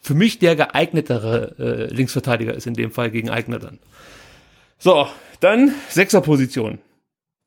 für 0.00 0.14
mich 0.14 0.38
der 0.38 0.56
geeignetere 0.56 1.56
äh, 1.58 1.94
Linksverteidiger 1.94 2.54
ist 2.54 2.66
in 2.66 2.74
dem 2.74 2.90
Fall 2.90 3.10
gegen 3.10 3.30
Eigner 3.30 3.58
dann. 3.58 3.78
So, 4.78 5.08
dann 5.40 5.74
Sechserposition. 5.88 6.78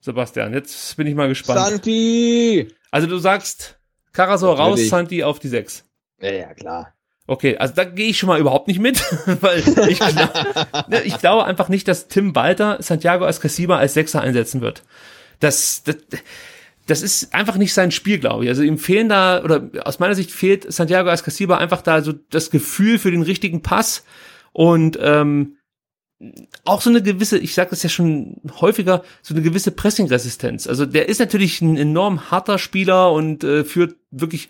Sebastian, 0.01 0.53
jetzt 0.53 0.97
bin 0.97 1.07
ich 1.07 1.15
mal 1.15 1.27
gespannt. 1.27 1.59
Santi! 1.59 2.67
Also 2.89 3.07
du 3.07 3.17
sagst 3.17 3.79
Karasor 4.13 4.57
raus. 4.57 4.89
Santi 4.89 5.23
auf 5.23 5.39
die 5.39 5.47
Sechs. 5.47 5.85
Ja, 6.19 6.31
ja, 6.31 6.53
klar. 6.53 6.93
Okay, 7.31 7.55
also 7.55 7.73
da 7.73 7.85
gehe 7.85 8.09
ich 8.09 8.17
schon 8.17 8.27
mal 8.27 8.41
überhaupt 8.41 8.67
nicht 8.67 8.81
mit, 8.81 8.99
weil 9.41 9.63
ich, 9.87 9.99
glaub, 9.99 10.89
ne, 10.89 11.01
ich 11.03 11.17
glaube 11.17 11.45
einfach 11.45 11.69
nicht, 11.69 11.87
dass 11.87 12.09
Tim 12.09 12.35
Walter 12.35 12.75
Santiago 12.81 13.25
Escasiba 13.25 13.77
als 13.77 13.93
Sechser 13.93 14.19
einsetzen 14.19 14.59
wird. 14.59 14.83
Das, 15.39 15.81
das, 15.83 15.95
das 16.87 17.01
ist 17.01 17.33
einfach 17.33 17.55
nicht 17.55 17.73
sein 17.73 17.91
Spiel, 17.91 18.19
glaube 18.19 18.43
ich. 18.43 18.49
Also 18.49 18.63
ihm 18.63 18.77
fehlen 18.77 19.07
da, 19.07 19.41
oder 19.45 19.69
aus 19.85 19.99
meiner 19.99 20.13
Sicht 20.13 20.29
fehlt 20.29 20.73
Santiago 20.73 21.09
Escasiba 21.09 21.57
einfach 21.57 21.81
da 21.81 22.01
so 22.01 22.11
das 22.11 22.51
Gefühl 22.51 22.99
für 22.99 23.11
den 23.11 23.21
richtigen 23.21 23.61
Pass 23.61 24.03
und 24.51 24.99
ähm, 25.01 25.55
auch 26.65 26.81
so 26.81 26.89
eine 26.89 27.01
gewisse, 27.01 27.37
ich 27.37 27.53
sage 27.53 27.69
das 27.69 27.81
ja 27.81 27.87
schon 27.87 28.41
häufiger, 28.59 29.05
so 29.21 29.33
eine 29.33 29.41
gewisse 29.41 29.71
Pressing-Resistenz. 29.71 30.67
Also 30.67 30.85
der 30.85 31.07
ist 31.07 31.19
natürlich 31.19 31.61
ein 31.61 31.77
enorm 31.77 32.29
harter 32.29 32.59
Spieler 32.59 33.13
und 33.13 33.45
äh, 33.45 33.63
führt 33.63 33.95
wirklich 34.11 34.49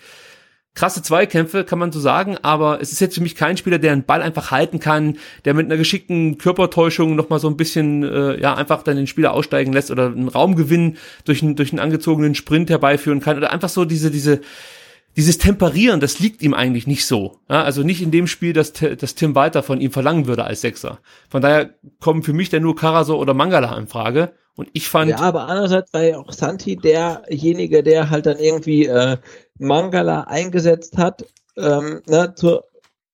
krasse 0.73 1.01
Zweikämpfe, 1.01 1.65
kann 1.65 1.79
man 1.79 1.91
so 1.91 1.99
sagen, 1.99 2.37
aber 2.41 2.81
es 2.81 2.91
ist 2.91 3.01
jetzt 3.01 3.15
für 3.15 3.21
mich 3.21 3.35
kein 3.35 3.57
Spieler, 3.57 3.77
der 3.77 3.91
einen 3.91 4.05
Ball 4.05 4.21
einfach 4.21 4.51
halten 4.51 4.79
kann, 4.79 5.17
der 5.43 5.53
mit 5.53 5.65
einer 5.65 5.77
geschickten 5.77 6.37
Körpertäuschung 6.37 7.15
nochmal 7.15 7.39
so 7.39 7.49
ein 7.49 7.57
bisschen, 7.57 8.03
äh, 8.03 8.39
ja, 8.39 8.55
einfach 8.55 8.83
dann 8.83 8.95
den 8.95 9.07
Spieler 9.07 9.33
aussteigen 9.33 9.73
lässt 9.73 9.91
oder 9.91 10.07
einen 10.07 10.29
Raumgewinn 10.29 10.97
durch 11.25 11.43
einen, 11.43 11.55
durch 11.55 11.71
einen 11.71 11.79
angezogenen 11.79 12.35
Sprint 12.35 12.69
herbeiführen 12.69 13.19
kann 13.19 13.37
oder 13.37 13.51
einfach 13.51 13.69
so 13.69 13.83
diese, 13.83 14.11
diese, 14.11 14.39
dieses 15.17 15.37
Temperieren, 15.37 15.99
das 15.99 16.19
liegt 16.19 16.41
ihm 16.41 16.53
eigentlich 16.53 16.87
nicht 16.87 17.05
so. 17.05 17.39
Ja, 17.49 17.63
also 17.63 17.83
nicht 17.83 18.01
in 18.01 18.11
dem 18.11 18.27
Spiel, 18.27 18.53
dass, 18.53 18.71
dass 18.71 19.15
Tim 19.15 19.35
Walter 19.35 19.63
von 19.63 19.81
ihm 19.81 19.91
verlangen 19.91 20.25
würde 20.25 20.45
als 20.45 20.61
Sechser. 20.61 20.99
Von 21.29 21.41
daher 21.41 21.71
kommen 21.99 22.23
für 22.23 22.33
mich 22.33 22.49
dann 22.49 22.63
nur 22.63 22.77
Karasor 22.77 23.19
oder 23.19 23.33
Mangala 23.33 23.77
in 23.77 23.87
Frage. 23.87 24.31
Und 24.55 24.69
ich 24.73 24.87
fand. 24.89 25.09
Ja, 25.09 25.17
aber 25.17 25.47
andererseits 25.47 25.93
war 25.93 26.03
ja 26.03 26.17
auch 26.17 26.31
Santi 26.31 26.75
derjenige, 26.75 27.83
der 27.83 28.09
halt 28.09 28.25
dann 28.25 28.37
irgendwie 28.37 28.85
äh, 28.85 29.17
Mangala 29.61 30.21
eingesetzt 30.21 30.97
hat, 30.97 31.25
ähm, 31.57 32.01
ne, 32.07 32.33
zur 32.35 32.65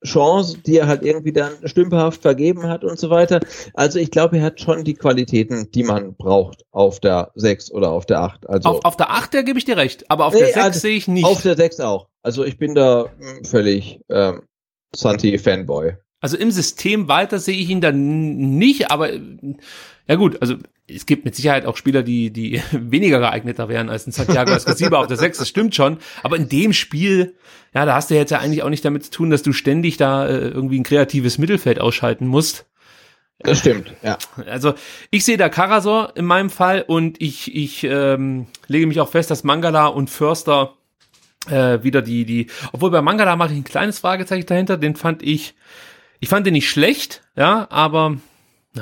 Chance, 0.05 0.59
die 0.59 0.77
er 0.77 0.87
halt 0.87 1.03
irgendwie 1.03 1.33
dann 1.33 1.51
stümperhaft 1.65 2.21
vergeben 2.21 2.67
hat 2.67 2.83
und 2.83 2.99
so 2.99 3.09
weiter. 3.09 3.39
Also 3.73 3.99
ich 3.99 4.11
glaube, 4.11 4.37
er 4.37 4.43
hat 4.43 4.61
schon 4.61 4.83
die 4.83 4.93
Qualitäten, 4.93 5.71
die 5.71 5.83
man 5.83 6.15
braucht 6.15 6.63
auf 6.71 6.99
der 6.99 7.31
6 7.35 7.71
oder 7.71 7.91
auf 7.91 8.05
der 8.05 8.21
8. 8.21 8.47
Also 8.47 8.69
auf, 8.69 8.85
auf 8.85 8.95
der 8.97 9.09
8, 9.09 9.33
da 9.33 9.41
gebe 9.41 9.57
ich 9.57 9.65
dir 9.65 9.75
recht, 9.75 10.09
aber 10.09 10.27
auf 10.27 10.33
Nee, 10.33 10.39
der 10.39 10.47
6 10.49 10.57
also 10.57 10.79
sehe 10.79 10.95
ich 10.95 11.07
nicht. 11.07 11.25
Auf 11.25 11.41
der 11.41 11.55
6 11.55 11.79
auch. 11.79 12.07
Also 12.21 12.45
ich 12.45 12.57
bin 12.57 12.75
da 12.75 13.07
mh, 13.19 13.49
völlig 13.49 14.01
ähm, 14.09 14.43
Santi-Fanboy. 14.95 15.93
Also 16.19 16.37
im 16.37 16.51
System 16.51 17.07
weiter 17.07 17.39
sehe 17.39 17.57
ich 17.57 17.69
ihn 17.69 17.81
dann 17.81 18.57
nicht, 18.57 18.91
aber 18.91 19.13
äh, 19.13 19.19
ja 20.07 20.15
gut, 20.15 20.41
also 20.41 20.55
es 20.87 21.05
gibt 21.05 21.25
mit 21.25 21.35
Sicherheit 21.35 21.65
auch 21.65 21.75
Spieler, 21.75 22.03
die, 22.03 22.31
die 22.31 22.61
weniger 22.71 23.19
geeigneter 23.19 23.69
wären 23.69 23.89
als 23.89 24.07
ein 24.07 24.11
Santiago 24.11 24.51
Escasiba 24.51 24.99
auf 24.99 25.07
der 25.07 25.17
6, 25.17 25.37
das 25.37 25.49
stimmt 25.49 25.75
schon. 25.75 25.97
Aber 26.23 26.37
in 26.37 26.49
dem 26.49 26.73
Spiel, 26.73 27.35
ja, 27.73 27.85
da 27.85 27.95
hast 27.95 28.09
du 28.09 28.15
jetzt 28.15 28.31
ja 28.31 28.39
eigentlich 28.39 28.63
auch 28.63 28.69
nicht 28.69 28.85
damit 28.85 29.03
zu 29.05 29.11
tun, 29.11 29.29
dass 29.29 29.43
du 29.43 29.51
ständig 29.53 29.97
da 29.97 30.27
äh, 30.27 30.47
irgendwie 30.47 30.79
ein 30.79 30.83
kreatives 30.83 31.37
Mittelfeld 31.37 31.79
ausschalten 31.79 32.27
musst. 32.27 32.65
Das 33.39 33.59
stimmt, 33.59 33.93
ja. 34.01 34.17
Also 34.47 34.73
ich 35.11 35.23
sehe 35.23 35.37
da 35.37 35.47
Karasor 35.49 36.13
in 36.15 36.25
meinem 36.25 36.49
Fall 36.49 36.83
und 36.87 37.21
ich, 37.21 37.55
ich 37.55 37.83
ähm, 37.83 38.47
lege 38.67 38.87
mich 38.87 38.99
auch 38.99 39.09
fest, 39.09 39.29
dass 39.29 39.43
Mangala 39.43 39.87
und 39.87 40.09
Förster 40.09 40.73
äh, 41.47 41.83
wieder 41.83 42.01
die, 42.01 42.25
die, 42.25 42.47
obwohl 42.71 42.89
bei 42.89 43.01
Mangala 43.01 43.35
mache 43.35 43.51
ich 43.51 43.57
ein 43.57 43.63
kleines 43.63 43.99
Fragezeichen 43.99 44.47
dahinter, 44.47 44.77
den 44.77 44.95
fand 44.95 45.21
ich, 45.21 45.53
ich 46.19 46.29
fand 46.29 46.47
den 46.47 46.53
nicht 46.53 46.69
schlecht, 46.69 47.21
ja, 47.35 47.67
aber 47.69 48.17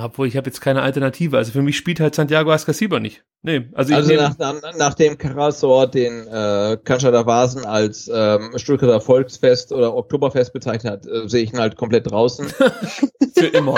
obwohl 0.02 0.28
ich 0.28 0.38
habe 0.38 0.48
jetzt 0.48 0.62
keine 0.62 0.82
Alternative. 0.82 1.38
Also 1.38 1.52
für 1.52 1.62
mich 1.62 1.78
spielt 1.78 2.00
halt 2.00 2.16
Santiago 2.16 2.52
Ascasiba 2.52 3.00
nicht. 3.00 3.24
Nee, 3.42 3.68
also, 3.74 3.94
Also 3.94 4.14
nach, 4.14 4.38
nach, 4.38 4.62
nachdem 4.78 5.18
Karasor 5.18 5.88
den 5.88 6.28
äh, 6.28 6.78
Vasen 6.84 7.66
als 7.66 8.10
ähm, 8.14 8.52
Stuttgarter 8.56 9.02
Volksfest 9.02 9.72
oder 9.72 9.96
Oktoberfest 9.96 10.54
bezeichnet 10.54 10.92
hat, 10.92 11.08
äh, 11.08 11.28
sehe 11.28 11.44
ich 11.44 11.54
ihn 11.54 11.60
halt 11.60 11.76
komplett 11.76 12.10
draußen. 12.10 12.48
für 13.38 13.48
immer. 13.48 13.78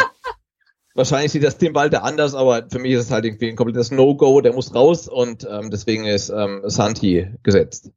Wahrscheinlich 0.95 1.31
sieht 1.31 1.44
das 1.44 1.57
Tim 1.57 1.76
Walter 1.76 2.03
anders, 2.03 2.34
aber 2.34 2.65
für 2.72 2.80
mich 2.80 2.94
ist 2.94 3.06
es 3.06 3.11
halt 3.11 3.23
irgendwie 3.23 3.49
ein 3.49 3.56
komplettes 3.56 3.91
No-Go, 3.91 4.41
der 4.41 4.53
muss 4.53 4.73
raus 4.73 5.07
und 5.07 5.48
ähm, 5.49 5.69
deswegen 5.69 6.06
ist 6.06 6.30
ähm, 6.30 6.61
Santi 6.65 7.27
gesetzt. 7.44 7.91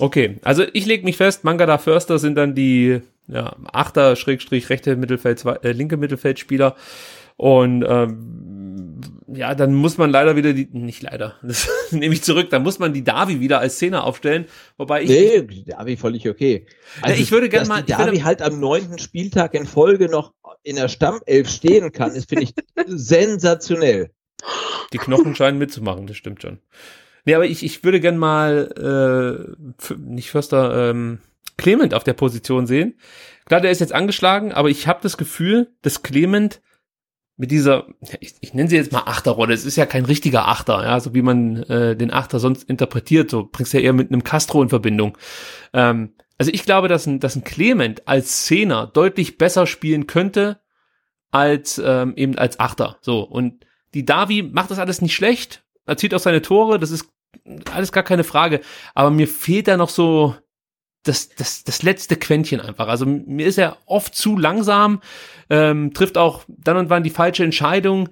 Okay, 0.00 0.40
also 0.42 0.64
ich 0.72 0.86
lege 0.86 1.04
mich 1.04 1.16
fest, 1.16 1.44
Mangala 1.44 1.78
Förster 1.78 2.18
sind 2.18 2.34
dann 2.34 2.54
die 2.54 3.00
ja, 3.28 3.54
Achter, 3.72 4.16
Schrägstrich, 4.16 4.70
rechte 4.70 4.96
Mittelfeld, 4.96 5.44
äh, 5.62 5.72
linke 5.72 5.96
Mittelfeldspieler. 5.96 6.74
Und 7.36 7.84
ähm, 7.88 9.00
ja, 9.34 9.54
dann 9.54 9.74
muss 9.74 9.98
man 9.98 10.10
leider 10.10 10.36
wieder 10.36 10.52
die, 10.52 10.68
nicht 10.72 11.02
leider, 11.02 11.36
das 11.42 11.68
nehme 11.90 12.14
ich 12.14 12.22
zurück, 12.22 12.50
dann 12.50 12.62
muss 12.62 12.78
man 12.78 12.92
die 12.92 13.02
Davi 13.04 13.40
wieder 13.40 13.58
als 13.60 13.78
Zehner 13.78 14.04
aufstellen, 14.04 14.46
wobei 14.76 15.02
ich. 15.02 15.08
Nee, 15.08 15.64
Davi 15.66 15.96
völlig 15.96 16.28
okay. 16.28 16.66
Ja, 17.04 17.12
ich 17.14 17.32
würde 17.32 17.48
gern 17.48 17.60
dass 17.62 17.68
mal- 17.68 17.82
die 17.82 17.92
würde- 17.92 18.04
Davi 18.06 18.18
halt 18.20 18.42
am 18.42 18.60
neunten 18.60 18.98
Spieltag 18.98 19.54
in 19.54 19.66
Folge 19.66 20.08
noch 20.10 20.32
in 20.62 20.76
der 20.76 20.88
Stammelf 20.88 21.48
stehen 21.48 21.90
kann, 21.92 22.12
ist, 22.14 22.28
finde 22.28 22.44
ich, 22.44 22.54
sensationell. 22.86 24.10
Die 24.92 24.98
Knochen 24.98 25.34
scheinen 25.34 25.58
mitzumachen, 25.58 26.06
das 26.06 26.16
stimmt 26.16 26.42
schon. 26.42 26.58
Nee, 27.24 27.34
aber 27.34 27.46
ich, 27.46 27.64
ich 27.64 27.82
würde 27.84 28.00
gern 28.00 28.18
mal, 28.18 29.54
äh, 29.88 29.94
nicht 29.96 30.30
Förster, 30.30 30.90
ähm, 30.90 31.18
Clement 31.56 31.94
auf 31.94 32.02
der 32.04 32.14
Position 32.14 32.66
sehen. 32.66 32.94
Klar, 33.44 33.60
der 33.60 33.70
ist 33.70 33.80
jetzt 33.80 33.92
angeschlagen, 33.92 34.52
aber 34.52 34.68
ich 34.70 34.88
habe 34.88 35.00
das 35.02 35.16
Gefühl, 35.16 35.68
dass 35.82 36.02
Clement 36.02 36.60
mit 37.42 37.50
dieser, 37.50 37.88
ich, 38.20 38.34
ich 38.40 38.54
nenne 38.54 38.70
sie 38.70 38.76
jetzt 38.76 38.92
mal 38.92 39.02
Achterrolle, 39.06 39.52
es 39.52 39.64
ist 39.64 39.74
ja 39.74 39.84
kein 39.84 40.04
richtiger 40.04 40.46
Achter, 40.46 40.84
ja, 40.84 41.00
so 41.00 41.12
wie 41.12 41.22
man 41.22 41.64
äh, 41.64 41.96
den 41.96 42.12
Achter 42.12 42.38
sonst 42.38 42.62
interpretiert, 42.70 43.30
so 43.30 43.48
bringst 43.50 43.72
ja 43.72 43.80
eher 43.80 43.92
mit 43.92 44.12
einem 44.12 44.22
Castro 44.22 44.62
in 44.62 44.68
Verbindung. 44.68 45.18
Ähm, 45.72 46.14
also 46.38 46.52
ich 46.54 46.64
glaube, 46.64 46.86
dass 46.86 47.04
ein, 47.08 47.18
dass 47.18 47.34
ein 47.34 47.42
Clement 47.42 48.06
als 48.06 48.44
Zehner 48.44 48.86
deutlich 48.86 49.38
besser 49.38 49.66
spielen 49.66 50.06
könnte 50.06 50.60
als 51.32 51.82
ähm, 51.84 52.12
eben 52.14 52.38
als 52.38 52.60
Achter. 52.60 52.98
So 53.00 53.22
und 53.22 53.66
die 53.92 54.04
Davi 54.04 54.44
macht 54.44 54.70
das 54.70 54.78
alles 54.78 55.02
nicht 55.02 55.16
schlecht, 55.16 55.64
erzielt 55.84 56.14
auch 56.14 56.20
seine 56.20 56.42
Tore, 56.42 56.78
das 56.78 56.92
ist 56.92 57.08
alles 57.74 57.90
gar 57.90 58.04
keine 58.04 58.22
Frage. 58.22 58.60
Aber 58.94 59.10
mir 59.10 59.26
fehlt 59.26 59.66
da 59.66 59.76
noch 59.76 59.88
so 59.88 60.36
das, 61.02 61.30
das, 61.30 61.64
das 61.64 61.82
letzte 61.82 62.16
Quäntchen 62.16 62.60
einfach. 62.60 62.88
Also 62.88 63.06
mir 63.06 63.46
ist 63.46 63.58
er 63.58 63.78
oft 63.86 64.14
zu 64.14 64.36
langsam, 64.36 65.00
ähm, 65.50 65.92
trifft 65.92 66.16
auch 66.16 66.44
dann 66.48 66.76
und 66.76 66.90
wann 66.90 67.02
die 67.02 67.10
falsche 67.10 67.44
Entscheidung. 67.44 68.08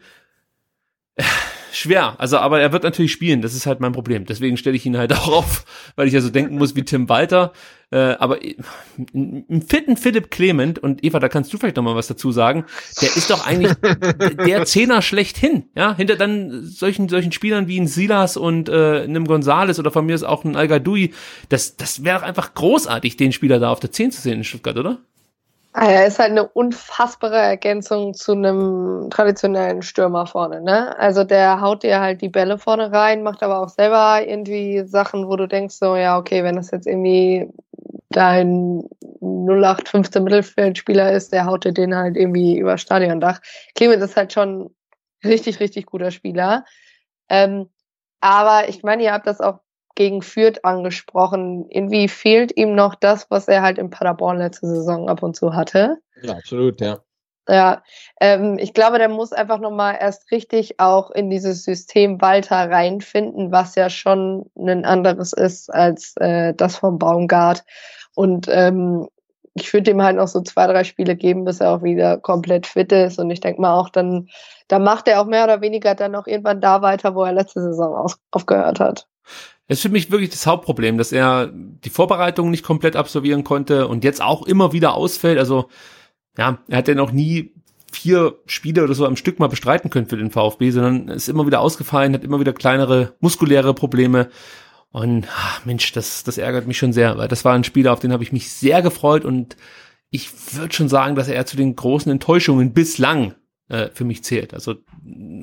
Schwer, 1.73 2.15
also 2.19 2.39
aber 2.39 2.61
er 2.61 2.73
wird 2.73 2.83
natürlich 2.83 3.13
spielen, 3.13 3.43
das 3.43 3.55
ist 3.55 3.67
halt 3.67 3.81
mein 3.81 3.93
Problem. 3.93 4.25
Deswegen 4.25 4.57
stelle 4.57 4.77
ich 4.77 4.87
ihn 4.87 4.97
halt 4.97 5.13
auch 5.17 5.29
auf, 5.33 5.65
weil 5.97 6.07
ich 6.07 6.13
ja 6.13 6.21
so 6.21 6.31
denken 6.31 6.57
muss 6.57 6.77
wie 6.77 6.85
Tim 6.85 7.09
Walter. 7.09 7.53
Äh, 7.93 8.15
aber 8.19 8.39
ein 9.15 9.65
fitten 9.67 9.97
Philipp 9.97 10.31
Clement 10.31 10.79
und 10.79 11.03
Eva, 11.03 11.19
da 11.19 11.29
kannst 11.29 11.53
du 11.53 11.59
vielleicht 11.59 11.77
noch 11.77 11.83
mal 11.83 11.97
was 11.97 12.07
dazu 12.07 12.31
sagen. 12.31 12.65
Der 13.03 13.17
ist 13.17 13.31
doch 13.31 13.45
eigentlich 13.45 13.75
der 14.47 14.65
Zehner 14.65 15.03
schlechthin, 15.03 15.65
ja, 15.75 15.97
hinter 15.97 16.15
dann 16.15 16.65
solchen 16.65 17.09
solchen 17.09 17.33
Spielern 17.33 17.67
wie 17.67 17.81
ein 17.81 17.89
Silas 17.89 18.37
und 18.37 18.69
äh, 18.69 19.03
einem 19.03 19.27
Gonzales 19.27 19.81
oder 19.81 19.91
von 19.91 20.07
mir 20.07 20.15
ist 20.15 20.23
auch 20.23 20.45
ein 20.45 20.55
al 20.55 20.69
Das 21.49 21.77
das 21.77 22.05
wäre 22.05 22.23
einfach 22.23 22.55
großartig, 22.55 23.17
den 23.17 23.33
Spieler 23.33 23.59
da 23.59 23.71
auf 23.71 23.81
der 23.81 23.91
Zehn 23.91 24.13
zu 24.13 24.21
sehen 24.21 24.39
in 24.39 24.45
Stuttgart, 24.45 24.77
oder? 24.77 24.99
Ah, 25.73 25.87
er 25.89 26.07
ist 26.09 26.19
halt 26.19 26.33
eine 26.33 26.49
unfassbare 26.49 27.37
Ergänzung 27.37 28.13
zu 28.13 28.33
einem 28.33 29.09
traditionellen 29.09 29.83
Stürmer 29.83 30.27
vorne, 30.27 30.61
ne? 30.61 30.99
Also 30.99 31.23
der 31.23 31.61
haut 31.61 31.85
dir 31.85 32.01
halt 32.01 32.23
die 32.23 32.29
Bälle 32.29 32.59
vorne 32.59 32.91
rein, 32.91 33.23
macht 33.23 33.41
aber 33.45 33.61
auch 33.61 33.69
selber 33.69 34.27
irgendwie 34.27 34.83
Sachen, 34.85 35.29
wo 35.29 35.37
du 35.37 35.47
denkst 35.47 35.77
so, 35.77 35.95
ja, 35.95 36.19
okay, 36.19 36.43
wenn 36.43 36.57
das 36.57 36.73
jetzt 36.73 36.89
irgendwie 36.89 37.49
dein 38.11 38.83
0815 39.21 40.25
Mittelfeldspieler 40.25 41.13
ist, 41.13 41.33
der 41.33 41.45
haut 41.47 41.65
dir 41.65 41.73
den 41.73 41.95
halt 41.95 42.17
irgendwie 42.17 42.59
über 42.59 42.77
Stadiondach. 42.77 43.41
Clemens 43.77 44.03
ist 44.03 44.17
halt 44.17 44.33
schon 44.33 44.75
richtig, 45.25 45.61
richtig 45.61 45.87
guter 45.87 46.11
Spieler. 46.11 46.65
Ähm, 47.29 47.69
aber 48.21 48.69
ich 48.69 48.83
meine, 48.83 49.05
ihr 49.05 49.13
habt 49.13 49.27
das 49.29 49.41
auch 49.41 49.61
gegen 49.95 50.23
Fürth 50.23 50.65
angesprochen. 50.65 51.67
Irgendwie 51.69 52.09
fehlt 52.09 52.57
ihm 52.57 52.75
noch 52.75 52.95
das, 52.95 53.31
was 53.31 53.49
er 53.49 53.63
halt 53.63 53.79
in 53.79 53.91
Paderborn 53.91 54.39
letzte 54.39 54.67
Saison 54.67 55.09
ab 55.09 55.23
und 55.23 55.37
zu 55.37 55.55
hatte. 55.55 55.99
Ja, 56.23 56.35
absolut, 56.35 56.81
ja. 56.81 57.01
Ja, 57.49 57.83
ähm, 58.21 58.59
ich 58.61 58.75
glaube, 58.75 58.99
der 58.99 59.09
muss 59.09 59.33
einfach 59.33 59.59
nochmal 59.59 59.97
erst 60.01 60.31
richtig 60.31 60.79
auch 60.79 61.11
in 61.11 61.31
dieses 61.31 61.65
System 61.65 62.21
Walter 62.21 62.71
reinfinden, 62.71 63.51
was 63.51 63.75
ja 63.75 63.91
schon 63.91 64.49
ein 64.57 64.85
anderes 64.85 65.33
ist 65.33 65.69
als 65.69 66.15
äh, 66.19 66.55
das 66.55 66.77
vom 66.77 66.99
Baumgart. 66.99 67.65
Und 68.15 68.47
ähm, 68.49 69.09
ich 69.55 69.73
würde 69.73 69.91
ihm 69.91 70.03
halt 70.03 70.17
noch 70.17 70.29
so 70.29 70.41
zwei, 70.43 70.67
drei 70.67 70.85
Spiele 70.85 71.17
geben, 71.17 71.45
bis 71.45 71.61
er 71.61 71.73
auch 71.73 71.83
wieder 71.83 72.19
komplett 72.19 72.67
fit 72.67 72.93
ist. 72.93 73.19
Und 73.19 73.31
ich 73.31 73.41
denke 73.41 73.61
mal 73.61 73.75
auch, 73.75 73.89
dann, 73.89 74.29
dann 74.69 74.85
macht 74.85 75.09
er 75.09 75.21
auch 75.21 75.27
mehr 75.27 75.43
oder 75.45 75.61
weniger 75.61 75.97
dann 75.97 76.15
auch 76.15 76.29
irgendwann 76.29 76.61
da 76.61 76.83
weiter, 76.83 77.17
wo 77.17 77.25
er 77.25 77.33
letzte 77.33 77.63
Saison 77.63 77.97
auf, 77.97 78.17
aufgehört 78.31 78.79
hat. 78.79 79.09
Das 79.69 79.79
ist 79.79 79.83
für 79.83 79.89
mich 79.89 80.11
wirklich 80.11 80.31
das 80.31 80.47
Hauptproblem, 80.47 80.99
dass 80.99 81.13
er 81.13 81.51
die 81.53 81.91
Vorbereitung 81.91 82.51
nicht 82.51 82.65
komplett 82.65 82.97
absolvieren 82.97 83.45
konnte 83.45 83.87
und 83.87 84.03
jetzt 84.03 84.21
auch 84.21 84.47
immer 84.47 84.73
wieder 84.73 84.95
ausfällt. 84.95 85.39
Also, 85.39 85.69
ja, 86.37 86.59
er 86.69 86.79
hat 86.79 86.89
ja 86.89 86.95
noch 86.95 87.13
nie 87.13 87.55
vier 87.93 88.39
Spiele 88.47 88.83
oder 88.85 88.95
so 88.95 89.07
am 89.07 89.17
Stück 89.17 89.39
mal 89.39 89.49
bestreiten 89.49 89.91
können 89.91 90.09
für 90.09 90.17
den 90.17 90.31
VfB, 90.31 90.71
sondern 90.71 91.09
ist 91.09 91.29
immer 91.29 91.47
wieder 91.47 91.61
ausgefallen, 91.61 92.15
hat 92.15 92.25
immer 92.25 92.41
wieder 92.41 92.53
kleinere 92.53 93.15
muskuläre 93.21 93.75
Probleme. 93.75 94.31
Und 94.91 95.29
ach, 95.33 95.65
Mensch, 95.65 95.93
das, 95.93 96.25
das 96.25 96.39
ärgert 96.39 96.67
mich 96.67 96.79
schon 96.79 96.93
sehr, 96.93 97.17
weil 97.17 97.29
das 97.29 97.45
war 97.45 97.55
ein 97.55 97.65
Spieler, 97.65 97.93
auf 97.93 98.01
den 98.01 98.13
habe 98.13 98.25
ich 98.25 98.33
mich 98.33 98.51
sehr 98.51 98.83
gefreut 98.83 99.25
und 99.25 99.57
ich 100.11 100.31
würde 100.55 100.75
schon 100.75 100.89
sagen, 100.89 101.15
dass 101.15 101.29
er 101.29 101.47
zu 101.47 101.57
den 101.57 101.77
großen 101.77 102.11
Enttäuschungen 102.11 102.73
bislang 102.73 103.35
äh, 103.69 103.89
für 103.93 104.05
mich 104.05 104.25
zählt. 104.25 104.53
Also 104.53 104.75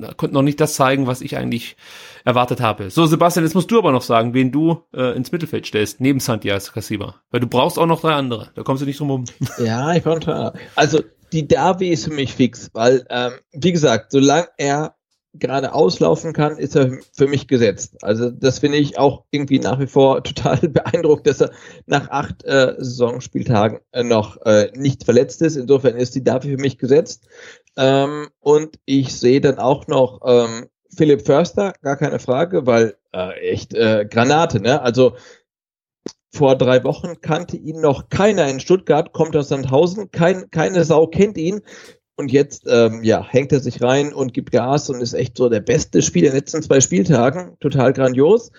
er 0.02 0.14
konnte 0.14 0.34
noch 0.34 0.42
nicht 0.42 0.60
das 0.60 0.74
zeigen, 0.74 1.06
was 1.06 1.20
ich 1.20 1.36
eigentlich 1.36 1.76
erwartet 2.24 2.60
habe. 2.60 2.90
So, 2.90 3.06
Sebastian, 3.06 3.44
jetzt 3.44 3.54
musst 3.54 3.70
du 3.70 3.78
aber 3.78 3.92
noch 3.92 4.02
sagen, 4.02 4.34
wen 4.34 4.52
du 4.52 4.82
äh, 4.94 5.16
ins 5.16 5.32
Mittelfeld 5.32 5.66
stellst, 5.66 6.00
neben 6.00 6.20
Santiago 6.20 6.72
Casiba. 6.72 7.16
Weil 7.30 7.40
du 7.40 7.46
brauchst 7.46 7.78
auch 7.78 7.86
noch 7.86 8.00
drei 8.00 8.12
andere. 8.12 8.50
Da 8.54 8.62
kommst 8.62 8.82
du 8.82 8.86
nicht 8.86 9.00
drum 9.00 9.10
rum. 9.10 9.24
Ja, 9.58 9.94
ich 9.94 10.02
brauche 10.02 10.52
Also 10.74 11.00
die 11.32 11.46
Derby 11.46 11.88
ist 11.88 12.04
für 12.04 12.12
mich 12.12 12.32
fix, 12.32 12.70
weil, 12.72 13.06
ähm, 13.10 13.32
wie 13.52 13.72
gesagt, 13.72 14.12
solange 14.12 14.48
er 14.56 14.94
gerade 15.34 15.74
auslaufen 15.74 16.32
kann, 16.32 16.56
ist 16.56 16.74
er 16.74 16.98
für 17.12 17.28
mich 17.28 17.48
gesetzt. 17.48 17.96
Also 18.02 18.30
das 18.30 18.58
finde 18.58 18.78
ich 18.78 18.98
auch 18.98 19.24
irgendwie 19.30 19.58
nach 19.58 19.78
wie 19.78 19.86
vor 19.86 20.22
total 20.24 20.56
beeindruckt, 20.56 21.26
dass 21.26 21.40
er 21.40 21.50
nach 21.86 22.10
acht 22.10 22.44
äh, 22.44 22.74
Saisonspieltagen 22.78 23.80
äh, 23.92 24.02
noch 24.02 24.40
äh, 24.42 24.70
nicht 24.74 25.04
verletzt 25.04 25.42
ist. 25.42 25.56
Insofern 25.56 25.96
ist 25.96 26.14
die 26.14 26.24
dafür 26.24 26.56
für 26.56 26.62
mich 26.62 26.78
gesetzt. 26.78 27.26
Ähm, 27.78 28.28
und 28.40 28.80
ich 28.86 29.14
sehe 29.14 29.40
dann 29.40 29.58
auch 29.58 29.86
noch 29.86 30.20
ähm, 30.24 30.66
Philipp 30.94 31.24
Förster, 31.24 31.74
gar 31.80 31.96
keine 31.96 32.18
Frage, 32.18 32.66
weil 32.66 32.96
äh, 33.14 33.38
echt 33.38 33.72
äh, 33.72 34.04
Granate, 34.10 34.60
ne? 34.60 34.82
Also 34.82 35.14
vor 36.32 36.56
drei 36.56 36.82
Wochen 36.82 37.20
kannte 37.20 37.56
ihn 37.56 37.80
noch 37.80 38.08
keiner 38.08 38.48
in 38.48 38.58
Stuttgart, 38.58 39.12
kommt 39.12 39.36
aus 39.36 39.48
Sandhausen, 39.48 40.10
kein, 40.10 40.50
keine 40.50 40.84
Sau 40.84 41.06
kennt 41.06 41.38
ihn. 41.38 41.60
Und 42.16 42.32
jetzt 42.32 42.64
ähm, 42.66 43.04
ja, 43.04 43.24
hängt 43.24 43.52
er 43.52 43.60
sich 43.60 43.80
rein 43.80 44.12
und 44.12 44.34
gibt 44.34 44.50
Gas 44.50 44.90
und 44.90 45.00
ist 45.00 45.14
echt 45.14 45.36
so 45.36 45.48
der 45.48 45.60
beste 45.60 46.02
Spieler 46.02 46.26
in 46.26 46.32
den 46.32 46.40
letzten 46.40 46.62
zwei 46.62 46.80
Spieltagen. 46.80 47.56
Total 47.60 47.92
grandios. 47.92 48.50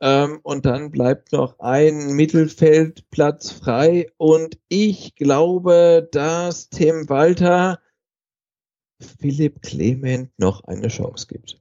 Ähm, 0.00 0.40
und 0.42 0.66
dann 0.66 0.90
bleibt 0.90 1.32
noch 1.32 1.60
ein 1.60 2.08
Mittelfeldplatz 2.14 3.52
frei. 3.52 4.10
Und 4.16 4.58
ich 4.68 5.14
glaube, 5.14 6.08
dass 6.10 6.70
Tim 6.70 7.08
Walter 7.08 7.78
Philipp 9.20 9.62
Clement 9.62 10.30
noch 10.38 10.64
eine 10.64 10.88
Chance 10.88 11.26
gibt. 11.28 11.58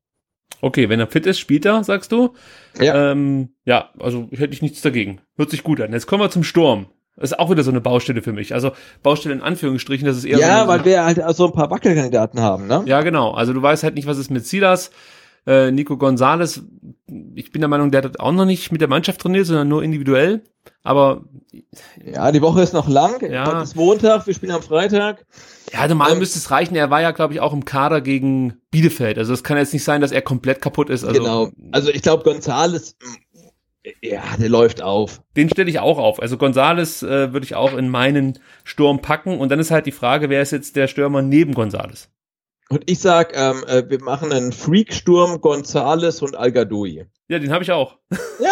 Okay, 0.62 0.88
wenn 0.88 1.00
er 1.00 1.08
fit 1.08 1.26
ist, 1.26 1.40
spielt 1.40 1.66
er, 1.66 1.84
sagst 1.84 2.12
du? 2.12 2.34
Ja. 2.80 3.12
Ähm, 3.12 3.50
ja, 3.66 3.90
also 4.00 4.30
hätte 4.32 4.54
ich 4.54 4.62
nichts 4.62 4.82
dagegen. 4.82 5.20
Hört 5.36 5.50
sich 5.50 5.64
gut 5.64 5.82
an. 5.82 5.92
Jetzt 5.92 6.08
kommen 6.08 6.24
wir 6.24 6.30
zum 6.30 6.44
Sturm. 6.44 6.86
Das 7.18 7.32
ist 7.32 7.40
auch 7.40 7.52
wieder 7.52 7.64
so 7.64 7.70
eine 7.70 7.82
Baustelle 7.82 8.22
für 8.22 8.34
mich. 8.34 8.54
Also 8.54 8.72
Baustelle 9.04 9.36
in 9.36 9.42
Anführungsstrichen, 9.42 10.08
das 10.08 10.18
ist 10.18 10.26
eher 10.26 10.40
Ja, 10.40 10.64
so 10.64 10.68
weil 10.70 10.86
wir 10.86 11.04
halt 11.04 11.22
so 11.36 11.48
ein 11.48 11.54
paar 11.54 11.70
Wackelkandidaten 11.70 12.40
haben, 12.40 12.68
ne? 12.68 12.84
Ja, 12.86 13.02
genau. 13.02 13.32
Also 13.34 13.54
du 13.54 13.62
weißt 13.62 13.84
halt 13.84 13.96
nicht, 13.96 14.08
was 14.08 14.18
ist 14.18 14.32
mit 14.32 14.48
Silas. 14.48 14.92
Äh, 15.46 15.72
Nico 15.72 15.98
Gonzales, 15.98 16.64
ich 17.36 17.52
bin 17.52 17.60
der 17.60 17.68
Meinung, 17.68 17.92
der 17.92 18.04
hat 18.04 18.20
auch 18.20 18.32
noch 18.32 18.46
nicht 18.46 18.72
mit 18.72 18.80
der 18.80 18.88
Mannschaft 18.88 19.20
trainiert, 19.20 19.46
sondern 19.46 19.68
nur 19.68 19.84
individuell. 19.84 20.42
Aber 20.82 21.26
ja, 22.04 22.32
die 22.32 22.42
Woche 22.42 22.62
ist 22.62 22.74
noch 22.74 22.88
lang. 22.88 23.22
Ja. 23.30 23.62
Es 23.62 23.70
ist 23.70 23.76
Montag, 23.76 24.26
wir 24.26 24.34
spielen 24.34 24.54
am 24.54 24.62
Freitag. 24.64 25.26
Ja, 25.74 25.88
normal 25.88 26.14
ähm, 26.14 26.20
müsste 26.20 26.38
es 26.38 26.52
reichen. 26.52 26.76
Er 26.76 26.92
war 26.92 27.02
ja, 27.02 27.12
glaube 27.12 27.34
ich, 27.34 27.40
auch 27.40 27.52
im 27.52 27.66
Kader 27.66 28.00
gegen 28.00 28.62
Bielefeld. 28.72 29.18
Also 29.18 29.34
es 29.34 29.44
kann 29.44 29.58
jetzt 29.58 29.74
nicht 29.74 29.84
sein, 29.84 30.02
dass 30.02 30.12
er 30.12 30.22
komplett 30.22 30.62
kaputt 30.62 30.90
ist. 30.90 31.04
Also, 31.04 31.20
genau. 31.20 31.50
Also 31.72 31.90
ich 31.90 32.04
glaube, 32.04 32.24
Gonzales 32.24 32.96
ja, 34.02 34.24
der 34.40 34.50
läuft 34.50 34.82
auf. 34.82 35.22
Den 35.36 35.50
stelle 35.50 35.70
ich 35.70 35.80
auch 35.80 35.98
auf. 35.98 36.22
Also 36.22 36.38
Gonzales 36.38 37.04
äh, 37.04 37.34
würde 37.34 37.46
ich 37.46 37.56
auch 37.56 37.74
in 37.74 37.90
meinen 37.90 38.40
Sturm 38.64 39.02
packen. 39.02 39.38
Und 39.40 39.50
dann 39.50 39.60
ist 39.60 39.72
halt 39.72 39.86
die 39.86 39.92
Frage, 39.92 40.30
wer 40.30 40.42
ist 40.42 40.52
jetzt 40.52 40.76
der 40.76 40.88
Stürmer 40.88 41.22
neben 41.22 41.54
Gonzales? 41.54 42.10
Und 42.70 42.90
ich 42.90 43.00
sag, 43.00 43.36
ähm, 43.36 43.64
äh, 43.68 43.84
wir 43.90 44.02
machen 44.02 44.32
einen 44.32 44.54
Freak-Sturm, 44.54 45.42
Gonzales 45.42 46.22
und 46.22 46.36
al 46.36 46.50
-Gadoui. 46.50 47.08
Ja, 47.34 47.40
den 47.40 47.52
habe 47.52 47.64
ich 47.64 47.72
auch. 47.72 47.96
Ja! 48.40 48.52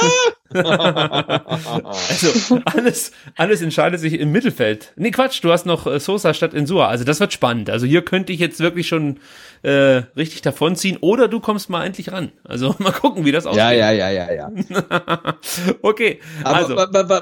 also 0.54 2.60
alles, 2.66 3.12
alles 3.38 3.62
entscheidet 3.62 4.00
sich 4.00 4.20
im 4.20 4.32
Mittelfeld. 4.32 4.92
Nee, 4.96 5.12
Quatsch, 5.12 5.44
du 5.44 5.52
hast 5.52 5.68
noch 5.68 5.86
äh, 5.86 6.00
Sosa 6.00 6.34
statt 6.34 6.56
Insua. 6.56 6.88
Also 6.88 7.04
das 7.04 7.20
wird 7.20 7.32
spannend. 7.32 7.70
Also 7.70 7.86
hier 7.86 8.02
könnte 8.02 8.34
ich 8.34 8.40
jetzt 8.40 8.60
wirklich 8.60 8.88
schon 8.88 9.20
äh, 9.62 10.02
richtig 10.18 10.42
davonziehen. 10.42 10.98
Oder 11.00 11.28
du 11.28 11.40
kommst 11.40 11.70
mal 11.70 11.86
endlich 11.86 12.12
ran. 12.12 12.32
Also 12.44 12.76
mal 12.80 12.92
gucken, 12.92 13.24
wie 13.24 13.32
das 13.32 13.46
aussieht. 13.46 13.60
Ja, 13.60 13.72
ja, 13.72 13.92
ja, 13.92 14.10
ja, 14.10 14.34
ja. 14.34 14.52
okay. 15.84 16.20
Aber 16.44 16.56
also. 16.56 16.76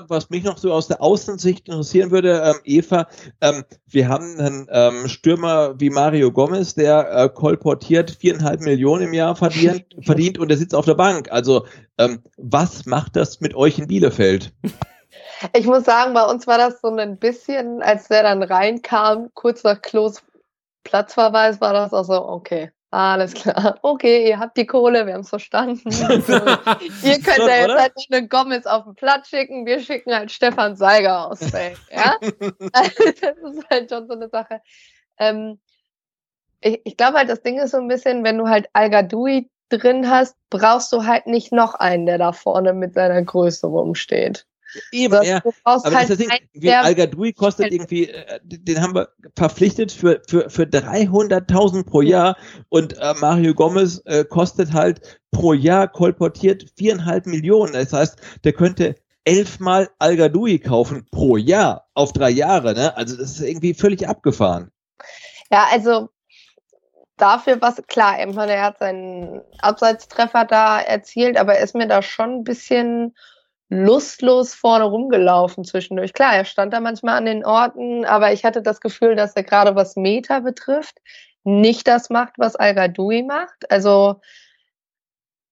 was 0.08 0.30
mich 0.30 0.44
noch 0.44 0.58
so 0.58 0.72
aus 0.72 0.88
der 0.88 1.02
Außensicht 1.02 1.68
interessieren 1.68 2.12
würde, 2.12 2.42
ähm, 2.46 2.56
Eva, 2.64 3.08
ähm, 3.42 3.64
wir 3.88 4.08
haben 4.08 4.40
einen 4.40 4.68
ähm, 4.72 5.08
Stürmer 5.08 5.80
wie 5.80 5.90
Mario 5.90 6.32
Gomez, 6.32 6.76
der 6.76 7.12
äh, 7.12 7.30
kolportiert 7.30 8.18
viereinhalb 8.20 8.62
Millionen 8.62 9.08
im 9.08 9.14
Jahr 9.14 9.36
verdient, 9.36 9.86
verdient 10.02 10.40
und 10.40 10.48
der 10.48 10.58
sitzt 10.58 10.76
auf 10.76 10.86
der 10.86 10.96
Bank. 10.96 11.32
Also 11.32 11.49
ähm, 11.98 12.24
was 12.38 12.86
macht 12.86 13.16
das 13.16 13.42
mit 13.42 13.56
euch 13.56 13.80
in 13.80 13.88
Bielefeld? 13.88 14.54
Ich 15.56 15.66
muss 15.66 15.86
sagen, 15.86 16.14
bei 16.14 16.24
uns 16.26 16.48
war 16.48 16.58
das 16.58 16.82
so 16.82 16.90
ein 16.90 17.18
bisschen, 17.18 17.82
als 17.82 18.08
der 18.08 18.24
dann 18.24 18.44
reinkam, 18.44 19.30
kurz 19.34 19.64
nach 19.64 19.82
Klos 19.82 20.22
Platzverweis, 20.84 21.62
war 21.62 21.74
das 21.74 21.94
auch 21.94 22.04
so, 22.04 22.26
okay, 22.28 22.72
Alles 22.92 23.36
klar. 23.36 23.78
Okay, 23.84 24.28
ihr 24.28 24.40
habt 24.40 24.58
die 24.58 24.66
Kohle, 24.66 25.06
wir 25.06 25.14
haben 25.14 25.22
es 25.22 25.30
verstanden. 25.30 25.92
So, 25.92 26.34
ihr 26.34 27.20
könnt 27.22 27.38
ja 27.38 27.68
jetzt 27.68 27.78
halt 27.78 27.96
nicht 27.96 28.12
eine 28.12 28.28
Gomez 28.28 28.66
auf 28.66 28.84
den 28.86 28.96
Platz 28.96 29.30
schicken, 29.30 29.66
wir 29.66 29.80
schicken 29.80 30.14
halt 30.14 30.32
Stefan 30.32 30.76
Seiger 30.76 31.28
aus 31.28 31.40
Feld. 31.40 31.78
Ja? 31.92 32.18
das 32.22 33.54
ist 33.54 33.70
halt 33.70 33.92
schon 33.92 34.08
so 34.08 34.14
eine 34.14 34.30
Sache. 34.30 34.62
Ähm, 35.20 35.60
ich, 36.62 36.82
ich 36.84 36.98
glaube 36.98 37.20
halt, 37.20 37.30
das 37.30 37.44
Ding 37.44 37.60
ist 37.60 37.72
so 37.72 37.78
ein 37.78 37.88
bisschen, 37.88 38.24
wenn 38.24 38.38
du 38.38 38.48
halt 38.48 38.68
Al 38.74 38.90
Gadoui 38.90 39.50
drin 39.70 40.10
hast, 40.10 40.36
brauchst 40.50 40.92
du 40.92 41.06
halt 41.06 41.28
nicht 41.28 41.52
noch 41.52 41.76
einen, 41.76 42.06
der 42.06 42.18
da 42.18 42.32
vorne 42.32 42.74
mit 42.74 42.94
seiner 42.94 43.22
Größe 43.22 43.68
rumsteht. 43.68 44.46
Eben, 44.92 45.14
Das- 45.14 45.28
ja. 45.28 45.42
Aber 45.64 45.84
halt 45.84 46.10
das 46.10 46.20
ist 46.20 46.30
das 46.30 46.38
Ding, 46.54 47.18
wie 47.18 47.34
kostet 47.34 47.72
irgendwie, 47.72 48.10
äh, 48.10 48.40
den 48.44 48.82
haben 48.82 48.94
wir 48.94 49.10
verpflichtet 49.36 49.92
für, 49.92 50.22
für, 50.28 50.50
für 50.50 50.64
300.000 50.64 51.86
pro 51.86 52.02
Jahr 52.02 52.38
und 52.70 52.98
äh, 52.98 53.14
Mario 53.20 53.54
Gomez 53.54 54.02
äh, 54.06 54.24
kostet 54.26 54.74
halt 54.74 55.20
pro 55.32 55.54
Jahr 55.54 55.88
kolportiert 55.88 56.66
viereinhalb 56.78 57.26
Millionen. 57.26 57.74
Das 57.74 57.94
heißt, 57.94 58.20
der 58.44 58.54
könnte 58.54 58.96
elfmal 59.26 59.90
Al 60.00 60.18
Gadoui 60.18 60.60
kaufen 60.60 61.06
pro 61.12 61.38
Jahr 61.38 61.88
auf 61.94 62.14
drei 62.14 62.30
Jahre, 62.30 62.74
ne? 62.74 62.96
Also 62.96 63.18
das 63.18 63.32
ist 63.32 63.42
irgendwie 63.42 63.74
völlig 63.74 64.08
abgefahren. 64.08 64.72
Ja, 65.52 65.68
also 65.72 66.10
dafür 67.22 67.62
was, 67.62 67.82
klar, 67.88 68.20
ich 68.20 68.36
meine, 68.36 68.54
er 68.54 68.64
hat 68.64 68.80
seinen 68.80 69.42
Abseitstreffer 69.60 70.46
da 70.46 70.80
erzielt, 70.80 71.38
aber 71.38 71.56
er 71.56 71.64
ist 71.64 71.76
mir 71.76 71.88
da 71.88 72.02
schon 72.02 72.40
ein 72.40 72.44
bisschen 72.44 73.16
lustlos 73.70 74.56
vorne 74.56 74.86
rumgelaufen 74.86 75.64
zwischendurch. 75.64 76.14
Klar, 76.14 76.36
er 76.36 76.46
stand 76.46 76.74
da 76.74 76.80
manchmal 76.80 77.18
an 77.18 77.26
den 77.26 77.46
Orten, 77.46 78.04
aber 78.06 78.34
ich 78.34 78.44
hatte 78.44 78.62
das 78.62 78.82
Gefühl, 78.82 79.16
dass 79.16 79.36
er 79.36 79.44
gerade 79.44 79.76
was 79.76 79.96
Meta 79.96 80.40
betrifft, 80.40 80.98
nicht 81.44 81.88
das 81.88 82.10
macht, 82.10 82.34
was 82.38 82.56
Al 82.56 82.74
Gadoui 82.76 83.24
macht. 83.24 83.72
Also 83.72 84.20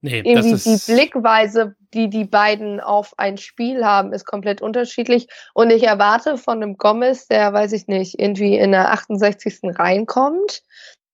Nee, 0.02 0.22
irgendwie 0.24 0.54
die 0.54 0.94
Blickweise, 0.94 1.76
die 1.94 2.08
die 2.10 2.26
beiden 2.26 2.80
auf 2.80 3.14
ein 3.18 3.38
Spiel 3.38 3.84
haben, 3.84 4.14
ist 4.14 4.26
komplett 4.26 4.62
unterschiedlich. 4.62 5.28
Und 5.56 5.72
ich 5.72 5.84
erwarte 5.84 6.38
von 6.38 6.62
einem 6.62 6.78
Gomez, 6.78 7.28
der, 7.28 7.52
weiß 7.52 7.74
ich 7.74 7.88
nicht, 7.88 8.20
irgendwie 8.20 8.58
in 8.58 8.74
der 8.74 8.92
68. 8.92 9.60
reinkommt 9.64 10.62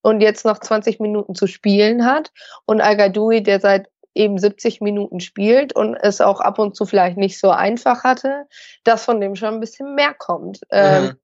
und 0.03 0.21
jetzt 0.21 0.45
noch 0.45 0.59
20 0.59 0.99
Minuten 0.99 1.34
zu 1.34 1.47
spielen 1.47 2.05
hat. 2.05 2.31
Und 2.65 2.81
Al 2.81 2.95
Gadoui, 2.95 3.41
der 3.41 3.59
seit 3.59 3.88
eben 4.13 4.38
70 4.38 4.81
Minuten 4.81 5.19
spielt 5.19 5.73
und 5.75 5.95
es 5.95 6.21
auch 6.21 6.39
ab 6.39 6.59
und 6.59 6.75
zu 6.75 6.85
vielleicht 6.85 7.17
nicht 7.17 7.39
so 7.39 7.49
einfach 7.49 8.03
hatte, 8.03 8.45
dass 8.84 9.05
von 9.05 9.19
dem 9.19 9.35
schon 9.35 9.55
ein 9.55 9.59
bisschen 9.59 9.95
mehr 9.95 10.13
kommt. 10.13 10.61
Ähm, 10.69 11.15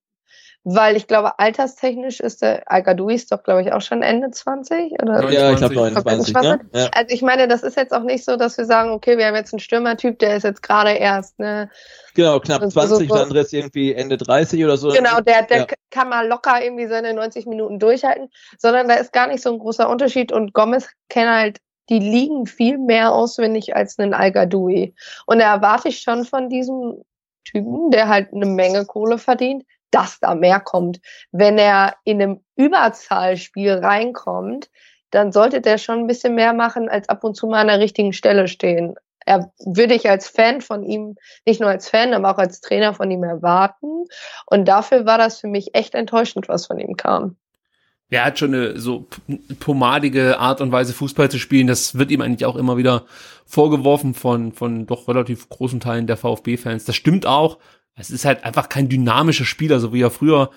weil 0.65 0.97
ich 0.97 1.07
glaube, 1.07 1.39
alterstechnisch 1.39 2.19
ist 2.19 2.41
der 2.41 2.69
Al 2.69 2.83
Gadoui 2.83 3.15
ist 3.15 3.31
doch, 3.31 3.43
glaube 3.43 3.61
ich, 3.61 3.71
auch 3.71 3.81
schon 3.81 4.01
Ende 4.03 4.29
20 4.29 4.91
oder 5.01 5.29
Ja, 5.31 5.51
ich 5.51 5.57
glaube 5.57 5.73
29, 5.75 6.33
ne? 6.35 6.59
Ja. 6.73 6.89
also 6.93 7.07
ich 7.13 7.21
meine, 7.21 7.47
das 7.47 7.63
ist 7.63 7.77
jetzt 7.77 7.93
auch 7.93 8.03
nicht 8.03 8.25
so, 8.25 8.35
dass 8.35 8.57
wir 8.57 8.65
sagen, 8.65 8.91
okay, 8.91 9.17
wir 9.17 9.25
haben 9.25 9.35
jetzt 9.35 9.53
einen 9.53 9.59
Stürmertyp, 9.61 10.19
der 10.19 10.35
ist 10.35 10.43
jetzt 10.43 10.61
gerade 10.61 10.91
erst, 10.91 11.39
ne? 11.39 11.69
Genau, 12.13 12.39
knapp 12.39 12.59
Das 12.61 12.69
ist 12.69 12.73
so- 12.73 12.87
20, 12.97 13.07
der 13.07 13.21
andere 13.21 13.39
ist 13.39 13.53
irgendwie 13.53 13.93
Ende 13.93 14.17
30 14.17 14.63
oder 14.63 14.77
so. 14.77 14.89
Genau, 14.89 15.21
der, 15.21 15.43
der 15.43 15.57
Ja. 15.59 15.65
kann 15.91 16.09
mal 16.09 16.27
locker 16.27 16.61
irgendwie 16.61 16.87
seine 16.87 17.13
90 17.13 17.45
Minuten 17.45 17.79
durchhalten, 17.79 18.29
sondern 18.57 18.87
da 18.89 18.95
ist 18.95 19.13
gar 19.13 19.27
nicht 19.27 19.41
so 19.41 19.51
ein 19.53 19.59
großer 19.59 19.89
Unterschied 19.89 20.31
und 20.31 20.53
Gomez 20.53 20.89
kennt 21.07 21.29
halt 21.29 21.57
die 21.89 21.97
liegen 21.99 22.45
viel 22.45 22.77
mehr 22.77 23.13
auswendig 23.13 23.75
als 23.75 23.97
einen 23.97 24.13
Al 24.13 24.31
Gadoui. 24.31 24.93
Und 25.25 25.39
da 25.39 25.55
erwarte 25.55 25.87
ich 25.87 26.01
schon 26.01 26.23
von 26.23 26.47
diesem 26.49 27.01
Typen, 27.45 27.89
der 27.89 28.07
halt 28.07 28.31
eine 28.31 28.45
Menge 28.45 28.85
Kohle 28.85 29.17
verdient, 29.17 29.63
dass 29.91 30.19
da 30.19 30.35
mehr 30.35 30.59
kommt. 30.59 30.99
Wenn 31.31 31.57
er 31.57 31.95
in 32.03 32.21
einem 32.21 32.41
Überzahlspiel 32.55 33.73
reinkommt, 33.73 34.69
dann 35.11 35.31
sollte 35.31 35.61
der 35.61 35.77
schon 35.77 35.99
ein 35.99 36.07
bisschen 36.07 36.35
mehr 36.35 36.53
machen, 36.53 36.89
als 36.89 37.09
ab 37.09 37.23
und 37.23 37.35
zu 37.35 37.47
mal 37.47 37.61
an 37.61 37.67
der 37.67 37.79
richtigen 37.79 38.13
Stelle 38.13 38.47
stehen. 38.47 38.95
Er 39.25 39.51
würde 39.59 39.93
ich 39.93 40.09
als 40.09 40.27
Fan 40.27 40.61
von 40.61 40.83
ihm, 40.83 41.15
nicht 41.45 41.59
nur 41.59 41.69
als 41.69 41.89
Fan, 41.89 42.13
aber 42.13 42.31
auch 42.31 42.37
als 42.37 42.61
Trainer 42.61 42.93
von 42.93 43.11
ihm 43.11 43.23
erwarten. 43.23 44.05
Und 44.45 44.67
dafür 44.67 45.05
war 45.05 45.17
das 45.17 45.39
für 45.39 45.47
mich 45.47 45.75
echt 45.75 45.93
enttäuschend, 45.93 46.47
was 46.47 46.67
von 46.67 46.79
ihm 46.79 46.95
kam. 46.95 47.35
Er 48.11 48.25
hat 48.25 48.39
schon 48.39 48.55
eine 48.55 48.79
so 48.79 49.07
pomadige 49.59 50.39
Art 50.39 50.61
und 50.61 50.71
Weise 50.71 50.93
Fußball 50.93 51.29
zu 51.29 51.37
spielen. 51.37 51.67
Das 51.67 51.95
wird 51.97 52.09
ihm 52.09 52.21
eigentlich 52.21 52.45
auch 52.45 52.55
immer 52.55 52.75
wieder 52.77 53.05
vorgeworfen 53.45 54.15
von, 54.15 54.51
von 54.51 54.87
doch 54.87 55.07
relativ 55.07 55.47
großen 55.49 55.79
Teilen 55.79 56.07
der 56.07 56.17
VfB-Fans. 56.17 56.85
Das 56.85 56.95
stimmt 56.95 57.27
auch. 57.27 57.59
Es 57.95 58.09
ist 58.09 58.25
halt 58.25 58.43
einfach 58.43 58.69
kein 58.69 58.89
dynamischer 58.89 59.45
Spieler, 59.45 59.79
so 59.79 59.93
wie 59.93 60.01
er 60.01 60.11
früher 60.11 60.51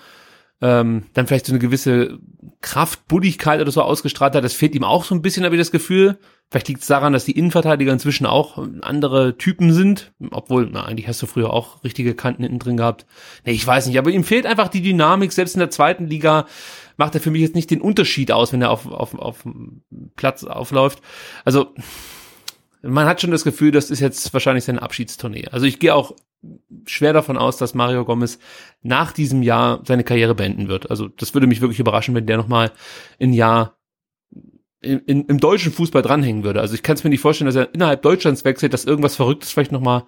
ähm, 0.61 1.03
dann 1.13 1.27
vielleicht 1.27 1.45
so 1.45 1.51
eine 1.51 1.59
gewisse 1.59 2.19
Kraft, 2.61 3.07
Bulligkeit 3.09 3.59
oder 3.59 3.71
so 3.71 3.81
ausgestrahlt 3.81 4.33
hat. 4.33 4.45
Das 4.45 4.53
fehlt 4.53 4.75
ihm 4.75 4.85
auch 4.85 5.03
so 5.03 5.13
ein 5.13 5.21
bisschen, 5.21 5.43
habe 5.43 5.55
ich 5.55 5.61
das 5.61 5.71
Gefühl. 5.71 6.17
Vielleicht 6.49 6.69
liegt 6.69 6.81
es 6.81 6.87
daran, 6.87 7.11
dass 7.11 7.25
die 7.25 7.37
Innenverteidiger 7.37 7.91
inzwischen 7.91 8.25
auch 8.25 8.57
andere 8.81 9.37
Typen 9.37 9.73
sind. 9.73 10.13
Obwohl, 10.31 10.69
na, 10.71 10.85
eigentlich 10.85 11.09
hast 11.09 11.21
du 11.21 11.25
früher 11.25 11.51
auch 11.51 11.83
richtige 11.83 12.15
Kanten 12.15 12.43
hinten 12.43 12.59
drin 12.59 12.77
gehabt. 12.77 13.05
Nee, 13.45 13.51
ich 13.51 13.67
weiß 13.67 13.87
nicht. 13.87 13.97
Aber 13.97 14.11
ihm 14.11 14.23
fehlt 14.23 14.45
einfach 14.45 14.69
die 14.69 14.81
Dynamik. 14.81 15.33
Selbst 15.33 15.55
in 15.55 15.59
der 15.59 15.69
zweiten 15.69 16.07
Liga 16.07 16.45
macht 16.95 17.15
er 17.15 17.21
für 17.21 17.31
mich 17.31 17.41
jetzt 17.41 17.55
nicht 17.55 17.69
den 17.69 17.81
Unterschied 17.81 18.31
aus, 18.31 18.53
wenn 18.53 18.61
er 18.61 18.71
auf, 18.71 18.85
auf, 18.85 19.15
auf 19.15 19.43
Platz 20.15 20.45
aufläuft. 20.45 21.01
Also, 21.43 21.73
man 22.83 23.05
hat 23.05 23.19
schon 23.19 23.31
das 23.31 23.43
Gefühl, 23.43 23.71
das 23.71 23.89
ist 23.89 23.99
jetzt 23.99 24.31
wahrscheinlich 24.33 24.63
seine 24.63 24.81
Abschiedstournee. 24.81 25.47
Also 25.51 25.65
ich 25.65 25.79
gehe 25.79 25.95
auch 25.95 26.15
schwer 26.85 27.13
davon 27.13 27.37
aus, 27.37 27.57
dass 27.57 27.73
Mario 27.73 28.05
Gomez 28.05 28.39
nach 28.81 29.11
diesem 29.11 29.43
Jahr 29.43 29.81
seine 29.85 30.03
Karriere 30.03 30.35
beenden 30.35 30.67
wird. 30.67 30.89
Also 30.89 31.07
das 31.07 31.33
würde 31.33 31.47
mich 31.47 31.61
wirklich 31.61 31.79
überraschen, 31.79 32.15
wenn 32.15 32.25
der 32.25 32.37
nochmal 32.37 32.71
ein 33.19 33.33
Jahr 33.33 33.77
in, 34.81 34.99
in, 34.99 35.25
im 35.25 35.39
deutschen 35.39 35.71
Fußball 35.71 36.01
dranhängen 36.01 36.43
würde. 36.43 36.61
Also 36.61 36.75
ich 36.75 36.83
kann 36.83 36.95
es 36.95 37.03
mir 37.03 37.09
nicht 37.09 37.21
vorstellen, 37.21 37.45
dass 37.45 37.55
er 37.55 37.73
innerhalb 37.73 38.01
Deutschlands 38.01 38.43
wechselt, 38.43 38.73
dass 38.73 38.85
irgendwas 38.85 39.15
Verrücktes 39.15 39.51
vielleicht 39.51 39.71
nochmal 39.71 40.03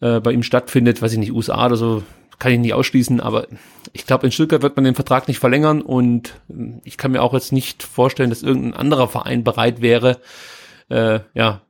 äh, 0.00 0.20
bei 0.20 0.32
ihm 0.32 0.42
stattfindet, 0.42 1.00
weiß 1.00 1.12
ich 1.12 1.18
nicht, 1.18 1.32
USA 1.32 1.66
oder 1.66 1.76
so, 1.76 2.02
kann 2.38 2.52
ich 2.52 2.58
nicht 2.58 2.74
ausschließen, 2.74 3.20
aber 3.20 3.46
ich 3.92 4.06
glaube, 4.06 4.26
in 4.26 4.32
Stuttgart 4.32 4.62
wird 4.62 4.76
man 4.76 4.84
den 4.84 4.94
Vertrag 4.94 5.28
nicht 5.28 5.38
verlängern 5.38 5.80
und 5.80 6.34
äh, 6.50 6.80
ich 6.84 6.98
kann 6.98 7.12
mir 7.12 7.22
auch 7.22 7.32
jetzt 7.32 7.52
nicht 7.52 7.82
vorstellen, 7.82 8.30
dass 8.30 8.42
irgendein 8.42 8.74
anderer 8.74 9.08
Verein 9.08 9.44
bereit 9.44 9.80
wäre, 9.80 10.20
äh, 10.90 11.20
ja, 11.34 11.62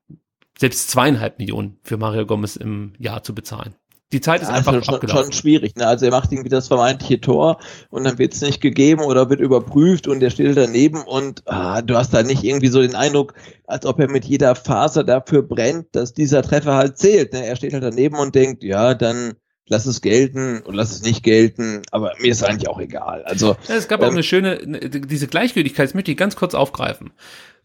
selbst 0.59 0.91
zweieinhalb 0.91 1.39
Millionen 1.39 1.79
für 1.83 1.97
Mario 1.97 2.27
Gomez 2.27 2.57
im 2.57 2.95
Jahr 2.99 3.23
zu 3.23 3.35
bezahlen. 3.35 3.75
Die 4.13 4.21
Zeit 4.21 4.43
ist 4.43 4.49
Ja, 4.49 4.55
einfach 4.55 4.73
schon, 4.75 4.85
schon, 4.85 4.95
abgelaufen. 4.95 5.25
schon 5.25 5.33
schwierig. 5.33 5.75
Ne? 5.77 5.87
Also 5.87 6.05
er 6.05 6.13
macht 6.13 6.31
irgendwie 6.31 6.49
das 6.49 6.69
vermeintliche 6.69 7.21
Tor 7.21 7.59
und 7.91 8.05
dann 8.05 8.19
wird 8.19 8.35
es 8.35 8.41
nicht 8.43 8.61
gegeben 8.61 9.01
oder 9.03 9.29
wird 9.31 9.41
überprüft 9.41 10.07
und 10.07 10.21
der 10.21 10.31
steht 10.31 10.57
daneben 10.57 11.03
und 11.03 11.43
ah, 11.47 11.83
du 11.83 11.97
hast 11.97 12.15
da 12.15 12.23
nicht 12.23 12.45
irgendwie 12.45 12.69
so 12.69 12.81
den 12.81 12.95
Eindruck, 12.95 13.35
als 13.67 13.87
ob 13.87 13.99
er 13.99 14.09
mit 14.11 14.25
jeder 14.25 14.55
Faser 14.55 15.03
dafür 15.05 15.43
brennt, 15.43 15.87
dass 15.93 16.13
dieser 16.15 16.43
Treffer 16.43 16.77
halt 16.77 16.99
zählt. 16.99 17.33
Ne? 17.33 17.45
Er 17.45 17.57
steht 17.57 17.73
halt 17.73 17.83
daneben 17.83 18.17
und 18.17 18.35
denkt, 18.35 18.63
ja, 18.63 18.95
dann 18.95 19.35
lass 19.67 19.87
es 19.87 20.01
gelten 20.03 20.61
und 20.61 20.75
lass 20.75 20.93
es 20.93 21.03
nicht 21.03 21.23
gelten, 21.23 21.83
aber 21.91 22.13
mir 22.21 22.31
ist 22.31 22.45
eigentlich 22.45 22.69
auch 22.69 22.79
egal. 22.79 23.23
Also 23.25 23.57
Ja, 23.67 23.75
es 23.77 23.89
gab 23.89 24.01
auch 24.03 24.09
ähm, 24.09 24.13
eine 24.13 24.23
schöne, 24.23 24.61
ne, 24.65 24.79
diese 24.91 25.27
Gleichgültigkeit, 25.27 25.87
das 25.89 25.95
möchte 25.95 26.11
ich 26.11 26.19
ganz 26.19 26.37
kurz 26.37 26.55
aufgreifen. 26.55 27.13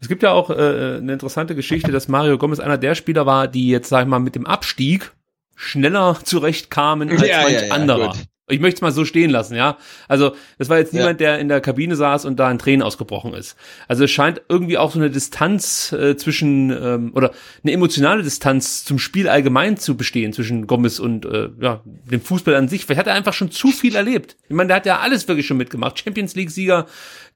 Es 0.00 0.08
gibt 0.08 0.22
ja 0.22 0.32
auch 0.32 0.48
äh, 0.48 0.54
eine 0.54 1.12
interessante 1.12 1.54
Geschichte, 1.54 1.92
dass 1.92 2.08
Mario 2.08 2.38
Gomez 2.38 2.58
einer 2.58 2.78
der 2.78 2.94
Spieler 2.94 3.26
war, 3.26 3.48
die 3.48 3.68
jetzt, 3.68 3.90
sag 3.90 4.02
ich 4.04 4.08
mal, 4.08 4.18
mit 4.18 4.34
dem 4.34 4.46
Abstieg 4.46 5.12
schneller 5.60 6.18
zurechtkamen 6.24 7.10
als 7.10 7.20
Ja, 7.26 7.42
manch 7.42 7.52
ja, 7.52 7.64
ja, 7.66 7.72
anderer. 7.74 8.08
gut. 8.08 8.24
Ich 8.50 8.60
möchte 8.60 8.76
es 8.76 8.82
mal 8.82 8.92
so 8.92 9.04
stehen 9.04 9.30
lassen, 9.30 9.54
ja. 9.54 9.76
Also, 10.08 10.32
das 10.58 10.68
war 10.68 10.78
jetzt 10.78 10.92
Ja. 10.92 11.00
niemand, 11.00 11.20
der 11.20 11.38
in 11.38 11.48
der 11.48 11.60
Kabine 11.60 11.96
saß 11.96 12.24
und 12.24 12.38
da 12.38 12.50
in 12.50 12.58
Tränen 12.58 12.82
ausgebrochen 12.82 13.32
ist. 13.34 13.56
Also 13.88 14.04
es 14.04 14.10
scheint 14.10 14.42
irgendwie 14.48 14.78
auch 14.78 14.90
so 14.92 14.98
eine 14.98 15.10
Distanz 15.10 15.92
äh, 15.92 16.16
zwischen 16.16 16.70
ähm, 16.70 17.12
oder 17.14 17.30
eine 17.62 17.72
emotionale 17.72 18.22
Distanz 18.22 18.84
zum 18.84 18.98
Spiel 18.98 19.28
allgemein 19.28 19.76
zu 19.76 19.96
bestehen 19.96 20.32
zwischen 20.32 20.66
Gomez 20.66 20.98
und 20.98 21.24
äh, 21.24 21.48
ja, 21.60 21.80
dem 21.84 22.20
Fußball 22.20 22.54
an 22.54 22.68
sich. 22.68 22.84
Vielleicht 22.84 23.00
hat 23.00 23.06
er 23.06 23.14
einfach 23.14 23.32
schon 23.34 23.50
zu 23.50 23.68
viel 23.68 23.96
erlebt. 23.96 24.36
Ich 24.48 24.54
meine, 24.54 24.68
der 24.68 24.76
hat 24.76 24.86
ja 24.86 24.98
alles 24.98 25.26
wirklich 25.28 25.46
schon 25.46 25.56
mitgemacht. 25.56 25.98
Champions 25.98 26.34
League 26.34 26.50
Sieger, 26.50 26.86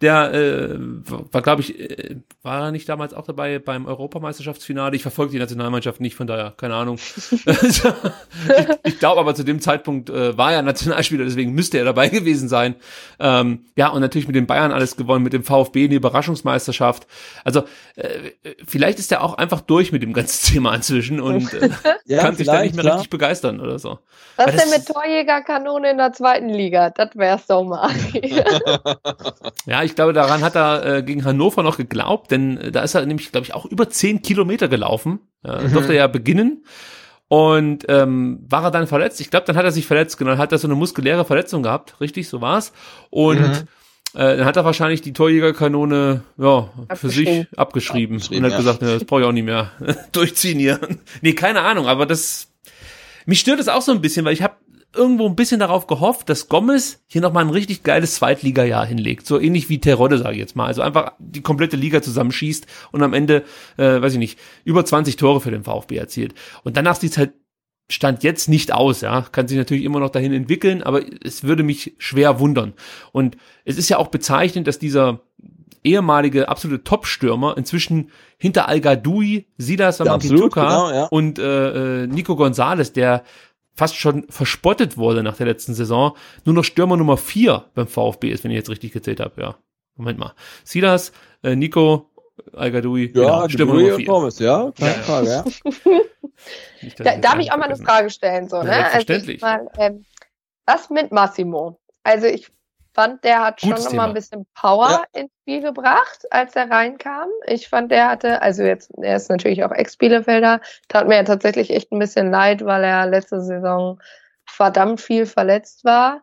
der 0.01 0.33
äh, 0.35 0.77
war, 0.79 1.43
glaube 1.43 1.63
ich, 1.63 1.79
äh, 1.79 2.17
war 2.43 2.67
er 2.67 2.71
nicht 2.73 2.89
damals 2.89 3.15
auch 3.15 3.27
dabei 3.27 3.59
beim 3.59 3.87
Europameisterschaftsfinale. 3.87 4.97
Ich 4.97 5.03
verfolge 5.03 5.33
die 5.33 5.39
Nationalmannschaft 5.39 6.01
nicht, 6.01 6.15
von 6.17 6.27
daher 6.27 6.53
keine 6.57 6.75
Ahnung. 6.75 6.99
ich 7.47 7.83
ich 8.85 8.99
glaube 8.99 9.21
aber 9.21 9.35
zu 9.35 9.45
dem 9.45 9.61
Zeitpunkt 9.61 10.11
äh, 10.11 10.37
war 10.37 10.53
er 10.53 10.63
Nationalspieler, 11.05 11.25
deswegen 11.25 11.53
müsste 11.53 11.79
er 11.79 11.85
dabei 11.85 12.09
gewesen 12.11 12.49
sein. 12.49 12.77
Ähm, 13.19 13.65
ja, 13.77 13.89
und 13.89 14.01
natürlich 14.01 14.27
mit 14.27 14.37
den 14.37 14.47
Bayern 14.47 14.73
alles 14.73 14.97
gewonnen, 14.97 15.23
mit 15.25 15.33
dem 15.33 15.45
VfB 15.45 15.85
eine 15.85 15.95
Überraschungsmeisterschaft. 15.95 17.07
Also 17.45 17.65
äh, 17.97 18.31
vielleicht 18.67 18.99
ist 18.99 19.13
er 19.13 19.23
auch 19.23 19.35
einfach 19.35 19.61
durch 19.61 19.93
mit 19.93 20.03
dem 20.03 20.13
ganzen 20.13 20.47
Thema 20.55 20.75
inzwischen 20.75 21.21
und 21.21 21.53
äh, 21.55 21.71
Ja, 22.07 22.21
kann 22.23 22.37
sich 22.37 22.47
da 22.47 22.63
nicht 22.63 22.75
mehr 22.75 22.83
klar. 22.85 22.95
richtig 22.97 23.11
begeistern 23.11 23.61
oder 23.61 23.79
so. 23.79 23.99
Was 24.37 24.47
denn 24.57 24.71
mit 24.71 24.87
Torjägerkanone 24.87 25.91
in 25.91 25.99
der 25.99 26.13
zweiten 26.13 26.49
Liga? 26.49 26.91
Das 26.91 27.11
wär's 27.15 27.47
doch 27.47 27.65
mal. 27.65 27.91
Ja, 29.67 29.83
ich 29.83 29.95
glaube, 29.95 30.13
daran 30.13 30.43
hat 30.43 30.57
er 30.57 30.85
äh, 30.99 31.03
gegen 31.03 31.25
Hannover 31.25 31.63
noch 31.63 31.77
geglaubt, 31.77 32.31
denn 32.31 32.59
äh, 32.59 32.73
da 32.73 32.83
ist 32.83 32.95
er 32.95 33.07
nämlich, 33.07 33.33
glaube 33.33 33.47
ich, 33.47 33.55
auch 33.55 33.65
über 33.65 33.89
zehn 33.89 34.23
Kilometer 34.23 34.69
gelaufen. 34.69 35.21
Äh, 35.45 35.55
Mhm. 35.65 35.73
Durfte 35.73 35.93
er 35.93 35.99
ja 35.99 36.07
beginnen. 36.07 36.65
Und 37.29 37.87
ähm, 37.89 38.45
war 38.49 38.65
er 38.65 38.71
dann 38.71 38.87
verletzt? 38.87 39.21
Ich 39.21 39.31
glaube, 39.31 39.47
dann 39.47 39.57
hat 39.57 39.65
er 39.65 39.73
sich 39.73 39.87
verletzt, 39.87 40.19
genau, 40.19 40.31
dann 40.33 40.39
hat 40.39 40.53
er 40.53 40.59
so 40.59 40.69
eine 40.69 40.75
muskuläre 40.75 41.25
Verletzung 41.25 41.63
gehabt, 41.63 42.01
richtig, 42.01 42.29
so 42.29 42.41
war's. 42.41 42.73
Und 43.11 43.41
Mhm. 43.41 43.69
Äh, 44.15 44.37
dann 44.37 44.45
hat 44.47 44.57
er 44.57 44.65
wahrscheinlich 44.65 45.03
die 45.03 45.13
Torjägerkanone 45.13 46.23
ja, 46.39 46.71
für 46.95 47.09
sich 47.09 47.49
abgeschrieben, 47.57 48.23
und 48.31 48.45
hat 48.45 48.53
ja. 48.53 48.57
gesagt, 48.57 48.81
ne, 48.81 48.95
das 48.95 49.05
brauche 49.05 49.23
ich 49.23 49.27
auch 49.27 49.33
nicht 49.33 49.45
mehr 49.45 49.73
durchziehen 50.13 50.61
hier. 50.61 50.79
nee, 51.21 51.33
keine 51.33 51.63
Ahnung, 51.63 51.89
aber 51.89 52.07
das 52.07 52.49
mich 53.27 53.41
stört 53.41 53.59
es 53.59 53.69
auch 53.69 53.83
so 53.83 53.93
ein 53.93 54.01
bisschen, 54.01 54.25
weil 54.25 54.35
ich 54.35 54.43
habe 54.43 54.55
irgendwo 54.95 55.27
ein 55.27 55.37
bisschen 55.37 55.61
darauf 55.61 55.87
gehofft, 55.87 56.29
dass 56.29 56.49
Gomez 56.49 57.03
hier 57.07 57.21
nochmal 57.21 57.45
ein 57.45 57.51
richtig 57.51 57.83
geiles 57.83 58.15
Zweitliga-Jahr 58.15 58.87
hinlegt. 58.87 59.27
So 59.27 59.41
ähnlich 59.41 59.69
wie 59.69 59.81
Terodde, 59.81 60.19
sage 60.19 60.35
ich 60.35 60.41
jetzt 60.41 60.57
mal. 60.57 60.67
Also 60.67 60.83
einfach 60.83 61.13
die 61.19 61.43
komplette 61.43 61.77
Liga 61.77 62.03
zusammenschießt 62.03 62.67
und 62.93 63.03
am 63.03 63.13
Ende, 63.13 63.45
äh, 63.77 64.01
weiß 64.01 64.13
ich 64.15 64.19
nicht, 64.19 64.39
über 64.65 64.85
20 64.85 65.17
Tore 65.17 65.41
für 65.41 65.51
den 65.51 65.65
VfB 65.65 65.97
erzielt. 65.97 66.35
Und 66.63 66.77
danach 66.77 66.97
sieht's 66.97 67.19
halt 67.19 67.33
Stand 67.91 68.23
jetzt 68.23 68.49
nicht 68.49 68.73
aus, 68.73 69.03
ja. 69.03 69.23
Kann 69.31 69.47
sich 69.47 69.59
natürlich 69.59 69.85
immer 69.85 70.01
noch 70.01 70.09
dahin 70.09 70.33
entwickeln, 70.33 70.83
aber 70.83 71.03
es 71.23 71.45
würde 71.45 71.63
mich 71.63 71.95
schwer 71.99 72.41
wundern. 72.41 72.73
Und 73.13 73.37
es 73.67 73.77
ist 73.77 73.91
ja 73.91 73.99
auch 73.99 74.09
bezeichnend, 74.09 74.67
dass 74.67 74.79
dieser 74.79 75.21
ehemalige 75.83 76.49
absolute 76.49 76.83
Top-Stürmer 76.83 77.57
inzwischen 77.59 78.11
hinter 78.39 78.69
Al-Gadoui, 78.69 79.47
Silas 79.59 79.99
Ja, 79.99 80.07
Wamangituka 80.07 80.63
genau, 80.63 80.91
ja. 80.91 81.05
und 81.07 81.39
äh, 81.39 82.05
äh, 82.05 82.07
Nico 82.07 82.37
Gonzalez, 82.37 82.93
der 82.95 83.23
fast 83.75 83.97
schon 83.97 84.25
verspottet 84.31 84.97
wurde 84.97 85.23
nach 85.23 85.37
der 85.37 85.47
letzten 85.47 85.75
Saison, 85.75 86.17
nur 86.45 86.55
noch 86.55 86.65
Stürmer 86.65 86.97
Nummer 86.97 87.17
vier 87.17 87.65
beim 87.75 87.87
VfB 87.89 88.31
ist, 88.31 88.45
wenn 88.45 88.51
ich 88.51 88.57
jetzt 88.57 88.71
richtig 88.71 88.93
gezählt 88.93 89.21
habe, 89.21 89.41
ja. 89.41 89.57
Moment 89.97 90.19
mal. 90.19 90.33
Silas, 90.65 91.13
äh, 91.43 91.55
Nico, 91.57 92.11
Al-Gadoui, 92.53 93.13
Ja, 93.15 93.49
Stürmer 93.49 93.75
Louis 93.75 93.85
Nummer 93.87 93.97
vier. 93.97 94.07
Thomas, 94.07 94.39
ja, 94.41 94.73
keine 94.79 94.95
Frage, 94.95 95.29
ja. 95.29 95.45
Nicht, 96.83 97.01
Da, 97.01 97.17
darf 97.17 97.39
ich 97.39 97.53
auch 97.53 97.57
mal 97.57 97.65
eine 97.67 97.77
Frage 97.77 98.11
stellen? 98.11 98.49
So, 98.49 98.57
Ja, 98.57 98.65
ne? 98.65 98.71
also 98.71 99.07
selbstverständlich. 99.07 99.37
ich 99.37 99.43
mal, 99.43 99.69
ähm, 99.79 100.05
was 100.67 100.91
mit 100.91 101.13
Massimo? 101.13 101.79
Also 102.03 102.27
ich 102.27 102.49
fand, 102.95 103.25
der 103.25 103.45
hat 103.45 103.61
schon 103.61 103.71
Gutes 103.71 103.85
noch 103.87 103.93
mal 103.93 104.09
ein 104.09 104.15
bisschen 104.15 104.47
Power 104.55 105.05
ins 105.13 105.31
Spiel 105.43 105.61
gebracht, 105.61 106.27
als 106.31 106.55
er 106.57 106.71
reinkam. 106.71 107.29
Ich 107.47 107.69
fand, 107.69 107.91
der 107.91 108.09
hatte, 108.09 108.41
also 108.41 108.63
jetzt, 108.63 108.91
er 108.97 109.17
ist 109.17 109.29
natürlich 109.29 109.65
auch 109.65 109.73
Ex-Bielefelder, 109.73 110.61
tat 110.89 111.09
mir 111.09 111.17
ja 111.17 111.25
tatsächlich 111.25 111.71
echt 111.71 111.93
ein 111.93 111.99
bisschen 111.99 112.31
leid, 112.31 112.65
weil 112.65 112.85
er 112.85 113.07
letzte 113.07 113.41
Saison 113.41 114.01
verdammt 114.47 115.01
viel 115.01 115.27
verletzt 115.27 115.85
war. 115.85 116.23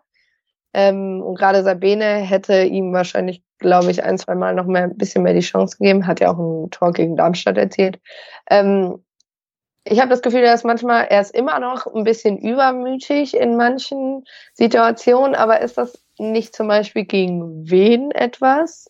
Ähm, 0.73 1.21
und 1.21 1.35
gerade 1.35 1.63
Sabine 1.63 2.05
hätte 2.05 2.63
ihm 2.63 2.93
wahrscheinlich, 2.93 3.43
glaube 3.59 3.91
ich, 3.91 4.03
ein, 4.03 4.17
zwei 4.17 4.35
Mal 4.35 4.55
noch 4.55 4.65
mehr, 4.65 4.83
ein 4.83 4.97
bisschen 4.97 5.23
mehr 5.23 5.33
die 5.33 5.41
Chance 5.41 5.77
gegeben. 5.77 6.07
Hat 6.07 6.21
ja 6.21 6.31
auch 6.31 6.39
ein 6.39 6.71
Tor 6.71 6.93
gegen 6.93 7.17
Darmstadt 7.17 7.57
erzielt. 7.57 7.99
Ähm, 8.49 9.03
ich 9.83 9.99
habe 9.99 10.09
das 10.09 10.21
Gefühl, 10.21 10.41
er 10.41 10.53
ist 10.53 10.65
manchmal, 10.65 11.05
er 11.05 11.21
ist 11.21 11.33
immer 11.33 11.59
noch 11.59 11.87
ein 11.87 12.03
bisschen 12.03 12.37
übermütig 12.37 13.35
in 13.35 13.57
manchen 13.57 14.25
Situationen, 14.53 15.35
aber 15.35 15.61
ist 15.61 15.77
das 15.77 16.03
nicht 16.19 16.55
zum 16.55 16.67
Beispiel 16.67 17.05
gegen 17.05 17.69
wen 17.69 18.11
etwas, 18.11 18.87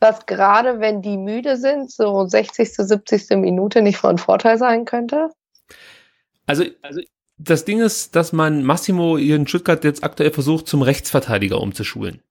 was 0.00 0.26
gerade 0.26 0.80
wenn 0.80 1.00
die 1.00 1.16
müde 1.16 1.56
sind, 1.56 1.90
so 1.90 2.26
60., 2.26 2.74
70. 2.74 3.30
Minute 3.38 3.80
nicht 3.80 3.96
von 3.96 4.18
Vorteil 4.18 4.58
sein 4.58 4.84
könnte? 4.84 5.30
Also, 6.46 6.64
also 6.82 7.00
das 7.38 7.64
Ding 7.64 7.80
ist, 7.80 8.14
dass 8.14 8.32
man 8.32 8.64
Massimo 8.64 9.16
in 9.16 9.46
Stuttgart 9.46 9.82
jetzt 9.82 10.04
aktuell 10.04 10.30
versucht, 10.30 10.68
zum 10.68 10.82
Rechtsverteidiger 10.82 11.60
umzuschulen. 11.60 12.22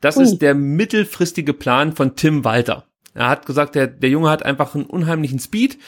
Das 0.00 0.16
Ui. 0.16 0.22
ist 0.22 0.38
der 0.38 0.54
mittelfristige 0.54 1.54
Plan 1.54 1.92
von 1.92 2.14
Tim 2.14 2.44
Walter. 2.44 2.86
Er 3.14 3.28
hat 3.28 3.46
gesagt, 3.46 3.74
der, 3.74 3.86
der 3.86 4.10
Junge 4.10 4.30
hat 4.30 4.44
einfach 4.44 4.74
einen 4.74 4.86
unheimlichen 4.86 5.38
Speed. 5.38 5.78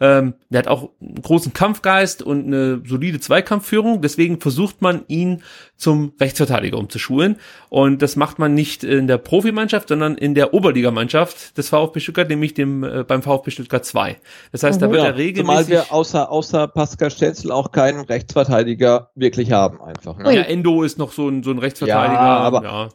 Ähm, 0.00 0.34
der 0.50 0.60
hat 0.60 0.68
auch 0.68 0.90
einen 1.00 1.22
großen 1.22 1.52
Kampfgeist 1.52 2.22
und 2.22 2.46
eine 2.46 2.82
solide 2.84 3.20
Zweikampfführung. 3.20 4.02
Deswegen 4.02 4.40
versucht 4.40 4.82
man 4.82 5.04
ihn 5.08 5.42
zum 5.76 6.12
Rechtsverteidiger 6.20 6.78
umzuschulen. 6.78 7.36
Und 7.68 8.02
das 8.02 8.16
macht 8.16 8.38
man 8.38 8.54
nicht 8.54 8.84
in 8.84 9.06
der 9.06 9.18
Profimannschaft, 9.18 9.88
sondern 9.88 10.16
in 10.16 10.34
der 10.34 10.54
Oberligamannschaft 10.54 11.56
des 11.56 11.70
VfB 11.70 12.00
Stuttgart, 12.00 12.28
nämlich 12.28 12.54
dem 12.54 12.84
äh, 12.84 13.04
beim 13.04 13.22
VfB 13.22 13.50
Stuttgart 13.50 13.84
2. 13.84 14.16
Das 14.52 14.62
heißt, 14.62 14.80
da 14.80 14.90
wird 14.90 15.02
Ja, 15.02 15.08
er 15.08 15.12
zumal 15.12 15.26
regelmäßig 15.26 15.68
wir 15.68 15.92
außer, 15.92 16.30
außer 16.30 16.68
Pascal 16.68 17.10
Stenzel 17.10 17.50
auch 17.50 17.72
keinen 17.72 18.00
Rechtsverteidiger 18.04 19.10
wirklich 19.14 19.52
haben, 19.52 19.80
einfach. 19.80 20.18
Ne? 20.18 20.34
Ja, 20.34 20.42
Endo 20.42 20.82
ist 20.82 20.98
noch 20.98 21.12
so 21.12 21.28
ein, 21.28 21.42
so 21.42 21.50
ein 21.50 21.58
Rechtsverteidiger. 21.58 22.14
Ja, 22.14 22.38
aber 22.38 22.62
ja. 22.62 22.88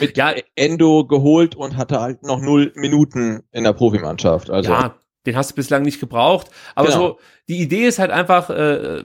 Mit 0.00 0.18
Endo 0.56 1.06
geholt 1.06 1.54
und 1.54 1.76
hatte 1.76 2.00
halt 2.00 2.22
noch 2.22 2.40
null 2.40 2.72
Minuten 2.74 3.42
in 3.52 3.64
der 3.64 3.72
Profimannschaft. 3.72 4.50
Also 4.50 4.70
ja, 4.70 4.94
den 5.26 5.36
hast 5.36 5.52
du 5.52 5.54
bislang 5.54 5.82
nicht 5.82 6.00
gebraucht. 6.00 6.48
Aber 6.74 6.88
Genau. 6.88 6.98
so, 6.98 7.18
die 7.48 7.60
Idee 7.60 7.86
ist 7.86 7.98
halt 7.98 8.10
einfach, 8.10 8.50
äh, 8.50 9.04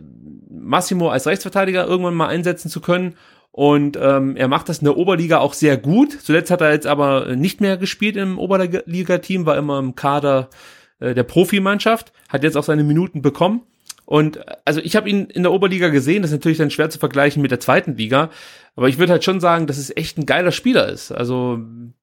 Massimo 0.49 1.09
als 1.09 1.27
Rechtsverteidiger 1.27 1.85
irgendwann 1.85 2.15
mal 2.15 2.27
einsetzen 2.27 2.69
zu 2.69 2.81
können. 2.81 3.15
Und 3.51 3.97
ähm, 3.99 4.35
er 4.35 4.47
macht 4.47 4.69
das 4.69 4.79
in 4.79 4.85
der 4.85 4.97
Oberliga 4.97 5.39
auch 5.39 5.53
sehr 5.53 5.77
gut. 5.77 6.11
Zuletzt 6.21 6.51
hat 6.51 6.61
er 6.61 6.73
jetzt 6.73 6.85
aber 6.85 7.35
nicht 7.35 7.59
mehr 7.59 7.77
gespielt 7.77 8.15
im 8.15 8.37
Oberliga-Team, 8.37 9.45
war 9.47 9.57
immer 9.57 9.79
im 9.79 9.95
Kader 9.95 10.49
äh, 10.99 11.15
der 11.15 11.23
Profimannschaft, 11.23 12.13
hat 12.29 12.43
jetzt 12.43 12.55
auch 12.55 12.63
seine 12.63 12.83
Minuten 12.83 13.21
bekommen. 13.21 13.63
Und 14.05 14.39
also 14.63 14.79
ich 14.81 14.95
habe 14.95 15.09
ihn 15.09 15.25
in 15.25 15.43
der 15.43 15.51
Oberliga 15.51 15.89
gesehen, 15.89 16.21
das 16.21 16.31
ist 16.31 16.37
natürlich 16.37 16.59
dann 16.59 16.69
schwer 16.69 16.89
zu 16.89 16.99
vergleichen 16.99 17.41
mit 17.41 17.51
der 17.51 17.59
zweiten 17.59 17.97
Liga, 17.97 18.29
aber 18.77 18.89
ich 18.89 18.99
würde 18.99 19.13
halt 19.13 19.23
schon 19.23 19.39
sagen, 19.39 19.65
dass 19.65 19.79
es 19.79 19.95
echt 19.97 20.19
ein 20.19 20.27
geiler 20.27 20.51
Spieler 20.51 20.87
ist. 20.87 21.11
Also 21.11 21.59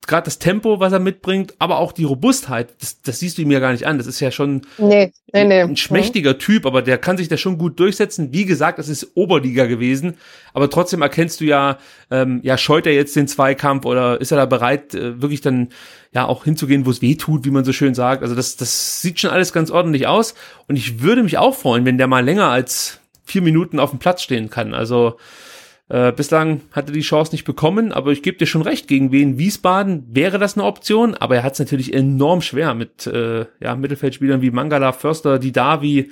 gerade 0.09 0.25
das 0.25 0.41
Tempo, 0.41 0.81
was 0.81 0.93
er 0.93 0.99
mitbringt, 0.99 1.55
aber 1.61 1.79
auch 1.79 1.93
die 1.93 2.03
Robustheit, 2.03 2.75
das, 2.81 3.01
das 3.01 3.21
siehst 3.21 3.39
du 3.39 3.43
ihm 3.43 3.53
ja 3.53 3.61
gar 3.61 3.71
nicht 3.71 3.87
an. 3.87 3.97
Das 3.97 4.09
ist 4.09 4.19
ja 4.19 4.33
schon 4.33 4.63
Nee, 4.77 5.13
nee, 5.33 5.45
nee. 5.45 5.61
ein 5.61 5.77
schmächtiger 5.77 6.37
Typ, 6.37 6.67
aber 6.67 6.83
der 6.83 6.99
kann 6.99 7.17
sich 7.17 7.29
da 7.29 7.37
schon 7.37 7.59
gut 7.59 7.79
durchsetzen. 7.79 8.33
Wie 8.33 8.45
gesagt, 8.45 8.81
es 8.81 8.89
ist 8.89 9.13
Oberliga 9.15 9.67
gewesen, 9.67 10.17
aber 10.53 10.69
trotzdem 10.69 11.01
erkennst 11.01 11.41
du 11.41 11.45
ja, 11.45 11.79
ähm, 12.11 12.41
ja, 12.43 12.59
scheut 12.59 12.89
er 12.89 12.95
jetzt 12.95 13.15
den 13.15 13.29
Zweikampf 13.29 13.87
oder 13.87 14.21
ist 14.21 14.33
er 14.33 14.39
da 14.39 14.47
bereit, 14.47 14.97
äh, 14.97 15.23
wirklich 15.23 15.43
dann 15.43 15.69
ja 16.13 16.27
auch 16.27 16.43
hinzugehen, 16.43 16.87
wo 16.87 16.91
es 16.91 17.01
weh 17.01 17.15
tut, 17.15 17.45
wie 17.45 17.53
man 17.53 17.65
so 17.65 17.73
schön 17.73 17.95
sagt. 17.95 18.25
Also 18.25 18.35
das, 18.35 18.57
das 18.57 19.01
sieht 19.01 19.21
schon 19.21 19.31
alles 19.31 19.53
ganz 19.53 19.71
ordentlich 19.71 20.09
aus 20.09 20.35
und 20.67 20.75
ich 20.75 21.01
würde 21.01 21.23
mich 21.23 21.39
auch 21.39 21.55
freuen, 21.55 21.85
wenn 21.85 21.99
der 21.99 22.09
mal 22.09 22.25
länger 22.25 22.49
als 22.49 22.99
vier 23.25 23.43
Minuten 23.43 23.79
auf 23.79 23.91
dem 23.91 24.01
Platz 24.01 24.23
stehen 24.23 24.51
kann. 24.51 24.75
Also 24.75 25.19
äh, 25.89 26.12
bislang 26.12 26.62
hat 26.73 26.89
er 26.89 26.94
die 26.94 27.01
Chance 27.01 27.32
nicht 27.32 27.44
bekommen, 27.44 27.93
aber 27.93 28.11
ich 28.11 28.23
gebe 28.23 28.39
dir 28.39 28.47
schon 28.47 28.62
recht, 28.62 28.89
gegen 28.89 29.12
Wien 29.12 29.39
Wiesbaden 29.39 30.06
wäre 30.09 30.39
das 30.39 30.56
eine 30.56 30.65
Option, 30.65 31.15
aber 31.15 31.36
er 31.36 31.43
hat 31.43 31.55
es 31.55 31.59
natürlich 31.59 31.93
enorm 31.93 32.40
schwer 32.40 32.74
mit 32.74 33.06
äh, 33.06 33.47
ja, 33.61 33.77
Mittelfeldspielern 33.77 34.40
wie 34.40 34.51
Mangala, 34.51 34.93
Förster, 34.93 35.39
Didavi, 35.39 36.11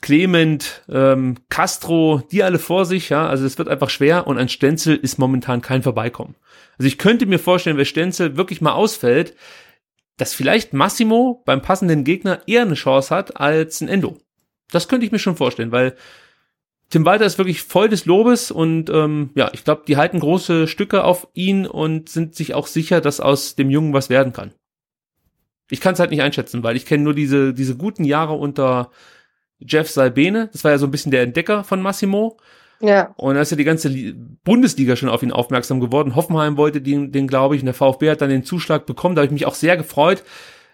Clement, 0.00 0.82
ähm, 0.88 1.36
Castro, 1.48 2.22
die 2.32 2.42
alle 2.42 2.58
vor 2.58 2.84
sich, 2.84 3.10
ja, 3.10 3.28
also 3.28 3.46
es 3.46 3.58
wird 3.58 3.68
einfach 3.68 3.90
schwer 3.90 4.26
und 4.26 4.38
an 4.38 4.48
Stenzel 4.48 4.96
ist 4.96 5.18
momentan 5.18 5.62
kein 5.62 5.84
Vorbeikommen. 5.84 6.34
Also 6.76 6.88
ich 6.88 6.98
könnte 6.98 7.26
mir 7.26 7.38
vorstellen, 7.38 7.76
wenn 7.76 7.84
Stenzel 7.84 8.36
wirklich 8.36 8.60
mal 8.60 8.72
ausfällt, 8.72 9.36
dass 10.16 10.34
vielleicht 10.34 10.72
Massimo 10.72 11.42
beim 11.46 11.62
passenden 11.62 12.02
Gegner 12.02 12.42
eher 12.48 12.62
eine 12.62 12.74
Chance 12.74 13.14
hat 13.14 13.40
als 13.40 13.80
ein 13.80 13.88
Endo. 13.88 14.18
Das 14.72 14.88
könnte 14.88 15.06
ich 15.06 15.12
mir 15.12 15.20
schon 15.20 15.36
vorstellen, 15.36 15.70
weil 15.70 15.94
Tim 16.92 17.06
Walter 17.06 17.24
ist 17.24 17.38
wirklich 17.38 17.62
voll 17.62 17.88
des 17.88 18.04
Lobes 18.04 18.50
und 18.50 18.90
ähm, 18.90 19.30
ja, 19.34 19.48
ich 19.54 19.64
glaube, 19.64 19.84
die 19.88 19.96
halten 19.96 20.20
große 20.20 20.68
Stücke 20.68 21.04
auf 21.04 21.26
ihn 21.32 21.66
und 21.66 22.10
sind 22.10 22.34
sich 22.34 22.52
auch 22.52 22.66
sicher, 22.66 23.00
dass 23.00 23.18
aus 23.18 23.54
dem 23.54 23.70
Jungen 23.70 23.94
was 23.94 24.10
werden 24.10 24.34
kann. 24.34 24.52
Ich 25.70 25.80
kann 25.80 25.94
es 25.94 26.00
halt 26.00 26.10
nicht 26.10 26.20
einschätzen, 26.20 26.62
weil 26.62 26.76
ich 26.76 26.84
kenne 26.84 27.02
nur 27.02 27.14
diese, 27.14 27.54
diese 27.54 27.78
guten 27.78 28.04
Jahre 28.04 28.34
unter 28.34 28.90
Jeff 29.58 29.88
Salbene. 29.88 30.50
Das 30.52 30.64
war 30.64 30.72
ja 30.72 30.76
so 30.76 30.86
ein 30.86 30.90
bisschen 30.90 31.12
der 31.12 31.22
Entdecker 31.22 31.64
von 31.64 31.80
Massimo. 31.80 32.36
Ja. 32.82 33.14
Und 33.16 33.36
da 33.36 33.40
ist 33.40 33.52
ja 33.52 33.56
die 33.56 33.64
ganze 33.64 33.88
Li- 33.88 34.14
Bundesliga 34.44 34.94
schon 34.94 35.08
auf 35.08 35.22
ihn 35.22 35.32
aufmerksam 35.32 35.80
geworden. 35.80 36.14
Hoffenheim 36.14 36.58
wollte 36.58 36.82
den, 36.82 37.10
den 37.10 37.26
glaube 37.26 37.56
ich, 37.56 37.62
und 37.62 37.66
der 37.66 37.74
VfB 37.74 38.10
hat 38.10 38.20
dann 38.20 38.28
den 38.28 38.44
Zuschlag 38.44 38.84
bekommen. 38.84 39.14
Da 39.14 39.20
habe 39.20 39.28
ich 39.28 39.32
mich 39.32 39.46
auch 39.46 39.54
sehr 39.54 39.78
gefreut. 39.78 40.24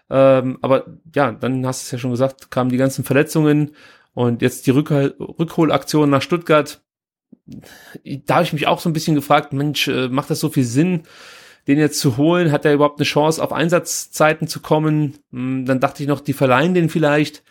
Ähm, 0.09 0.57
aber 0.61 0.97
ja, 1.15 1.31
dann 1.31 1.65
hast 1.65 1.83
du 1.83 1.85
es 1.85 1.91
ja 1.91 1.97
schon 1.97 2.11
gesagt, 2.11 2.51
kamen 2.51 2.71
die 2.71 2.77
ganzen 2.77 3.05
Verletzungen 3.05 3.71
und 4.13 4.41
jetzt 4.41 4.67
die 4.67 4.71
Rückhol 4.71 5.15
Rückholaktion 5.19 6.09
nach 6.09 6.21
Stuttgart. 6.21 6.81
Da 7.45 8.35
habe 8.35 8.43
ich 8.43 8.53
mich 8.53 8.67
auch 8.67 8.79
so 8.79 8.89
ein 8.89 8.93
bisschen 8.93 9.15
gefragt, 9.15 9.53
Mensch, 9.53 9.87
äh, 9.87 10.07
macht 10.07 10.29
das 10.29 10.39
so 10.39 10.49
viel 10.49 10.63
Sinn, 10.63 11.03
den 11.67 11.79
jetzt 11.79 11.99
zu 11.99 12.17
holen? 12.17 12.51
Hat 12.51 12.65
er 12.65 12.73
überhaupt 12.73 12.99
eine 12.99 13.05
Chance, 13.05 13.43
auf 13.43 13.51
Einsatzzeiten 13.51 14.47
zu 14.47 14.59
kommen? 14.59 15.17
Hm, 15.31 15.65
Dann 15.65 15.79
dachte 15.79 16.03
ich 16.03 16.09
noch, 16.09 16.21
die 16.21 16.33
verleihen 16.33 16.73
den 16.73 16.89
vielleicht 16.89 17.43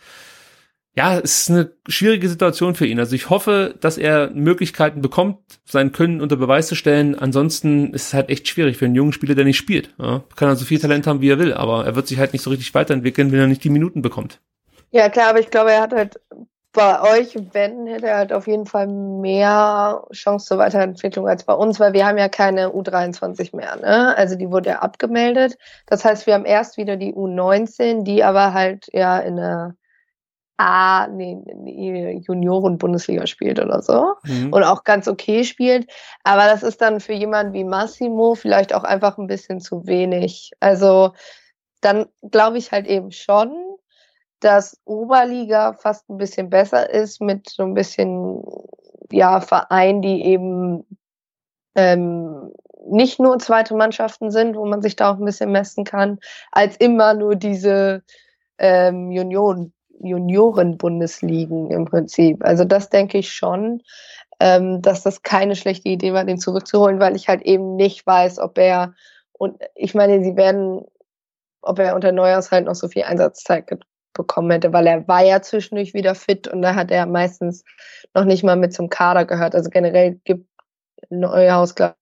ja, 0.99 1.17
es 1.17 1.43
ist 1.43 1.49
eine 1.49 1.71
schwierige 1.87 2.27
Situation 2.27 2.75
für 2.75 2.85
ihn. 2.85 2.99
Also 2.99 3.15
ich 3.15 3.29
hoffe, 3.29 3.75
dass 3.79 3.97
er 3.97 4.31
Möglichkeiten 4.31 5.01
bekommt, 5.01 5.37
sein 5.65 5.91
Können 5.91 6.19
unter 6.19 6.35
Beweis 6.35 6.67
zu 6.67 6.75
stellen. 6.75 7.17
Ansonsten 7.17 7.93
ist 7.93 8.07
es 8.07 8.13
halt 8.13 8.29
echt 8.29 8.47
schwierig 8.47 8.75
für 8.75 8.83
einen 8.83 8.95
jungen 8.95 9.13
Spieler, 9.13 9.35
der 9.35 9.45
nicht 9.45 9.57
spielt. 9.57 9.93
Ja, 9.97 10.23
kann 10.35 10.49
er 10.49 10.55
so 10.55 10.65
viel 10.65 10.79
Talent 10.79 11.07
haben, 11.07 11.21
wie 11.21 11.29
er 11.29 11.39
will, 11.39 11.53
aber 11.53 11.85
er 11.85 11.95
wird 11.95 12.07
sich 12.07 12.17
halt 12.17 12.33
nicht 12.33 12.41
so 12.41 12.49
richtig 12.49 12.73
weiterentwickeln, 12.73 13.31
wenn 13.31 13.39
er 13.39 13.47
nicht 13.47 13.63
die 13.63 13.69
Minuten 13.69 14.01
bekommt. 14.01 14.41
Ja, 14.91 15.09
klar, 15.09 15.29
aber 15.29 15.39
ich 15.39 15.51
glaube, 15.51 15.71
er 15.71 15.81
hat 15.81 15.93
halt 15.93 16.19
bei 16.71 17.01
euch, 17.01 17.35
wenn, 17.53 17.87
hätte 17.87 18.07
er 18.07 18.17
halt 18.17 18.31
auf 18.31 18.47
jeden 18.47 18.65
Fall 18.65 18.87
mehr 18.87 20.03
Chance 20.13 20.45
zur 20.45 20.57
Weiterentwicklung 20.59 21.27
als 21.27 21.43
bei 21.43 21.53
uns, 21.53 21.79
weil 21.79 21.93
wir 21.93 22.05
haben 22.05 22.17
ja 22.17 22.29
keine 22.29 22.69
U23 22.71 23.55
mehr, 23.55 23.75
ne? 23.77 24.15
Also 24.15 24.35
die 24.35 24.51
wurde 24.51 24.69
ja 24.69 24.79
abgemeldet. 24.79 25.57
Das 25.87 26.05
heißt, 26.05 26.27
wir 26.27 26.35
haben 26.35 26.45
erst 26.45 26.77
wieder 26.77 26.95
die 26.95 27.13
U19, 27.13 28.03
die 28.03 28.23
aber 28.23 28.53
halt 28.53 28.87
ja 28.93 29.17
in 29.19 29.37
der 29.37 29.75
A, 30.57 31.07
nee, 31.07 32.21
Junioren-Bundesliga 32.27 33.25
spielt 33.27 33.59
oder 33.59 33.81
so 33.81 34.15
Mhm. 34.25 34.51
und 34.51 34.63
auch 34.63 34.83
ganz 34.83 35.07
okay 35.07 35.45
spielt. 35.45 35.89
Aber 36.23 36.45
das 36.45 36.63
ist 36.63 36.81
dann 36.81 36.99
für 36.99 37.13
jemanden 37.13 37.53
wie 37.53 37.63
Massimo 37.63 38.35
vielleicht 38.35 38.73
auch 38.73 38.83
einfach 38.83 39.17
ein 39.17 39.27
bisschen 39.27 39.61
zu 39.61 39.87
wenig. 39.87 40.51
Also 40.59 41.13
dann 41.81 42.07
glaube 42.29 42.57
ich 42.57 42.73
halt 42.73 42.87
eben 42.87 43.11
schon, 43.11 43.53
dass 44.39 44.79
Oberliga 44.85 45.73
fast 45.73 46.09
ein 46.09 46.17
bisschen 46.17 46.49
besser 46.49 46.89
ist 46.89 47.21
mit 47.21 47.49
so 47.49 47.63
ein 47.63 47.73
bisschen 47.73 48.43
ja 49.11 49.41
Vereinen, 49.41 50.01
die 50.01 50.23
eben 50.23 50.85
ähm, 51.75 52.51
nicht 52.87 53.19
nur 53.19 53.39
zweite 53.39 53.75
Mannschaften 53.75 54.31
sind, 54.31 54.55
wo 54.55 54.65
man 54.65 54.81
sich 54.81 54.95
da 54.95 55.11
auch 55.11 55.17
ein 55.17 55.25
bisschen 55.25 55.51
messen 55.51 55.83
kann, 55.83 56.19
als 56.51 56.77
immer 56.77 57.13
nur 57.13 57.35
diese 57.35 58.03
ähm, 58.57 59.09
Union, 59.09 59.73
Junioren-Bundesligen 60.01 61.71
im 61.71 61.85
Prinzip. 61.85 62.43
Also 62.43 62.63
das 62.63 62.89
denke 62.89 63.17
ich 63.17 63.31
schon, 63.31 63.83
ähm, 64.39 64.81
dass 64.81 65.03
das 65.03 65.23
keine 65.23 65.55
schlechte 65.55 65.89
Idee 65.89 66.13
war, 66.13 66.23
den 66.23 66.39
zurückzuholen, 66.39 66.99
weil 66.99 67.15
ich 67.15 67.27
halt 67.27 67.41
eben 67.41 67.75
nicht 67.75 68.05
weiß, 68.07 68.39
ob 68.39 68.57
er 68.57 68.93
und 69.33 69.61
ich 69.75 69.95
meine, 69.95 70.21
sie 70.21 70.35
werden, 70.35 70.85
ob 71.61 71.79
er 71.79 71.95
unter 71.95 72.11
Neujahrs 72.11 72.51
halt 72.51 72.65
noch 72.65 72.75
so 72.75 72.89
viel 72.89 73.03
Einsatzzeit 73.03 73.67
bekommen 74.19 74.51
hätte, 74.51 74.73
weil 74.73 74.85
er 74.85 75.07
war 75.07 75.23
ja 75.23 75.41
zwischendurch 75.41 75.93
wieder 75.93 76.13
fit 76.13 76.47
und 76.47 76.61
da 76.61 76.75
hat 76.75 76.91
er 76.91 77.05
meistens 77.05 77.63
noch 78.13 78.25
nicht 78.25 78.43
mal 78.43 78.57
mit 78.57 78.73
zum 78.73 78.89
Kader 78.89 79.25
gehört. 79.25 79.55
Also 79.55 79.69
generell 79.69 80.19
gibt 80.25 80.45
Neuhaus, 81.09 81.73
glaube 81.75 81.95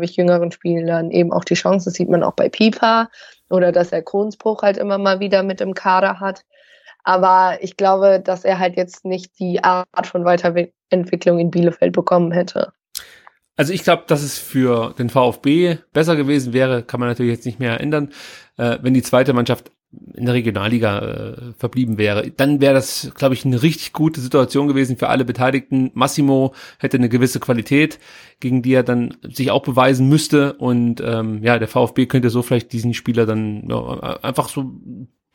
ich, 0.00 0.16
jüngeren 0.16 0.52
Spielern 0.52 1.10
eben 1.10 1.32
auch 1.32 1.44
die 1.44 1.54
Chance. 1.54 1.86
Das 1.86 1.94
sieht 1.94 2.08
man 2.08 2.22
auch 2.22 2.34
bei 2.34 2.48
Pipa 2.48 3.10
oder 3.50 3.72
dass 3.72 3.90
er 3.90 4.02
Kronsbruch 4.02 4.62
halt 4.62 4.76
immer 4.76 4.98
mal 4.98 5.18
wieder 5.18 5.42
mit 5.42 5.60
im 5.60 5.74
Kader 5.74 6.20
hat. 6.20 6.44
Aber 7.02 7.58
ich 7.60 7.76
glaube, 7.76 8.20
dass 8.20 8.44
er 8.44 8.58
halt 8.58 8.76
jetzt 8.76 9.04
nicht 9.04 9.38
die 9.40 9.64
Art 9.64 10.06
von 10.06 10.24
Weiterentwicklung 10.24 11.38
in 11.38 11.50
Bielefeld 11.50 11.92
bekommen 11.92 12.30
hätte. 12.30 12.72
Also 13.56 13.72
ich 13.72 13.82
glaube, 13.82 14.04
dass 14.06 14.22
es 14.22 14.38
für 14.38 14.94
den 14.98 15.10
VfB 15.10 15.78
besser 15.92 16.16
gewesen 16.16 16.52
wäre, 16.52 16.82
kann 16.82 17.00
man 17.00 17.08
natürlich 17.08 17.32
jetzt 17.32 17.46
nicht 17.46 17.58
mehr 17.58 17.80
ändern, 17.80 18.12
äh, 18.56 18.78
wenn 18.80 18.94
die 18.94 19.02
zweite 19.02 19.32
Mannschaft 19.32 19.70
in 20.14 20.24
der 20.24 20.34
Regionalliga 20.34 20.98
äh, 20.98 21.52
verblieben 21.58 21.98
wäre. 21.98 22.30
Dann 22.30 22.60
wäre 22.60 22.74
das, 22.74 23.10
glaube 23.16 23.34
ich, 23.34 23.44
eine 23.44 23.62
richtig 23.62 23.92
gute 23.92 24.20
Situation 24.20 24.68
gewesen 24.68 24.96
für 24.96 25.08
alle 25.08 25.24
Beteiligten. 25.24 25.90
Massimo 25.94 26.54
hätte 26.78 26.96
eine 26.96 27.08
gewisse 27.08 27.40
Qualität, 27.40 27.98
gegen 28.38 28.62
die 28.62 28.72
er 28.72 28.84
dann 28.84 29.16
sich 29.22 29.50
auch 29.50 29.62
beweisen 29.62 30.08
müsste. 30.08 30.52
Und 30.54 31.02
ähm, 31.04 31.42
ja, 31.42 31.58
der 31.58 31.66
VfB 31.66 32.06
könnte 32.06 32.30
so 32.30 32.42
vielleicht 32.42 32.72
diesen 32.72 32.94
Spieler 32.94 33.26
dann 33.26 33.68
ja, 33.68 34.20
einfach 34.22 34.48
so 34.48 34.70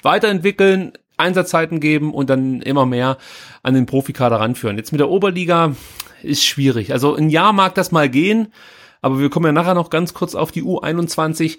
weiterentwickeln, 0.02 0.94
Einsatzzeiten 1.18 1.80
geben 1.80 2.14
und 2.14 2.30
dann 2.30 2.62
immer 2.62 2.86
mehr 2.86 3.18
an 3.62 3.74
den 3.74 3.86
Profikader 3.86 4.38
ranführen. 4.38 4.78
Jetzt 4.78 4.92
mit 4.92 5.00
der 5.00 5.10
Oberliga 5.10 5.76
ist 6.24 6.46
schwierig. 6.46 6.94
Also 6.94 7.16
ein 7.16 7.30
Jahr 7.30 7.54
mag 7.54 7.76
das 7.76 7.92
mal 7.92 8.10
gehen, 8.10 8.54
aber 9.02 9.20
wir 9.20 9.30
kommen 9.30 9.48
ja 9.48 9.52
nachher 9.52 9.76
noch 9.76 9.90
ganz 9.90 10.14
kurz 10.14 10.36
auf 10.36 10.52
die 10.52 10.64
U21. 10.64 11.58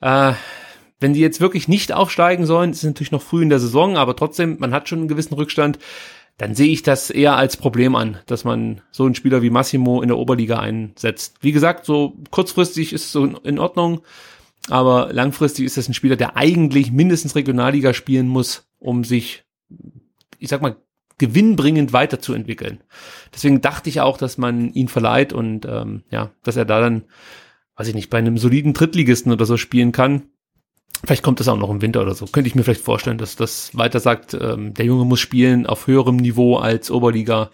Äh, 0.00 0.32
wenn 1.04 1.12
die 1.12 1.20
jetzt 1.20 1.42
wirklich 1.42 1.68
nicht 1.68 1.92
aufsteigen 1.92 2.46
sollen, 2.46 2.70
ist 2.70 2.82
natürlich 2.82 3.12
noch 3.12 3.20
früh 3.20 3.42
in 3.42 3.50
der 3.50 3.60
Saison, 3.60 3.98
aber 3.98 4.16
trotzdem, 4.16 4.56
man 4.58 4.72
hat 4.72 4.88
schon 4.88 5.00
einen 5.00 5.08
gewissen 5.08 5.34
Rückstand, 5.34 5.78
dann 6.38 6.54
sehe 6.54 6.72
ich 6.72 6.82
das 6.82 7.10
eher 7.10 7.36
als 7.36 7.58
Problem 7.58 7.94
an, 7.94 8.16
dass 8.24 8.44
man 8.44 8.80
so 8.90 9.04
einen 9.04 9.14
Spieler 9.14 9.42
wie 9.42 9.50
Massimo 9.50 10.00
in 10.00 10.08
der 10.08 10.16
Oberliga 10.16 10.60
einsetzt. 10.60 11.36
Wie 11.42 11.52
gesagt, 11.52 11.84
so 11.84 12.16
kurzfristig 12.30 12.94
ist 12.94 13.04
es 13.04 13.12
so 13.12 13.26
in 13.26 13.58
Ordnung, 13.58 14.00
aber 14.70 15.12
langfristig 15.12 15.66
ist 15.66 15.76
das 15.76 15.90
ein 15.90 15.92
Spieler, 15.92 16.16
der 16.16 16.38
eigentlich 16.38 16.90
mindestens 16.90 17.36
Regionalliga 17.36 17.92
spielen 17.92 18.26
muss, 18.26 18.66
um 18.78 19.04
sich, 19.04 19.44
ich 20.38 20.48
sag 20.48 20.62
mal, 20.62 20.76
gewinnbringend 21.18 21.92
weiterzuentwickeln. 21.92 22.80
Deswegen 23.34 23.60
dachte 23.60 23.90
ich 23.90 24.00
auch, 24.00 24.16
dass 24.16 24.38
man 24.38 24.72
ihn 24.72 24.88
verleiht 24.88 25.34
und 25.34 25.66
ähm, 25.66 26.02
ja, 26.10 26.30
dass 26.44 26.56
er 26.56 26.64
da 26.64 26.80
dann, 26.80 27.04
weiß 27.76 27.88
ich 27.88 27.94
nicht, 27.94 28.08
bei 28.08 28.16
einem 28.16 28.38
soliden 28.38 28.72
Drittligisten 28.72 29.32
oder 29.32 29.44
so 29.44 29.58
spielen 29.58 29.92
kann. 29.92 30.30
Vielleicht 31.04 31.22
kommt 31.22 31.40
das 31.40 31.48
auch 31.48 31.56
noch 31.56 31.70
im 31.70 31.82
Winter 31.82 32.02
oder 32.02 32.14
so. 32.14 32.26
Könnte 32.26 32.48
ich 32.48 32.54
mir 32.54 32.62
vielleicht 32.62 32.82
vorstellen, 32.82 33.18
dass 33.18 33.36
das 33.36 33.76
weiter 33.76 34.00
sagt, 34.00 34.34
ähm, 34.34 34.74
der 34.74 34.86
Junge 34.86 35.04
muss 35.04 35.20
spielen 35.20 35.66
auf 35.66 35.86
höherem 35.86 36.16
Niveau 36.16 36.56
als 36.56 36.90
Oberliga. 36.90 37.50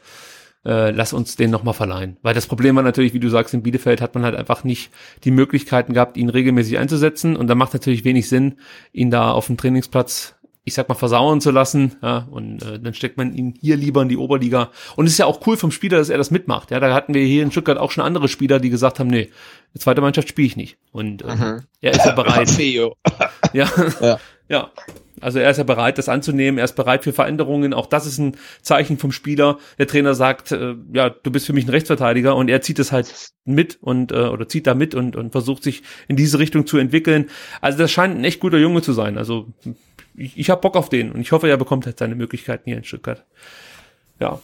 Äh, 0.64 0.90
lass 0.90 1.12
uns 1.12 1.36
den 1.36 1.51
nochmal 1.51 1.74
verleihen. 1.74 2.18
Weil 2.22 2.35
das 2.35 2.47
Problem 2.47 2.77
war 2.77 2.82
natürlich, 2.82 3.14
wie 3.14 3.20
du 3.20 3.31
sagst, 3.31 3.55
in 3.55 3.62
Bielefeld 3.62 4.02
hat 4.02 4.14
man 4.14 4.24
halt 4.24 4.35
einfach 4.35 4.62
nicht 4.62 4.90
die 5.24 5.31
Möglichkeiten 5.31 5.94
gehabt, 5.94 6.16
ihn 6.16 6.28
regelmäßig 6.28 6.78
einzusetzen. 6.78 7.36
Und 7.36 7.47
da 7.47 7.55
macht 7.55 7.72
natürlich 7.72 8.05
wenig 8.05 8.28
Sinn, 8.28 8.56
ihn 8.93 9.10
da 9.10 9.32
auf 9.32 9.47
dem 9.47 9.56
Trainingsplatz, 9.56 10.35
ich 10.71 10.75
sag 10.75 10.89
mal, 10.89 10.95
versauern 10.95 11.41
zu 11.41 11.51
lassen. 11.51 11.97
Ja, 12.03 12.27
und 12.31 12.63
äh, 12.63 12.79
dann 12.79 12.95
steckt 12.95 13.17
man 13.17 13.35
ihn 13.35 13.55
hier 13.61 13.77
lieber 13.77 14.03
in 14.03 14.09
die 14.09 14.17
Oberliga. 14.17 14.71
Und 14.97 15.07
es 15.07 15.13
ist 15.13 15.19
ja 15.19 15.27
auch 15.27 15.47
cool 15.47 15.57
vom 15.57 15.71
Spieler, 15.73 15.99
dass 15.99 16.09
er 16.09 16.19
das 16.19 16.31
mitmacht. 16.31 16.71
Ja, 16.71 16.81
da 16.81 16.95
hatten 16.95 17.13
wir 17.13 17.23
hier 17.25 17.43
in 17.43 17.51
Stuttgart 17.51 17.77
auch 17.79 17.91
schon 17.91 18.05
andere 18.05 18.29
Spieler, 18.29 18.61
die 18.61 18.71
gesagt 18.71 18.99
haben, 19.01 19.09
nee, 19.11 19.31
die 19.75 19.79
zweite 19.81 20.01
Mannschaft 20.01 20.29
spiele 20.29 20.47
ich 20.47 20.57
nicht. 20.57 20.79
Und 20.93 21.23
äh, 21.23 21.35
Mhm. 21.35 21.61
er 21.81 21.93
ist 21.93 22.05
ja 22.07 22.13
bereit. 22.13 22.49
Ja. 23.53 23.69
Ja. 24.01 24.19
ja. 24.49 24.71
Also 25.23 25.39
er 25.39 25.51
ist 25.51 25.59
ja 25.59 25.65
bereit, 25.65 25.99
das 25.99 26.09
anzunehmen, 26.09 26.57
er 26.59 26.65
ist 26.65 26.77
bereit 26.77 27.05
für 27.05 27.13
Veränderungen. 27.13 27.75
Auch 27.75 27.85
das 27.87 28.07
ist 28.07 28.17
ein 28.19 28.37
Zeichen 28.63 28.97
vom 28.97 29.13
Spieler. 29.13 29.59
Der 29.79 29.87
Trainer 29.87 30.15
sagt, 30.15 30.51
äh, 30.53 30.75
ja, 30.95 31.11
du 31.11 31.31
bist 31.31 31.45
für 31.47 31.53
mich 31.53 31.67
ein 31.67 31.71
Rechtsverteidiger 31.71 32.35
und 32.37 32.49
er 32.49 32.63
zieht 32.63 32.79
es 32.79 32.91
halt 32.91 33.13
mit 33.45 33.79
und 33.83 34.13
äh, 34.13 34.15
oder 34.15 34.49
zieht 34.49 34.67
da 34.67 34.75
mit 34.75 34.95
und, 34.95 35.17
und 35.17 35.33
versucht 35.33 35.63
sich 35.63 35.83
in 36.09 36.17
diese 36.17 36.39
Richtung 36.39 36.67
zu 36.67 36.79
entwickeln. 36.79 37.29
Also 37.61 37.77
das 37.79 37.91
scheint 37.91 38.17
ein 38.17 38.25
echt 38.25 38.41
guter 38.41 38.57
Junge 38.59 38.81
zu 38.81 38.95
sein. 38.95 39.19
Also 39.19 39.49
ich, 40.21 40.39
ich 40.39 40.51
habe 40.51 40.61
Bock 40.61 40.77
auf 40.77 40.89
den 40.89 41.13
und 41.13 41.21
ich 41.21 41.33
hoffe, 41.33 41.49
er 41.49 41.57
bekommt 41.57 41.87
halt 41.87 41.99
seine 41.99 42.15
Möglichkeiten 42.15 42.65
hier 42.67 42.77
in 42.77 42.85
Stuttgart. 42.85 43.25
Ja. 44.19 44.41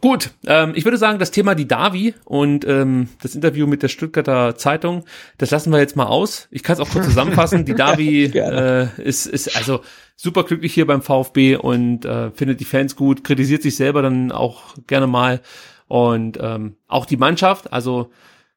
Gut, 0.00 0.30
ähm, 0.46 0.72
ich 0.74 0.84
würde 0.84 0.98
sagen, 0.98 1.20
das 1.20 1.30
Thema 1.30 1.54
die 1.54 1.68
Davi 1.68 2.14
und 2.24 2.66
ähm, 2.66 3.08
das 3.22 3.36
Interview 3.36 3.66
mit 3.66 3.82
der 3.82 3.88
Stuttgarter 3.88 4.56
Zeitung, 4.56 5.04
das 5.38 5.52
lassen 5.52 5.72
wir 5.72 5.78
jetzt 5.78 5.94
mal 5.94 6.06
aus. 6.06 6.48
Ich 6.50 6.64
kann 6.64 6.74
es 6.74 6.80
auch 6.80 6.90
kurz 6.90 7.04
zusammenfassen. 7.04 7.64
Die 7.64 7.74
Davi 7.76 8.24
äh, 8.24 8.88
ist, 9.00 9.26
ist 9.26 9.56
also 9.56 9.82
super 10.16 10.42
glücklich 10.42 10.74
hier 10.74 10.86
beim 10.86 11.00
VfB 11.00 11.56
und 11.56 12.04
äh, 12.04 12.32
findet 12.32 12.58
die 12.58 12.64
Fans 12.64 12.96
gut, 12.96 13.22
kritisiert 13.22 13.62
sich 13.62 13.76
selber 13.76 14.02
dann 14.02 14.32
auch 14.32 14.74
gerne 14.88 15.06
mal 15.06 15.40
und 15.86 16.38
ähm, 16.40 16.76
auch 16.88 17.06
die 17.06 17.16
Mannschaft. 17.16 17.72
Also 17.72 18.10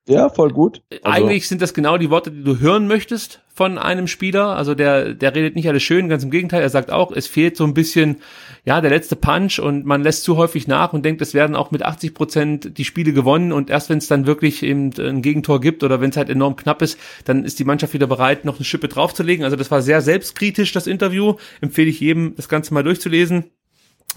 Ja, 0.08 0.30
voll 0.30 0.52
gut. 0.52 0.82
Also, 1.04 1.26
eigentlich 1.26 1.48
sind 1.48 1.62
das 1.62 1.74
genau 1.74 1.98
die 1.98 2.10
Worte, 2.10 2.32
die 2.32 2.44
du 2.44 2.60
hören 2.60 2.88
möchtest 2.88 3.42
von 3.58 3.80
einem 3.80 4.06
Spieler. 4.06 4.56
Also 4.56 4.76
der, 4.76 5.16
der 5.16 5.34
redet 5.34 5.56
nicht 5.56 5.68
alles 5.68 5.82
schön, 5.82 6.10
ganz 6.10 6.24
im 6.24 6.30
Gegenteil. 6.30 6.62
Er 6.62 6.70
sagt 6.70 6.92
auch, 6.92 7.12
es 7.12 7.26
fehlt 7.26 7.58
so 7.58 7.64
ein 7.64 7.74
bisschen, 7.74 8.18
ja, 8.66 8.82
der 8.82 8.92
letzte 8.92 9.16
Punch 9.16 9.58
und 9.60 9.84
man 9.84 10.04
lässt 10.04 10.24
zu 10.24 10.38
häufig 10.38 10.68
nach 10.68 10.94
und 10.94 11.04
denkt, 11.04 11.24
es 11.24 11.34
werden 11.34 11.56
auch 11.56 11.72
mit 11.72 11.82
80 11.82 12.14
Prozent 12.14 12.78
die 12.78 12.86
Spiele 12.86 13.14
gewonnen 13.14 13.52
und 13.52 13.72
erst 13.72 13.90
wenn 13.90 13.98
es 13.98 14.08
dann 14.08 14.28
wirklich 14.28 14.62
eben 14.62 14.92
ein 15.00 15.24
Gegentor 15.24 15.60
gibt 15.60 15.84
oder 15.84 16.00
wenn 16.00 16.12
es 16.12 16.18
halt 16.18 16.30
enorm 16.30 16.56
knapp 16.56 16.84
ist, 16.84 17.00
dann 17.26 17.44
ist 17.44 17.58
die 17.58 17.66
Mannschaft 17.66 17.96
wieder 17.96 18.06
bereit, 18.06 18.46
noch 18.46 18.58
eine 18.58 18.66
Schippe 18.66 18.90
draufzulegen. 18.90 19.44
Also 19.44 19.58
das 19.58 19.72
war 19.72 19.82
sehr 19.82 20.02
selbstkritisch, 20.02 20.72
das 20.72 20.86
Interview. 20.86 21.34
Empfehle 21.60 21.90
ich 21.90 22.00
jedem, 22.00 22.36
das 22.36 22.50
Ganze 22.50 22.76
mal 22.76 22.84
durchzulesen. 22.84 23.46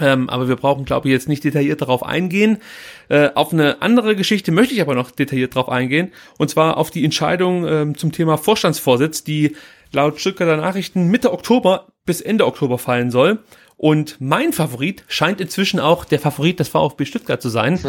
Ähm, 0.01 0.29
aber 0.29 0.49
wir 0.49 0.57
brauchen, 0.57 0.85
glaube 0.85 1.09
ich, 1.09 1.13
jetzt 1.13 1.29
nicht 1.29 1.45
detailliert 1.45 1.83
darauf 1.83 2.03
eingehen. 2.03 2.59
Äh, 3.09 3.31
auf 3.35 3.53
eine 3.53 3.83
andere 3.83 4.17
Geschichte 4.17 4.53
möchte 4.53 4.75
ich 4.75 4.81
aber 4.81 4.95
noch 4.95 5.11
detailliert 5.11 5.55
darauf 5.55 5.69
eingehen. 5.69 6.13
Und 6.39 6.51
zwar 6.51 6.77
auf 6.77 6.91
die 6.91 7.05
Entscheidung 7.05 7.67
ähm, 7.67 7.97
zum 7.97 8.13
Thema 8.13 8.39
Vorstandsvorsitz, 8.39 9.25
die 9.25 9.57
laut 9.93 10.21
Stuttgarter 10.21 10.57
Nachrichten 10.57 11.09
Mitte 11.09 11.33
Oktober 11.33 11.87
bis 12.07 12.21
Ende 12.21 12.47
Oktober 12.47 12.79
fallen 12.79 13.11
soll. 13.11 13.39
Und 13.83 14.21
mein 14.21 14.53
Favorit 14.53 15.05
scheint 15.09 15.41
inzwischen 15.41 15.81
auch 15.81 16.05
der 16.05 16.21
Favorit 16.21 16.61
des 16.61 16.69
VfB 16.69 17.07
Stuttgart 17.07 17.41
zu 17.41 17.49
sein. 17.49 17.81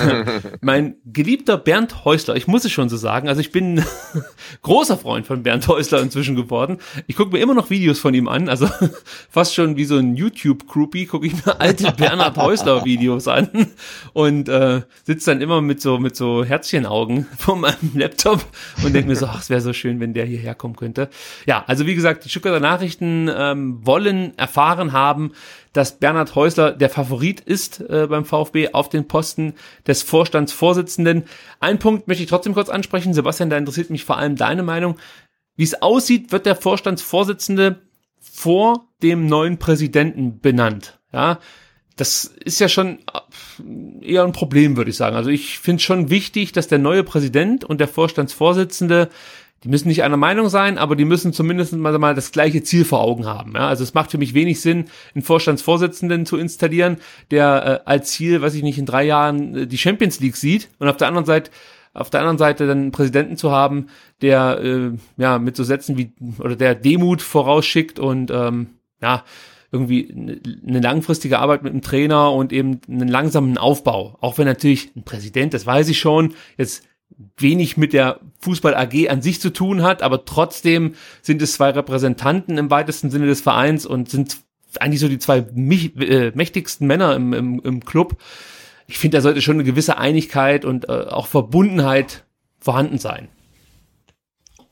mein 0.62 0.96
geliebter 1.04 1.56
Bernd 1.56 2.04
Häusler, 2.04 2.34
ich 2.34 2.48
muss 2.48 2.64
es 2.64 2.72
schon 2.72 2.88
so 2.88 2.96
sagen, 2.96 3.28
also 3.28 3.40
ich 3.40 3.52
bin 3.52 3.84
großer 4.62 4.98
Freund 4.98 5.28
von 5.28 5.44
Bernd 5.44 5.68
Häusler 5.68 6.02
inzwischen 6.02 6.34
geworden. 6.34 6.78
Ich 7.06 7.14
gucke 7.14 7.30
mir 7.30 7.38
immer 7.38 7.54
noch 7.54 7.70
Videos 7.70 8.00
von 8.00 8.14
ihm 8.14 8.26
an, 8.26 8.48
also 8.48 8.68
fast 9.30 9.54
schon 9.54 9.76
wie 9.76 9.84
so 9.84 9.96
ein 9.96 10.16
YouTube-Groupie 10.16 11.06
gucke 11.06 11.28
ich 11.28 11.46
mir 11.46 11.60
alte 11.60 11.92
Bernhard 11.92 12.36
Häusler-Videos 12.36 13.28
an 13.28 13.68
und 14.14 14.48
äh, 14.48 14.82
sitze 15.04 15.30
dann 15.30 15.40
immer 15.40 15.60
mit 15.60 15.80
so 15.80 16.00
mit 16.00 16.16
so 16.16 16.44
Herzchenaugen 16.44 17.28
vor 17.38 17.54
meinem 17.54 17.92
Laptop 17.94 18.44
und 18.82 18.92
denke 18.92 19.08
mir 19.08 19.14
so, 19.14 19.26
ach, 19.26 19.40
es 19.40 19.50
wäre 19.50 19.60
so 19.60 19.72
schön, 19.72 20.00
wenn 20.00 20.14
der 20.14 20.26
hierher 20.26 20.56
kommen 20.56 20.74
könnte. 20.74 21.08
Ja, 21.46 21.62
also 21.68 21.86
wie 21.86 21.94
gesagt, 21.94 22.24
die 22.24 22.28
Stuttgarter 22.28 22.58
Nachrichten 22.58 23.30
ähm, 23.32 23.86
wollen 23.86 24.36
erfahren 24.36 24.90
haben, 24.90 25.27
dass 25.72 25.98
Bernhard 25.98 26.34
Häusler 26.34 26.72
der 26.72 26.90
Favorit 26.90 27.40
ist 27.40 27.80
äh, 27.80 28.06
beim 28.08 28.24
VfB 28.24 28.70
auf 28.72 28.88
den 28.88 29.08
Posten 29.08 29.54
des 29.86 30.02
Vorstandsvorsitzenden. 30.02 31.24
Ein 31.60 31.78
Punkt 31.78 32.08
möchte 32.08 32.22
ich 32.22 32.28
trotzdem 32.28 32.54
kurz 32.54 32.68
ansprechen. 32.68 33.14
Sebastian, 33.14 33.50
da 33.50 33.56
interessiert 33.56 33.90
mich 33.90 34.04
vor 34.04 34.18
allem 34.18 34.36
deine 34.36 34.62
Meinung. 34.62 34.96
Wie 35.56 35.64
es 35.64 35.82
aussieht, 35.82 36.32
wird 36.32 36.46
der 36.46 36.56
Vorstandsvorsitzende 36.56 37.80
vor 38.20 38.86
dem 39.02 39.26
neuen 39.26 39.58
Präsidenten 39.58 40.40
benannt. 40.40 40.98
Ja, 41.12 41.38
das 41.96 42.24
ist 42.24 42.60
ja 42.60 42.68
schon 42.68 42.98
eher 44.00 44.24
ein 44.24 44.32
Problem, 44.32 44.76
würde 44.76 44.90
ich 44.90 44.96
sagen. 44.96 45.16
Also 45.16 45.30
ich 45.30 45.58
finde 45.58 45.82
schon 45.82 46.10
wichtig, 46.10 46.52
dass 46.52 46.68
der 46.68 46.78
neue 46.78 47.02
Präsident 47.02 47.64
und 47.64 47.80
der 47.80 47.88
Vorstandsvorsitzende 47.88 49.10
die 49.64 49.68
müssen 49.68 49.88
nicht 49.88 50.02
einer 50.02 50.16
Meinung 50.16 50.48
sein, 50.48 50.78
aber 50.78 50.94
die 50.94 51.04
müssen 51.04 51.32
zumindest 51.32 51.74
mal, 51.74 51.96
mal 51.98 52.14
das 52.14 52.30
gleiche 52.32 52.62
Ziel 52.62 52.84
vor 52.84 53.00
Augen 53.00 53.26
haben. 53.26 53.54
Ja? 53.54 53.68
Also 53.68 53.82
es 53.82 53.94
macht 53.94 54.10
für 54.10 54.18
mich 54.18 54.34
wenig 54.34 54.60
Sinn, 54.60 54.86
einen 55.14 55.22
Vorstandsvorsitzenden 55.22 56.26
zu 56.26 56.36
installieren, 56.36 56.98
der 57.30 57.82
äh, 57.84 57.88
als 57.90 58.12
Ziel, 58.12 58.40
weiß 58.40 58.54
ich 58.54 58.62
nicht, 58.62 58.78
in 58.78 58.86
drei 58.86 59.04
Jahren 59.04 59.56
äh, 59.56 59.66
die 59.66 59.78
Champions 59.78 60.20
League 60.20 60.36
sieht 60.36 60.68
und 60.78 60.88
auf 60.88 60.96
der 60.96 61.08
anderen 61.08 61.26
Seite 61.26 61.50
auf 61.94 62.10
der 62.10 62.20
anderen 62.20 62.38
Seite 62.38 62.66
dann 62.68 62.78
einen 62.78 62.92
Präsidenten 62.92 63.36
zu 63.36 63.50
haben, 63.50 63.86
der 64.22 64.60
äh, 64.62 64.90
ja 65.16 65.38
mit 65.38 65.56
so 65.56 65.64
Sätzen 65.64 65.96
wie 65.96 66.12
oder 66.38 66.54
der 66.54 66.76
Demut 66.76 67.22
vorausschickt 67.22 67.98
und 67.98 68.30
ähm, 68.30 68.68
ja 69.02 69.24
irgendwie 69.70 70.10
eine 70.66 70.80
langfristige 70.80 71.38
Arbeit 71.38 71.62
mit 71.62 71.72
dem 71.72 71.82
Trainer 71.82 72.32
und 72.32 72.52
eben 72.52 72.80
einen 72.88 73.08
langsamen 73.08 73.58
Aufbau. 73.58 74.16
Auch 74.20 74.38
wenn 74.38 74.46
natürlich 74.46 74.90
ein 74.96 75.02
Präsident, 75.02 75.52
das 75.52 75.66
weiß 75.66 75.88
ich 75.88 75.98
schon, 75.98 76.34
jetzt 76.56 76.87
wenig 77.36 77.76
mit 77.76 77.92
der 77.92 78.20
Fußball 78.40 78.74
AG 78.74 79.08
an 79.08 79.22
sich 79.22 79.40
zu 79.40 79.50
tun 79.50 79.82
hat, 79.82 80.02
aber 80.02 80.24
trotzdem 80.24 80.94
sind 81.22 81.42
es 81.42 81.54
zwei 81.54 81.70
Repräsentanten 81.70 82.58
im 82.58 82.70
weitesten 82.70 83.10
Sinne 83.10 83.26
des 83.26 83.40
Vereins 83.40 83.86
und 83.86 84.08
sind 84.10 84.38
eigentlich 84.80 85.00
so 85.00 85.08
die 85.08 85.18
zwei 85.18 85.38
äh, 85.38 86.32
mächtigsten 86.34 86.86
Männer 86.86 87.14
im, 87.16 87.32
im, 87.32 87.60
im 87.60 87.84
Club. 87.84 88.16
Ich 88.86 88.98
finde, 88.98 89.18
da 89.18 89.22
sollte 89.22 89.42
schon 89.42 89.56
eine 89.56 89.64
gewisse 89.64 89.98
Einigkeit 89.98 90.64
und 90.64 90.88
äh, 90.88 90.92
auch 90.92 91.26
Verbundenheit 91.26 92.24
vorhanden 92.60 92.98
sein. 92.98 93.28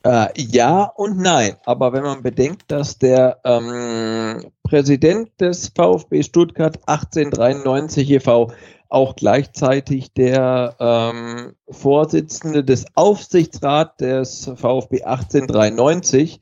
Äh, 0.03 0.27
ja 0.37 0.83
und 0.83 1.17
nein. 1.17 1.57
Aber 1.65 1.91
wenn 1.93 2.03
man 2.03 2.23
bedenkt, 2.23 2.71
dass 2.71 2.97
der 2.97 3.39
ähm, 3.43 4.51
Präsident 4.63 5.29
des 5.39 5.71
VfB 5.75 6.23
Stuttgart 6.23 6.77
1893 6.87 8.09
e.V 8.11 8.51
auch 8.89 9.15
gleichzeitig 9.15 10.13
der 10.13 10.75
ähm, 10.79 11.53
Vorsitzende 11.69 12.63
des 12.63 12.85
Aufsichtsrats 12.95 13.97
des 13.97 14.51
VfB 14.55 15.03
1893, 15.03 16.39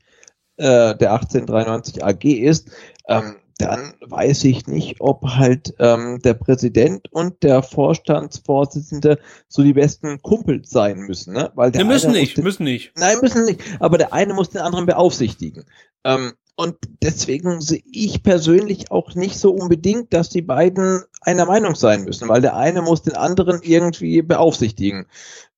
äh, 0.56 0.94
der 0.96 1.12
1893 1.12 2.04
AG 2.04 2.24
ist, 2.24 2.70
ähm, 3.08 3.36
dann 3.58 3.94
weiß 4.00 4.44
ich 4.44 4.66
nicht, 4.66 5.00
ob 5.00 5.24
halt 5.24 5.74
ähm, 5.78 6.20
der 6.22 6.34
Präsident 6.34 7.10
und 7.10 7.42
der 7.42 7.62
Vorstandsvorsitzende 7.62 9.18
so 9.48 9.62
die 9.62 9.72
besten 9.72 10.20
Kumpels 10.20 10.70
sein 10.70 10.98
müssen, 10.98 11.32
ne? 11.32 11.50
Weil 11.54 11.70
der 11.70 11.80
Wir 11.80 11.86
müssen 11.86 12.12
nicht, 12.12 12.36
den, 12.36 12.44
müssen 12.44 12.64
nicht. 12.64 12.92
Nein, 12.96 13.18
müssen 13.22 13.46
nicht. 13.46 13.62
Aber 13.80 13.96
der 13.96 14.12
eine 14.12 14.34
muss 14.34 14.50
den 14.50 14.60
anderen 14.60 14.84
beaufsichtigen. 14.84 15.64
Ähm, 16.04 16.34
und 16.56 16.76
deswegen 17.02 17.60
sehe 17.60 17.82
ich 17.92 18.22
persönlich 18.22 18.90
auch 18.90 19.14
nicht 19.14 19.38
so 19.38 19.52
unbedingt, 19.52 20.14
dass 20.14 20.30
die 20.30 20.42
beiden 20.42 21.02
einer 21.20 21.44
Meinung 21.44 21.74
sein 21.74 22.04
müssen, 22.04 22.28
weil 22.28 22.40
der 22.40 22.56
eine 22.56 22.80
muss 22.80 23.02
den 23.02 23.14
anderen 23.14 23.60
irgendwie 23.62 24.22
beaufsichtigen. 24.22 25.06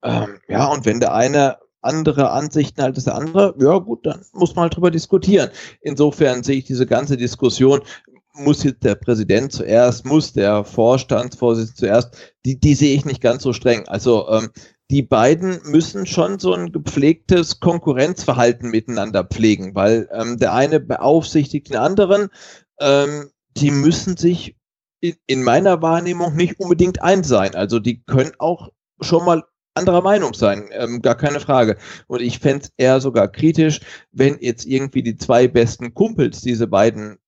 Ähm, 0.03 0.41
ja, 0.49 0.67
und 0.67 0.87
wenn 0.87 0.99
der 0.99 1.15
eine 1.15 1.59
andere 1.83 2.31
Ansichten 2.31 2.83
hat 2.83 2.97
als 2.97 3.05
der 3.05 3.15
andere, 3.15 3.55
ja 3.61 3.79
gut, 3.79 4.05
dann 4.05 4.25
muss 4.33 4.57
man 4.57 4.65
halt 4.65 4.77
drüber 4.77 4.91
diskutieren. 4.91 5.51
Insofern 5.81 6.43
sehe 6.43 6.59
ich 6.59 6.65
diese 6.65 6.87
ganze 6.87 7.17
Diskussion, 7.17 7.81
muss 8.35 8.65
jetzt 8.65 8.83
der 8.83 8.97
Präsident 8.97 9.53
zuerst, 9.53 10.05
muss 10.05 10.33
der 10.33 10.65
Vorstandsvorsitzende 10.65 11.79
zuerst, 11.79 12.35
die, 12.45 12.59
die 12.59 12.75
sehe 12.75 12.97
ich 12.97 13.05
nicht 13.05 13.21
ganz 13.21 13.45
so 13.45 13.53
streng. 13.53 13.87
Also 13.87 14.29
ähm, 14.29 14.51
die 14.91 15.03
beiden 15.03 15.61
müssen 15.65 16.07
schon 16.07 16.39
so 16.39 16.55
ein 16.55 16.73
gepflegtes 16.73 17.61
Konkurrenzverhalten 17.61 18.71
miteinander 18.71 19.25
pflegen, 19.25 19.75
weil 19.75 20.09
ähm, 20.13 20.39
der 20.39 20.55
eine 20.55 20.81
beaufsichtigt 20.81 21.69
den 21.69 21.77
anderen. 21.77 22.29
Ähm, 22.81 23.31
die 23.57 23.71
müssen 23.71 24.17
sich 24.17 24.57
in, 25.01 25.17
in 25.27 25.43
meiner 25.43 25.83
Wahrnehmung 25.83 26.37
nicht 26.37 26.59
unbedingt 26.59 27.03
eins 27.03 27.29
sein. 27.29 27.55
Also 27.55 27.81
die 27.81 28.03
können 28.05 28.33
auch 28.39 28.71
schon 29.01 29.25
mal 29.25 29.45
anderer 29.75 30.03
Meinung 30.03 30.35
sein, 30.35 30.71
ähm, 30.73 31.03
gar 31.03 31.17
keine 31.17 31.41
Frage. 31.41 31.77
Und 32.07 32.21
ich 32.21 32.39
fände 32.39 32.65
es 32.65 32.73
eher 32.77 33.01
sogar 33.01 33.29
kritisch, 33.29 33.81
wenn 34.11 34.39
jetzt 34.41 34.67
irgendwie 34.67 35.03
die 35.03 35.17
zwei 35.17 35.49
besten 35.49 35.95
Kumpels 35.95 36.41
diese 36.41 36.67
beiden 36.67 37.19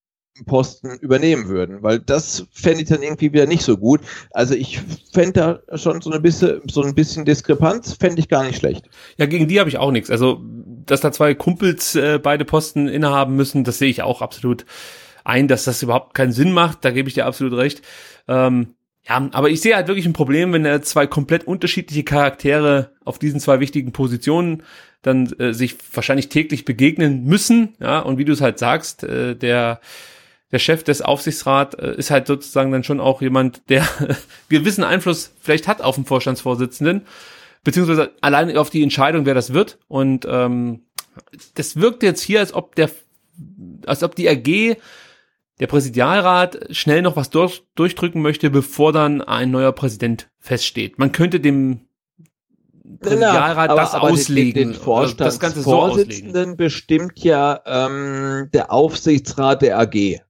Posten 0.44 0.98
übernehmen 1.00 1.48
würden, 1.48 1.82
weil 1.82 1.98
das 1.98 2.46
fände 2.52 2.82
ich 2.82 2.88
dann 2.88 3.02
irgendwie 3.02 3.32
wieder 3.32 3.46
nicht 3.46 3.62
so 3.62 3.76
gut. 3.76 4.00
Also 4.32 4.54
ich 4.54 4.80
fände 5.12 5.32
da 5.68 5.78
schon 5.78 6.00
so 6.00 6.10
ein 6.10 6.22
bisschen, 6.22 6.62
so 6.70 6.82
ein 6.82 6.94
bisschen 6.94 7.24
Diskrepanz, 7.24 7.94
fände 7.94 8.20
ich 8.20 8.28
gar 8.28 8.44
nicht 8.44 8.58
schlecht. 8.58 8.88
Ja, 9.16 9.26
gegen 9.26 9.48
die 9.48 9.60
habe 9.60 9.68
ich 9.68 9.78
auch 9.78 9.90
nichts. 9.92 10.10
Also, 10.10 10.40
dass 10.86 11.00
da 11.00 11.12
zwei 11.12 11.34
Kumpels 11.34 11.94
äh, 11.94 12.18
beide 12.22 12.44
Posten 12.44 12.88
innehaben 12.88 13.36
müssen, 13.36 13.64
das 13.64 13.78
sehe 13.78 13.90
ich 13.90 14.02
auch 14.02 14.22
absolut 14.22 14.66
ein, 15.24 15.48
dass 15.48 15.64
das 15.64 15.82
überhaupt 15.82 16.14
keinen 16.14 16.32
Sinn 16.32 16.52
macht, 16.52 16.84
da 16.84 16.90
gebe 16.90 17.08
ich 17.08 17.14
dir 17.14 17.26
absolut 17.26 17.54
recht. 17.54 17.82
Ähm, 18.28 18.74
ja, 19.08 19.28
aber 19.32 19.50
ich 19.50 19.60
sehe 19.60 19.74
halt 19.74 19.88
wirklich 19.88 20.06
ein 20.06 20.12
Problem, 20.12 20.52
wenn 20.52 20.64
da 20.64 20.82
zwei 20.82 21.06
komplett 21.06 21.44
unterschiedliche 21.44 22.04
Charaktere 22.04 22.92
auf 23.04 23.18
diesen 23.18 23.40
zwei 23.40 23.60
wichtigen 23.60 23.92
Positionen 23.92 24.62
dann 25.02 25.32
äh, 25.38 25.54
sich 25.54 25.76
wahrscheinlich 25.94 26.28
täglich 26.28 26.64
begegnen 26.64 27.24
müssen, 27.24 27.74
ja, 27.80 28.00
und 28.00 28.18
wie 28.18 28.24
du 28.24 28.32
es 28.32 28.40
halt 28.40 28.58
sagst, 28.58 29.02
äh, 29.02 29.34
der 29.34 29.80
der 30.52 30.58
Chef 30.58 30.82
des 30.82 31.02
Aufsichtsrats 31.02 31.74
äh, 31.76 31.94
ist 31.96 32.10
halt 32.10 32.26
sozusagen 32.26 32.72
dann 32.72 32.84
schon 32.84 33.00
auch 33.00 33.22
jemand, 33.22 33.68
der 33.68 33.86
gewissen 34.48 34.84
Einfluss 34.84 35.32
vielleicht 35.40 35.68
hat 35.68 35.80
auf 35.80 35.94
den 35.94 36.04
Vorstandsvorsitzenden, 36.04 37.02
beziehungsweise 37.62 38.12
allein 38.20 38.56
auf 38.56 38.70
die 38.70 38.82
Entscheidung, 38.82 39.26
wer 39.26 39.34
das 39.34 39.52
wird. 39.52 39.78
Und 39.88 40.26
ähm, 40.28 40.82
das 41.54 41.76
wirkt 41.76 42.02
jetzt 42.02 42.22
hier, 42.22 42.40
als 42.40 42.52
ob 42.52 42.74
der, 42.74 42.90
als 43.86 44.02
ob 44.02 44.14
die 44.14 44.28
AG, 44.28 44.76
der 45.60 45.66
Präsidialrat, 45.66 46.68
schnell 46.70 47.02
noch 47.02 47.16
was 47.16 47.30
durch, 47.30 47.62
durchdrücken 47.74 48.22
möchte, 48.22 48.50
bevor 48.50 48.92
dann 48.92 49.20
ein 49.20 49.50
neuer 49.50 49.72
Präsident 49.72 50.30
feststeht. 50.38 50.98
Man 50.98 51.12
könnte 51.12 51.38
dem 51.38 51.86
Präsidialrat 52.98 53.68
genau, 53.68 53.80
das 53.80 53.94
aber 53.94 54.10
auslegen, 54.10 54.72
Den, 54.72 55.06
den 55.16 55.38
Ganze 55.38 55.62
so 55.62 55.74
auslegen. 55.74 56.56
Bestimmt 56.56 57.20
ja 57.20 57.60
ähm, 57.64 58.48
der 58.52 58.72
Aufsichtsrat 58.72 59.62
der 59.62 59.78
AG. 59.78 60.20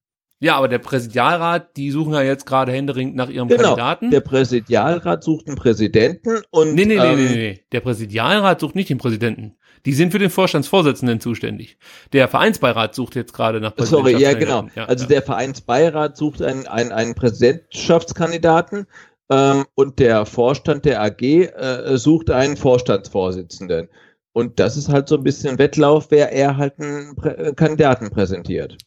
Ja, 0.41 0.55
aber 0.57 0.67
der 0.67 0.79
Präsidialrat, 0.79 1.77
die 1.77 1.91
suchen 1.91 2.13
ja 2.13 2.23
jetzt 2.23 2.47
gerade 2.47 2.71
händeringend 2.71 3.15
nach 3.15 3.29
ihrem 3.29 3.47
Genau. 3.47 3.61
Kandidaten. 3.61 4.09
Der 4.09 4.21
Präsidialrat 4.21 5.23
sucht 5.23 5.47
einen 5.47 5.55
Präsidenten 5.55 6.41
und 6.49 6.73
Nee, 6.73 6.85
nee, 6.85 6.97
nee, 6.97 7.05
ähm, 7.05 7.23
nee, 7.23 7.35
nee. 7.35 7.59
Der 7.71 7.79
Präsidialrat 7.79 8.59
sucht 8.59 8.73
nicht 8.73 8.89
den 8.89 8.97
Präsidenten. 8.97 9.55
Die 9.85 9.93
sind 9.93 10.11
für 10.11 10.17
den 10.17 10.31
Vorstandsvorsitzenden 10.31 11.19
zuständig. 11.19 11.77
Der 12.11 12.27
Vereinsbeirat 12.27 12.95
sucht 12.95 13.15
jetzt 13.15 13.33
gerade 13.33 13.61
nach 13.61 13.73
Sorry, 13.77 14.19
ja 14.19 14.33
genau. 14.33 14.67
Ja, 14.75 14.85
also 14.85 15.03
ja. 15.03 15.09
der 15.09 15.21
Vereinsbeirat 15.21 16.17
sucht 16.17 16.41
einen, 16.41 16.65
einen, 16.67 16.91
einen 16.91 17.13
Präsidentschaftskandidaten 17.13 18.87
ähm, 19.29 19.65
und 19.75 19.99
der 19.99 20.25
Vorstand 20.25 20.85
der 20.85 21.03
AG 21.03 21.21
äh, 21.21 21.97
sucht 21.97 22.31
einen 22.31 22.57
Vorstandsvorsitzenden. 22.57 23.89
Und 24.33 24.59
das 24.59 24.77
ist 24.77 24.89
halt 24.89 25.07
so 25.07 25.17
ein 25.17 25.23
bisschen 25.23 25.59
Wettlauf, 25.59 26.07
wer 26.09 26.31
er 26.31 26.57
halt 26.57 26.79
einen 26.79 27.15
Prä 27.15 27.53
Kandidaten 27.53 28.09
präsentiert. 28.09 28.77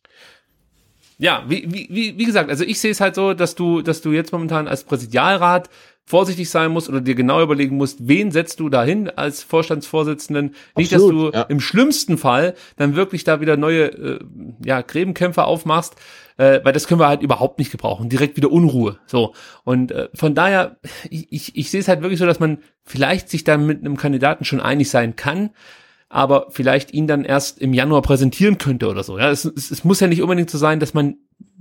Ja, 1.18 1.44
wie, 1.48 1.66
wie, 1.70 2.18
wie 2.18 2.24
gesagt, 2.24 2.50
also 2.50 2.64
ich 2.64 2.80
sehe 2.80 2.90
es 2.90 3.00
halt 3.00 3.14
so, 3.14 3.34
dass 3.34 3.54
du, 3.54 3.82
dass 3.82 4.00
du 4.00 4.12
jetzt 4.12 4.32
momentan 4.32 4.66
als 4.66 4.84
Präsidialrat 4.84 5.70
vorsichtig 6.06 6.50
sein 6.50 6.70
musst 6.70 6.88
oder 6.88 7.00
dir 7.00 7.14
genau 7.14 7.42
überlegen 7.42 7.76
musst, 7.76 8.06
wen 8.06 8.30
setzt 8.30 8.60
du 8.60 8.68
da 8.68 8.84
hin 8.84 9.08
als 9.08 9.42
Vorstandsvorsitzenden. 9.42 10.54
Nicht, 10.76 10.92
dass 10.92 11.02
Absolut, 11.02 11.34
du 11.34 11.38
ja. 11.38 11.42
im 11.44 11.60
schlimmsten 11.60 12.18
Fall 12.18 12.54
dann 12.76 12.94
wirklich 12.94 13.24
da 13.24 13.40
wieder 13.40 13.56
neue 13.56 13.86
äh, 13.86 14.18
ja, 14.64 14.82
Gräbenkämpfe 14.82 15.44
aufmachst, 15.44 15.94
äh, 16.36 16.60
weil 16.62 16.74
das 16.74 16.86
können 16.86 17.00
wir 17.00 17.08
halt 17.08 17.22
überhaupt 17.22 17.58
nicht 17.58 17.70
gebrauchen. 17.70 18.10
Direkt 18.10 18.36
wieder 18.36 18.52
Unruhe. 18.52 18.98
So. 19.06 19.34
Und 19.64 19.92
äh, 19.92 20.08
von 20.12 20.34
daher, 20.34 20.76
ich, 21.08 21.32
ich, 21.32 21.56
ich 21.56 21.70
sehe 21.70 21.80
es 21.80 21.88
halt 21.88 22.02
wirklich 22.02 22.18
so, 22.18 22.26
dass 22.26 22.40
man 22.40 22.58
vielleicht 22.82 23.30
sich 23.30 23.44
dann 23.44 23.64
mit 23.64 23.80
einem 23.80 23.96
Kandidaten 23.96 24.44
schon 24.44 24.60
einig 24.60 24.90
sein 24.90 25.16
kann, 25.16 25.50
aber 26.14 26.46
vielleicht 26.50 26.94
ihn 26.94 27.08
dann 27.08 27.24
erst 27.24 27.58
im 27.58 27.74
Januar 27.74 28.00
präsentieren 28.00 28.56
könnte 28.56 28.86
oder 28.88 29.02
so. 29.02 29.18
Ja, 29.18 29.32
es, 29.32 29.44
es, 29.44 29.72
es 29.72 29.82
muss 29.82 29.98
ja 29.98 30.06
nicht 30.06 30.22
unbedingt 30.22 30.48
so 30.48 30.58
sein, 30.58 30.78
dass 30.78 30.94
man 30.94 31.16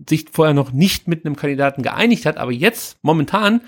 sich 0.08 0.28
vorher 0.32 0.54
noch 0.54 0.72
nicht 0.72 1.08
mit 1.08 1.26
einem 1.26 1.36
Kandidaten 1.36 1.82
geeinigt 1.82 2.28
hat, 2.28 2.38
aber 2.38 2.52
jetzt 2.52 3.00
momentan 3.02 3.62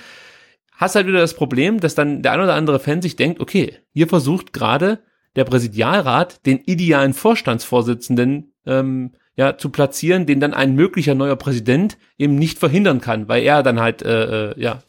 hast 0.73 0.93
halt 0.93 1.07
wieder 1.07 1.21
das 1.21 1.33
Problem, 1.33 1.79
dass 1.79 1.95
dann 1.95 2.21
der 2.21 2.33
ein 2.33 2.39
oder 2.39 2.53
andere 2.53 2.79
Fan 2.79 3.01
sich 3.01 3.15
denkt, 3.15 3.39
okay, 3.39 3.79
hier 3.93 4.07
versucht 4.07 4.53
gerade 4.53 4.99
der 5.35 5.45
Präsidialrat 5.45 6.45
den 6.45 6.59
idealen 6.59 7.15
Vorstandsvorsitzenden 7.15 8.53
ähm, 8.67 9.13
ja 9.35 9.57
zu 9.57 9.69
platzieren, 9.69 10.27
den 10.27 10.39
dann 10.39 10.53
ein 10.53 10.75
möglicher 10.75 11.15
neuer 11.15 11.35
Präsident 11.35 11.97
eben 12.19 12.35
nicht 12.35 12.59
verhindern 12.59 13.01
kann, 13.01 13.27
weil 13.27 13.41
er 13.41 13.63
dann 13.63 13.79
halt 13.79 14.03
äh, 14.03 14.51
äh, 14.51 14.61
ja 14.61 14.83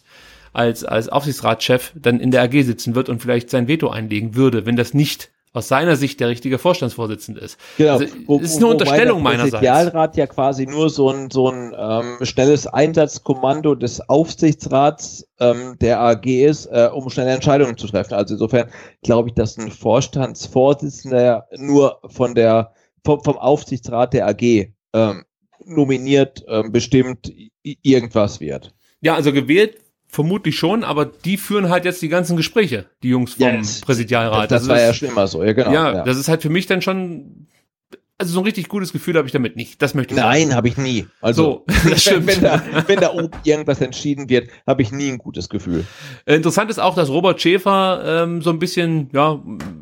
als 0.52 0.84
als 0.84 1.08
Aufsichtsratschef 1.08 1.94
dann 1.96 2.20
in 2.20 2.32
der 2.32 2.42
AG 2.42 2.64
sitzen 2.64 2.94
wird 2.94 3.08
und 3.08 3.22
vielleicht 3.22 3.48
sein 3.48 3.66
Veto 3.66 3.88
einlegen 3.88 4.34
würde, 4.34 4.66
wenn 4.66 4.76
das 4.76 4.92
nicht 4.92 5.30
aus 5.56 5.68
seiner 5.68 5.96
Sicht 5.96 6.20
der 6.20 6.28
richtige 6.28 6.58
Vorstandsvorsitzende 6.58 7.40
ist. 7.40 7.58
Genau. 7.78 7.94
Also, 7.94 8.06
Wo- 8.26 8.38
das 8.38 8.50
ist 8.50 8.56
eine 8.58 8.66
Unterstellung 8.66 9.16
der 9.18 9.22
meinerseits. 9.24 9.50
Präsidialrat 9.52 10.16
ja 10.16 10.26
quasi 10.26 10.66
nur 10.66 10.90
so 10.90 11.10
ein, 11.10 11.30
so 11.30 11.50
ein 11.50 11.74
ähm, 11.76 12.18
schnelles 12.26 12.66
Einsatzkommando 12.66 13.74
des 13.74 14.06
Aufsichtsrats 14.08 15.26
ähm, 15.40 15.76
der 15.80 16.00
AG 16.00 16.26
ist, 16.26 16.66
äh, 16.66 16.90
um 16.92 17.08
schnelle 17.08 17.30
Entscheidungen 17.30 17.76
zu 17.78 17.86
treffen. 17.86 18.14
Also 18.14 18.34
insofern 18.34 18.68
glaube 19.02 19.30
ich, 19.30 19.34
dass 19.34 19.56
ein 19.56 19.70
Vorstandsvorsitzender 19.70 21.46
nur 21.56 22.00
von 22.08 22.34
der 22.34 22.72
vom, 23.04 23.22
vom 23.22 23.38
Aufsichtsrat 23.38 24.12
der 24.12 24.26
AG 24.28 24.72
ähm, 24.92 25.24
nominiert, 25.64 26.44
ähm, 26.48 26.70
bestimmt 26.72 27.32
irgendwas 27.62 28.40
wird. 28.40 28.74
Ja, 29.00 29.14
also 29.14 29.32
gewählt 29.32 29.78
Vermutlich 30.08 30.56
schon, 30.56 30.84
aber 30.84 31.04
die 31.04 31.36
führen 31.36 31.68
halt 31.68 31.84
jetzt 31.84 32.00
die 32.00 32.08
ganzen 32.08 32.36
Gespräche, 32.36 32.86
die 33.02 33.08
Jungs 33.08 33.34
vom 33.34 33.46
Yes. 33.46 33.80
Präsidialrat. 33.80 34.50
Das, 34.50 34.62
das 34.62 34.68
war 34.68 34.76
ist, 34.76 34.82
ja 34.82 34.94
schon 34.94 35.08
immer 35.08 35.26
so, 35.26 35.42
ja 35.42 35.52
genau. 35.52 35.72
ja, 35.72 35.94
ja. 35.94 36.04
das 36.04 36.16
ist 36.16 36.28
halt 36.28 36.42
für 36.42 36.48
mich 36.48 36.66
dann 36.66 36.80
schon, 36.80 37.48
also 38.18 38.32
so 38.32 38.40
ein 38.40 38.44
richtig 38.44 38.68
gutes 38.68 38.92
Gefühl 38.92 39.16
habe 39.16 39.26
ich 39.26 39.32
damit 39.32 39.56
nicht. 39.56 39.82
Das 39.82 39.94
möchte 39.94 40.14
ich 40.14 40.20
Nein, 40.20 40.54
habe 40.54 40.68
ich 40.68 40.76
nie. 40.76 41.06
Also, 41.20 41.42
So, 41.42 41.64
das 41.66 41.84
wenn, 41.84 41.98
stimmt. 41.98 42.26
wenn, 42.26 42.40
da, 42.42 42.62
wenn 42.86 43.00
da 43.00 43.12
oben 43.12 43.30
irgendwas 43.44 43.80
entschieden 43.80 44.28
wird, 44.28 44.48
habe 44.66 44.82
ich 44.82 44.90
nie 44.92 45.10
ein 45.10 45.18
gutes 45.18 45.48
Gefühl. 45.48 45.84
Interessant 46.24 46.70
ist 46.70 46.78
auch, 46.78 46.94
dass 46.94 47.08
Robert 47.10 47.40
Schäfer 47.40 48.02
ähm, 48.24 48.42
so 48.42 48.50
ein 48.50 48.58
bisschen 48.58 49.10
ja 49.12 49.40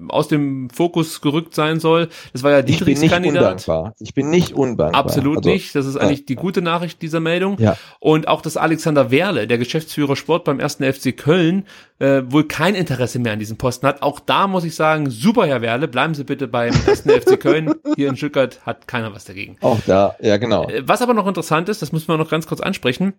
aus 0.09 0.29
dem 0.29 0.69
Fokus 0.71 1.21
gerückt 1.21 1.55
sein 1.55 1.81
soll. 1.81 2.09
Das 2.33 2.43
war 2.43 2.51
ja 2.51 2.59
Ich 2.61 2.65
Dietrichs 2.67 3.01
nicht 3.01 3.13
Kandidat. 3.13 3.43
undankbar. 3.43 3.95
Ich 4.01 4.15
bin 4.15 4.31
nicht 4.31 4.53
undankbar. 4.53 4.95
Absolut 5.01 5.39
Also, 5.39 5.51
nicht. 5.51 5.75
Das 5.75 5.87
ist 5.87 5.97
eigentlich 5.97 6.27
die 6.27 6.35
gute 6.37 6.61
Nachricht 6.63 7.03
dieser 7.03 7.21
Meldung. 7.21 7.57
Ja. 7.61 7.77
Und 8.01 8.29
auch, 8.29 8.43
dass 8.43 8.57
Alexander 8.57 9.11
Werle, 9.11 9.47
der 9.47 9.59
Geschäftsführer 9.59 10.17
Sport 10.17 10.45
beim 10.45 10.61
ersten 10.61 10.85
FC 10.85 11.17
Köln, 11.17 11.65
äh, 12.01 12.23
wohl 12.27 12.45
kein 12.45 12.75
Interesse 12.75 13.19
mehr 13.21 13.33
an 13.33 13.39
diesem 13.39 13.57
Posten 13.57 13.87
hat. 13.87 14.03
Auch 14.03 14.19
da 14.21 14.49
muss 14.49 14.65
ich 14.65 14.75
sagen, 14.75 15.09
super, 15.11 15.47
Herr 15.47 15.63
Werle, 15.63 15.87
bleiben 15.89 16.15
Sie 16.15 16.25
bitte 16.25 16.49
beim 16.49 16.73
ersten 16.87 17.09
FC 17.11 17.39
Köln. 17.39 17.73
Hier 17.97 18.09
in 18.09 18.17
Stuttgart 18.25 18.65
hat 18.65 18.89
keiner 18.89 19.15
was 19.15 19.25
dagegen. 19.25 19.57
Auch 19.61 19.81
da, 19.87 20.17
ja 20.21 20.37
genau. 20.37 20.69
Äh, 20.69 20.87
Was 20.87 21.03
aber 21.03 21.15
noch 21.15 21.27
interessant 21.27 21.69
ist, 21.69 21.83
das 21.83 21.93
müssen 21.93 22.09
wir 22.09 22.17
noch 22.17 22.31
ganz 22.31 22.47
kurz 22.47 22.61
ansprechen. 22.61 23.15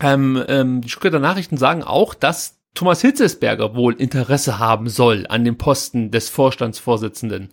Ähm, 0.00 0.42
ähm, 0.48 0.80
die 0.80 0.88
Stuttgarter 0.88 1.18
Nachrichten 1.18 1.56
sagen 1.56 1.82
auch, 1.82 2.14
dass 2.14 2.58
Thomas 2.74 3.00
Hitzesberger 3.00 3.74
wohl 3.74 3.94
Interesse 3.94 4.58
haben 4.58 4.88
soll 4.88 5.26
an 5.28 5.44
dem 5.44 5.58
Posten 5.58 6.10
des 6.10 6.28
Vorstandsvorsitzenden. 6.28 7.50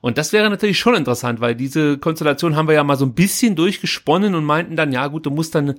Und 0.00 0.18
das 0.18 0.32
wäre 0.32 0.48
natürlich 0.50 0.78
schon 0.78 0.94
interessant, 0.94 1.40
weil 1.40 1.54
diese 1.54 1.98
Konstellation 1.98 2.56
haben 2.56 2.68
wir 2.68 2.74
ja 2.74 2.84
mal 2.84 2.96
so 2.96 3.04
ein 3.04 3.14
bisschen 3.14 3.56
durchgesponnen 3.56 4.34
und 4.34 4.44
meinten 4.44 4.76
dann, 4.76 4.92
ja 4.92 5.06
gut, 5.08 5.26
du 5.26 5.30
musst 5.30 5.54
dann 5.54 5.74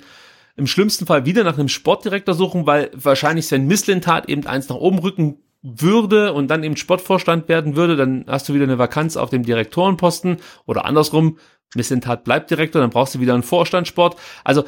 im 0.56 0.68
schlimmsten 0.68 1.06
Fall 1.06 1.26
wieder 1.26 1.44
nach 1.44 1.57
einem 1.57 1.69
Sportdirektor 1.69 2.35
suchen, 2.35 2.68
weil 2.68 2.91
wahrscheinlich 2.94 3.48
Sven 3.48 3.68
Mislintat 3.68 4.30
eben 4.30 4.45
eins 4.45 4.69
nach 4.69 4.76
oben 4.76 4.99
rücken 4.99 5.40
würde 5.64 6.34
und 6.34 6.49
dann 6.49 6.64
eben 6.64 6.76
Sportvorstand 6.76 7.48
werden 7.48 7.76
würde, 7.76 7.95
dann 7.95 8.26
hast 8.27 8.48
du 8.49 8.53
wieder 8.53 8.65
eine 8.65 8.77
Vakanz 8.77 9.15
auf 9.15 9.30
dem 9.30 9.44
Direktorenposten 9.44 10.38
oder 10.65 10.85
andersrum, 10.85 11.38
Mislintat 11.73 12.26
bleibt 12.26 12.52
Direktor, 12.52 12.81
dann 12.81 12.91
brauchst 12.91 13.15
du 13.15 13.19
wieder 13.19 13.34
einen 13.34 13.44
Vorstandssport. 13.44 14.18
Also 14.44 14.65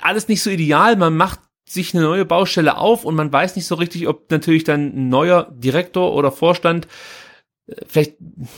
alles 0.00 0.28
nicht 0.28 0.42
so 0.42 0.48
ideal, 0.48 0.96
man 0.96 1.16
macht 1.16 1.40
sich 1.68 1.94
eine 1.94 2.04
neue 2.04 2.24
Baustelle 2.24 2.78
auf 2.78 3.04
und 3.04 3.16
man 3.16 3.32
weiß 3.32 3.56
nicht 3.56 3.66
so 3.66 3.74
richtig, 3.74 4.06
ob 4.06 4.30
natürlich 4.30 4.64
dann 4.64 4.96
ein 4.96 5.08
neuer 5.08 5.50
Direktor 5.52 6.14
oder 6.14 6.30
Vorstand 6.30 6.86
äh, 7.66 7.74
vielleicht 7.88 8.14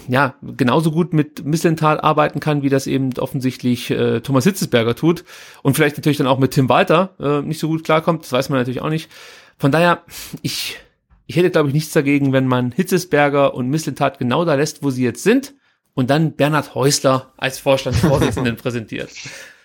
ja 0.09 0.35
genauso 0.43 0.91
gut 0.91 1.15
mit 1.15 1.45
Missental 1.47 1.99
arbeiten 1.99 2.41
kann, 2.41 2.63
wie 2.63 2.69
das 2.69 2.87
eben 2.87 3.17
offensichtlich 3.19 3.91
äh, 3.91 4.21
Thomas 4.21 4.45
Hitzesberger 4.45 4.95
tut 4.95 5.25
und 5.63 5.75
vielleicht 5.75 5.97
natürlich 5.97 6.19
dann 6.19 6.27
auch 6.27 6.39
mit 6.39 6.51
Tim 6.51 6.69
Walter 6.69 7.15
äh, 7.19 7.41
nicht 7.41 7.59
so 7.59 7.69
gut 7.69 7.85
klarkommt, 7.85 8.25
das 8.25 8.33
weiß 8.33 8.51
man 8.51 8.59
natürlich 8.59 8.83
auch 8.83 8.91
nicht. 8.91 9.11
Von 9.57 9.73
daher, 9.73 10.03
ich, 10.43 10.79
ich 11.29 11.37
hätte 11.37 11.51
glaube 11.51 11.69
ich 11.69 11.75
nichts 11.75 11.93
dagegen, 11.93 12.33
wenn 12.33 12.47
man 12.47 12.73
Hitzesberger 12.73 13.55
und 13.55 13.69
Missentat 13.69 14.19
genau 14.19 14.45
da 14.45 14.55
lässt, 14.55 14.83
wo 14.83 14.91
sie 14.91 15.05
jetzt 15.05 15.23
sind 15.23 15.55
und 15.95 16.11
dann 16.11 16.33
Bernhard 16.33 16.75
Häusler 16.75 17.33
als 17.37 17.59
Vorstandsvorsitzenden 17.59 18.57
präsentiert. 18.63 19.11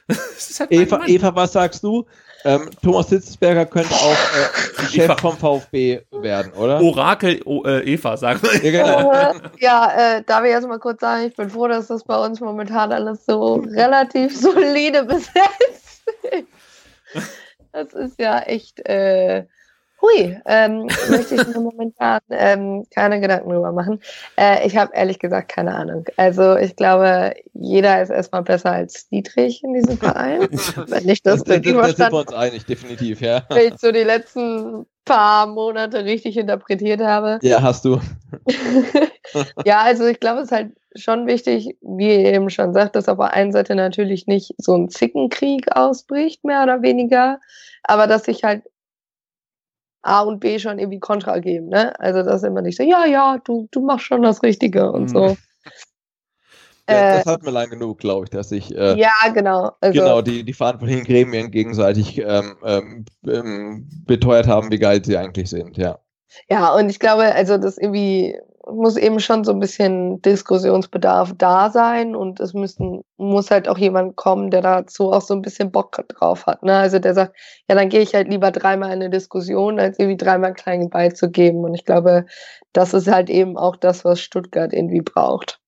Halt 0.59 0.71
Eva. 0.71 1.05
Eva, 1.07 1.33
was 1.33 1.53
sagst 1.53 1.81
du? 1.83 2.05
Ähm, 2.43 2.69
Thomas 2.83 3.07
Hitzesberger 3.07 3.65
könnte 3.65 3.93
auch 3.95 4.11
äh, 4.11 4.83
Chef 4.91 5.05
Eva. 5.05 5.15
vom 5.15 5.37
VfB 5.37 6.01
werden, 6.11 6.51
oder? 6.51 6.81
Orakel 6.81 7.41
o, 7.45 7.63
äh, 7.63 7.79
Eva, 7.83 8.17
sagen 8.17 8.41
wir. 8.43 8.69
Ja, 8.69 8.83
genau. 8.83 9.33
Ja, 9.59 10.17
äh, 10.17 10.23
darf 10.23 10.43
ich 10.43 10.51
erst 10.51 10.67
mal 10.67 10.79
kurz 10.79 10.99
sagen, 10.99 11.27
ich 11.27 11.35
bin 11.37 11.49
froh, 11.49 11.69
dass 11.69 11.87
das 11.87 12.03
bei 12.03 12.17
uns 12.17 12.41
momentan 12.41 12.91
alles 12.91 13.25
so 13.25 13.63
relativ 13.73 14.37
solide 14.37 15.05
besetzt 15.05 16.03
ist. 16.23 16.47
Das 17.71 17.93
ist 17.93 18.19
ja 18.19 18.39
echt, 18.39 18.85
äh, 18.85 19.45
hui, 20.03 20.37
ähm, 20.45 20.87
möchte 21.09 21.35
ich 21.35 21.47
mir 21.47 21.59
momentan 21.59 22.19
ähm, 22.29 22.85
keine 22.93 23.19
Gedanken 23.19 23.49
drüber 23.49 23.71
machen. 23.71 23.99
Äh, 24.37 24.67
ich 24.67 24.77
habe 24.77 24.91
ehrlich 24.93 25.19
gesagt 25.19 25.49
keine 25.49 25.73
Ahnung. 25.73 26.05
Also 26.17 26.57
ich 26.57 26.75
glaube, 26.75 27.33
jeder 27.53 28.01
ist 28.01 28.09
erstmal 28.09 28.43
besser 28.43 28.71
als 28.71 29.07
Dietrich 29.09 29.63
in 29.63 29.73
diesem 29.73 29.97
Verein. 29.97 30.41
Wenn 30.87 31.09
ich 31.09 31.23
das, 31.23 31.43
da, 31.43 31.53
da, 31.53 31.59
richtig 31.59 31.73
da 31.73 31.87
sind 31.87 32.11
wir 32.11 32.19
uns 32.19 32.33
einig, 32.33 32.65
definitiv, 32.65 33.21
ja. 33.21 33.43
wenn 33.49 33.73
ich 33.73 33.79
so 33.79 33.91
die 33.91 34.03
letzten 34.03 34.85
paar 35.05 35.47
Monate 35.47 36.05
richtig 36.05 36.37
interpretiert 36.37 37.01
habe. 37.01 37.39
Ja, 37.41 37.61
hast 37.61 37.85
du. 37.85 37.99
ja, 39.65 39.81
also 39.81 40.05
ich 40.05 40.19
glaube, 40.19 40.41
es 40.41 40.45
ist 40.45 40.51
halt 40.51 40.71
schon 40.95 41.27
wichtig, 41.27 41.75
wie 41.81 42.09
ihr 42.09 42.33
eben 42.33 42.49
schon 42.49 42.73
sagt, 42.73 42.95
dass 42.95 43.09
auf 43.09 43.17
der 43.17 43.33
einen 43.33 43.51
Seite 43.51 43.75
natürlich 43.75 44.27
nicht 44.27 44.53
so 44.57 44.75
ein 44.75 44.89
Zickenkrieg 44.89 45.75
ausbricht, 45.75 46.43
mehr 46.43 46.63
oder 46.63 46.81
weniger, 46.81 47.39
aber 47.83 48.07
dass 48.07 48.25
sich 48.25 48.43
halt 48.43 48.63
A 50.03 50.21
und 50.21 50.39
B 50.39 50.59
schon 50.59 50.79
irgendwie 50.79 50.99
Kontra 50.99 51.39
geben, 51.39 51.69
ne? 51.69 51.97
Also 51.99 52.23
dass 52.23 52.43
immer 52.43 52.61
nicht 52.61 52.77
so, 52.77 52.83
ja, 52.83 53.05
ja, 53.05 53.39
du, 53.43 53.67
du 53.71 53.81
machst 53.81 54.05
schon 54.05 54.21
das 54.21 54.43
Richtige 54.43 54.91
und 54.91 55.09
so. 55.09 55.35
Ja, 56.89 56.95
Äh, 56.95 57.17
das 57.17 57.25
hat 57.25 57.43
mir 57.43 57.51
lang 57.51 57.69
genug, 57.69 57.99
glaube 57.99 58.25
ich, 58.25 58.29
dass 58.29 58.49
sich 58.49 58.75
äh, 58.75 58.99
ja, 58.99 59.13
genau. 59.33 59.71
Also, 59.79 59.97
genau 59.97 60.21
die, 60.21 60.43
die 60.43 60.51
verantwortlichen 60.51 61.05
Gremien 61.05 61.49
gegenseitig 61.49 62.17
ähm, 62.17 62.57
ähm, 62.65 63.05
ähm, 63.25 63.87
beteuert 64.05 64.47
haben, 64.47 64.69
wie 64.69 64.79
geil 64.79 65.01
sie 65.03 65.15
eigentlich 65.15 65.49
sind, 65.49 65.77
ja. 65.77 65.99
Ja, 66.49 66.73
und 66.73 66.89
ich 66.89 66.99
glaube, 66.99 67.23
also 67.33 67.57
das 67.57 67.77
irgendwie 67.77 68.37
muss 68.71 68.97
eben 68.97 69.19
schon 69.19 69.43
so 69.43 69.51
ein 69.51 69.59
bisschen 69.59 70.21
Diskussionsbedarf 70.21 71.33
da 71.37 71.69
sein 71.69 72.15
und 72.15 72.39
es 72.39 72.53
müssen, 72.53 73.03
muss 73.17 73.51
halt 73.51 73.67
auch 73.67 73.77
jemand 73.77 74.15
kommen, 74.15 74.51
der 74.51 74.61
dazu 74.61 75.11
auch 75.11 75.21
so 75.21 75.33
ein 75.33 75.41
bisschen 75.41 75.71
Bock 75.71 75.97
drauf 76.07 76.45
hat. 76.45 76.63
Ne? 76.63 76.75
Also 76.75 76.99
der 76.99 77.13
sagt, 77.13 77.35
ja, 77.69 77.75
dann 77.75 77.89
gehe 77.89 78.01
ich 78.01 78.15
halt 78.15 78.29
lieber 78.29 78.51
dreimal 78.51 78.89
in 78.89 79.01
eine 79.01 79.09
Diskussion, 79.09 79.79
als 79.79 79.99
irgendwie 79.99 80.17
dreimal 80.17 80.53
klein 80.53 80.89
beizugeben. 80.89 81.63
Und 81.63 81.75
ich 81.75 81.85
glaube, 81.85 82.25
das 82.71 82.93
ist 82.93 83.07
halt 83.07 83.29
eben 83.29 83.57
auch 83.57 83.75
das, 83.75 84.05
was 84.05 84.21
Stuttgart 84.21 84.73
irgendwie 84.73 85.01
braucht. 85.01 85.59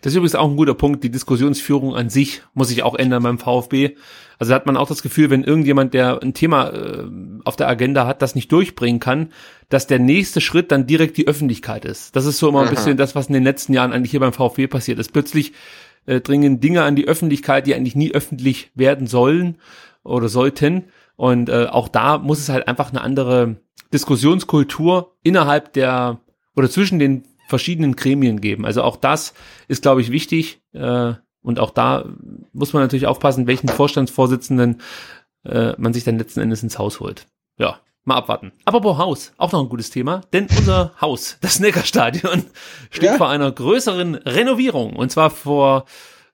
Das 0.00 0.12
ist 0.12 0.16
übrigens 0.16 0.34
auch 0.34 0.48
ein 0.48 0.56
guter 0.56 0.74
Punkt. 0.74 1.02
Die 1.02 1.10
Diskussionsführung 1.10 1.94
an 1.96 2.08
sich 2.08 2.42
muss 2.54 2.68
sich 2.68 2.82
auch 2.82 2.94
ändern 2.94 3.22
beim 3.22 3.38
VfB. 3.38 3.96
Also 4.38 4.54
hat 4.54 4.66
man 4.66 4.76
auch 4.76 4.88
das 4.88 5.02
Gefühl, 5.02 5.30
wenn 5.30 5.44
irgendjemand, 5.44 5.94
der 5.94 6.22
ein 6.22 6.34
Thema 6.34 6.70
äh, 6.70 7.04
auf 7.44 7.56
der 7.56 7.68
Agenda 7.68 8.06
hat, 8.06 8.22
das 8.22 8.34
nicht 8.34 8.50
durchbringen 8.52 9.00
kann, 9.00 9.32
dass 9.68 9.86
der 9.86 9.98
nächste 9.98 10.40
Schritt 10.40 10.70
dann 10.70 10.86
direkt 10.86 11.16
die 11.16 11.26
Öffentlichkeit 11.26 11.84
ist. 11.84 12.14
Das 12.16 12.26
ist 12.26 12.38
so 12.38 12.48
immer 12.48 12.60
ein 12.60 12.66
Aha. 12.66 12.74
bisschen 12.74 12.96
das, 12.96 13.14
was 13.14 13.28
in 13.28 13.34
den 13.34 13.44
letzten 13.44 13.72
Jahren 13.72 13.92
eigentlich 13.92 14.10
hier 14.10 14.20
beim 14.20 14.32
VfB 14.32 14.66
passiert 14.66 14.98
ist. 14.98 15.12
Plötzlich 15.12 15.52
äh, 16.06 16.20
dringen 16.20 16.60
Dinge 16.60 16.82
an 16.82 16.96
die 16.96 17.08
Öffentlichkeit, 17.08 17.66
die 17.66 17.74
eigentlich 17.74 17.96
nie 17.96 18.12
öffentlich 18.12 18.70
werden 18.74 19.06
sollen 19.06 19.56
oder 20.02 20.28
sollten. 20.28 20.84
Und 21.16 21.48
äh, 21.48 21.66
auch 21.66 21.88
da 21.88 22.18
muss 22.18 22.38
es 22.38 22.48
halt 22.48 22.68
einfach 22.68 22.90
eine 22.90 23.00
andere 23.00 23.56
Diskussionskultur 23.92 25.14
innerhalb 25.22 25.72
der 25.72 26.20
oder 26.56 26.70
zwischen 26.70 26.98
den 26.98 27.24
verschiedenen 27.46 27.96
Gremien 27.96 28.40
geben. 28.40 28.64
Also 28.66 28.82
auch 28.82 28.96
das 28.96 29.34
ist, 29.68 29.82
glaube 29.82 30.00
ich, 30.00 30.10
wichtig. 30.10 30.60
Äh, 30.72 31.14
und 31.42 31.60
auch 31.60 31.70
da 31.70 32.06
muss 32.52 32.72
man 32.72 32.82
natürlich 32.82 33.06
aufpassen, 33.06 33.46
welchen 33.46 33.68
Vorstandsvorsitzenden 33.68 34.80
äh, 35.44 35.74
man 35.76 35.92
sich 35.92 36.04
dann 36.04 36.18
letzten 36.18 36.40
Endes 36.40 36.62
ins 36.62 36.78
Haus 36.78 37.00
holt. 37.00 37.26
Ja, 37.58 37.80
mal 38.04 38.16
abwarten. 38.16 38.52
Apropos 38.64 38.96
Haus, 38.98 39.32
auch 39.36 39.52
noch 39.52 39.60
ein 39.62 39.68
gutes 39.68 39.90
Thema, 39.90 40.22
denn 40.32 40.46
unser 40.58 40.92
Haus, 41.00 41.36
das 41.42 41.60
Neckarstadion, 41.60 42.44
steht 42.90 43.10
Ja. 43.10 43.16
vor 43.16 43.28
einer 43.28 43.52
größeren 43.52 44.14
Renovierung. 44.14 44.96
Und 44.96 45.10
zwar 45.12 45.28
vor, 45.30 45.84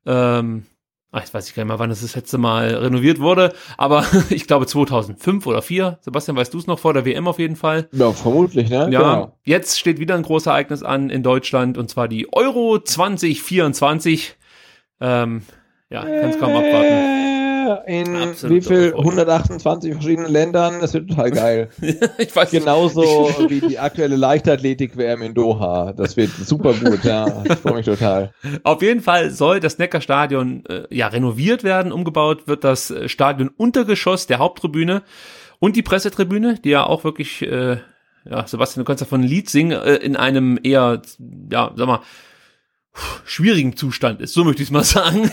ähm, 0.06 0.66
ach, 1.12 1.20
jetzt 1.20 1.34
weiß 1.34 1.48
ich 1.48 1.54
gar 1.54 1.62
nicht 1.64 1.68
mehr, 1.68 1.78
wann 1.78 1.90
das 1.90 2.02
das 2.02 2.14
letzte 2.14 2.38
Mal 2.38 2.74
renoviert 2.74 3.18
wurde, 3.20 3.52
aber 3.76 4.04
ich 4.30 4.46
glaube 4.46 4.66
2005 4.66 5.46
oder 5.46 5.62
4. 5.62 5.98
Sebastian, 6.00 6.36
weißt 6.36 6.54
du 6.54 6.58
es 6.58 6.66
noch, 6.66 6.78
vor 6.78 6.94
der 6.94 7.04
WM 7.04 7.26
auf 7.28 7.38
jeden 7.38 7.56
Fall? 7.56 7.88
Ja, 7.92 8.12
vermutlich, 8.12 8.68
ne? 8.70 8.88
Ja, 8.90 9.00
Genau. 9.00 9.36
jetzt 9.44 9.78
steht 9.78 9.98
wieder 9.98 10.14
ein 10.14 10.22
großes 10.22 10.46
Ereignis 10.46 10.82
an 10.82 11.10
in 11.10 11.22
Deutschland 11.22 11.78
und 11.78 11.90
zwar 11.90 12.08
die 12.08 12.32
Euro 12.32 12.78
2024. 12.78 14.36
Ähm, 15.00 15.42
ja, 15.90 16.04
kannst 16.04 16.38
kaum 16.38 16.50
abwarten. 16.54 17.49
In 17.86 18.16
Absolute 18.16 18.54
wie 18.54 18.60
viel? 18.60 18.92
Euphorie. 18.92 19.10
128 19.10 19.92
verschiedenen 19.92 20.32
Ländern. 20.32 20.80
Das 20.80 20.94
wird 20.94 21.08
total 21.08 21.30
geil. 21.30 21.68
ich 22.18 22.34
weiß 22.34 22.50
Genauso 22.50 23.02
wie 23.48 23.60
die 23.60 23.78
aktuelle 23.78 24.16
Leichtathletik-WM 24.16 25.22
in 25.22 25.34
Doha. 25.34 25.92
Das 25.92 26.16
wird 26.16 26.30
super 26.30 26.74
gut, 26.74 27.04
ja. 27.04 27.44
Ich 27.44 27.58
freue 27.58 27.74
mich 27.74 27.86
total. 27.86 28.32
Auf 28.62 28.82
jeden 28.82 29.00
Fall 29.00 29.30
soll 29.30 29.60
das 29.60 29.78
Neckarstadion 29.78 30.64
äh, 30.66 30.82
ja 30.90 31.08
renoviert 31.08 31.64
werden. 31.64 31.92
Umgebaut 31.92 32.46
wird 32.46 32.64
das 32.64 32.90
äh, 32.90 33.08
Stadion 33.08 33.50
Untergeschoss 33.56 34.26
der 34.26 34.38
Haupttribüne 34.38 35.02
und 35.60 35.76
die 35.76 35.82
Pressetribüne, 35.82 36.58
die 36.58 36.70
ja 36.70 36.84
auch 36.84 37.04
wirklich, 37.04 37.42
äh, 37.42 37.76
ja, 38.28 38.46
Sebastian, 38.46 38.84
du 38.84 38.86
kannst 38.86 39.02
davon 39.02 39.20
ein 39.20 39.28
Lied 39.28 39.48
singen, 39.48 39.72
äh, 39.72 39.96
in 39.96 40.16
einem 40.16 40.58
eher, 40.62 41.02
ja, 41.50 41.72
sag 41.76 41.86
mal, 41.86 42.00
schwierigen 43.24 43.76
Zustand 43.76 44.20
ist. 44.20 44.34
So 44.34 44.44
möchte 44.44 44.62
ich 44.62 44.68
es 44.68 44.72
mal 44.72 44.84
sagen. 44.84 45.30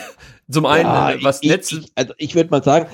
Zum 0.50 0.66
einen, 0.66 0.90
Ja, 0.90 1.12
äh, 1.12 1.24
was 1.24 1.42
ich, 1.42 1.50
Netz, 1.50 1.72
ich, 1.72 1.92
also 1.96 2.14
ich 2.18 2.36
würde 2.36 2.50
mal 2.50 2.64
sagen, 2.64 2.88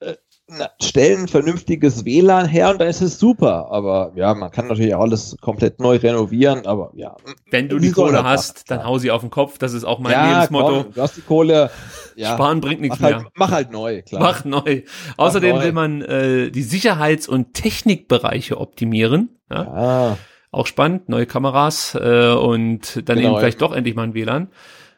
äh, 0.00 0.14
na, 0.46 0.68
stellen 0.82 1.22
ein 1.22 1.28
vernünftiges 1.28 2.04
WLAN 2.04 2.46
her 2.46 2.70
und 2.70 2.78
dann 2.80 2.88
ist 2.88 3.00
es 3.00 3.18
super. 3.18 3.70
Aber 3.70 4.12
ja, 4.14 4.34
man 4.34 4.50
kann 4.50 4.68
natürlich 4.68 4.94
auch 4.94 5.00
alles 5.00 5.36
komplett 5.40 5.80
neu 5.80 5.96
renovieren, 5.96 6.66
aber 6.66 6.90
ja. 6.94 7.16
Wenn 7.50 7.70
du 7.70 7.78
die 7.78 7.92
Kohle 7.92 8.24
hast, 8.24 8.70
dann 8.70 8.84
hau 8.84 8.98
sie 8.98 9.10
auf 9.10 9.22
den 9.22 9.30
Kopf. 9.30 9.56
Das 9.56 9.72
ist 9.72 9.84
auch 9.84 10.00
mein 10.00 10.12
ja, 10.12 10.28
Lebensmotto. 10.32 10.82
Komm, 10.82 10.92
du 10.92 11.00
hast 11.00 11.16
die 11.16 11.22
Kohle. 11.22 11.70
Ja, 12.16 12.34
Sparen 12.34 12.60
bringt 12.60 12.82
nichts 12.82 13.00
mach 13.00 13.08
mehr. 13.08 13.16
Halt, 13.18 13.28
mach 13.34 13.50
halt 13.52 13.72
neu, 13.72 14.02
klar. 14.02 14.20
Mach 14.20 14.44
neu. 14.44 14.82
Außerdem 15.16 15.56
neu. 15.56 15.64
will 15.64 15.72
man 15.72 16.02
äh, 16.02 16.50
die 16.50 16.62
Sicherheits- 16.62 17.26
und 17.26 17.54
Technikbereiche 17.54 18.60
optimieren. 18.60 19.30
Ja. 19.50 19.62
Ja. 19.62 20.18
Auch 20.50 20.66
spannend, 20.66 21.08
neue 21.08 21.26
Kameras 21.26 21.96
äh, 22.00 22.32
und 22.32 23.08
dann 23.08 23.16
Genau. 23.16 23.30
eben 23.30 23.38
vielleicht 23.38 23.62
doch 23.62 23.74
endlich 23.74 23.96
mal 23.96 24.02
ein 24.04 24.14
WLAN. 24.14 24.48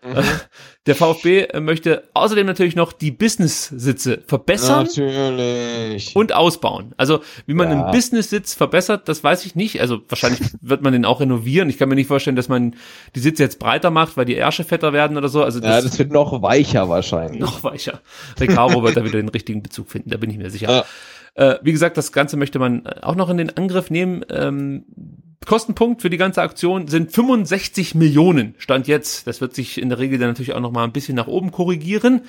Mhm. 0.04 0.16
Der 0.86 0.94
VfB 0.94 1.48
möchte 1.60 2.04
außerdem 2.14 2.46
natürlich 2.46 2.76
noch 2.76 2.92
die 2.92 3.10
Business-Sitze 3.10 4.22
verbessern 4.26 4.84
Natürlich. 4.84 6.14
und 6.14 6.32
ausbauen. 6.32 6.94
Also 6.96 7.20
wie 7.46 7.54
man 7.54 7.68
Ja. 7.70 7.82
einen 7.86 7.90
Business-Sitz 7.92 8.54
verbessert, 8.54 9.08
das 9.08 9.24
weiß 9.24 9.44
ich 9.46 9.56
nicht. 9.56 9.80
Also 9.80 10.00
wahrscheinlich 10.08 10.40
wird 10.60 10.82
man 10.82 10.92
den 10.92 11.04
auch 11.04 11.20
renovieren. 11.20 11.68
Ich 11.68 11.78
kann 11.78 11.88
mir 11.88 11.96
nicht 11.96 12.06
vorstellen, 12.06 12.36
dass 12.36 12.48
man 12.48 12.76
die 13.16 13.20
Sitze 13.20 13.42
jetzt 13.42 13.58
breiter 13.58 13.90
macht, 13.90 14.16
weil 14.16 14.26
die 14.26 14.36
Ärsche 14.36 14.62
fetter 14.62 14.92
werden 14.92 15.16
oder 15.16 15.28
so. 15.28 15.42
Also 15.42 15.60
Ja, 15.60 15.80
das 15.80 15.98
wird 15.98 16.12
noch 16.12 16.40
weicher 16.40 16.88
wahrscheinlich. 16.88 17.40
noch 17.40 17.64
weicher. 17.64 18.00
Recaro 18.38 18.82
wird 18.84 18.96
da 18.96 19.04
wieder 19.04 19.18
den 19.18 19.28
richtigen 19.28 19.62
Bezug 19.62 19.90
finden, 19.90 20.10
da 20.10 20.18
bin 20.18 20.30
ich 20.30 20.38
mir 20.38 20.50
sicher. 20.50 20.84
Äh, 21.34 21.56
wie 21.62 21.72
gesagt, 21.72 21.96
das 21.96 22.12
Ganze 22.12 22.36
möchte 22.36 22.58
man 22.58 22.86
auch 22.86 23.14
noch 23.16 23.28
in 23.28 23.36
den 23.36 23.54
Angriff 23.56 23.90
nehmen. 23.90 24.24
Ähm, 24.30 24.84
Kostenpunkt 25.44 26.02
für 26.02 26.10
die 26.10 26.16
ganze 26.16 26.42
Aktion 26.42 26.88
sind 26.88 27.12
65 27.12 27.94
Millionen. 27.94 28.54
Stand 28.58 28.88
jetzt. 28.88 29.26
Das 29.26 29.40
wird 29.40 29.54
sich 29.54 29.80
in 29.80 29.88
der 29.88 29.98
Regel 29.98 30.18
dann 30.18 30.28
natürlich 30.28 30.54
auch 30.54 30.60
noch 30.60 30.72
mal 30.72 30.84
ein 30.84 30.92
bisschen 30.92 31.16
nach 31.16 31.26
oben 31.26 31.52
korrigieren. 31.52 32.22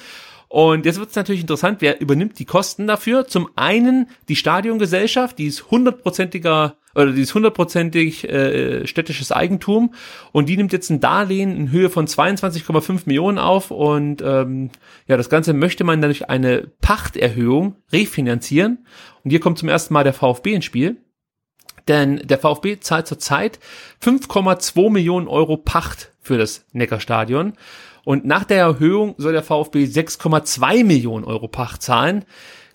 Und 0.50 0.86
jetzt 0.86 0.98
wird 0.98 1.10
es 1.10 1.16
natürlich 1.16 1.42
interessant, 1.42 1.82
wer 1.82 2.00
übernimmt 2.00 2.40
die 2.40 2.45
Kosten 2.45 2.88
dafür? 2.88 3.27
Zum 3.27 3.50
einen 3.56 4.10
die 4.30 4.38
Stadiongesellschaft, 4.38 5.38
die 5.38 5.48
ist 5.48 5.69
hundertprozentiger 5.72 6.77
oder 6.95 7.11
die 7.11 7.22
ist 7.22 7.36
hundertprozentig 7.36 8.27
äh, 8.30 8.88
städtisches 8.88 9.32
Eigentum 9.32 9.94
und 10.32 10.48
die 10.48 10.56
nimmt 10.56 10.72
jetzt 10.72 10.90
ein 10.90 11.02
Darlehen 11.02 11.56
in 11.56 11.69
Höhe 11.69 11.90
von 11.90 12.08
22,5 12.08 13.02
Millionen 13.06 13.38
auf 13.40 13.72
und 13.72 14.22
ähm, 14.22 14.72
ja, 15.06 15.18
das 15.18 15.30
Ganze 15.30 15.53
möchte 15.53 15.84
man 15.84 16.02
dann 16.02 16.10
durch 16.10 16.30
eine 16.30 16.72
Pachterhöhung 16.82 17.76
refinanzieren 17.92 18.86
und 19.24 19.32
hier 19.32 19.42
kommt 19.42 19.60
zum 19.60 19.69
ersten 19.69 19.94
Mal 19.94 20.06
der 20.06 20.14
VfB 20.14 20.53
ins 20.53 20.66
Spiel. 20.66 20.98
Denn 21.88 22.22
der 22.24 22.38
VfB 22.38 22.80
zahlt 22.80 23.07
zurzeit 23.07 23.59
5,2 24.03 24.90
Millionen 24.90 25.27
Euro 25.27 25.57
Pacht 25.57 26.11
für 26.22 26.38
das 26.38 26.66
Neckarstadion. 26.74 27.53
Und 28.03 28.25
nach 28.25 28.43
der 28.43 28.59
Erhöhung 28.59 29.16
soll 29.17 29.33
der 29.33 29.43
VfB 29.43 29.83
6,2 29.83 30.83
Millionen 30.83 31.25
Euro 31.25 31.48
Pacht 31.48 31.82
zahlen. 31.82 32.25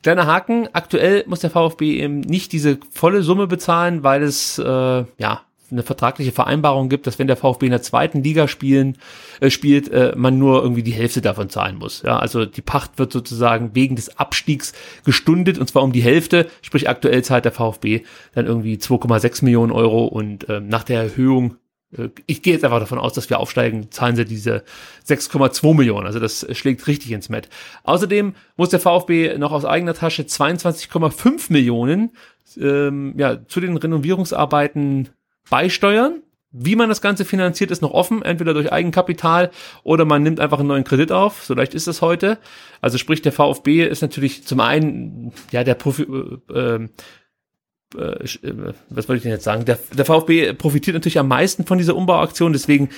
Kleiner 0.03 0.27
Haken, 0.27 0.69
aktuell 0.73 1.25
muss 1.27 1.41
der 1.41 1.51
VfB 1.51 2.01
eben 2.01 2.21
nicht 2.21 2.53
diese 2.53 2.79
volle 2.91 3.23
Summe 3.23 3.47
bezahlen, 3.47 4.03
weil 4.03 4.23
es 4.23 4.59
äh, 4.59 4.65
ja 4.65 5.43
eine 5.73 5.83
vertragliche 5.83 6.33
Vereinbarung 6.33 6.89
gibt, 6.89 7.07
dass 7.07 7.19
wenn 7.19 7.27
der 7.27 7.37
VfB 7.37 7.67
in 7.67 7.73
der 7.73 7.83
zweiten 7.83 8.23
Liga 8.23 8.47
spielen 8.47 8.99
äh, 9.41 9.51
spielt, 9.51 9.91
äh, 9.91 10.13
man 10.17 10.39
nur 10.39 10.63
irgendwie 10.63 10.83
die 10.83 10.93
Hälfte 10.93 11.21
davon 11.21 11.49
zahlen 11.49 11.77
muss. 11.77 12.03
Ja, 12.03 12.19
also 12.19 12.45
die 12.45 12.63
Pacht 12.63 12.99
wird 12.99 13.13
sozusagen 13.13 13.75
wegen 13.75 13.97
des 13.97 14.19
Abstiegs 14.19 14.73
gestundet 15.05 15.59
und 15.59 15.69
zwar 15.69 15.83
um 15.83 15.93
die 15.93 16.03
Hälfte. 16.03 16.49
Sprich 16.61 16.89
aktuell 16.89 17.25
zahlt 17.25 17.45
der 17.45 17.53
VfB 17.53 18.03
dann 18.35 18.47
irgendwie 18.47 18.77
2,6 18.77 19.45
Millionen 19.45 19.73
Euro 19.73 20.05
und 20.05 20.49
ähm, 20.49 20.69
nach 20.69 20.85
der 20.85 21.03
Erhöhung 21.03 21.57
äh, 21.97 22.09
ich 22.27 22.43
gehe 22.43 22.55
jetzt 22.55 22.65
einfach 22.65 22.81
davon 22.81 22.99
aus, 22.99 23.13
dass 23.13 23.31
wir 23.31 23.39
aufsteigen, 23.39 23.91
zahlen 23.91 24.17
sie 24.17 24.25
diese 24.25 24.65
6,2 25.07 25.75
Millionen. 25.75 26.07
Also 26.07 26.21
das 26.21 26.47
schlägt 26.53 26.87
richtig 26.87 27.13
ins 27.13 27.29
Met. 27.29 27.49
Außerdem 27.85 28.35
muss 28.57 28.71
der 28.71 28.81
VfB 28.81 29.37
noch 29.39 29.53
aus 29.53 29.65
eigener 29.65 29.95
Tasche 29.95 30.23
22,5 30.23 31.53
Millionen 31.53 32.13
ähm, 32.59 33.15
ja, 33.17 33.47
zu 33.47 33.61
den 33.61 33.77
Renovierungsarbeiten 33.77 35.11
beisteuern. 35.51 36.23
Wie 36.55 36.77
man 36.77 36.91
das 36.91 37.01
Ganze 37.01 37.25
finanziert, 37.25 37.71
ist 37.71 37.81
noch 37.81 37.93
offen, 37.93 38.21
entweder 38.21 38.53
durch 38.53 38.71
Eigenkapital 38.71 39.51
oder 39.85 40.05
man 40.05 40.23
nimmt 40.23 40.39
einfach 40.39 40.59
einen 40.59 40.69
neuen 40.69 40.85
Kredit 40.85 41.11
auf. 41.11 41.45
So 41.45 41.55
leicht 41.55 41.73
ist 41.73 41.87
es 41.87 42.03
heute. 42.03 42.39
Also 42.83 42.99
sprich, 42.99 43.23
der 43.23 43.33
VfB 43.33 43.87
ist 43.87 44.03
natürlich 44.03 44.47
zum 44.47 44.61
einen, 44.61 45.33
ja, 45.51 45.65
der 45.65 45.75
Profi, 45.75 46.03
äh, 46.03 46.89
äh, 47.97 47.99
äh, 47.99 48.75
was 48.91 49.09
wollte 49.09 49.17
ich 49.17 49.23
denn 49.23 49.33
jetzt 49.33 49.45
sagen? 49.45 49.65
Der, 49.65 49.79
der 49.97 50.05
VfB 50.05 50.53
profitiert 50.53 50.93
natürlich 50.95 51.19
am 51.19 51.29
meisten 51.29 51.65
von 51.65 51.79
dieser 51.79 51.97
Umbauaktion, 51.97 52.53
deswegen 52.53 52.91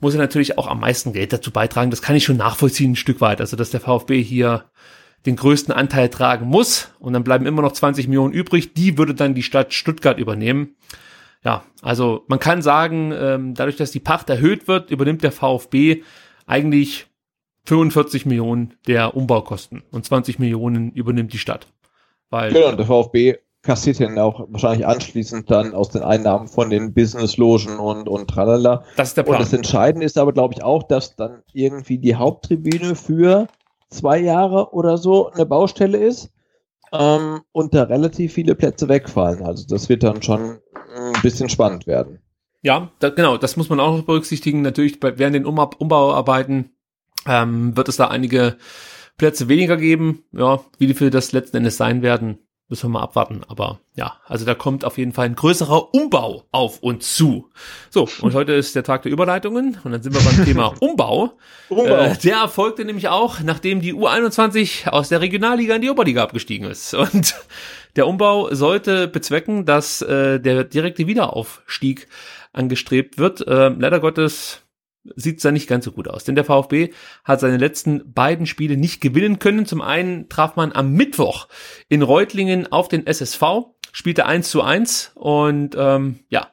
muss 0.00 0.14
er 0.14 0.20
natürlich 0.20 0.58
auch 0.58 0.66
am 0.66 0.80
meisten 0.80 1.12
Geld 1.12 1.32
dazu 1.32 1.50
beitragen. 1.50 1.90
Das 1.90 2.02
kann 2.02 2.16
ich 2.16 2.24
schon 2.24 2.36
nachvollziehen, 2.36 2.92
ein 2.92 2.96
Stück 2.96 3.20
weit. 3.20 3.40
Also, 3.40 3.56
dass 3.56 3.70
der 3.70 3.80
VfB 3.80 4.20
hier 4.22 4.64
den 5.24 5.36
größten 5.36 5.72
Anteil 5.72 6.08
tragen 6.08 6.46
muss 6.46 6.90
und 6.98 7.12
dann 7.12 7.24
bleiben 7.24 7.46
immer 7.46 7.62
noch 7.62 7.72
20 7.72 8.08
Millionen 8.08 8.32
übrig. 8.32 8.74
Die 8.74 8.98
würde 8.98 9.14
dann 9.14 9.34
die 9.34 9.42
Stadt 9.42 9.74
Stuttgart 9.74 10.18
übernehmen. 10.18 10.76
Ja, 11.46 11.62
also 11.80 12.24
man 12.26 12.40
kann 12.40 12.60
sagen, 12.60 13.12
ähm, 13.16 13.54
dadurch, 13.54 13.76
dass 13.76 13.92
die 13.92 14.00
Pacht 14.00 14.28
erhöht 14.28 14.66
wird, 14.66 14.90
übernimmt 14.90 15.22
der 15.22 15.30
VfB 15.30 16.02
eigentlich 16.44 17.06
45 17.66 18.26
Millionen 18.26 18.74
der 18.88 19.16
Umbaukosten 19.16 19.84
und 19.92 20.04
20 20.04 20.40
Millionen 20.40 20.90
übernimmt 20.90 21.32
die 21.32 21.38
Stadt. 21.38 21.68
Weil 22.30 22.52
Genau, 22.52 22.70
und 22.70 22.78
der 22.78 22.86
VfB 22.86 23.36
kassiert 23.62 24.00
dann 24.00 24.18
auch 24.18 24.48
wahrscheinlich 24.50 24.88
anschließend 24.88 25.48
dann 25.48 25.72
aus 25.72 25.90
den 25.90 26.02
Einnahmen 26.02 26.48
von 26.48 26.68
den 26.68 26.92
Business-Logen 26.92 27.78
und, 27.78 28.08
und 28.08 28.28
tralala. 28.28 28.82
Das 28.96 29.10
ist 29.10 29.16
der 29.16 29.22
Plan. 29.22 29.36
Und 29.36 29.42
das 29.42 29.52
Entscheidende 29.52 30.04
ist 30.04 30.18
aber, 30.18 30.32
glaube 30.32 30.54
ich, 30.54 30.64
auch, 30.64 30.82
dass 30.82 31.14
dann 31.14 31.44
irgendwie 31.52 31.98
die 31.98 32.16
Haupttribüne 32.16 32.96
für 32.96 33.46
zwei 33.88 34.18
Jahre 34.18 34.72
oder 34.72 34.98
so 34.98 35.30
eine 35.30 35.46
Baustelle 35.46 35.98
ist 35.98 36.32
ähm, 36.92 37.40
und 37.52 37.74
da 37.74 37.84
relativ 37.84 38.34
viele 38.34 38.54
Plätze 38.54 38.88
wegfallen. 38.88 39.42
Also 39.42 39.66
das 39.68 39.88
wird 39.88 40.02
dann 40.02 40.22
schon 40.22 40.58
ein 40.96 41.22
bisschen 41.22 41.48
spannend 41.48 41.86
werden. 41.86 42.20
Ja, 42.62 42.90
da, 42.98 43.10
genau, 43.10 43.36
das 43.36 43.56
muss 43.56 43.68
man 43.68 43.80
auch 43.80 43.96
noch 43.96 44.04
berücksichtigen. 44.04 44.62
Natürlich, 44.62 44.98
bei, 44.98 45.18
während 45.18 45.34
den 45.34 45.46
Umbau 45.46 45.70
Umbauarbeiten 45.78 46.70
ähm, 47.26 47.76
wird 47.76 47.88
es 47.88 47.96
da 47.96 48.08
einige 48.08 48.56
Plätze 49.18 49.48
weniger 49.48 49.76
geben. 49.76 50.24
Ja, 50.32 50.60
wie 50.78 50.92
viel 50.94 51.10
das 51.10 51.32
letzten 51.32 51.58
Endes 51.58 51.76
sein 51.76 52.02
werden, 52.02 52.38
müssen 52.68 52.84
wir 52.84 52.98
mal 52.98 53.02
abwarten. 53.02 53.42
Aber 53.48 53.80
ja, 53.94 54.16
also 54.26 54.44
da 54.44 54.54
kommt 54.54 54.84
auf 54.84 54.98
jeden 54.98 55.12
Fall 55.12 55.26
ein 55.26 55.34
größerer 55.34 55.94
Umbau 55.94 56.44
auf 56.50 56.80
uns 56.80 57.14
zu. 57.14 57.50
So, 57.90 58.08
und 58.20 58.34
heute 58.34 58.52
ist 58.52 58.74
der 58.74 58.82
Tag 58.82 59.02
der 59.02 59.12
Überleitungen 59.12 59.78
und 59.84 59.92
dann 59.92 60.02
sind 60.02 60.14
wir 60.14 60.22
beim 60.22 60.44
Thema 60.44 60.74
Umbau. 60.80 61.32
Umbau. 61.68 61.96
Äh, 61.96 62.16
der 62.18 62.38
erfolgte 62.38 62.84
nämlich 62.84 63.08
auch, 63.08 63.40
nachdem 63.40 63.80
die 63.80 63.94
U21 63.94 64.88
aus 64.88 65.08
der 65.08 65.20
Regionalliga 65.20 65.76
in 65.76 65.82
die 65.82 65.90
Oberliga 65.90 66.22
abgestiegen 66.22 66.68
ist. 66.68 66.94
Und 66.94 67.36
der 67.94 68.06
Umbau 68.06 68.52
sollte 68.52 69.08
bezwecken, 69.08 69.64
dass 69.64 70.02
äh, 70.02 70.40
der 70.40 70.64
direkte 70.64 71.06
Wiederaufstieg 71.06 72.08
angestrebt 72.52 73.18
wird. 73.18 73.46
Äh, 73.46 73.68
leider 73.68 74.00
Gottes 74.00 74.65
sieht 75.14 75.36
es 75.36 75.42
da 75.42 75.52
nicht 75.52 75.68
ganz 75.68 75.84
so 75.84 75.92
gut 75.92 76.08
aus, 76.08 76.24
denn 76.24 76.34
der 76.34 76.44
VfB 76.44 76.90
hat 77.24 77.40
seine 77.40 77.56
letzten 77.56 78.12
beiden 78.12 78.46
Spiele 78.46 78.76
nicht 78.76 79.00
gewinnen 79.00 79.38
können. 79.38 79.66
Zum 79.66 79.80
einen 79.80 80.28
traf 80.28 80.56
man 80.56 80.72
am 80.72 80.92
Mittwoch 80.92 81.48
in 81.88 82.02
Reutlingen 82.02 82.70
auf 82.72 82.88
den 82.88 83.06
SSV, 83.06 83.42
spielte 83.92 84.26
1 84.26 84.50
zu 84.50 84.62
1 84.62 85.12
und 85.14 85.76
ähm, 85.78 86.20
ja, 86.28 86.50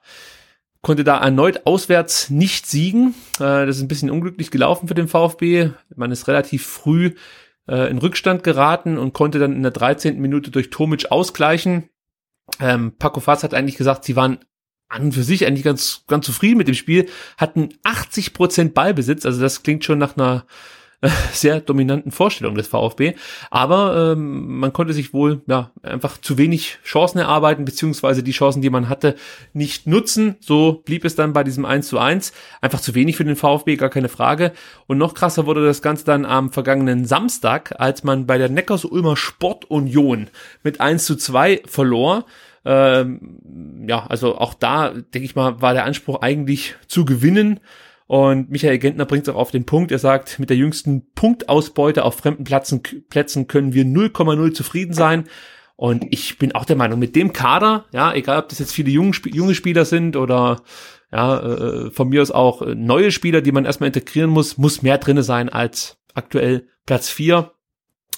konnte 0.81 1.03
da 1.03 1.17
erneut 1.17 1.65
auswärts 1.65 2.29
nicht 2.29 2.67
siegen. 2.67 3.15
Äh, 3.37 3.65
das 3.65 3.77
ist 3.77 3.81
ein 3.81 3.87
bisschen 3.87 4.11
unglücklich 4.11 4.51
gelaufen 4.51 4.87
für 4.87 4.93
den 4.93 5.07
VfB. 5.07 5.71
Man 5.95 6.11
ist 6.11 6.27
relativ 6.27 6.65
früh 6.65 7.15
äh, 7.67 7.89
in 7.89 7.97
Rückstand 7.97 8.43
geraten 8.43 8.97
und 8.97 9.13
konnte 9.13 9.39
dann 9.39 9.53
in 9.53 9.63
der 9.63 9.71
13. 9.71 10.19
Minute 10.19 10.51
durch 10.51 10.69
Tomic 10.69 11.11
ausgleichen. 11.11 11.89
Ähm, 12.59 12.93
Paco 12.99 13.19
Fass 13.19 13.43
hat 13.43 13.53
eigentlich 13.53 13.77
gesagt, 13.77 14.03
sie 14.03 14.15
waren 14.15 14.39
an 14.89 15.11
für 15.11 15.23
sich 15.23 15.45
eigentlich 15.45 15.63
ganz, 15.63 16.03
ganz 16.07 16.25
zufrieden 16.25 16.57
mit 16.57 16.67
dem 16.67 16.75
Spiel, 16.75 17.07
hatten 17.37 17.69
80 17.83 18.33
Prozent 18.33 18.73
Ballbesitz, 18.73 19.25
also 19.25 19.41
das 19.41 19.63
klingt 19.63 19.83
schon 19.83 19.97
nach 19.97 20.15
einer 20.17 20.45
äh, 21.03 21.09
sehr 21.33 21.59
dominanten 21.59 22.13
Vorstellung 22.13 22.55
des 22.55 22.67
VfB, 22.67 23.15
aber 23.51 24.13
ähm, 24.13 24.59
man 24.59 24.71
konnte 24.71 24.93
sich 24.93 25.13
wohl 25.13 25.41
ja 25.47 25.71
einfach 25.81 26.17
zu 26.17 26.37
wenig 26.37 26.79
Chancen 26.85 27.19
erarbeiten, 27.19 27.65
beziehungsweise 27.65 28.23
die 28.23 28.31
Chancen, 28.31 28.61
die 28.61 28.69
man 28.69 28.87
hatte, 28.87 29.15
nicht 29.51 29.85
nutzen. 29.85 30.35
So 30.39 30.81
blieb 30.85 31.03
es 31.03 31.15
dann 31.15 31.33
bei 31.33 31.43
diesem 31.43 31.65
1 31.65 31.89
zu 31.89 31.99
1. 31.99 32.31
Einfach 32.61 32.79
zu 32.79 32.95
wenig 32.95 33.17
für 33.17 33.25
den 33.25 33.35
VfB, 33.35 33.75
gar 33.75 33.89
keine 33.89 34.07
Frage. 34.07 34.53
Und 34.87 34.97
noch 34.97 35.13
krasser 35.13 35.45
wurde 35.45 35.65
das 35.65 35.81
Ganze 35.81 36.05
dann 36.05 36.25
am 36.25 36.53
vergangenen 36.53 37.03
Samstag, 37.03 37.75
als 37.79 38.05
man 38.05 38.25
bei 38.25 38.37
der 38.37 38.47
Neckars-Ulmer 38.47 39.17
Sportunion 39.17 40.29
mit 40.63 40.79
1 40.79 41.03
zu 41.03 41.17
2 41.17 41.63
verlor. 41.65 42.25
Ähm, 42.65 43.85
ja, 43.87 44.05
also 44.05 44.37
auch 44.37 44.53
da, 44.53 44.89
denke 44.89 45.25
ich 45.25 45.35
mal, 45.35 45.61
war 45.61 45.73
der 45.73 45.85
Anspruch 45.85 46.21
eigentlich 46.21 46.75
zu 46.87 47.05
gewinnen. 47.05 47.59
Und 48.07 48.51
Michael 48.51 48.77
Gentner 48.77 49.05
bringt 49.05 49.27
es 49.27 49.33
auch 49.33 49.39
auf 49.39 49.51
den 49.51 49.65
Punkt. 49.65 49.91
Er 49.91 49.99
sagt, 49.99 50.39
mit 50.39 50.49
der 50.49 50.57
jüngsten 50.57 51.11
Punktausbeute 51.13 52.03
auf 52.03 52.15
fremden 52.15 52.43
Plätzen, 52.43 52.83
Plätzen 53.09 53.47
können 53.47 53.73
wir 53.73 53.85
0,0 53.85 54.53
zufrieden 54.53 54.93
sein. 54.93 55.25
Und 55.75 56.05
ich 56.11 56.37
bin 56.37 56.53
auch 56.53 56.65
der 56.65 56.75
Meinung, 56.75 56.99
mit 56.99 57.15
dem 57.15 57.33
Kader, 57.33 57.85
ja, 57.91 58.13
egal 58.13 58.39
ob 58.39 58.49
das 58.49 58.59
jetzt 58.59 58.73
viele 58.73 58.91
junge, 58.91 59.13
junge 59.25 59.55
Spieler 59.55 59.85
sind 59.85 60.15
oder 60.15 60.61
ja, 61.11 61.39
äh, 61.39 61.91
von 61.91 62.09
mir 62.09 62.21
aus 62.21 62.31
auch 62.31 62.61
äh, 62.61 62.75
neue 62.75 63.11
Spieler, 63.11 63.41
die 63.41 63.51
man 63.51 63.65
erstmal 63.65 63.87
integrieren 63.87 64.29
muss, 64.29 64.57
muss 64.57 64.81
mehr 64.81 64.97
drinne 64.97 65.23
sein 65.23 65.49
als 65.49 65.97
aktuell 66.13 66.67
Platz 66.85 67.09
vier 67.09 67.51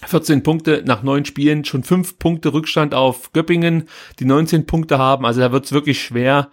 14 0.07 0.43
Punkte 0.43 0.83
nach 0.85 1.03
neun 1.03 1.25
Spielen, 1.25 1.65
schon 1.65 1.83
fünf 1.83 2.19
Punkte 2.19 2.53
Rückstand 2.53 2.93
auf 2.93 3.31
Göppingen, 3.33 3.89
die 4.19 4.25
19 4.25 4.65
Punkte 4.65 4.97
haben. 4.97 5.25
Also 5.25 5.41
da 5.41 5.51
wird 5.51 5.65
es 5.65 5.71
wirklich 5.71 6.01
schwer, 6.03 6.49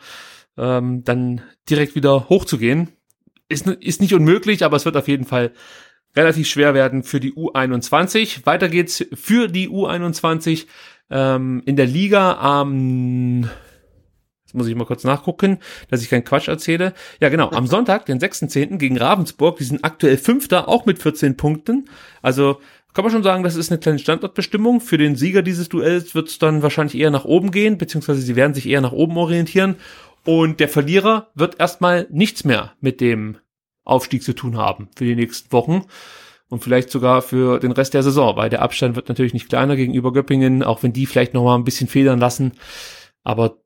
ähm, 0.57 1.05
dann 1.05 1.43
direkt 1.69 1.95
wieder 1.95 2.29
hochzugehen. 2.29 2.89
Ist, 3.49 3.67
ist 3.67 4.01
nicht 4.01 4.15
unmöglich, 4.15 4.65
aber 4.65 4.77
es 4.77 4.85
wird 4.85 4.97
auf 4.97 5.09
jeden 5.09 5.25
Fall 5.25 5.53
relativ 6.17 6.49
schwer 6.49 6.75
werden 6.75 7.03
für 7.03 7.21
die 7.21 7.33
U21. 7.33 8.45
Weiter 8.47 8.69
geht's 8.69 9.05
für 9.15 9.49
die 9.49 9.69
U21 9.69 10.67
ähm, 11.11 11.63
in 11.67 11.77
der 11.77 11.87
Liga 11.87 12.35
am 12.39 13.49
Jetzt 14.53 14.59
muss 14.59 14.67
ich 14.67 14.75
mal 14.75 14.85
kurz 14.85 15.05
nachgucken, 15.05 15.61
dass 15.89 16.03
ich 16.03 16.11
keinen 16.11 16.25
Quatsch 16.25 16.49
erzähle. 16.49 16.93
Ja, 17.21 17.31
genau. 17.31 17.51
Am 17.53 17.67
Sonntag, 17.67 18.05
den 18.05 18.19
6.10. 18.19 18.77
gegen 18.77 18.99
Ravensburg, 18.99 19.57
die 19.57 19.65
sind 19.65 19.83
aktuell 19.83 20.19
Fünfter, 20.19 20.69
auch 20.69 20.85
mit 20.85 20.99
14 21.01 21.39
Punkten. 21.39 21.89
Also 22.21 22.61
kann 22.95 23.05
man 23.05 23.13
schon 23.13 23.23
sagen, 23.23 23.43
das 23.43 23.57
ist 23.57 23.71
eine 23.71 23.81
kleine 23.81 23.99
Standortbestimmung. 23.99 24.81
Für 24.81 24.99
den 24.99 25.17
Sieger 25.17 25.43
dieses 25.43 25.69
Duells 25.69 26.15
wird 26.15 26.29
es 26.29 26.39
dann 26.39 26.63
wahrscheinlich 26.63 26.97
eher 26.97 27.11
nach 27.11 27.25
oben 27.25 27.51
gehen, 27.51 27.79
beziehungsweise 27.79 28.21
sie 28.21 28.37
werden 28.37 28.55
sich 28.55 28.69
eher 28.69 28.81
nach 28.81 28.93
oben 28.93 29.17
orientieren. 29.17 29.77
Und 30.25 30.61
der 30.61 30.69
Verlierer 30.69 31.31
wird 31.35 31.59
erstmal 31.59 32.07
nichts 32.11 32.45
mehr 32.45 32.75
mit 32.81 33.01
dem 33.01 33.39
Aufstieg 33.85 34.23
zu 34.23 34.35
tun 34.35 34.57
haben 34.57 34.89
für 34.95 35.05
die 35.05 35.17
nächsten 35.17 35.51
Wochen 35.53 35.85
und 36.49 36.63
vielleicht 36.63 36.91
sogar 36.91 37.23
für 37.23 37.59
den 37.59 37.73
Rest 37.73 37.95
der 37.95 38.03
Saison, 38.03 38.37
weil 38.37 38.51
der 38.51 38.63
Abstand 38.63 38.95
wird 38.95 39.09
natürlich 39.09 39.33
nicht 39.33 39.49
kleiner 39.49 39.75
gegenüber 39.75 40.13
Göppingen, 40.13 40.63
auch 40.63 40.83
wenn 40.83 40.93
die 40.93 41.07
vielleicht 41.07 41.35
noch 41.35 41.45
mal 41.45 41.57
ein 41.57 41.65
bisschen 41.65 41.89
federn 41.89 42.19
lassen. 42.19 42.53
Aber 43.25 43.57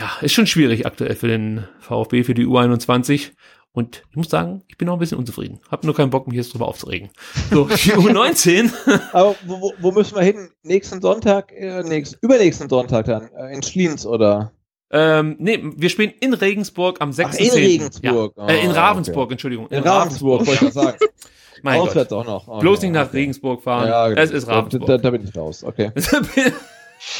ja, 0.00 0.10
ist 0.22 0.32
schon 0.32 0.46
schwierig 0.46 0.84
aktuell 0.84 1.14
für 1.14 1.28
den 1.28 1.68
VfB, 1.80 2.24
für 2.24 2.34
die 2.34 2.46
U21. 2.46 3.30
Und 3.74 4.02
ich 4.10 4.16
muss 4.16 4.28
sagen, 4.28 4.62
ich 4.68 4.76
bin 4.76 4.88
auch 4.90 4.94
ein 4.94 4.98
bisschen 4.98 5.18
unzufrieden. 5.18 5.58
Hab 5.70 5.82
nur 5.84 5.94
keinen 5.94 6.10
Bock, 6.10 6.26
mich 6.26 6.36
jetzt 6.36 6.52
drüber 6.52 6.68
aufzuregen. 6.68 7.08
So, 7.50 7.64
die 7.68 7.92
U19. 7.92 8.70
Aber 9.12 9.34
wo, 9.46 9.72
wo 9.80 9.92
müssen 9.92 10.14
wir 10.14 10.22
hin? 10.22 10.50
Nächsten 10.62 11.00
Sonntag, 11.00 11.52
äh, 11.52 11.82
nächsten, 11.82 12.18
übernächsten 12.20 12.68
Sonntag 12.68 13.06
dann? 13.06 13.30
Äh, 13.34 13.54
in 13.54 13.62
Schliens 13.62 14.04
oder? 14.04 14.52
Ähm, 14.90 15.36
nee, 15.38 15.58
wir 15.62 15.88
spielen 15.88 16.12
in 16.20 16.34
Regensburg 16.34 17.00
am 17.00 17.12
6. 17.12 17.30
Ach, 17.32 17.38
in 17.40 17.50
Regensburg. 17.50 18.34
Ja. 18.36 18.46
Äh, 18.46 18.62
in 18.62 18.72
Oh, 18.72 18.74
Ravensburg, 18.74 19.24
okay. 19.24 19.32
Entschuldigung. 19.32 19.68
In 19.68 19.82
Ravensburg, 19.82 20.46
wollte 20.46 20.66
ich 20.66 20.72
sagen. 20.74 20.98
Mein 21.62 21.80
Auswärts 21.80 22.10
Gott. 22.10 22.26
auch 22.26 22.26
noch. 22.26 22.48
Okay, 22.48 22.60
Bloß 22.60 22.82
nicht 22.82 22.92
nach 22.92 23.08
okay. 23.08 23.18
Regensburg 23.18 23.62
fahren. 23.62 23.88
Ja, 23.88 24.08
genau. 24.08 24.20
es 24.20 24.30
ist 24.32 24.48
Ravensburg. 24.48 24.86
Da, 24.86 24.98
da 24.98 25.10
bin 25.10 25.24
ich 25.24 25.34
raus, 25.34 25.64
okay. 25.64 25.92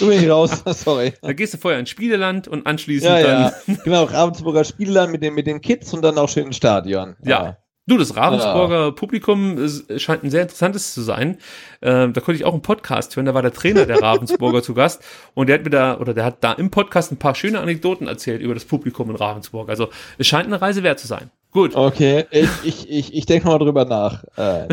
Da 0.01 0.07
bin 0.07 0.23
ich 0.23 0.29
raus, 0.31 0.63
sorry. 0.67 1.13
Da 1.23 1.33
gehst 1.33 1.55
du 1.55 1.59
vorher 1.59 1.81
ins 1.81 1.91
Spieleland 1.91 2.49
und 2.49 2.67
anschließend 2.67 3.11
Ja, 3.11 3.23
dann. 3.23 3.53
ja. 3.67 3.75
Genau, 3.85 4.05
Ravensburger 4.05 4.65
Spielland 4.65 5.13
mit 5.13 5.23
den, 5.23 5.35
mit 5.35 5.47
den 5.47 5.61
Kids 5.61 5.93
und 5.93 6.03
dann 6.03 6.19
auch 6.19 6.29
schön 6.29 6.47
ins 6.47 6.57
Stadion. 6.57 7.17
Ja. 7.25 7.59
Du, 7.87 7.99
das 7.99 8.15
Ravensburger 8.15 8.93
Publikum 8.93 9.59
ist, 9.59 10.01
scheint 10.01 10.23
ein 10.23 10.31
sehr 10.31 10.43
interessantes 10.43 10.95
zu 10.95 11.03
sein. 11.03 11.39
Ähm, 11.83 12.13
da 12.13 12.21
konnte 12.21 12.37
ich 12.37 12.45
auch 12.45 12.53
einen 12.53 12.63
Podcast 12.63 13.17
hören, 13.17 13.27
da 13.27 13.35
war 13.35 13.43
der 13.43 13.53
Trainer 13.53 13.87
der 13.87 14.01
Ravensburger 14.01 14.63
zu 14.63 14.73
Gast 14.73 15.03
und 15.35 15.49
der 15.49 15.57
hat 15.59 15.65
mir 15.65 15.71
da, 15.71 15.99
oder 15.99 16.15
der 16.15 16.25
hat 16.25 16.45
da 16.45 16.53
im 16.53 16.71
Podcast 16.71 17.11
ein 17.11 17.17
paar 17.17 17.35
schöne 17.35 17.59
Anekdoten 17.59 18.07
erzählt 18.07 18.41
über 18.41 18.55
das 18.55 18.65
Publikum 18.67 19.11
in 19.11 19.17
Ravensburg. 19.17 19.69
Also 19.69 19.89
es 20.17 20.29
scheint 20.29 20.47
eine 20.47 20.63
Reise 20.63 20.85
wert 20.85 21.01
zu 21.01 21.09
sein. 21.09 21.33
Gut. 21.53 21.77
Okay, 21.77 22.25
ich, 22.31 22.49
ich, 22.65 22.91
ich, 22.91 23.15
ich 23.15 23.27
denke 23.27 23.47
mal 23.47 23.59
drüber 23.59 23.85
nach. 23.85 24.25
Äh, 24.37 24.69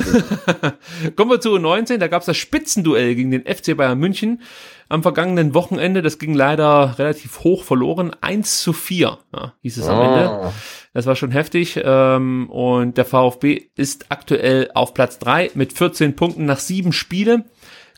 Kommen 1.18 1.30
wir 1.30 1.42
zu 1.42 1.50
U19, 1.54 1.98
da 1.98 2.08
gab 2.08 2.22
es 2.22 2.28
das 2.28 2.38
Spitzenduell 2.38 3.16
gegen 3.16 3.32
den 3.32 3.44
FC 3.44 3.76
Bayern 3.76 4.00
München 4.00 4.42
am 4.88 5.04
vergangenen 5.04 5.54
Wochenende. 5.54 6.02
Das 6.02 6.20
ging 6.20 6.34
leider 6.34 6.96
relativ 6.98 7.42
hoch 7.42 7.64
verloren. 7.64 8.16
1 8.22 8.62
zu 8.62 8.72
4 8.72 9.18
ja, 9.36 9.54
hieß 9.62 9.78
es 9.78 9.88
am 9.90 10.00
Oh. 10.00 10.04
Ende. 10.04 10.54
Das 10.94 11.06
war 11.06 11.18
schon 11.18 11.32
heftig. 11.32 11.80
Ähm, 11.84 12.50
und 12.50 12.98
der 12.98 13.06
VfB 13.06 13.62
ist 13.76 14.06
aktuell 14.10 14.72
auf 14.74 14.94
Platz 14.94 15.20
3 15.20 15.52
mit 15.56 15.74
14 15.74 16.16
Punkten 16.16 16.46
nach 16.46 16.60
sieben 16.60 16.94
Spiele. 16.94 17.44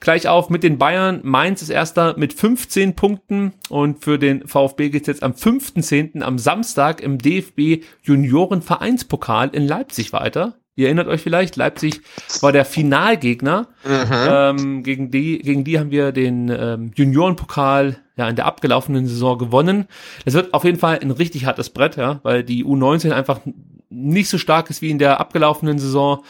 Gleich 0.02 0.28
auf 0.28 0.50
mit 0.50 0.64
den 0.64 0.80
Bayern. 0.80 1.20
Mainz 1.24 1.62
ist 1.62 1.70
erster 1.70 2.18
mit 2.18 2.34
15 2.34 2.96
Punkten. 2.96 3.54
Und 3.70 4.04
für 4.04 4.18
den 4.18 4.48
VfB 4.48 4.90
geht's 4.90 5.08
jetzt 5.08 5.22
am 5.22 5.34
5.10. 5.34 6.22
am 6.22 6.40
Samstag 6.40 7.02
im 7.02 7.20
DFB 7.20 7.86
Juniorenvereinspokal 8.02 9.50
in 9.54 9.68
Leipzig 9.68 10.12
weiter. 10.12 10.56
Ihr 10.76 10.88
erinnert 10.88 11.08
euch 11.08 11.22
vielleicht, 11.22 11.56
Leipzig 11.56 12.02
war 12.42 12.52
der 12.52 12.66
Finalgegner. 12.66 13.68
Ähm, 13.86 14.82
gegen, 14.82 15.12
die, 15.12 15.38
gegen 15.38 15.64
die 15.64 15.78
haben 15.78 15.92
wir 15.92 16.12
den 16.12 16.50
ähm, 16.50 16.92
Juniorenpokal 16.96 17.98
ja 18.18 18.28
in 18.28 18.36
der 18.36 18.46
abgelaufenen 18.46 19.06
Saison 19.06 19.38
gewonnen. 19.38 19.86
Das 20.26 20.34
wird 20.34 20.54
auf 20.56 20.64
jeden 20.64 20.80
Fall 20.80 20.98
ein 21.00 21.12
richtig 21.12 21.46
hartes 21.46 21.70
Brett, 21.70 21.98
ja, 21.98 22.22
weil 22.24 22.44
die 22.44 22.66
U19 22.66 23.12
einfach 23.12 23.42
nicht 23.90 24.30
so 24.30 24.40
stark 24.40 24.72
ist 24.72 24.82
wie 24.82 24.90
in 24.90 24.98
der 24.98 25.20
abgelaufenen 25.20 25.78
Saison. 25.78 26.24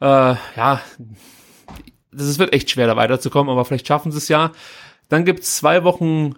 Äh, 0.00 0.04
ja, 0.56 0.80
das 2.16 2.38
wird 2.38 2.52
echt 2.52 2.70
schwer, 2.70 2.86
da 2.86 2.96
weiterzukommen, 2.96 3.50
aber 3.50 3.64
vielleicht 3.64 3.86
schaffen 3.86 4.12
sie 4.12 4.18
es 4.18 4.28
ja. 4.28 4.52
Dann 5.08 5.24
gibt's 5.24 5.56
zwei 5.56 5.84
Wochen 5.84 6.34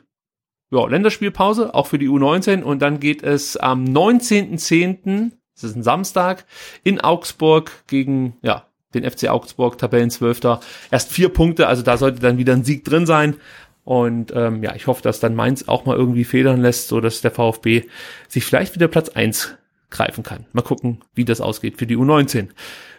ja, 0.70 0.86
Länderspielpause, 0.86 1.74
auch 1.74 1.86
für 1.86 1.98
die 1.98 2.08
U19. 2.08 2.62
Und 2.62 2.81
dann 2.81 3.00
geht 3.00 3.23
es 3.23 3.57
am 3.57 3.84
19.10., 3.84 5.32
das 5.55 5.70
ist 5.70 5.76
ein 5.76 5.82
Samstag, 5.82 6.44
in 6.84 7.00
Augsburg 7.00 7.73
gegen, 7.89 8.36
ja, 8.42 8.66
den 8.94 9.08
FC 9.08 9.28
Augsburg, 9.28 9.76
Tabellenzwölfter. 9.78 10.60
Erst 10.90 11.12
vier 11.12 11.31
Punkte, 11.31 11.66
also 11.66 11.82
da 11.82 11.97
sollte 11.97 12.20
dann 12.20 12.39
wieder 12.39 12.52
ein 12.52 12.65
Sieg 12.65 12.84
drin 12.84 13.07
sein. 13.07 13.36
Und 13.84 14.32
ähm, 14.36 14.62
ja, 14.62 14.74
ich 14.74 14.86
hoffe, 14.86 15.02
dass 15.02 15.20
dann 15.20 15.34
Mainz 15.34 15.66
auch 15.66 15.84
mal 15.84 15.97
irgendwie 15.97 16.24
federn 16.24 16.60
lässt, 16.60 16.89
so 16.89 17.00
dass 17.00 17.23
der 17.23 17.31
VfB 17.31 17.84
sich 18.28 18.44
vielleicht 18.44 18.74
wieder 18.74 18.89
Platz 18.89 19.08
eins 19.08 19.57
greifen 19.90 20.23
kann. 20.23 20.47
Mal 20.52 20.62
gucken, 20.62 21.00
wie 21.15 21.24
das 21.24 21.40
ausgeht 21.40 21.78
für 21.78 21.86
die 21.86 21.97
U19. 21.97 22.48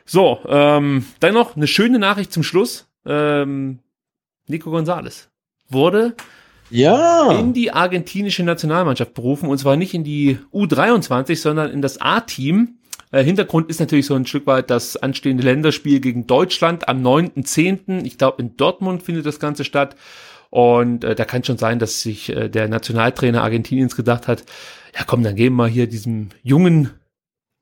So, 0.09 0.39
ähm, 0.47 1.05
dann 1.19 1.35
noch 1.35 1.55
eine 1.55 1.67
schöne 1.67 1.99
Nachricht 1.99 2.33
zum 2.33 2.41
Schluss. 2.41 2.88
Ähm, 3.05 3.77
Nico 4.47 4.71
Gonzalez 4.71 5.29
wurde 5.69 6.15
ja. 6.71 7.31
in 7.31 7.53
die 7.53 7.71
argentinische 7.71 8.41
Nationalmannschaft 8.41 9.13
berufen 9.13 9.47
und 9.47 9.59
zwar 9.59 9.75
nicht 9.75 9.93
in 9.93 10.03
die 10.03 10.39
U23, 10.51 11.35
sondern 11.35 11.69
in 11.69 11.83
das 11.83 12.01
A-Team. 12.01 12.79
Äh, 13.11 13.23
Hintergrund 13.23 13.69
ist 13.69 13.79
natürlich 13.79 14.07
so 14.07 14.15
ein 14.15 14.25
Stück 14.25 14.47
weit 14.47 14.71
das 14.71 14.97
anstehende 14.97 15.43
Länderspiel 15.43 15.99
gegen 15.99 16.25
Deutschland 16.25 16.89
am 16.89 17.05
9.10. 17.05 18.03
Ich 18.03 18.17
glaube, 18.17 18.41
in 18.41 18.57
Dortmund 18.57 19.03
findet 19.03 19.27
das 19.27 19.39
Ganze 19.39 19.63
statt. 19.63 19.95
Und 20.49 21.03
äh, 21.03 21.13
da 21.13 21.23
kann 21.25 21.43
schon 21.43 21.59
sein, 21.59 21.77
dass 21.77 22.01
sich 22.01 22.29
äh, 22.29 22.49
der 22.49 22.67
Nationaltrainer 22.67 23.43
Argentiniens 23.43 23.95
gedacht 23.95 24.27
hat, 24.27 24.43
ja 24.97 25.03
komm, 25.05 25.21
dann 25.21 25.35
geben 25.35 25.55
wir 25.57 25.67
hier 25.67 25.85
diesem 25.85 26.29
jungen 26.41 26.89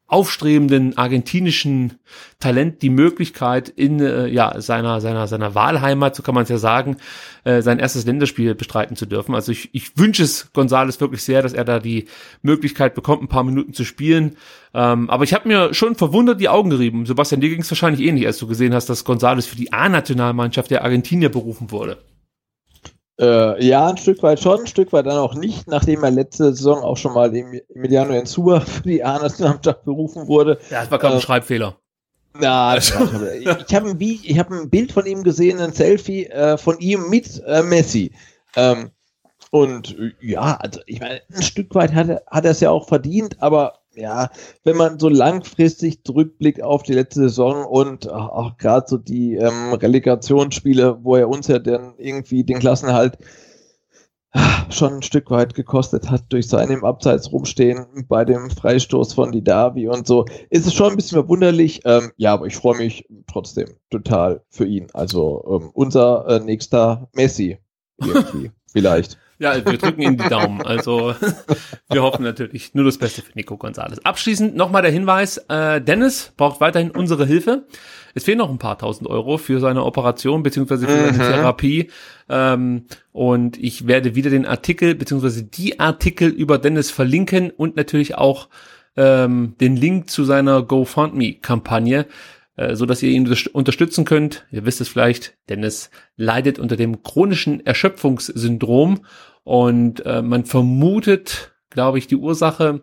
aufstrebenden 0.07 0.97
argentinischen 0.97 1.99
Talent 2.39 2.81
die 2.81 2.89
Möglichkeit 2.89 3.67
in 3.67 3.99
äh, 3.99 4.27
ja 4.27 4.61
seiner 4.61 5.01
seiner 5.01 5.27
seiner 5.27 5.53
Wahlheimat, 5.53 6.15
so 6.15 6.23
kann 6.23 6.33
man 6.33 6.43
es 6.43 6.49
ja 6.49 6.57
sagen, 6.57 6.95
äh, 7.43 7.61
sein 7.61 7.77
erstes 7.77 8.05
Länderspiel 8.05 8.55
bestreiten 8.55 8.95
zu 8.95 9.05
dürfen. 9.05 9.35
Also 9.35 9.51
ich, 9.51 9.69
ich 9.73 9.97
wünsche 9.97 10.23
es 10.23 10.53
Gonzales 10.53 11.01
wirklich 11.01 11.23
sehr, 11.23 11.41
dass 11.41 11.51
er 11.51 11.65
da 11.65 11.79
die 11.79 12.05
Möglichkeit 12.41 12.95
bekommt, 12.95 13.21
ein 13.21 13.27
paar 13.27 13.43
Minuten 13.43 13.73
zu 13.73 13.83
spielen. 13.83 14.37
Ähm, 14.73 15.09
aber 15.09 15.25
ich 15.25 15.33
habe 15.33 15.47
mir 15.47 15.73
schon 15.73 15.95
verwundert 15.95 16.39
die 16.39 16.49
Augen 16.49 16.69
gerieben. 16.69 17.05
Sebastian, 17.05 17.41
dir 17.41 17.49
ging 17.49 17.61
es 17.61 17.71
wahrscheinlich 17.71 18.07
ähnlich, 18.07 18.25
als 18.25 18.37
du 18.37 18.47
gesehen 18.47 18.73
hast, 18.73 18.89
dass 18.89 19.03
Gonzales 19.03 19.45
für 19.45 19.57
die 19.57 19.73
A-Nationalmannschaft 19.73 20.71
der 20.71 20.85
Argentinier 20.85 21.29
berufen 21.29 21.71
wurde. 21.71 21.97
Äh, 23.19 23.65
ja, 23.65 23.87
ein 23.87 23.97
Stück 23.97 24.21
weit 24.21 24.39
schon, 24.39 24.61
ein 24.61 24.67
Stück 24.67 24.93
weit 24.93 25.07
dann 25.07 25.17
auch 25.17 25.33
nicht, 25.33 25.67
nachdem 25.67 26.03
er 26.03 26.11
letzte 26.11 26.53
Saison 26.53 26.83
auch 26.83 26.97
schon 26.97 27.13
mal 27.13 27.33
Emiliano 27.35 28.13
Ensua 28.13 28.59
für 28.61 28.83
die 28.83 29.03
A-Nationalmannschaft 29.03 29.83
berufen 29.85 30.27
wurde. 30.27 30.59
Ja, 30.69 30.81
das 30.81 30.91
war 30.91 30.99
gerade 30.99 31.15
ein 31.15 31.19
Äh, 31.19 31.21
Schreibfehler. 31.21 31.77
Na, 32.39 32.77
ich 32.77 32.93
habe 33.75 33.89
ein, 33.89 33.97
Bi- 33.97 34.19
ich 34.23 34.37
hab 34.37 34.51
ein 34.51 34.69
Bild 34.69 34.91
von 34.91 35.05
ihm 35.07 35.23
gesehen, 35.23 35.59
ein 35.59 35.73
Selfie 35.73 36.27
äh, 36.27 36.57
von 36.57 36.77
ihm 36.79 37.09
mit 37.09 37.41
äh, 37.47 37.63
Messi. 37.63 38.11
Ähm, 38.55 38.91
und 39.49 39.97
äh, 39.97 40.11
ja, 40.21 40.55
also 40.57 40.81
ich 40.85 40.99
meine, 40.99 41.21
ein 41.33 41.41
Stück 41.41 41.73
weit 41.73 41.93
hat 41.95 42.09
er, 42.09 42.21
hat 42.27 42.45
er 42.45 42.51
es 42.51 42.59
ja 42.59 42.69
auch 42.69 42.87
verdient, 42.87 43.41
aber 43.41 43.79
ja, 43.97 44.29
wenn 44.63 44.77
man 44.77 44.99
so 44.99 45.09
langfristig 45.09 46.03
zurückblickt 46.03 46.61
auf 46.61 46.83
die 46.83 46.93
letzte 46.93 47.21
Saison 47.21 47.65
und 47.65 48.09
auch, 48.09 48.29
auch 48.29 48.57
gerade 48.57 48.85
so 48.87 48.97
die 48.97 49.35
ähm, 49.35 49.73
Relegationsspiele, 49.73 50.99
wo 51.03 51.15
er 51.15 51.29
uns 51.29 51.47
ja 51.47 51.59
dann 51.59 51.95
irgendwie 51.97 52.43
den 52.43 52.59
Klassenhalt 52.59 53.17
ah, 54.31 54.69
schon 54.69 54.95
ein 54.95 55.01
Stück 55.03 55.31
weit 55.31 55.55
gekostet 55.55 56.09
hat 56.09 56.25
durch 56.29 56.47
sein 56.47 56.69
im 56.69 56.85
Abseits 56.85 57.31
rumstehen 57.31 58.05
bei 58.07 58.23
dem 58.23 58.49
Freistoß 58.49 59.13
von 59.13 59.31
Didavi 59.31 59.87
und 59.87 60.05
so, 60.05 60.25
ist 60.49 60.67
es 60.67 60.73
schon 60.73 60.91
ein 60.91 60.95
bisschen 60.95 61.19
verwunderlich. 61.19 61.81
Ähm, 61.85 62.11
ja, 62.17 62.33
aber 62.33 62.45
ich 62.45 62.55
freue 62.55 62.77
mich 62.77 63.07
trotzdem 63.27 63.77
total 63.89 64.43
für 64.49 64.65
ihn. 64.65 64.87
Also 64.93 65.59
ähm, 65.61 65.69
unser 65.73 66.27
äh, 66.27 66.39
nächster 66.39 67.09
Messi 67.13 67.57
irgendwie 67.99 68.51
vielleicht. 68.71 69.17
Ja, 69.39 69.53
wir 69.63 69.77
drücken 69.77 70.01
ihm 70.01 70.17
die 70.17 70.27
Daumen. 70.29 70.61
Also 70.63 71.13
wir 71.91 72.01
hoffen 72.01 72.23
natürlich 72.23 72.73
nur 72.73 72.85
das 72.85 72.97
Beste 72.97 73.21
für 73.21 73.31
Nico 73.35 73.55
Gonzalez. 73.57 73.99
Abschließend 74.03 74.55
nochmal 74.55 74.81
der 74.81 74.91
Hinweis, 74.91 75.37
äh, 75.49 75.79
Dennis 75.79 76.33
braucht 76.37 76.59
weiterhin 76.59 76.89
unsere 76.91 77.25
Hilfe. 77.25 77.65
Es 78.15 78.23
fehlen 78.23 78.39
noch 78.39 78.49
ein 78.49 78.57
paar 78.57 78.79
tausend 78.79 79.07
Euro 79.09 79.37
für 79.37 79.59
seine 79.59 79.83
Operation 79.85 80.41
beziehungsweise 80.41 80.87
für 80.87 80.95
seine 80.97 81.11
Mhm. 81.11 81.17
Therapie. 81.17 81.91
Ähm, 82.29 82.85
und 83.11 83.57
ich 83.57 83.85
werde 83.85 84.15
wieder 84.15 84.31
den 84.31 84.47
Artikel 84.47 84.95
beziehungsweise 84.95 85.43
die 85.43 85.79
Artikel 85.79 86.29
über 86.29 86.57
Dennis 86.57 86.89
verlinken 86.89 87.51
und 87.51 87.75
natürlich 87.75 88.15
auch 88.15 88.49
ähm, 88.95 89.53
den 89.61 89.75
Link 89.75 90.09
zu 90.09 90.23
seiner 90.23 90.63
GoFundMe-Kampagne. 90.63 92.07
äh, 92.59 92.75
so 92.75 92.87
dass 92.87 93.03
ihr 93.03 93.11
ihn 93.11 93.31
unterstützen 93.53 94.03
könnt. 94.03 94.47
Ihr 94.51 94.65
wisst 94.65 94.81
es 94.81 94.89
vielleicht, 94.89 95.35
Dennis 95.47 95.91
leidet 96.15 96.57
unter 96.57 96.75
dem 96.75 97.03
chronischen 97.03 97.63
Erschöpfungssyndrom 97.63 99.01
und 99.47 100.05
äh, 100.05 100.21
man 100.21 100.43
vermutet, 100.43 101.53
glaube 101.69 101.99
ich, 101.99 102.07
die 102.07 102.17
Ursache 102.17 102.81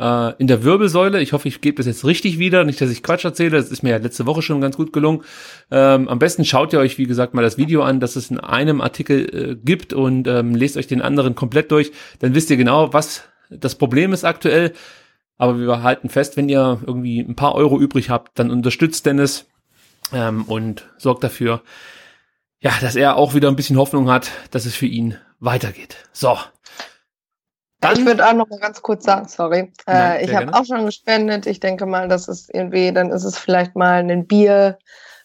äh, 0.00 0.34
in 0.38 0.48
der 0.48 0.64
Wirbelsäule. 0.64 1.20
Ich 1.20 1.32
hoffe, 1.32 1.46
ich 1.46 1.60
gebe 1.60 1.76
das 1.76 1.86
jetzt 1.86 2.04
richtig 2.04 2.40
wieder, 2.40 2.64
nicht, 2.64 2.80
dass 2.80 2.90
ich 2.90 3.04
Quatsch 3.04 3.24
erzähle. 3.24 3.58
Das 3.58 3.70
ist 3.70 3.84
mir 3.84 3.90
ja 3.90 3.98
letzte 3.98 4.26
Woche 4.26 4.42
schon 4.42 4.60
ganz 4.60 4.76
gut 4.76 4.92
gelungen. 4.92 5.22
Ähm, 5.70 6.08
am 6.08 6.18
besten 6.18 6.44
schaut 6.44 6.72
ihr 6.72 6.80
euch, 6.80 6.98
wie 6.98 7.06
gesagt, 7.06 7.32
mal 7.32 7.42
das 7.42 7.58
Video 7.58 7.84
an, 7.84 8.00
das 8.00 8.16
es 8.16 8.28
in 8.28 8.40
einem 8.40 8.80
Artikel 8.80 9.32
äh, 9.32 9.54
gibt 9.54 9.92
und 9.92 10.26
ähm, 10.26 10.56
lest 10.56 10.76
euch 10.76 10.88
den 10.88 11.00
anderen 11.00 11.36
komplett 11.36 11.70
durch. 11.70 11.92
Dann 12.18 12.34
wisst 12.34 12.50
ihr 12.50 12.56
genau, 12.56 12.92
was 12.92 13.28
das 13.48 13.76
Problem 13.76 14.12
ist 14.12 14.24
aktuell. 14.24 14.72
Aber 15.36 15.60
wir 15.60 15.84
halten 15.84 16.08
fest, 16.08 16.36
wenn 16.36 16.48
ihr 16.48 16.80
irgendwie 16.84 17.20
ein 17.20 17.36
paar 17.36 17.54
Euro 17.54 17.78
übrig 17.78 18.10
habt, 18.10 18.36
dann 18.36 18.50
unterstützt 18.50 19.06
Dennis 19.06 19.46
ähm, 20.12 20.42
und 20.42 20.88
sorgt 20.98 21.22
dafür, 21.22 21.62
ja, 22.58 22.72
dass 22.80 22.96
er 22.96 23.14
auch 23.14 23.34
wieder 23.34 23.46
ein 23.46 23.54
bisschen 23.54 23.76
Hoffnung 23.76 24.10
hat, 24.10 24.32
dass 24.50 24.66
es 24.66 24.74
für 24.74 24.86
ihn 24.86 25.16
weitergeht. 25.40 25.96
So, 26.12 26.36
dann, 27.80 27.96
ich 27.96 28.04
würde 28.04 28.26
auch 28.26 28.32
noch 28.32 28.48
mal 28.48 28.58
ganz 28.58 28.82
kurz 28.82 29.04
sagen, 29.04 29.28
sorry. 29.28 29.72
Nein, 29.86 30.20
äh, 30.20 30.24
ich 30.24 30.34
habe 30.34 30.52
auch 30.52 30.64
schon 30.64 30.84
gespendet. 30.84 31.46
Ich 31.46 31.60
denke 31.60 31.86
mal, 31.86 32.08
das 32.08 32.26
ist 32.26 32.52
irgendwie, 32.52 32.92
dann 32.92 33.10
ist 33.10 33.24
es 33.24 33.38
vielleicht 33.38 33.76
mal 33.76 34.00
ein 34.00 34.26
Bier 34.26 34.78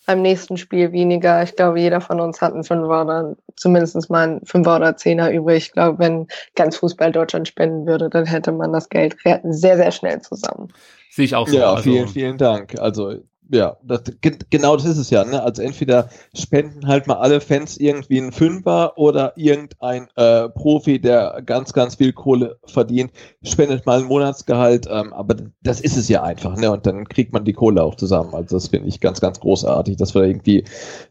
beim 0.05 0.21
nächsten 0.21 0.57
Spiel 0.57 0.91
weniger. 0.91 1.41
Ich 1.41 1.55
glaube, 1.55 1.79
jeder 1.79 1.99
von 1.99 2.19
uns 2.19 2.41
hat 2.41 2.53
einen 2.53 2.63
Fünfer 2.63 3.01
oder 3.01 3.35
zumindest 3.55 4.09
mal 4.11 4.27
einen 4.27 4.45
Fünfer 4.45 4.75
oder 4.75 4.95
Zehner 4.97 5.31
übrig. 5.31 5.67
Ich 5.67 5.71
glaube, 5.71 5.97
wenn 5.97 6.27
ganz 6.55 6.77
Fußball 6.77 7.11
Deutschland 7.11 7.47
spenden 7.47 7.87
würde, 7.87 8.09
dann 8.09 8.25
hätte 8.25 8.51
man 8.51 8.71
das 8.71 8.89
Geld 8.89 9.15
sehr, 9.23 9.77
sehr 9.77 9.91
schnell 9.91 10.21
zusammen. 10.21 10.71
Sehe 11.09 11.25
ich 11.25 11.35
auch 11.35 11.47
so. 11.47 11.57
Ja, 11.57 11.71
also, 11.71 11.83
vielen, 11.83 12.07
vielen 12.07 12.37
Dank. 12.37 12.79
Also 12.79 13.15
ja, 13.49 13.77
das, 13.83 14.03
genau 14.49 14.75
das 14.75 14.85
ist 14.85 14.97
es 14.97 15.09
ja. 15.09 15.23
Ne? 15.25 15.41
Also 15.41 15.61
entweder 15.61 16.09
spenden 16.35 16.87
halt 16.87 17.07
mal 17.07 17.15
alle 17.15 17.41
Fans 17.41 17.77
irgendwie 17.77 18.19
einen 18.19 18.31
Fünfer 18.31 18.97
oder 18.97 19.33
irgendein 19.35 20.07
äh, 20.15 20.49
Profi, 20.49 20.99
der 20.99 21.41
ganz, 21.45 21.73
ganz 21.73 21.95
viel 21.95 22.13
Kohle 22.13 22.57
verdient, 22.65 23.11
spendet 23.43 23.85
mal 23.85 23.99
ein 23.99 24.05
Monatsgehalt. 24.05 24.87
Ähm, 24.89 25.13
aber 25.13 25.35
das 25.61 25.81
ist 25.81 25.97
es 25.97 26.07
ja 26.09 26.23
einfach. 26.23 26.55
Ne? 26.57 26.71
Und 26.71 26.85
dann 26.85 27.07
kriegt 27.07 27.33
man 27.33 27.45
die 27.45 27.53
Kohle 27.53 27.83
auch 27.83 27.95
zusammen. 27.95 28.33
Also 28.33 28.55
das 28.55 28.67
finde 28.69 28.89
ich 28.89 28.99
ganz, 28.99 29.19
ganz 29.21 29.39
großartig, 29.39 29.97
dass 29.97 30.15
wir 30.15 30.23
irgendwie 30.23 30.63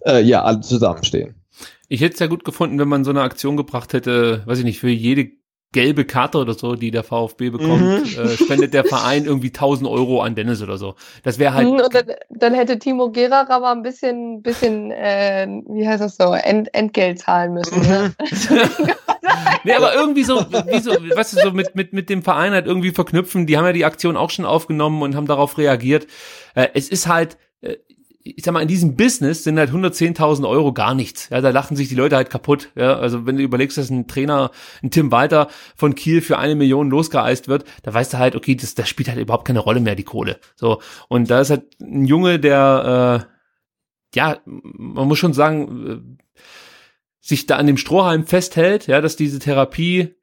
äh, 0.07 0.23
ja 0.23 0.43
alle 0.43 0.61
zusammenstehen. 0.61 1.35
Ich 1.89 2.01
hätte 2.01 2.15
es 2.15 2.20
ja 2.20 2.27
gut 2.27 2.44
gefunden, 2.44 2.78
wenn 2.78 2.89
man 2.89 3.05
so 3.05 3.11
eine 3.11 3.20
Aktion 3.20 3.57
gebracht 3.57 3.93
hätte, 3.93 4.43
weiß 4.47 4.59
ich 4.59 4.65
nicht, 4.65 4.81
für 4.81 4.89
jede 4.89 5.31
gelbe 5.73 6.05
Karte 6.05 6.39
oder 6.39 6.55
so, 6.55 6.75
die 6.75 6.91
der 6.91 7.02
VfB 7.02 7.51
bekommt, 7.51 7.83
mhm. 7.83 8.23
äh, 8.23 8.28
spendet 8.28 8.75
der 8.75 8.84
Verein 8.84 9.25
irgendwie 9.25 9.49
1000 9.49 9.89
Euro 9.89 10.20
an 10.23 10.34
Dennis 10.34 10.62
oder 10.62 10.76
so. 10.76 10.94
Das 11.23 11.39
wäre 11.39 11.55
halt. 11.55 11.67
Mhm, 11.67 11.81
und 11.81 11.94
dann, 11.94 12.05
dann, 12.28 12.55
hätte 12.55 12.78
Timo 12.78 13.10
Gerarer 13.10 13.60
mal 13.60 13.73
ein 13.73 13.83
bisschen, 13.83 14.42
bisschen, 14.42 14.91
äh, 14.91 15.47
wie 15.68 15.89
heißt 15.89 16.02
das 16.02 16.17
so, 16.17 16.34
Ent, 16.34 16.73
Entgelt 16.75 17.20
zahlen 17.20 17.55
müssen. 17.55 17.81
Ne? 17.81 18.15
nee, 19.65 19.73
aber 19.73 19.94
irgendwie 19.94 20.25
so, 20.25 20.41
wie 20.41 20.81
so, 20.81 20.92
weißt 20.92 21.36
du, 21.36 21.41
so 21.41 21.51
mit, 21.52 21.75
mit, 21.75 21.92
mit 21.92 22.10
dem 22.10 22.23
Verein 22.23 22.52
halt 22.52 22.67
irgendwie 22.67 22.91
verknüpfen. 22.91 23.47
Die 23.47 23.57
haben 23.57 23.65
ja 23.65 23.73
die 23.73 23.86
Aktion 23.86 24.17
auch 24.17 24.31
schon 24.31 24.44
aufgenommen 24.44 25.02
und 25.02 25.17
haben 25.17 25.26
darauf 25.26 25.57
reagiert. 25.57 26.07
Äh, 26.55 26.68
es 26.75 26.91
ist 26.91 27.09
halt, 27.09 27.39
äh, 27.62 27.76
ich 28.25 28.44
sag 28.44 28.52
mal, 28.52 28.62
in 28.62 28.68
diesem 28.68 28.97
Business 28.97 29.42
sind 29.44 29.59
halt 29.59 29.70
110.000 29.70 30.49
Euro 30.49 30.73
gar 30.73 30.94
nichts. 30.94 31.28
Ja, 31.31 31.41
da 31.41 31.51
lachen 31.51 31.76
sich 31.76 31.89
die 31.89 31.94
Leute 31.94 32.17
halt 32.17 32.31
kaputt. 32.31 32.70
Ja, 32.76 32.97
also 32.97 33.26
wenn 33.26 33.36
du 33.36 33.42
überlegst, 33.42 33.78
dass 33.78 33.91
ein 33.91 34.07
Trainer, 34.07 34.51
ein 34.83 34.91
Tim 34.91 35.10
Walter 35.10 35.49
von 35.75 35.94
Kiel 35.94 36.20
für 36.20 36.39
eine 36.39 36.55
Million 36.55 36.91
losgeeist 36.91 37.49
wird, 37.49 37.65
da 37.83 37.92
weißt 37.92 38.12
du 38.12 38.18
halt, 38.18 38.36
okay, 38.36 38.55
das, 38.55 38.75
das 38.75 38.89
spielt 38.89 39.09
halt 39.09 39.18
überhaupt 39.18 39.47
keine 39.47 39.59
Rolle 39.59 39.81
mehr, 39.81 39.97
die 39.97 40.05
Kohle. 40.05 40.39
So. 40.55 40.81
Und 41.09 41.31
da 41.31 41.41
ist 41.41 41.51
halt 41.51 41.65
ein 41.81 42.05
Junge, 42.05 42.39
der, 42.39 43.26
äh, 44.15 44.17
ja, 44.17 44.39
man 44.44 45.09
muss 45.09 45.18
schon 45.18 45.33
sagen, 45.33 45.86
äh, 45.86 46.42
sich 47.20 47.47
da 47.47 47.57
an 47.57 47.67
dem 47.67 47.76
Strohhalm 47.76 48.26
festhält, 48.26 48.86
ja, 48.86 49.01
dass 49.01 49.17
diese 49.17 49.39
Therapie 49.39 50.15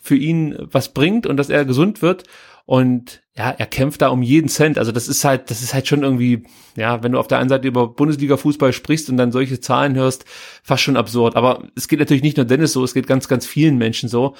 für 0.00 0.16
ihn 0.16 0.56
was 0.58 0.92
bringt 0.92 1.26
und 1.26 1.36
dass 1.36 1.48
er 1.48 1.64
gesund 1.64 2.02
wird 2.02 2.24
und 2.64 3.22
ja, 3.34 3.50
er 3.50 3.66
kämpft 3.66 4.02
da 4.02 4.08
um 4.08 4.22
jeden 4.22 4.48
Cent. 4.48 4.78
Also 4.78 4.92
das 4.92 5.08
ist 5.08 5.24
halt, 5.24 5.50
das 5.50 5.62
ist 5.62 5.72
halt 5.72 5.88
schon 5.88 6.02
irgendwie, 6.02 6.44
ja, 6.76 7.02
wenn 7.02 7.12
du 7.12 7.18
auf 7.18 7.28
der 7.28 7.38
einen 7.38 7.48
Seite 7.48 7.66
über 7.66 7.88
Bundesliga-Fußball 7.88 8.72
sprichst 8.72 9.08
und 9.08 9.16
dann 9.16 9.32
solche 9.32 9.58
Zahlen 9.60 9.94
hörst, 9.94 10.26
fast 10.62 10.82
schon 10.82 10.96
absurd. 10.96 11.34
Aber 11.34 11.66
es 11.74 11.88
geht 11.88 11.98
natürlich 11.98 12.22
nicht 12.22 12.36
nur 12.36 12.46
Dennis 12.46 12.72
so, 12.72 12.84
es 12.84 12.94
geht 12.94 13.06
ganz, 13.06 13.28
ganz 13.28 13.46
vielen 13.46 13.78
Menschen 13.78 14.08
so. 14.08 14.36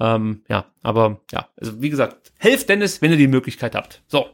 Ähm, 0.00 0.42
ja, 0.48 0.66
aber 0.82 1.20
ja, 1.30 1.48
also 1.56 1.80
wie 1.80 1.90
gesagt, 1.90 2.32
helft 2.38 2.68
Dennis, 2.68 3.00
wenn 3.00 3.12
ihr 3.12 3.16
die 3.16 3.28
Möglichkeit 3.28 3.74
habt. 3.74 4.02
So. 4.08 4.26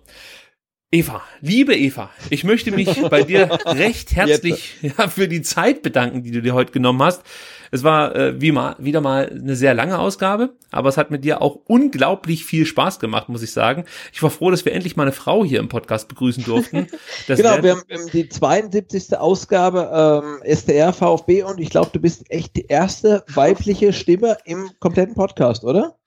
Eva, 0.90 1.20
liebe 1.42 1.76
Eva, 1.76 2.08
ich 2.30 2.44
möchte 2.44 2.70
mich 2.70 2.88
bei 3.10 3.22
dir 3.22 3.58
recht 3.66 4.16
herzlich 4.16 4.76
ja, 4.80 5.08
für 5.08 5.28
die 5.28 5.42
Zeit 5.42 5.82
bedanken, 5.82 6.22
die 6.22 6.30
du 6.30 6.40
dir 6.40 6.54
heute 6.54 6.72
genommen 6.72 7.02
hast. 7.02 7.24
Es 7.70 7.84
war 7.84 8.16
äh, 8.16 8.40
wie 8.40 8.52
mal, 8.52 8.74
wieder 8.78 9.02
mal 9.02 9.28
eine 9.28 9.54
sehr 9.54 9.74
lange 9.74 9.98
Ausgabe, 9.98 10.54
aber 10.70 10.88
es 10.88 10.96
hat 10.96 11.10
mit 11.10 11.24
dir 11.24 11.42
auch 11.42 11.58
unglaublich 11.66 12.46
viel 12.46 12.64
Spaß 12.64 13.00
gemacht, 13.00 13.28
muss 13.28 13.42
ich 13.42 13.52
sagen. 13.52 13.84
Ich 14.14 14.22
war 14.22 14.30
froh, 14.30 14.50
dass 14.50 14.64
wir 14.64 14.72
endlich 14.72 14.96
mal 14.96 15.02
eine 15.02 15.12
Frau 15.12 15.44
hier 15.44 15.60
im 15.60 15.68
Podcast 15.68 16.08
begrüßen 16.08 16.44
durften. 16.44 16.86
genau, 17.26 17.62
wir 17.62 17.72
haben 17.72 18.10
die 18.14 18.26
72. 18.26 19.18
Ausgabe 19.18 20.22
ähm, 20.24 20.42
SDR 20.42 20.94
VfB 20.94 21.42
und 21.42 21.60
ich 21.60 21.68
glaube, 21.68 21.90
du 21.92 22.00
bist 22.00 22.30
echt 22.30 22.56
die 22.56 22.64
erste 22.64 23.24
weibliche 23.34 23.92
Stimme 23.92 24.38
im 24.46 24.70
kompletten 24.80 25.14
Podcast, 25.14 25.64
oder? 25.64 25.98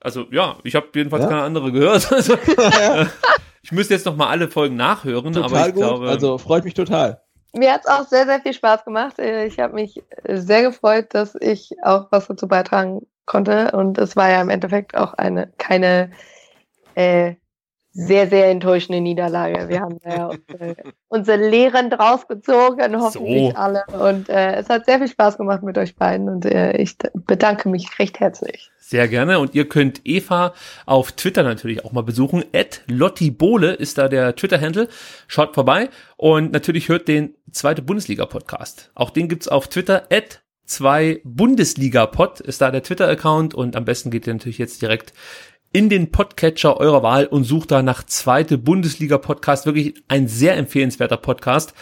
Also 0.00 0.26
ja, 0.30 0.56
ich 0.62 0.74
habe 0.74 0.88
jedenfalls 0.94 1.24
ja? 1.24 1.30
keine 1.30 1.42
andere 1.42 1.72
gehört. 1.72 2.10
Also, 2.12 2.34
ja. 2.34 3.06
Ich 3.62 3.72
müsste 3.72 3.94
jetzt 3.94 4.06
noch 4.06 4.16
mal 4.16 4.28
alle 4.28 4.48
Folgen 4.48 4.76
nachhören, 4.76 5.32
total 5.32 5.50
aber 5.50 5.68
ich 5.68 5.74
gut. 5.74 5.82
glaube. 5.82 6.08
Also 6.08 6.38
freut 6.38 6.64
mich 6.64 6.74
total. 6.74 7.20
Mir 7.54 7.72
hat 7.72 7.82
es 7.84 7.86
auch 7.86 8.06
sehr, 8.06 8.24
sehr 8.26 8.40
viel 8.40 8.52
Spaß 8.52 8.84
gemacht. 8.84 9.18
Äh, 9.18 9.46
ich 9.46 9.58
habe 9.58 9.74
mich 9.74 10.02
sehr 10.26 10.62
gefreut, 10.62 11.08
dass 11.10 11.34
ich 11.34 11.72
auch 11.82 12.06
was 12.10 12.28
dazu 12.28 12.46
beitragen 12.46 13.06
konnte. 13.26 13.72
Und 13.72 13.98
es 13.98 14.16
war 14.16 14.30
ja 14.30 14.40
im 14.40 14.50
Endeffekt 14.50 14.96
auch 14.96 15.14
eine 15.14 15.52
keine 15.58 16.12
äh, 16.94 17.34
sehr, 17.98 18.28
sehr 18.28 18.46
enttäuschende 18.48 19.00
Niederlage. 19.00 19.68
Wir 19.68 19.80
haben 19.80 19.98
ja 20.06 20.26
unsere, 20.48 20.76
unsere 21.08 21.48
Lehren 21.48 21.90
draus 21.90 22.28
gezogen, 22.28 23.00
hoffentlich 23.00 23.50
so. 23.50 23.56
alle. 23.56 23.84
Und 23.98 24.28
äh, 24.28 24.54
es 24.54 24.68
hat 24.68 24.86
sehr 24.86 24.98
viel 24.98 25.08
Spaß 25.08 25.36
gemacht 25.36 25.64
mit 25.64 25.76
euch 25.76 25.96
beiden 25.96 26.28
und 26.28 26.44
äh, 26.44 26.76
ich 26.76 26.96
bedanke 27.12 27.68
mich 27.68 27.98
recht 27.98 28.20
herzlich. 28.20 28.70
Sehr 28.78 29.08
gerne. 29.08 29.40
Und 29.40 29.54
ihr 29.54 29.68
könnt 29.68 30.02
Eva 30.04 30.54
auf 30.86 31.12
Twitter 31.12 31.42
natürlich 31.42 31.84
auch 31.84 31.92
mal 31.92 32.04
besuchen. 32.04 32.44
At 32.54 32.82
Lotti 32.86 33.32
Bohle 33.32 33.72
ist 33.72 33.98
da 33.98 34.08
der 34.08 34.36
Twitter-Handle. 34.36 34.88
Schaut 35.26 35.54
vorbei. 35.54 35.90
Und 36.16 36.52
natürlich 36.52 36.88
hört 36.88 37.08
den 37.08 37.34
zweite 37.50 37.82
Bundesliga-Podcast. 37.82 38.92
Auch 38.94 39.10
den 39.10 39.28
gibt's 39.28 39.48
auf 39.48 39.66
Twitter. 39.68 40.04
At 40.10 40.42
zwei 40.64 41.20
Bundesliga-Pod 41.24 42.40
ist 42.40 42.60
da 42.60 42.70
der 42.70 42.82
Twitter-Account. 42.82 43.54
Und 43.54 43.74
am 43.76 43.84
besten 43.84 44.10
geht 44.10 44.26
ihr 44.26 44.32
natürlich 44.32 44.58
jetzt 44.58 44.80
direkt 44.80 45.12
in 45.72 45.88
den 45.88 46.10
Podcatcher 46.10 46.78
eurer 46.78 47.02
Wahl 47.02 47.26
und 47.26 47.44
sucht 47.44 47.70
da 47.70 47.82
nach 47.82 48.04
zweite 48.04 48.58
Bundesliga-Podcast. 48.58 49.66
Wirklich 49.66 50.02
ein 50.08 50.28
sehr 50.28 50.56
empfehlenswerter 50.56 51.18
Podcast. 51.18 51.74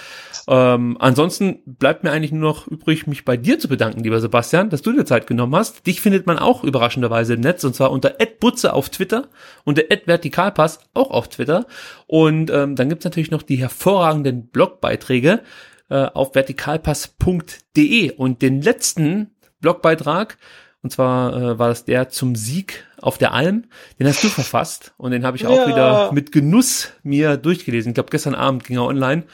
Ähm, 0.48 0.96
ansonsten 1.00 1.60
bleibt 1.66 2.04
mir 2.04 2.12
eigentlich 2.12 2.32
nur 2.32 2.50
noch 2.50 2.66
übrig, 2.66 3.06
mich 3.06 3.24
bei 3.24 3.36
dir 3.36 3.58
zu 3.58 3.68
bedanken, 3.68 4.02
lieber 4.04 4.20
Sebastian, 4.20 4.70
dass 4.70 4.82
du 4.82 4.92
dir 4.92 5.04
Zeit 5.04 5.26
genommen 5.26 5.54
hast. 5.56 5.86
Dich 5.86 6.00
findet 6.00 6.26
man 6.26 6.38
auch 6.38 6.62
überraschenderweise 6.62 7.34
im 7.34 7.40
Netz 7.40 7.64
und 7.64 7.74
zwar 7.74 7.90
unter 7.90 8.14
@butze 8.40 8.72
auf 8.72 8.88
Twitter 8.88 9.28
und 9.64 9.78
der 9.78 9.86
@vertikalpass 10.06 10.80
auch 10.94 11.10
auf 11.10 11.28
Twitter. 11.28 11.66
Und 12.06 12.50
ähm, 12.50 12.76
dann 12.76 12.88
gibt's 12.88 13.04
natürlich 13.04 13.30
noch 13.30 13.42
die 13.42 13.56
hervorragenden 13.56 14.48
Blogbeiträge 14.48 15.42
äh, 15.90 16.06
auf 16.06 16.34
vertikalpass.de 16.34 18.12
und 18.12 18.42
den 18.42 18.62
letzten 18.62 19.30
Blogbeitrag 19.60 20.38
und 20.86 20.90
zwar 20.90 21.34
äh, 21.34 21.58
war 21.58 21.66
das 21.66 21.84
der 21.84 22.10
zum 22.10 22.36
Sieg 22.36 22.86
auf 23.00 23.18
der 23.18 23.32
Alm. 23.32 23.64
Den 23.98 24.06
hast 24.06 24.22
du 24.22 24.28
verfasst 24.28 24.94
und 24.98 25.10
den 25.10 25.26
habe 25.26 25.36
ich 25.36 25.44
auch 25.44 25.56
ja. 25.56 25.66
wieder 25.66 26.12
mit 26.12 26.30
Genuss 26.30 26.92
mir 27.02 27.36
durchgelesen. 27.36 27.90
Ich 27.90 27.94
glaube, 27.94 28.10
gestern 28.10 28.36
Abend 28.36 28.62
ging 28.62 28.76
er 28.76 28.84
online. 28.84 29.24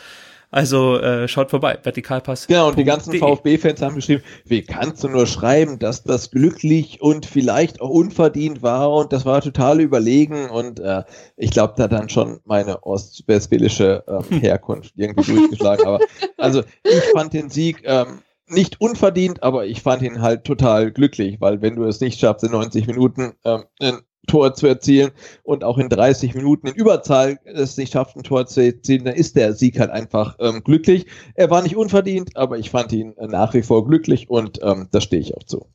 Also 0.51 0.99
äh, 0.99 1.29
schaut 1.29 1.51
vorbei, 1.51 1.79
Vertikalpass. 1.83 2.47
Genau, 2.47 2.69
und 2.69 2.79
die 2.79 2.85
ganzen 2.85 3.13
VfB-Fans 3.13 3.83
haben 3.83 3.97
geschrieben, 3.97 4.23
wie 4.47 4.63
kannst 4.63 5.05
du 5.05 5.09
nur 5.09 5.27
schreiben, 5.27 5.79
dass 5.79 6.05
das 6.05 6.31
glücklich 6.31 7.03
und 7.03 7.27
vielleicht 7.27 7.83
auch 7.83 7.91
unverdient 7.91 8.63
war 8.63 8.91
und 8.91 9.13
das 9.13 9.27
war 9.27 9.43
total 9.43 9.83
überlegen 9.83 10.49
und 10.49 10.81
äh, 10.81 11.03
ich 11.37 11.51
glaube, 11.51 11.75
da 11.77 11.87
dann 11.87 12.09
schon 12.09 12.41
meine 12.47 12.83
ostwestfälische 12.83 14.05
ähm, 14.09 14.41
Herkunft 14.41 14.95
irgendwie 14.97 15.35
durchgeschlagen. 15.35 15.87
Aber 15.87 16.01
also 16.39 16.63
ich 16.83 17.03
fand 17.13 17.35
den 17.35 17.51
Sieg 17.51 17.83
ähm, 17.85 18.23
nicht 18.53 18.81
unverdient, 18.81 19.43
aber 19.43 19.67
ich 19.67 19.83
fand 19.83 20.03
ihn 20.03 20.23
halt 20.23 20.45
total 20.45 20.93
glücklich, 20.93 21.41
weil 21.41 21.63
wenn 21.63 21.77
du 21.77 21.85
es 21.85 22.01
nicht 22.01 22.21
schaffst, 22.21 22.45
in 22.45 22.53
90 22.53 22.87
Minuten 22.87 23.33
ähm, 23.45 23.65
ein 23.81 23.99
Tor 24.29 24.55
zu 24.55 24.67
erzielen 24.67 25.11
und 25.43 25.65
auch 25.65 25.79
in 25.79 25.89
30 25.89 26.35
Minuten 26.35 26.69
in 26.69 26.75
Überzahl 26.75 27.41
es 27.45 27.77
nicht 27.77 27.93
schafft, 27.93 28.17
ein 28.17 28.23
Tor 28.23 28.47
zu 28.47 28.63
erzielen, 28.63 29.05
dann 29.05 29.15
ist 29.15 29.37
der 29.37 29.53
Sieg 29.53 29.81
halt 29.81 29.91
einfach 29.91 30.37
ähm, 30.39 30.63
glücklich. 30.63 31.07
Er 31.35 31.51
war 31.51 31.63
nicht 31.63 31.77
unverdient, 31.77 32.37
aber 32.37 32.59
ich 32.59 32.71
fand 32.71 32.93
ihn 32.93 33.15
nach 33.19 33.55
wie 33.55 33.63
vor 33.63 33.87
glücklich 33.87 34.31
und 34.31 34.61
ähm, 34.63 34.89
da 34.93 35.01
stehe 35.01 35.21
ich 35.21 35.37
auch 35.37 35.43
zu. 35.43 35.67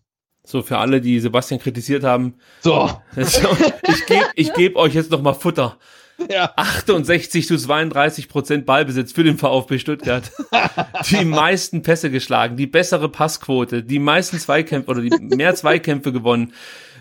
So, 0.46 0.62
für 0.62 0.78
alle, 0.78 1.02
die 1.02 1.20
Sebastian 1.20 1.60
kritisiert 1.60 2.06
haben. 2.06 2.36
So. 2.62 2.90
ich 3.18 4.06
gebe 4.06 4.26
ich 4.36 4.54
geb 4.54 4.78
euch 4.78 4.94
jetzt 4.94 5.12
noch 5.12 5.22
mal 5.22 5.34
Futter. 5.34 5.78
Ja. 6.30 6.52
68 6.56 7.48
zu 7.48 7.58
32 7.58 8.28
Prozent 8.28 8.66
Ballbesitz 8.66 9.12
für 9.12 9.24
den 9.24 9.38
VfB 9.38 9.80
Stuttgart. 9.80 10.32
die 11.12 11.26
meisten 11.26 11.84
Pässe 11.84 12.10
geschlagen, 12.10 12.58
die 12.58 12.68
bessere 12.68 13.10
Passquote, 13.10 13.84
die 13.84 14.00
meisten 14.00 14.40
Zweikämpfe 14.40 14.92
oder 14.92 15.02
die 15.02 15.10
mehr 15.10 15.56
Zweikämpfe 15.56 16.12
gewonnen, 16.12 16.54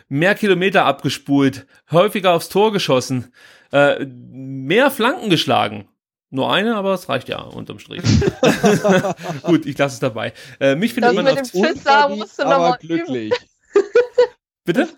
mehr 0.08 0.34
Kilometer 0.34 0.84
abgespult, 0.84 1.66
häufiger 1.90 2.32
aufs 2.32 2.48
Tor 2.48 2.72
geschossen, 2.72 3.32
äh, 3.72 4.04
mehr 4.04 4.90
Flanken 4.90 5.30
geschlagen. 5.30 5.88
Nur 6.30 6.52
eine, 6.52 6.74
aber 6.74 6.92
es 6.94 7.08
reicht 7.08 7.28
ja 7.28 7.40
unterm 7.40 7.78
Strich. 7.78 8.02
Gut, 9.42 9.64
ich 9.64 9.78
lasse 9.78 9.94
es 9.94 10.00
dabei. 10.00 10.32
Äh, 10.58 10.74
mich 10.74 10.92
findet 10.92 11.10
Das 11.10 11.16
man 11.16 11.24
mit 11.24 11.40
auf 11.40 11.50
dem 11.50 11.64
Schützer 11.64 12.08
musst 12.08 12.38
du 12.38 12.42
noch 12.42 12.50
aber 12.52 12.68
mal 12.70 12.78
glücklich. 12.78 13.32
Bitte? 14.64 14.88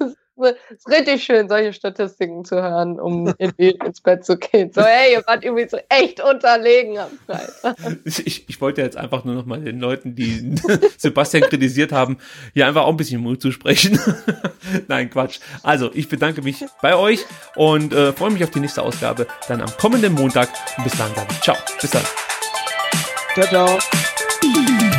Es 0.44 0.78
ist 0.78 0.89
richtig 0.89 1.25
schön, 1.25 1.49
solche 1.49 1.73
Statistiken 1.73 2.44
zu 2.44 2.57
hören, 2.57 2.99
um 3.00 3.33
in, 3.39 3.50
ins 3.57 4.00
Bett 4.00 4.25
zu 4.25 4.36
gehen. 4.36 4.73
So, 4.73 4.83
hey, 4.83 5.12
ihr 5.12 5.26
wart 5.26 5.44
irgendwie 5.44 5.68
so 5.68 5.78
echt 5.89 6.23
unterlegen 6.23 6.99
am 6.99 7.10
Freitag. 7.26 7.76
Ich, 8.05 8.26
ich, 8.26 8.49
ich 8.49 8.60
wollte 8.60 8.83
jetzt 8.83 8.97
einfach 8.97 9.25
nur 9.25 9.34
noch 9.34 9.47
mal 9.47 9.60
den 9.60 9.81
Leuten, 9.81 10.15
die 10.15 10.55
Sebastian 10.97 11.44
kritisiert 11.44 11.92
haben, 11.92 12.18
hier 12.55 12.67
einfach 12.67 12.83
auch 12.83 12.91
ein 12.91 12.97
bisschen 12.97 13.20
Mut 13.20 13.42
zu 13.42 13.52
sprechen. 13.52 13.99
Nein, 14.89 15.10
Quatsch. 15.10 15.41
Also, 15.62 15.91
ich 15.94 16.08
bedanke 16.08 16.42
mich 16.42 16.65
bei 16.83 16.94
euch 16.97 17.25
und 17.57 17.92
äh, 17.92 18.12
freue 18.12 18.31
mich 18.31 18.44
auf 18.44 18.50
die 18.50 18.60
nächste 18.60 18.83
Ausgabe 18.83 19.26
dann 19.49 19.60
am 19.60 19.70
kommenden 19.78 20.15
Montag. 20.15 20.49
Und 20.76 20.84
bis 20.84 20.97
dann 20.97 21.12
dann. 21.15 21.26
Ciao. 21.42 21.57
Bis 21.81 21.91
dann. 21.91 22.05
Ciao, 23.34 23.47
ciao. 23.47 24.98